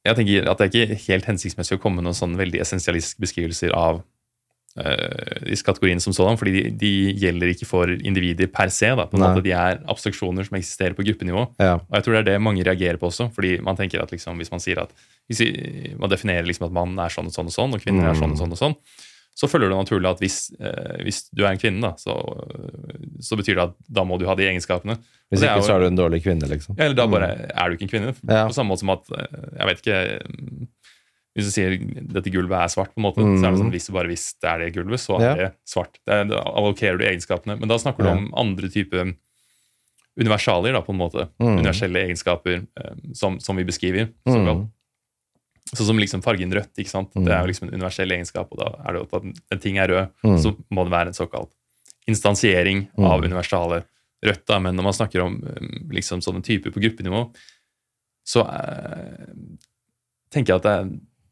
jeg 0.04 0.18
tenker 0.20 0.50
at 0.52 0.60
det 0.60 0.66
er 0.66 0.74
ikke 0.74 1.04
helt 1.08 1.30
hensiktsmessig 1.30 1.78
å 1.78 1.82
komme 1.84 2.02
med 2.02 2.10
noen 2.10 2.18
sånn 2.18 2.36
veldig 2.40 2.60
essensialistiske 2.64 3.24
beskrivelser 3.24 3.72
av 3.78 4.02
uh, 4.02 5.46
disse 5.48 5.64
kategoriene 5.64 6.04
som 6.04 6.16
sådan, 6.16 6.40
fordi 6.40 6.54
de, 6.58 6.64
de 6.82 6.92
gjelder 7.24 7.54
ikke 7.54 7.68
for 7.70 7.94
individer 7.94 8.50
per 8.52 8.74
se. 8.74 8.92
Da. 9.00 9.08
På 9.08 9.16
en 9.18 9.24
Nei. 9.24 9.32
måte 9.32 9.46
De 9.46 9.54
er 9.56 9.80
abstraksjoner 9.94 10.50
som 10.50 10.60
eksisterer 10.60 10.98
på 10.98 11.06
gruppenivå. 11.08 11.46
ja. 11.64 11.78
Og 11.80 11.98
jeg 12.00 12.08
tror 12.08 12.18
det 12.18 12.22
er 12.26 12.30
det 12.34 12.44
mange 12.44 12.68
reagerer 12.68 13.00
på 13.00 13.08
også. 13.12 13.30
fordi 13.36 13.56
man 13.64 13.80
tenker 13.80 14.04
at 14.04 14.12
liksom, 14.12 14.38
Hvis 14.42 14.52
man 14.52 14.64
sier 14.64 14.84
at 14.84 14.92
hvis 15.32 15.40
man 15.96 16.12
definerer 16.12 16.44
liksom 16.50 16.68
at 16.68 16.76
mann 16.76 17.00
er 17.00 17.14
sånn 17.14 17.32
og 17.32 17.36
sånn 17.36 17.48
og 17.48 17.56
sånn, 17.56 17.76
og 17.78 17.84
kvinner 17.84 18.12
er 18.12 18.20
sånn 18.20 18.36
og 18.36 18.42
sånn 18.42 18.52
og 18.52 18.60
sånn, 18.60 18.76
så 19.36 19.48
følger 19.50 19.70
det 19.72 19.78
naturlig 19.80 20.10
at 20.12 20.20
hvis, 20.22 20.36
eh, 20.62 21.00
hvis 21.04 21.24
du 21.34 21.42
er 21.44 21.52
en 21.56 21.58
kvinne, 21.62 21.82
da, 21.82 21.94
så, 21.98 22.14
så 23.20 23.36
betyr 23.40 23.56
det 23.58 23.64
at 23.64 23.74
da 23.90 24.04
må 24.06 24.20
du 24.22 24.28
ha 24.30 24.36
de 24.38 24.46
egenskapene. 24.46 24.98
Hvis 25.34 25.42
ikke 25.42 25.56
jo- 25.58 25.66
så 25.66 25.74
er 25.76 25.80
du 25.82 25.88
en 25.88 25.98
dårlig 25.98 26.20
kvinne, 26.24 26.46
liksom. 26.52 26.76
eller 26.78 26.94
da 26.94 27.08
bare 27.10 27.32
er 27.50 27.70
du 27.70 27.76
ikke 27.76 27.88
en 27.88 27.94
kvinne. 27.96 28.14
Ja. 28.30 28.44
På 28.46 28.54
samme 28.54 28.70
måte 28.76 28.84
som 28.86 28.94
at 28.94 29.10
eh, 29.10 29.42
Jeg 29.58 29.68
vet 29.72 29.82
ikke 29.82 30.02
mm, 30.30 30.68
Hvis 31.34 31.48
du 31.50 31.52
sier 31.56 31.74
dette 32.14 32.30
gulvet 32.30 32.54
er 32.62 32.70
svart, 32.70 32.92
på 32.94 33.02
en 33.02 33.08
måte, 33.08 33.24
Mm. 33.26 33.40
så 33.42 33.48
er 33.48 33.52
det 33.56 33.60
sånn 33.64 33.72
hvis 33.74 33.88
du 33.90 33.94
bare 33.96 34.08
hvis 34.12 34.26
det 34.38 34.50
er 34.52 34.60
det 34.62 34.74
gulvet, 34.76 35.02
så 35.02 35.16
er 35.18 35.24
Ja. 35.26 35.34
det 35.40 35.48
svart. 35.66 35.98
Det 36.06 36.28
da 36.30 36.44
allokerer 36.46 37.00
du 37.00 37.06
egenskapene. 37.10 37.58
Men 37.60 37.68
da 37.74 37.80
snakker 37.82 38.04
du 38.06 38.10
Ja. 38.12 38.18
om 38.20 38.30
andre 38.38 38.70
typer 38.70 39.16
universalier, 40.20 40.74
da, 40.74 40.82
på 40.86 40.94
en 40.94 41.00
måte. 41.02 41.26
Mm. 41.42 41.58
Universelle 41.58 42.04
egenskaper 42.06 42.60
eh, 42.78 42.94
som, 43.18 43.40
som 43.42 43.58
vi 43.58 43.64
beskriver. 43.66 44.12
Mm. 44.30 44.70
Sånn 45.74 45.88
som 45.88 45.98
liksom 45.98 46.22
fargen 46.22 46.52
rødt. 46.54 46.74
ikke 46.78 46.90
sant? 46.90 47.10
Mm. 47.16 47.26
Det 47.26 47.34
er 47.34 47.42
jo 47.42 47.48
liksom 47.52 47.68
en 47.68 47.74
universell 47.80 48.12
egenskap, 48.12 48.48
og 48.52 48.58
da 48.60 48.68
er 48.86 48.94
det 48.94 49.02
jo 49.02 49.18
at 49.18 49.24
en- 49.24 49.60
ting 49.60 49.78
er 49.78 49.88
rød, 49.88 50.10
Mm. 50.24 50.38
så 50.40 50.56
må 50.72 50.84
det 50.86 50.92
være 50.94 51.08
en 51.08 51.14
såkalt 51.14 51.50
instansiering 52.08 52.88
Mm. 52.98 53.06
av 53.06 53.22
universale 53.24 53.84
rødt. 54.24 54.46
da, 54.46 54.60
Men 54.60 54.76
når 54.76 54.84
man 54.84 54.94
snakker 54.94 55.24
om 55.24 55.34
um, 55.44 55.90
liksom 55.92 56.22
sånne 56.22 56.44
typer 56.44 56.72
på 56.72 56.80
gruppenivå, 56.82 57.34
så 58.26 58.42
eh, 58.48 59.26
tenker 60.32 60.54
jeg 60.54 60.56
at 60.56 60.64
det 60.64 60.72
er, 60.80 60.86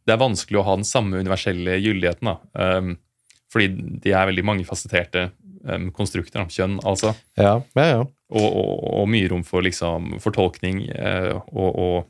det 0.07 0.13
er 0.15 0.18
vanskelig 0.18 0.59
å 0.59 0.63
ha 0.65 0.76
den 0.76 0.84
samme 0.84 1.19
universelle 1.19 1.77
gyldigheten. 1.81 2.22
da, 2.53 2.77
um, 2.80 2.97
Fordi 3.51 3.99
de 4.01 4.11
er 4.13 4.27
veldig 4.27 4.43
mangefasetterte 4.45 5.31
um, 5.65 5.91
konstrukter. 5.91 6.39
da, 6.39 6.45
Kjønn, 6.45 6.80
altså. 6.84 7.13
Ja, 7.38 7.61
ja, 7.76 7.84
ja. 7.85 7.99
Og, 8.31 8.55
og, 8.55 9.01
og 9.01 9.07
mye 9.09 9.30
rom 9.30 9.43
for 9.43 9.61
liksom, 9.61 10.19
fortolkning 10.23 10.89
uh, 10.97 11.41
og, 11.51 11.76
og 11.76 12.05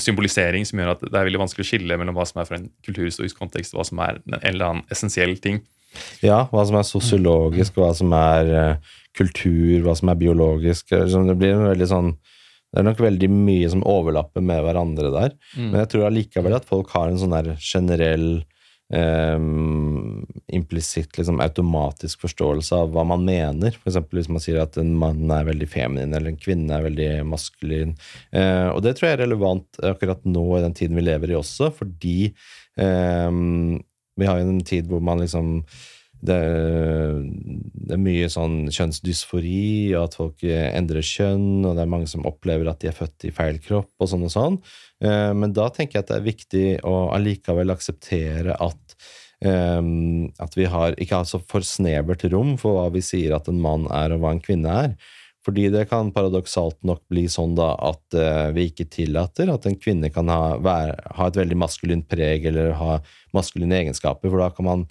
symbolisering 0.00 0.66
som 0.68 0.80
gjør 0.80 0.94
at 0.94 1.04
det 1.04 1.12
er 1.12 1.28
veldig 1.28 1.42
vanskelig 1.44 1.64
å 1.66 1.68
skille 1.68 1.98
mellom 2.00 2.16
hva 2.16 2.26
som 2.28 2.40
er 2.40 2.48
fra 2.48 2.58
en 2.58 2.68
kulturhistorisk 2.86 3.38
kontekst, 3.40 3.74
og 3.74 3.82
hva 3.82 3.88
som 3.90 4.02
er 4.04 4.20
en 4.22 4.38
eller 4.40 4.66
annen 4.68 4.84
essensiell 4.94 5.36
ting. 5.44 5.62
Ja, 6.24 6.44
hva 6.50 6.64
som 6.66 6.78
er 6.78 6.86
sosiologisk, 6.88 7.76
hva 7.78 7.92
som 7.96 8.14
er 8.16 8.50
eh, 8.50 8.94
kultur, 9.14 9.84
hva 9.84 9.94
som 9.98 10.10
er 10.10 10.18
biologisk. 10.18 10.90
sånn, 10.90 11.28
Det 11.30 11.36
blir 11.38 11.54
en 11.54 11.68
veldig 11.70 11.90
sånn 11.90 12.14
Det 12.74 12.80
er 12.80 12.88
nok 12.88 13.04
veldig 13.04 13.28
mye 13.30 13.68
som 13.70 13.84
overlapper 13.86 14.42
med 14.42 14.64
hverandre 14.64 15.12
der. 15.14 15.36
Men 15.70 15.84
jeg 15.84 15.92
tror 15.92 16.08
allikevel 16.08 16.56
at 16.56 16.64
folk 16.66 16.90
har 16.90 17.06
en 17.06 17.20
sånn 17.20 17.30
der 17.36 17.52
generell 17.62 18.42
eh, 18.94 19.38
implisitt, 20.54 21.16
liksom 21.18 21.40
automatisk 21.44 22.24
forståelse 22.24 22.82
av 22.82 22.92
hva 22.94 23.04
man 23.08 23.24
mener. 23.26 23.76
Eksempel 23.84 24.20
hvis 24.20 24.30
man 24.32 24.44
sier 24.44 24.60
at 24.62 24.78
en 24.80 24.94
mann 25.00 25.24
er 25.34 25.48
veldig 25.50 25.68
feminin, 25.70 26.14
eller 26.14 26.32
en 26.32 26.40
kvinne 26.40 26.76
er 26.76 26.86
veldig 26.86 27.10
maskulin. 27.30 27.96
Eh, 28.32 28.68
og 28.70 28.84
det 28.86 28.96
tror 28.96 29.10
jeg 29.10 29.18
er 29.18 29.24
relevant 29.26 29.82
akkurat 29.82 30.22
nå 30.28 30.46
i 30.58 30.62
den 30.66 30.78
tiden 30.78 31.00
vi 31.00 31.08
lever 31.08 31.34
i 31.34 31.40
også, 31.40 31.72
fordi 31.74 32.18
eh, 32.78 33.42
vi 34.14 34.30
har 34.30 34.40
jo 34.40 34.54
en 34.54 34.64
tid 34.66 34.88
hvor 34.90 35.02
man 35.04 35.22
liksom 35.24 35.58
det, 36.24 36.40
det 37.84 37.96
er 37.96 38.00
mye 38.00 38.28
sånn 38.32 38.70
kjønnsdysfori, 38.72 39.92
og 39.92 40.06
at 40.06 40.16
folk 40.16 40.44
eh, 40.46 40.70
endrer 40.72 41.04
kjønn, 41.04 41.64
og 41.66 41.76
det 41.76 41.84
er 41.84 41.90
mange 41.92 42.08
som 42.10 42.24
opplever 42.28 42.70
at 42.70 42.80
de 42.80 42.88
er 42.90 42.96
født 42.96 43.28
i 43.28 43.32
feil 43.34 43.60
kropp, 43.64 43.90
og 44.00 44.10
sånn 44.10 44.24
og 44.24 44.32
sånn. 44.32 44.56
Eh, 45.04 45.32
Men 45.36 45.52
da 45.56 45.68
tenker 45.74 45.98
jeg 45.98 46.06
at 46.06 46.12
det 46.12 46.18
er 46.18 46.28
viktig 46.30 46.66
å 46.88 46.94
allikevel 47.16 47.74
akseptere 47.74 48.56
at 48.56 48.83
at 49.44 50.54
vi 50.56 50.64
har 50.70 50.94
ikke 50.96 51.18
har 51.18 51.26
så 51.28 51.40
for 51.50 51.60
snevert 51.66 52.22
rom 52.32 52.54
for 52.56 52.78
hva 52.78 52.86
vi 52.94 53.02
sier 53.04 53.34
at 53.36 53.50
en 53.50 53.58
mann 53.60 53.84
er, 53.92 54.14
og 54.14 54.22
hva 54.22 54.30
en 54.32 54.40
kvinne 54.40 54.72
er. 54.84 54.94
Fordi 55.44 55.68
det 55.72 55.88
kan 55.90 56.12
paradoksalt 56.14 56.78
nok 56.88 57.02
bli 57.12 57.26
sånn 57.28 57.56
da 57.58 57.74
at 57.84 58.16
eh, 58.16 58.50
vi 58.56 58.68
ikke 58.70 58.86
tillater 58.92 59.50
at 59.52 59.66
en 59.68 59.76
kvinne 59.76 60.08
kan 60.12 60.30
ha, 60.32 60.54
være, 60.62 60.94
ha 61.18 61.26
et 61.28 61.40
veldig 61.40 61.58
maskulint 61.60 62.06
preg 62.08 62.46
eller 62.48 62.72
ha 62.78 62.94
maskuline 63.36 63.82
egenskaper, 63.82 64.32
for 64.32 64.40
da 64.44 64.52
kan 64.54 64.70
man 64.70 64.86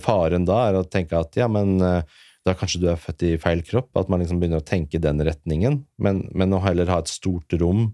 Faren 0.00 0.46
da 0.48 0.62
er 0.70 0.78
å 0.78 0.86
tenke 0.88 1.18
at 1.18 1.36
ja, 1.36 1.44
men 1.52 1.74
eh, 1.84 2.00
da 2.48 2.54
kanskje 2.56 2.78
du 2.80 2.86
er 2.88 2.96
født 2.96 3.24
i 3.28 3.34
feil 3.36 3.60
kropp, 3.66 3.90
at 4.00 4.08
man 4.08 4.22
liksom 4.22 4.38
begynner 4.40 4.62
å 4.62 4.64
tenke 4.64 4.96
i 4.96 5.02
den 5.04 5.20
retningen, 5.26 5.82
men, 6.00 6.22
men 6.32 6.56
å 6.56 6.62
heller 6.64 6.88
ha 6.88 7.02
et 7.02 7.12
stort 7.12 7.52
rom, 7.60 7.90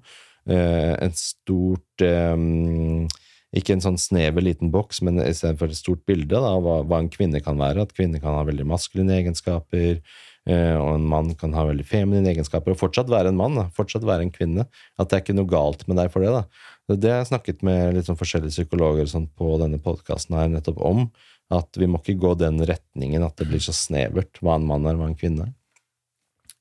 eh, 0.46 0.92
et 0.94 1.18
stort 1.18 2.04
eh, 2.06 2.38
ikke 3.54 3.76
en 3.76 3.82
sånn 3.84 3.98
snever 4.00 4.42
liten 4.42 4.72
boks, 4.74 5.00
men 5.06 5.20
istedenfor 5.22 5.70
et 5.70 5.78
stort 5.78 6.02
bilde 6.08 6.38
av 6.38 6.62
hva, 6.64 6.80
hva 6.82 7.00
en 7.02 7.10
kvinne 7.12 7.40
kan 7.44 7.58
være. 7.60 7.86
At 7.86 7.94
kvinner 7.94 8.22
kan 8.22 8.34
ha 8.34 8.44
veldig 8.46 8.66
maskuline 8.66 9.14
egenskaper, 9.20 10.00
eh, 10.50 10.74
og 10.74 10.88
en 10.96 11.06
mann 11.10 11.32
kan 11.38 11.54
ha 11.56 11.66
veldig 11.68 11.86
feminine 11.86 12.32
egenskaper, 12.32 12.74
og 12.74 12.80
fortsatt 12.80 13.12
være 13.12 13.30
en 13.30 13.38
mann, 13.38 13.58
da, 13.60 13.68
fortsatt 13.76 14.06
være 14.06 14.26
en 14.26 14.34
kvinne. 14.34 14.66
At 14.98 15.10
det 15.10 15.18
er 15.18 15.24
ikke 15.24 15.38
noe 15.38 15.50
galt 15.50 15.86
med 15.90 16.00
deg 16.02 16.10
for 16.14 16.26
det. 16.26 16.34
da. 16.34 16.96
Det 16.98 17.12
har 17.12 17.22
jeg 17.22 17.30
snakket 17.30 17.62
med 17.64 17.94
litt 17.96 18.10
sånn 18.10 18.20
forskjellige 18.20 18.58
psykologer 18.58 19.08
sånn 19.08 19.30
på 19.38 19.54
denne 19.62 19.78
podkasten 19.80 20.36
her 20.36 20.50
nettopp 20.52 20.82
om, 20.84 21.06
at 21.54 21.78
vi 21.78 21.88
må 21.88 22.00
ikke 22.00 22.18
gå 22.20 22.34
den 22.40 22.58
retningen 22.66 23.24
at 23.24 23.38
det 23.38 23.46
blir 23.48 23.62
så 23.62 23.72
snevert 23.76 24.40
hva 24.42 24.58
en 24.58 24.66
mann 24.68 24.84
er, 24.88 24.98
hva 24.98 25.08
en 25.08 25.18
kvinne 25.18 25.48
er. 25.48 25.54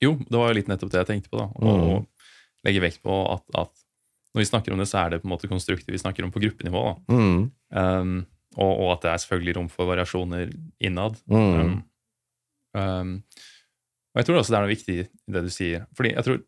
Jo, 0.04 0.18
det 0.20 0.36
var 0.36 0.52
jo 0.52 0.58
litt 0.60 0.70
nettopp 0.72 0.92
det 0.94 1.02
jeg 1.02 1.10
tenkte 1.10 1.32
på. 1.32 1.40
da, 1.40 1.50
Mm. 1.64 1.84
Og 1.90 2.68
legge 2.68 2.84
vekt 2.84 3.02
på 3.04 3.16
at, 3.32 3.44
at 3.56 3.83
når 4.34 4.42
vi 4.42 4.50
snakker 4.50 4.74
om 4.74 4.80
det, 4.82 4.88
så 4.90 4.98
er 5.04 5.10
det 5.14 5.22
på 5.22 5.28
en 5.30 5.34
måte 5.36 5.48
konstruktivt 5.52 5.92
vi 5.94 6.02
snakker 6.02 6.26
om 6.26 6.32
på 6.34 6.42
gruppenivå. 6.42 6.84
Mm. 7.12 7.52
Um, 7.70 8.14
og, 8.58 8.72
og 8.84 8.88
at 8.96 9.02
det 9.06 9.12
er 9.12 9.22
selvfølgelig 9.24 9.56
rom 9.58 9.68
for 9.70 9.90
variasjoner 9.90 10.50
innad. 10.82 11.20
Mm. 11.30 11.60
Um, 11.60 11.76
um, 12.78 13.12
og 14.14 14.22
jeg 14.22 14.28
tror 14.30 14.40
også 14.42 14.54
det 14.54 14.58
er 14.60 14.66
noe 14.66 14.74
viktig 14.76 14.98
i 15.04 15.06
det 15.38 15.44
du 15.46 15.52
sier. 15.54 15.86
fordi 15.98 16.16
jeg 16.16 16.26
tror 16.28 16.42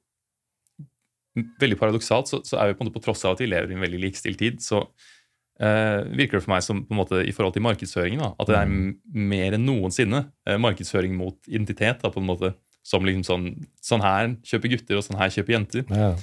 Veldig 1.59 1.75
paradoksalt 1.75 2.29
så, 2.31 2.37
så 2.47 2.55
er 2.61 2.69
vi 2.69 2.75
på 2.79 2.85
en 2.85 2.87
måte 2.87 2.95
på 2.95 3.03
tross 3.03 3.25
av 3.27 3.33
at 3.35 3.41
vi 3.43 3.49
lever 3.51 3.73
i 3.73 3.75
en 3.75 3.81
veldig 3.83 3.97
likestilt 4.05 4.37
tid, 4.39 4.61
så 4.63 4.77
uh, 4.85 6.01
virker 6.15 6.37
det 6.37 6.45
for 6.45 6.53
meg 6.53 6.61
som 6.63 6.79
på 6.87 6.95
en 6.95 6.99
måte 7.01 7.19
i 7.27 7.33
forhold 7.35 7.57
til 7.57 7.65
markedsføringen 7.65 8.21
da, 8.23 8.29
at 8.39 8.47
det 8.47 8.55
er 8.55 8.69
m- 8.71 8.93
mer 9.33 9.57
enn 9.57 9.65
noensinne 9.67 10.21
uh, 10.47 10.55
markedsføring 10.63 11.11
mot 11.19 11.35
identitet. 11.51 11.99
da, 12.05 12.11
på 12.13 12.23
en 12.23 12.29
måte, 12.29 12.53
Som 12.87 13.03
liksom 13.03 13.25
sånn 13.27 13.45
Sånn 13.83 14.03
her 14.05 14.31
kjøper 14.47 14.71
gutter, 14.77 14.95
og 15.01 15.03
sånn 15.09 15.19
her 15.19 15.33
kjøper 15.35 15.57
jenter. 15.57 15.83
Ja. 15.91 16.13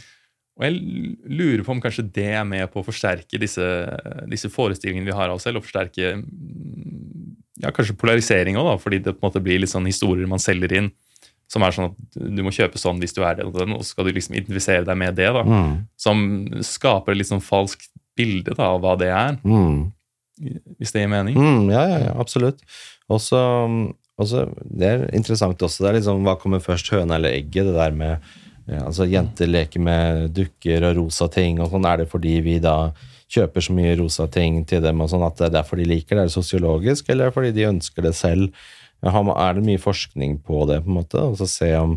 Og 0.61 0.67
jeg 0.67 0.75
lurer 1.33 1.63
på 1.65 1.73
om 1.73 1.81
kanskje 1.81 2.05
det 2.13 2.27
er 2.37 2.45
med 2.45 2.67
på 2.73 2.83
å 2.83 2.85
forsterke 2.87 3.39
disse, 3.41 3.65
disse 4.29 4.51
forestillingene 4.53 5.09
vi 5.09 5.15
har 5.17 5.31
av 5.33 5.39
oss 5.39 5.47
selv, 5.49 5.63
og 5.63 5.65
forsterke 5.67 6.11
mm, 6.19 7.37
ja, 7.65 7.71
kanskje 7.73 7.97
polarisering 7.97 8.59
òg, 8.61 8.75
fordi 8.83 9.01
det 9.01 9.15
på 9.17 9.23
en 9.23 9.31
måte 9.31 9.43
blir 9.45 9.63
litt 9.63 9.73
sånn 9.73 9.89
historier 9.89 10.29
man 10.29 10.43
selger 10.43 10.75
inn, 10.77 10.91
som 11.53 11.65
er 11.65 11.75
sånn 11.77 11.91
at 11.91 12.21
du 12.37 12.43
må 12.45 12.53
kjøpe 12.55 12.81
sånn 12.81 13.01
hvis 13.03 13.17
du 13.17 13.23
er 13.25 13.39
det 13.39 13.47
og 13.49 13.57
den, 13.57 13.75
og 13.77 13.83
så 13.85 13.93
skal 13.95 14.09
du 14.09 14.13
liksom 14.17 14.37
identifisere 14.37 14.87
deg 14.89 15.01
med 15.01 15.17
det, 15.19 15.31
da. 15.37 15.43
Mm. 15.45 15.73
Som 16.01 16.23
skaper 16.65 17.13
et 17.13 17.21
litt 17.23 17.33
sånn 17.33 17.45
falskt 17.45 17.91
bilde 18.17 18.55
da, 18.57 18.71
av 18.75 18.81
hva 18.85 18.95
det 19.01 19.09
er, 19.13 19.41
Mm. 19.45 19.91
hvis 20.81 20.93
det 20.93 21.03
gir 21.05 21.11
mening. 21.13 21.37
Mm, 21.37 21.69
ja, 21.73 21.83
ja, 21.89 21.99
ja, 22.09 22.15
absolutt. 22.21 22.61
Og 23.13 23.21
så 23.21 23.41
også, 24.21 24.47
Det 24.69 24.87
er 24.89 25.05
interessant 25.17 25.59
også. 25.65 25.83
Det 25.85 25.89
er 25.91 25.97
liksom 26.01 26.23
hva 26.25 26.37
kommer 26.41 26.61
først, 26.63 26.91
høna 26.93 27.17
eller 27.17 27.33
egget? 27.33 27.65
Det 27.69 27.75
der 27.75 27.91
med 27.97 28.19
ja, 28.69 28.85
altså 28.87 29.07
Jenter 29.11 29.51
leker 29.51 29.83
med 29.83 30.31
dukker 30.37 30.87
og 30.89 30.97
rosa 31.01 31.29
ting, 31.33 31.61
og 31.61 31.73
sånn. 31.73 31.89
Er 31.89 32.03
det 32.03 32.11
fordi 32.13 32.37
vi 32.45 32.59
da 32.63 32.93
kjøper 33.33 33.65
så 33.65 33.75
mye 33.75 33.97
rosa 33.99 34.27
ting 34.31 34.61
til 34.69 34.83
dem 34.85 35.01
og 35.03 35.11
sånn 35.11 35.25
at 35.27 35.39
det 35.39 35.49
er 35.49 35.57
derfor 35.59 35.81
de 35.81 35.89
liker 35.89 36.17
det? 36.17 36.25
Er 36.25 36.31
det 36.31 36.37
sosiologisk, 36.37 37.09
eller 37.09 37.27
er 37.27 37.33
det 37.33 37.37
fordi 37.39 37.55
de 37.57 37.71
ønsker 37.71 38.07
det 38.07 38.15
selv? 38.19 38.51
Er 39.03 39.57
det 39.57 39.65
mye 39.67 39.83
forskning 39.83 40.37
på 40.47 40.67
det, 40.71 40.83
på 40.85 40.93
en 40.93 40.99
måte? 41.01 41.23
Og 41.23 41.41
så 41.41 41.49
se 41.51 41.73
om 41.79 41.97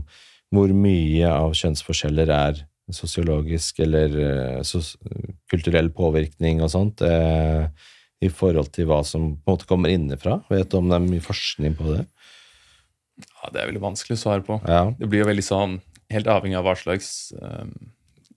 hvor 0.54 0.72
mye 0.74 1.28
av 1.30 1.54
kjønnsforskjeller 1.58 2.32
er 2.32 2.64
sosiologisk 2.94 3.82
eller 3.82 4.18
eh, 4.22 4.60
sos 4.66 4.94
kulturell 5.50 5.90
påvirkning 5.94 6.62
og 6.62 6.70
sånt, 6.74 7.02
eh, 7.02 7.66
i 8.24 8.30
forhold 8.32 8.70
til 8.74 8.88
hva 8.90 9.02
som 9.06 9.34
på 9.36 9.50
en 9.50 9.58
måte 9.58 9.70
kommer 9.70 9.94
innenfra? 9.94 10.40
Vet 10.50 10.70
du 10.72 10.78
om 10.80 10.90
det 10.90 11.00
er 11.00 11.08
mye 11.08 11.26
forskning 11.26 11.76
på 11.78 11.96
det? 11.96 12.06
Ja, 13.26 13.52
det 13.52 13.62
er 13.62 13.70
veldig 13.72 13.84
vanskelig 13.84 14.18
å 14.18 14.22
svare 14.22 14.46
på. 14.46 14.60
Ja. 14.68 14.88
Det 14.98 15.10
blir 15.10 15.24
jo 15.24 15.30
veldig 15.30 15.46
sånn 15.46 15.78
helt 16.12 16.28
avhengig 16.28 16.58
av 16.58 16.64
hva 16.68 16.76
slags 16.78 17.32
eh, 17.42 17.66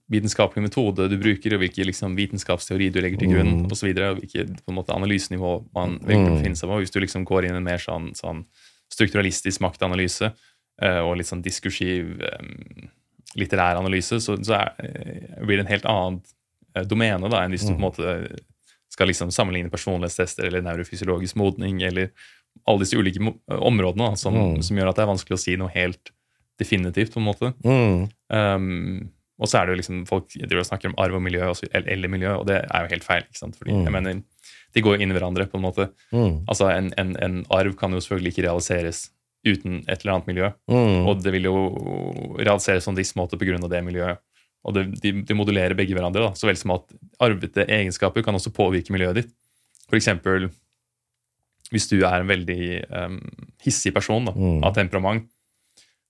vitenskapelig 0.09 0.63
metode 0.65 1.05
du 1.09 1.17
bruker, 1.21 1.53
og 1.53 1.59
hvilken 1.61 1.85
liksom, 1.85 2.15
vitenskapsteori 2.17 2.87
du 2.91 2.99
legger 3.01 3.19
til 3.21 3.29
grunn, 3.29 3.51
Mm. 3.59 3.65
og 3.69 4.17
hvilket 4.17 4.55
på 4.65 4.69
en 4.71 4.75
måte, 4.79 4.95
analysenivå 4.95 5.51
man 5.75 5.99
Mm. 5.99 6.35
befinne 6.39 6.55
seg 6.57 6.69
på. 6.69 6.79
Hvis 6.81 6.91
du 6.91 6.99
liksom 6.99 7.25
går 7.25 7.45
inn 7.45 7.53
i 7.53 7.57
en 7.57 7.63
mer 7.63 7.77
sånn, 7.77 8.13
sånn 8.15 8.45
strukturalistisk 8.89 9.61
maktanalyse 9.61 10.33
uh, 10.81 11.01
og 11.05 11.17
litt 11.17 11.27
sånn 11.27 11.43
diskursiv 11.43 12.21
um, 12.23 12.89
litterær 13.37 13.77
analyse, 13.77 14.17
så, 14.19 14.35
så 14.43 14.53
er, 14.55 14.73
eh, 14.79 15.45
blir 15.45 15.57
det 15.57 15.65
en 15.67 15.73
helt 15.73 15.85
annen 15.85 16.21
uh, 16.75 16.83
domene 16.83 17.29
da, 17.29 17.43
enn 17.43 17.51
hvis 17.51 17.67
du 17.67 17.73
på 17.75 17.77
en 17.77 17.85
måte 17.85 18.39
skal 18.89 19.07
liksom 19.07 19.29
sammenligne 19.31 19.69
personlighetstester 19.69 20.47
eller 20.47 20.61
neurofysiologisk 20.65 21.35
modning 21.35 21.83
eller 21.83 22.09
alle 22.65 22.79
disse 22.81 22.97
ulike 22.97 23.21
områdene 23.47 24.09
da, 24.09 24.15
som, 24.15 24.33
Mm. 24.33 24.63
som 24.63 24.77
gjør 24.77 24.89
at 24.89 24.95
det 24.95 25.03
er 25.03 25.13
vanskelig 25.13 25.37
å 25.37 25.43
si 25.43 25.55
noe 25.55 25.69
helt 25.69 26.11
definitivt. 26.59 27.13
på 27.13 27.19
en 27.21 27.25
måte. 27.29 27.53
Mm. 27.63 28.09
Um, 28.29 29.09
og 29.39 29.47
så 29.47 29.59
er 29.61 29.65
det 29.69 29.73
jo 29.75 29.79
liksom 29.81 30.01
folk 30.07 30.27
driver 30.35 30.59
og 30.59 30.67
snakker 30.67 30.89
om 30.91 30.95
arv 30.99 31.15
og 31.15 31.21
miljø, 31.23 31.41
og 31.47 31.55
så- 31.55 31.69
eller, 31.73 32.07
miljø, 32.11 32.33
og 32.35 32.45
det 32.47 32.57
er 32.69 32.81
jo 32.83 32.89
helt 32.91 33.03
feil. 33.07 33.23
ikke 33.23 33.37
sant? 33.39 33.55
Fordi 33.55 33.71
Mm. 33.71 33.83
jeg 33.85 33.91
mener, 33.93 34.23
De 34.75 34.81
går 34.81 35.01
inn 35.01 35.09
i 35.09 35.13
hverandre. 35.17 35.47
på 35.49 35.55
en 35.57 35.63
måte. 35.63 35.89
Mm. 36.13 36.45
Altså 36.47 36.69
En, 36.77 36.93
en, 36.97 37.15
en 37.23 37.45
arv 37.49 37.73
kan 37.75 37.89
jo 37.91 37.97
selvfølgelig 37.97 38.33
ikke 38.37 38.43
realiseres 38.47 39.09
uten 39.47 39.83
et 39.87 40.01
eller 40.05 40.13
annet 40.13 40.27
miljø. 40.27 40.49
Mm. 40.69 41.07
Og 41.07 41.23
det 41.23 41.31
vil 41.31 41.43
jo 41.43 42.35
realiseres 42.37 42.85
på 42.85 42.89
en 42.89 42.95
viss 42.95 43.13
måte 43.15 43.37
pga. 43.39 43.57
det 43.69 43.83
miljøet. 43.83 44.17
Og 44.65 44.73
det, 44.75 45.01
de, 45.01 45.11
de 45.23 45.33
modulerer 45.33 45.73
begge 45.73 45.95
hverandre, 45.95 46.19
da, 46.21 46.31
så 46.35 46.45
vel 46.45 46.55
som 46.57 46.71
at 46.71 46.83
arvete 47.19 47.65
egenskaper 47.65 48.21
kan 48.23 48.35
også 48.35 48.51
påvirke 48.53 48.91
miljøet 48.91 49.15
ditt. 49.15 49.31
For 49.89 49.95
eksempel 49.97 50.51
hvis 51.71 51.87
du 51.89 51.99
er 52.03 52.19
en 52.21 52.27
veldig 52.27 52.85
um, 52.91 53.19
hissig 53.63 53.93
person 53.93 54.25
da, 54.25 54.31
Mm. 54.33 54.63
av 54.65 54.73
temperament, 54.75 55.27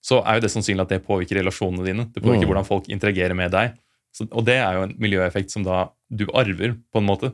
så 0.02 0.22
er 0.24 0.34
jo 0.38 0.40
det 0.46 0.50
sannsynlig 0.50 0.80
at 0.86 0.88
det 0.88 1.02
påvirker 1.06 1.36
relasjonene 1.42 1.84
dine. 1.84 2.04
Det 2.12 2.22
påvirker 2.22 2.46
Mm. 2.46 2.50
hvordan 2.52 2.66
folk 2.66 2.88
interagerer 2.88 3.34
med 3.36 3.50
deg. 3.52 3.74
Så, 4.12 4.26
og 4.32 4.44
det 4.44 4.56
er 4.58 4.72
jo 4.74 4.82
en 4.82 4.94
miljøeffekt 4.98 5.50
som 5.50 5.62
da 5.62 5.90
du 6.10 6.26
arver, 6.34 6.76
på 6.92 6.98
en 6.98 7.06
måte. 7.06 7.32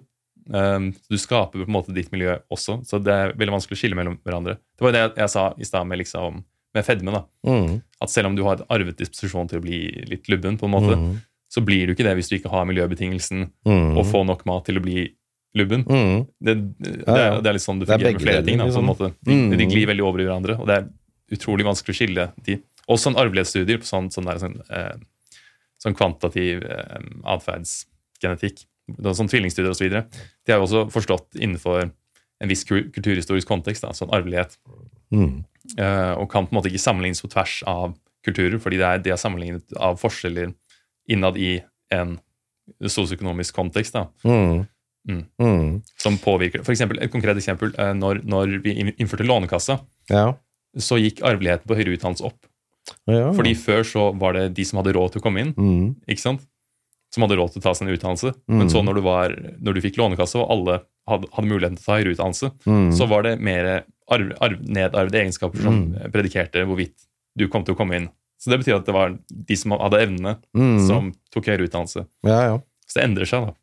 Um, 0.49 0.93
du 1.11 1.17
skaper 1.19 1.65
på 1.65 1.67
en 1.67 1.73
måte 1.75 1.93
ditt 1.95 2.13
miljø 2.13 2.37
også, 2.53 2.85
så 2.87 3.03
det 3.03 3.13
er 3.13 3.33
veldig 3.35 3.55
vanskelig 3.57 3.75
å 3.75 3.81
skille 3.81 3.97
mellom 3.99 4.19
hverandre. 4.25 4.59
Det 4.77 4.81
var 4.85 4.93
jo 4.93 4.95
det 4.95 5.01
jeg, 5.03 5.17
jeg 5.17 5.31
sa 5.33 5.55
i 5.59 5.65
stad 5.65 5.87
med, 5.89 5.99
liksom, 5.99 6.45
med 6.75 6.85
fedme. 6.85 7.11
da, 7.13 7.25
Mm. 7.47 7.83
At 8.03 8.11
selv 8.11 8.27
om 8.27 8.37
du 8.37 8.45
har 8.45 8.55
et 8.61 8.67
arvet 8.69 8.97
disposisjon 8.97 9.49
til 9.49 9.59
å 9.59 9.63
bli 9.63 10.05
litt 10.07 10.29
lubben, 10.29 10.59
på 10.59 10.67
en 10.67 10.71
måte, 10.71 10.95
Mm. 10.97 11.17
så 11.51 11.65
blir 11.65 11.87
du 11.87 11.95
ikke 11.95 12.05
det 12.05 12.15
hvis 12.17 12.29
du 12.29 12.37
ikke 12.39 12.51
har 12.51 12.65
miljøbetingelsen 12.67 13.51
Mm. 13.67 13.97
og 13.99 14.05
får 14.07 14.27
nok 14.27 14.45
mat 14.47 14.65
til 14.67 14.77
å 14.79 14.83
bli 14.83 15.09
lubben. 15.57 15.83
Mm. 15.85 16.27
Det, 16.45 16.55
det, 16.79 17.05
Ja, 17.07 17.17
ja. 17.17 17.41
det 17.41 17.47
er 17.49 17.53
litt 17.55 17.63
sånn 17.67 17.81
det 17.81 17.87
Det 17.89 17.95
er 17.95 17.99
fungerer 17.99 18.13
med 18.13 18.21
flere 18.23 18.45
ting. 18.45 18.59
Da, 18.59 18.65
på 18.65 18.69
en 18.69 18.85
liksom. 18.85 18.87
måte. 18.87 19.15
De, 19.25 19.33
Mm. 19.33 19.57
de 19.59 19.67
glir 19.67 19.87
veldig 19.87 20.05
over 20.05 20.21
i 20.21 20.25
hverandre, 20.27 20.61
og 20.61 20.67
det 20.67 20.77
er 20.77 20.89
utrolig 21.33 21.65
vanskelig 21.67 21.95
å 21.95 21.99
skille 21.99 22.33
de. 22.45 22.59
Også 22.89 23.09
sånn 23.11 23.17
arvelighetsstudier 23.19 23.79
på 23.83 23.89
sånn, 23.89 24.11
sånn, 24.15 24.25
der, 24.27 24.39
sånn, 24.39 24.61
eh, 24.71 24.97
sånn 25.83 25.95
kvantitativ 25.99 26.63
eh, 26.65 27.01
atferdsgenetikk, 27.25 28.65
er 28.99 29.17
sånn 29.19 29.29
tvillingstudier 29.31 29.71
osv., 29.75 29.91
de 29.91 30.53
er 30.53 30.59
jo 30.61 30.67
også 30.67 30.85
forstått 30.95 31.35
innenfor 31.41 31.91
en 32.41 32.49
viss 32.51 32.65
kulturhistorisk 32.69 33.49
kontekst, 33.49 33.83
da, 33.83 33.91
sånn 33.97 34.13
arvelighet, 34.15 34.57
Mm. 35.13 35.45
eh, 35.79 36.13
og 36.19 36.29
kan 36.31 36.47
på 36.47 36.53
en 36.53 36.59
måte 36.63 36.69
ikke 36.71 36.83
sammenlignes 36.83 37.23
på 37.23 37.31
tvers 37.31 37.63
av 37.67 37.95
kulturer, 38.27 38.59
fordi 38.59 38.77
det 38.79 38.87
er, 38.87 38.99
de 38.99 39.11
er 39.11 39.17
sammenlignet 39.17 39.73
av 39.79 39.99
forskjeller 40.01 40.53
innad 41.09 41.37
i 41.39 41.63
en 41.91 42.19
sosioøkonomisk 42.83 43.55
kontekst. 43.55 43.93
da, 43.93 44.07
Mm. 44.25 44.67
Mm. 45.09 45.25
Mm. 45.41 45.83
som 45.97 46.19
påvirker 46.19 46.65
For 46.65 46.73
eksempel, 46.73 46.99
Et 47.01 47.11
konkret 47.13 47.37
eksempel. 47.37 47.73
eh, 47.79 47.93
Når, 47.95 48.25
når 48.27 48.61
vi 48.63 48.75
innførte 48.99 49.25
Lånekassa, 49.25 49.81
Ja. 50.11 50.35
Så 50.79 50.99
gikk 51.01 51.23
arveligheten 51.25 51.67
på 51.69 51.77
høyere 51.79 51.97
utdannelse 51.97 52.25
opp. 52.29 52.47
ja. 53.11 53.33
Fordi 53.35 53.55
før 53.59 53.83
så 53.87 54.11
var 54.19 54.33
det 54.37 54.55
de 54.55 54.65
som 54.65 54.79
hadde 54.83 54.93
råd 54.97 55.13
til 55.13 55.21
å 55.21 55.25
komme 55.25 55.41
inn, 55.41 55.55
mm. 55.57 55.95
ikke 56.09 56.23
sant? 56.23 56.45
som 57.15 57.23
hadde 57.23 57.37
råd 57.39 57.53
til 57.55 57.61
å 57.63 57.65
ta 57.65 57.73
sin 57.73 57.89
utdannelse. 57.89 58.33
Mm. 58.51 58.57
Men 58.59 58.69
så 58.69 58.83
når 58.85 58.95
du, 58.99 59.01
var, 59.07 59.33
når 59.63 59.77
du 59.77 59.81
fikk 59.81 59.97
Lånekasse, 59.97 60.37
og 60.43 60.51
alle 60.53 60.75
hadde, 61.09 61.29
hadde 61.33 61.49
muligheten 61.49 61.77
til 61.79 61.85
å 61.85 61.87
ta 61.87 61.95
høyere 61.97 62.13
utdannelse, 62.13 62.51
Mm. 62.67 62.91
så 62.93 63.07
var 63.09 63.23
det 63.23 63.33
mer 63.41 63.69
arv, 64.13 64.33
arv, 64.43 64.59
nedarvede 64.67 65.21
egenskaper 65.23 65.63
som 65.63 65.79
Mm. 65.95 66.11
predikerte 66.13 66.67
hvorvidt 66.67 67.07
du 67.39 67.47
kom 67.49 67.65
til 67.65 67.75
å 67.75 67.79
komme 67.79 67.97
inn. 67.97 68.09
Så 68.39 68.51
det 68.51 68.59
betyr 68.61 68.77
at 68.77 68.85
det 68.91 68.93
var 68.93 69.17
de 69.31 69.57
som 69.57 69.71
hadde 69.73 70.03
evnene, 70.03 70.37
Mm. 70.55 70.87
som 70.87 71.13
tok 71.33 71.47
høyere 71.47 71.71
utdannelse. 71.71 72.07
Ja, 72.27 72.41
ja. 72.51 72.59
Så 72.87 73.01
det 73.01 73.05
endrer 73.09 73.25
seg, 73.27 73.47
da. 73.47 73.55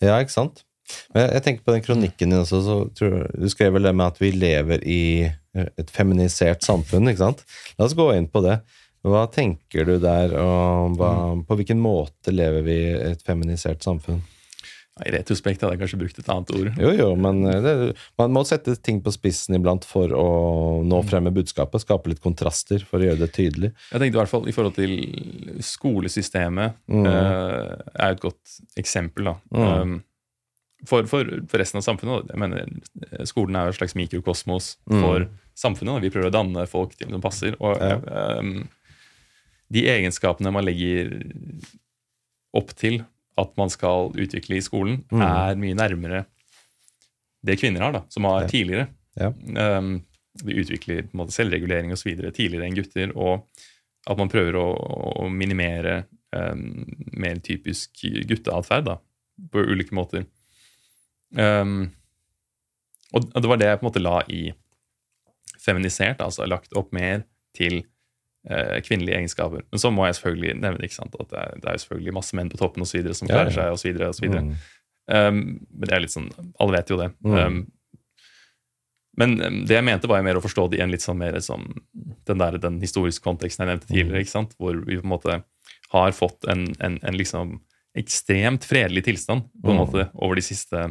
Ja, 0.00 0.18
ikke 0.22 0.30
sant? 0.38 0.64
Men 1.12 1.26
jeg, 1.26 1.32
jeg 1.34 1.42
tenker 1.44 1.64
på 1.64 1.72
den 1.74 1.82
kronikken 1.82 2.30
din 2.30 2.40
også, 2.40 2.62
så 2.64 2.94
tror 2.94 3.28
du 3.38 3.48
skrev 3.50 3.72
vel 3.74 3.82
det 3.82 3.94
med 3.94 4.06
at 4.06 4.18
vi 4.18 4.30
lever 4.32 4.80
i 4.86 5.30
et 5.54 5.90
feminisert 5.94 6.62
samfunn, 6.66 7.08
ikke 7.10 7.22
sant? 7.24 7.44
La 7.78 7.86
oss 7.86 7.94
gå 7.98 8.08
inn 8.16 8.26
på 8.28 8.42
det. 8.44 8.60
Hva 9.04 9.26
tenker 9.28 9.84
du 9.84 9.98
der, 10.00 10.32
og 10.40 10.94
hva, 10.96 11.10
på 11.46 11.56
hvilken 11.60 11.80
måte 11.84 12.32
lever 12.32 12.62
vi 12.64 12.78
i 12.88 12.94
et 13.12 13.20
feminisert 13.26 13.82
samfunn? 13.84 14.22
I 15.04 15.10
retrospekt 15.10 15.58
hadde 15.60 15.74
jeg 15.74 15.80
kanskje 15.82 15.98
brukt 15.98 16.18
et 16.22 16.28
annet 16.30 16.50
ord. 16.54 16.68
Jo, 16.78 16.90
jo, 16.94 17.06
men 17.18 17.40
eh, 17.50 17.56
det, 17.64 17.72
man 18.16 18.30
må 18.30 18.44
sette 18.46 18.76
ting 18.78 19.00
på 19.02 19.10
spissen 19.10 19.56
iblant 19.58 19.82
for 19.84 20.12
å 20.14 20.26
nå 20.86 21.00
frem 21.08 21.26
med 21.26 21.34
budskapet, 21.34 21.82
skape 21.82 22.12
litt 22.12 22.22
kontraster 22.22 22.84
for 22.86 23.02
å 23.02 23.08
gjøre 23.08 23.24
det 23.24 23.32
tydelig. 23.34 23.72
Jeg 23.90 23.98
tenkte 24.04 24.14
i 24.14 24.20
hvert 24.22 24.30
fall 24.30 24.46
i 24.48 24.54
forhold 24.54 24.76
til 24.78 24.94
skolesystemet 25.66 26.74
Mm. 26.88 27.06
eh, 27.06 27.76
er 27.98 28.10
et 28.14 28.20
godt 28.22 28.58
eksempel. 28.78 29.24
da. 29.24 29.34
Mm. 29.50 29.80
Um, 29.82 30.02
for, 30.86 31.06
for, 31.06 31.24
resten 31.58 31.78
av 31.80 31.84
samfunnet. 31.86 32.28
Jeg 32.30 32.40
mener, 32.40 32.68
eh, 33.10 33.24
Skolen 33.28 33.56
er 33.56 33.66
jo 33.68 33.74
et 33.74 33.78
slags 33.80 33.94
mikrokosmos 33.98 34.76
Mm. 34.90 35.00
for 35.00 35.28
samfunnet. 35.56 35.94
da. 35.94 36.00
Vi 36.00 36.10
prøver 36.10 36.30
å 36.30 36.34
danne 36.34 36.66
folk 36.68 36.96
til 36.96 37.10
som 37.10 37.20
passer. 37.22 37.56
Og 37.60 37.78
Ja. 37.80 38.38
um, 38.38 38.68
de 39.72 39.86
egenskapene 39.86 40.52
man 40.52 40.64
legger 40.64 41.14
opp 42.54 42.74
til 42.74 43.04
at 43.36 43.56
man 43.56 43.68
skal 43.70 44.10
utvikle 44.12 44.56
i 44.56 44.60
skolen, 44.60 45.04
Mm. 45.10 45.22
er 45.22 45.54
mye 45.56 45.74
nærmere 45.74 46.26
det 47.44 47.58
kvinner 47.60 47.80
har, 47.80 47.92
da, 47.92 48.02
som 48.08 48.24
har 48.24 48.42
Ja. 48.42 48.46
tidligere. 48.48 48.88
Ja. 49.16 49.28
Um, 49.78 50.04
vi 50.42 50.54
utvikler 50.54 51.02
på 51.02 51.14
en 51.14 51.20
måte 51.20 51.32
selvregulering 51.32 51.90
videre 52.04 52.32
tidligere 52.32 52.66
enn 52.66 52.74
gutter. 52.74 53.12
Og 53.16 53.46
at 54.06 54.16
man 54.18 54.28
prøver 54.28 54.54
å, 54.54 55.24
å 55.24 55.30
minimere 55.30 56.06
um, 56.32 56.84
mer 57.12 57.36
typisk 57.36 57.90
gutteatferd 58.26 58.98
på 59.52 59.62
ulike 59.70 59.92
måter. 59.92 60.26
Um, 61.34 61.92
og 63.14 63.26
det 63.34 63.48
var 63.50 63.58
det 63.60 63.68
jeg 63.68 63.78
på 63.80 63.84
en 63.86 63.90
måte 63.92 64.02
la 64.02 64.20
i 64.28 64.42
feminisert, 65.64 66.20
altså 66.20 66.46
lagt 66.50 66.74
opp 66.76 66.90
mer 66.92 67.22
til 67.56 67.78
eh, 68.50 68.80
kvinnelige 68.84 69.16
egenskaper. 69.20 69.62
Men 69.70 69.80
så 69.80 69.90
må 69.94 70.04
jeg 70.08 70.16
selvfølgelig 70.18 70.56
nevne 70.60 70.84
ikke 70.88 70.98
sant, 70.98 71.14
at 71.20 71.30
det 71.30 71.38
er, 71.40 71.60
det 71.62 71.70
er 71.70 71.78
selvfølgelig 71.84 72.16
masse 72.16 72.36
menn 72.36 72.50
på 72.52 72.58
toppen 72.60 72.84
og 72.84 72.90
så 72.90 72.98
videre, 72.98 73.14
som 73.16 73.30
klarer 73.30 73.54
ja. 73.54 73.70
seg 73.76 73.94
osv. 74.10 74.34
Mm. 74.34 74.50
Um, 75.04 75.38
men 75.70 75.86
det 75.86 75.94
er 75.94 76.02
litt 76.04 76.14
sånn, 76.14 76.26
alle 76.60 76.76
vet 76.76 76.90
jo 76.90 76.98
det. 77.00 77.10
Mm. 77.24 77.38
Um, 77.38 77.62
men 79.22 79.36
um, 79.38 79.60
det 79.68 79.76
jeg 79.78 79.86
mente, 79.86 80.10
var 80.10 80.20
jo 80.20 80.26
mer 80.26 80.40
å 80.40 80.44
forstå 80.44 80.66
det 80.72 80.80
i 80.80 80.84
en 80.84 80.92
litt 80.92 81.04
sånn 81.04 81.20
mer 81.20 81.38
sånn, 81.44 81.68
den, 82.26 82.42
der, 82.42 82.58
den 82.60 82.80
historiske 82.82 83.22
konteksten 83.24 83.64
jeg 83.64 83.70
nevnte 83.76 83.90
tidligere, 83.92 84.18
Mm. 84.18 84.26
ikke 84.26 84.34
sant? 84.34 84.56
hvor 84.58 84.80
vi 84.82 84.98
på 84.98 85.06
en 85.06 85.14
måte 85.14 85.38
har 85.94 86.16
fått 86.16 86.50
en, 86.50 86.66
en, 86.82 86.98
en 87.06 87.16
liksom 87.16 87.60
ekstremt 87.94 88.66
fredelig 88.66 89.04
tilstand 89.06 89.46
på 89.62 89.70
en 89.70 89.78
Mm. 89.78 89.82
måte 89.86 90.08
over 90.18 90.34
de 90.34 90.42
siste 90.42 90.88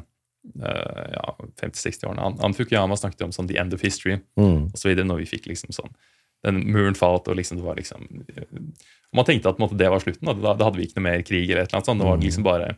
ja, 0.59 1.35
50-60 1.61 2.05
årene. 2.09 2.21
Han, 2.21 2.37
han 2.41 2.53
Fukuyama 2.53 2.97
snakket 2.99 3.21
om 3.23 3.31
sånn 3.31 3.47
the 3.47 3.57
end 3.59 3.73
of 3.73 3.81
history 3.81 4.19
Mm. 4.37 4.71
osv. 4.73 4.91
når 5.05 5.17
vi 5.23 5.25
fikk 5.37 5.45
liksom 5.47 5.71
sånn 5.71 5.93
den 6.43 6.57
muren 6.73 6.95
falt, 6.95 7.27
og 7.31 7.37
liksom 7.39 7.57
det 7.57 7.63
var 7.63 7.75
liksom 7.79 8.01
og 8.03 9.15
Man 9.15 9.25
tenkte 9.25 9.47
at 9.49 9.59
måte, 9.61 9.77
det 9.77 9.89
var 9.89 9.99
slutten. 10.03 10.25
Da, 10.41 10.53
da 10.57 10.65
hadde 10.65 10.77
vi 10.81 10.87
ikke 10.87 10.97
noe 10.99 11.03
mer 11.11 11.21
krig. 11.21 11.49
eller 11.49 11.61
et 11.63 11.69
eller 11.69 11.77
annet 11.79 11.85
sånt. 11.85 11.99
Det 12.01 12.07
var 12.09 12.17
liksom 12.17 12.43
bare 12.43 12.75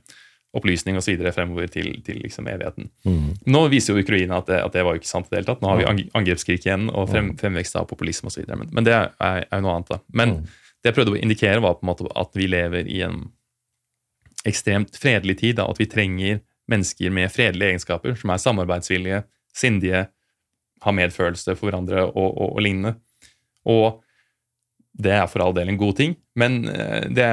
opplysning 0.56 0.96
videre 1.02 1.32
fremover 1.34 1.68
til, 1.72 2.02
til 2.04 2.20
liksom 2.22 2.48
evigheten. 2.48 2.90
Mm. 3.06 3.38
Nå 3.48 3.62
viser 3.72 3.96
jo 3.96 4.04
Ukraina 4.04 4.38
at 4.38 4.46
det, 4.48 4.60
at 4.64 4.72
det 4.74 4.84
var 4.86 4.94
jo 4.96 5.00
ikke 5.02 5.08
sant 5.10 5.26
i 5.28 5.30
det 5.32 5.38
hele 5.40 5.50
tatt. 5.50 5.62
Nå 5.64 5.68
har 5.72 5.78
vi 5.78 5.86
ang- 5.90 6.12
angrepskrig 6.14 6.60
igjen 6.62 6.90
og 6.94 7.10
frem, 7.10 7.34
fremvekst 7.40 7.76
av 7.76 7.88
populisme 7.88 8.28
osv. 8.28 8.46
Men, 8.48 8.70
men 8.72 8.84
det 8.84 8.94
er, 8.94 9.10
er 9.20 9.42
jo 9.52 9.62
noe 9.66 9.74
annet. 9.80 9.90
da. 9.90 10.00
Men 10.14 10.30
Mm. 10.30 10.44
det 10.46 10.92
jeg 10.92 10.96
prøvde 10.96 11.16
å 11.16 11.22
indikere, 11.24 11.62
var 11.62 11.74
på 11.80 11.84
en 11.84 11.90
måte 11.96 12.12
at 12.16 12.32
vi 12.36 12.48
lever 12.48 12.88
i 12.88 13.02
en 13.02 13.32
ekstremt 14.46 14.96
fredelig 15.00 15.38
tid. 15.40 15.56
da, 15.56 15.66
At 15.70 15.80
vi 15.80 15.86
trenger 15.90 16.42
mennesker 16.72 17.12
med 17.14 17.32
fredelige 17.34 17.74
egenskaper, 17.76 18.16
som 18.20 18.30
er 18.34 18.42
samarbeidsvillige, 18.42 19.24
sindige, 19.56 20.06
har 20.86 20.94
medfølelse 20.98 21.56
for 21.56 21.70
hverandre 21.70 22.04
og, 22.08 22.26
og, 22.36 22.50
og 22.58 22.62
lignende. 22.66 22.96
Og 23.66 24.02
det 24.96 25.12
er 25.12 25.26
for 25.28 25.44
all 25.44 25.54
del 25.56 25.70
en 25.74 25.78
god 25.82 25.96
ting, 25.98 26.16
Men 26.36 26.68
eh, 26.68 27.06
det 27.16 27.28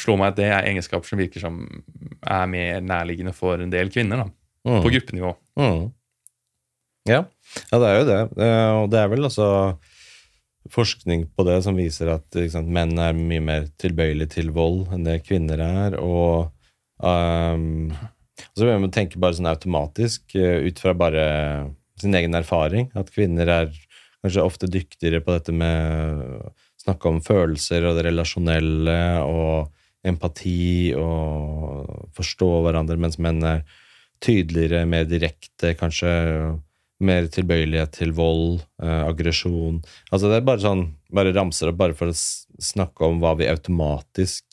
slår 0.00 0.16
meg 0.20 0.30
at 0.32 0.36
det 0.38 0.46
er 0.48 0.66
egenskaper 0.70 1.04
som 1.08 1.20
virker 1.20 1.40
som 1.42 1.58
er 2.24 2.46
mer 2.48 2.80
nærliggende 2.80 3.34
for 3.36 3.60
en 3.60 3.70
del 3.72 3.90
kvinner, 3.92 4.24
da, 4.24 4.28
Mm. 4.68 4.82
på 4.82 4.90
gruppenivå. 4.90 5.28
Mm. 5.56 5.84
Ja. 7.08 7.20
ja, 7.70 7.78
det 7.78 7.86
er 7.88 7.94
jo 8.00 8.06
det. 8.08 8.16
Eh, 8.42 8.72
Og 8.82 8.88
det 8.90 8.98
er 9.00 9.08
vel 9.08 9.24
altså 9.24 9.46
forskning 10.74 11.22
på 11.36 11.44
det 11.46 11.62
som 11.64 11.78
viser 11.78 12.10
at 12.12 12.36
sant, 12.52 12.68
menn 12.68 12.98
er 13.00 13.14
mye 13.16 13.40
mer 13.40 13.68
tilbøyelige 13.80 14.34
til 14.34 14.50
vold 14.52 14.90
enn 14.92 15.06
det 15.06 15.22
kvinner 15.24 15.62
er. 15.64 15.96
Og 16.02 16.50
um, 16.98 17.90
så 18.54 18.66
vil 18.66 18.80
man 18.82 18.94
tenke 18.94 19.20
bare 19.20 19.36
sånn 19.38 19.50
automatisk 19.50 20.36
eh, 20.38 20.64
ut 20.68 20.78
fra 20.82 20.94
bare 20.98 21.24
sin 21.98 22.14
egen 22.14 22.36
erfaring, 22.38 22.90
at 22.98 23.10
kvinner 23.14 23.50
er 23.50 23.72
kanskje 24.22 24.44
ofte 24.44 24.70
dyktigere 24.70 25.22
på 25.24 25.34
dette 25.34 25.54
med 25.54 26.22
å 26.22 26.52
snakke 26.82 27.10
om 27.10 27.20
følelser 27.24 27.86
og 27.86 27.98
det 27.98 28.06
relasjonelle 28.08 29.00
og 29.26 29.74
empati 30.06 30.94
og 30.98 32.08
forstå 32.16 32.48
hverandre, 32.64 32.98
mens 33.00 33.18
menn 33.22 33.42
er 33.46 33.64
tydeligere, 34.22 34.86
mer 34.88 35.06
direkte, 35.10 35.74
kanskje 35.78 36.12
mer 37.04 37.28
tilbøyelighet 37.30 37.92
til 37.94 38.12
vold, 38.14 38.64
eh, 38.82 39.02
aggresjon. 39.06 39.78
Altså 40.10 40.30
det 40.30 40.40
er 40.40 40.46
bare 40.48 40.64
sånn, 40.64 40.84
bare 41.14 41.34
ramser 41.34 41.70
opp 41.70 41.78
bare 41.78 41.94
for 41.98 42.10
å 42.10 42.16
snakke 42.58 43.06
om 43.06 43.20
hva 43.22 43.36
vi 43.38 43.46
automatisk 43.50 44.47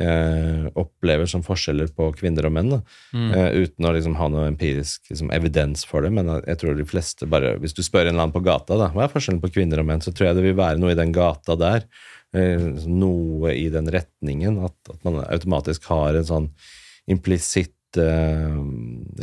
eh, 0.00 0.66
opplever 0.76 1.28
som 1.30 1.44
forskjeller 1.46 1.90
på 1.96 2.08
kvinner 2.18 2.48
og 2.48 2.54
menn. 2.56 2.74
Mm. 3.16 3.28
Eh, 3.30 3.48
uten 3.64 3.88
å 3.88 3.92
liksom 3.96 4.16
ha 4.20 4.28
noe 4.32 4.48
empirisk 4.50 5.10
liksom, 5.10 5.30
evidens 5.34 5.86
for 5.88 6.04
det. 6.04 6.12
Men 6.16 6.30
jeg 6.38 6.60
tror 6.60 6.76
de 6.76 6.88
fleste 6.88 7.28
bare 7.30 7.56
Hvis 7.62 7.76
du 7.76 7.82
spør 7.84 8.06
en 8.06 8.14
eller 8.14 8.26
annen 8.26 8.36
på 8.36 8.44
gata 8.46 8.78
da, 8.78 8.90
hva 8.94 9.06
er 9.06 9.12
forskjellen 9.12 9.42
på 9.42 9.52
kvinner 9.56 9.82
og 9.82 9.88
menn, 9.88 10.04
så 10.04 10.12
tror 10.12 10.30
jeg 10.30 10.38
det 10.38 10.46
vil 10.48 10.58
være 10.58 10.80
noe 10.82 10.94
i 10.94 10.98
den 10.98 11.14
gata 11.16 11.56
der. 11.60 11.88
Eh, 12.36 12.68
noe 12.86 13.54
i 13.54 13.68
den 13.72 13.90
retningen. 13.92 14.60
At, 14.66 14.76
at 14.92 15.00
man 15.06 15.22
automatisk 15.24 15.88
har 15.92 16.18
en 16.18 16.28
sånn 16.28 16.50
implisitt 17.10 18.00
eh, 18.00 18.56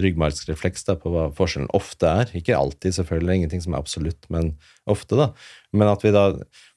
ryggmargsrefleks 0.04 0.88
da, 0.88 0.98
på 1.00 1.12
hva 1.14 1.28
forskjellen 1.38 1.72
ofte 1.78 2.10
er. 2.24 2.32
Ikke 2.40 2.58
alltid, 2.58 2.96
selvfølgelig. 2.98 3.42
Ingenting 3.42 3.66
som 3.66 3.76
er 3.76 3.84
absolutt, 3.84 4.30
men 4.34 4.56
ofte. 4.90 5.20
da. 5.20 5.32
Men 5.76 5.92
at 5.92 6.06
vi 6.06 6.14
da 6.16 6.32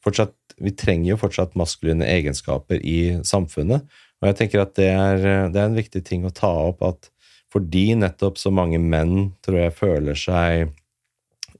fortsatt 0.04 0.36
Vi 0.62 0.72
trenger 0.72 1.12
jo 1.12 1.18
fortsatt 1.20 1.56
maskuline 1.58 2.06
egenskaper 2.06 2.80
i 2.80 3.18
samfunnet. 3.26 3.84
Og 4.22 4.30
jeg 4.30 4.36
tenker 4.38 4.62
at 4.62 4.74
det 4.78 4.88
er, 4.88 5.20
det 5.52 5.60
er 5.60 5.68
en 5.68 5.76
viktig 5.76 6.02
ting 6.06 6.24
å 6.24 6.32
ta 6.34 6.48
opp 6.70 6.82
at 6.86 7.10
fordi 7.52 7.94
nettopp 7.96 8.38
så 8.40 8.50
mange 8.52 8.78
menn 8.82 9.32
tror 9.44 9.58
jeg 9.60 9.74
føler 9.76 10.16
seg 10.18 10.72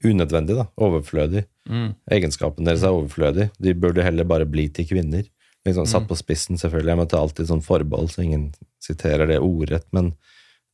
unødvendig, 0.05 0.57
da, 0.59 0.67
overflødig. 0.77 1.45
Mm. 1.69 1.95
Egenskapen 2.13 2.67
deres 2.67 2.83
er 2.85 2.93
overflødig. 2.93 3.49
De 3.61 3.73
burde 3.73 4.03
heller 4.05 4.27
bare 4.29 4.45
bli 4.49 4.67
til 4.69 4.85
kvinner. 4.89 5.25
Liksom, 5.65 5.87
satt 5.89 6.03
Mm. 6.05 6.07
på 6.11 6.17
spissen, 6.19 6.57
selvfølgelig. 6.57 6.93
Jeg 6.93 6.97
må 6.97 7.07
ta 7.09 7.17
alltid 7.19 7.47
sånn 7.49 7.63
forbehold, 7.65 8.11
så 8.11 8.23
ingen 8.23 8.53
siterer 8.79 9.27
det 9.27 9.39
ordrett. 9.39 9.87
Men 9.91 10.13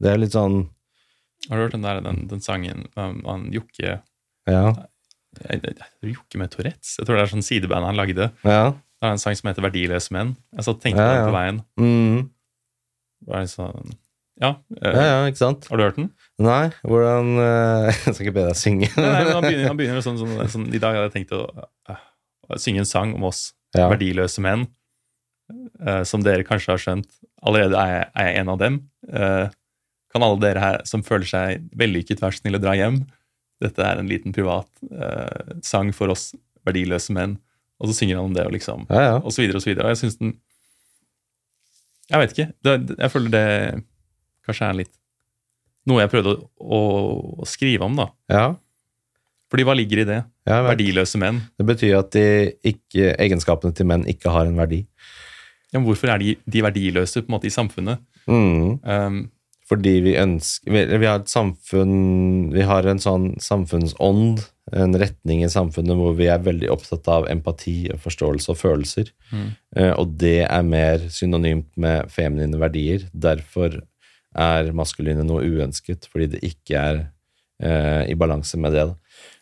det 0.02 0.12
er 0.12 0.18
litt 0.18 0.36
sånn 0.36 0.70
Har 1.50 1.58
du 1.58 1.64
hørt 1.64 1.72
den 1.74 1.82
der, 1.84 2.00
den, 2.02 2.28
den 2.28 2.40
sangen 2.40 2.86
um, 2.96 3.22
han 3.26 3.52
Jokke 3.52 4.02
Ja. 4.48 4.76
Jeg- 5.50 5.62
jeg- 5.64 5.78
jeg- 6.04 6.14
Jokke 6.16 6.38
med 6.38 6.52
Tourettes? 6.52 6.98
Jeg 7.00 7.06
tror 7.08 7.16
det 7.18 7.24
er 7.26 7.36
sånn 7.36 7.44
sideband 7.46 7.86
han 7.86 7.96
lagde. 7.96 8.32
Ja. 8.44 8.72
Det 8.72 9.10
er 9.10 9.12
en 9.12 9.18
sang 9.18 9.36
som 9.36 9.50
heter 9.50 9.62
'Verdiløse 9.62 10.12
menn'. 10.12 10.36
Jeg 10.56 10.64
satt 10.66 10.76
og 10.76 10.82
tenkte 10.82 10.98
Ja, 11.04 11.14
ja. 11.16 11.26
på 11.28 11.34
veien. 11.34 11.64
Mm. 11.78 12.30
Sånn, 13.48 13.94
ja, 14.42 14.56
øh, 14.82 14.94
ja, 14.94 15.04
ja, 15.04 15.26
ikke 15.30 15.38
sant? 15.38 15.68
Har 15.70 15.78
du 15.78 15.84
hørt 15.84 15.96
den? 15.96 16.12
Nei, 16.40 16.70
hvordan 16.84 17.38
øh, 17.40 17.86
Jeg 18.06 18.16
skal 18.16 18.26
ikke 18.26 18.34
be 18.34 18.46
deg 18.48 18.56
synge. 18.56 18.90
Nei, 18.98 19.12
nei, 19.12 19.24
men 19.24 19.34
han 19.34 19.44
begynner, 19.44 19.68
han 19.68 19.78
begynner 19.78 20.02
sånn, 20.04 20.18
sånn, 20.20 20.50
sånn 20.50 20.68
I 20.74 20.80
dag 20.80 20.96
hadde 20.96 21.12
jeg 21.12 21.16
tenkt 21.28 21.32
å, 21.38 21.44
øh, 21.90 21.96
å 22.50 22.60
synge 22.60 22.80
en 22.84 22.86
sang 22.90 23.14
om 23.16 23.24
oss 23.30 23.54
verdiløse 23.76 24.40
menn. 24.44 24.68
som 26.06 26.22
dere 26.24 26.44
kanskje 26.48 26.72
har 26.72 26.78
skjønt. 26.80 27.10
Allerede 27.46 27.76
er 27.76 27.90
jeg, 27.92 28.12
er 28.16 28.26
jeg 28.30 28.38
en 28.40 28.50
av 28.50 28.58
dem. 28.60 28.78
Kan 30.14 30.24
alle 30.24 30.40
dere 30.40 30.60
her 30.62 30.82
som 30.86 31.04
føler 31.04 31.26
seg 31.28 31.66
vellykket, 31.76 32.22
være 32.22 32.32
så 32.38 32.42
snill 32.42 32.56
å 32.58 32.62
dra 32.64 32.74
hjem? 32.78 33.02
Dette 33.64 33.86
er 33.88 34.02
en 34.02 34.10
liten 34.12 34.36
privat 34.36 34.68
eh, 34.92 35.54
sang 35.66 35.92
for 35.96 36.12
oss 36.14 36.32
verdiløse 36.68 37.16
menn. 37.16 37.38
Og 37.82 37.90
så 37.90 37.96
synger 37.98 38.20
han 38.20 38.30
om 38.30 38.36
det, 38.36 38.46
og 38.48 38.54
liksom 38.56 38.86
Ja, 38.92 39.02
ja. 39.08 39.16
og 39.20 39.32
så 39.36 39.44
videre 39.44 39.60
og 39.60 39.64
så 39.66 39.72
videre. 39.72 39.88
Og 39.88 39.96
jeg 39.96 40.02
syns 40.04 40.20
den 40.22 40.36
Jeg 42.12 42.20
vet 42.22 42.36
ikke. 42.36 42.50
Det, 42.64 42.74
jeg 43.00 43.12
føler 43.14 43.34
det 43.34 43.48
kanskje 44.44 44.68
er 44.70 44.78
litt 44.84 44.94
noe 45.88 46.00
jeg 46.00 46.12
prøvde 46.14 46.32
å, 46.32 46.44
å, 46.64 46.78
å 47.44 47.48
skrive 47.50 47.84
om, 47.88 47.98
da. 48.00 48.06
ja. 48.32 48.46
Fordi 49.52 49.66
hva 49.68 49.74
ligger 49.78 50.00
i 50.02 50.06
det? 50.08 50.16
ja 50.50 50.56
Verdiløse 50.66 51.20
menn. 51.22 51.42
det 51.60 51.66
betyr 51.68 51.98
at 52.00 52.08
de 52.16 52.24
ikke, 52.72 53.12
egenskapene 53.22 53.76
til 53.78 53.86
menn 53.86 54.06
ikke 54.10 54.32
har 54.34 54.48
en 54.50 54.56
verdi. 54.58 54.80
Ja, 55.70 55.78
men 55.78 55.84
hvorfor 55.86 56.10
er 56.10 56.24
de, 56.24 56.32
de 56.50 56.64
verdiløse 56.66 57.22
på 57.22 57.30
en 57.30 57.36
måte 57.36 57.50
i 57.50 57.54
samfunnet? 57.54 58.02
Mm. 58.26 58.80
Um, 58.82 59.20
Fordi 59.70 59.94
vi 60.04 60.16
ønsker 60.20 60.72
vi, 60.74 60.82
vi 61.00 61.08
har 61.08 61.22
et 61.22 61.32
samfunn 61.32 62.50
Vi 62.52 62.66
har 62.68 62.84
en 62.90 63.00
sånn 63.00 63.30
samfunnsånd, 63.42 64.42
en 64.76 64.98
retning 65.00 65.44
i 65.46 65.50
samfunnet 65.52 65.96
hvor 66.00 66.16
vi 66.18 66.28
er 66.32 66.44
veldig 66.44 66.70
opptatt 66.74 67.08
av 67.12 67.28
empati 67.32 67.90
og 67.94 68.02
forståelse 68.04 68.52
og 68.54 68.60
følelser. 68.60 69.10
Mm. 69.32 69.48
Eh, 69.78 69.92
og 70.00 70.14
det 70.22 70.42
er 70.46 70.68
mer 70.68 71.08
synonymt 71.12 71.72
med 71.80 72.12
feminine 72.12 72.60
verdier. 72.62 73.08
Derfor 73.14 73.80
er 74.34 74.72
maskuline 74.76 75.24
noe 75.28 75.44
uønsket, 75.46 76.08
fordi 76.12 76.32
det 76.36 76.44
ikke 76.48 76.80
er 76.80 77.02
eh, 77.62 78.10
i 78.12 78.16
balanse 78.20 78.58
med 78.60 78.74
det. 78.76 78.88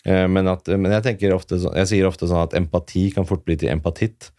Eh, 0.06 0.26
men, 0.28 0.50
at, 0.52 0.68
men 0.74 0.92
jeg, 0.98 1.32
ofte, 1.34 1.60
så- 1.62 1.76
jeg 1.78 1.88
sier 1.94 2.10
ofte 2.10 2.28
sånn 2.28 2.44
at 2.44 2.58
empati 2.58 3.10
kan 3.16 3.26
fort 3.30 3.46
bli 3.46 3.56
til 3.62 3.72
empatitt. 3.74 4.32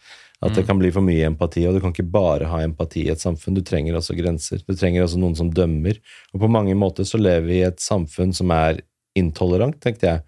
At 0.43 0.57
det 0.57 0.65
kan 0.67 0.79
bli 0.79 0.89
for 0.91 1.05
mye 1.05 1.29
empati, 1.29 1.63
og 1.67 1.77
du 1.77 1.79
kan 1.83 1.93
ikke 1.93 2.09
bare 2.11 2.49
ha 2.51 2.59
empati 2.65 3.05
i 3.05 3.11
et 3.13 3.21
samfunn. 3.21 3.55
Du 3.55 3.63
trenger 3.63 3.95
også 3.95 4.15
grenser. 4.17 4.59
Du 4.67 4.75
trenger 4.75 5.05
også 5.05 5.21
noen 5.21 5.37
som 5.39 5.51
dømmer. 5.53 5.99
Og 6.33 6.43
på 6.43 6.49
mange 6.51 6.75
måter 6.75 7.07
så 7.07 7.19
lever 7.21 7.47
vi 7.47 7.61
i 7.61 7.67
et 7.67 7.79
samfunn 7.83 8.33
som 8.35 8.51
er 8.55 8.81
intolerant, 9.19 9.77
tenkte 9.83 10.09
jeg. 10.09 10.23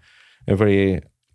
Fordi 0.48 0.80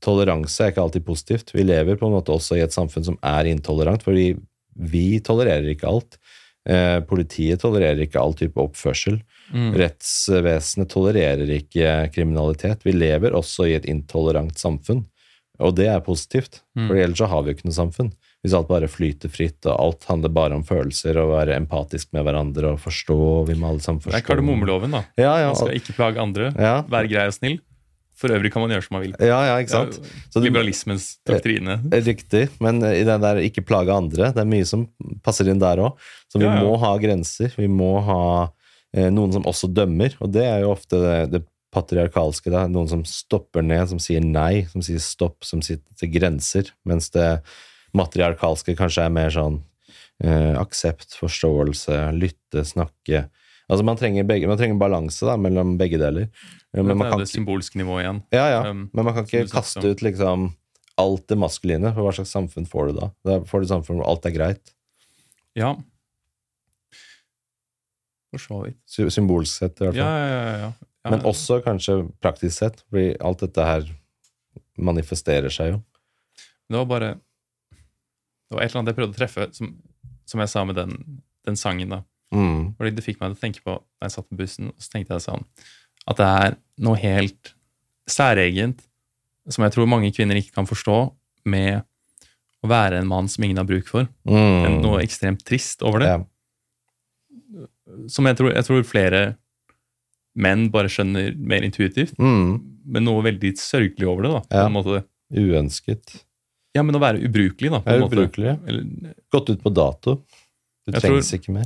toleranse 0.01 0.65
er 0.65 0.73
ikke 0.73 0.85
alltid 0.85 1.05
positivt. 1.05 1.53
Vi 1.53 1.65
lever 1.67 1.99
på 1.99 2.09
en 2.09 2.15
måte 2.15 2.33
også 2.33 2.57
i 2.57 2.63
et 2.63 2.73
samfunn 2.73 3.05
som 3.05 3.19
er 3.21 3.51
intolerant, 3.51 4.01
fordi 4.01 4.31
vi 4.73 5.19
tolererer 5.23 5.67
ikke 5.73 5.89
alt. 5.91 6.17
Eh, 6.69 6.99
politiet 7.09 7.61
tolererer 7.63 8.03
ikke 8.05 8.21
all 8.21 8.35
type 8.37 8.59
oppførsel. 8.61 9.19
mm. 9.53 9.71
Rettsvesenet 9.81 10.91
tolererer 10.93 11.49
ikke 11.57 11.95
kriminalitet. 12.13 12.85
Vi 12.85 12.93
lever 12.95 13.35
også 13.37 13.67
i 13.69 13.75
et 13.77 13.87
intolerant 13.89 14.57
samfunn, 14.57 15.05
og 15.59 15.75
det 15.77 15.89
er 15.89 16.05
positivt. 16.05 16.61
Mm. 16.77 16.87
For 16.87 17.01
ellers 17.01 17.21
så 17.21 17.29
har 17.31 17.41
vi 17.41 17.51
jo 17.51 17.57
ikke 17.59 17.69
noe 17.69 17.79
samfunn. 17.79 18.13
Hvis 18.41 18.55
alt 18.57 18.67
bare 18.71 18.87
flyter 18.89 19.29
fritt, 19.29 19.59
og 19.69 19.75
alt 19.77 20.05
handler 20.09 20.31
bare 20.33 20.55
om 20.57 20.63
følelser, 20.65 21.17
og 21.21 21.35
være 21.35 21.55
empatisk 21.61 22.09
med 22.15 22.23
hverandre 22.25 22.71
og 22.73 22.79
forstå 22.81 23.17
og 23.17 23.47
Vi 23.51 23.53
må 23.59 23.69
alle 23.69 23.83
sammen 23.85 24.01
forstå. 24.01 24.15
Det 24.17 24.23
er 24.23 24.27
kardemommeloven, 24.31 24.91
da. 24.97 25.03
Ja, 25.21 25.35
ja, 25.43 25.51
Man 25.51 25.59
skal 25.59 25.75
ikke 25.77 25.93
plage 25.99 26.17
andre, 26.23 26.47
ja, 26.57 26.79
være 26.89 27.11
grei 27.11 27.27
og 27.29 27.35
snill. 27.37 27.59
For 28.21 28.29
øvrig 28.29 28.51
kan 28.53 28.61
man 28.61 28.69
gjøre 28.69 28.83
som 28.85 28.93
man 28.97 29.01
vil. 29.05 29.13
ja, 29.19 29.37
ja, 29.49 29.53
ikke 29.61 29.71
sant? 29.73 29.95
Du- 30.33 30.41
Liberalismens 30.41 31.17
doktrine. 31.25 31.79
Riktig, 32.05 32.49
men 32.61 32.77
i 32.85 33.03
den 33.05 33.21
der 33.23 33.39
ikke 33.41 33.63
plage 33.65 33.89
andre, 33.93 34.31
det 34.33 34.37
er 34.43 34.45
mye 34.49 34.65
som 34.65 34.87
passer 35.25 35.49
inn 35.49 35.57
der 35.61 35.77
òg. 35.81 35.95
Så 36.29 36.37
vi 36.37 36.45
Ja, 36.45 36.55
ja. 36.55 36.61
må 36.65 36.77
ha 36.77 36.91
grenser. 37.01 37.49
Vi 37.57 37.65
må 37.67 37.99
ha 38.05 38.51
eh, 38.93 39.09
noen 39.09 39.33
som 39.33 39.43
også 39.49 39.69
dømmer, 39.73 40.13
og 40.21 40.31
det 40.33 40.43
er 40.45 40.61
jo 40.61 40.69
ofte 40.75 40.97
det, 41.01 41.31
det 41.31 41.41
patriarkalske. 41.73 42.51
Da. 42.53 42.67
Noen 42.69 42.89
som 42.91 43.01
stopper 43.05 43.63
ned, 43.65 43.87
som 43.89 43.97
sier 44.01 44.21
nei, 44.21 44.65
som 44.69 44.81
sier 44.85 44.99
stopp, 45.01 45.41
som 45.47 45.61
sier 45.65 45.79
til 45.97 46.09
grenser. 46.13 46.69
Mens 46.85 47.09
det 47.13 47.41
matriarkalske 47.97 48.75
kanskje 48.79 49.05
er 49.07 49.13
mer 49.13 49.29
sånn 49.33 49.59
eh, 50.23 50.55
aksept, 50.61 51.15
forståelse, 51.19 51.97
lytte, 52.15 52.63
snakke. 52.67 53.25
Altså 53.71 53.85
Man 53.87 53.97
trenger, 53.99 54.25
begge, 54.27 54.47
man 54.51 54.57
trenger 54.59 54.79
balanse 54.81 55.25
da, 55.27 55.37
mellom 55.39 55.77
begge 55.79 55.99
deler. 56.01 56.27
Men 56.75 56.87
det 56.91 56.97
man 56.99 57.07
er 57.13 57.21
det 57.23 57.29
symbolske 57.31 57.79
nivået 57.79 58.03
igjen. 58.05 58.19
ja, 58.35 58.47
ja. 58.51 58.61
Um, 58.69 58.89
Men 58.93 59.05
man 59.07 59.15
kan 59.15 59.25
ikke 59.27 59.45
kaste 59.51 59.83
ut 59.91 60.01
liksom 60.03 60.49
alt 61.01 61.23
det 61.31 61.37
maskuline, 61.39 61.93
for 61.95 62.03
hva 62.05 62.11
slags 62.13 62.31
samfunn 62.35 62.67
får 62.69 62.91
du 62.91 62.99
da? 62.99 63.07
Da 63.25 63.37
får 63.47 63.61
du 63.63 63.65
et 63.67 63.71
samfunn 63.71 63.99
hvor 64.01 64.09
alt 64.11 64.27
er 64.27 64.35
greit, 64.35 64.73
Ja. 65.55 65.75
For 68.31 68.39
så 68.39 68.59
vidt. 68.65 68.77
sy- 68.87 69.09
symbolsk 69.11 69.57
sett 69.59 69.81
i 69.81 69.85
hvert 69.87 69.95
fall. 69.97 70.05
ja, 70.05 70.27
ja. 70.27 70.43
ja. 70.45 70.57
ja. 70.67 70.71
Men 71.11 71.23
også 71.25 71.57
kanskje 71.65 71.95
praktisk 72.21 72.59
sett, 72.61 72.83
fordi 72.89 73.15
alt 73.19 73.39
dette 73.41 73.63
her 73.65 73.87
manifesterer 74.77 75.49
seg 75.51 75.73
jo. 75.73 75.79
Det 76.69 76.77
var 76.77 76.85
bare 76.87 77.09
Det 78.51 78.57
var 78.57 78.65
et 78.65 78.71
eller 78.73 78.81
annet 78.81 78.91
jeg 78.91 78.97
prøvde 78.99 79.15
å 79.15 79.19
treffe, 79.21 79.45
som, 79.55 79.69
som 80.27 80.41
jeg 80.43 80.51
sa 80.51 80.63
med 80.67 80.75
den, 80.75 80.91
den 81.47 81.55
sangen. 81.55 81.93
da. 81.93 82.01
Mm. 82.35 82.73
Fordi 82.75 82.91
Det 82.97 83.03
fikk 83.05 83.21
meg 83.21 83.31
til 83.31 83.37
å 83.37 83.43
tenke 83.45 83.63
på 83.63 83.75
da 83.79 84.07
jeg 84.09 84.15
satt 84.17 84.27
på 84.27 84.37
bussen, 84.39 84.67
og 84.73 84.83
så 84.83 84.91
tenkte 84.93 85.15
jeg 85.17 85.23
sånn 85.25 85.45
At 86.07 86.17
det 86.19 86.27
er 86.27 86.57
noe 86.83 86.99
helt 86.99 87.53
særegent 88.11 88.83
som 89.51 89.63
jeg 89.65 89.73
tror 89.73 89.87
mange 89.89 90.11
kvinner 90.13 90.35
ikke 90.37 90.53
kan 90.59 90.67
forstå, 90.69 90.97
med 91.49 91.81
å 92.61 92.69
være 92.69 92.99
en 93.01 93.07
mann 93.09 93.27
som 93.31 93.43
ingen 93.43 93.57
har 93.57 93.65
bruk 93.65 93.87
for. 93.89 94.05
Mm. 94.29 94.81
Noe 94.83 94.99
ekstremt 95.01 95.41
trist 95.47 95.81
over 95.81 96.03
det. 96.03 96.11
Ja. 96.11 96.19
Som 98.11 98.27
jeg 98.29 98.37
tror, 98.39 98.51
jeg 98.53 98.67
tror 98.67 98.83
flere 98.87 99.21
menn 100.37 100.67
bare 100.71 100.91
skjønner 100.91 101.33
mer 101.37 101.65
intuitivt, 101.65 102.13
Mm. 102.19 102.59
men 102.85 103.03
noe 103.03 103.23
veldig 103.25 103.53
sørgelig 103.59 104.07
over 104.07 104.21
det. 104.23 104.31
da, 104.31 104.41
på 104.69 104.95
Ja. 104.95 105.03
Uønsket. 105.33 106.23
Ja, 106.75 106.83
men 106.87 106.95
å 106.95 107.01
være 107.03 107.19
ubrukelig, 107.27 107.71
da. 107.73 107.79
på 107.83 107.89
en 107.91 107.95
en 107.95 108.01
måte. 108.05 108.15
ubrukelig. 108.15 108.53
Eller, 108.67 109.15
Gått 109.31 109.49
ut 109.49 109.61
på 109.63 109.73
dato. 109.73 110.15
Du 110.87 110.91
Jeg 110.93 111.01
trengs 111.01 111.29
tror- 111.29 111.39
ikke 111.39 111.53
mer. 111.53 111.65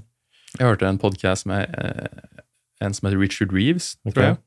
jeg 0.58 0.68
hørte 0.68 0.88
en 0.88 0.98
podkast 0.98 1.46
med 1.46 1.70
eh, 1.78 2.42
en 2.82 2.94
som 2.94 3.08
heter 3.08 3.20
Richard 3.22 3.54
Reeves, 3.54 3.98
okay. 4.06 4.14
tror 4.14 4.24
jeg. 4.24 4.38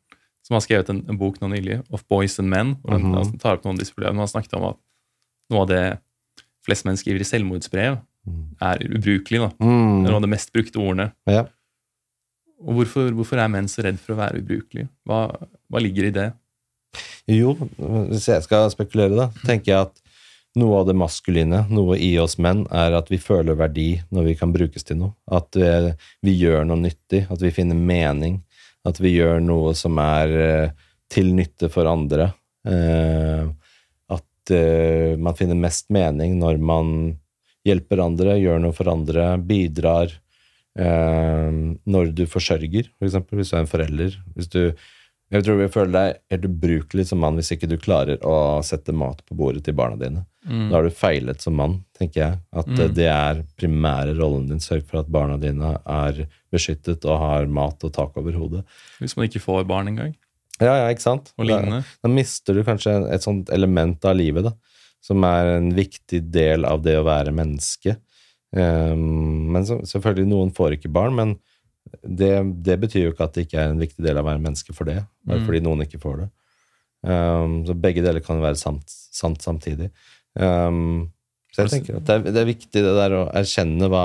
Som 0.47 0.55
har 0.55 0.61
skrevet 0.65 0.89
en, 0.91 1.05
en 1.09 1.19
bok 1.19 1.39
nå 1.41 1.49
nylig, 1.53 1.83
'Of 1.93 2.05
Boys 2.09 2.39
and 2.39 2.49
Men'. 2.49 2.77
hvor 2.83 2.93
han 2.93 3.03
-hmm. 3.03 3.15
Han 3.15 3.39
tar 3.39 3.55
opp 3.55 3.65
noen 3.65 3.75
av 3.77 3.79
disse 3.79 3.95
problemene. 3.95 4.19
Han 4.19 4.29
snakket 4.29 4.55
om 4.55 4.65
at 4.65 4.77
noe 5.51 5.61
av 5.63 5.69
det 5.69 5.99
flest 6.65 6.85
menn 6.85 6.97
skriver 6.97 7.21
i 7.21 7.25
selvmordsbrev, 7.25 7.99
er 8.61 8.79
ubrukelig. 8.85 9.39
da. 9.41 9.49
Det 9.49 10.07
er 10.07 10.11
noe 10.11 10.15
av 10.17 10.23
de 10.23 10.29
mest 10.29 10.53
brukte 10.53 10.77
ordene. 10.77 11.13
Ja. 11.27 11.47
Og 12.61 12.75
hvorfor, 12.75 13.11
hvorfor 13.15 13.39
er 13.39 13.49
menn 13.49 13.69
så 13.69 13.83
redd 13.85 13.99
for 13.99 14.15
å 14.15 14.17
være 14.19 14.43
ubrukelig? 14.43 14.89
Hva, 15.07 15.31
hva 15.71 15.81
ligger 15.81 16.05
i 16.05 16.11
det? 16.11 16.33
Jo, 17.29 17.55
hvis 17.55 18.27
jeg 18.29 18.43
skal 18.43 18.71
spekulere, 18.71 19.15
da, 19.17 19.29
tenker 19.45 19.73
jeg 19.73 19.81
at 19.87 20.01
noe 20.59 20.81
av 20.81 20.89
det 20.89 20.97
maskuline, 20.99 21.63
noe 21.73 21.97
i 22.03 22.11
oss 22.21 22.37
menn, 22.43 22.65
er 22.75 22.97
at 22.99 23.11
vi 23.13 23.21
føler 23.23 23.59
verdi 23.59 23.91
når 24.15 24.29
vi 24.31 24.35
kan 24.41 24.53
brukes 24.55 24.87
til 24.87 25.01
noe. 25.01 25.15
At 25.31 25.57
eh, 25.57 25.93
vi 26.25 26.35
gjør 26.41 26.67
noe 26.69 26.81
nyttig, 26.83 27.25
at 27.31 27.43
vi 27.43 27.53
finner 27.55 27.79
mening. 27.79 28.41
At 28.89 29.01
vi 29.03 29.15
gjør 29.17 29.41
noe 29.45 29.75
som 29.79 29.99
er 30.03 30.35
eh, 30.43 30.77
til 31.13 31.33
nytte 31.37 31.71
for 31.73 31.89
andre. 31.91 32.31
Eh, 32.69 33.49
at 34.19 34.55
man 35.21 35.37
finner 35.37 35.59
mest 35.61 35.91
mening 35.93 36.39
når 36.41 36.57
man 36.57 36.93
hjelper 37.69 38.01
andre, 38.01 38.39
gjør 38.41 38.63
noe 38.63 38.73
for 38.73 38.89
andre, 38.89 39.35
bidrar. 39.45 40.15
Når 40.79 42.13
du 42.17 42.23
forsørger, 42.31 42.87
for 42.97 43.09
eksempel, 43.09 43.37
hvis 43.37 43.51
du 43.51 43.57
er 43.59 43.61
en 43.61 43.69
forelder. 43.69 44.17
Hvis 44.33 44.49
du 44.49 44.63
jeg 45.31 45.45
tror 45.45 45.59
vi 45.61 45.69
føler 45.69 45.93
deg 45.93 46.21
helt 46.33 46.45
ubrukelig 46.49 47.05
som 47.11 47.19
mann 47.21 47.37
hvis 47.37 47.51
ikke 47.53 47.69
du 47.69 47.77
klarer 47.77 48.17
å 48.25 48.63
sette 48.65 48.95
mat 48.97 49.21
på 49.29 49.37
bordet 49.37 49.65
til 49.67 49.75
barna 49.77 49.99
dine. 50.01 50.23
Mm. 50.49 50.71
Da 50.71 50.79
har 50.79 50.87
du 50.89 50.95
feilet 50.97 51.43
som 51.45 51.57
mann, 51.59 51.75
tenker 51.99 52.23
jeg. 52.23 52.39
At 52.57 52.69
eh, 52.73 52.87
Mm. 52.89 52.95
det 52.97 53.09
er 53.13 53.43
primære 53.61 54.15
rollen 54.17 54.47
din. 54.49 54.63
Sørg 54.65 54.87
for 54.89 55.01
at 55.03 55.11
barna 55.13 55.37
dine 55.39 55.75
er 55.85 56.23
beskyttet 56.51 57.05
og 57.05 57.19
har 57.21 57.47
mat 57.47 57.85
og 57.85 57.93
tak 57.93 58.17
over 58.17 58.33
hodet. 58.33 58.65
Hvis 59.03 59.17
man 59.19 59.29
ikke 59.29 59.45
får 59.45 59.67
barn 59.69 59.89
engang, 59.93 60.15
Ja, 60.61 60.73
ja, 60.75 60.89
ikke 60.91 61.05
sant? 61.05 61.33
og 61.39 61.47
Da, 61.47 61.83
da 62.03 62.09
mister 62.11 62.55
du 62.57 62.65
kanskje 62.65 62.97
et 63.13 63.23
sånt 63.23 63.51
element 63.55 64.03
av 64.05 64.17
livet, 64.17 64.43
da. 64.49 64.53
Som 65.01 65.23
er 65.23 65.53
en 65.59 65.69
viktig 65.77 66.25
del 66.33 66.65
av 66.65 66.81
det 66.83 66.97
å 66.99 67.05
være 67.07 67.31
menneske. 67.31 67.95
Um, 68.57 69.53
men 69.53 69.63
så, 69.69 69.77
selvfølgelig, 69.87 70.27
noen 70.31 70.51
får 70.57 70.79
ikke 70.79 70.91
barn, 70.93 71.15
men 71.15 71.37
det, 72.03 72.33
det 72.65 72.77
betyr 72.83 73.07
jo 73.07 73.13
ikke 73.13 73.27
at 73.29 73.37
det 73.37 73.47
ikke 73.47 73.61
er 73.63 73.73
en 73.73 73.83
viktig 73.83 74.05
del 74.05 74.17
av 74.19 74.25
å 74.27 74.31
være 74.31 74.43
menneske 74.45 74.75
for 74.77 74.89
det. 74.89 75.01
Bare 75.27 75.41
Mm. 75.41 75.47
fordi 75.47 75.61
noen 75.65 75.85
ikke 75.85 76.01
får 76.03 76.17
det. 76.23 76.29
Um, 77.09 77.53
så 77.67 77.77
begge 77.79 78.03
deler 78.03 78.25
kan 78.25 78.41
være 78.43 78.59
sant, 78.59 78.85
sant 78.91 79.43
samtidig. 79.45 79.91
Um, 80.35 81.11
så 81.53 81.65
jeg 81.65 81.73
tenker 81.77 81.97
at 81.99 82.07
det 82.09 82.15
er, 82.17 82.25
det 82.33 82.41
er 82.43 82.49
viktig 82.51 82.83
det 82.85 82.95
der 82.99 83.15
å 83.17 83.23
erkjenne 83.39 83.89
hva, 83.93 84.05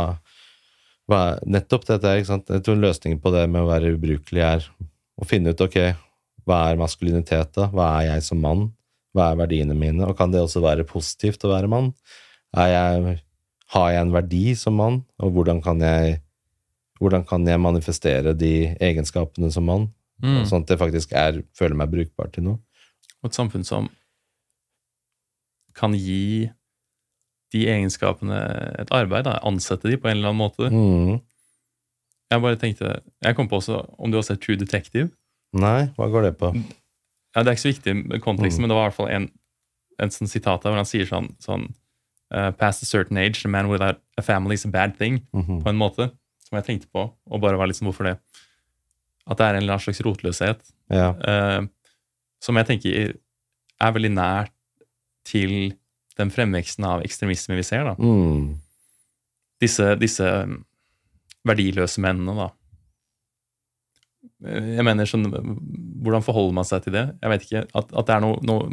hva 1.09 1.21
Nettopp 1.45 1.85
dette 1.89 2.07
er, 2.07 2.21
ikke 2.21 2.31
sant. 2.31 2.49
Jeg 2.53 2.63
tror 2.65 2.79
løsningen 2.79 3.19
på 3.21 3.33
det 3.33 3.47
med 3.49 3.65
å 3.65 3.69
være 3.71 3.95
ubrukelig 3.97 4.45
er 4.45 4.67
å 5.19 5.27
finne 5.27 5.53
ut 5.53 5.61
ok, 5.61 5.79
hva 6.47 6.61
er 6.71 6.79
maskulinitet, 6.79 7.53
da? 7.55 7.67
Hva 7.73 7.89
er 7.99 8.13
jeg 8.13 8.23
som 8.29 8.39
mann? 8.43 8.71
Hva 9.13 9.31
er 9.31 9.41
verdiene 9.43 9.75
mine? 9.77 10.07
Og 10.07 10.17
kan 10.17 10.31
det 10.33 10.41
også 10.41 10.63
være 10.63 10.87
positivt 10.89 11.43
å 11.45 11.51
være 11.53 11.69
mann? 11.71 11.91
Er 12.57 12.69
jeg, 12.71 13.17
har 13.73 13.91
jeg 13.93 14.01
en 14.05 14.13
verdi 14.13 14.45
som 14.57 14.75
mann, 14.77 15.01
og 15.21 15.33
hvordan 15.35 15.61
kan 15.65 15.81
jeg, 15.83 16.19
hvordan 17.03 17.25
kan 17.27 17.45
jeg 17.47 17.59
manifestere 17.59 18.33
de 18.37 18.53
egenskapene 18.79 19.51
som 19.51 19.65
mann, 19.67 19.89
Mm. 20.23 20.45
sånn 20.47 20.61
at 20.63 20.67
det 20.69 20.79
faktisk 20.79 21.11
er, 21.11 21.41
føler 21.57 21.75
meg 21.75 21.89
brukbar 21.91 22.29
til 22.31 22.43
noe? 22.45 22.59
Og 23.23 23.29
et 23.31 23.35
samfunn 23.35 23.65
som 23.67 23.89
kan 25.75 25.93
gi 25.97 26.49
de 27.53 27.65
egenskapene 27.69 28.37
et 28.81 28.91
arbeid, 28.93 29.25
da, 29.27 29.39
ansette 29.45 29.89
de 29.89 29.97
på 29.97 30.09
en 30.09 30.17
eller 30.17 30.31
annen 30.31 30.41
måte. 30.41 30.69
Mm. 30.73 31.19
Jeg 32.33 32.41
bare 32.41 32.57
tenkte, 32.61 32.93
jeg 33.21 33.35
kom 33.37 33.49
på 33.49 33.59
også 33.59 33.81
om 33.99 34.11
du 34.13 34.17
har 34.17 34.25
sett 34.25 34.41
True 34.41 34.57
Detective. 34.57 35.11
Nei, 35.53 35.89
hva 35.97 36.07
går 36.09 36.29
det 36.29 36.37
på? 36.39 36.53
Ja, 37.35 37.43
Det 37.43 37.47
er 37.47 37.55
ikke 37.57 37.65
så 37.67 37.73
viktig 37.73 37.95
med 38.07 38.21
konteksten, 38.21 38.61
Mm. 38.61 38.67
men 38.67 38.69
det 38.69 38.75
var 38.77 38.85
i 38.87 38.89
hvert 38.89 38.97
fall 38.97 39.09
en, 39.09 39.31
en 39.99 40.09
sånn 40.09 40.29
sitat 40.29 40.61
der 40.63 40.69
hvor 40.71 40.77
han 40.81 40.85
sier 40.89 41.05
sånn, 41.05 41.35
sånn 41.39 41.73
uh, 42.33 42.49
Past 42.51 42.81
a 42.81 42.85
certain 42.85 43.17
age, 43.17 43.45
a 43.45 43.47
man 43.49 43.67
without 43.69 43.99
a 44.17 44.21
family 44.21 44.53
is 44.55 44.65
a 44.65 44.67
bad 44.69 44.97
thing, 44.97 45.21
Mhm. 45.33 45.61
på 45.63 45.69
en 45.69 45.77
måte. 45.77 46.11
Som 46.53 46.59
jeg 46.61 46.67
tenkte 46.67 46.89
på, 46.93 47.07
og 47.09 47.41
bare 47.41 47.57
var 47.57 47.65
liksom 47.71 47.87
hvorfor 47.89 48.05
det. 48.11 48.17
At 49.25 49.39
det 49.39 49.45
er 49.47 49.55
en 49.57 49.63
eller 49.63 49.73
annen 49.79 49.85
slags 49.87 50.01
rotløshet 50.05 50.61
Ja. 50.93 51.07
uh, 51.17 51.65
som 52.43 52.59
jeg 52.59 52.67
tenker 52.67 53.13
er 53.81 53.93
veldig 53.95 54.11
nært 54.13 54.51
til 55.25 55.73
den 56.19 56.29
fremveksten 56.29 56.85
av 56.85 57.01
ekstremisme 57.01 57.55
vi 57.57 57.63
ser. 57.65 57.87
da. 57.87 57.95
Mm. 57.97 58.59
Disse, 59.63 59.93
disse 59.97 60.27
um, 60.43 60.59
verdiløse 61.47 62.03
mennene, 62.03 62.35
da. 62.37 62.49
Eh, 64.45 64.73
Jeg 64.77 64.85
mener 64.85 65.07
sånn 65.09 65.25
Hvordan 66.03 66.23
forholder 66.25 66.53
man 66.59 66.67
seg 66.67 66.83
til 66.85 66.93
det? 66.99 67.05
Jeg 67.23 67.31
vet 67.33 67.47
ikke. 67.47 67.63
At, 67.79 67.93
at 67.95 68.09
det 68.11 68.15
er 68.17 68.23
noe, 68.27 68.37
noe 68.43 68.69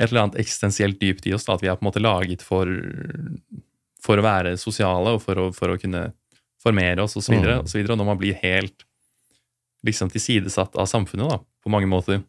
et 0.00 0.08
eller 0.10 0.24
annet 0.26 0.38
eksistensielt 0.42 0.98
dypt 1.00 1.26
i 1.30 1.34
oss. 1.36 1.46
Da, 1.46 1.54
at 1.54 1.62
vi 1.62 1.70
er 1.70 1.78
på 1.78 1.84
en 1.86 1.90
måte 1.92 2.02
laget 2.02 2.42
for, 2.44 2.66
for 4.02 4.18
å 4.18 4.24
være 4.26 4.56
sosiale 4.60 5.14
og 5.16 5.22
for 5.22 5.38
å, 5.38 5.48
for 5.54 5.72
å 5.74 5.78
kunne 5.80 6.08
formere 6.60 7.04
oss 7.04 7.16
osv. 7.18 7.36
Mm. 7.36 7.46
Og, 7.60 7.70
så 7.70 7.78
videre, 7.78 7.94
og 7.94 8.02
når 8.02 8.10
man 8.12 8.20
blir 8.20 8.38
helt 8.42 8.84
liksom 9.86 10.10
tilsidesatt 10.12 10.76
av 10.76 10.88
samfunnet 10.90 11.30
da, 11.30 11.38
på 11.64 11.72
mange 11.72 11.88
måter, 11.88 12.20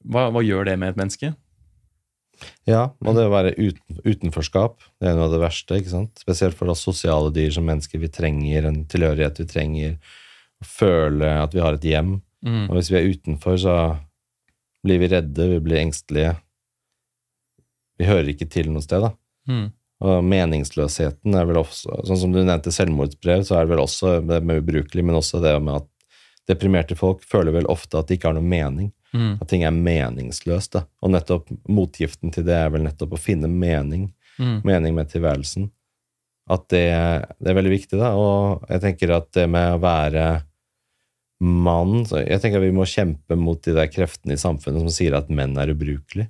hva, 0.00 0.28
hva 0.32 0.42
gjør 0.42 0.66
det 0.66 0.76
med 0.80 0.94
et 0.94 0.98
menneske? 0.98 1.32
Ja, 2.68 2.86
og 3.04 3.16
det 3.16 3.26
å 3.28 3.32
være 3.32 3.52
uten, 3.58 4.00
utenforskap, 4.00 4.80
det 5.00 5.10
er 5.10 5.16
noe 5.18 5.28
av 5.28 5.34
det 5.34 5.42
verste, 5.42 5.76
ikke 5.76 5.92
sant? 5.92 6.22
Spesielt 6.22 6.56
for 6.56 6.72
oss 6.72 6.82
sosiale 6.86 7.28
dyr 7.34 7.52
som 7.52 7.66
mennesker. 7.68 8.00
Vi 8.00 8.08
trenger 8.12 8.68
en 8.70 8.82
tilhørighet, 8.90 9.42
vi 9.42 9.50
trenger 9.50 9.96
å 10.60 10.68
føle 10.68 11.34
at 11.42 11.56
vi 11.56 11.60
har 11.62 11.76
et 11.76 11.84
hjem. 11.84 12.14
Og 12.40 12.78
hvis 12.78 12.88
vi 12.88 12.96
er 12.96 13.10
utenfor, 13.12 13.58
så 13.60 13.74
blir 14.86 15.02
vi 15.02 15.10
redde, 15.12 15.48
vi 15.50 15.60
blir 15.60 15.82
engstelige. 15.82 16.32
Vi 18.00 18.08
hører 18.08 18.32
ikke 18.32 18.48
til 18.48 18.70
noe 18.72 18.84
sted, 18.84 19.04
da. 19.04 19.12
Mm. 19.50 19.68
Og 20.00 20.24
meningsløsheten 20.24 21.34
er 21.36 21.48
vel 21.48 21.58
også 21.60 21.98
Sånn 22.08 22.20
som 22.22 22.30
du 22.32 22.40
nevnte 22.40 22.72
selvmordsbrev, 22.72 23.42
så 23.44 23.58
er 23.58 23.66
det 23.66 23.74
vel 23.74 23.82
også 23.82 24.14
det 24.24 24.38
med 24.48 24.62
ubrukelig, 24.62 25.04
men 25.04 25.18
også 25.18 25.42
det 25.44 25.52
med 25.60 25.82
at 25.82 25.88
deprimerte 26.48 26.96
folk 26.98 27.20
føler 27.28 27.54
vel 27.54 27.68
ofte 27.70 28.00
at 28.00 28.08
de 28.08 28.16
ikke 28.16 28.30
har 28.30 28.38
noe 28.38 28.46
mening. 28.46 28.88
Mm. 29.12 29.34
At 29.42 29.50
ting 29.50 29.66
er 29.66 29.74
meningsløst. 29.74 30.72
da. 30.78 30.86
Og 31.04 31.12
nettopp 31.14 31.50
motgiften 31.68 32.32
til 32.34 32.46
det 32.48 32.56
er 32.56 32.72
vel 32.72 32.86
nettopp 32.86 33.14
å 33.14 33.20
finne 33.20 33.50
mening. 33.50 34.08
Mm. 34.40 34.56
Mening 34.66 34.96
med 34.96 35.10
tilværelsen. 35.12 35.68
At 36.50 36.66
det, 36.72 36.86
det 37.38 37.52
er 37.52 37.58
veldig 37.58 37.74
viktig, 37.74 37.98
da. 38.00 38.14
Og 38.18 38.64
jeg 38.70 38.82
tenker 38.86 39.14
at 39.18 39.28
det 39.36 39.46
med 39.52 39.76
å 39.76 39.82
være 39.82 40.28
mann 41.40 42.02
så 42.04 42.18
Jeg 42.20 42.42
tenker 42.42 42.60
at 42.60 42.66
vi 42.66 42.74
må 42.76 42.84
kjempe 42.84 43.36
mot 43.40 43.60
de 43.64 43.72
der 43.72 43.88
kreftene 43.88 44.36
i 44.36 44.40
samfunnet 44.40 44.82
som 44.82 44.92
sier 44.92 45.14
at 45.16 45.30
menn 45.32 45.56
er 45.56 45.72
ubrukelige. 45.72 46.28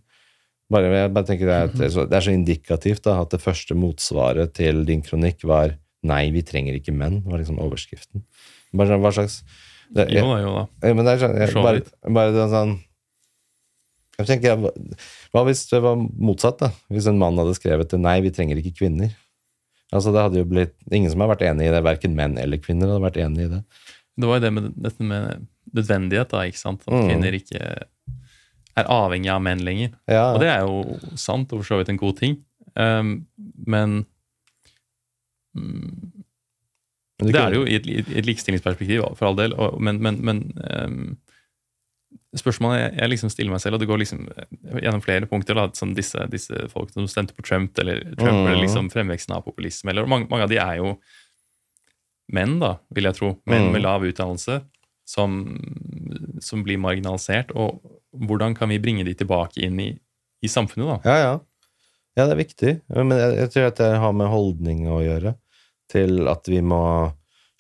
Bare, 0.71 0.91
jeg 0.95 1.13
bare 1.13 1.27
tenker 1.27 1.47
det 1.51 1.57
er, 1.57 1.65
et- 1.87 1.93
så- 1.93 2.07
det 2.09 2.15
er 2.17 2.21
så 2.21 2.33
indikativt 2.33 3.03
da, 3.03 3.21
at 3.21 3.31
det 3.31 3.41
første 3.43 3.75
motsvaret 3.75 4.53
til 4.55 4.85
din 4.85 5.03
kronikk 5.03 5.43
var 5.45 5.75
'Nei, 6.03 6.31
vi 6.31 6.43
trenger 6.43 6.75
ikke 6.79 6.95
menn', 6.97 7.23
var 7.25 7.39
liksom 7.39 7.59
overskriften. 7.59 8.23
Bare 8.73 8.89
sånn, 8.89 9.01
hva 9.03 9.13
slags 9.13 9.43
det, 9.93 10.09
Jo 10.13 10.23
da, 10.23 10.39
jo 10.41 10.55
da. 10.55 10.67
Jeg, 10.87 10.97
men 10.97 11.05
det 11.05 11.13
er 11.21 11.27
sånn, 11.29 11.37
jeg, 11.37 11.55
bare, 11.55 11.83
bare 12.15 12.33
det 12.33 12.41
er 12.47 12.55
sånn 12.55 12.81
jeg 14.21 14.27
tenker, 14.27 14.57
hva- 14.57 14.97
Hva 15.33 15.45
hvis 15.47 15.69
det 15.71 15.81
var 15.83 15.97
motsatt? 15.97 16.59
da? 16.59 16.71
Hvis 16.91 17.07
en 17.07 17.19
mann 17.19 17.37
hadde 17.37 17.55
skrevet 17.57 17.89
det 17.89 17.99
'Nei, 18.01 18.21
vi 18.21 18.31
trenger 18.31 18.57
ikke 18.63 18.77
kvinner'. 18.77 19.15
Altså 19.93 20.13
det 20.13 20.23
hadde 20.23 20.37
jo 20.39 20.45
blitt, 20.45 20.75
Ingen 20.93 21.11
som 21.11 21.21
har 21.21 21.35
vært 21.35 21.43
enig 21.51 21.67
i 21.67 21.71
det, 21.71 21.83
verken 21.83 22.15
menn 22.15 22.39
eller 22.39 22.59
kvinner 22.59 22.87
hadde 22.87 23.03
vært 23.11 23.17
enig 23.25 23.45
i 23.47 23.49
det. 23.49 23.65
Det 24.19 24.27
var 24.29 24.39
jo 24.39 24.41
det 24.41 24.53
med 24.53 24.83
dette 24.83 25.01
med 25.01 25.47
nødvendighet, 25.75 26.29
da, 26.29 26.39
ikke 26.47 26.57
sant? 26.59 26.83
At 26.87 26.95
Mm. 26.95 27.09
kvinner 27.09 27.33
ikke 27.35 27.83
er 28.79 28.85
avhengig 28.89 29.31
av 29.33 29.43
menn 29.43 29.65
lenger. 29.67 29.91
Ja, 30.09 30.33
Og 30.35 30.41
det 30.41 30.49
er 30.49 30.61
jo 30.63 30.99
sant, 31.17 31.53
og 31.53 31.61
for 31.63 31.67
så 31.75 31.79
vidt 31.81 31.89
en 31.89 31.97
god 32.01 32.17
ting. 32.21 32.39
Um, 32.77 33.27
men 33.67 34.05
men 37.21 37.29
det 37.35 37.37
er 37.37 37.51
det 37.53 37.59
jo 37.59 37.67
i 37.69 37.75
et, 37.77 37.87
i 37.91 38.19
et 38.21 38.25
likestillingsperspektiv, 38.29 39.03
for 39.19 39.29
all 39.29 39.37
del. 39.37 39.53
Og, 39.61 39.81
men 39.83 39.99
men, 40.01 40.21
men 40.25 40.39
um, 40.65 41.19
spørsmålet 42.39 42.81
jeg, 42.81 42.93
jeg 43.03 43.13
liksom 43.13 43.33
stiller 43.35 43.53
meg 43.53 43.61
selv, 43.65 43.77
og 43.77 43.83
det 43.83 43.89
går 43.91 44.01
liksom 44.01 44.23
gjennom 44.81 45.03
flere 45.05 45.29
punkter, 45.29 45.59
da, 45.59 45.67
som 45.77 45.93
disse, 45.97 46.23
disse 46.33 46.63
folk 46.73 46.93
som 46.95 47.09
stemte 47.11 47.35
på 47.37 47.45
Trump, 47.45 47.77
eller 47.83 48.01
Trump, 48.15 48.39
Mm. 48.41 48.47
eller 48.47 48.63
liksom 48.63 48.89
fremveksten 48.93 49.35
av 49.37 49.45
populisme, 49.45 49.91
eller 49.93 50.07
mange, 50.09 50.31
mange 50.31 50.47
av 50.47 50.53
de 50.53 50.61
er 50.63 50.77
jo 50.81 50.95
menn, 52.33 52.59
da, 52.63 52.77
vil 52.95 53.09
jeg 53.11 53.19
tro. 53.19 53.35
Menn 53.51 53.67
Mm. 53.69 53.73
med 53.75 53.83
lav 53.83 54.07
utdannelse 54.07 54.61
som, 55.05 55.59
som 56.41 56.63
blir 56.65 56.79
marginalisert. 56.79 57.51
Og 57.59 57.83
hvordan 58.17 58.57
kan 58.59 58.73
vi 58.73 58.81
bringe 58.83 59.05
de 59.07 59.15
tilbake 59.15 59.63
inn 59.67 59.79
i, 59.83 59.91
i 60.43 60.51
samfunnet, 60.51 60.89
da? 60.89 60.99
Ja, 61.11 61.19
ja. 61.21 61.39
Ja, 62.19 62.27
det 62.27 62.35
er 62.35 62.43
viktig. 62.43 62.75
Men 62.91 63.15
jeg, 63.15 63.37
jeg 63.39 63.53
tror 63.55 63.69
at 63.71 63.81
det 63.81 63.91
har 64.03 64.15
med 64.17 64.31
holdning 64.33 64.85
å 64.91 64.99
gjøre. 65.05 65.37
Til 65.91 66.29
at 66.31 66.49
vi 66.51 66.61
må 66.63 66.83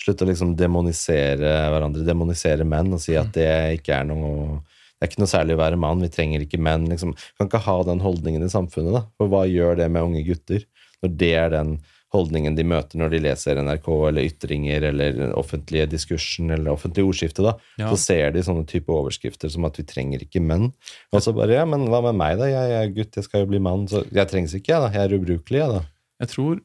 slutte 0.00 0.24
å 0.24 0.30
liksom 0.30 0.54
demonisere 0.58 1.54
hverandre, 1.70 2.04
demonisere 2.06 2.66
menn, 2.66 2.92
og 2.96 3.02
si 3.02 3.16
at 3.18 3.32
det 3.36 3.50
ikke 3.80 4.00
er 4.00 4.10
noe 4.10 4.60
det 5.00 5.06
er 5.06 5.12
ikke 5.14 5.20
noe 5.22 5.32
særlig 5.32 5.54
å 5.56 5.60
være 5.62 5.76
mann, 5.80 6.02
vi 6.04 6.10
trenger 6.12 6.42
ikke 6.44 6.58
menn. 6.60 6.82
liksom. 6.92 7.14
Kan 7.40 7.48
ikke 7.48 7.62
ha 7.64 7.76
den 7.88 8.02
holdningen 8.04 8.42
i 8.44 8.50
samfunnet, 8.52 8.92
da. 8.92 9.00
For 9.16 9.32
hva 9.32 9.46
gjør 9.48 9.78
det 9.78 9.86
med 9.88 10.04
unge 10.04 10.20
gutter? 10.26 10.66
Når 11.00 11.14
det 11.22 11.30
er 11.40 11.54
den 11.54 11.70
holdningen 12.12 12.56
de 12.58 12.64
møter 12.66 12.98
når 12.98 13.10
de 13.14 13.18
leser 13.22 13.60
NRK 13.62 13.88
eller 14.08 14.26
ytringer 14.26 14.82
eller 14.88 15.20
offentlige 15.38 15.86
diskursen 15.92 16.50
eller 16.50 16.72
offentlig 16.72 17.04
ordskifte, 17.06 17.42
da, 17.46 17.52
Ja. 17.78 17.90
så 17.92 17.96
ser 17.98 18.30
de 18.34 18.42
sånne 18.42 18.66
type 18.66 18.90
overskrifter 18.90 19.48
som 19.50 19.64
at 19.68 19.76
vi 19.78 19.84
trenger 19.86 20.18
ikke 20.24 20.42
menn. 20.42 20.72
Og 21.12 21.22
så 21.22 21.32
bare 21.36 21.54
ja, 21.60 21.64
men 21.64 21.86
hva 21.86 22.00
med 22.08 22.18
meg, 22.18 22.38
da? 22.38 22.48
Jeg 22.50 22.72
er 22.80 22.90
gutt, 22.96 23.14
jeg 23.14 23.24
skal 23.28 23.44
jo 23.44 23.50
bli 23.52 23.60
mann. 23.62 23.86
Så 23.86 24.02
jeg 24.10 24.26
trengs 24.28 24.54
ikke, 24.58 24.72
jeg, 24.74 24.80
da. 24.82 24.90
Jeg 24.98 25.06
er 25.06 25.18
ubrukelig, 25.20 25.60
jeg, 25.62 25.70
da. 25.70 25.84
Jeg 26.20 26.28
tror 26.34 26.60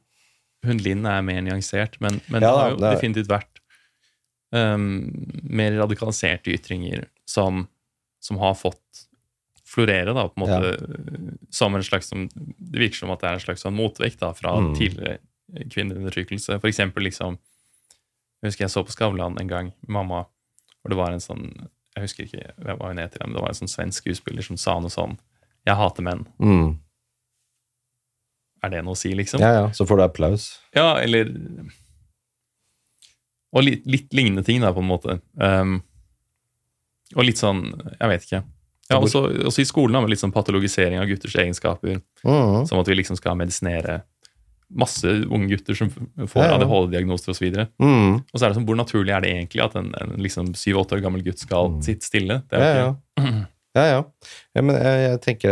hun 0.66 0.78
Linn 0.82 1.06
er 1.06 1.22
mer 1.22 1.42
nyansert, 1.46 2.00
men, 2.02 2.20
men 2.28 2.42
Ja 2.42 2.50
det 2.50 2.58
har 2.58 2.70
jo 2.72 2.78
det 2.82 2.88
er- 2.90 2.96
definitivt 2.98 3.28
vært 3.30 3.62
um, 4.52 5.12
mer 5.46 5.76
radikaliserte 5.78 6.50
ytringer 6.56 7.06
som, 7.30 7.68
som 8.20 8.38
har 8.42 8.56
fått 8.58 8.82
florere, 9.66 10.14
da, 10.16 10.28
på 10.30 10.40
en 10.40 10.44
måte, 10.46 11.38
som 11.54 11.74
en 11.76 11.84
slags 11.84 12.08
som, 12.08 12.28
Det 12.34 12.80
virker 12.80 12.96
som 13.02 13.12
at 13.12 13.20
det 13.22 13.28
er 13.30 13.34
en 13.40 13.44
slags 13.44 13.64
sånn 13.66 13.76
motvekt 13.76 14.20
da, 14.22 14.30
fra 14.38 14.54
Mm. 14.62 14.76
tidligere 14.78 15.18
kvinneundertrykkelse. 15.54 16.60
For 16.60 16.70
eksempel 16.72 17.06
liksom 17.08 17.38
Jeg 18.42 18.52
husker 18.52 18.66
jeg 18.66 18.74
så 18.74 18.84
på 18.86 18.94
Skavlan 18.94 19.38
en 19.42 19.50
gang 19.50 19.72
med 19.82 19.94
mamma, 19.98 20.26
og 20.84 20.92
det 20.92 20.98
var 21.00 21.14
en 21.14 21.24
sånn 21.24 21.46
Jeg 21.96 22.08
husker 22.08 22.26
ikke 22.26 22.56
hva 22.66 22.90
hun 22.90 23.02
heter, 23.02 23.24
men 23.26 23.38
det 23.38 23.44
var 23.44 23.54
en 23.54 23.62
sånn 23.62 23.72
svensk 23.72 24.04
skuespiller 24.04 24.46
som 24.46 24.60
sa 24.60 24.78
noe 24.80 24.94
sånn 24.94 25.18
Jeg 25.66 25.80
hater 25.80 26.06
menn. 26.06 26.26
Mm. 26.40 26.76
Er 28.66 28.74
det 28.74 28.84
noe 28.86 28.98
å 28.98 29.00
si, 29.00 29.14
liksom? 29.14 29.44
Ja, 29.44 29.52
ja. 29.54 29.66
Så 29.74 29.86
får 29.86 30.00
du 30.00 30.04
applaus. 30.06 30.48
Ja, 30.74 30.96
eller 31.02 31.30
Og 33.54 33.64
litt, 33.64 33.86
litt 33.86 34.14
lignende 34.14 34.44
ting, 34.44 34.62
da, 34.62 34.74
på 34.74 34.82
en 34.84 34.90
måte. 34.90 35.20
Um, 35.40 35.80
og 37.16 37.28
litt 37.28 37.40
sånn 37.40 37.68
Jeg 38.00 38.12
vet 38.12 38.28
ikke. 38.28 38.44
Ja, 38.90 39.00
også, 39.00 39.24
også 39.50 39.64
i 39.64 39.66
skolen 39.66 39.98
har 39.98 40.04
vi 40.06 40.14
litt 40.14 40.22
sånn 40.22 40.34
patologisering 40.34 41.00
av 41.02 41.08
gutters 41.10 41.34
egenskaper. 41.42 42.04
Mm. 42.22 42.66
Som 42.70 42.82
at 42.82 42.90
vi 42.90 43.00
liksom 43.00 43.18
skal 43.18 43.38
medisinere 43.40 44.04
masse 44.76 45.08
unge 45.32 45.48
gutter 45.54 45.78
som 45.80 45.90
får 45.96 46.44
Ja, 46.44 46.52
ja. 46.52 46.60
ADHD-diagnoser 46.60 47.32
osv. 47.32 47.48
Mm. 47.80 48.22
og 48.22 48.36
så 48.38 48.44
er 48.46 48.50
det 48.52 48.58
sånn, 48.60 48.68
hvor 48.68 48.76
naturlig 48.80 49.16
er 49.16 49.22
det 49.26 49.32
egentlig 49.34 49.64
at 49.64 49.76
en, 49.80 49.92
en 50.02 50.16
liksom 50.22 50.54
syv-åtte 50.58 50.98
år 51.00 51.04
gammel 51.08 51.24
gutt 51.26 51.40
skal 51.40 51.70
Mm. 51.76 51.82
sitte 51.86 52.06
stille? 52.06 52.42
Det 52.52 52.60
er 52.60 52.66
Ja, 52.66 52.86
ja. 52.86 52.96
Ja, 53.76 53.84
ja. 53.92 54.04
ja 54.56 54.62
men 54.64 54.78
jeg, 54.80 55.00
jeg 55.04 55.18
tenker 55.26 55.50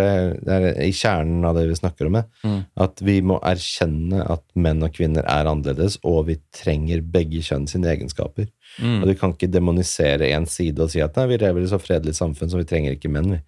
det 0.47 0.53
er, 0.55 0.65
i 0.85 0.93
kjernen 0.95 1.43
av 1.43 1.57
det 1.57 1.65
vi 1.67 1.75
snakker 1.75 2.07
om. 2.07 2.21
Mm. 2.47 2.61
at 2.79 3.01
vi 3.03 3.17
må 3.19 3.35
erkjenne 3.43 4.21
at 4.31 4.43
menn 4.55 4.79
og 4.87 4.93
kvinner 4.95 5.25
er 5.27 5.49
annerledes, 5.51 5.97
og 6.07 6.29
vi 6.29 6.37
trenger 6.55 7.01
begge 7.03 7.41
kjønn 7.43 7.67
sine 7.67 7.91
egenskaper. 7.91 8.47
Mm. 8.79 9.01
Og 9.03 9.09
vi 9.11 9.15
kan 9.19 9.33
ikke 9.35 9.51
demonisere 9.51 10.29
én 10.31 10.47
side 10.47 10.79
og 10.79 10.93
si 10.93 11.01
at 11.03 11.19
nei, 11.19 11.25
vi 11.33 11.37
lever 11.43 11.65
i 11.65 11.67
så 11.67 11.81
fredelig 11.83 12.15
samfunn, 12.15 12.47
så 12.53 12.61
vi 12.61 12.69
trenger 12.71 12.95
ikke 12.95 13.11
menn. 13.11 13.27
vi. 13.35 13.41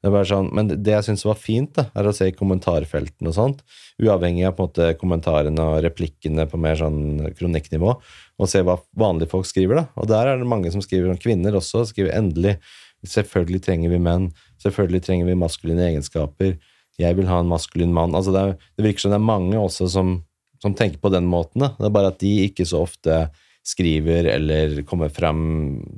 Det 0.00 0.22
sånn, 0.24 0.48
men 0.56 0.70
det 0.70 0.94
jeg 0.94 1.04
syns 1.10 1.26
var 1.28 1.36
fint, 1.36 1.74
da, 1.76 1.90
er 1.92 2.06
å 2.08 2.12
se 2.16 2.30
i 2.30 2.36
kommentarfeltene 2.36 3.28
og 3.28 3.36
sånt, 3.36 3.58
uavhengig 4.00 4.46
av 4.48 4.54
på 4.56 4.64
en 4.64 4.70
måte 4.70 4.86
kommentarene 4.96 5.66
og 5.66 5.82
replikkene 5.84 6.46
på 6.48 6.60
mer 6.60 6.78
sånn 6.80 7.00
kronikknivå, 7.36 7.92
og 8.40 8.48
se 8.48 8.62
hva 8.64 8.78
vanlige 8.96 9.28
folk 9.34 9.48
skriver. 9.48 9.82
da. 9.82 9.84
Og 10.00 10.08
der 10.08 10.30
er 10.30 10.40
det 10.40 10.48
mange 10.48 10.72
som 10.72 10.80
skriver, 10.80 11.12
om 11.12 11.20
kvinner 11.20 11.58
også, 11.60 11.84
skriver 11.92 12.16
endelig 12.16 12.56
Selvfølgelig 13.00 13.62
trenger 13.64 13.92
vi 13.94 13.98
menn. 14.02 14.26
Selvfølgelig 14.60 15.06
trenger 15.06 15.28
vi 15.30 15.36
maskuline 15.40 15.86
egenskaper. 15.86 16.58
Jeg 17.00 17.16
vil 17.16 17.30
ha 17.30 17.38
en 17.40 17.48
maskulin 17.48 17.94
mann. 17.96 18.12
Altså 18.12 18.34
det, 18.34 18.42
er, 18.42 18.66
det 18.76 18.84
virker 18.84 19.06
som 19.06 19.14
det 19.14 19.16
er 19.16 19.24
mange 19.24 19.56
også 19.56 19.88
som, 19.88 20.18
som 20.60 20.74
tenker 20.76 21.00
på 21.00 21.12
den 21.14 21.24
måten. 21.24 21.64
Da. 21.64 21.70
Det 21.78 21.88
er 21.88 21.94
bare 21.96 22.10
at 22.12 22.20
de 22.20 22.34
ikke 22.44 22.66
så 22.68 22.82
ofte 22.84 23.22
skriver 23.66 24.24
eller 24.32 24.82
kommer 24.88 25.10
frem 25.12 25.40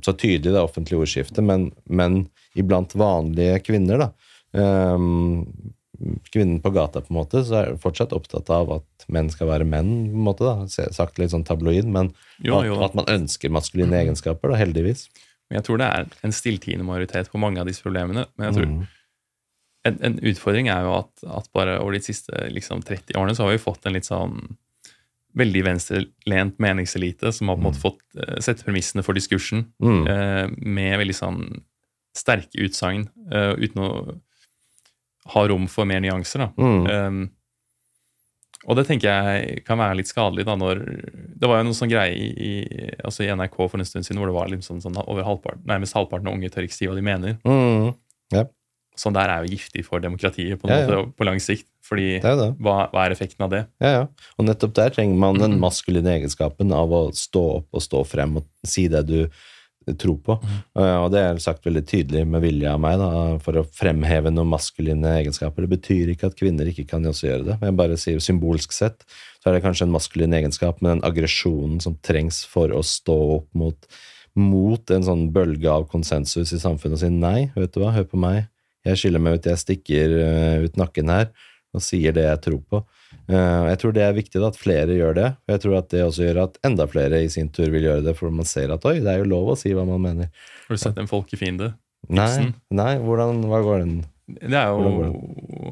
så 0.05 0.13
tydelig 0.13 0.51
i 0.51 0.55
det 0.57 0.61
offentlige 0.63 0.99
ordskiftet, 1.05 1.43
men, 1.47 1.69
men 1.87 2.25
iblant 2.59 2.91
vanlige 2.99 3.61
kvinner, 3.65 4.03
da. 4.03 4.09
um, 4.53 5.45
kvinnen 6.33 6.59
på 6.61 6.69
gata, 6.75 7.01
på 7.01 7.13
en 7.13 7.19
måte, 7.21 7.43
så 7.47 7.55
er 7.61 7.67
jeg 7.69 7.79
fortsatt 7.83 8.13
opptatt 8.17 8.49
av 8.51 8.71
at 8.79 9.05
menn 9.13 9.29
skal 9.31 9.47
være 9.51 9.67
menn, 9.69 9.91
på 10.11 10.17
en 10.19 10.25
måte, 10.27 10.43
da. 10.47 10.65
Sagt 10.91 11.21
litt 11.21 11.31
sånn 11.31 11.45
tabloid, 11.47 11.85
men 11.87 12.11
Jo, 12.43 12.57
at, 12.59 12.67
jo. 12.67 12.79
at 12.83 12.97
man 12.99 13.07
ønsker 13.13 13.53
maskuline 13.53 13.95
egenskaper, 14.01 14.51
da, 14.51 14.59
heldigvis. 14.59 15.05
Jeg 15.53 15.63
tror 15.67 15.79
det 15.79 15.87
er 15.93 16.09
en 16.25 16.33
stilltiende 16.35 16.85
majoritet 16.87 17.29
på 17.31 17.39
mange 17.39 17.61
av 17.61 17.69
disse 17.69 17.83
problemene. 17.85 18.25
Men 18.37 18.49
jeg 18.49 18.55
tror 18.57 18.67
Mm. 18.73 18.83
en, 19.85 19.97
en 20.07 20.19
utfordring 20.31 20.69
er 20.71 20.85
jo 20.87 20.93
at, 20.97 21.11
at 21.39 21.49
bare 21.53 21.77
over 21.79 21.93
de 21.93 21.99
siste 22.01 22.31
liksom, 22.55 22.81
30 22.87 23.15
årene 23.19 23.35
så 23.37 23.43
har 23.45 23.51
vi 23.53 23.61
fått 23.61 23.85
en 23.85 23.93
litt 23.93 24.07
sånn 24.07 24.37
veldig 25.37 25.63
venstrelent 25.65 26.59
meningselite 26.61 27.31
som 27.33 27.49
har 27.49 27.57
på 27.57 27.63
en 27.63 27.67
måte 27.69 27.81
fått 27.81 28.01
uh, 28.19 28.39
sett 28.43 28.63
premissene 28.65 29.03
for 29.05 29.17
diskursen 29.17 29.65
Mm. 29.83 30.03
uh, 30.07 30.45
med 30.57 30.97
veldig 31.01 31.15
sånn 31.17 31.39
sterke 32.13 32.61
utsagn 32.61 33.07
uh, 33.33 33.53
uten 33.57 33.81
å 33.81 33.89
ha 35.33 35.45
rom 35.47 35.65
for 35.71 35.85
mer 35.89 36.03
nyanser. 36.03 36.43
da. 36.45 36.51
Mm. 36.57 36.83
Um, 36.91 37.23
og 38.63 38.77
det 38.79 38.85
tenker 38.87 39.09
jeg 39.09 39.63
kan 39.67 39.79
være 39.79 39.97
litt 39.99 40.07
skadelig. 40.07 40.45
da, 40.47 40.55
når 40.55 40.79
Det 41.35 41.47
var 41.49 41.59
jo 41.59 41.65
noen 41.67 41.75
sånn 41.75 41.91
greie 41.91 42.13
i, 42.15 42.29
i, 42.31 42.91
altså 43.03 43.25
i 43.25 43.31
NRK 43.35 43.57
for 43.65 43.79
en 43.79 43.87
stund 43.87 44.05
siden 44.07 44.21
hvor 44.21 44.29
det 44.31 44.35
var 44.37 44.47
liksom 44.51 44.79
sånn, 44.79 44.93
sånn 44.95 45.03
over 45.03 45.25
halvparten, 45.27 45.65
nærmest 45.67 45.97
halvparten 45.97 46.29
av 46.29 46.37
unge 46.37 46.51
tør 46.53 46.67
ikke 46.67 46.77
si 46.77 46.87
hva 46.87 46.95
de 46.95 47.03
mener. 47.03 47.39
Mm. 47.43 47.91
Sånn 48.99 49.15
der 49.15 49.29
er 49.33 49.43
jo 49.45 49.55
giftig 49.55 49.85
for 49.87 49.99
demokratiet 50.03 50.59
på, 50.61 50.69
Ja, 50.69 50.81
ja. 50.83 50.87
måte, 50.87 51.13
på 51.17 51.25
lang 51.25 51.39
sikt. 51.41 51.65
fordi 51.83 52.19
Det 52.21 52.29
er 52.29 52.35
det. 52.39 52.51
hva, 52.63 52.89
hva 52.93 53.05
er 53.07 53.11
effekten 53.11 53.41
av 53.43 53.49
det? 53.51 53.65
Ja, 53.81 53.89
ja. 53.91 54.03
Og 54.39 54.45
nettopp 54.45 54.73
der 54.77 54.89
trenger 54.93 55.17
man 55.19 55.35
den 55.41 55.59
maskuline 55.59 56.07
egenskapen 56.13 56.71
av 56.71 56.89
å 56.93 57.01
stå 57.13 57.41
opp 57.57 57.67
og 57.73 57.81
stå 57.81 58.05
frem 58.07 58.37
og 58.37 58.45
si 58.63 58.87
det 58.87 59.01
du 59.09 59.27
tror 59.99 60.15
på. 60.23 60.37
Eh, 60.79 60.95
Og 61.03 61.09
det 61.11 61.19
er 61.19 61.41
sagt 61.43 61.65
veldig 61.65 61.81
tydelig 61.85 62.21
med 62.25 62.41
vilje 62.45 62.69
av 62.71 62.79
meg, 62.79 62.95
da, 63.01 63.37
for 63.43 63.51
å 63.59 63.65
fremheve 63.67 64.31
noen 64.31 64.47
maskuline 64.47 65.03
egenskaper. 65.19 65.65
Det 65.67 65.73
betyr 65.81 66.13
ikke 66.13 66.29
at 66.31 66.37
kvinner 66.39 66.69
ikke 66.71 66.87
kan 66.87 67.03
også 67.03 67.27
gjøre 67.27 67.45
det. 67.49 67.57
Jeg 67.67 67.75
bare 67.75 67.97
sier 67.99 68.19
symbolsk 68.23 68.71
sett 68.71 69.03
så 69.43 69.49
er 69.51 69.57
det 69.57 69.63
kanskje 69.65 69.83
en 69.89 69.91
maskulin 69.91 70.31
egenskap, 70.39 70.79
men 70.81 71.01
den 71.01 71.03
aggresjonen 71.11 71.81
som 71.83 71.97
trengs 72.01 72.45
for 72.47 72.69
å 72.71 72.79
stå 72.79 73.17
opp 73.41 73.49
mot, 73.53 73.75
mot 74.39 74.89
en 74.95 75.03
sånn 75.03 75.25
bølge 75.35 75.67
av 75.69 75.89
konsensus 75.91 76.53
i 76.55 76.59
samfunnet 76.63 76.95
og 76.95 77.03
si 77.03 77.09
nei, 77.11 77.51
vet 77.57 77.73
du 77.75 77.81
hva, 77.83 77.91
hør 77.91 78.07
på 78.07 78.17
meg, 78.23 78.45
jeg 78.83 78.99
skiller 78.99 79.23
meg 79.23 79.39
ut, 79.39 79.49
jeg 79.49 79.61
stikker 79.61 80.15
eh, 80.19 80.65
ut 80.67 80.79
nakken 80.79 81.11
her 81.13 81.29
og 81.73 81.81
sier 81.81 82.13
det 82.13 82.25
jeg 82.27 82.41
tror 82.45 82.59
på. 82.69 82.79
Eh, 83.31 83.63
jeg 83.71 83.79
tror 83.81 83.93
det 83.95 84.03
er 84.05 84.15
viktig 84.15 84.41
da, 84.41 84.49
at 84.51 84.59
flere 84.59 84.97
gjør 84.97 85.15
det. 85.17 85.29
og 85.33 85.53
Jeg 85.55 85.63
tror 85.63 85.77
at 85.79 85.89
det 85.93 86.03
også 86.05 86.27
gjør 86.27 86.41
at 86.43 86.59
enda 86.69 86.87
flere 86.89 87.21
i 87.23 87.31
sin 87.33 87.49
tur 87.53 87.71
vil 87.73 87.87
gjøre 87.87 88.05
det, 88.05 88.15
for 88.19 88.33
man 88.33 88.49
ser 88.49 88.73
at 88.75 88.85
oi, 88.89 88.99
det 89.01 89.09
er 89.09 89.23
jo 89.23 89.29
lov 89.31 89.53
å 89.53 89.57
si 89.59 89.73
hva 89.73 89.85
man 89.89 90.03
mener. 90.03 90.29
Har 90.67 90.77
du 90.77 90.81
sett 90.81 90.99
en 91.01 91.09
folkefiende? 91.09 91.73
Nei, 92.13 92.51
nei 92.75 92.97
hvordan, 92.99 93.45
hva 93.47 93.61
går 93.63 93.77
den 93.85 93.93
Det 94.27 94.57
er 94.59 94.73
jo 94.75 95.05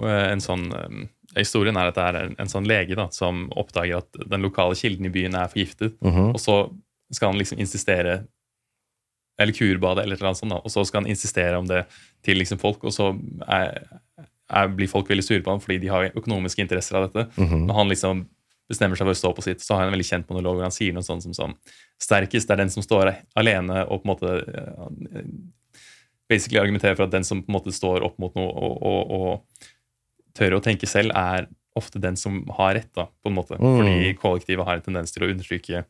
eh, 0.07 0.29
en 0.31 0.39
sånn 0.39 0.69
Historien 1.35 1.75
er 1.75 1.89
at 1.89 1.97
det 1.97 2.05
er 2.05 2.17
en, 2.21 2.33
en 2.43 2.51
sånn 2.51 2.65
lege 2.67 2.95
da, 2.95 3.05
som 3.15 3.45
oppdager 3.59 4.01
at 4.01 4.23
den 4.31 4.43
lokale 4.43 4.75
kilden 4.75 5.07
i 5.07 5.11
byen 5.13 5.37
er 5.39 5.51
forgiftet. 5.51 5.93
Mhm. 6.03 6.33
Og 6.35 6.41
så 6.43 6.55
skal 7.11 7.31
han 7.31 7.39
liksom 7.39 7.59
insistere 7.63 8.17
Eller 9.41 9.57
kurbade, 9.57 10.05
eller 10.05 10.21
noe 10.21 10.37
sånt. 10.37 10.53
da, 10.53 10.61
Og 10.61 10.73
så 10.73 10.83
skal 10.87 11.03
han 11.03 11.11
insistere 11.11 11.57
om 11.59 11.67
det 11.69 11.85
til 12.25 12.39
liksom 12.41 12.59
folk, 12.61 12.83
og 12.87 12.93
så 12.95 13.11
er, 13.47 13.81
er, 14.49 14.75
blir 14.75 14.91
folk 14.91 15.09
veldig 15.09 15.25
sure 15.25 15.41
på 15.45 15.53
ham 15.53 15.63
fordi 15.63 15.79
de 15.83 15.89
har 15.91 16.11
økonomiske 16.11 16.63
interesser 16.63 16.99
av 16.99 17.09
dette. 17.09 17.27
Mhm. 17.41 17.65
Når 17.67 17.79
han 17.79 17.91
liksom 17.93 18.27
bestemmer 18.71 18.95
seg 18.95 19.07
for 19.07 19.15
å 19.15 19.19
stå 19.19 19.33
på 19.35 19.43
sitt, 19.43 19.63
så 19.63 19.75
har 19.75 19.83
han 19.83 19.91
en 19.91 19.97
veldig 19.97 20.07
kjent 20.07 20.29
monolog 20.31 20.59
hvor 20.59 20.67
han 20.69 20.75
sier 20.75 20.95
noe 20.95 21.03
sånt 21.03 21.25
som 21.25 21.35
sånn 21.35 21.57
Sterkest 22.01 22.49
er 22.49 22.61
den 22.61 22.71
som 22.71 22.83
står 22.85 23.11
alene 23.37 23.83
og 23.83 24.01
på 24.01 24.07
en 24.07 24.11
måte 24.13 24.29
eh, 24.47 25.25
basically 26.31 26.61
argumenterer 26.61 26.95
for 26.95 27.05
at 27.05 27.13
den 27.13 27.27
som 27.27 27.43
på 27.43 27.51
en 27.51 27.57
måte 27.57 27.73
står 27.75 28.05
opp 28.07 28.15
mot 28.21 28.33
noe 28.37 28.47
og, 28.47 28.77
og, 28.79 29.11
og 29.11 29.67
tør 30.37 30.55
å 30.57 30.63
tenke 30.63 30.87
selv, 30.87 31.11
er 31.17 31.49
ofte 31.77 31.99
den 32.03 32.17
som 32.19 32.41
har 32.57 32.75
rett, 32.79 32.91
da, 32.95 33.07
på 33.23 33.31
en 33.31 33.35
måte. 33.35 33.57
Mm. 33.59 33.75
Fordi 33.77 34.13
kollektivet 34.19 34.67
har 34.67 34.79
en 34.79 34.85
tendens 34.85 35.13
til 35.15 35.25
å 35.25 35.31
undertrykke 35.31 35.83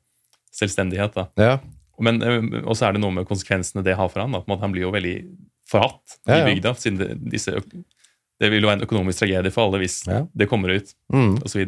selvstendighet. 0.54 1.18
da. 1.18 1.28
Ja. 1.42 1.56
Men, 2.02 2.22
eh, 2.22 2.62
og 2.66 2.76
så 2.78 2.88
er 2.90 2.94
det 2.98 3.02
noe 3.04 3.14
med 3.16 3.28
konsekvensene 3.30 3.84
det 3.86 3.96
har 4.00 4.10
for 4.12 4.24
han. 4.24 4.32
Måte, 4.36 4.60
han 4.64 4.74
blir 4.74 4.88
jo 4.88 4.92
veldig 4.96 5.16
forhatt 5.72 6.18
i 6.28 6.42
bygda. 6.50 6.74
siden 6.76 6.98
det, 7.00 7.10
disse, 7.32 7.54
det 8.42 8.50
vil 8.52 8.62
jo 8.64 8.68
være 8.72 8.82
en 8.82 8.88
økonomisk 8.88 9.22
tragedie 9.24 9.52
for 9.54 9.68
alle 9.70 9.80
hvis 9.84 10.02
det 10.36 10.50
kommer 10.50 10.74
ut, 10.76 10.94
Mm. 11.14 11.38
osv. 11.46 11.64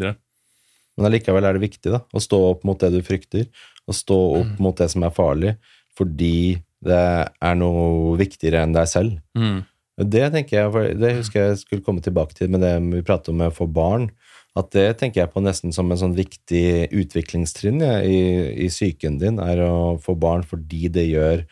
Men 0.97 1.07
allikevel 1.09 1.45
er 1.45 1.53
det 1.57 1.63
viktig 1.63 1.91
da, 1.93 2.01
å 2.13 2.21
stå 2.21 2.39
opp 2.51 2.63
mot 2.67 2.79
det 2.79 2.91
du 2.93 3.01
frykter, 3.01 3.47
og 3.87 3.95
stå 3.97 4.17
opp 4.41 4.59
mot 4.61 4.75
det 4.77 4.89
som 4.91 5.03
er 5.03 5.09
farlig, 5.15 5.55
fordi 5.97 6.59
det 6.83 6.99
er 7.41 7.55
noe 7.55 8.17
viktigere 8.19 8.61
enn 8.63 8.73
deg 8.75 8.87
selv. 8.91 9.15
Mm. 9.37 9.63
Det 10.09 10.31
tenker 10.33 10.57
jeg, 10.57 10.97
det 10.99 11.15
husker 11.19 11.47
jeg 11.47 11.57
skulle 11.61 11.85
komme 11.85 12.01
tilbake 12.01 12.33
til 12.37 12.49
med 12.49 12.61
det 12.61 12.73
vi 12.81 13.01
pratet 13.05 13.29
om 13.29 13.37
med 13.37 13.51
å 13.51 13.55
få 13.55 13.67
barn, 13.71 14.09
at 14.55 14.71
det 14.71 14.97
tenker 14.99 15.21
jeg 15.23 15.31
på 15.33 15.41
nesten 15.41 15.73
som 15.73 15.89
en 15.91 15.97
sånn 15.97 16.15
viktig 16.15 16.91
utviklingstrinn 16.93 17.81
ja, 17.81 17.95
i, 18.05 18.19
i 18.65 18.67
psyken 18.69 19.17
din, 19.21 19.39
er 19.41 19.63
å 19.65 19.97
få 20.01 20.13
barn 20.19 20.43
fordi 20.45 20.91
det 20.93 21.07
gjør 21.09 21.45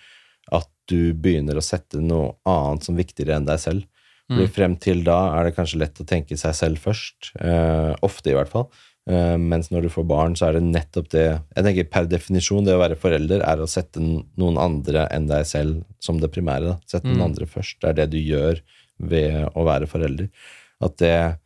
at 0.53 0.69
du 0.91 1.13
begynner 1.13 1.57
å 1.57 1.65
sette 1.65 2.01
noe 2.03 2.35
annet 2.45 2.83
som 2.85 2.95
viktigere 2.99 3.39
enn 3.39 3.49
deg 3.49 3.59
selv. 3.59 3.87
Fordi 4.31 4.45
Mm. 4.47 4.53
frem 4.55 4.75
til 4.79 5.03
da 5.03 5.17
er 5.35 5.43
det 5.49 5.55
kanskje 5.57 5.79
lett 5.81 5.97
å 5.99 6.05
tenke 6.07 6.37
seg 6.39 6.53
selv 6.55 6.77
først, 6.79 7.33
eh, 7.41 7.95
ofte 8.01 8.31
i 8.31 8.37
hvert 8.37 8.47
fall, 8.53 8.69
Eh, 9.09 9.33
mens 9.35 9.71
når 9.71 9.81
du 9.81 9.89
får 9.89 10.05
barn, 10.05 10.35
så 10.37 10.45
er 10.47 10.53
det 10.59 10.61
nettopp 10.61 11.07
det 11.09 11.23
Jeg 11.55 11.63
tenker 11.65 11.89
Per 11.89 12.05
definisjon, 12.05 12.63
det 12.63 12.75
å 12.75 12.81
være 12.83 12.95
forelder 12.95 13.41
er 13.41 13.57
å 13.57 13.65
sette 13.67 13.97
noen 13.97 14.59
andre 14.61 15.07
enn 15.09 15.25
deg 15.25 15.41
selv 15.49 15.83
som 15.99 16.19
det 16.21 16.29
primære. 16.31 16.67
Da. 16.67 16.75
Sette 16.85 17.05
Mm. 17.09 17.17
noen 17.17 17.31
andre 17.31 17.47
først. 17.47 17.79
Det 17.81 17.89
er 17.89 17.93
det 17.93 18.09
du 18.11 18.19
gjør 18.19 18.61
ved 18.99 19.49
å 19.55 19.65
være 19.65 19.87
forelder. 19.89 20.29
At 20.79 20.97
det 20.97 21.39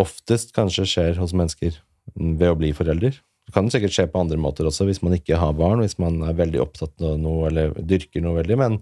oftest 0.00 0.54
kanskje 0.56 0.86
skjer 0.88 1.20
hos 1.20 1.34
mennesker 1.36 1.76
ved 2.16 2.48
å 2.50 2.56
bli 2.58 2.72
forelder. 2.76 3.14
Det 3.46 3.54
kan 3.56 3.68
sikkert 3.72 3.94
skje 3.94 4.06
på 4.12 4.20
andre 4.22 4.38
måter 4.38 4.66
også, 4.68 4.86
hvis 4.86 5.02
man 5.02 5.16
ikke 5.16 5.38
har 5.40 5.54
barn, 5.58 5.82
hvis 5.82 5.98
man 5.98 6.20
er 6.26 6.36
veldig 6.38 6.60
opptatt 6.62 7.02
av 7.02 7.16
noe 7.20 7.48
eller 7.50 7.72
dyrker 7.78 8.22
noe 8.22 8.38
veldig, 8.40 8.58
men 8.60 8.76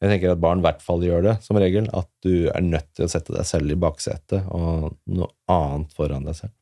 jeg 0.00 0.14
tenker 0.14 0.32
at 0.32 0.40
barn 0.42 0.62
i 0.62 0.64
hvert 0.64 0.80
fall 0.82 1.02
gjør 1.04 1.22
det, 1.26 1.34
som 1.44 1.58
regel. 1.60 1.86
At 1.92 2.08
du 2.24 2.48
er 2.48 2.62
nødt 2.64 2.88
til 2.96 3.04
å 3.04 3.10
sette 3.12 3.34
deg 3.36 3.44
selv 3.44 3.70
i 3.74 3.76
baksetet 3.76 4.46
og 4.48 4.94
noe 5.12 5.28
annet 5.52 5.92
foran 5.92 6.24
deg 6.24 6.38
selv. 6.38 6.54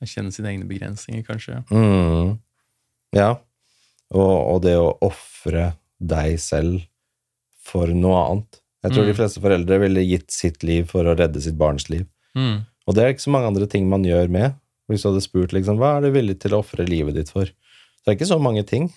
Å 0.00 0.08
kjenne 0.08 0.32
sine 0.32 0.48
egne 0.54 0.64
begrensninger, 0.64 1.22
kanskje. 1.26 1.58
Mm. 1.68 2.38
Ja. 3.12 3.34
Og, 4.16 4.32
og 4.54 4.62
det 4.64 4.78
å 4.80 4.94
ofre 5.04 5.74
deg 6.00 6.38
selv 6.40 6.80
for 7.60 7.92
noe 7.92 8.22
annet. 8.30 8.62
Jeg 8.80 8.94
tror 8.94 9.04
Mm. 9.04 9.10
de 9.10 9.18
fleste 9.18 9.40
foreldre 9.44 9.78
ville 9.82 10.06
gitt 10.08 10.30
sitt 10.32 10.62
liv 10.64 10.88
for 10.88 11.04
å 11.04 11.12
redde 11.14 11.40
sitt 11.44 11.58
barns 11.60 11.90
liv. 11.92 12.06
Mm. 12.34 12.62
Og 12.90 12.96
det 12.96 13.04
er 13.04 13.12
ikke 13.14 13.22
så 13.28 13.30
mange 13.34 13.46
andre 13.52 13.68
ting 13.70 13.86
man 13.88 14.02
gjør 14.06 14.28
med. 14.34 14.56
Hvis 14.90 15.04
du 15.04 15.10
hadde 15.12 15.22
spurt 15.22 15.52
liksom, 15.54 15.78
hva 15.78 15.92
er 16.00 16.08
du 16.08 16.10
villig 16.16 16.34
til 16.42 16.56
å 16.56 16.64
ofre 16.64 16.82
livet 16.88 17.14
ditt 17.14 17.30
for, 17.30 17.46
så 17.46 18.02
det 18.02 18.10
er 18.10 18.16
ikke 18.18 18.26
så 18.32 18.40
mange 18.42 18.64
ting. 18.66 18.88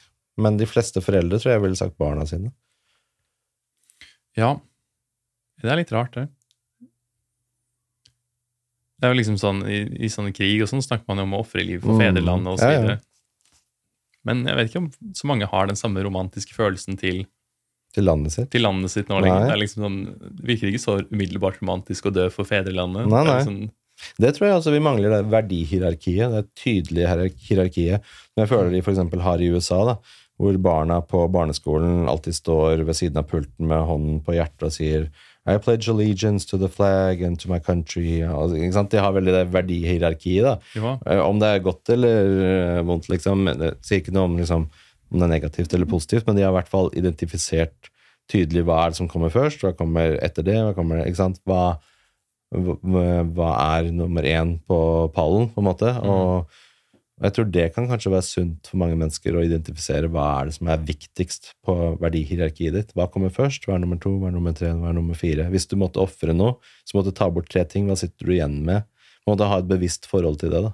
Men 0.42 0.58
de 0.58 0.66
fleste 0.66 0.98
foreldre 1.06 1.38
tror 1.38 1.54
jeg 1.54 1.62
ville 1.62 1.78
sagt 1.78 2.00
barna 2.02 2.26
sine. 2.26 2.50
Ja. 4.36 4.56
Det 5.62 5.70
er 5.70 5.78
litt 5.78 5.94
rart, 5.94 6.16
det. 6.18 6.24
Det 8.98 9.10
er 9.10 9.14
jo 9.14 9.20
liksom 9.20 9.38
sånn, 9.38 9.62
I, 9.68 9.82
i 10.08 10.10
sånne 10.12 10.32
krig 10.36 10.62
og 10.64 10.70
sånn 10.72 10.82
snakker 10.84 11.06
man 11.12 11.20
jo 11.22 11.28
om 11.28 11.36
å 11.38 11.42
ofre 11.44 11.62
livet 11.66 11.84
for 11.86 11.94
Mm. 11.98 12.02
fedrelandet 12.06 12.54
og 12.54 12.58
så 12.60 12.70
Ja, 12.72 12.72
ja. 12.72 12.82
videre. 12.82 13.02
Men 14.26 14.46
jeg 14.48 14.56
vet 14.56 14.70
ikke 14.72 14.82
om 14.82 14.92
så 15.14 15.28
mange 15.28 15.46
har 15.52 15.68
den 15.68 15.76
samme 15.76 16.02
romantiske 16.06 16.56
følelsen 16.56 16.98
til, 16.98 17.26
Til 17.94 18.06
landet 18.08 18.32
sitt. 18.32 18.50
til 18.50 18.62
landet 18.64 18.90
sitt 18.90 19.08
nå 19.12 19.20
lenger. 19.22 19.48
Det, 19.50 19.54
er 19.54 19.62
liksom 19.62 19.84
sånn, 19.84 19.98
det 20.40 20.46
virker 20.48 20.72
ikke 20.72 20.82
så 20.82 20.96
umiddelbart 21.12 21.60
romantisk 21.62 22.06
å 22.10 22.14
dø 22.16 22.30
for 22.32 22.46
fedrelandet. 22.48 23.06
Nei, 23.12 23.24
Det 23.24 23.30
er 23.30 23.34
nei. 23.34 23.44
liksom- 23.44 23.72
Det 24.22 24.34
tror 24.36 24.48
jeg 24.48 24.58
altså 24.58 24.74
vi 24.74 24.82
mangler, 24.84 25.14
det 25.14 25.32
verdihierarkiet. 25.32 26.34
Det 26.34 26.44
tydelige 26.60 27.30
hierarkiet 27.50 28.04
som 28.34 28.44
jeg 28.44 28.52
føler 28.52 28.74
de 28.74 28.82
f.eks. 28.84 29.02
har 29.24 29.42
i 29.42 29.52
USA, 29.54 29.84
da, 29.92 29.98
hvor 30.42 30.58
barna 30.58 31.00
på 31.06 31.28
barneskolen 31.32 32.08
alltid 32.10 32.36
står 32.40 32.84
ved 32.88 32.98
siden 32.98 33.22
av 33.22 33.30
pulten 33.30 33.70
med 33.70 33.86
hånden 33.88 34.20
på 34.26 34.36
hjertet 34.38 34.68
og 34.70 34.74
sier 34.76 35.08
I 35.44 35.58
pledge 35.60 35.92
allegiance 35.92 36.48
to 36.48 36.58
the 36.58 36.70
flag 36.72 37.22
and 37.22 37.38
to 37.40 37.50
my 37.52 37.60
country. 37.60 38.22
Og, 38.24 38.56
sant? 38.72 38.94
De 38.94 39.02
har 39.04 39.12
veldig 39.12 39.34
det 39.36 39.48
verdihierarkiet. 39.52 40.46
da. 40.46 40.54
ja. 40.80 40.94
Eh, 41.06 41.20
Om 41.20 41.42
det 41.42 41.50
er 41.50 41.66
godt 41.66 41.92
eller 41.92 42.30
eh, 42.48 42.84
vondt, 42.88 43.10
liksom. 43.12 43.50
Det 43.60 43.74
sier 43.84 44.00
ikke 44.00 44.16
noe 44.16 44.30
om, 44.30 44.38
liksom, 44.40 44.70
om 45.12 45.20
det 45.20 45.28
er 45.28 45.34
negativt 45.34 45.76
eller 45.76 45.90
positivt, 45.92 46.26
men 46.28 46.40
de 46.40 46.46
har 46.46 46.54
i 46.54 46.58
hvert 46.62 46.72
fall 46.72 46.88
identifisert 46.96 47.92
tydelig 48.32 48.64
hva 48.64 48.86
er 48.86 48.94
det 48.94 49.02
som 49.02 49.10
kommer 49.12 49.34
først, 49.34 49.66
hva 49.66 49.74
kommer 49.76 50.16
etter 50.24 50.48
det, 50.48 50.56
hva 50.64 50.72
kommer 50.78 51.04
ikke 51.04 51.20
sant? 51.20 51.42
Hva, 51.44 51.76
hva 52.54 53.54
er 53.78 53.90
nummer 53.96 54.26
én 54.28 54.58
på 54.68 54.78
pallen, 55.16 55.50
på 55.54 55.64
en 55.64 55.68
måte. 55.68 55.90
Og 56.04 56.50
jeg 57.24 57.36
tror 57.36 57.50
det 57.54 57.66
kan 57.76 57.88
kanskje 57.88 58.12
være 58.12 58.26
sunt 58.26 58.70
for 58.72 58.80
mange 58.82 58.98
mennesker 59.00 59.36
å 59.38 59.44
identifisere 59.46 60.10
hva 60.12 60.26
er 60.40 60.50
det 60.50 60.56
som 60.58 60.70
er 60.74 60.86
viktigst 60.88 61.54
på 61.66 61.76
verdihierarkiet 62.02 62.76
ditt. 62.76 62.96
Hva 62.98 63.08
kommer 63.12 63.34
først? 63.34 63.68
Hva 63.68 63.78
er 63.78 63.84
nummer 63.84 64.00
to? 64.02 64.16
Hva 64.20 64.32
er 64.32 64.36
nummer 64.36 64.56
tre? 64.58 64.74
Hva 64.76 64.90
er 64.90 64.98
nummer 64.98 65.18
fire? 65.18 65.46
Hvis 65.54 65.70
du 65.72 65.78
måtte 65.80 66.02
ofre 66.04 66.36
noe, 66.36 66.58
så 66.84 66.98
måtte 66.98 67.14
du 67.14 67.20
ta 67.20 67.30
bort 67.32 67.52
tre 67.54 67.64
ting. 67.70 67.88
Hva 67.88 68.00
sitter 68.00 68.28
du 68.28 68.34
igjen 68.36 68.60
med? 68.68 68.90
Du 69.24 69.32
måtte 69.32 69.48
ha 69.48 69.62
et 69.62 69.70
bevisst 69.70 70.10
forhold 70.10 70.42
til 70.42 70.52
det. 70.52 70.66
da. 70.66 70.74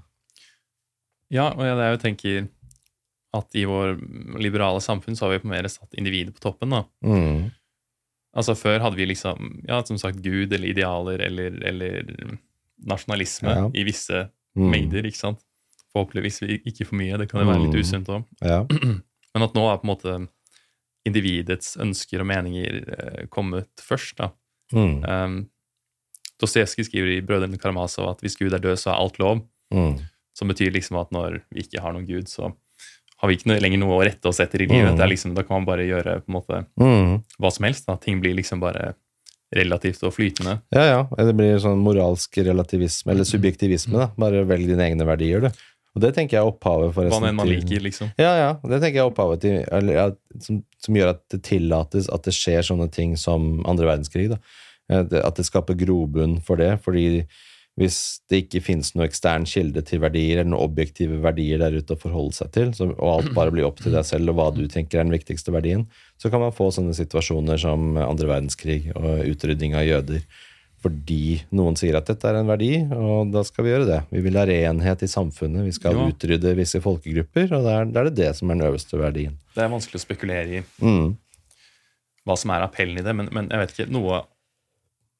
ja, 1.29 1.51
og 1.51 1.61
jeg, 1.67 1.77
er 1.85 2.01
tenker 2.01 2.47
at 3.37 3.59
i 3.59 3.67
vår 3.69 3.99
liberale 4.41 4.81
samfunn 4.81 5.17
så 5.17 5.27
har 5.27 5.35
vi 5.35 5.43
på 5.43 5.51
mer 5.51 5.67
satt 5.69 5.93
individet 5.99 6.33
på 6.33 6.47
toppen. 6.47 6.73
da. 6.73 6.83
Mm. 7.05 7.51
Altså 8.37 8.53
Før 8.55 8.79
hadde 8.79 8.95
vi 8.95 9.05
liksom, 9.09 9.63
ja, 9.67 9.81
som 9.83 9.97
sagt, 9.97 10.21
Gud 10.21 10.53
eller 10.53 10.67
idealer 10.69 11.19
eller, 11.25 11.55
eller 11.65 12.37
nasjonalisme 12.85 13.49
Ja. 13.55 13.69
i 13.73 13.83
visse 13.83 14.29
Mm. 14.57 14.69
mengder. 14.71 15.05
ikke 15.05 15.17
sant? 15.17 15.39
Forhåpentligvis 15.95 16.41
ikke 16.65 16.85
for 16.85 16.95
mye, 16.95 17.17
det 17.17 17.29
kan 17.29 17.41
jo 17.41 17.47
være 17.51 17.61
litt 17.65 17.73
Mm. 17.73 17.79
usunt 17.81 18.07
òg. 18.07 18.25
Ja. 18.41 18.63
Men 19.33 19.43
at 19.43 19.53
nå 19.53 19.63
er 19.71 19.77
på 19.77 19.85
en 19.85 19.95
måte 19.95 20.27
individets 21.05 21.77
ønsker 21.77 22.19
og 22.21 22.27
meninger 22.27 22.79
eh, 22.89 23.25
kommet 23.27 23.69
først. 23.81 24.15
da. 24.17 24.31
Mm. 24.73 25.03
Um, 25.09 25.49
Dostojevskij 26.41 26.85
skriver 26.85 27.17
i 27.17 27.21
'Brødrene 27.21 27.57
Karamazov' 27.59 28.09
at 28.11 28.21
hvis 28.21 28.37
Gud 28.37 28.53
er 28.53 28.59
død, 28.59 28.77
så 28.79 28.91
er 28.91 28.99
alt 29.01 29.19
lov. 29.19 29.41
Mm. 29.73 29.99
Som 30.33 30.47
betyr 30.47 30.71
liksom 30.71 30.99
at 31.01 31.11
når 31.11 31.41
vi 31.51 31.61
ikke 31.63 31.81
har 31.81 31.91
noen 31.93 32.07
Gud, 32.07 32.25
så 32.29 32.53
har 33.19 33.27
vi 33.29 33.35
ikke 33.37 33.49
noe, 33.51 33.59
lenger 33.59 33.79
noe 33.81 33.97
å 33.99 34.03
rette 34.07 34.29
oss 34.31 34.39
etter 34.39 34.61
i 34.63 34.67
livet. 34.69 34.93
Mm. 34.93 34.97
Det 35.01 35.07
liksom, 35.11 35.33
da 35.35 35.43
kan 35.43 35.57
man 35.59 35.65
bare 35.67 35.85
gjøre 35.87 36.21
på 36.23 36.29
en 36.31 36.37
måte 36.39 36.65
Mm. 36.79 37.23
hva 37.39 37.51
som 37.51 37.65
helst. 37.67 37.85
da. 37.87 37.95
Ting 37.99 38.21
blir 38.21 38.33
liksom 38.37 38.59
bare 38.63 38.93
relativt 39.55 40.03
og 40.05 40.13
flytende. 40.13 40.59
Ja, 40.71 40.83
ja. 40.85 40.99
Det 41.17 41.33
blir 41.35 41.57
sånn 41.59 41.81
moralsk 41.81 42.37
relativisme, 42.45 43.11
eller 43.11 43.25
subjektivisme. 43.25 43.97
da. 43.97 44.07
Bare 44.17 44.45
velg 44.45 44.67
dine 44.69 44.85
egne 44.87 45.05
verdier, 45.09 45.41
du. 45.41 45.49
Og 45.95 46.01
det 46.03 46.13
tenker 46.15 46.37
jeg 46.37 46.43
er 46.45 46.51
opphavet 46.51 46.91
Hva 46.93 46.95
forresten 47.01 47.23
nå 47.23 47.27
enn 47.31 47.35
man 47.35 47.47
liker, 47.49 47.81
liksom. 47.81 48.11
Ja, 48.21 48.35
ja. 48.37 48.49
Det 48.63 48.77
tenker 48.79 48.99
jeg 48.99 49.03
er 49.03 49.09
opphavet 49.11 49.41
til 49.41 49.65
eller, 49.73 50.15
som, 50.39 50.63
som 50.79 50.95
gjør 50.95 51.09
at 51.15 51.23
det 51.33 51.41
tillates 51.43 52.07
at 52.13 52.23
det 52.23 52.33
skjer 52.37 52.61
sånne 52.61 52.91
ting 52.93 53.17
som 53.17 53.65
andre 53.65 53.87
verdenskrig. 53.89 54.29
Da. 54.29 54.37
Eh, 54.89 55.03
At 55.25 55.35
det 55.35 55.45
skaper 55.49 55.75
grobunn 55.75 56.39
for 56.45 56.55
det. 56.61 56.79
fordi 56.85 57.25
hvis 57.79 57.97
det 58.29 58.41
ikke 58.43 58.59
finnes 58.65 58.89
noe 58.95 59.05
ekstern 59.07 59.45
kilde 59.47 59.79
til 59.87 60.01
verdier, 60.03 60.41
eller 60.41 60.49
noen 60.51 60.65
objektive 60.67 61.21
verdier 61.23 61.61
der 61.61 61.77
ute 61.79 61.95
å 61.95 62.01
forholde 62.01 62.35
seg 62.35 62.51
til, 62.51 62.73
så, 62.75 62.89
og 62.91 63.09
alt 63.13 63.31
bare 63.37 63.53
blir 63.55 63.63
opp 63.69 63.79
til 63.79 63.95
deg 63.95 64.03
selv 64.07 64.33
og 64.33 64.35
hva 64.39 64.49
du 64.55 64.65
tenker 64.67 64.99
er 64.99 65.07
den 65.07 65.15
viktigste 65.15 65.53
verdien, 65.55 65.85
så 66.19 66.27
kan 66.33 66.43
man 66.43 66.51
få 66.55 66.67
sånne 66.75 66.91
situasjoner 66.97 67.61
som 67.61 67.93
andre 68.03 68.27
verdenskrig 68.33 68.89
og 68.99 69.23
utrydding 69.31 69.77
av 69.79 69.87
jøder. 69.87 70.25
Fordi 70.79 71.41
noen 71.51 71.75
sier 71.75 71.97
at 71.99 72.07
dette 72.07 72.23
er 72.29 72.37
en 72.39 72.47
verdi, 72.47 72.71
og 72.95 73.31
da 73.33 73.41
skal 73.43 73.65
vi 73.65 73.71
gjøre 73.73 73.87
det. 73.89 73.97
Vi 74.15 74.21
vil 74.23 74.37
ha 74.39 74.45
renhet 74.47 75.01
i 75.03 75.09
samfunnet, 75.11 75.65
vi 75.67 75.73
skal 75.75 75.97
Ja. 75.97 76.05
utrydde 76.07 76.53
visse 76.55 76.79
folkegrupper, 76.83 77.51
og 77.51 77.63
da 77.67 77.73
er, 77.81 77.89
er 77.91 78.07
det 78.07 78.15
det 78.15 78.29
som 78.37 78.49
er 78.51 78.55
den 78.59 78.67
øverste 78.69 78.99
verdien. 78.99 79.35
Det 79.55 79.63
er 79.65 79.71
vanskelig 79.73 79.99
å 79.99 80.05
spekulere 80.05 80.59
i 80.59 80.63
Mm. 80.79 81.17
hva 82.25 82.37
som 82.37 82.51
er 82.51 82.63
appellen 82.63 82.97
i 82.99 83.03
det, 83.03 83.15
men, 83.15 83.27
men 83.31 83.49
jeg 83.51 83.59
vet 83.59 83.73
ikke, 83.75 83.91
noe 83.91 84.21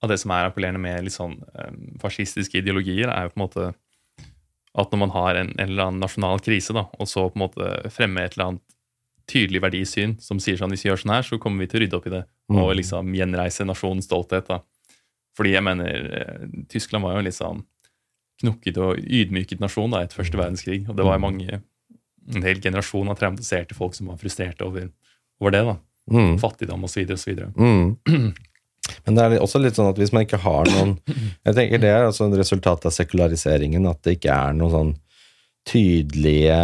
av 0.02 0.10
det 0.10 0.18
som 0.22 0.32
er 0.32 0.48
appellerende 0.48 0.80
med 0.80 1.04
litt 1.04 1.14
sånn 1.16 1.38
eh, 1.56 1.72
fascistiske 2.02 2.62
ideologier, 2.62 3.10
er 3.12 3.28
jo 3.28 3.34
på 3.34 3.40
en 3.40 3.46
måte 3.48 3.70
at 4.80 4.92
når 4.94 5.00
man 5.02 5.10
har 5.16 5.36
en, 5.36 5.50
en 5.58 5.66
eller 5.70 5.88
annen 5.90 6.00
nasjonal 6.04 6.40
krise, 6.46 6.74
da, 6.78 6.86
og 7.00 7.08
så 7.10 7.26
på 7.30 7.36
en 7.40 7.44
måte 7.48 7.92
fremme 7.92 8.22
et 8.24 8.36
eller 8.38 8.52
annet 8.54 8.76
tydelig 9.30 9.62
verdisyn 9.62 10.16
som 10.22 10.40
sier 10.42 10.58
sånn 10.58 10.72
hvis 10.74 10.86
vi 10.86 10.90
gjør 10.90 11.02
sånn 11.04 11.14
her, 11.14 11.26
så 11.26 11.38
kommer 11.42 11.62
vi 11.66 11.68
til 11.70 11.80
å 11.80 11.84
rydde 11.84 11.98
opp 12.00 12.08
i 12.08 12.14
det 12.16 12.24
og 12.50 12.56
Mm. 12.72 12.78
liksom 12.80 13.12
gjenreise 13.14 13.66
nasjonens 13.66 14.06
stolthet. 14.10 14.48
da. 14.48 14.62
Fordi 15.38 15.52
jeg 15.54 15.64
mener, 15.64 15.90
eh, 16.20 16.48
Tyskland 16.70 17.04
var 17.04 17.14
jo 17.14 17.20
en 17.20 17.26
litt 17.26 17.38
sånn 17.38 17.64
knukket 18.42 18.78
og 18.78 18.98
ydmyket 18.98 19.60
nasjon 19.60 19.92
da, 19.92 20.00
etter 20.02 20.16
første 20.24 20.38
verdenskrig, 20.40 20.88
og 20.90 20.96
det 20.96 21.06
var 21.06 21.20
mange, 21.20 21.62
en 22.34 22.42
hel 22.42 22.60
generasjon 22.62 23.10
av 23.10 23.18
traumatiserte 23.20 23.76
folk 23.76 23.94
som 23.94 24.08
var 24.08 24.18
frustrerte 24.18 24.62
over, 24.66 24.90
over 25.42 25.52
det. 25.52 25.64
da. 25.66 25.78
Mm. 26.10 26.40
Fattigdom 26.40 26.84
osv. 26.84 27.06
osv. 27.14 27.54
Mm. 27.58 27.98
Men 29.06 29.18
det 29.18 29.26
er 29.26 29.38
også 29.44 29.62
litt 29.62 29.78
sånn 29.78 29.92
at 29.92 30.00
hvis 30.00 30.14
man 30.16 30.26
ikke 30.26 30.42
har 30.44 30.70
noen 30.74 30.98
Jeg 31.48 31.56
tenker 31.58 31.82
det 31.82 31.94
er 31.94 32.08
altså 32.08 32.28
en 32.28 32.38
resultat 32.38 32.86
av 32.88 32.96
sekulariseringen, 32.96 33.88
at 33.90 34.02
det 34.06 34.18
ikke 34.18 34.36
er 34.36 34.58
noen 34.58 34.76
sånn 34.76 34.94
tydelige 35.70 36.60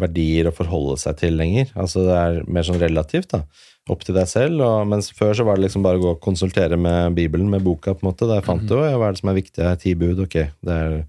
verdier 0.00 0.48
å 0.48 0.54
forholde 0.54 0.96
seg 1.02 1.18
til 1.18 1.36
lenger. 1.38 1.70
Altså 1.78 2.04
det 2.06 2.16
er 2.16 2.40
mer 2.46 2.66
sånn 2.66 2.80
relativt, 2.82 3.32
da. 3.34 3.44
Opp 3.90 4.04
til 4.06 4.14
deg 4.14 4.28
selv. 4.30 4.62
Og, 4.62 4.84
mens 4.90 5.10
før 5.16 5.34
så 5.34 5.46
var 5.46 5.58
det 5.58 5.66
liksom 5.66 5.82
bare 5.86 5.98
å 5.98 6.04
gå 6.04 6.12
og 6.14 6.20
konsultere 6.22 6.78
med 6.78 7.16
Bibelen, 7.16 7.48
med 7.50 7.64
boka, 7.66 7.96
på 7.96 8.04
en 8.04 8.10
måte. 8.12 8.28
Der 8.30 8.44
fant 8.46 8.66
du 8.70 8.76
ja, 8.78 8.94
hva 8.94 9.08
er 9.08 9.16
det 9.16 9.22
som 9.22 9.32
er 9.32 9.40
viktig 9.40 9.66
her. 9.66 9.80
Ti 9.80 9.96
bud, 9.98 10.22
ok. 10.26 10.36
Det 10.66 10.76
er, 10.76 11.00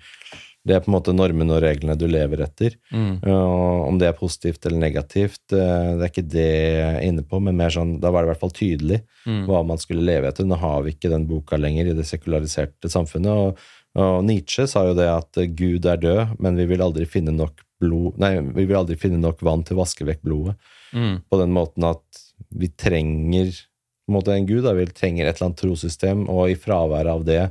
det 0.67 0.75
er 0.75 0.83
på 0.83 0.91
en 0.91 0.95
måte 0.95 1.13
normene 1.15 1.55
og 1.55 1.63
reglene 1.63 1.95
du 1.97 2.05
lever 2.05 2.43
etter. 2.45 2.75
Mm. 2.93 3.23
Og 3.25 3.87
om 3.87 3.97
det 4.01 4.11
er 4.11 4.17
positivt 4.17 4.65
eller 4.67 4.83
negativt, 4.83 5.41
eh, 5.55 5.87
det 5.97 6.05
er 6.05 6.11
ikke 6.11 6.27
det 6.29 6.45
jeg 6.45 6.91
er 6.91 7.05
inne 7.07 7.23
på, 7.25 7.39
men 7.41 7.57
mer 7.57 7.73
sånn, 7.73 7.95
da 8.03 8.11
var 8.13 8.21
det 8.21 8.29
i 8.29 8.31
hvert 8.33 8.43
fall 8.43 8.57
tydelig 8.57 9.01
Mm. 9.21 9.43
hva 9.45 9.59
man 9.61 9.77
skulle 9.77 10.01
leve 10.01 10.29
etter. 10.31 10.47
Nå 10.49 10.57
har 10.57 10.81
vi 10.81 10.95
ikke 10.95 11.11
den 11.11 11.27
boka 11.29 11.57
lenger 11.57 11.91
i 11.91 11.93
det 11.93 12.07
sekulariserte 12.09 12.89
samfunnet. 12.89 13.29
Og, 13.29 13.59
og 14.01 14.23
Nietzsche 14.25 14.65
sa 14.69 14.87
jo 14.87 14.95
det 14.97 15.05
at 15.09 15.37
eh, 15.37 15.49
Gud 15.49 15.85
er 15.85 16.01
død, 16.01 16.37
men 16.41 16.57
vi 16.57 16.65
vil 16.71 16.81
aldri 16.81 17.05
finne 17.05 17.33
nok 17.35 17.61
blod 17.81 18.17
Nei, 18.21 18.35
vi 18.53 18.67
vil 18.69 18.77
aldri 18.77 18.97
finne 19.01 19.17
nok 19.21 19.41
vann 19.41 19.63
til 19.65 19.77
å 19.77 19.81
vaske 19.81 20.05
vekk 20.05 20.21
blodet. 20.25 20.55
Mm. 20.93 21.21
På 21.29 21.41
den 21.41 21.53
måten 21.53 21.85
at 21.89 22.21
vi 22.53 22.69
trenger 22.69 23.49
på 23.53 24.11
en 24.11 24.17
måte 24.17 24.33
en 24.33 24.45
gud, 24.49 24.63
da. 24.65 24.73
vi 24.77 24.85
trenger 24.89 25.25
et 25.25 25.37
eller 25.37 25.51
annet 25.51 25.61
trossystem, 25.61 26.25
og 26.29 26.49
i 26.51 26.57
fraværet 26.59 27.13
av 27.13 27.25
det 27.25 27.43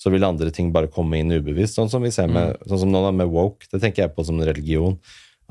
så 0.00 0.12
vil 0.12 0.24
andre 0.24 0.48
ting 0.54 0.70
bare 0.72 0.88
komme 0.92 1.20
inn 1.20 1.32
ubevisst. 1.32 1.76
Sånn 1.76 1.90
som 1.92 2.04
vi 2.04 2.12
ser 2.14 2.30
med, 2.32 2.56
sånn 2.68 2.86
som 2.86 2.92
nå 2.92 3.02
da 3.04 3.10
med 3.12 3.28
woke. 3.28 3.68
Det 3.68 3.82
tenker 3.82 4.06
jeg 4.06 4.14
på 4.16 4.24
som 4.24 4.38
en 4.40 4.48
religion. 4.48 4.96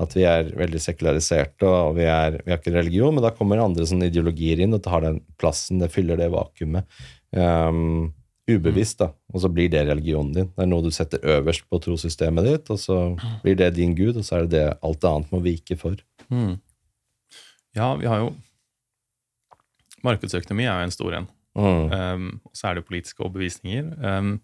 At 0.00 0.16
vi 0.16 0.24
er 0.26 0.48
veldig 0.56 0.80
sekulariserte, 0.80 1.68
og 1.68 1.98
vi, 1.98 2.06
er, 2.08 2.40
vi 2.40 2.50
har 2.50 2.58
ikke 2.58 2.72
religion, 2.72 3.12
men 3.14 3.22
da 3.22 3.34
kommer 3.36 3.60
andre 3.60 3.84
sånne 3.86 4.08
ideologier 4.08 4.62
inn 4.64 4.74
og 4.74 4.82
tar 4.86 5.04
den 5.04 5.20
plassen, 5.38 5.82
det 5.82 5.90
fyller 5.92 6.18
det 6.18 6.30
vakuumet. 6.32 6.88
Um, 7.36 8.08
ubevisst, 8.50 8.98
da, 9.02 9.10
og 9.30 9.44
så 9.44 9.50
blir 9.52 9.68
det 9.70 9.84
religionen 9.86 10.32
din. 10.34 10.48
Det 10.56 10.64
er 10.64 10.70
noe 10.70 10.86
du 10.86 10.90
setter 10.94 11.22
øverst 11.36 11.68
på 11.70 11.78
trossystemet 11.84 12.48
ditt, 12.48 12.72
og 12.72 12.80
så 12.80 12.96
blir 13.44 13.58
det 13.60 13.74
din 13.76 13.92
gud, 13.98 14.16
og 14.16 14.26
så 14.26 14.38
er 14.40 14.48
det 14.48 14.56
det 14.56 14.78
alt 14.88 15.06
annet 15.12 15.34
må 15.34 15.42
vike 15.44 15.76
for. 15.78 16.00
Mm. 16.32 16.56
Ja, 17.76 17.92
vi 18.00 18.08
har 18.10 18.24
jo 18.24 18.32
Markedsøkonomi 20.00 20.64
er 20.64 20.80
jo 20.80 20.88
en 20.88 20.94
stor 20.94 21.18
en. 21.18 21.28
Mm. 21.58 21.92
Um, 21.92 22.40
så 22.54 22.68
er 22.70 22.74
det 22.78 22.86
politiske 22.86 23.20
overbevisninger. 23.24 23.90
Um, 24.04 24.40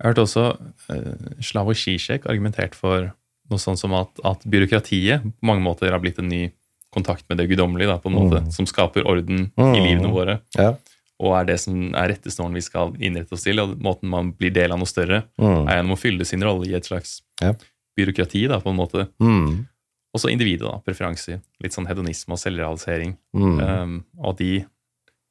jeg 0.00 0.08
hørte 0.08 0.24
også 0.24 0.44
uh, 0.90 1.40
Slavoj 1.44 1.76
Zizek 1.78 2.26
argumentert 2.26 2.74
for 2.74 3.12
noe 3.50 3.58
sånn 3.58 3.78
som 3.78 3.92
at, 3.98 4.10
at 4.24 4.42
byråkratiet 4.46 5.22
på 5.22 5.46
mange 5.46 5.62
måter 5.62 5.90
har 5.90 6.00
blitt 6.02 6.18
en 6.22 6.28
ny 6.30 6.50
kontakt 6.94 7.24
med 7.28 7.38
det 7.38 7.48
guddommelige, 7.50 8.00
på 8.02 8.10
en 8.10 8.16
måte, 8.16 8.40
Mm. 8.42 8.50
som 8.52 8.66
skaper 8.66 9.06
orden 9.06 9.52
Mm. 9.56 9.74
i 9.76 9.80
livene 9.80 10.10
våre. 10.10 10.40
Ja. 10.58 10.72
Og 11.20 11.34
er 11.38 11.44
det 11.44 11.60
som 11.60 11.94
er 11.94 12.08
rettesnoren 12.10 12.54
vi 12.54 12.60
skal 12.64 12.94
innrette 12.98 13.32
oss 13.36 13.42
til. 13.44 13.60
Og 13.60 13.76
måten 13.78 14.08
man 14.08 14.32
blir 14.32 14.50
del 14.52 14.72
av 14.72 14.78
noe 14.78 14.86
større, 14.90 15.24
Mm. 15.38 15.68
er 15.68 15.76
gjennom 15.78 15.92
å 15.94 15.98
fylle 16.00 16.24
sin 16.26 16.40
rolle 16.42 16.66
i 16.66 16.74
et 16.74 16.84
slags 16.84 17.20
Ja. 17.40 17.54
byråkrati. 17.96 18.48
da, 18.48 18.58
på 18.60 18.70
en 18.70 18.76
måte. 18.76 19.08
Mm. 19.20 19.66
Og 20.14 20.20
så 20.20 20.30
individet, 20.32 20.66
da, 20.66 20.78
preferanser. 20.78 21.40
Litt 21.62 21.72
sånn 21.72 21.86
hedonisme 21.86 22.32
og 22.32 22.38
selvrealisering. 22.38 23.16
Um, 23.34 24.04
og 24.18 24.36
de 24.38 24.64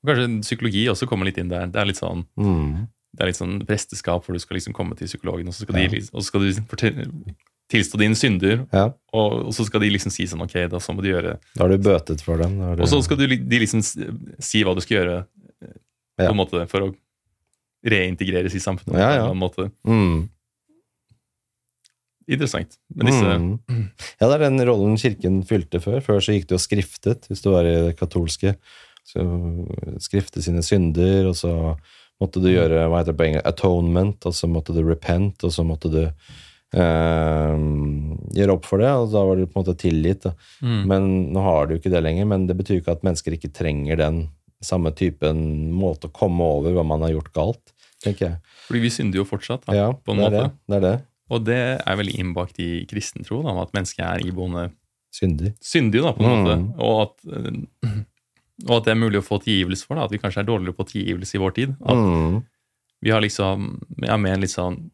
Kanskje 0.06 0.42
psykologi 0.42 0.86
også 0.88 1.08
kommer 1.08 1.26
litt 1.26 1.38
inn 1.38 1.50
der. 1.50 1.66
Det 1.68 1.76
er 1.82 1.86
litt 1.86 1.98
sånn 2.00 2.26
Mm. 2.40 2.88
det 3.16 3.22
er 3.22 3.26
litt 3.28 3.36
sånn 3.40 3.66
presteskap 3.68 4.24
hvor 4.24 4.34
du 4.34 4.40
skal 4.40 4.56
liksom 4.58 4.74
komme 4.74 4.96
til 4.96 5.08
psykologen, 5.08 5.48
og 5.48 5.54
så 5.54 5.66
skal, 5.66 5.76
Ja. 5.76 5.88
de, 5.88 5.96
liksom- 5.98 6.14
og 6.16 6.22
så 6.22 6.26
skal 6.26 6.40
du 6.42 6.46
liksom 6.48 7.36
tilstå 7.70 7.98
dine 8.00 8.16
synder, 8.16 8.68
Ja, 8.74 8.86
og, 9.14 9.46
og 9.48 9.54
så 9.54 9.66
skal 9.66 9.82
de 9.82 9.90
liksom 9.90 10.12
si 10.12 10.24
sånn 10.26 10.42
Ok, 10.42 10.54
da 10.70 10.78
så 10.80 10.94
må 10.96 11.02
du 11.04 11.10
gjøre 11.12 11.38
da 11.56 11.64
har 11.64 11.70
du 11.70 11.78
bøtet 11.78 12.22
for 12.22 12.38
dem. 12.38 12.58
du- 12.58 12.82
Og 12.82 12.88
så 12.88 13.04
skal 13.04 13.18
du, 13.18 13.28
de 13.28 13.60
liksom 13.60 13.82
si 14.40 14.64
hva 14.64 14.74
du 14.76 14.82
skal 14.82 14.98
gjøre 15.06 15.26
eh, 15.62 15.68
på 16.18 16.24
Ja. 16.24 16.30
en 16.32 16.38
måte 16.38 16.68
for 16.70 16.80
å 16.82 16.96
reintegreres 17.86 18.54
i 18.56 18.60
samfunnet. 18.60 18.96
På 18.96 19.32
en 19.32 19.38
måte. 19.40 19.72
mm. 19.86 20.30
Interessant. 22.30 22.78
Men 22.94 23.08
disse 23.08 23.24
Mm. 23.26 23.90
Ja, 24.22 24.28
det 24.30 24.36
er 24.42 24.50
den 24.50 24.60
rollen 24.68 24.98
kirken 24.98 25.44
fylte 25.48 25.80
før. 25.82 26.00
Før 26.00 26.20
så 26.22 26.34
gikk 26.36 26.46
det 26.48 26.58
jo 26.60 26.62
skriftet, 26.62 27.28
hvis 27.28 27.42
du 27.42 27.50
var 27.50 27.64
i 27.66 27.88
det 27.88 27.98
katolske. 27.98 28.56
Så 29.10 29.24
skrifte 30.04 30.42
sine 30.46 30.62
synder, 30.66 31.30
og 31.32 31.36
så 31.40 31.54
måtte 32.22 32.42
du 32.44 32.50
gjøre 32.52 32.84
hva 32.92 33.00
heter 33.02 33.14
det 33.16 33.18
på 33.18 33.26
engelsk, 33.30 33.48
atonement, 33.48 34.26
og 34.30 34.34
så 34.38 34.50
måtte 34.52 34.76
du 34.76 34.84
repent, 34.86 35.44
og 35.48 35.52
så 35.56 35.64
måtte 35.66 35.90
du 35.90 36.02
eh, 36.04 37.56
gjøre 38.38 38.56
opp 38.58 38.68
for 38.70 38.82
det, 38.84 38.92
og 38.92 39.08
da 39.14 39.24
var 39.26 39.40
du 39.40 39.46
på 39.48 39.58
en 39.60 39.64
måte 39.64 39.78
tilgitt. 39.82 40.28
Mm. 40.62 40.82
Men 40.92 41.08
nå 41.34 41.44
har 41.46 41.68
du 41.70 41.76
jo 41.76 41.82
ikke 41.82 41.94
det 41.94 42.04
lenger, 42.06 42.28
men 42.30 42.48
det 42.50 42.58
betyr 42.60 42.82
ikke 42.82 42.98
at 42.98 43.06
mennesker 43.08 43.36
ikke 43.38 43.52
trenger 43.56 44.00
den 44.02 44.22
samme 44.62 44.92
typen 44.92 45.72
måte 45.72 46.10
å 46.10 46.16
komme 46.16 46.44
over 46.44 46.76
hva 46.76 46.84
man 46.88 47.02
har 47.06 47.14
gjort 47.16 47.32
galt, 47.36 47.74
tenker 48.04 48.26
jeg. 48.28 48.42
Fordi 48.68 48.82
vi 48.84 48.92
synder 48.94 49.22
jo 49.22 49.28
fortsatt, 49.28 49.66
da, 49.70 49.78
Ja, 49.78 49.88
på 49.96 50.14
en 50.14 50.20
det 50.20 50.28
måte. 50.28 50.44
det. 50.44 50.52
det 50.68 50.78
er 50.82 50.86
det. 50.90 50.96
Og 51.30 51.44
det 51.46 51.60
er 51.86 51.98
veldig 52.00 52.16
innbakt 52.20 52.60
i 52.60 52.70
kristen 52.90 53.24
tro, 53.26 53.42
at 53.48 53.72
mennesket 53.76 54.02
er 54.06 54.24
iboende 54.26 54.70
Syndig. 55.14 55.54
syndig, 55.64 56.02
da, 56.04 56.12
på 56.14 56.22
en 56.26 56.30
Mm. 56.30 56.44
måte. 56.44 56.58
Og 56.86 57.02
at, 57.02 57.16
eh, 57.34 58.04
og 58.68 58.78
at 58.78 58.88
det 58.88 58.92
er 58.92 59.00
mulig 59.00 59.22
å 59.22 59.26
få 59.26 59.40
tilgivelse 59.44 59.86
for. 59.88 59.96
da, 59.96 60.04
At 60.08 60.12
vi 60.12 60.20
kanskje 60.20 60.42
er 60.44 60.50
dårligere 60.50 60.76
på 60.76 60.88
tilgivelse 60.90 61.36
i 61.38 61.42
vår 61.42 61.54
tid. 61.56 61.76
At 61.86 61.96
Mm. 61.96 62.44
vi 63.02 63.12
har 63.12 63.22
liksom, 63.22 63.80
ja, 64.04 64.18
med 64.18 64.34
en 64.34 64.42
litt 64.42 64.56
sånn 64.56 64.90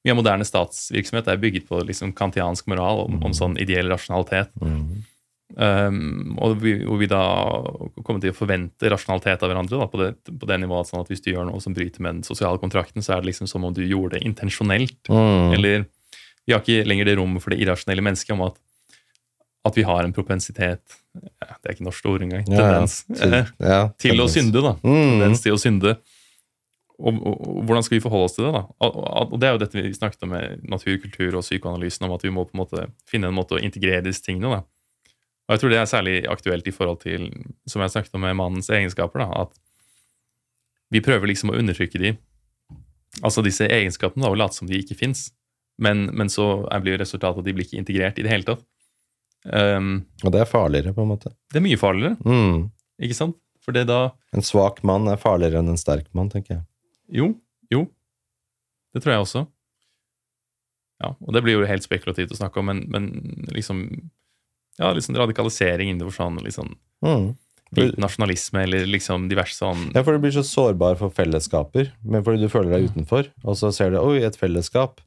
Mye 0.00 0.14
av 0.14 0.16
moderne 0.16 0.46
statsvirksomhet 0.48 1.26
er 1.28 1.36
bygget 1.36 1.66
på 1.68 1.76
liksom 1.84 2.14
kantiansk 2.16 2.66
moral 2.72 3.02
om, 3.04 3.18
om 3.22 3.32
sånn 3.36 3.58
ideell 3.60 3.90
rasjonalitet. 3.92 4.48
Mm. 4.56 5.02
Um, 5.58 6.38
og 6.40 6.54
vi, 6.62 6.72
hvor 6.86 6.96
vi 6.96 7.08
da 7.10 7.20
kommer 8.06 8.22
til 8.22 8.32
å 8.32 8.38
forvente 8.38 8.88
rasjonalitet 8.88 9.42
av 9.44 9.50
hverandre 9.50 9.76
da, 9.76 9.88
på, 9.90 10.00
det, 10.00 10.14
på 10.40 10.48
det 10.48 10.56
nivået. 10.62 10.88
Sånn 10.88 11.02
at 11.02 11.10
hvis 11.10 11.20
du 11.20 11.32
gjør 11.32 11.50
noe 11.50 11.60
som 11.60 11.74
bryter 11.76 12.00
med 12.00 12.14
den 12.14 12.24
sosiale 12.24 12.56
kontrakten, 12.62 13.04
så 13.04 13.12
er 13.12 13.20
det 13.20 13.32
liksom 13.32 13.50
som 13.50 13.66
om 13.68 13.74
du 13.76 13.82
gjorde 13.84 14.16
det 14.16 14.24
intensjonelt. 14.30 14.96
Mm. 15.10 15.52
Eller 15.58 15.84
vi 16.46 16.54
har 16.54 16.62
ikke 16.62 16.88
lenger 16.88 17.10
det 17.10 17.18
rommet 17.20 17.44
for 17.44 17.52
det 17.52 17.60
irrasjonelle 17.60 18.04
mennesket 18.06 18.32
om 18.38 18.46
at, 18.48 18.56
at 19.66 19.76
vi 19.76 19.84
har 19.84 20.04
en 20.04 20.14
propensitet 20.16 20.96
ja, 21.12 21.56
Det 21.60 21.68
er 21.68 21.74
ikke 21.74 21.84
norsk 21.84 22.06
ord 22.08 22.22
engang. 22.24 22.46
Ja, 22.48 22.66
ja. 22.78 22.86
Til, 22.86 23.34
eh, 23.36 23.52
ja, 23.60 23.80
til 24.00 24.22
å 24.22 24.28
synde, 24.30 24.62
da. 24.64 24.72
Mm. 24.80 24.94
Tendens 24.94 25.44
til 25.44 25.56
å 25.56 25.60
synde. 25.60 25.96
Og, 27.00 27.16
og, 27.16 27.34
og 27.34 27.62
hvordan 27.68 27.84
skal 27.84 27.96
vi 27.96 28.04
forholde 28.04 28.28
oss 28.28 28.36
til 28.36 28.46
det? 28.46 28.52
da? 28.56 28.62
Og, 28.86 29.34
Det 29.40 29.48
er 29.48 29.56
jo 29.56 29.62
dette 29.62 29.80
vi 29.80 29.92
snakket 29.96 30.26
om 30.26 30.32
med 30.36 30.64
natur, 30.68 30.96
kultur 31.02 31.38
og 31.40 31.44
psykoanalysen, 31.44 32.06
om 32.06 32.14
at 32.16 32.24
vi 32.24 32.32
må 32.34 32.44
på 32.46 32.54
en 32.56 32.62
måte 32.62 32.86
finne 33.08 33.30
en 33.30 33.36
måte 33.36 33.56
å 33.56 33.62
integrere 33.62 34.04
disse 34.06 34.24
tingene. 34.24 34.60
da. 34.60 35.10
Og 35.48 35.56
jeg 35.56 35.62
tror 35.62 35.72
det 35.74 35.80
er 35.80 35.90
særlig 35.90 36.16
aktuelt 36.30 36.68
i 36.70 36.74
forhold 36.74 37.00
til, 37.02 37.26
som 37.66 37.82
jeg 37.82 37.92
snakket 37.96 38.16
om 38.16 38.22
med 38.22 38.36
mannens 38.38 38.70
egenskaper, 38.70 39.24
da, 39.24 39.46
at 39.48 39.56
vi 40.94 41.02
prøver 41.02 41.30
liksom 41.30 41.50
å 41.50 41.56
undertrykke 41.58 41.98
de, 42.02 42.12
altså 43.18 43.42
disse 43.42 43.66
egenskapene, 43.66 44.22
da, 44.22 44.30
og 44.30 44.38
late 44.38 44.60
som 44.60 44.70
de 44.70 44.78
ikke 44.78 44.98
fins. 44.98 45.28
Men, 45.80 46.06
men 46.14 46.30
så 46.30 46.62
blir 46.84 47.00
resultatet 47.00 47.40
at 47.40 47.48
de 47.48 47.54
blir 47.56 47.66
ikke 47.66 47.80
integrert 47.80 48.20
i 48.20 48.26
det 48.26 48.30
hele 48.30 48.46
tatt. 48.46 48.62
Um, 49.46 50.06
Og 50.24 50.32
det 50.34 50.40
er 50.42 50.44
farligere, 50.50 50.92
på 50.92 51.00
en 51.02 51.08
måte. 51.14 51.30
det 51.52 51.56
er 51.62 51.64
mye 51.64 51.78
farligere, 51.80 52.16
Mm. 52.24 52.70
ikke 53.00 53.14
sant? 53.16 53.36
For 53.60 53.72
det 53.72 53.86
da 53.88 54.10
En 54.34 54.40
svak 54.42 54.82
mann 54.84 55.06
er 55.08 55.16
farligere 55.16 55.58
enn 55.60 55.68
en 55.68 55.76
sterk 55.80 56.06
mann, 56.14 56.28
tenker 56.28 56.56
jeg. 56.58 56.62
Jo, 57.12 57.34
jo. 57.70 57.86
Det 58.94 59.02
tror 59.02 59.12
jeg 59.14 59.20
også. 59.24 59.46
Ja, 61.00 61.14
og 61.24 61.32
det 61.32 61.42
blir 61.44 61.56
jo 61.58 61.66
helt 61.68 61.82
spekulativt 61.86 62.32
å 62.34 62.36
snakke 62.40 62.60
om, 62.60 62.66
men, 62.66 62.84
men 62.92 63.46
liksom 63.54 63.86
Ja, 64.80 64.92
liksom 64.96 65.16
radikalisering 65.16 65.90
innenfor 65.92 66.14
sånn 66.16 66.38
liksom 66.44 66.74
Mm. 67.04 67.36
hvit 67.72 67.96
nasjonalisme 67.98 68.62
eller 68.64 68.84
liksom 68.86 69.28
diverse 69.30 69.56
sånn 69.56 69.94
Ja, 69.94 70.02
for 70.02 70.12
du 70.12 70.18
blir 70.18 70.32
så 70.36 70.44
sårbar 70.44 70.98
for 70.98 71.08
fellesskaper, 71.10 71.92
men 72.04 72.22
fordi 72.24 72.40
du 72.42 72.48
føler 72.48 72.70
deg 72.76 72.90
utenfor, 72.90 73.30
og 73.44 73.56
så 73.56 73.72
ser 73.72 73.90
du 73.90 73.98
oi, 73.98 74.18
et 74.24 74.36
fellesskap. 74.36 75.00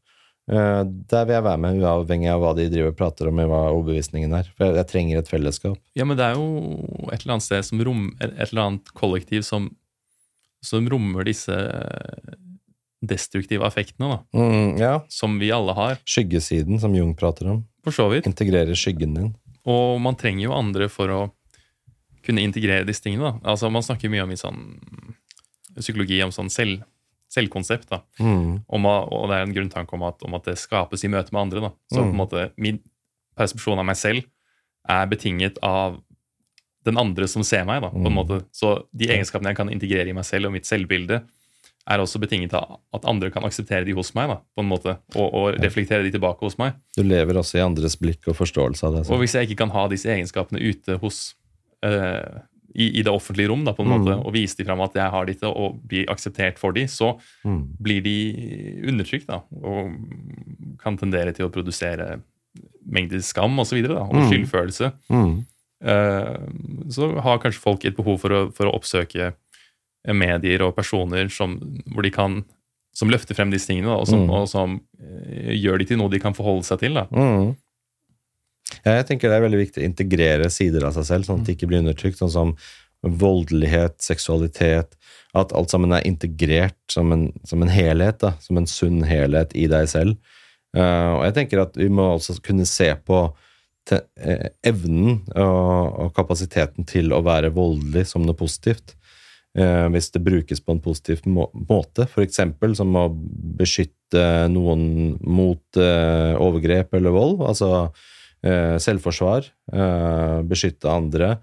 Eh, 0.51 0.81
der 1.07 1.23
vil 1.27 1.37
jeg 1.37 1.43
være 1.45 1.59
med, 1.63 1.77
uavhengig 1.79 2.27
av 2.33 2.41
hva 2.43 2.49
de 2.57 2.65
driver 2.71 2.91
og 2.91 2.97
prater 2.99 3.29
om, 3.29 3.39
i 3.39 3.45
hva 3.47 3.61
overbevisningen 3.71 4.33
er. 4.35 4.49
For 4.57 4.67
jeg, 4.67 4.75
jeg 4.81 4.89
trenger 4.91 5.21
et 5.21 5.31
fellesskap. 5.31 5.77
Ja, 5.95 6.03
men 6.09 6.19
det 6.19 6.25
er 6.25 6.35
jo 6.35 6.47
et 7.13 7.21
eller 7.23 7.37
annet 7.37 7.47
sted 7.47 7.63
som 7.69 7.83
rom, 7.87 8.09
et 8.19 8.33
et 8.33 8.51
eller 8.51 8.65
annet 8.67 8.91
kollektiv 8.97 9.45
som, 9.47 9.69
som 10.63 10.89
rommer 10.91 11.23
disse 11.29 11.55
destruktive 13.03 13.65
affektene, 13.67 14.07
da. 14.15 14.19
Mm, 14.39 14.77
ja. 14.79 14.93
Som 15.11 15.35
vi 15.41 15.51
alle 15.51 15.75
har, 15.75 15.97
Skyggesiden, 16.07 16.79
som 16.79 16.93
Jung 16.95 17.15
prater 17.19 17.49
om. 17.51 17.63
for 17.83 17.91
så 17.91 18.07
vidt. 18.11 18.27
Integrere 18.29 18.75
skyggen 18.79 19.13
din. 19.17 19.33
Og 19.67 19.99
man 20.03 20.15
trenger 20.15 20.45
jo 20.45 20.55
andre 20.55 20.87
for 20.91 21.11
å 21.11 21.21
kunne 22.23 22.43
integrere 22.43 22.87
disse 22.87 23.03
tingene. 23.03 23.33
da. 23.33 23.51
Altså 23.51 23.69
Man 23.71 23.83
snakker 23.83 24.11
mye 24.11 24.23
om 24.23 24.31
i 24.31 24.39
sånn 24.39 24.61
psykologi 25.75 26.21
om 26.23 26.31
sånn 26.31 26.51
selv, 26.53 26.83
selvkonsept. 27.33 27.89
da. 27.89 28.01
Mm. 28.19 28.61
Om, 28.69 28.85
og 28.85 29.27
det 29.31 29.37
er 29.39 29.47
en 29.47 29.53
grunntanke 29.57 29.93
om 29.97 30.03
at, 30.07 30.21
om 30.23 30.33
at 30.37 30.45
det 30.51 30.57
skapes 30.61 31.03
i 31.03 31.11
møte 31.11 31.33
med 31.33 31.41
andre. 31.47 31.61
da. 31.67 31.71
Så 31.91 31.99
på 32.01 32.07
en 32.07 32.11
Mm. 32.13 32.21
måte 32.23 32.51
min 32.57 32.79
persepsjon 33.37 33.79
av 33.81 33.85
meg 33.85 33.95
selv 33.97 34.23
er 34.89 35.07
betinget 35.07 35.57
av 35.63 35.99
den 36.85 36.97
andre 36.99 37.27
som 37.31 37.43
ser 37.43 37.63
meg. 37.65 37.81
da, 37.81 37.89
på 37.89 37.95
en 38.05 38.11
Mm. 38.11 38.19
måte. 38.19 38.41
Så 38.51 38.85
de 38.95 39.07
egenskapene 39.07 39.49
jeg 39.53 39.55
kan 39.57 39.69
integrere 39.69 40.09
i 40.09 40.13
meg 40.13 40.25
selv 40.25 40.45
og 40.47 40.51
mitt 40.53 40.65
selvbilde, 40.65 41.23
er 41.85 41.99
også 41.99 42.19
betinget 42.19 42.53
av 42.53 42.79
at 42.93 43.03
andre 43.05 43.29
kan 43.29 43.43
akseptere 43.43 43.83
de 43.85 43.91
hos 43.91 44.13
meg, 44.15 44.29
da, 44.29 44.35
på 44.55 44.61
en 44.63 44.69
måte, 44.69 44.97
og, 45.15 45.33
og 45.33 45.57
reflektere 45.59 46.03
de 46.03 46.11
tilbake 46.11 46.39
hos 46.39 46.57
meg. 46.57 46.73
Du 46.95 47.03
lever 47.03 47.33
også 47.35 47.57
i 47.59 47.63
andres 47.65 47.97
blikk 47.99 48.27
og 48.27 48.35
forståelse 48.37 48.83
av 48.87 48.93
det. 48.95 49.09
Og 49.11 49.19
hvis 49.19 49.33
jeg 49.35 49.49
ikke 49.49 49.57
kan 49.65 49.69
ha 49.75 49.87
disse 49.91 50.07
egenskapene 50.07 50.61
ute 50.63 50.97
hos 51.01 51.35
eh, 51.83 52.39
i, 52.75 52.99
i 52.99 53.03
det 53.03 53.11
offentlige 53.13 53.49
rom, 53.49 53.63
da, 53.65 53.73
på 53.73 53.83
en 53.83 53.89
Mm. 53.89 53.99
måte, 54.01 54.25
og 54.25 54.33
vise 54.33 54.57
dem 54.57 54.65
fram 54.65 54.81
at 54.81 54.93
jeg 54.97 55.09
har 55.11 55.25
dette, 55.25 55.43
og 55.47 55.79
bli 55.87 56.05
akseptert 56.09 56.57
for 56.57 56.71
dem, 56.73 56.87
så 56.87 57.19
Mm. 57.45 57.67
blir 57.81 58.01
de 58.01 58.15
undertrykt 58.89 59.27
da, 59.27 59.41
og 59.63 59.91
kan 60.79 60.97
tendere 60.97 61.33
til 61.33 61.45
å 61.47 61.51
produsere 61.53 62.21
mengder 62.85 63.21
skam 63.21 63.57
og 63.59 63.65
så 63.65 63.77
og 63.77 64.13
Mm. 64.13 64.29
skyldfølelse. 64.29 64.91
Mm. 65.09 65.45
Eh, 65.83 66.37
så 66.89 67.19
har 67.21 67.39
kanskje 67.39 67.59
folk 67.59 67.85
et 67.85 67.95
behov 67.95 68.19
for 68.19 68.29
å, 68.29 68.53
for 68.53 68.65
å 68.65 68.73
oppsøke 68.75 69.33
medier 70.07 70.61
og 70.61 70.75
personer 70.75 71.29
som, 71.31 71.59
hvor 71.93 72.03
de 72.03 72.09
kan, 72.11 72.43
som 72.93 73.09
løfter 73.09 73.35
frem 73.35 73.51
disse 73.51 73.67
tingene, 73.67 73.85
da, 73.87 73.95
og 73.97 74.07
som, 74.07 74.19
Mm. 74.27 74.29
og 74.29 74.47
som 74.49 74.81
eh, 74.99 75.53
gjør 75.55 75.79
de 75.79 75.85
til 75.85 75.97
noe 75.97 76.09
de 76.09 76.19
kan 76.19 76.33
forholde 76.33 76.63
seg 76.63 76.79
til. 76.79 76.93
Da. 76.93 77.07
Mm. 78.73 78.85
Ja, 78.85 78.95
jeg 78.99 79.09
tenker 79.09 79.31
det 79.31 79.39
er 79.39 79.45
veldig 79.47 79.61
viktig 79.65 79.83
å 79.83 79.87
integrere 79.87 80.49
sider 80.53 80.87
av 80.87 80.95
seg 80.97 81.09
selv, 81.09 81.27
sånn 81.27 81.41
at 81.41 81.49
det 81.49 81.57
ikke 81.57 81.69
blir 81.71 81.83
undertrykt. 81.83 82.21
Sånn 82.21 82.33
som 82.33 82.55
voldelighet, 83.03 83.97
seksualitet 84.01 84.95
At 85.35 85.51
alt 85.51 85.71
sammen 85.73 85.91
er 85.91 86.05
integrert 86.07 86.77
som 86.91 87.11
en, 87.11 87.25
som 87.43 87.63
en 87.65 87.71
helhet, 87.73 88.19
da, 88.21 88.35
som 88.39 88.59
en 88.59 88.69
sunn 88.69 89.01
helhet 89.07 89.55
i 89.57 89.65
deg 89.71 89.87
selv. 89.89 90.19
Uh, 90.77 91.17
og 91.17 91.23
jeg 91.25 91.33
tenker 91.39 91.63
at 91.63 91.77
vi 91.77 91.87
må 91.89 92.05
også 92.13 92.35
kunne 92.45 92.67
se 92.69 92.91
på 93.05 93.23
te, 93.89 93.97
eh, 94.21 94.51
evnen 94.69 95.23
og, 95.33 95.97
og 96.05 96.13
kapasiteten 96.13 96.85
til 96.85 97.09
å 97.13 97.23
være 97.25 97.49
voldelig 97.53 98.05
som 98.11 98.25
noe 98.25 98.37
positivt. 98.37 98.93
Uh, 99.57 99.89
hvis 99.93 100.13
det 100.13 100.21
brukes 100.25 100.61
på 100.61 100.73
en 100.73 100.81
positiv 100.85 101.25
må 101.25 101.47
måte, 101.69 102.05
f.eks. 102.05 102.41
som 102.77 102.95
å 102.97 103.07
beskytte 103.57 104.23
noen 104.53 105.17
mot 105.21 105.81
uh, 105.81 106.37
overgrep 106.41 106.93
eller 106.97 107.13
vold. 107.17 107.41
Altså 107.49 107.73
selvforsvar, 108.43 109.47
eh, 109.71 110.39
beskytte 110.49 110.91
andre. 110.91 111.37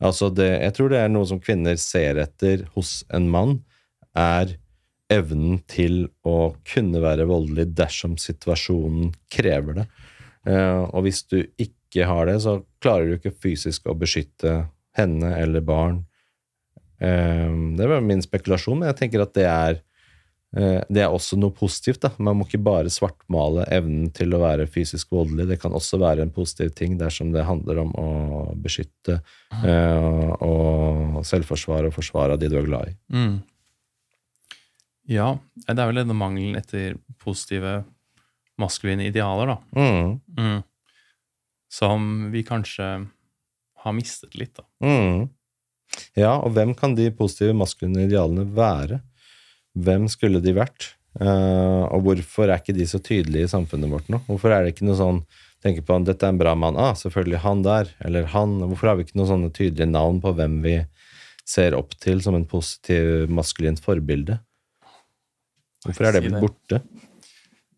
Altså 0.00 0.28
det, 0.32 0.48
jeg 0.62 0.76
tror 0.76 0.92
det 0.92 1.00
er 1.00 1.12
noe 1.12 1.28
som 1.28 1.40
kvinner 1.40 1.76
ser 1.80 2.20
etter 2.20 2.66
hos 2.74 3.02
en 3.14 3.28
mann, 3.32 3.58
er 4.16 4.56
evnen 5.12 5.60
til 5.70 6.06
å 6.26 6.56
kunne 6.66 7.00
være 7.02 7.28
voldelig 7.28 7.68
dersom 7.78 8.16
situasjonen 8.20 9.12
krever 9.32 9.80
det. 9.80 9.86
Eh, 10.46 10.82
og 10.90 11.06
hvis 11.06 11.22
du 11.30 11.40
ikke 11.42 12.08
har 12.08 12.28
det, 12.28 12.40
så 12.44 12.58
klarer 12.82 13.08
du 13.08 13.16
ikke 13.18 13.34
fysisk 13.46 13.88
å 13.88 13.96
beskytte 13.98 14.64
henne 14.96 15.32
eller 15.38 15.64
barn. 15.64 16.02
Eh, 16.98 17.50
det 17.78 17.90
var 17.90 18.04
min 18.04 18.24
spekulasjon, 18.24 18.80
men 18.80 18.90
jeg 18.92 19.00
tenker 19.02 19.24
at 19.24 19.34
det 19.36 19.46
er 19.50 19.78
eh, 19.78 19.85
det 20.56 21.02
er 21.02 21.12
også 21.12 21.36
noe 21.36 21.52
positivt. 21.52 22.00
da. 22.00 22.10
Man 22.16 22.38
må 22.38 22.46
ikke 22.46 22.62
bare 22.64 22.92
svartmale 22.92 23.66
evnen 23.76 24.08
til 24.16 24.32
å 24.32 24.40
være 24.40 24.68
fysisk 24.72 25.10
voldelig. 25.12 25.50
Det 25.50 25.58
kan 25.60 25.74
også 25.76 26.00
være 26.00 26.24
en 26.24 26.32
positiv 26.32 26.70
ting 26.78 26.94
dersom 27.00 27.34
det 27.34 27.44
handler 27.44 27.82
om 27.82 27.90
å 28.00 28.06
beskytte 28.64 29.18
eh, 29.60 30.30
og 30.40 31.20
selvforsvare 31.28 31.90
og 31.90 31.96
forsvare 31.98 32.38
de 32.40 32.48
du 32.52 32.56
er 32.56 32.70
glad 32.70 32.94
i. 32.94 32.96
Mm. 33.12 33.36
Ja, 35.12 35.28
det 35.66 35.76
er 35.76 35.90
vel 35.90 36.00
denne 36.00 36.16
mangelen 36.18 36.56
etter 36.58 36.96
positive 37.22 37.82
maskuline 38.58 39.06
idealer, 39.06 39.52
da. 39.52 39.58
Mm. 39.76 40.16
Mm. 40.38 40.62
Som 41.72 42.30
vi 42.32 42.42
kanskje 42.46 42.88
har 43.84 43.94
mistet 43.94 44.34
litt, 44.38 44.56
da. 44.56 44.64
Mm. 44.82 45.28
Ja, 46.18 46.32
og 46.40 46.56
hvem 46.56 46.72
kan 46.76 46.96
de 46.98 47.10
positive 47.14 47.54
maskuline 47.56 48.08
idealene 48.08 48.46
være? 48.56 49.02
Hvem 49.76 50.06
skulle 50.12 50.40
de 50.44 50.54
vært? 50.56 50.92
Eh, 51.20 51.82
og 51.92 52.04
hvorfor 52.04 52.48
er 52.48 52.60
ikke 52.60 52.76
de 52.76 52.86
så 52.88 53.00
tydelige 53.00 53.48
i 53.48 53.52
samfunnet 53.52 53.92
vårt 53.92 54.08
nå? 54.12 54.20
Hvorfor 54.28 54.52
er 54.52 54.64
det 54.64 54.74
ikke 54.74 54.88
noe 54.88 54.98
sånn 54.98 55.20
tenker 55.66 55.84
på 55.86 55.96
at 55.96 56.06
dette 56.06 56.26
er 56.26 56.34
en 56.34 56.40
bra 56.40 56.54
mann, 56.58 56.78
ah, 56.78 56.94
selvfølgelig 56.98 57.42
han 57.42 57.62
der, 57.66 57.90
eller 58.06 58.28
han. 58.34 58.58
Hvorfor 58.62 58.90
har 58.90 58.98
vi 58.98 59.06
ikke 59.06 59.18
noen 59.18 59.32
sånne 59.32 59.52
tydelige 59.56 59.88
navn 59.90 60.20
på 60.22 60.32
hvem 60.36 60.60
vi 60.64 60.76
ser 61.46 61.76
opp 61.78 61.94
til 62.02 62.22
som 62.24 62.36
en 62.38 62.46
positiv 62.48 63.30
maskulint 63.32 63.82
forbilde? 63.82 64.38
Hvorfor 65.86 66.08
er 66.08 66.16
det 66.16 66.24
blitt 66.24 66.36
si 66.36 66.42
borte? 66.42 66.80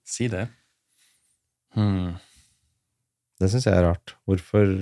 Si 0.08 0.30
det. 0.32 0.46
Hmm. 1.76 2.16
Det 3.38 3.50
syns 3.52 3.68
jeg 3.68 3.76
er 3.76 3.84
rart. 3.86 4.16
Hvorfor, 4.26 4.72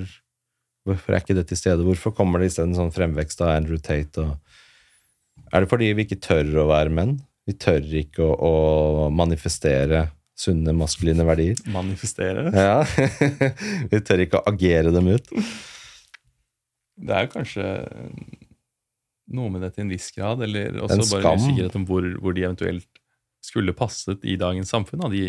hvorfor 0.86 1.12
er 1.12 1.24
ikke 1.24 1.36
det 1.36 1.48
til 1.50 1.60
stede? 1.60 1.84
Hvorfor 1.84 2.14
kommer 2.16 2.40
det 2.40 2.52
isteden 2.52 2.76
sånn 2.78 2.94
fremvekst 2.94 3.42
av 3.44 3.56
Andrew 3.56 3.82
Tate? 3.82 4.22
Og 4.22 4.45
er 5.52 5.64
det 5.64 5.70
fordi 5.70 5.92
vi 5.96 6.06
ikke 6.06 6.20
tør 6.22 6.62
å 6.62 6.68
være 6.70 6.92
menn? 6.94 7.16
Vi 7.46 7.54
tør 7.62 7.84
ikke 8.00 8.26
å, 8.26 8.32
å 9.06 9.08
manifestere 9.14 10.08
sunne 10.36 10.74
maskuline 10.76 11.24
verdier? 11.26 11.60
Manifestere. 11.72 12.50
Ja. 12.52 12.82
vi 13.92 14.02
tør 14.04 14.24
ikke 14.26 14.42
å 14.42 14.50
agere 14.50 14.92
dem 14.94 15.08
ut. 15.14 15.30
Det 16.96 17.16
er 17.16 17.30
kanskje 17.32 17.64
noe 19.36 19.52
med 19.52 19.64
det 19.64 19.72
til 19.74 19.86
en 19.86 19.92
viss 19.92 20.10
grad, 20.14 20.42
eller 20.44 20.76
også 20.84 20.98
En 20.98 21.06
bare 21.10 21.36
usikkerhet 21.40 21.78
om 21.78 21.86
hvor, 21.88 22.04
hvor 22.22 22.36
de 22.36 22.44
eventuelt 22.46 23.00
skulle 23.44 23.74
passet 23.76 24.22
i 24.26 24.36
dagens 24.38 24.70
samfunn. 24.72 25.02
Da. 25.04 25.10
De, 25.12 25.24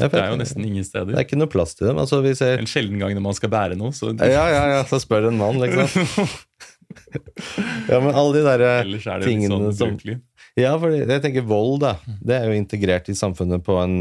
det 0.00 0.10
er 0.18 0.32
jo 0.32 0.40
nesten 0.40 0.64
ingen 0.66 0.84
steder. 0.86 1.12
Det 1.12 1.20
er 1.20 1.26
ikke 1.28 1.38
noe 1.38 1.50
plass 1.50 1.76
til 1.78 1.88
dem. 1.90 2.00
Altså, 2.02 2.18
vi 2.24 2.34
ser 2.38 2.58
En 2.58 2.68
sjelden 2.70 2.98
gang 3.02 3.14
når 3.14 3.24
man 3.28 3.36
skal 3.38 3.52
bære 3.52 3.78
noe, 3.78 3.94
så 3.94 4.10
Ja, 4.18 4.48
ja, 4.50 4.64
ja, 4.72 4.80
så 4.90 4.98
spør 5.02 5.30
en 5.30 5.38
mann, 5.40 5.60
liksom. 5.62 6.26
Ja, 7.90 7.98
men 8.00 8.14
alle 8.14 8.36
de 8.36 8.44
derre 8.46 8.70
er 8.80 8.88
litt 8.88 9.04
tingene 9.24 9.72
sånn 9.72 9.98
som-. 9.98 10.22
Ja, 10.54 10.76
for 10.78 10.94
jeg 10.94 11.22
tenker 11.24 11.46
vold, 11.50 11.80
da. 11.82 11.96
Det 12.22 12.36
er 12.36 12.46
jo 12.46 12.58
integrert 12.58 13.08
i 13.10 13.16
samfunnet 13.18 13.64
på 13.66 13.74
en, 13.82 13.96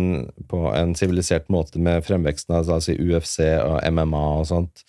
på 0.50 0.68
en 0.70 0.94
sivilisert 0.98 1.50
måte 1.54 1.82
med 1.82 2.06
fremveksten 2.06 2.54
av 2.54 2.70
altså, 2.76 2.94
UFC 2.94 3.40
og 3.58 3.80
MMA 3.90 4.26
og 4.38 4.46
sånt. 4.52 4.84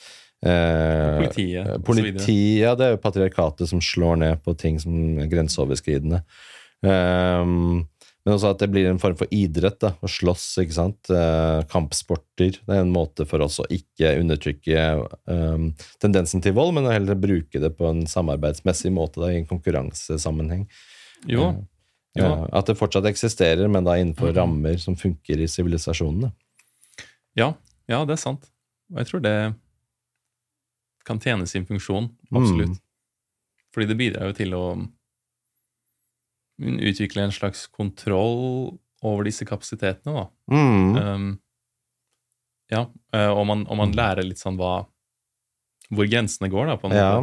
Eh, 0.44 1.22
Politiet 1.22 1.84
politi, 1.86 2.40
ja, 2.60 2.74
det 2.76 2.84
er 2.84 2.96
jo 2.96 3.00
patriarkatet 3.00 3.70
som 3.70 3.80
slår 3.80 4.20
ned 4.20 4.42
på 4.44 4.52
ting 4.60 4.76
som 4.82 5.16
er 5.22 5.30
grenseoverskridende. 5.32 6.20
Ehm, 6.84 7.86
men 8.24 8.34
også 8.34 8.50
at 8.54 8.62
det 8.62 8.70
blir 8.72 8.86
en 8.88 8.98
form 9.02 9.16
for 9.20 9.28
idrett, 9.34 9.76
da, 9.82 9.90
å 10.00 10.08
slåss, 10.08 10.46
ikke 10.62 10.72
sant. 10.76 11.10
Eh, 11.12 11.60
kampsporter. 11.68 12.56
Det 12.64 12.72
er 12.72 12.80
en 12.80 12.92
måte 12.94 13.26
for 13.28 13.44
oss 13.44 13.58
å 13.60 13.66
ikke 13.68 14.14
undertrykke 14.20 14.84
um, 15.28 15.66
tendensen 16.00 16.40
til 16.44 16.54
vold, 16.56 16.72
men 16.78 16.88
heller 16.88 17.18
bruke 17.20 17.60
det 17.60 17.70
på 17.76 17.90
en 17.90 18.06
samarbeidsmessig 18.08 18.92
måte, 18.96 19.20
da, 19.20 19.28
i 19.32 19.42
en 19.42 19.46
konkurransesammenheng. 19.50 20.64
Jo, 21.28 21.50
jo. 21.52 21.66
Ja, 22.16 22.46
at 22.54 22.68
det 22.70 22.76
fortsatt 22.78 23.04
eksisterer, 23.10 23.66
men 23.68 23.84
da 23.84 23.96
innenfor 23.98 24.30
Mhm. 24.30 24.36
rammer 24.38 24.76
som 24.78 24.94
funker 24.96 25.40
i 25.42 25.48
sivilisasjonene. 25.50 26.32
ja, 27.36 27.52
ja, 27.88 28.04
det 28.06 28.12
er 28.14 28.22
sant. 28.22 28.48
Og 28.92 28.98
jeg 29.02 29.06
tror 29.08 29.20
det 29.22 29.54
kan 31.04 31.18
tjene 31.20 31.46
sin 31.46 31.66
funksjon, 31.66 32.08
absolutt. 32.32 32.78
Mm. 32.78 32.80
Fordi 33.74 33.86
det 33.90 33.96
bidrar 33.98 34.30
jo 34.30 34.32
til 34.38 34.54
å 34.56 34.62
utvikle 36.62 37.24
en 37.24 37.34
slags 37.34 37.66
kontroll 37.66 38.74
over 39.04 39.26
disse 39.26 39.44
kapasitetene, 39.48 40.14
da. 40.14 40.26
Mm. 40.52 40.96
Um, 40.96 41.30
ja, 42.72 42.86
eh, 43.14 43.30
og 43.30 43.44
man, 43.48 43.66
og 43.68 43.80
man 43.80 43.94
lærer 43.96 44.24
litt 44.24 44.40
sånn 44.40 44.56
hva 44.56 44.86
Hvor 45.92 46.06
grensene 46.08 46.48
går, 46.48 46.70
da, 46.70 46.76
på 46.80 46.88
en 46.88 46.96
Ja. 46.96 47.16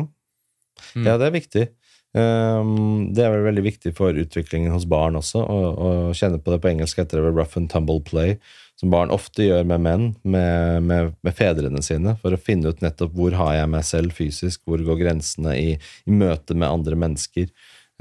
Mm. 0.95 1.05
ja, 1.05 1.17
det 1.19 1.25
er 1.27 1.33
viktig. 1.33 1.63
Um, 2.11 3.13
det 3.15 3.23
er 3.23 3.31
vel 3.31 3.45
veldig 3.45 3.63
viktig 3.63 3.93
for 3.95 4.15
utviklingen 4.19 4.73
hos 4.73 4.85
barn 4.89 5.15
også, 5.15 5.41
å, 5.41 5.59
å 5.71 5.89
kjenne 6.17 6.41
på 6.43 6.51
det 6.51 6.59
på 6.63 6.69
engelsk 6.73 6.99
heter 6.99 7.21
det 7.23 7.31
rough 7.31 7.55
and 7.59 7.69
tumble 7.71 8.01
play, 8.03 8.35
som 8.79 8.91
barn 8.91 9.13
ofte 9.13 9.45
gjør 9.45 9.63
med 9.67 9.83
menn, 9.85 10.07
med, 10.23 10.83
med, 10.87 11.13
med 11.23 11.37
fedrene 11.37 11.83
sine, 11.85 12.17
for 12.19 12.35
å 12.35 12.41
finne 12.41 12.71
ut 12.71 12.83
nettopp 12.83 13.15
hvor 13.15 13.37
har 13.39 13.53
jeg 13.61 13.71
meg 13.71 13.87
selv 13.87 14.15
fysisk, 14.17 14.63
hvor 14.67 14.83
går 14.83 14.99
grensene 15.05 15.55
i, 15.55 15.69
i 15.77 16.11
møte 16.11 16.57
med 16.57 16.67
andre 16.67 16.99
mennesker. 16.99 17.47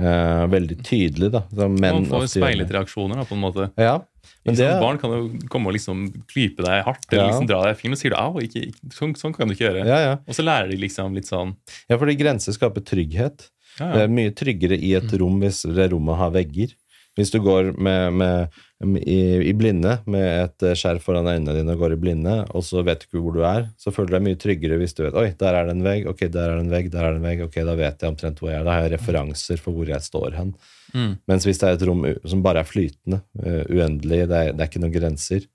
Eh, 0.00 0.46
veldig 0.48 0.78
tydelig, 0.86 1.28
da. 1.34 1.42
Man 1.68 2.06
får 2.08 2.26
speilet 2.32 2.70
reaksjoner, 2.72 3.20
da, 3.20 3.26
på 3.28 3.36
en 3.36 3.42
måte. 3.44 3.66
Ja, 3.76 3.98
men 4.46 4.56
det. 4.56 4.68
Barn 4.80 4.98
kan 5.02 5.12
jo 5.12 5.22
komme 5.52 5.68
og 5.68 5.74
liksom 5.76 6.06
klype 6.30 6.64
deg 6.64 6.84
hardt, 6.86 7.04
eller 7.12 7.24
Ja. 7.26 7.28
liksom 7.30 7.48
dra 7.50 7.62
deg 7.66 7.76
i 7.76 7.80
film, 7.82 7.92
og 7.92 7.98
sier 8.00 8.14
du 8.14 8.16
au, 8.16 8.34
ikke, 8.40 8.62
ikke, 8.70 8.92
sånn, 8.96 9.14
sånn 9.18 9.34
kan 9.36 9.48
du 9.48 9.54
ikke 9.54 9.66
gjøre. 9.68 9.84
ja, 9.86 9.98
ja. 10.06 10.12
Og 10.26 10.34
så 10.34 10.44
lærer 10.46 10.70
de 10.72 10.76
liksom 10.80 11.14
litt 11.14 11.28
sånn 11.28 11.54
ja, 11.90 11.98
fordi 11.98 12.16
grenser 12.16 12.52
skaper 12.56 12.80
trygghet. 12.80 13.50
Det 13.80 14.02
er 14.02 14.08
mye 14.12 14.32
tryggere 14.36 14.76
i 14.76 14.94
et 14.98 15.12
rom 15.20 15.38
hvis 15.40 15.62
det 15.74 15.90
rommet 15.92 16.16
har 16.18 16.30
vegger. 16.34 16.72
Hvis 17.20 17.32
du 17.34 17.38
går 17.44 17.74
med, 17.76 18.16
med, 18.16 18.60
i, 19.04 19.20
i 19.50 19.52
blinde 19.56 19.98
med 20.10 20.26
et 20.26 20.64
eh, 20.64 20.76
skjerf 20.78 21.04
foran 21.04 21.28
øynene 21.28 21.54
dine 21.58 21.74
og 21.76 21.84
går 21.84 21.94
i 21.94 22.00
blinde, 22.00 22.36
og 22.56 22.64
så 22.64 22.80
vet 22.86 23.02
du 23.02 23.06
ikke 23.08 23.22
hvor 23.22 23.36
du 23.36 23.42
er, 23.44 23.68
så 23.80 23.92
føler 23.92 24.08
du 24.08 24.16
deg 24.16 24.26
mye 24.26 24.40
tryggere 24.40 24.80
hvis 24.80 24.96
du 24.96 25.04
vet 25.04 25.18
Oi, 25.20 25.26
der 25.40 25.58
er 25.58 25.68
det 25.68 25.76
en 25.76 25.84
vegg. 25.84 26.08
Ok, 26.10 26.24
der 26.26 26.46
er 26.46 26.56
det 26.56 26.64
en 26.64 26.72
vegg. 26.72 26.90
Der 26.92 27.04
er 27.04 27.12
det 27.12 27.20
en 27.20 27.28
vegg. 27.28 27.44
Ok, 27.46 27.60
da 27.68 27.76
vet 27.78 28.02
jeg 28.02 28.14
omtrent 28.14 28.40
hvor 28.40 28.52
jeg 28.52 28.62
er. 28.62 28.66
Da 28.66 28.76
har 28.76 28.86
jeg 28.86 28.94
referanser 28.96 29.60
for 29.60 29.76
hvor 29.76 29.92
jeg 29.92 30.08
står 30.08 30.38
hen. 30.38 30.54
Mm. 30.94 31.12
Mens 31.30 31.46
hvis 31.46 31.60
det 31.60 31.68
er 31.68 31.78
et 31.78 31.86
rom 31.86 32.02
som 32.32 32.42
bare 32.44 32.64
er 32.64 32.68
flytende, 32.68 33.20
eh, 33.44 33.62
uendelig, 33.68 34.24
det 34.30 34.40
er, 34.40 34.56
det 34.56 34.64
er 34.64 34.72
ikke 34.72 34.82
noen 34.82 34.96
grenser, 34.96 35.46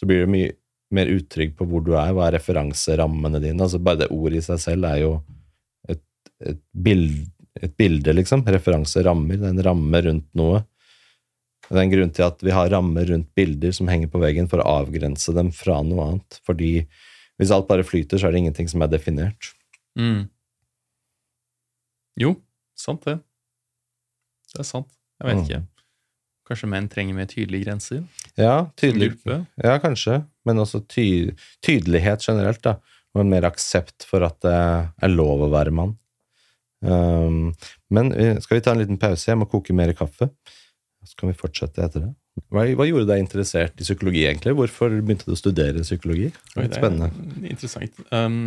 så 0.00 0.08
blir 0.10 0.24
du 0.24 0.34
mye 0.34 0.52
mer 0.94 1.10
utrygg 1.10 1.54
på 1.58 1.66
hvor 1.68 1.84
du 1.84 1.94
er. 1.96 2.12
Hva 2.14 2.28
er 2.28 2.38
referanserammene 2.38 3.40
dine? 3.42 3.62
Altså 3.64 3.80
Bare 3.82 4.04
det 4.04 4.12
ordet 4.14 4.42
i 4.42 4.46
seg 4.46 4.60
selv 4.62 4.88
er 4.90 5.00
jo 5.02 5.14
et, 5.90 6.02
et, 6.44 6.60
bild, 6.86 7.08
et 7.62 7.74
bilde, 7.78 8.14
liksom. 8.18 8.44
Referanserammer. 8.46 9.38
Det 9.40 9.48
er 9.48 9.56
en 9.56 9.66
ramme 9.70 10.04
rundt 10.08 10.28
noe. 10.38 10.62
Det 11.70 11.78
er 11.78 11.82
en 11.84 11.92
grunn 11.94 12.12
til 12.14 12.26
at 12.26 12.42
vi 12.44 12.50
har 12.54 12.68
rammer 12.72 13.06
rundt 13.08 13.30
bilder 13.34 13.72
som 13.72 13.88
henger 13.88 14.10
på 14.12 14.20
veggen, 14.22 14.48
for 14.50 14.60
å 14.60 14.68
avgrense 14.82 15.32
dem 15.34 15.50
fra 15.54 15.80
noe 15.86 16.06
annet. 16.10 16.40
Fordi 16.46 16.86
hvis 17.40 17.50
alt 17.54 17.66
bare 17.68 17.86
flyter, 17.86 18.18
så 18.20 18.28
er 18.28 18.32
det 18.36 18.42
ingenting 18.44 18.68
som 18.70 18.82
er 18.84 18.90
definert. 18.92 19.52
Mm. 19.98 20.26
Jo, 22.20 22.34
sant 22.78 23.04
det. 23.08 23.16
Det 24.54 24.60
er 24.62 24.68
sant. 24.68 24.90
Jeg 25.20 25.28
vet 25.30 25.36
Mm. 25.40 25.44
ikke. 25.48 25.62
Kanskje 26.44 26.68
menn 26.68 26.88
trenger 26.92 27.14
mer 27.16 27.26
tydelige 27.26 27.64
grenser? 27.64 28.04
Ja, 28.36 28.66
tydelig. 28.76 29.16
Ja, 29.56 29.78
kanskje. 29.80 30.26
Men 30.44 30.58
også 30.60 30.82
ty 30.86 31.32
tydelighet 31.64 32.20
generelt, 32.26 32.60
da. 32.62 32.76
Og 33.14 33.22
en 33.22 33.30
mer 33.30 33.42
aksept 33.48 34.04
for 34.04 34.22
at 34.26 34.38
det 34.44 34.52
er 34.52 35.08
lov 35.08 35.40
å 35.46 35.50
være 35.50 35.72
mann. 35.72 35.96
Um, 36.82 37.54
men 37.90 38.12
eh, 38.12 38.38
skal 38.40 38.58
vi 38.58 38.60
ta 38.60 38.72
en 38.72 38.78
liten 38.82 38.98
pause? 39.00 39.24
Jeg 39.30 39.38
må 39.38 39.48
koke 39.48 39.72
mer 39.72 39.92
kaffe. 39.94 40.28
Så 41.04 41.18
kan 41.20 41.30
vi 41.30 41.38
fortsette 41.38 41.84
etter 41.84 42.06
det. 42.06 42.12
Hva, 42.50 42.64
hva 42.74 42.86
gjorde 42.88 43.06
deg 43.12 43.22
interessert 43.22 43.78
i 43.78 43.86
psykologi, 43.86 44.24
egentlig? 44.26 44.54
Hvorfor 44.58 44.94
begynte 44.96 45.28
du 45.28 45.34
å 45.36 45.38
studere 45.38 45.84
psykologi? 45.84 46.30
Det 46.34 46.56
Oi, 46.56 46.66
det 46.66 46.78
er 46.78 46.80
spennende. 46.80 47.10
Interessant. 47.46 48.00
Um, 48.10 48.38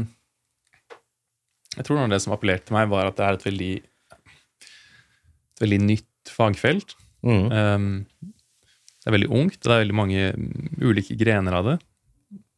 jeg 1.78 1.86
tror 1.88 2.00
noe 2.00 2.08
av 2.10 2.16
det 2.16 2.22
som 2.24 2.34
appellerte 2.36 2.68
til 2.68 2.78
meg, 2.78 2.90
var 2.92 3.10
at 3.10 3.20
det 3.20 3.28
er 3.28 3.38
et 3.38 3.46
veldig, 3.48 3.74
et 5.56 5.64
veldig 5.64 5.80
nytt 5.86 6.34
fagfelt. 6.34 6.98
Mm. 7.28 7.46
Um, 7.54 7.88
det 8.98 9.12
er 9.12 9.16
veldig 9.16 9.32
ungt, 9.40 9.62
og 9.62 9.70
det 9.70 9.78
er 9.78 9.86
veldig 9.86 10.00
mange 10.02 10.26
ulike 10.84 11.16
grener 11.20 11.56
av 11.62 11.72
det. 11.72 11.78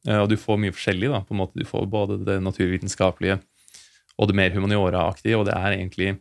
Uh, 0.08 0.22
og 0.24 0.32
du 0.32 0.38
får 0.40 0.64
mye 0.64 0.74
forskjellig. 0.74 1.12
da, 1.14 1.22
på 1.28 1.36
en 1.36 1.44
måte. 1.44 1.60
Du 1.60 1.68
får 1.70 1.86
både 1.92 2.22
det 2.26 2.40
naturvitenskapelige 2.42 3.38
og 4.20 4.28
det 4.28 4.36
mer 4.36 4.52
humaniora-aktige, 4.56 5.38
og 5.40 5.46
det 5.48 5.56
er 5.56 5.78
egentlig 5.78 6.18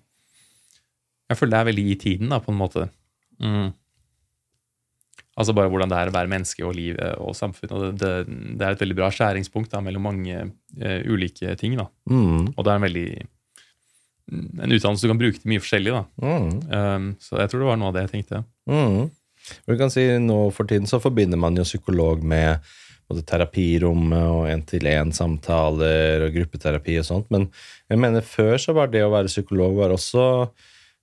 Jeg 1.29 1.37
føler 1.37 1.51
det 1.53 1.59
er 1.59 1.67
veldig 1.69 1.83
i 1.85 1.97
tiden, 2.01 2.31
da, 2.33 2.39
på 2.41 2.53
en 2.53 2.57
måte. 2.57 2.87
Mm. 3.43 3.71
Altså 5.39 5.55
bare 5.55 5.71
hvordan 5.71 5.91
det 5.91 5.99
er 5.99 6.11
å 6.11 6.15
være 6.17 6.31
menneske 6.33 6.65
og 6.67 6.75
livet 6.75 7.19
og 7.23 7.37
samfunn. 7.39 7.71
og 7.71 7.83
Det, 7.83 7.91
det, 8.03 8.39
det 8.59 8.67
er 8.67 8.75
et 8.75 8.81
veldig 8.83 8.97
bra 8.99 9.11
skjæringspunkt 9.15 9.71
da, 9.71 9.83
mellom 9.85 10.09
mange 10.09 10.39
uh, 10.49 11.01
ulike 11.07 11.55
ting. 11.61 11.77
da. 11.79 11.87
Mm. 12.11 12.55
Og 12.57 12.65
det 12.65 12.73
er 12.73 12.81
en 12.81 12.89
veldig 12.89 13.11
en 14.29 14.75
utdannelse 14.75 15.07
du 15.07 15.13
kan 15.13 15.21
bruke 15.21 15.41
til 15.41 15.53
mye 15.53 15.63
forskjellig. 15.63 15.95
da. 15.95 16.03
Mm. 16.21 16.51
Um, 16.73 17.07
så 17.23 17.39
jeg 17.41 17.53
tror 17.53 17.63
det 17.63 17.71
var 17.71 17.81
noe 17.81 17.93
av 17.93 17.97
det 17.97 18.05
jeg 18.07 18.15
tenkte. 18.17 18.43
Mm. 18.69 19.09
Du 19.65 19.79
kan 19.81 19.93
si 19.93 20.05
Nå 20.21 20.41
for 20.53 20.69
tiden 20.69 20.91
så 20.91 21.01
forbinder 21.01 21.41
man 21.41 21.57
jo 21.57 21.65
psykolog 21.65 22.25
med 22.27 22.59
både 23.09 23.23
terapirommet 23.25 24.27
og 24.29 24.51
én-til-én-samtaler 24.53 26.27
og 26.27 26.35
gruppeterapi 26.35 26.99
og 27.01 27.07
sånt, 27.09 27.31
men 27.33 27.47
jeg 27.89 28.01
mener 28.03 28.27
før 28.27 28.59
så 28.61 28.75
var 28.77 28.91
det 28.93 29.01
å 29.01 29.15
være 29.15 29.31
psykolog 29.33 29.79
var 29.79 29.95
også 29.95 30.27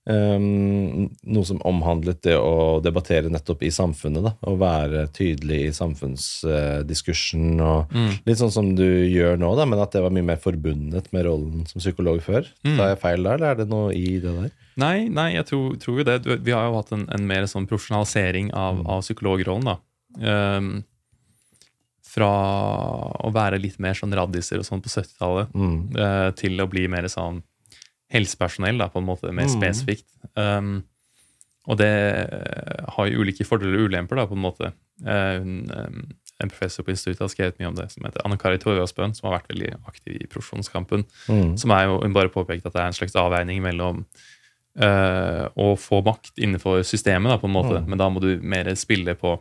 um, 0.06 1.06
noe 1.26 1.44
som 1.48 1.58
omhandlet 1.66 2.20
det 2.26 2.36
å 2.38 2.78
debattere 2.84 3.30
nettopp 3.32 3.62
i 3.66 3.70
samfunnet. 3.74 4.22
da, 4.26 4.32
Å 4.46 4.54
være 4.60 5.06
tydelig 5.16 5.60
i 5.66 5.72
samfunnsdiskursen 5.74 7.60
og 7.64 7.94
litt 8.26 8.38
sånn 8.40 8.52
som 8.54 8.72
du 8.78 8.86
gjør 8.86 9.36
nå, 9.40 9.52
da, 9.58 9.66
men 9.68 9.82
at 9.82 9.92
det 9.96 10.02
var 10.04 10.14
mye 10.14 10.26
mer 10.32 10.40
forbundet 10.42 11.10
med 11.14 11.26
rollen 11.28 11.66
som 11.70 11.80
psykolog 11.82 12.20
før. 12.24 12.48
Tar 12.64 12.92
jeg 12.94 13.00
feil 13.02 13.22
der, 13.26 13.34
eller 13.38 13.50
er 13.54 13.60
det 13.62 13.68
noe 13.70 13.92
i 13.96 14.18
det 14.22 14.32
der? 14.40 14.50
Nei, 14.76 15.08
nei 15.08 15.30
jeg 15.36 15.46
tror, 15.48 15.76
tror 15.80 16.02
jo 16.02 16.04
det. 16.08 16.18
Vi 16.44 16.52
har 16.52 16.66
jo 16.68 16.76
hatt 16.80 16.92
en, 16.92 17.06
en 17.14 17.26
mer 17.26 17.46
sånn 17.48 17.66
profesjonalisering 17.70 18.50
av, 18.56 18.82
av 18.86 19.00
psykologrollen. 19.06 19.72
da. 19.72 19.78
Um, 20.60 20.84
fra 22.16 22.28
å 23.26 23.28
være 23.34 23.58
litt 23.60 23.76
mer 23.82 23.92
sånn 23.98 24.14
raddiser 24.16 24.62
og 24.62 24.64
sånn 24.68 24.80
på 24.80 24.88
70-tallet 24.88 25.50
Mm. 25.52 25.74
eh, 26.00 26.30
til 26.38 26.56
å 26.62 26.66
bli 26.70 26.86
mer 26.88 27.04
sånn 27.12 27.42
helsepersonell, 28.12 28.78
da, 28.78 28.88
på 28.88 28.98
en 29.02 29.06
måte, 29.08 29.32
mer 29.32 29.46
Mm. 29.48 29.54
spesifikt. 29.56 30.06
Um, 30.36 30.84
og 31.66 31.78
det 31.78 31.88
eh, 31.88 32.84
har 32.94 33.06
jo 33.10 33.20
ulike 33.24 33.44
fordeler 33.44 33.80
og 33.80 33.88
ulemper, 33.90 34.16
da, 34.16 34.26
på 34.26 34.36
en 34.36 34.44
måte. 34.44 34.72
Eh, 35.04 35.40
um, 35.42 36.12
en 36.38 36.48
professor 36.52 36.84
på 36.84 36.90
instituttet 36.92 37.20
har 37.24 37.28
skrevet 37.32 37.58
mye 37.58 37.68
om 37.68 37.74
det, 37.74 37.90
som 37.90 38.04
heter 38.04 38.20
Anne 38.24 38.36
Kari 38.38 38.58
Torjasbøen, 38.58 39.14
som 39.16 39.30
har 39.30 39.38
vært 39.40 39.48
veldig 39.50 39.70
aktiv 39.88 40.20
i 40.20 40.26
profesjonskampen. 40.30 41.04
Mm. 41.28 41.56
Som 41.58 41.70
er 41.74 41.86
jo 41.88 41.98
hun 42.02 42.12
bare 42.14 42.28
påpekte 42.30 42.66
at 42.68 42.72
det 42.76 42.82
er 42.82 42.86
en 42.92 42.98
slags 42.98 43.16
avveining 43.16 43.62
mellom 43.64 44.04
uh, 44.78 45.48
å 45.56 45.70
få 45.80 46.02
makt 46.04 46.36
innenfor 46.38 46.82
systemet, 46.84 47.30
da, 47.32 47.38
på 47.40 47.48
en 47.48 47.54
måte, 47.56 47.80
Mm. 47.80 47.88
men 47.88 47.98
da 47.98 48.08
må 48.10 48.20
du 48.20 48.38
mer 48.42 48.68
spille 48.76 49.14
på 49.16 49.38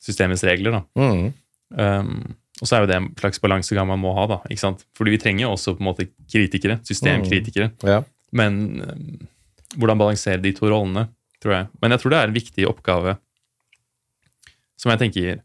systemets 0.00 0.44
regler. 0.46 0.70
da. 0.70 0.82
Mm. 0.96 1.32
Um, 1.76 2.36
og 2.58 2.66
så 2.66 2.76
er 2.76 2.84
jo 2.84 2.90
det 2.90 2.96
en 2.98 3.08
slags 3.18 3.40
balansegang 3.42 3.86
man 3.90 4.00
må 4.02 4.12
ha. 4.16 4.26
da, 4.30 4.38
ikke 4.50 4.64
sant? 4.64 4.84
Fordi 4.98 5.14
vi 5.14 5.20
trenger 5.22 5.46
jo 5.46 5.52
også 5.54 5.76
på 5.76 5.84
en 5.84 5.88
måte 5.90 6.08
kritikere, 6.26 6.78
systemkritikere. 6.86 7.70
Ja. 7.86 8.00
Men 8.36 8.58
um, 8.82 9.28
hvordan 9.78 10.00
balansere 10.00 10.42
de 10.42 10.52
to 10.56 10.70
rollene, 10.70 11.06
tror 11.42 11.54
jeg. 11.54 11.68
Men 11.82 11.94
jeg 11.94 12.02
tror 12.02 12.14
det 12.14 12.18
er 12.18 12.30
en 12.30 12.38
viktig 12.38 12.66
oppgave 12.66 13.14
som 14.78 14.92
jeg 14.92 15.02
tenker 15.02 15.40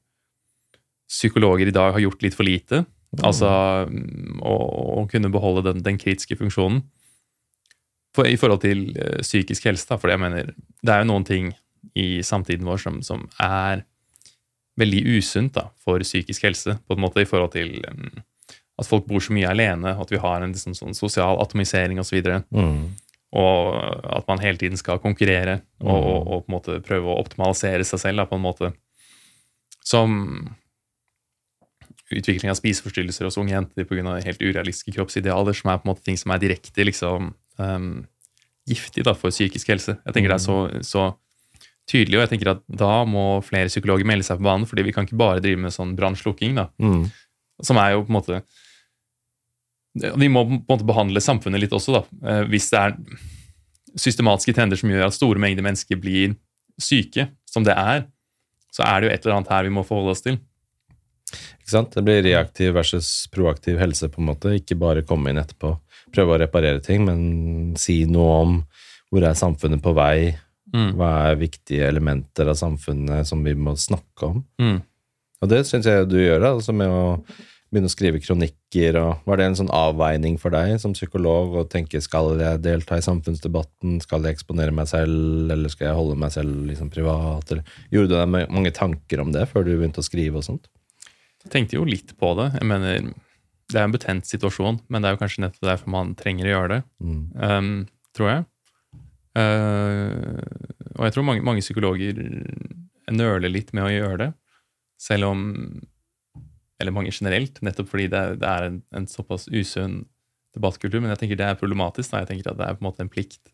psykologer 1.10 1.70
i 1.70 1.76
dag 1.76 1.94
har 1.94 2.02
gjort 2.02 2.26
litt 2.26 2.38
for 2.38 2.48
lite. 2.48 2.84
Altså 3.22 3.50
um, 3.90 4.42
å, 4.42 4.58
å 5.04 5.08
kunne 5.12 5.32
beholde 5.34 5.68
den, 5.70 5.86
den 5.86 6.02
kritiske 6.02 6.38
funksjonen. 6.40 6.82
For, 8.14 8.30
I 8.30 8.38
forhold 8.38 8.62
til 8.62 8.92
eh, 8.94 9.22
psykisk 9.26 9.66
helse, 9.66 9.88
da, 9.90 9.98
for 9.98 10.12
jeg 10.14 10.22
mener, 10.22 10.52
det 10.86 10.92
er 10.94 11.02
jo 11.02 11.10
noen 11.10 11.24
ting 11.26 11.48
i 11.98 12.22
samtiden 12.26 12.68
vår 12.68 12.82
som, 12.84 13.00
som 13.06 13.24
er 13.42 13.82
veldig 14.80 15.02
usunt 15.18 15.54
da, 15.58 15.68
for 15.84 16.02
psykisk 16.02 16.44
helse, 16.48 16.78
på 16.88 16.96
en 16.96 17.04
måte 17.04 17.22
i 17.22 17.30
forhold 17.30 17.52
til 17.54 17.84
um, 17.90 18.24
at 18.82 18.90
folk 18.90 19.06
bor 19.06 19.22
så 19.22 19.34
mye 19.36 19.50
alene, 19.52 19.92
at 20.02 20.10
vi 20.12 20.18
har 20.18 20.42
en 20.42 20.54
liksom, 20.56 20.74
sånn 20.74 20.96
sosial 20.98 21.38
atomisering 21.44 22.00
osv. 22.02 22.18
Og, 22.24 22.48
Mm. 22.54 22.88
og 23.34 24.08
at 24.18 24.28
man 24.28 24.42
hele 24.42 24.58
tiden 24.58 24.78
skal 24.78 25.00
konkurrere 25.02 25.60
og, 25.82 25.94
og, 25.98 26.28
og 26.28 26.42
på 26.46 26.50
en 26.50 26.56
måte 26.58 26.80
prøve 26.86 27.10
å 27.10 27.20
optimalisere 27.22 27.86
seg 27.86 28.00
selv 28.02 28.22
da, 28.22 28.26
på 28.30 28.38
en 28.38 28.46
måte 28.46 28.74
som 29.84 30.18
utvikling 32.14 32.52
av 32.52 32.58
spiseforstyrrelser 32.60 33.26
hos 33.26 33.38
unge 33.42 33.56
jenter 33.56 33.88
pga. 33.90 34.20
helt 34.22 34.42
urealistiske 34.42 34.94
kroppsidealer, 34.94 35.56
som 35.58 35.72
er 35.72 35.80
på 35.82 35.88
en 35.88 35.94
måte 35.94 36.06
ting 36.06 36.18
som 36.20 36.34
er 36.34 36.42
direkte 36.44 36.86
liksom, 36.86 37.34
um, 37.58 38.06
giftig 38.70 39.04
da, 39.08 39.16
for 39.18 39.34
psykisk 39.34 39.68
helse. 39.74 39.98
Jeg 40.06 40.14
tenker 40.14 40.30
det 40.30 40.38
er 40.38 40.44
så, 40.44 40.58
så 40.86 41.08
tydelig, 41.90 42.18
og 42.18 42.24
jeg 42.24 42.32
tenker 42.34 42.52
at 42.54 42.62
da 42.68 43.04
må 43.10 43.42
flere 43.44 43.68
psykologer 43.72 44.08
melde 44.08 44.24
seg 44.28 44.40
på 44.40 44.48
banen, 44.48 44.68
fordi 44.70 44.86
vi 44.88 44.94
kan 44.96 45.06
ikke 45.08 45.20
bare 45.20 45.42
drive 45.44 45.60
med 45.60 45.76
sånn 45.76 45.96
brannslukking, 45.98 46.56
da, 46.56 46.70
Mm. 46.80 47.12
som 47.62 47.78
er 47.78 47.92
jo 47.94 48.04
på 48.06 48.10
en 48.14 48.20
måte 48.22 48.44
Vi 49.94 50.28
må 50.28 50.42
på 50.48 50.54
en 50.56 50.64
måte 50.66 50.86
behandle 50.90 51.22
samfunnet 51.22 51.60
litt 51.62 51.70
også, 51.76 51.94
da. 51.94 52.02
Eh, 52.28 52.44
Hvis 52.50 52.72
det 52.72 52.80
er 52.80 52.96
systematiske 53.96 54.56
trender 54.56 54.76
som 54.76 54.90
gjør 54.90 55.06
at 55.06 55.14
store 55.14 55.38
mengder 55.38 55.62
mennesker 55.62 56.00
blir 56.02 56.36
syke, 56.82 57.28
som 57.46 57.64
det 57.64 57.76
er, 57.78 58.08
så 58.74 58.82
er 58.88 59.02
det 59.02 59.06
jo 59.10 59.14
et 59.14 59.26
eller 59.26 59.36
annet 59.38 59.52
her 59.54 59.64
vi 59.64 59.70
må 59.70 59.84
forholde 59.86 60.16
oss 60.16 60.22
til. 60.26 60.40
Ikke 61.62 61.70
sant? 61.76 61.94
Det 61.94 62.04
blir 62.04 62.24
reaktiv 62.26 62.74
versus 62.74 63.28
proaktiv 63.34 63.78
helse, 63.78 64.10
på 64.10 64.18
en 64.18 64.32
måte. 64.32 64.56
Ikke 64.58 64.78
bare 64.80 65.06
komme 65.06 65.30
inn 65.30 65.38
etterpå, 65.38 65.76
prøve 66.12 66.34
å 66.36 66.40
reparere 66.42 66.82
ting, 66.82 67.06
men 67.06 67.76
si 67.78 68.04
noe 68.10 68.42
om 68.42 68.58
hvor 69.12 69.28
er 69.30 69.38
samfunnet 69.38 69.82
på 69.84 69.94
vei, 69.94 70.34
Mm. 70.74 70.96
hva 70.98 71.10
er 71.30 71.36
viktige 71.38 71.86
elementer 71.88 72.48
av 72.50 72.56
samfunnet 72.58 73.28
som 73.30 73.44
vi 73.46 73.54
må 73.54 73.76
snakke 73.78 74.26
om. 74.32 74.44
Mm. 74.60 74.80
Og 75.44 75.50
det 75.52 75.66
syns 75.70 75.86
jeg 75.86 76.08
du 76.10 76.16
gjør, 76.18 76.40
da, 76.42 76.54
altså 76.56 76.74
med 76.74 76.90
å 76.90 77.02
begynne 77.74 77.90
å 77.90 77.94
skrive 77.94 78.20
kronikker. 78.22 78.96
og 79.02 79.26
Var 79.26 79.38
det 79.38 79.46
en 79.46 79.56
sånn 79.60 79.72
avveining 79.74 80.38
for 80.40 80.54
deg 80.54 80.80
som 80.82 80.94
psykolog 80.94 81.56
å 81.58 81.64
tenke 81.70 82.02
skal 82.02 82.38
jeg 82.40 82.62
delta 82.62 82.98
i 82.98 83.06
samfunnsdebatten, 83.06 84.00
skal 84.02 84.24
jeg 84.26 84.38
eksponere 84.38 84.72
meg 84.74 84.88
selv, 84.92 85.50
eller 85.52 85.70
skal 85.74 85.88
jeg 85.90 85.98
holde 85.98 86.18
meg 86.22 86.32
selv 86.36 86.66
liksom 86.70 86.90
privat? 86.94 87.50
Eller, 87.52 87.64
gjorde 87.92 88.10
du 88.10 88.16
deg 88.18 88.50
mange 88.54 88.72
tanker 88.78 89.22
om 89.22 89.34
det 89.34 89.48
før 89.50 89.66
du 89.66 89.74
begynte 89.76 90.02
å 90.02 90.06
skrive 90.06 90.38
og 90.42 90.46
sånt? 90.46 90.70
Jeg 91.44 91.52
tenkte 91.52 91.76
jo 91.80 91.84
litt 91.86 92.14
på 92.18 92.34
det. 92.40 92.54
Jeg 92.60 92.70
mener, 92.70 93.14
Det 93.70 93.80
er 93.80 93.86
en 93.88 93.94
betent 93.96 94.26
situasjon, 94.28 94.82
men 94.90 95.02
det 95.02 95.10
er 95.10 95.16
jo 95.16 95.22
kanskje 95.24 95.42
nettopp 95.46 95.66
derfor 95.70 95.90
man 95.90 96.16
trenger 96.16 96.46
å 96.46 96.54
gjøre 96.54 96.70
det, 96.70 96.84
Mm. 97.02 97.22
um, 97.42 97.88
tror 98.14 98.30
jeg. 98.30 98.46
Uh, 99.34 100.38
og 100.94 101.08
jeg 101.08 101.16
tror 101.16 101.26
mange, 101.26 101.42
mange 101.46 101.64
psykologer 101.64 102.20
nøler 103.12 103.50
litt 103.50 103.72
med 103.74 103.88
å 103.88 103.94
gjøre 103.94 104.20
det, 104.22 104.30
selv 105.02 105.32
om 105.32 105.42
Eller 106.82 106.94
mange 106.94 107.14
generelt, 107.14 107.62
nettopp 107.64 107.88
fordi 107.90 108.10
det 108.12 108.20
er, 108.20 108.34
det 108.36 108.48
er 108.50 108.66
en, 108.68 108.78
en 108.98 109.06
såpass 109.08 109.46
usunn 109.48 110.02
debattkultur. 110.56 111.00
Men 111.00 111.14
jeg 111.14 111.22
tenker 111.22 111.40
det 111.40 111.46
er 111.48 111.60
problematisk. 111.60 112.12
Da. 112.12 112.24
Jeg 112.24 112.32
tenker 112.32 112.50
at 112.52 112.58
det 112.60 112.66
er 112.66 112.76
på 112.76 112.84
en 112.84 112.88
måte 112.90 113.06
en 113.06 113.12
plikt 113.14 113.54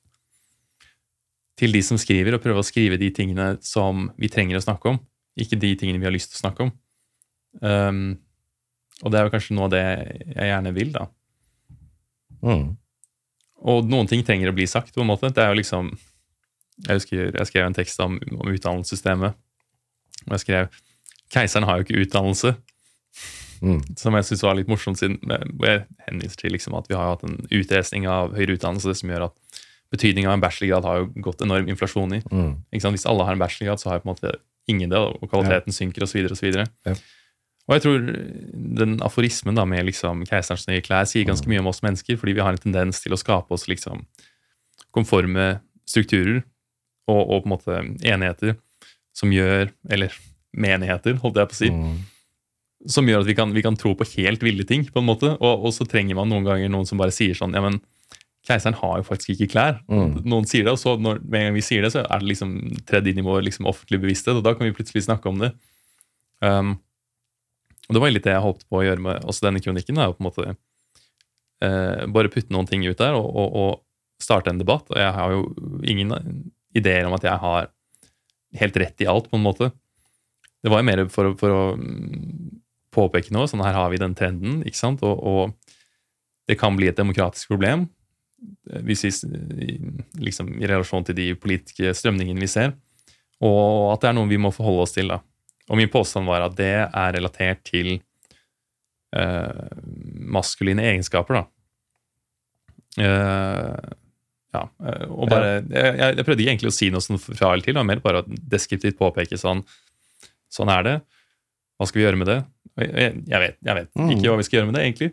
til 1.60 1.76
de 1.76 1.81
som 1.84 1.99
skriver, 1.99 2.35
å 2.35 2.41
prøve 2.41 2.64
å 2.64 2.65
skrive 2.65 2.97
de 2.99 3.10
tingene 3.14 3.51
som 3.65 4.07
vi 4.18 4.30
trenger 4.31 4.57
å 4.57 4.64
snakke 4.64 4.93
om, 4.93 4.99
ikke 5.39 5.60
de 5.60 5.73
tingene 5.80 5.99
vi 5.99 6.07
har 6.07 6.15
lyst 6.15 6.31
til 6.31 6.39
å 6.39 6.43
snakke 6.45 6.68
om. 6.68 6.72
Um, 7.60 8.03
og 9.03 9.11
det 9.11 9.19
er 9.19 9.27
jo 9.27 9.34
kanskje 9.34 9.57
noe 9.57 9.68
av 9.68 9.73
det 9.73 9.84
jeg 9.84 10.49
gjerne 10.49 10.73
vil, 10.76 10.93
da. 10.95 11.06
Mm. 12.45 12.64
Og 13.61 13.90
noen 13.90 14.07
ting 14.07 14.23
trenger 14.23 14.52
å 14.52 14.56
bli 14.56 14.68
sagt, 14.68 14.94
på 14.95 15.03
en 15.03 15.10
måte. 15.10 15.34
Det 15.34 15.44
er 15.44 15.52
jo 15.53 15.60
liksom 15.60 15.91
Jeg 16.88 16.95
husker 16.95 17.36
jeg 17.36 17.48
skrev 17.49 17.65
en 17.65 17.76
tekst 17.76 17.99
om, 17.99 18.14
om 18.40 18.48
utdannelsessystemet. 18.48 19.36
Og 20.27 20.31
jeg 20.38 20.40
skrev 20.45 20.69
'Keiseren 21.30 21.65
har 21.68 21.77
jo 21.77 21.84
ikke 21.84 22.06
utdannelse', 22.06 22.56
Mm. 23.61 23.81
som 23.98 24.15
jeg 24.15 24.23
syntes 24.23 24.44
var 24.44 24.56
litt 24.56 24.69
morsomt, 24.72 24.99
siden 24.99 25.19
jeg 25.27 25.86
henviser 26.07 26.38
til 26.40 26.53
liksom 26.56 26.77
at 26.77 26.88
vi 26.88 26.95
har 26.95 27.10
hatt 27.11 27.26
en 27.27 27.41
utresning 27.52 28.07
av 28.07 28.31
høyere 28.38 28.56
utdannelse 28.56 28.94
som 28.95 29.10
gjør 29.10 29.26
at 29.26 29.60
betydningen 29.91 30.30
av 30.30 30.38
en 30.38 30.44
bachelorgrad 30.44 30.88
har 30.88 31.02
jo 31.02 31.10
gått 31.26 31.41
enorm 31.41 31.68
inflasjon 31.68 32.14
i. 32.14 32.22
Mm. 32.31 32.53
Hvis 32.72 33.06
alle 33.10 33.26
har 33.26 33.36
en 33.36 33.41
bachelorgrad, 33.41 33.81
så 33.81 33.90
har 33.90 33.99
jo 33.99 34.06
på 34.06 34.10
en 34.10 34.14
måte 34.15 34.36
ingen 34.69 34.90
det, 34.94 34.98
og 34.98 35.30
kvaliteten 35.31 35.76
synker 35.76 36.06
osv. 36.06 36.22
Og, 36.30 36.38
så 36.38 36.45
videre. 36.45 36.68
Ja. 36.86 36.95
Og 37.69 37.75
jeg 37.75 37.83
tror 37.85 38.05
den 38.79 38.95
aforismen 39.05 39.57
da 39.57 39.63
med 39.69 39.85
liksom 39.85 40.23
keiserens 40.25 40.65
nye 40.65 40.81
klær 40.81 41.05
sier 41.05 41.27
ganske 41.29 41.49
mye 41.51 41.61
om 41.61 41.69
oss 41.69 41.83
mennesker, 41.85 42.17
fordi 42.17 42.33
vi 42.39 42.41
har 42.41 42.55
en 42.55 42.63
tendens 42.63 43.03
til 43.03 43.13
å 43.13 43.19
skape 43.21 43.53
oss 43.53 43.67
liksom 43.69 44.01
konforme 44.95 45.59
strukturer 45.85 46.41
og, 47.09 47.21
og 47.21 47.43
på 47.43 47.45
en 47.45 47.53
måte 47.53 47.77
enigheter 48.09 48.57
som 49.19 49.33
gjør 49.33 49.69
Eller 49.91 50.13
menigheter, 50.55 51.17
holdt 51.21 51.37
jeg 51.37 51.49
på 51.49 51.53
å 51.53 51.57
si. 51.59 51.69
Mm. 51.69 51.97
Som 52.89 53.09
gjør 53.09 53.21
at 53.21 53.27
vi 53.29 53.35
kan, 53.37 53.51
vi 53.53 53.61
kan 53.61 53.77
tro 53.77 53.91
på 53.97 54.07
helt 54.15 54.41
ville 54.41 54.65
ting, 54.65 54.87
på 54.87 55.01
en 55.01 55.05
måte. 55.05 55.33
Og, 55.35 55.65
og 55.67 55.73
så 55.75 55.85
trenger 55.85 56.17
man 56.17 56.31
noen 56.31 56.47
ganger 56.47 56.71
noen 56.73 56.87
som 56.89 56.97
bare 56.97 57.13
sier 57.13 57.37
sånn 57.37 57.53
Ja, 57.53 57.61
men 57.65 57.77
keiseren 58.47 58.77
har 58.79 58.95
jo 58.97 59.05
faktisk 59.05 59.35
ikke 59.35 59.51
klær. 59.53 59.79
Mm. 59.91 60.23
Noen 60.25 60.47
sier 60.49 60.65
det, 60.65 60.73
og 60.73 60.81
så 60.81 60.95
når, 60.97 61.21
med 61.21 61.41
en 61.41 61.49
gang 61.49 61.59
vi 61.59 61.65
sier 61.67 61.85
det, 61.85 61.91
så 61.93 62.01
er 62.01 62.23
det 62.23 62.31
liksom 62.31 62.55
tredd 62.89 63.11
inn 63.11 63.21
i 63.21 63.25
vår 63.25 63.43
liksom, 63.45 63.67
offentlige 63.69 64.07
bevissthet, 64.07 64.39
og 64.39 64.45
da 64.47 64.55
kan 64.55 64.65
vi 64.65 64.73
plutselig 64.77 65.05
snakke 65.05 65.29
om 65.29 65.43
det. 65.43 65.51
Um, 66.41 66.77
og 67.90 67.95
det 67.95 68.02
var 68.03 68.14
litt 68.14 68.26
det 68.28 68.36
jeg 68.36 68.45
håpet 68.45 68.68
på 68.70 68.80
å 68.80 68.86
gjøre 68.86 69.02
med 69.02 69.24
også 69.26 69.48
denne 69.48 69.61
kronikken. 69.66 69.98
Da, 69.98 70.06
jo 70.06 70.14
på 70.14 70.22
en 70.22 70.30
måte 70.30 70.45
eh, 71.66 72.06
Bare 72.14 72.30
putte 72.30 72.53
noen 72.53 72.70
ting 72.70 72.86
ut 72.86 72.99
der 72.99 73.18
og, 73.18 73.26
og, 73.26 73.56
og 73.57 74.22
starte 74.22 74.53
en 74.53 74.61
debatt. 74.61 74.86
Og 74.94 74.99
jeg 75.02 75.16
har 75.16 75.34
jo 75.34 75.41
ingen 75.90 76.14
ideer 76.78 77.07
om 77.10 77.16
at 77.18 77.26
jeg 77.26 77.41
har 77.41 77.72
helt 78.60 78.78
rett 78.82 79.02
i 79.02 79.07
alt, 79.10 79.30
på 79.32 79.40
en 79.40 79.45
måte. 79.45 79.72
Det 80.61 80.70
var 80.70 80.84
jo 80.84 80.90
mer 80.90 81.02
for, 81.10 81.34
for 81.40 81.56
å 81.56 81.64
mm, 81.80 82.60
påpeke 82.94 83.34
noe. 83.34 83.49
Sånn 83.49 83.64
her 83.66 83.78
har 83.78 83.90
vi 83.94 84.02
den 84.02 84.14
trenden, 84.18 84.61
ikke 84.68 84.82
sant? 84.82 85.02
Og, 85.07 85.18
og 85.18 86.49
det 86.49 86.60
kan 86.61 86.78
bli 86.78 86.90
et 86.91 86.99
demokratisk 86.99 87.53
problem 87.53 87.88
eh, 88.70 88.84
hvis 88.86 89.06
vi, 89.07 89.80
liksom, 90.22 90.53
i 90.61 90.70
relasjon 90.70 91.10
til 91.10 91.18
de 91.18 91.32
politiske 91.41 91.95
strømningene 91.98 92.45
vi 92.45 92.52
ser. 92.52 92.76
Og 93.41 93.95
at 93.95 94.03
det 94.03 94.11
er 94.11 94.20
noe 94.20 94.30
vi 94.30 94.41
må 94.41 94.53
forholde 94.53 94.86
oss 94.86 94.94
til. 94.94 95.10
da. 95.10 95.24
Og 95.69 95.77
min 95.77 95.91
påstand 95.91 96.27
var 96.29 96.47
at 96.47 96.57
det 96.57 96.71
er 96.87 97.13
relatert 97.15 97.61
til 97.67 97.99
eh, 99.15 99.69
maskuline 100.33 100.85
egenskaper. 100.91 101.39
da. 101.39 101.45
Eh, 102.99 103.95
og 105.13 105.29
bare, 105.29 105.59
jeg, 105.69 105.93
jeg, 106.01 106.25
prøvde 106.25 106.41
ikke 106.41 106.53
egentlig 106.55 106.71
å 106.71 106.73
si 106.73 106.89
noe 106.89 107.05
sånn 107.05 107.21
fra 107.21 107.51
eller 107.53 107.65
til, 107.67 107.77
da, 107.77 107.85
mer 107.85 108.01
bare 108.01 108.23
deskriptivt 108.27 108.97
påpeke 108.99 109.37
sånn 109.39 109.63
Sånn 110.49 110.71
er 110.73 110.81
det. 110.81 110.93
Hva 111.77 111.85
skal 111.85 111.99
vi 111.99 112.05
gjøre 112.07 112.17
med 112.17 112.25
det? 112.25 112.39
Jeg, 112.81 113.19
jeg 113.29 113.41
vet, 113.43 113.57
jeg 113.67 113.75
vet 113.77 113.89
Mm. 113.93 114.07
ikke 114.15 114.31
hva 114.31 114.37
vi 114.39 114.45
skal 114.47 114.57
gjøre 114.57 114.69
med 114.71 114.75
det, 114.79 114.85
egentlig. 114.87 115.09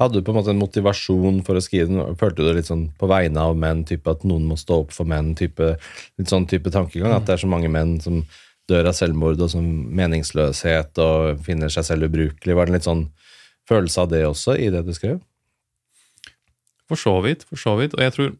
Hadde 0.00 0.18
du 0.18 0.24
på 0.26 0.32
en 0.32 0.38
måte 0.40 0.50
en 0.50 0.58
motivasjon 0.58 1.38
for 1.46 1.54
å 1.54 1.62
skrive 1.62 1.86
den? 1.92 2.16
Følte 2.18 2.42
du 2.42 2.48
det 2.48 2.56
litt 2.56 2.70
sånn 2.70 2.88
på 2.98 3.06
vegne 3.06 3.38
av 3.38 3.54
menn, 3.54 3.84
type 3.86 4.10
at 4.10 4.26
noen 4.26 4.48
må 4.50 4.58
stå 4.58 4.80
opp 4.82 4.90
for 4.96 5.06
menn, 5.06 5.30
type, 5.38 5.68
litt 6.18 6.32
sånn 6.32 6.48
type 6.50 6.74
tankegang? 6.74 7.14
At 7.14 7.28
det 7.28 7.36
er 7.36 7.44
så 7.44 7.50
mange 7.50 7.70
menn 7.70 8.00
som 8.02 8.24
dør 8.70 8.88
av 8.90 8.96
selvmord 8.96 9.42
og 9.44 9.50
som 9.52 9.64
meningsløshet 9.96 11.00
og 11.02 11.42
finner 11.44 11.72
seg 11.72 11.86
selv 11.88 12.08
ubrukelig? 12.08 12.56
Var 12.56 12.66
det 12.66 12.72
en 12.72 12.78
litt 12.78 12.88
sånn 12.88 13.04
følelse 13.68 14.04
av 14.04 14.10
det 14.12 14.24
også 14.28 14.56
i 14.60 14.70
det 14.72 14.84
du 14.86 14.92
skrev? 14.96 15.20
For 16.88 17.00
så 17.00 17.16
vidt, 17.24 17.46
for 17.48 17.60
så 17.60 17.76
vidt. 17.80 17.96
Og 17.96 18.04
jeg 18.04 18.16
tror 18.16 18.32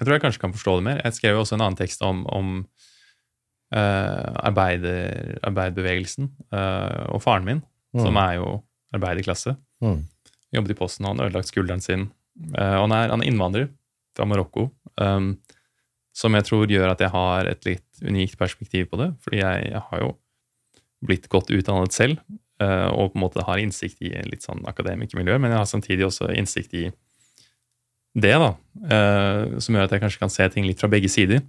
jeg 0.00 0.06
tror 0.06 0.16
jeg 0.16 0.22
kanskje 0.22 0.40
kan 0.40 0.54
forstå 0.56 0.78
det 0.78 0.84
mer. 0.86 1.00
Jeg 1.04 1.16
skrev 1.18 1.34
jo 1.36 1.42
også 1.42 1.58
en 1.58 1.62
annen 1.66 1.76
tekst 1.76 2.00
om, 2.06 2.22
om 2.32 2.52
uh, 3.76 4.28
arbeider, 4.48 5.34
arbeiderbevegelsen 5.44 6.30
uh, 6.56 7.12
og 7.12 7.20
faren 7.20 7.44
min, 7.44 7.60
som 7.92 8.16
er 8.16 8.38
jo 8.38 8.54
arbeiderklasse. 8.96 9.52
Mm. 9.84 9.98
Jobbet 10.56 10.72
i 10.72 10.78
Posten, 10.78 11.04
og 11.04 11.12
han 11.12 11.20
har 11.20 11.28
ødelagt 11.28 11.50
skulderen 11.52 11.84
sin. 11.84 12.08
Uh, 12.56 12.80
han 12.80 12.96
er, 12.96 13.12
han 13.12 13.20
er 13.20 13.28
innvandrer 13.28 13.68
fra 14.16 14.24
Marokko, 14.24 14.70
um, 14.96 15.34
som 16.20 16.36
jeg 16.36 16.46
tror 16.48 16.70
gjør 16.70 16.92
at 16.92 17.00
jeg 17.00 17.12
har 17.14 17.48
et 17.48 17.66
litt 17.68 18.02
unikt 18.04 18.36
perspektiv 18.40 18.90
på 18.90 19.00
det. 19.00 19.10
Fordi 19.24 19.40
jeg, 19.40 19.68
jeg 19.72 19.84
har 19.88 20.02
jo 20.02 20.10
blitt 21.06 21.28
godt 21.32 21.52
utdannet 21.56 21.96
selv, 21.96 22.20
eh, 22.60 22.88
og 22.92 23.12
på 23.12 23.18
en 23.18 23.24
måte 23.24 23.44
har 23.46 23.62
innsikt 23.62 24.02
i 24.04 24.12
litt 24.28 24.44
sånn 24.44 24.60
akademikermiljø, 24.68 25.38
men 25.40 25.54
jeg 25.54 25.62
har 25.62 25.70
samtidig 25.70 26.08
også 26.10 26.28
innsikt 26.36 26.76
i 26.76 26.90
det, 28.20 28.34
da, 28.42 28.50
eh, 28.90 29.56
som 29.62 29.76
gjør 29.76 29.86
at 29.86 29.94
jeg 29.94 30.02
kanskje 30.02 30.20
kan 30.20 30.32
se 30.34 30.48
ting 30.52 30.66
litt 30.66 30.82
fra 30.82 30.90
begge 30.92 31.08
sider. 31.12 31.40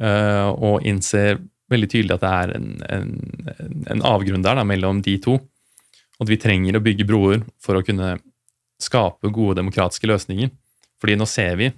eh, 0.00 0.48
og 0.48 0.84
innser 0.86 1.38
veldig 1.68 1.88
tydelig 1.90 2.14
at 2.16 2.24
det 2.24 2.32
er 2.32 2.52
en, 2.56 2.68
en, 2.88 3.84
en 3.92 4.02
avgrunn 4.06 4.44
der 4.44 4.58
da, 4.58 4.64
mellom 4.64 5.02
de 5.04 5.18
to. 5.22 5.36
At 6.18 6.30
vi 6.30 6.38
trenger 6.40 6.78
å 6.78 6.82
bygge 6.82 7.06
broer 7.06 7.44
for 7.62 7.78
å 7.78 7.84
kunne 7.84 8.16
skape 8.82 9.30
gode 9.34 9.58
demokratiske 9.60 10.08
løsninger. 10.08 10.50
Fordi 10.98 11.18
nå 11.18 11.26
ser 11.30 11.58
vi 11.60 11.68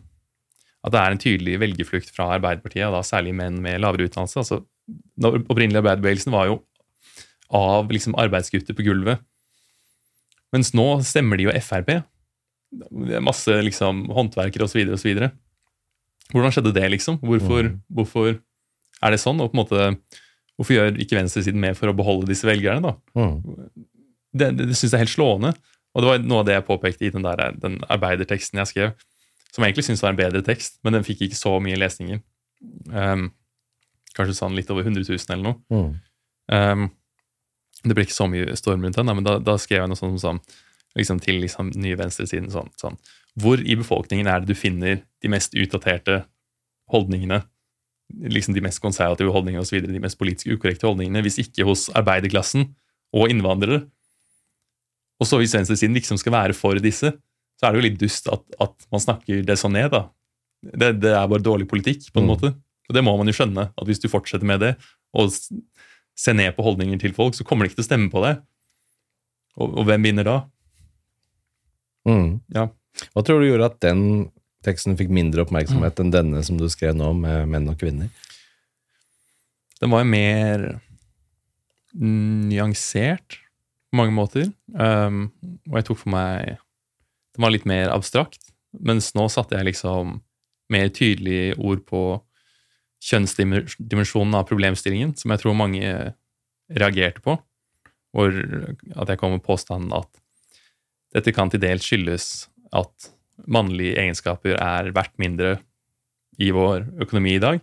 at 0.81 0.95
det 0.95 1.01
er 1.01 1.15
en 1.15 1.21
tydelig 1.21 1.59
velgerflukt 1.61 2.13
fra 2.15 2.31
Arbeiderpartiet, 2.37 2.87
og 2.89 2.97
da 2.97 3.03
særlig 3.05 3.35
menn 3.37 3.59
med 3.61 3.83
lavere 3.83 4.09
utdannelse. 4.09 4.41
Altså, 4.41 4.63
den 4.89 5.43
opprinnelige 5.43 5.83
arbeiderbevegelsen 5.83 6.33
var 6.33 6.49
jo 6.49 6.61
av 7.57 7.91
liksom, 7.93 8.17
arbeidsgutter 8.21 8.77
på 8.77 8.87
gulvet. 8.87 9.21
Mens 10.55 10.73
nå 10.75 10.87
stemmer 11.07 11.39
de 11.39 11.49
jo 11.49 11.55
Frp. 11.63 11.93
Det 12.71 13.19
er 13.19 13.25
masse 13.25 13.55
liksom, 13.67 14.07
håndverkere 14.15 14.67
osv. 14.67 14.95
osv. 14.97 15.27
Hvordan 16.31 16.55
skjedde 16.55 16.75
det, 16.75 16.87
liksom? 16.95 17.19
Hvorfor, 17.27 17.73
hvorfor 17.91 18.33
er 18.35 19.13
det 19.13 19.21
sånn? 19.23 19.43
Og 19.43 19.51
på 19.51 19.59
en 19.59 19.63
måte, 19.63 19.91
hvorfor 20.57 20.77
gjør 20.77 21.01
ikke 21.03 21.19
venstresiden 21.19 21.61
mer 21.63 21.77
for 21.79 21.91
å 21.91 21.97
beholde 21.99 22.31
disse 22.31 22.49
velgerne? 22.49 22.93
da? 22.93 22.97
Mm. 23.19 23.37
det, 24.33 24.51
det, 24.57 24.71
det 24.71 24.79
synes 24.79 24.95
jeg 24.95 24.97
er 24.97 25.05
helt 25.05 25.17
slående. 25.17 25.53
Og 25.91 26.03
det 26.03 26.11
var 26.11 26.23
noe 26.23 26.43
av 26.43 26.49
det 26.49 26.55
jeg 26.55 26.69
påpekte 26.69 27.09
i 27.09 27.13
den, 27.15 27.27
der, 27.27 27.57
den 27.59 27.81
arbeiderteksten 27.91 28.63
jeg 28.63 28.71
skrev, 28.71 28.93
som 29.51 29.65
jeg 29.65 29.73
egentlig 29.73 29.87
syns 29.89 30.03
var 30.05 30.15
en 30.15 30.21
bedre 30.21 30.43
tekst, 30.47 30.79
men 30.85 30.97
den 30.97 31.07
fikk 31.07 31.27
ikke 31.27 31.39
så 31.39 31.57
mye 31.63 31.79
lesninger. 31.79 32.23
Um, 32.93 33.31
kanskje 34.17 34.39
sånn 34.39 34.57
litt 34.59 34.71
over 34.73 34.87
100 34.87 35.07
000 35.09 35.35
eller 35.35 35.47
noe. 35.47 35.61
Mm. 35.71 35.93
Um, 36.51 36.89
det 37.85 37.97
ble 37.97 38.05
ikke 38.07 38.17
så 38.17 38.29
mye 38.31 38.57
storm 38.59 38.85
rundt 38.85 38.99
den, 38.99 39.11
men 39.11 39.27
da, 39.27 39.39
da 39.43 39.57
skrev 39.61 39.83
jeg 39.83 39.91
noe 39.91 39.99
sånt 39.99 40.21
som 40.23 40.41
liksom, 40.99 41.21
til 41.25 41.41
liksom, 41.43 41.71
nye 41.81 41.99
venstresiden 41.99 42.51
sånn, 42.53 42.69
sånn 42.81 42.99
Hvor 43.41 43.63
i 43.63 43.79
befolkningen 43.79 44.29
er 44.29 44.43
det 44.43 44.53
du 44.53 44.59
finner 44.59 45.01
de 45.23 45.33
mest 45.33 45.57
utdaterte 45.57 46.25
holdningene? 46.93 47.43
liksom 48.11 48.57
De 48.57 48.63
mest 48.65 48.83
konservative 48.83 49.33
holdningene 49.33 49.63
osv., 49.63 49.81
de 49.87 50.03
mest 50.03 50.19
politisk 50.19 50.51
ukorrekte 50.51 50.89
holdningene, 50.89 51.23
hvis 51.25 51.39
ikke 51.45 51.67
hos 51.69 51.89
arbeiderklassen 51.97 52.67
og 53.15 53.31
innvandrere. 53.31 53.85
Og 55.21 55.29
så 55.29 55.39
hvis 55.41 55.55
venstresiden 55.55 55.95
liksom 55.95 56.19
skal 56.21 56.35
være 56.35 56.57
for 56.57 56.79
disse, 56.83 57.13
så 57.61 57.67
er 57.69 57.75
det 57.77 57.81
jo 57.83 57.87
litt 57.91 58.01
dust 58.01 58.31
at, 58.33 58.41
at 58.65 58.87
man 58.93 59.03
snakker 59.05 59.43
det 59.45 59.59
sånn 59.61 59.75
ned. 59.77 59.91
da. 59.93 60.07
Det, 60.65 60.95
det 61.03 61.13
er 61.13 61.29
bare 61.29 61.45
dårlig 61.45 61.69
politikk, 61.69 62.07
på 62.13 62.23
en 62.23 62.27
Mm. 62.27 62.33
måte. 62.33 62.55
Og 62.89 62.97
det 62.97 63.03
må 63.05 63.13
man 63.21 63.29
jo 63.29 63.37
skjønne, 63.37 63.69
at 63.77 63.87
hvis 63.87 64.01
du 64.03 64.09
fortsetter 64.09 64.49
med 64.49 64.61
det, 64.65 64.73
og 65.15 65.29
ser 66.19 66.35
ned 66.35 66.57
på 66.57 66.65
holdninger 66.65 66.99
til 67.01 67.13
folk, 67.17 67.37
så 67.37 67.45
kommer 67.47 67.65
de 67.65 67.71
ikke 67.71 67.79
til 67.83 67.85
å 67.85 67.91
stemme 67.91 68.11
på 68.13 68.23
deg. 68.25 68.41
Og, 69.61 69.77
og 69.79 69.87
hvem 69.87 70.03
vinner 70.09 70.25
da? 70.27 70.39
Mm. 72.09 72.41
Ja. 72.57 72.67
Hva 73.15 73.23
tror 73.25 73.41
du 73.41 73.47
gjorde 73.51 73.69
at 73.71 73.79
den 73.85 74.03
teksten 74.67 74.97
fikk 74.99 75.13
mindre 75.15 75.45
oppmerksomhet 75.45 76.01
enn 76.03 76.11
denne 76.13 76.43
som 76.45 76.59
du 76.61 76.67
skrev 76.73 76.97
nå, 76.99 77.13
med 77.17 77.47
menn 77.53 77.69
og 77.71 77.79
kvinner? 77.81 78.09
Den 79.81 79.93
var 79.95 80.03
jo 80.03 80.11
mer 80.13 80.65
nyansert 81.97 83.39
på 83.91 83.99
mange 83.99 84.15
måter. 84.15 84.51
Um, 84.75 85.31
og 85.71 85.79
jeg 85.81 85.87
tok 85.89 85.99
for 86.03 86.13
meg 86.15 86.59
Den 87.37 87.47
var 87.47 87.55
litt 87.55 87.69
mer 87.69 87.93
abstrakt. 87.95 88.51
Mens 88.79 89.13
nå 89.17 89.27
satte 89.33 89.57
jeg 89.59 89.73
liksom 89.73 90.19
mer 90.71 90.91
tydelige 90.95 91.57
ord 91.59 91.85
på 91.89 92.03
kjønnsdimensjonen 93.11 94.37
av 94.37 94.47
problemstillingen, 94.49 95.15
som 95.17 95.33
jeg 95.33 95.43
tror 95.43 95.57
mange 95.57 96.13
reagerte 96.71 97.23
på. 97.25 97.37
Hvor 98.15 98.35
at 98.35 99.11
jeg 99.11 99.21
kom 99.21 99.35
med 99.37 99.45
påstanden 99.47 99.95
at 99.97 100.11
dette 101.15 101.35
kan 101.35 101.51
til 101.51 101.63
dels 101.63 101.87
skyldes 101.87 102.27
at 102.77 103.11
mannlige 103.51 103.99
egenskaper 103.99 104.59
er 104.61 104.93
verdt 104.95 105.17
mindre 105.23 105.57
i 106.41 106.51
vår 106.55 106.87
økonomi 107.03 107.35
i 107.37 107.43
dag. 107.43 107.61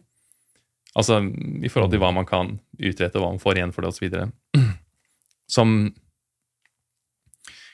Altså 0.97 1.19
i 1.21 1.69
forhold 1.69 1.93
til 1.93 2.01
hva 2.01 2.09
man 2.15 2.27
kan 2.27 2.55
utrette, 2.79 3.17
og 3.17 3.23
hva 3.23 3.31
man 3.35 3.41
får 3.41 3.59
igjen 3.59 3.73
for 3.75 3.85
det, 3.85 3.93
osv. 3.93 4.57
Som 5.55 5.75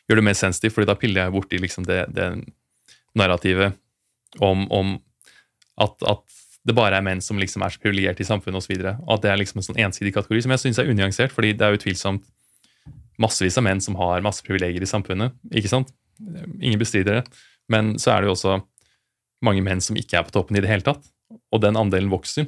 gjør 0.09 0.19
det 0.19 0.27
mer 0.27 0.37
sensitivt, 0.37 0.75
fordi 0.75 0.89
da 0.89 0.97
piller 0.99 1.25
jeg 1.25 1.35
borti 1.35 1.59
liksom 1.61 1.87
det, 1.87 2.03
det 2.15 2.29
narrativet 3.17 3.77
om, 4.41 4.65
om 4.73 4.95
at, 5.81 5.95
at, 6.09 6.23
det 6.63 6.75
bare 6.77 6.95
er 6.95 7.03
menn 7.03 7.19
som 7.19 7.35
liksom 7.35 7.63
er 7.65 7.73
så 7.73 7.81
privilegerte 7.83 8.23
i 8.23 8.27
samfunnet 8.27 8.61
osv. 8.61 8.77
At 8.87 9.23
det 9.25 9.31
er 9.33 9.39
liksom 9.41 9.59
en 9.59 9.65
sånn 9.65 9.81
ensidig 9.83 10.13
kategori 10.15 10.45
som 10.45 10.53
jeg 10.53 10.61
syns 10.61 10.77
er 10.79 10.91
unyansert, 10.93 11.33
fordi 11.35 11.49
det 11.59 11.65
er 11.67 11.75
utvilsomt 11.75 12.23
massevis 13.19 13.57
av 13.59 13.65
menn 13.67 13.81
som 13.83 13.97
har 13.99 14.23
masse 14.23 14.45
privilegier 14.45 14.83
i 14.83 14.87
samfunnet. 14.87 15.35
ikke 15.51 15.71
sant? 15.71 15.91
Ingen 16.61 16.79
bestrider 16.79 17.19
det. 17.19 17.41
Men 17.67 17.97
så 17.99 18.13
er 18.13 18.23
det 18.23 18.31
jo 18.31 18.37
også 18.37 18.61
mange 19.43 19.63
menn 19.65 19.83
som 19.83 19.99
ikke 19.99 20.21
er 20.21 20.23
på 20.27 20.33
toppen 20.35 20.55
i 20.55 20.63
det 20.63 20.71
hele 20.71 20.87
tatt. 20.87 21.03
Og 21.51 21.59
den 21.65 21.75
andelen 21.79 22.11
vokser. 22.13 22.47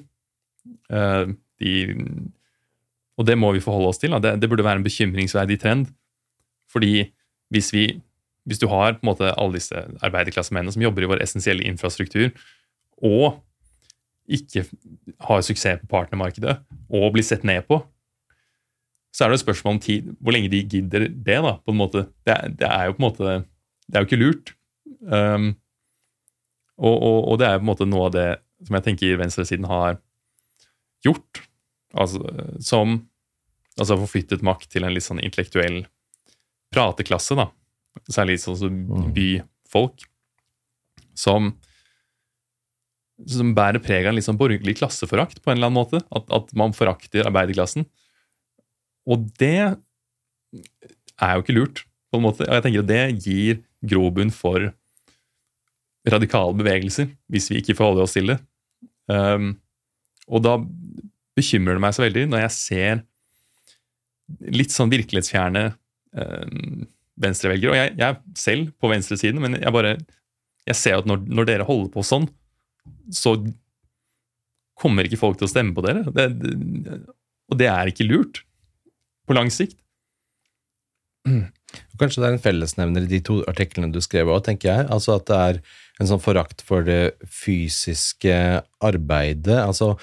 Eh, 0.88 1.36
de, 1.60 1.76
og 3.19 3.27
det 3.27 3.36
må 3.40 3.52
vi 3.56 3.64
forholde 3.64 3.91
oss 3.91 3.99
til. 3.99 4.15
Det 4.15 4.48
burde 4.48 4.65
være 4.65 4.80
en 4.80 4.88
bekymringsverdig 4.88 5.60
trend. 5.60 5.91
Fordi 6.72 7.10
hvis, 7.56 7.72
vi, 7.73 7.86
hvis 8.45 8.60
du 8.61 8.68
har 8.72 8.98
på 8.98 9.03
en 9.06 9.10
måte 9.14 9.32
alle 9.34 9.56
disse 9.57 9.80
arbeiderklassemennene 10.06 10.76
som 10.76 10.84
jobber 10.86 11.06
i 11.07 11.10
vår 11.15 11.23
essensielle 11.26 11.65
infrastruktur, 11.65 12.30
og 13.03 13.41
ikke 14.32 14.64
har 15.27 15.44
suksess 15.45 15.82
på 15.84 15.90
partnermarkedet, 15.91 16.56
og 16.90 17.11
blir 17.15 17.26
sett 17.26 17.44
ned 17.48 17.65
på, 17.69 17.80
så 19.15 19.26
er 19.26 19.32
det 19.32 19.38
et 19.40 19.45
spørsmål 19.45 19.77
om 19.77 19.84
tid, 19.84 20.07
hvor 20.19 20.36
lenge 20.36 20.49
de 20.52 20.60
gidder 20.68 21.06
det. 21.07 21.38
da, 21.45 21.53
på 21.64 21.72
en 21.72 21.77
måte. 21.80 22.02
Det, 22.27 22.34
er- 22.36 22.49
det 22.60 22.68
er 22.68 22.90
jo 22.90 22.95
på 22.98 22.99
en 23.03 23.06
måte, 23.07 23.36
det 23.88 23.95
er 23.95 24.03
jo 24.03 24.10
ikke 24.10 24.19
lurt. 24.19 24.52
Um, 25.06 25.52
og, 26.76 26.95
og, 26.98 27.19
og 27.32 27.38
det 27.40 27.48
er 27.48 27.60
på 27.61 27.64
en 27.64 27.69
måte 27.69 27.88
noe 27.88 28.10
av 28.10 28.15
det 28.18 28.26
som 28.68 28.76
jeg 28.76 28.86
tenker 28.90 29.19
venstresiden 29.22 29.68
har 29.69 29.99
gjort. 31.06 31.44
Altså, 31.95 32.19
som 32.60 32.98
altså 33.80 33.95
forflyttet 34.02 34.44
makt 34.44 34.68
til 34.73 34.84
en 34.84 34.91
litt 34.95 35.06
sånn 35.06 35.22
intellektuell 35.23 35.84
prateklasse, 36.74 37.36
da. 37.38 37.50
Særlig 38.12 38.40
som 38.44 38.56
Mm. 38.58 39.14
byfolk. 39.16 40.04
Som, 41.16 41.54
som 43.26 43.54
bærer 43.56 43.80
preg 43.80 44.06
av 44.06 44.16
en 44.16 44.22
sånn 44.22 44.38
borgerlig 44.40 44.78
klasseforakt, 44.78 45.42
på 45.42 45.52
en 45.52 45.58
eller 45.58 45.70
annen 45.72 45.80
måte. 45.80 46.02
At, 46.12 46.26
at 46.32 46.54
man 46.54 46.74
forakter 46.76 47.26
arbeiderklassen. 47.30 47.86
Og 49.08 49.30
det 49.40 49.78
er 51.22 51.36
jo 51.38 51.44
ikke 51.46 51.56
lurt, 51.56 51.86
på 52.12 52.18
en 52.20 52.26
måte. 52.26 52.44
Og 52.48 52.54
jeg 52.58 52.64
tenker 52.66 52.84
at 52.84 52.92
det 52.92 53.24
gir 53.26 53.62
grobunn 53.86 54.32
for 54.34 54.74
radikale 56.06 56.54
bevegelser, 56.58 57.10
hvis 57.32 57.50
vi 57.50 57.62
ikke 57.62 57.76
forholder 57.78 58.04
oss 58.06 58.14
til 58.14 58.28
det. 58.34 58.40
Um, 59.10 59.56
og 60.28 60.42
da 60.46 60.58
bekymrer 61.38 61.78
det 61.78 61.82
meg 61.84 61.94
så 61.96 62.04
veldig 62.06 62.26
når 62.32 62.44
jeg 62.46 62.54
ser 62.56 63.02
litt 64.56 64.74
sånn 64.74 64.90
virkelighetsfjerne 64.90 65.68
venstrevelgere. 67.22 67.72
Og 67.72 67.80
jeg, 67.80 67.94
jeg 68.00 68.08
er 68.08 68.40
selv 68.40 68.70
på 68.80 68.92
venstresiden, 68.92 69.42
men 69.44 69.60
jeg 69.60 69.76
bare 69.76 69.98
jeg 70.66 70.80
ser 70.80 71.00
at 71.00 71.10
når, 71.10 71.22
når 71.30 71.48
dere 71.50 71.68
holder 71.68 71.92
på 71.94 72.04
sånn, 72.06 72.26
så 73.14 73.36
kommer 74.82 75.08
ikke 75.08 75.22
folk 75.22 75.40
til 75.40 75.48
å 75.48 75.52
stemme 75.52 75.76
på 75.76 75.84
dere. 75.86 76.04
Det, 76.10 76.28
det, 76.42 77.00
og 77.52 77.60
det 77.62 77.70
er 77.72 77.92
ikke 77.92 78.08
lurt 78.08 78.42
på 79.26 79.38
lang 79.38 79.52
sikt. 79.54 79.78
Kanskje 82.00 82.22
det 82.22 82.28
er 82.28 82.36
en 82.36 82.44
fellesnevner 82.44 83.06
i 83.06 83.12
de 83.12 83.22
to 83.26 83.40
artiklene 83.50 83.94
du 83.94 84.02
skrev 84.04 84.30
òg, 84.32 84.44
tenker 84.46 84.72
jeg. 84.72 84.88
Altså 84.94 85.16
at 85.18 85.28
det 85.30 85.40
er 85.50 85.62
en 86.02 86.10
sånn 86.10 86.22
forakt 86.22 86.64
for 86.66 86.86
det 86.86 87.16
fysiske 87.32 88.36
arbeidet. 88.84 89.58
altså 89.62 89.94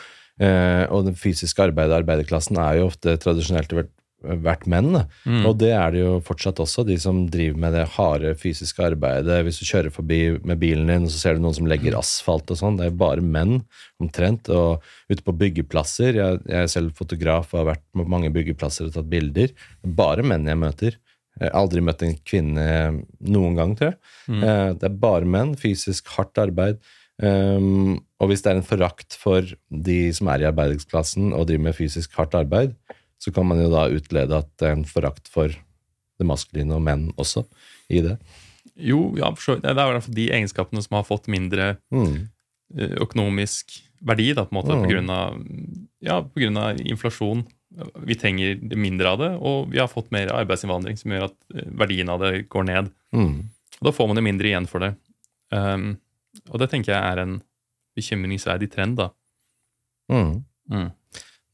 eh, 0.40 0.84
Og 0.88 1.10
det 1.10 1.18
fysiske 1.20 1.62
arbeidet, 1.62 1.98
arbeiderklassen, 2.00 2.58
er 2.58 2.80
jo 2.80 2.88
ofte 2.90 3.18
tradisjonelt 3.22 3.74
vært, 3.76 3.92
vært 4.22 4.66
menn. 4.70 5.02
Mm. 5.26 5.42
Og 5.48 5.56
det 5.60 5.72
er 5.76 5.94
det 5.94 6.00
jo 6.02 6.12
fortsatt 6.24 6.60
også, 6.62 6.84
de 6.88 6.96
som 7.00 7.24
driver 7.32 7.60
med 7.64 7.76
det 7.76 7.84
harde 7.96 8.32
fysiske 8.38 8.84
arbeidet. 8.86 9.40
Hvis 9.46 9.60
du 9.60 9.66
kjører 9.68 9.94
forbi 9.94 10.20
med 10.40 10.60
bilen 10.62 10.90
din, 10.90 11.06
og 11.08 11.12
så 11.12 11.20
ser 11.20 11.36
du 11.36 11.44
noen 11.44 11.56
som 11.58 11.68
legger 11.70 11.98
asfalt 11.98 12.50
og 12.54 12.60
sånn. 12.60 12.78
Det 12.80 12.88
er 12.88 12.98
bare 13.02 13.24
menn, 13.24 13.60
omtrent. 14.02 14.50
Og 14.52 14.82
ute 15.10 15.24
på 15.26 15.36
byggeplasser 15.44 16.18
Jeg, 16.18 16.40
jeg 16.48 16.66
er 16.66 16.72
selv 16.72 16.96
fotograf 16.98 17.52
og 17.52 17.62
har 17.62 17.70
vært 17.74 17.84
på 17.92 18.08
mange 18.08 18.32
byggeplasser 18.34 18.88
og 18.88 18.96
tatt 18.96 19.10
bilder. 19.12 19.52
Det 19.52 19.92
er 19.92 19.98
bare 19.98 20.26
menn 20.26 20.48
jeg 20.48 20.62
møter. 20.62 20.98
Jeg 21.40 21.48
har 21.48 21.62
aldri 21.62 21.80
møtt 21.80 22.02
en 22.04 22.18
kvinne 22.28 22.64
noen 23.24 23.54
gang, 23.56 23.76
tror 23.78 23.92
jeg. 23.92 24.00
Mm. 24.28 24.42
Eh, 24.42 24.72
Det 24.80 24.88
er 24.90 24.98
bare 25.06 25.28
menn. 25.36 25.54
Fysisk 25.56 26.10
hardt 26.16 26.38
arbeid. 26.38 26.82
Um, 27.22 28.00
og 28.18 28.30
hvis 28.30 28.42
det 28.42 28.50
er 28.50 28.58
en 28.58 28.66
forakt 28.66 29.14
for 29.20 29.46
de 29.68 29.98
som 30.16 30.30
er 30.32 30.42
i 30.42 30.48
arbeidsklassen 30.48 31.30
og 31.36 31.46
driver 31.50 31.68
med 31.68 31.76
fysisk 31.76 32.16
hardt 32.18 32.34
arbeid, 32.34 32.72
så 33.22 33.30
kan 33.34 33.46
man 33.46 33.60
jo 33.62 33.68
da 33.70 33.84
utlede 33.94 34.40
at 34.42 34.48
det 34.58 34.66
er 34.68 34.74
en 34.76 34.88
forakt 34.88 35.28
for 35.30 35.52
det 35.52 36.26
maskuline 36.28 36.74
og 36.74 36.82
menn 36.82 37.08
også 37.20 37.44
i 37.92 38.00
det. 38.04 38.16
Jo, 38.78 39.12
ja, 39.18 39.28
for 39.36 39.42
så 39.44 39.54
vidt. 39.56 39.62
det 39.66 39.70
er 39.72 39.78
i 39.78 39.92
hvert 39.92 40.04
fall 40.06 40.16
de 40.18 40.28
egenskapene 40.34 40.82
som 40.82 40.96
har 40.98 41.06
fått 41.06 41.28
mindre 41.30 41.76
Mm. 41.92 42.28
eh, 42.78 42.94
økonomisk 43.04 43.78
verdi, 44.02 44.32
da, 44.34 44.44
på 44.44 44.56
en 44.56 44.58
måte, 44.62 44.74
Mm. 44.74 44.82
på 44.84 44.90
grunn 44.90 45.10
av, 45.10 45.36
ja, 46.02 46.20
på 46.22 46.40
grunn 46.40 46.56
av 46.56 46.80
inflasjon. 46.80 47.44
Vi 48.04 48.14
trenger 48.14 48.58
mindre 48.76 49.06
av 49.12 49.18
det, 49.18 49.30
og 49.40 49.70
vi 49.70 49.78
har 49.78 49.88
fått 49.88 50.10
mer 50.12 50.28
arbeidsinnvandring 50.32 50.98
som 50.98 51.10
gjør 51.12 51.24
at 51.30 51.36
eh, 51.54 51.68
verdien 51.70 52.08
av 52.10 52.20
det 52.20 52.48
går 52.48 52.64
ned. 52.64 52.90
Mm. 53.14 53.48
Og 53.80 53.86
da 53.88 53.90
får 53.92 54.08
man 54.08 54.16
jo 54.16 54.22
mindre 54.26 54.48
igjen 54.50 54.66
for 54.68 54.80
det. 54.80 54.94
Um, 55.52 55.98
og 56.50 56.58
det 56.60 56.70
tenker 56.70 56.92
jeg 56.94 57.02
er 57.12 57.18
en 57.22 57.42
bekymringsverdig 57.96 58.70
trend, 58.72 58.96
da. 58.96 59.10
Mm. 60.10 60.44
Mm. 60.70 60.90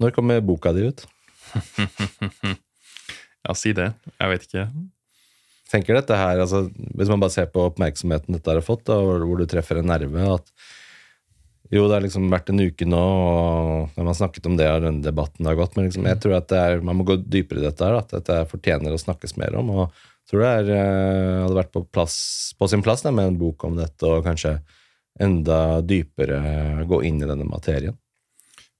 Når 0.00 0.12
kommer 0.14 0.40
boka 0.40 0.72
di 0.72 0.86
ut? 0.88 1.06
ja, 3.46 3.54
si 3.56 3.74
det. 3.76 3.92
Jeg 4.14 4.32
vet 4.32 4.48
ikke. 4.48 4.64
tenker 5.68 5.98
dette 5.98 6.16
her, 6.16 6.40
altså, 6.40 6.66
Hvis 6.96 7.10
man 7.12 7.22
bare 7.22 7.34
ser 7.34 7.48
på 7.52 7.66
oppmerksomheten 7.68 8.36
dette 8.36 8.52
har 8.52 8.64
fått, 8.64 8.86
da, 8.88 8.98
hvor 9.00 9.38
du 9.38 9.46
treffer 9.48 9.80
en 9.80 9.90
nerve 9.90 10.28
at 10.34 10.52
Jo, 11.68 11.84
det 11.84 11.98
har 11.98 12.04
liksom 12.06 12.30
vært 12.32 12.48
en 12.48 12.62
uke 12.64 12.86
nå, 12.88 13.00
og 13.00 13.98
man 13.98 14.08
har 14.08 14.16
snakket 14.16 14.46
om 14.48 14.54
det, 14.56 14.68
og 14.72 14.86
den 14.86 15.02
debatten 15.04 15.44
har 15.44 15.58
gått, 15.58 15.74
men 15.76 15.90
liksom, 15.90 16.06
jeg 16.08 16.20
tror 16.24 16.38
at 16.38 16.46
det 16.48 16.60
er, 16.64 16.80
man 16.80 16.96
må 16.96 17.04
gå 17.04 17.18
dypere 17.20 17.60
i 17.60 17.66
dette, 17.66 17.84
her, 17.84 17.98
at 17.98 18.14
dette 18.14 18.38
fortjener 18.48 18.94
å 18.96 19.00
snakkes 19.02 19.36
mer 19.36 19.58
om. 19.60 19.74
og 19.74 19.82
jeg 20.28 20.32
tror 20.32 20.42
det 20.44 20.48
er, 20.54 20.70
eh, 20.76 21.42
hadde 21.42 21.56
vært 21.56 21.70
på, 21.72 21.82
plass, 21.92 22.16
på 22.56 22.68
sin 22.72 22.84
plass 22.84 23.04
da, 23.04 23.12
med 23.12 23.30
en 23.30 23.38
bok 23.40 23.64
om 23.68 23.76
dette, 23.76 24.04
og 24.04 24.24
kanskje 24.24 24.58
enda 25.20 25.80
dypere 25.80 26.84
gå 26.88 27.02
inn 27.08 27.22
i 27.22 27.28
denne 27.28 27.46
materien. 27.48 27.96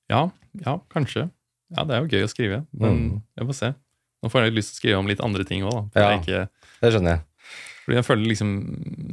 Ja, 0.08 0.30
ja, 0.64 0.78
kanskje. 0.92 1.28
Ja, 1.76 1.84
det 1.84 1.94
er 1.94 2.00
jo 2.04 2.08
gøy 2.08 2.24
å 2.24 2.30
skrive, 2.32 2.66
men 2.72 2.90
Mm. 2.98 3.22
jeg 3.38 3.46
får 3.48 3.54
se. 3.54 3.74
Nå 4.22 4.30
får 4.30 4.40
jeg 4.42 4.52
litt 4.52 4.58
lyst 4.58 4.70
til 4.72 4.76
å 4.76 4.80
skrive 4.82 4.98
om 4.98 5.06
litt 5.06 5.20
andre 5.20 5.44
ting 5.44 5.62
òg, 5.62 5.90
da. 5.94 6.00
Ja. 6.00 6.18
Ikke, 6.18 6.48
Det 6.80 6.92
skjønner 6.92 7.10
jeg. 7.16 7.20
fordi 7.84 7.96
jeg 7.96 8.04
føler 8.04 8.26
liksom, 8.28 8.50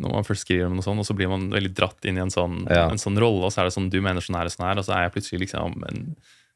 Når 0.01 0.11
man 0.11 0.23
først 0.23 0.45
skriver 0.45 0.65
om 0.67 0.73
noe 0.75 0.83
sånt, 0.83 0.99
og 0.99 1.05
så 1.05 1.15
blir 1.15 1.29
man 1.29 1.49
veldig 1.49 1.73
dratt 1.73 2.05
inn 2.05 2.17
i 2.17 2.21
en 2.21 2.29
sånn, 2.29 2.67
Ja. 2.69 2.89
en 2.89 2.97
sånn 2.97 3.17
rolle, 3.19 3.43
og 3.45 3.51
så 3.51 3.59
er 3.61 3.65
det 3.65 3.73
sånn 3.73 3.89
du 3.89 4.01
mener 4.01 4.21
sånn 4.21 4.35
her 4.35 4.45
og 4.45 4.51
sånn 4.51 4.65
her, 4.67 4.77
og 4.77 4.85
så 4.85 4.93
er 4.95 5.03
jeg 5.09 5.13
plutselig 5.13 5.39
liksom 5.47 5.83
en 5.89 6.15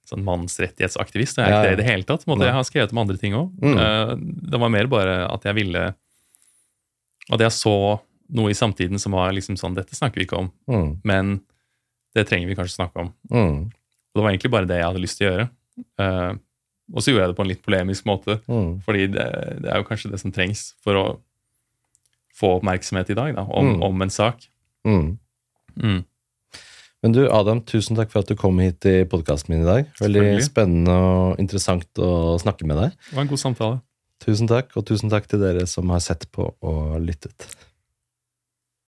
sånn 0.09 0.23
mannsrettighetsaktivist. 0.23 1.37
Og 1.37 1.45
jeg 1.45 1.47
er 1.47 1.51
Ja, 1.51 1.61
ikke 1.61 1.69
det 1.69 1.73
i 1.79 1.81
det 1.83 1.85
hele 1.91 2.03
tatt. 2.03 2.25
måte. 2.25 2.41
Jeg 2.43 2.53
har 2.53 2.63
skrevet 2.63 2.91
om 2.91 2.97
andre 2.97 3.17
ting 3.17 3.33
òg. 3.33 3.51
Mm. 3.59 4.49
det 4.49 4.59
var 4.59 4.69
mer 4.69 4.87
bare 4.87 5.31
at 5.31 5.43
jeg 5.43 5.55
ville 5.55 5.93
At 7.31 7.39
jeg 7.39 7.51
så 7.51 7.99
noe 8.31 8.49
i 8.49 8.53
samtiden 8.53 8.99
som 8.99 9.11
var 9.11 9.31
liksom 9.31 9.55
sånn 9.55 9.75
Dette 9.75 9.93
snakker 9.95 10.15
vi 10.15 10.25
ikke 10.25 10.37
om, 10.39 10.51
Mm. 10.67 10.97
men 11.03 11.41
det 12.15 12.27
trenger 12.27 12.47
vi 12.47 12.55
kanskje 12.55 12.77
snakke 12.81 12.97
om. 12.97 13.13
Mm. 13.31 13.65
Og 13.65 14.15
det 14.15 14.23
var 14.23 14.31
egentlig 14.31 14.51
bare 14.51 14.65
det 14.65 14.77
jeg 14.77 14.85
hadde 14.85 15.01
lyst 15.01 15.17
til 15.19 15.27
å 15.29 15.37
gjøre. 15.37 15.49
Eh, 15.99 16.33
og 16.93 17.03
så 17.03 17.11
gjorde 17.11 17.21
jeg 17.27 17.29
det 17.33 17.37
på 17.37 17.43
en 17.45 17.51
litt 17.51 17.61
polemisk 17.65 18.05
måte, 18.09 18.39
Mm. 18.49 18.81
fordi 18.85 19.07
det, 19.13 19.25
det 19.61 19.69
er 19.71 19.77
jo 19.77 19.87
kanskje 19.89 20.09
det 20.11 20.19
som 20.19 20.31
trengs 20.33 20.73
for 20.83 20.97
å 20.97 21.03
få 22.39 22.55
oppmerksomhet 22.59 23.09
i 23.11 23.17
dag 23.17 23.35
da, 23.35 23.43
om, 23.43 23.73
Mm. 23.75 23.83
om 23.83 24.01
en 24.01 24.09
sak. 24.09 24.47
Mm. 24.87 25.17
Mm. 25.77 26.05
Men 27.03 27.11
du, 27.15 27.21
Adam, 27.31 27.61
tusen 27.61 27.95
takk 27.95 28.09
for 28.11 28.19
at 28.19 28.27
du 28.27 28.35
kom 28.35 28.57
hit 28.59 28.83
i 28.85 29.05
podkasten 29.07 29.49
min 29.53 29.61
i 29.61 29.67
dag. 29.69 29.85
Veldig 30.01 30.41
spennende 30.43 30.91
og 30.91 31.39
interessant 31.39 31.87
å 32.01 32.39
snakke 32.41 32.65
med 32.67 32.77
deg. 32.77 32.91
Det 33.09 33.15
var 33.15 33.21
en 33.23 33.31
god 33.31 33.39
samtale. 33.39 33.81
Tusen 34.19 34.49
takk, 34.51 34.73
og 34.75 34.85
tusen 34.89 35.09
takk 35.09 35.27
til 35.31 35.39
dere 35.39 35.65
som 35.67 35.87
har 35.93 35.99
sett 36.03 36.25
på 36.35 36.49
og 36.61 36.97
lyttet. 36.99 37.45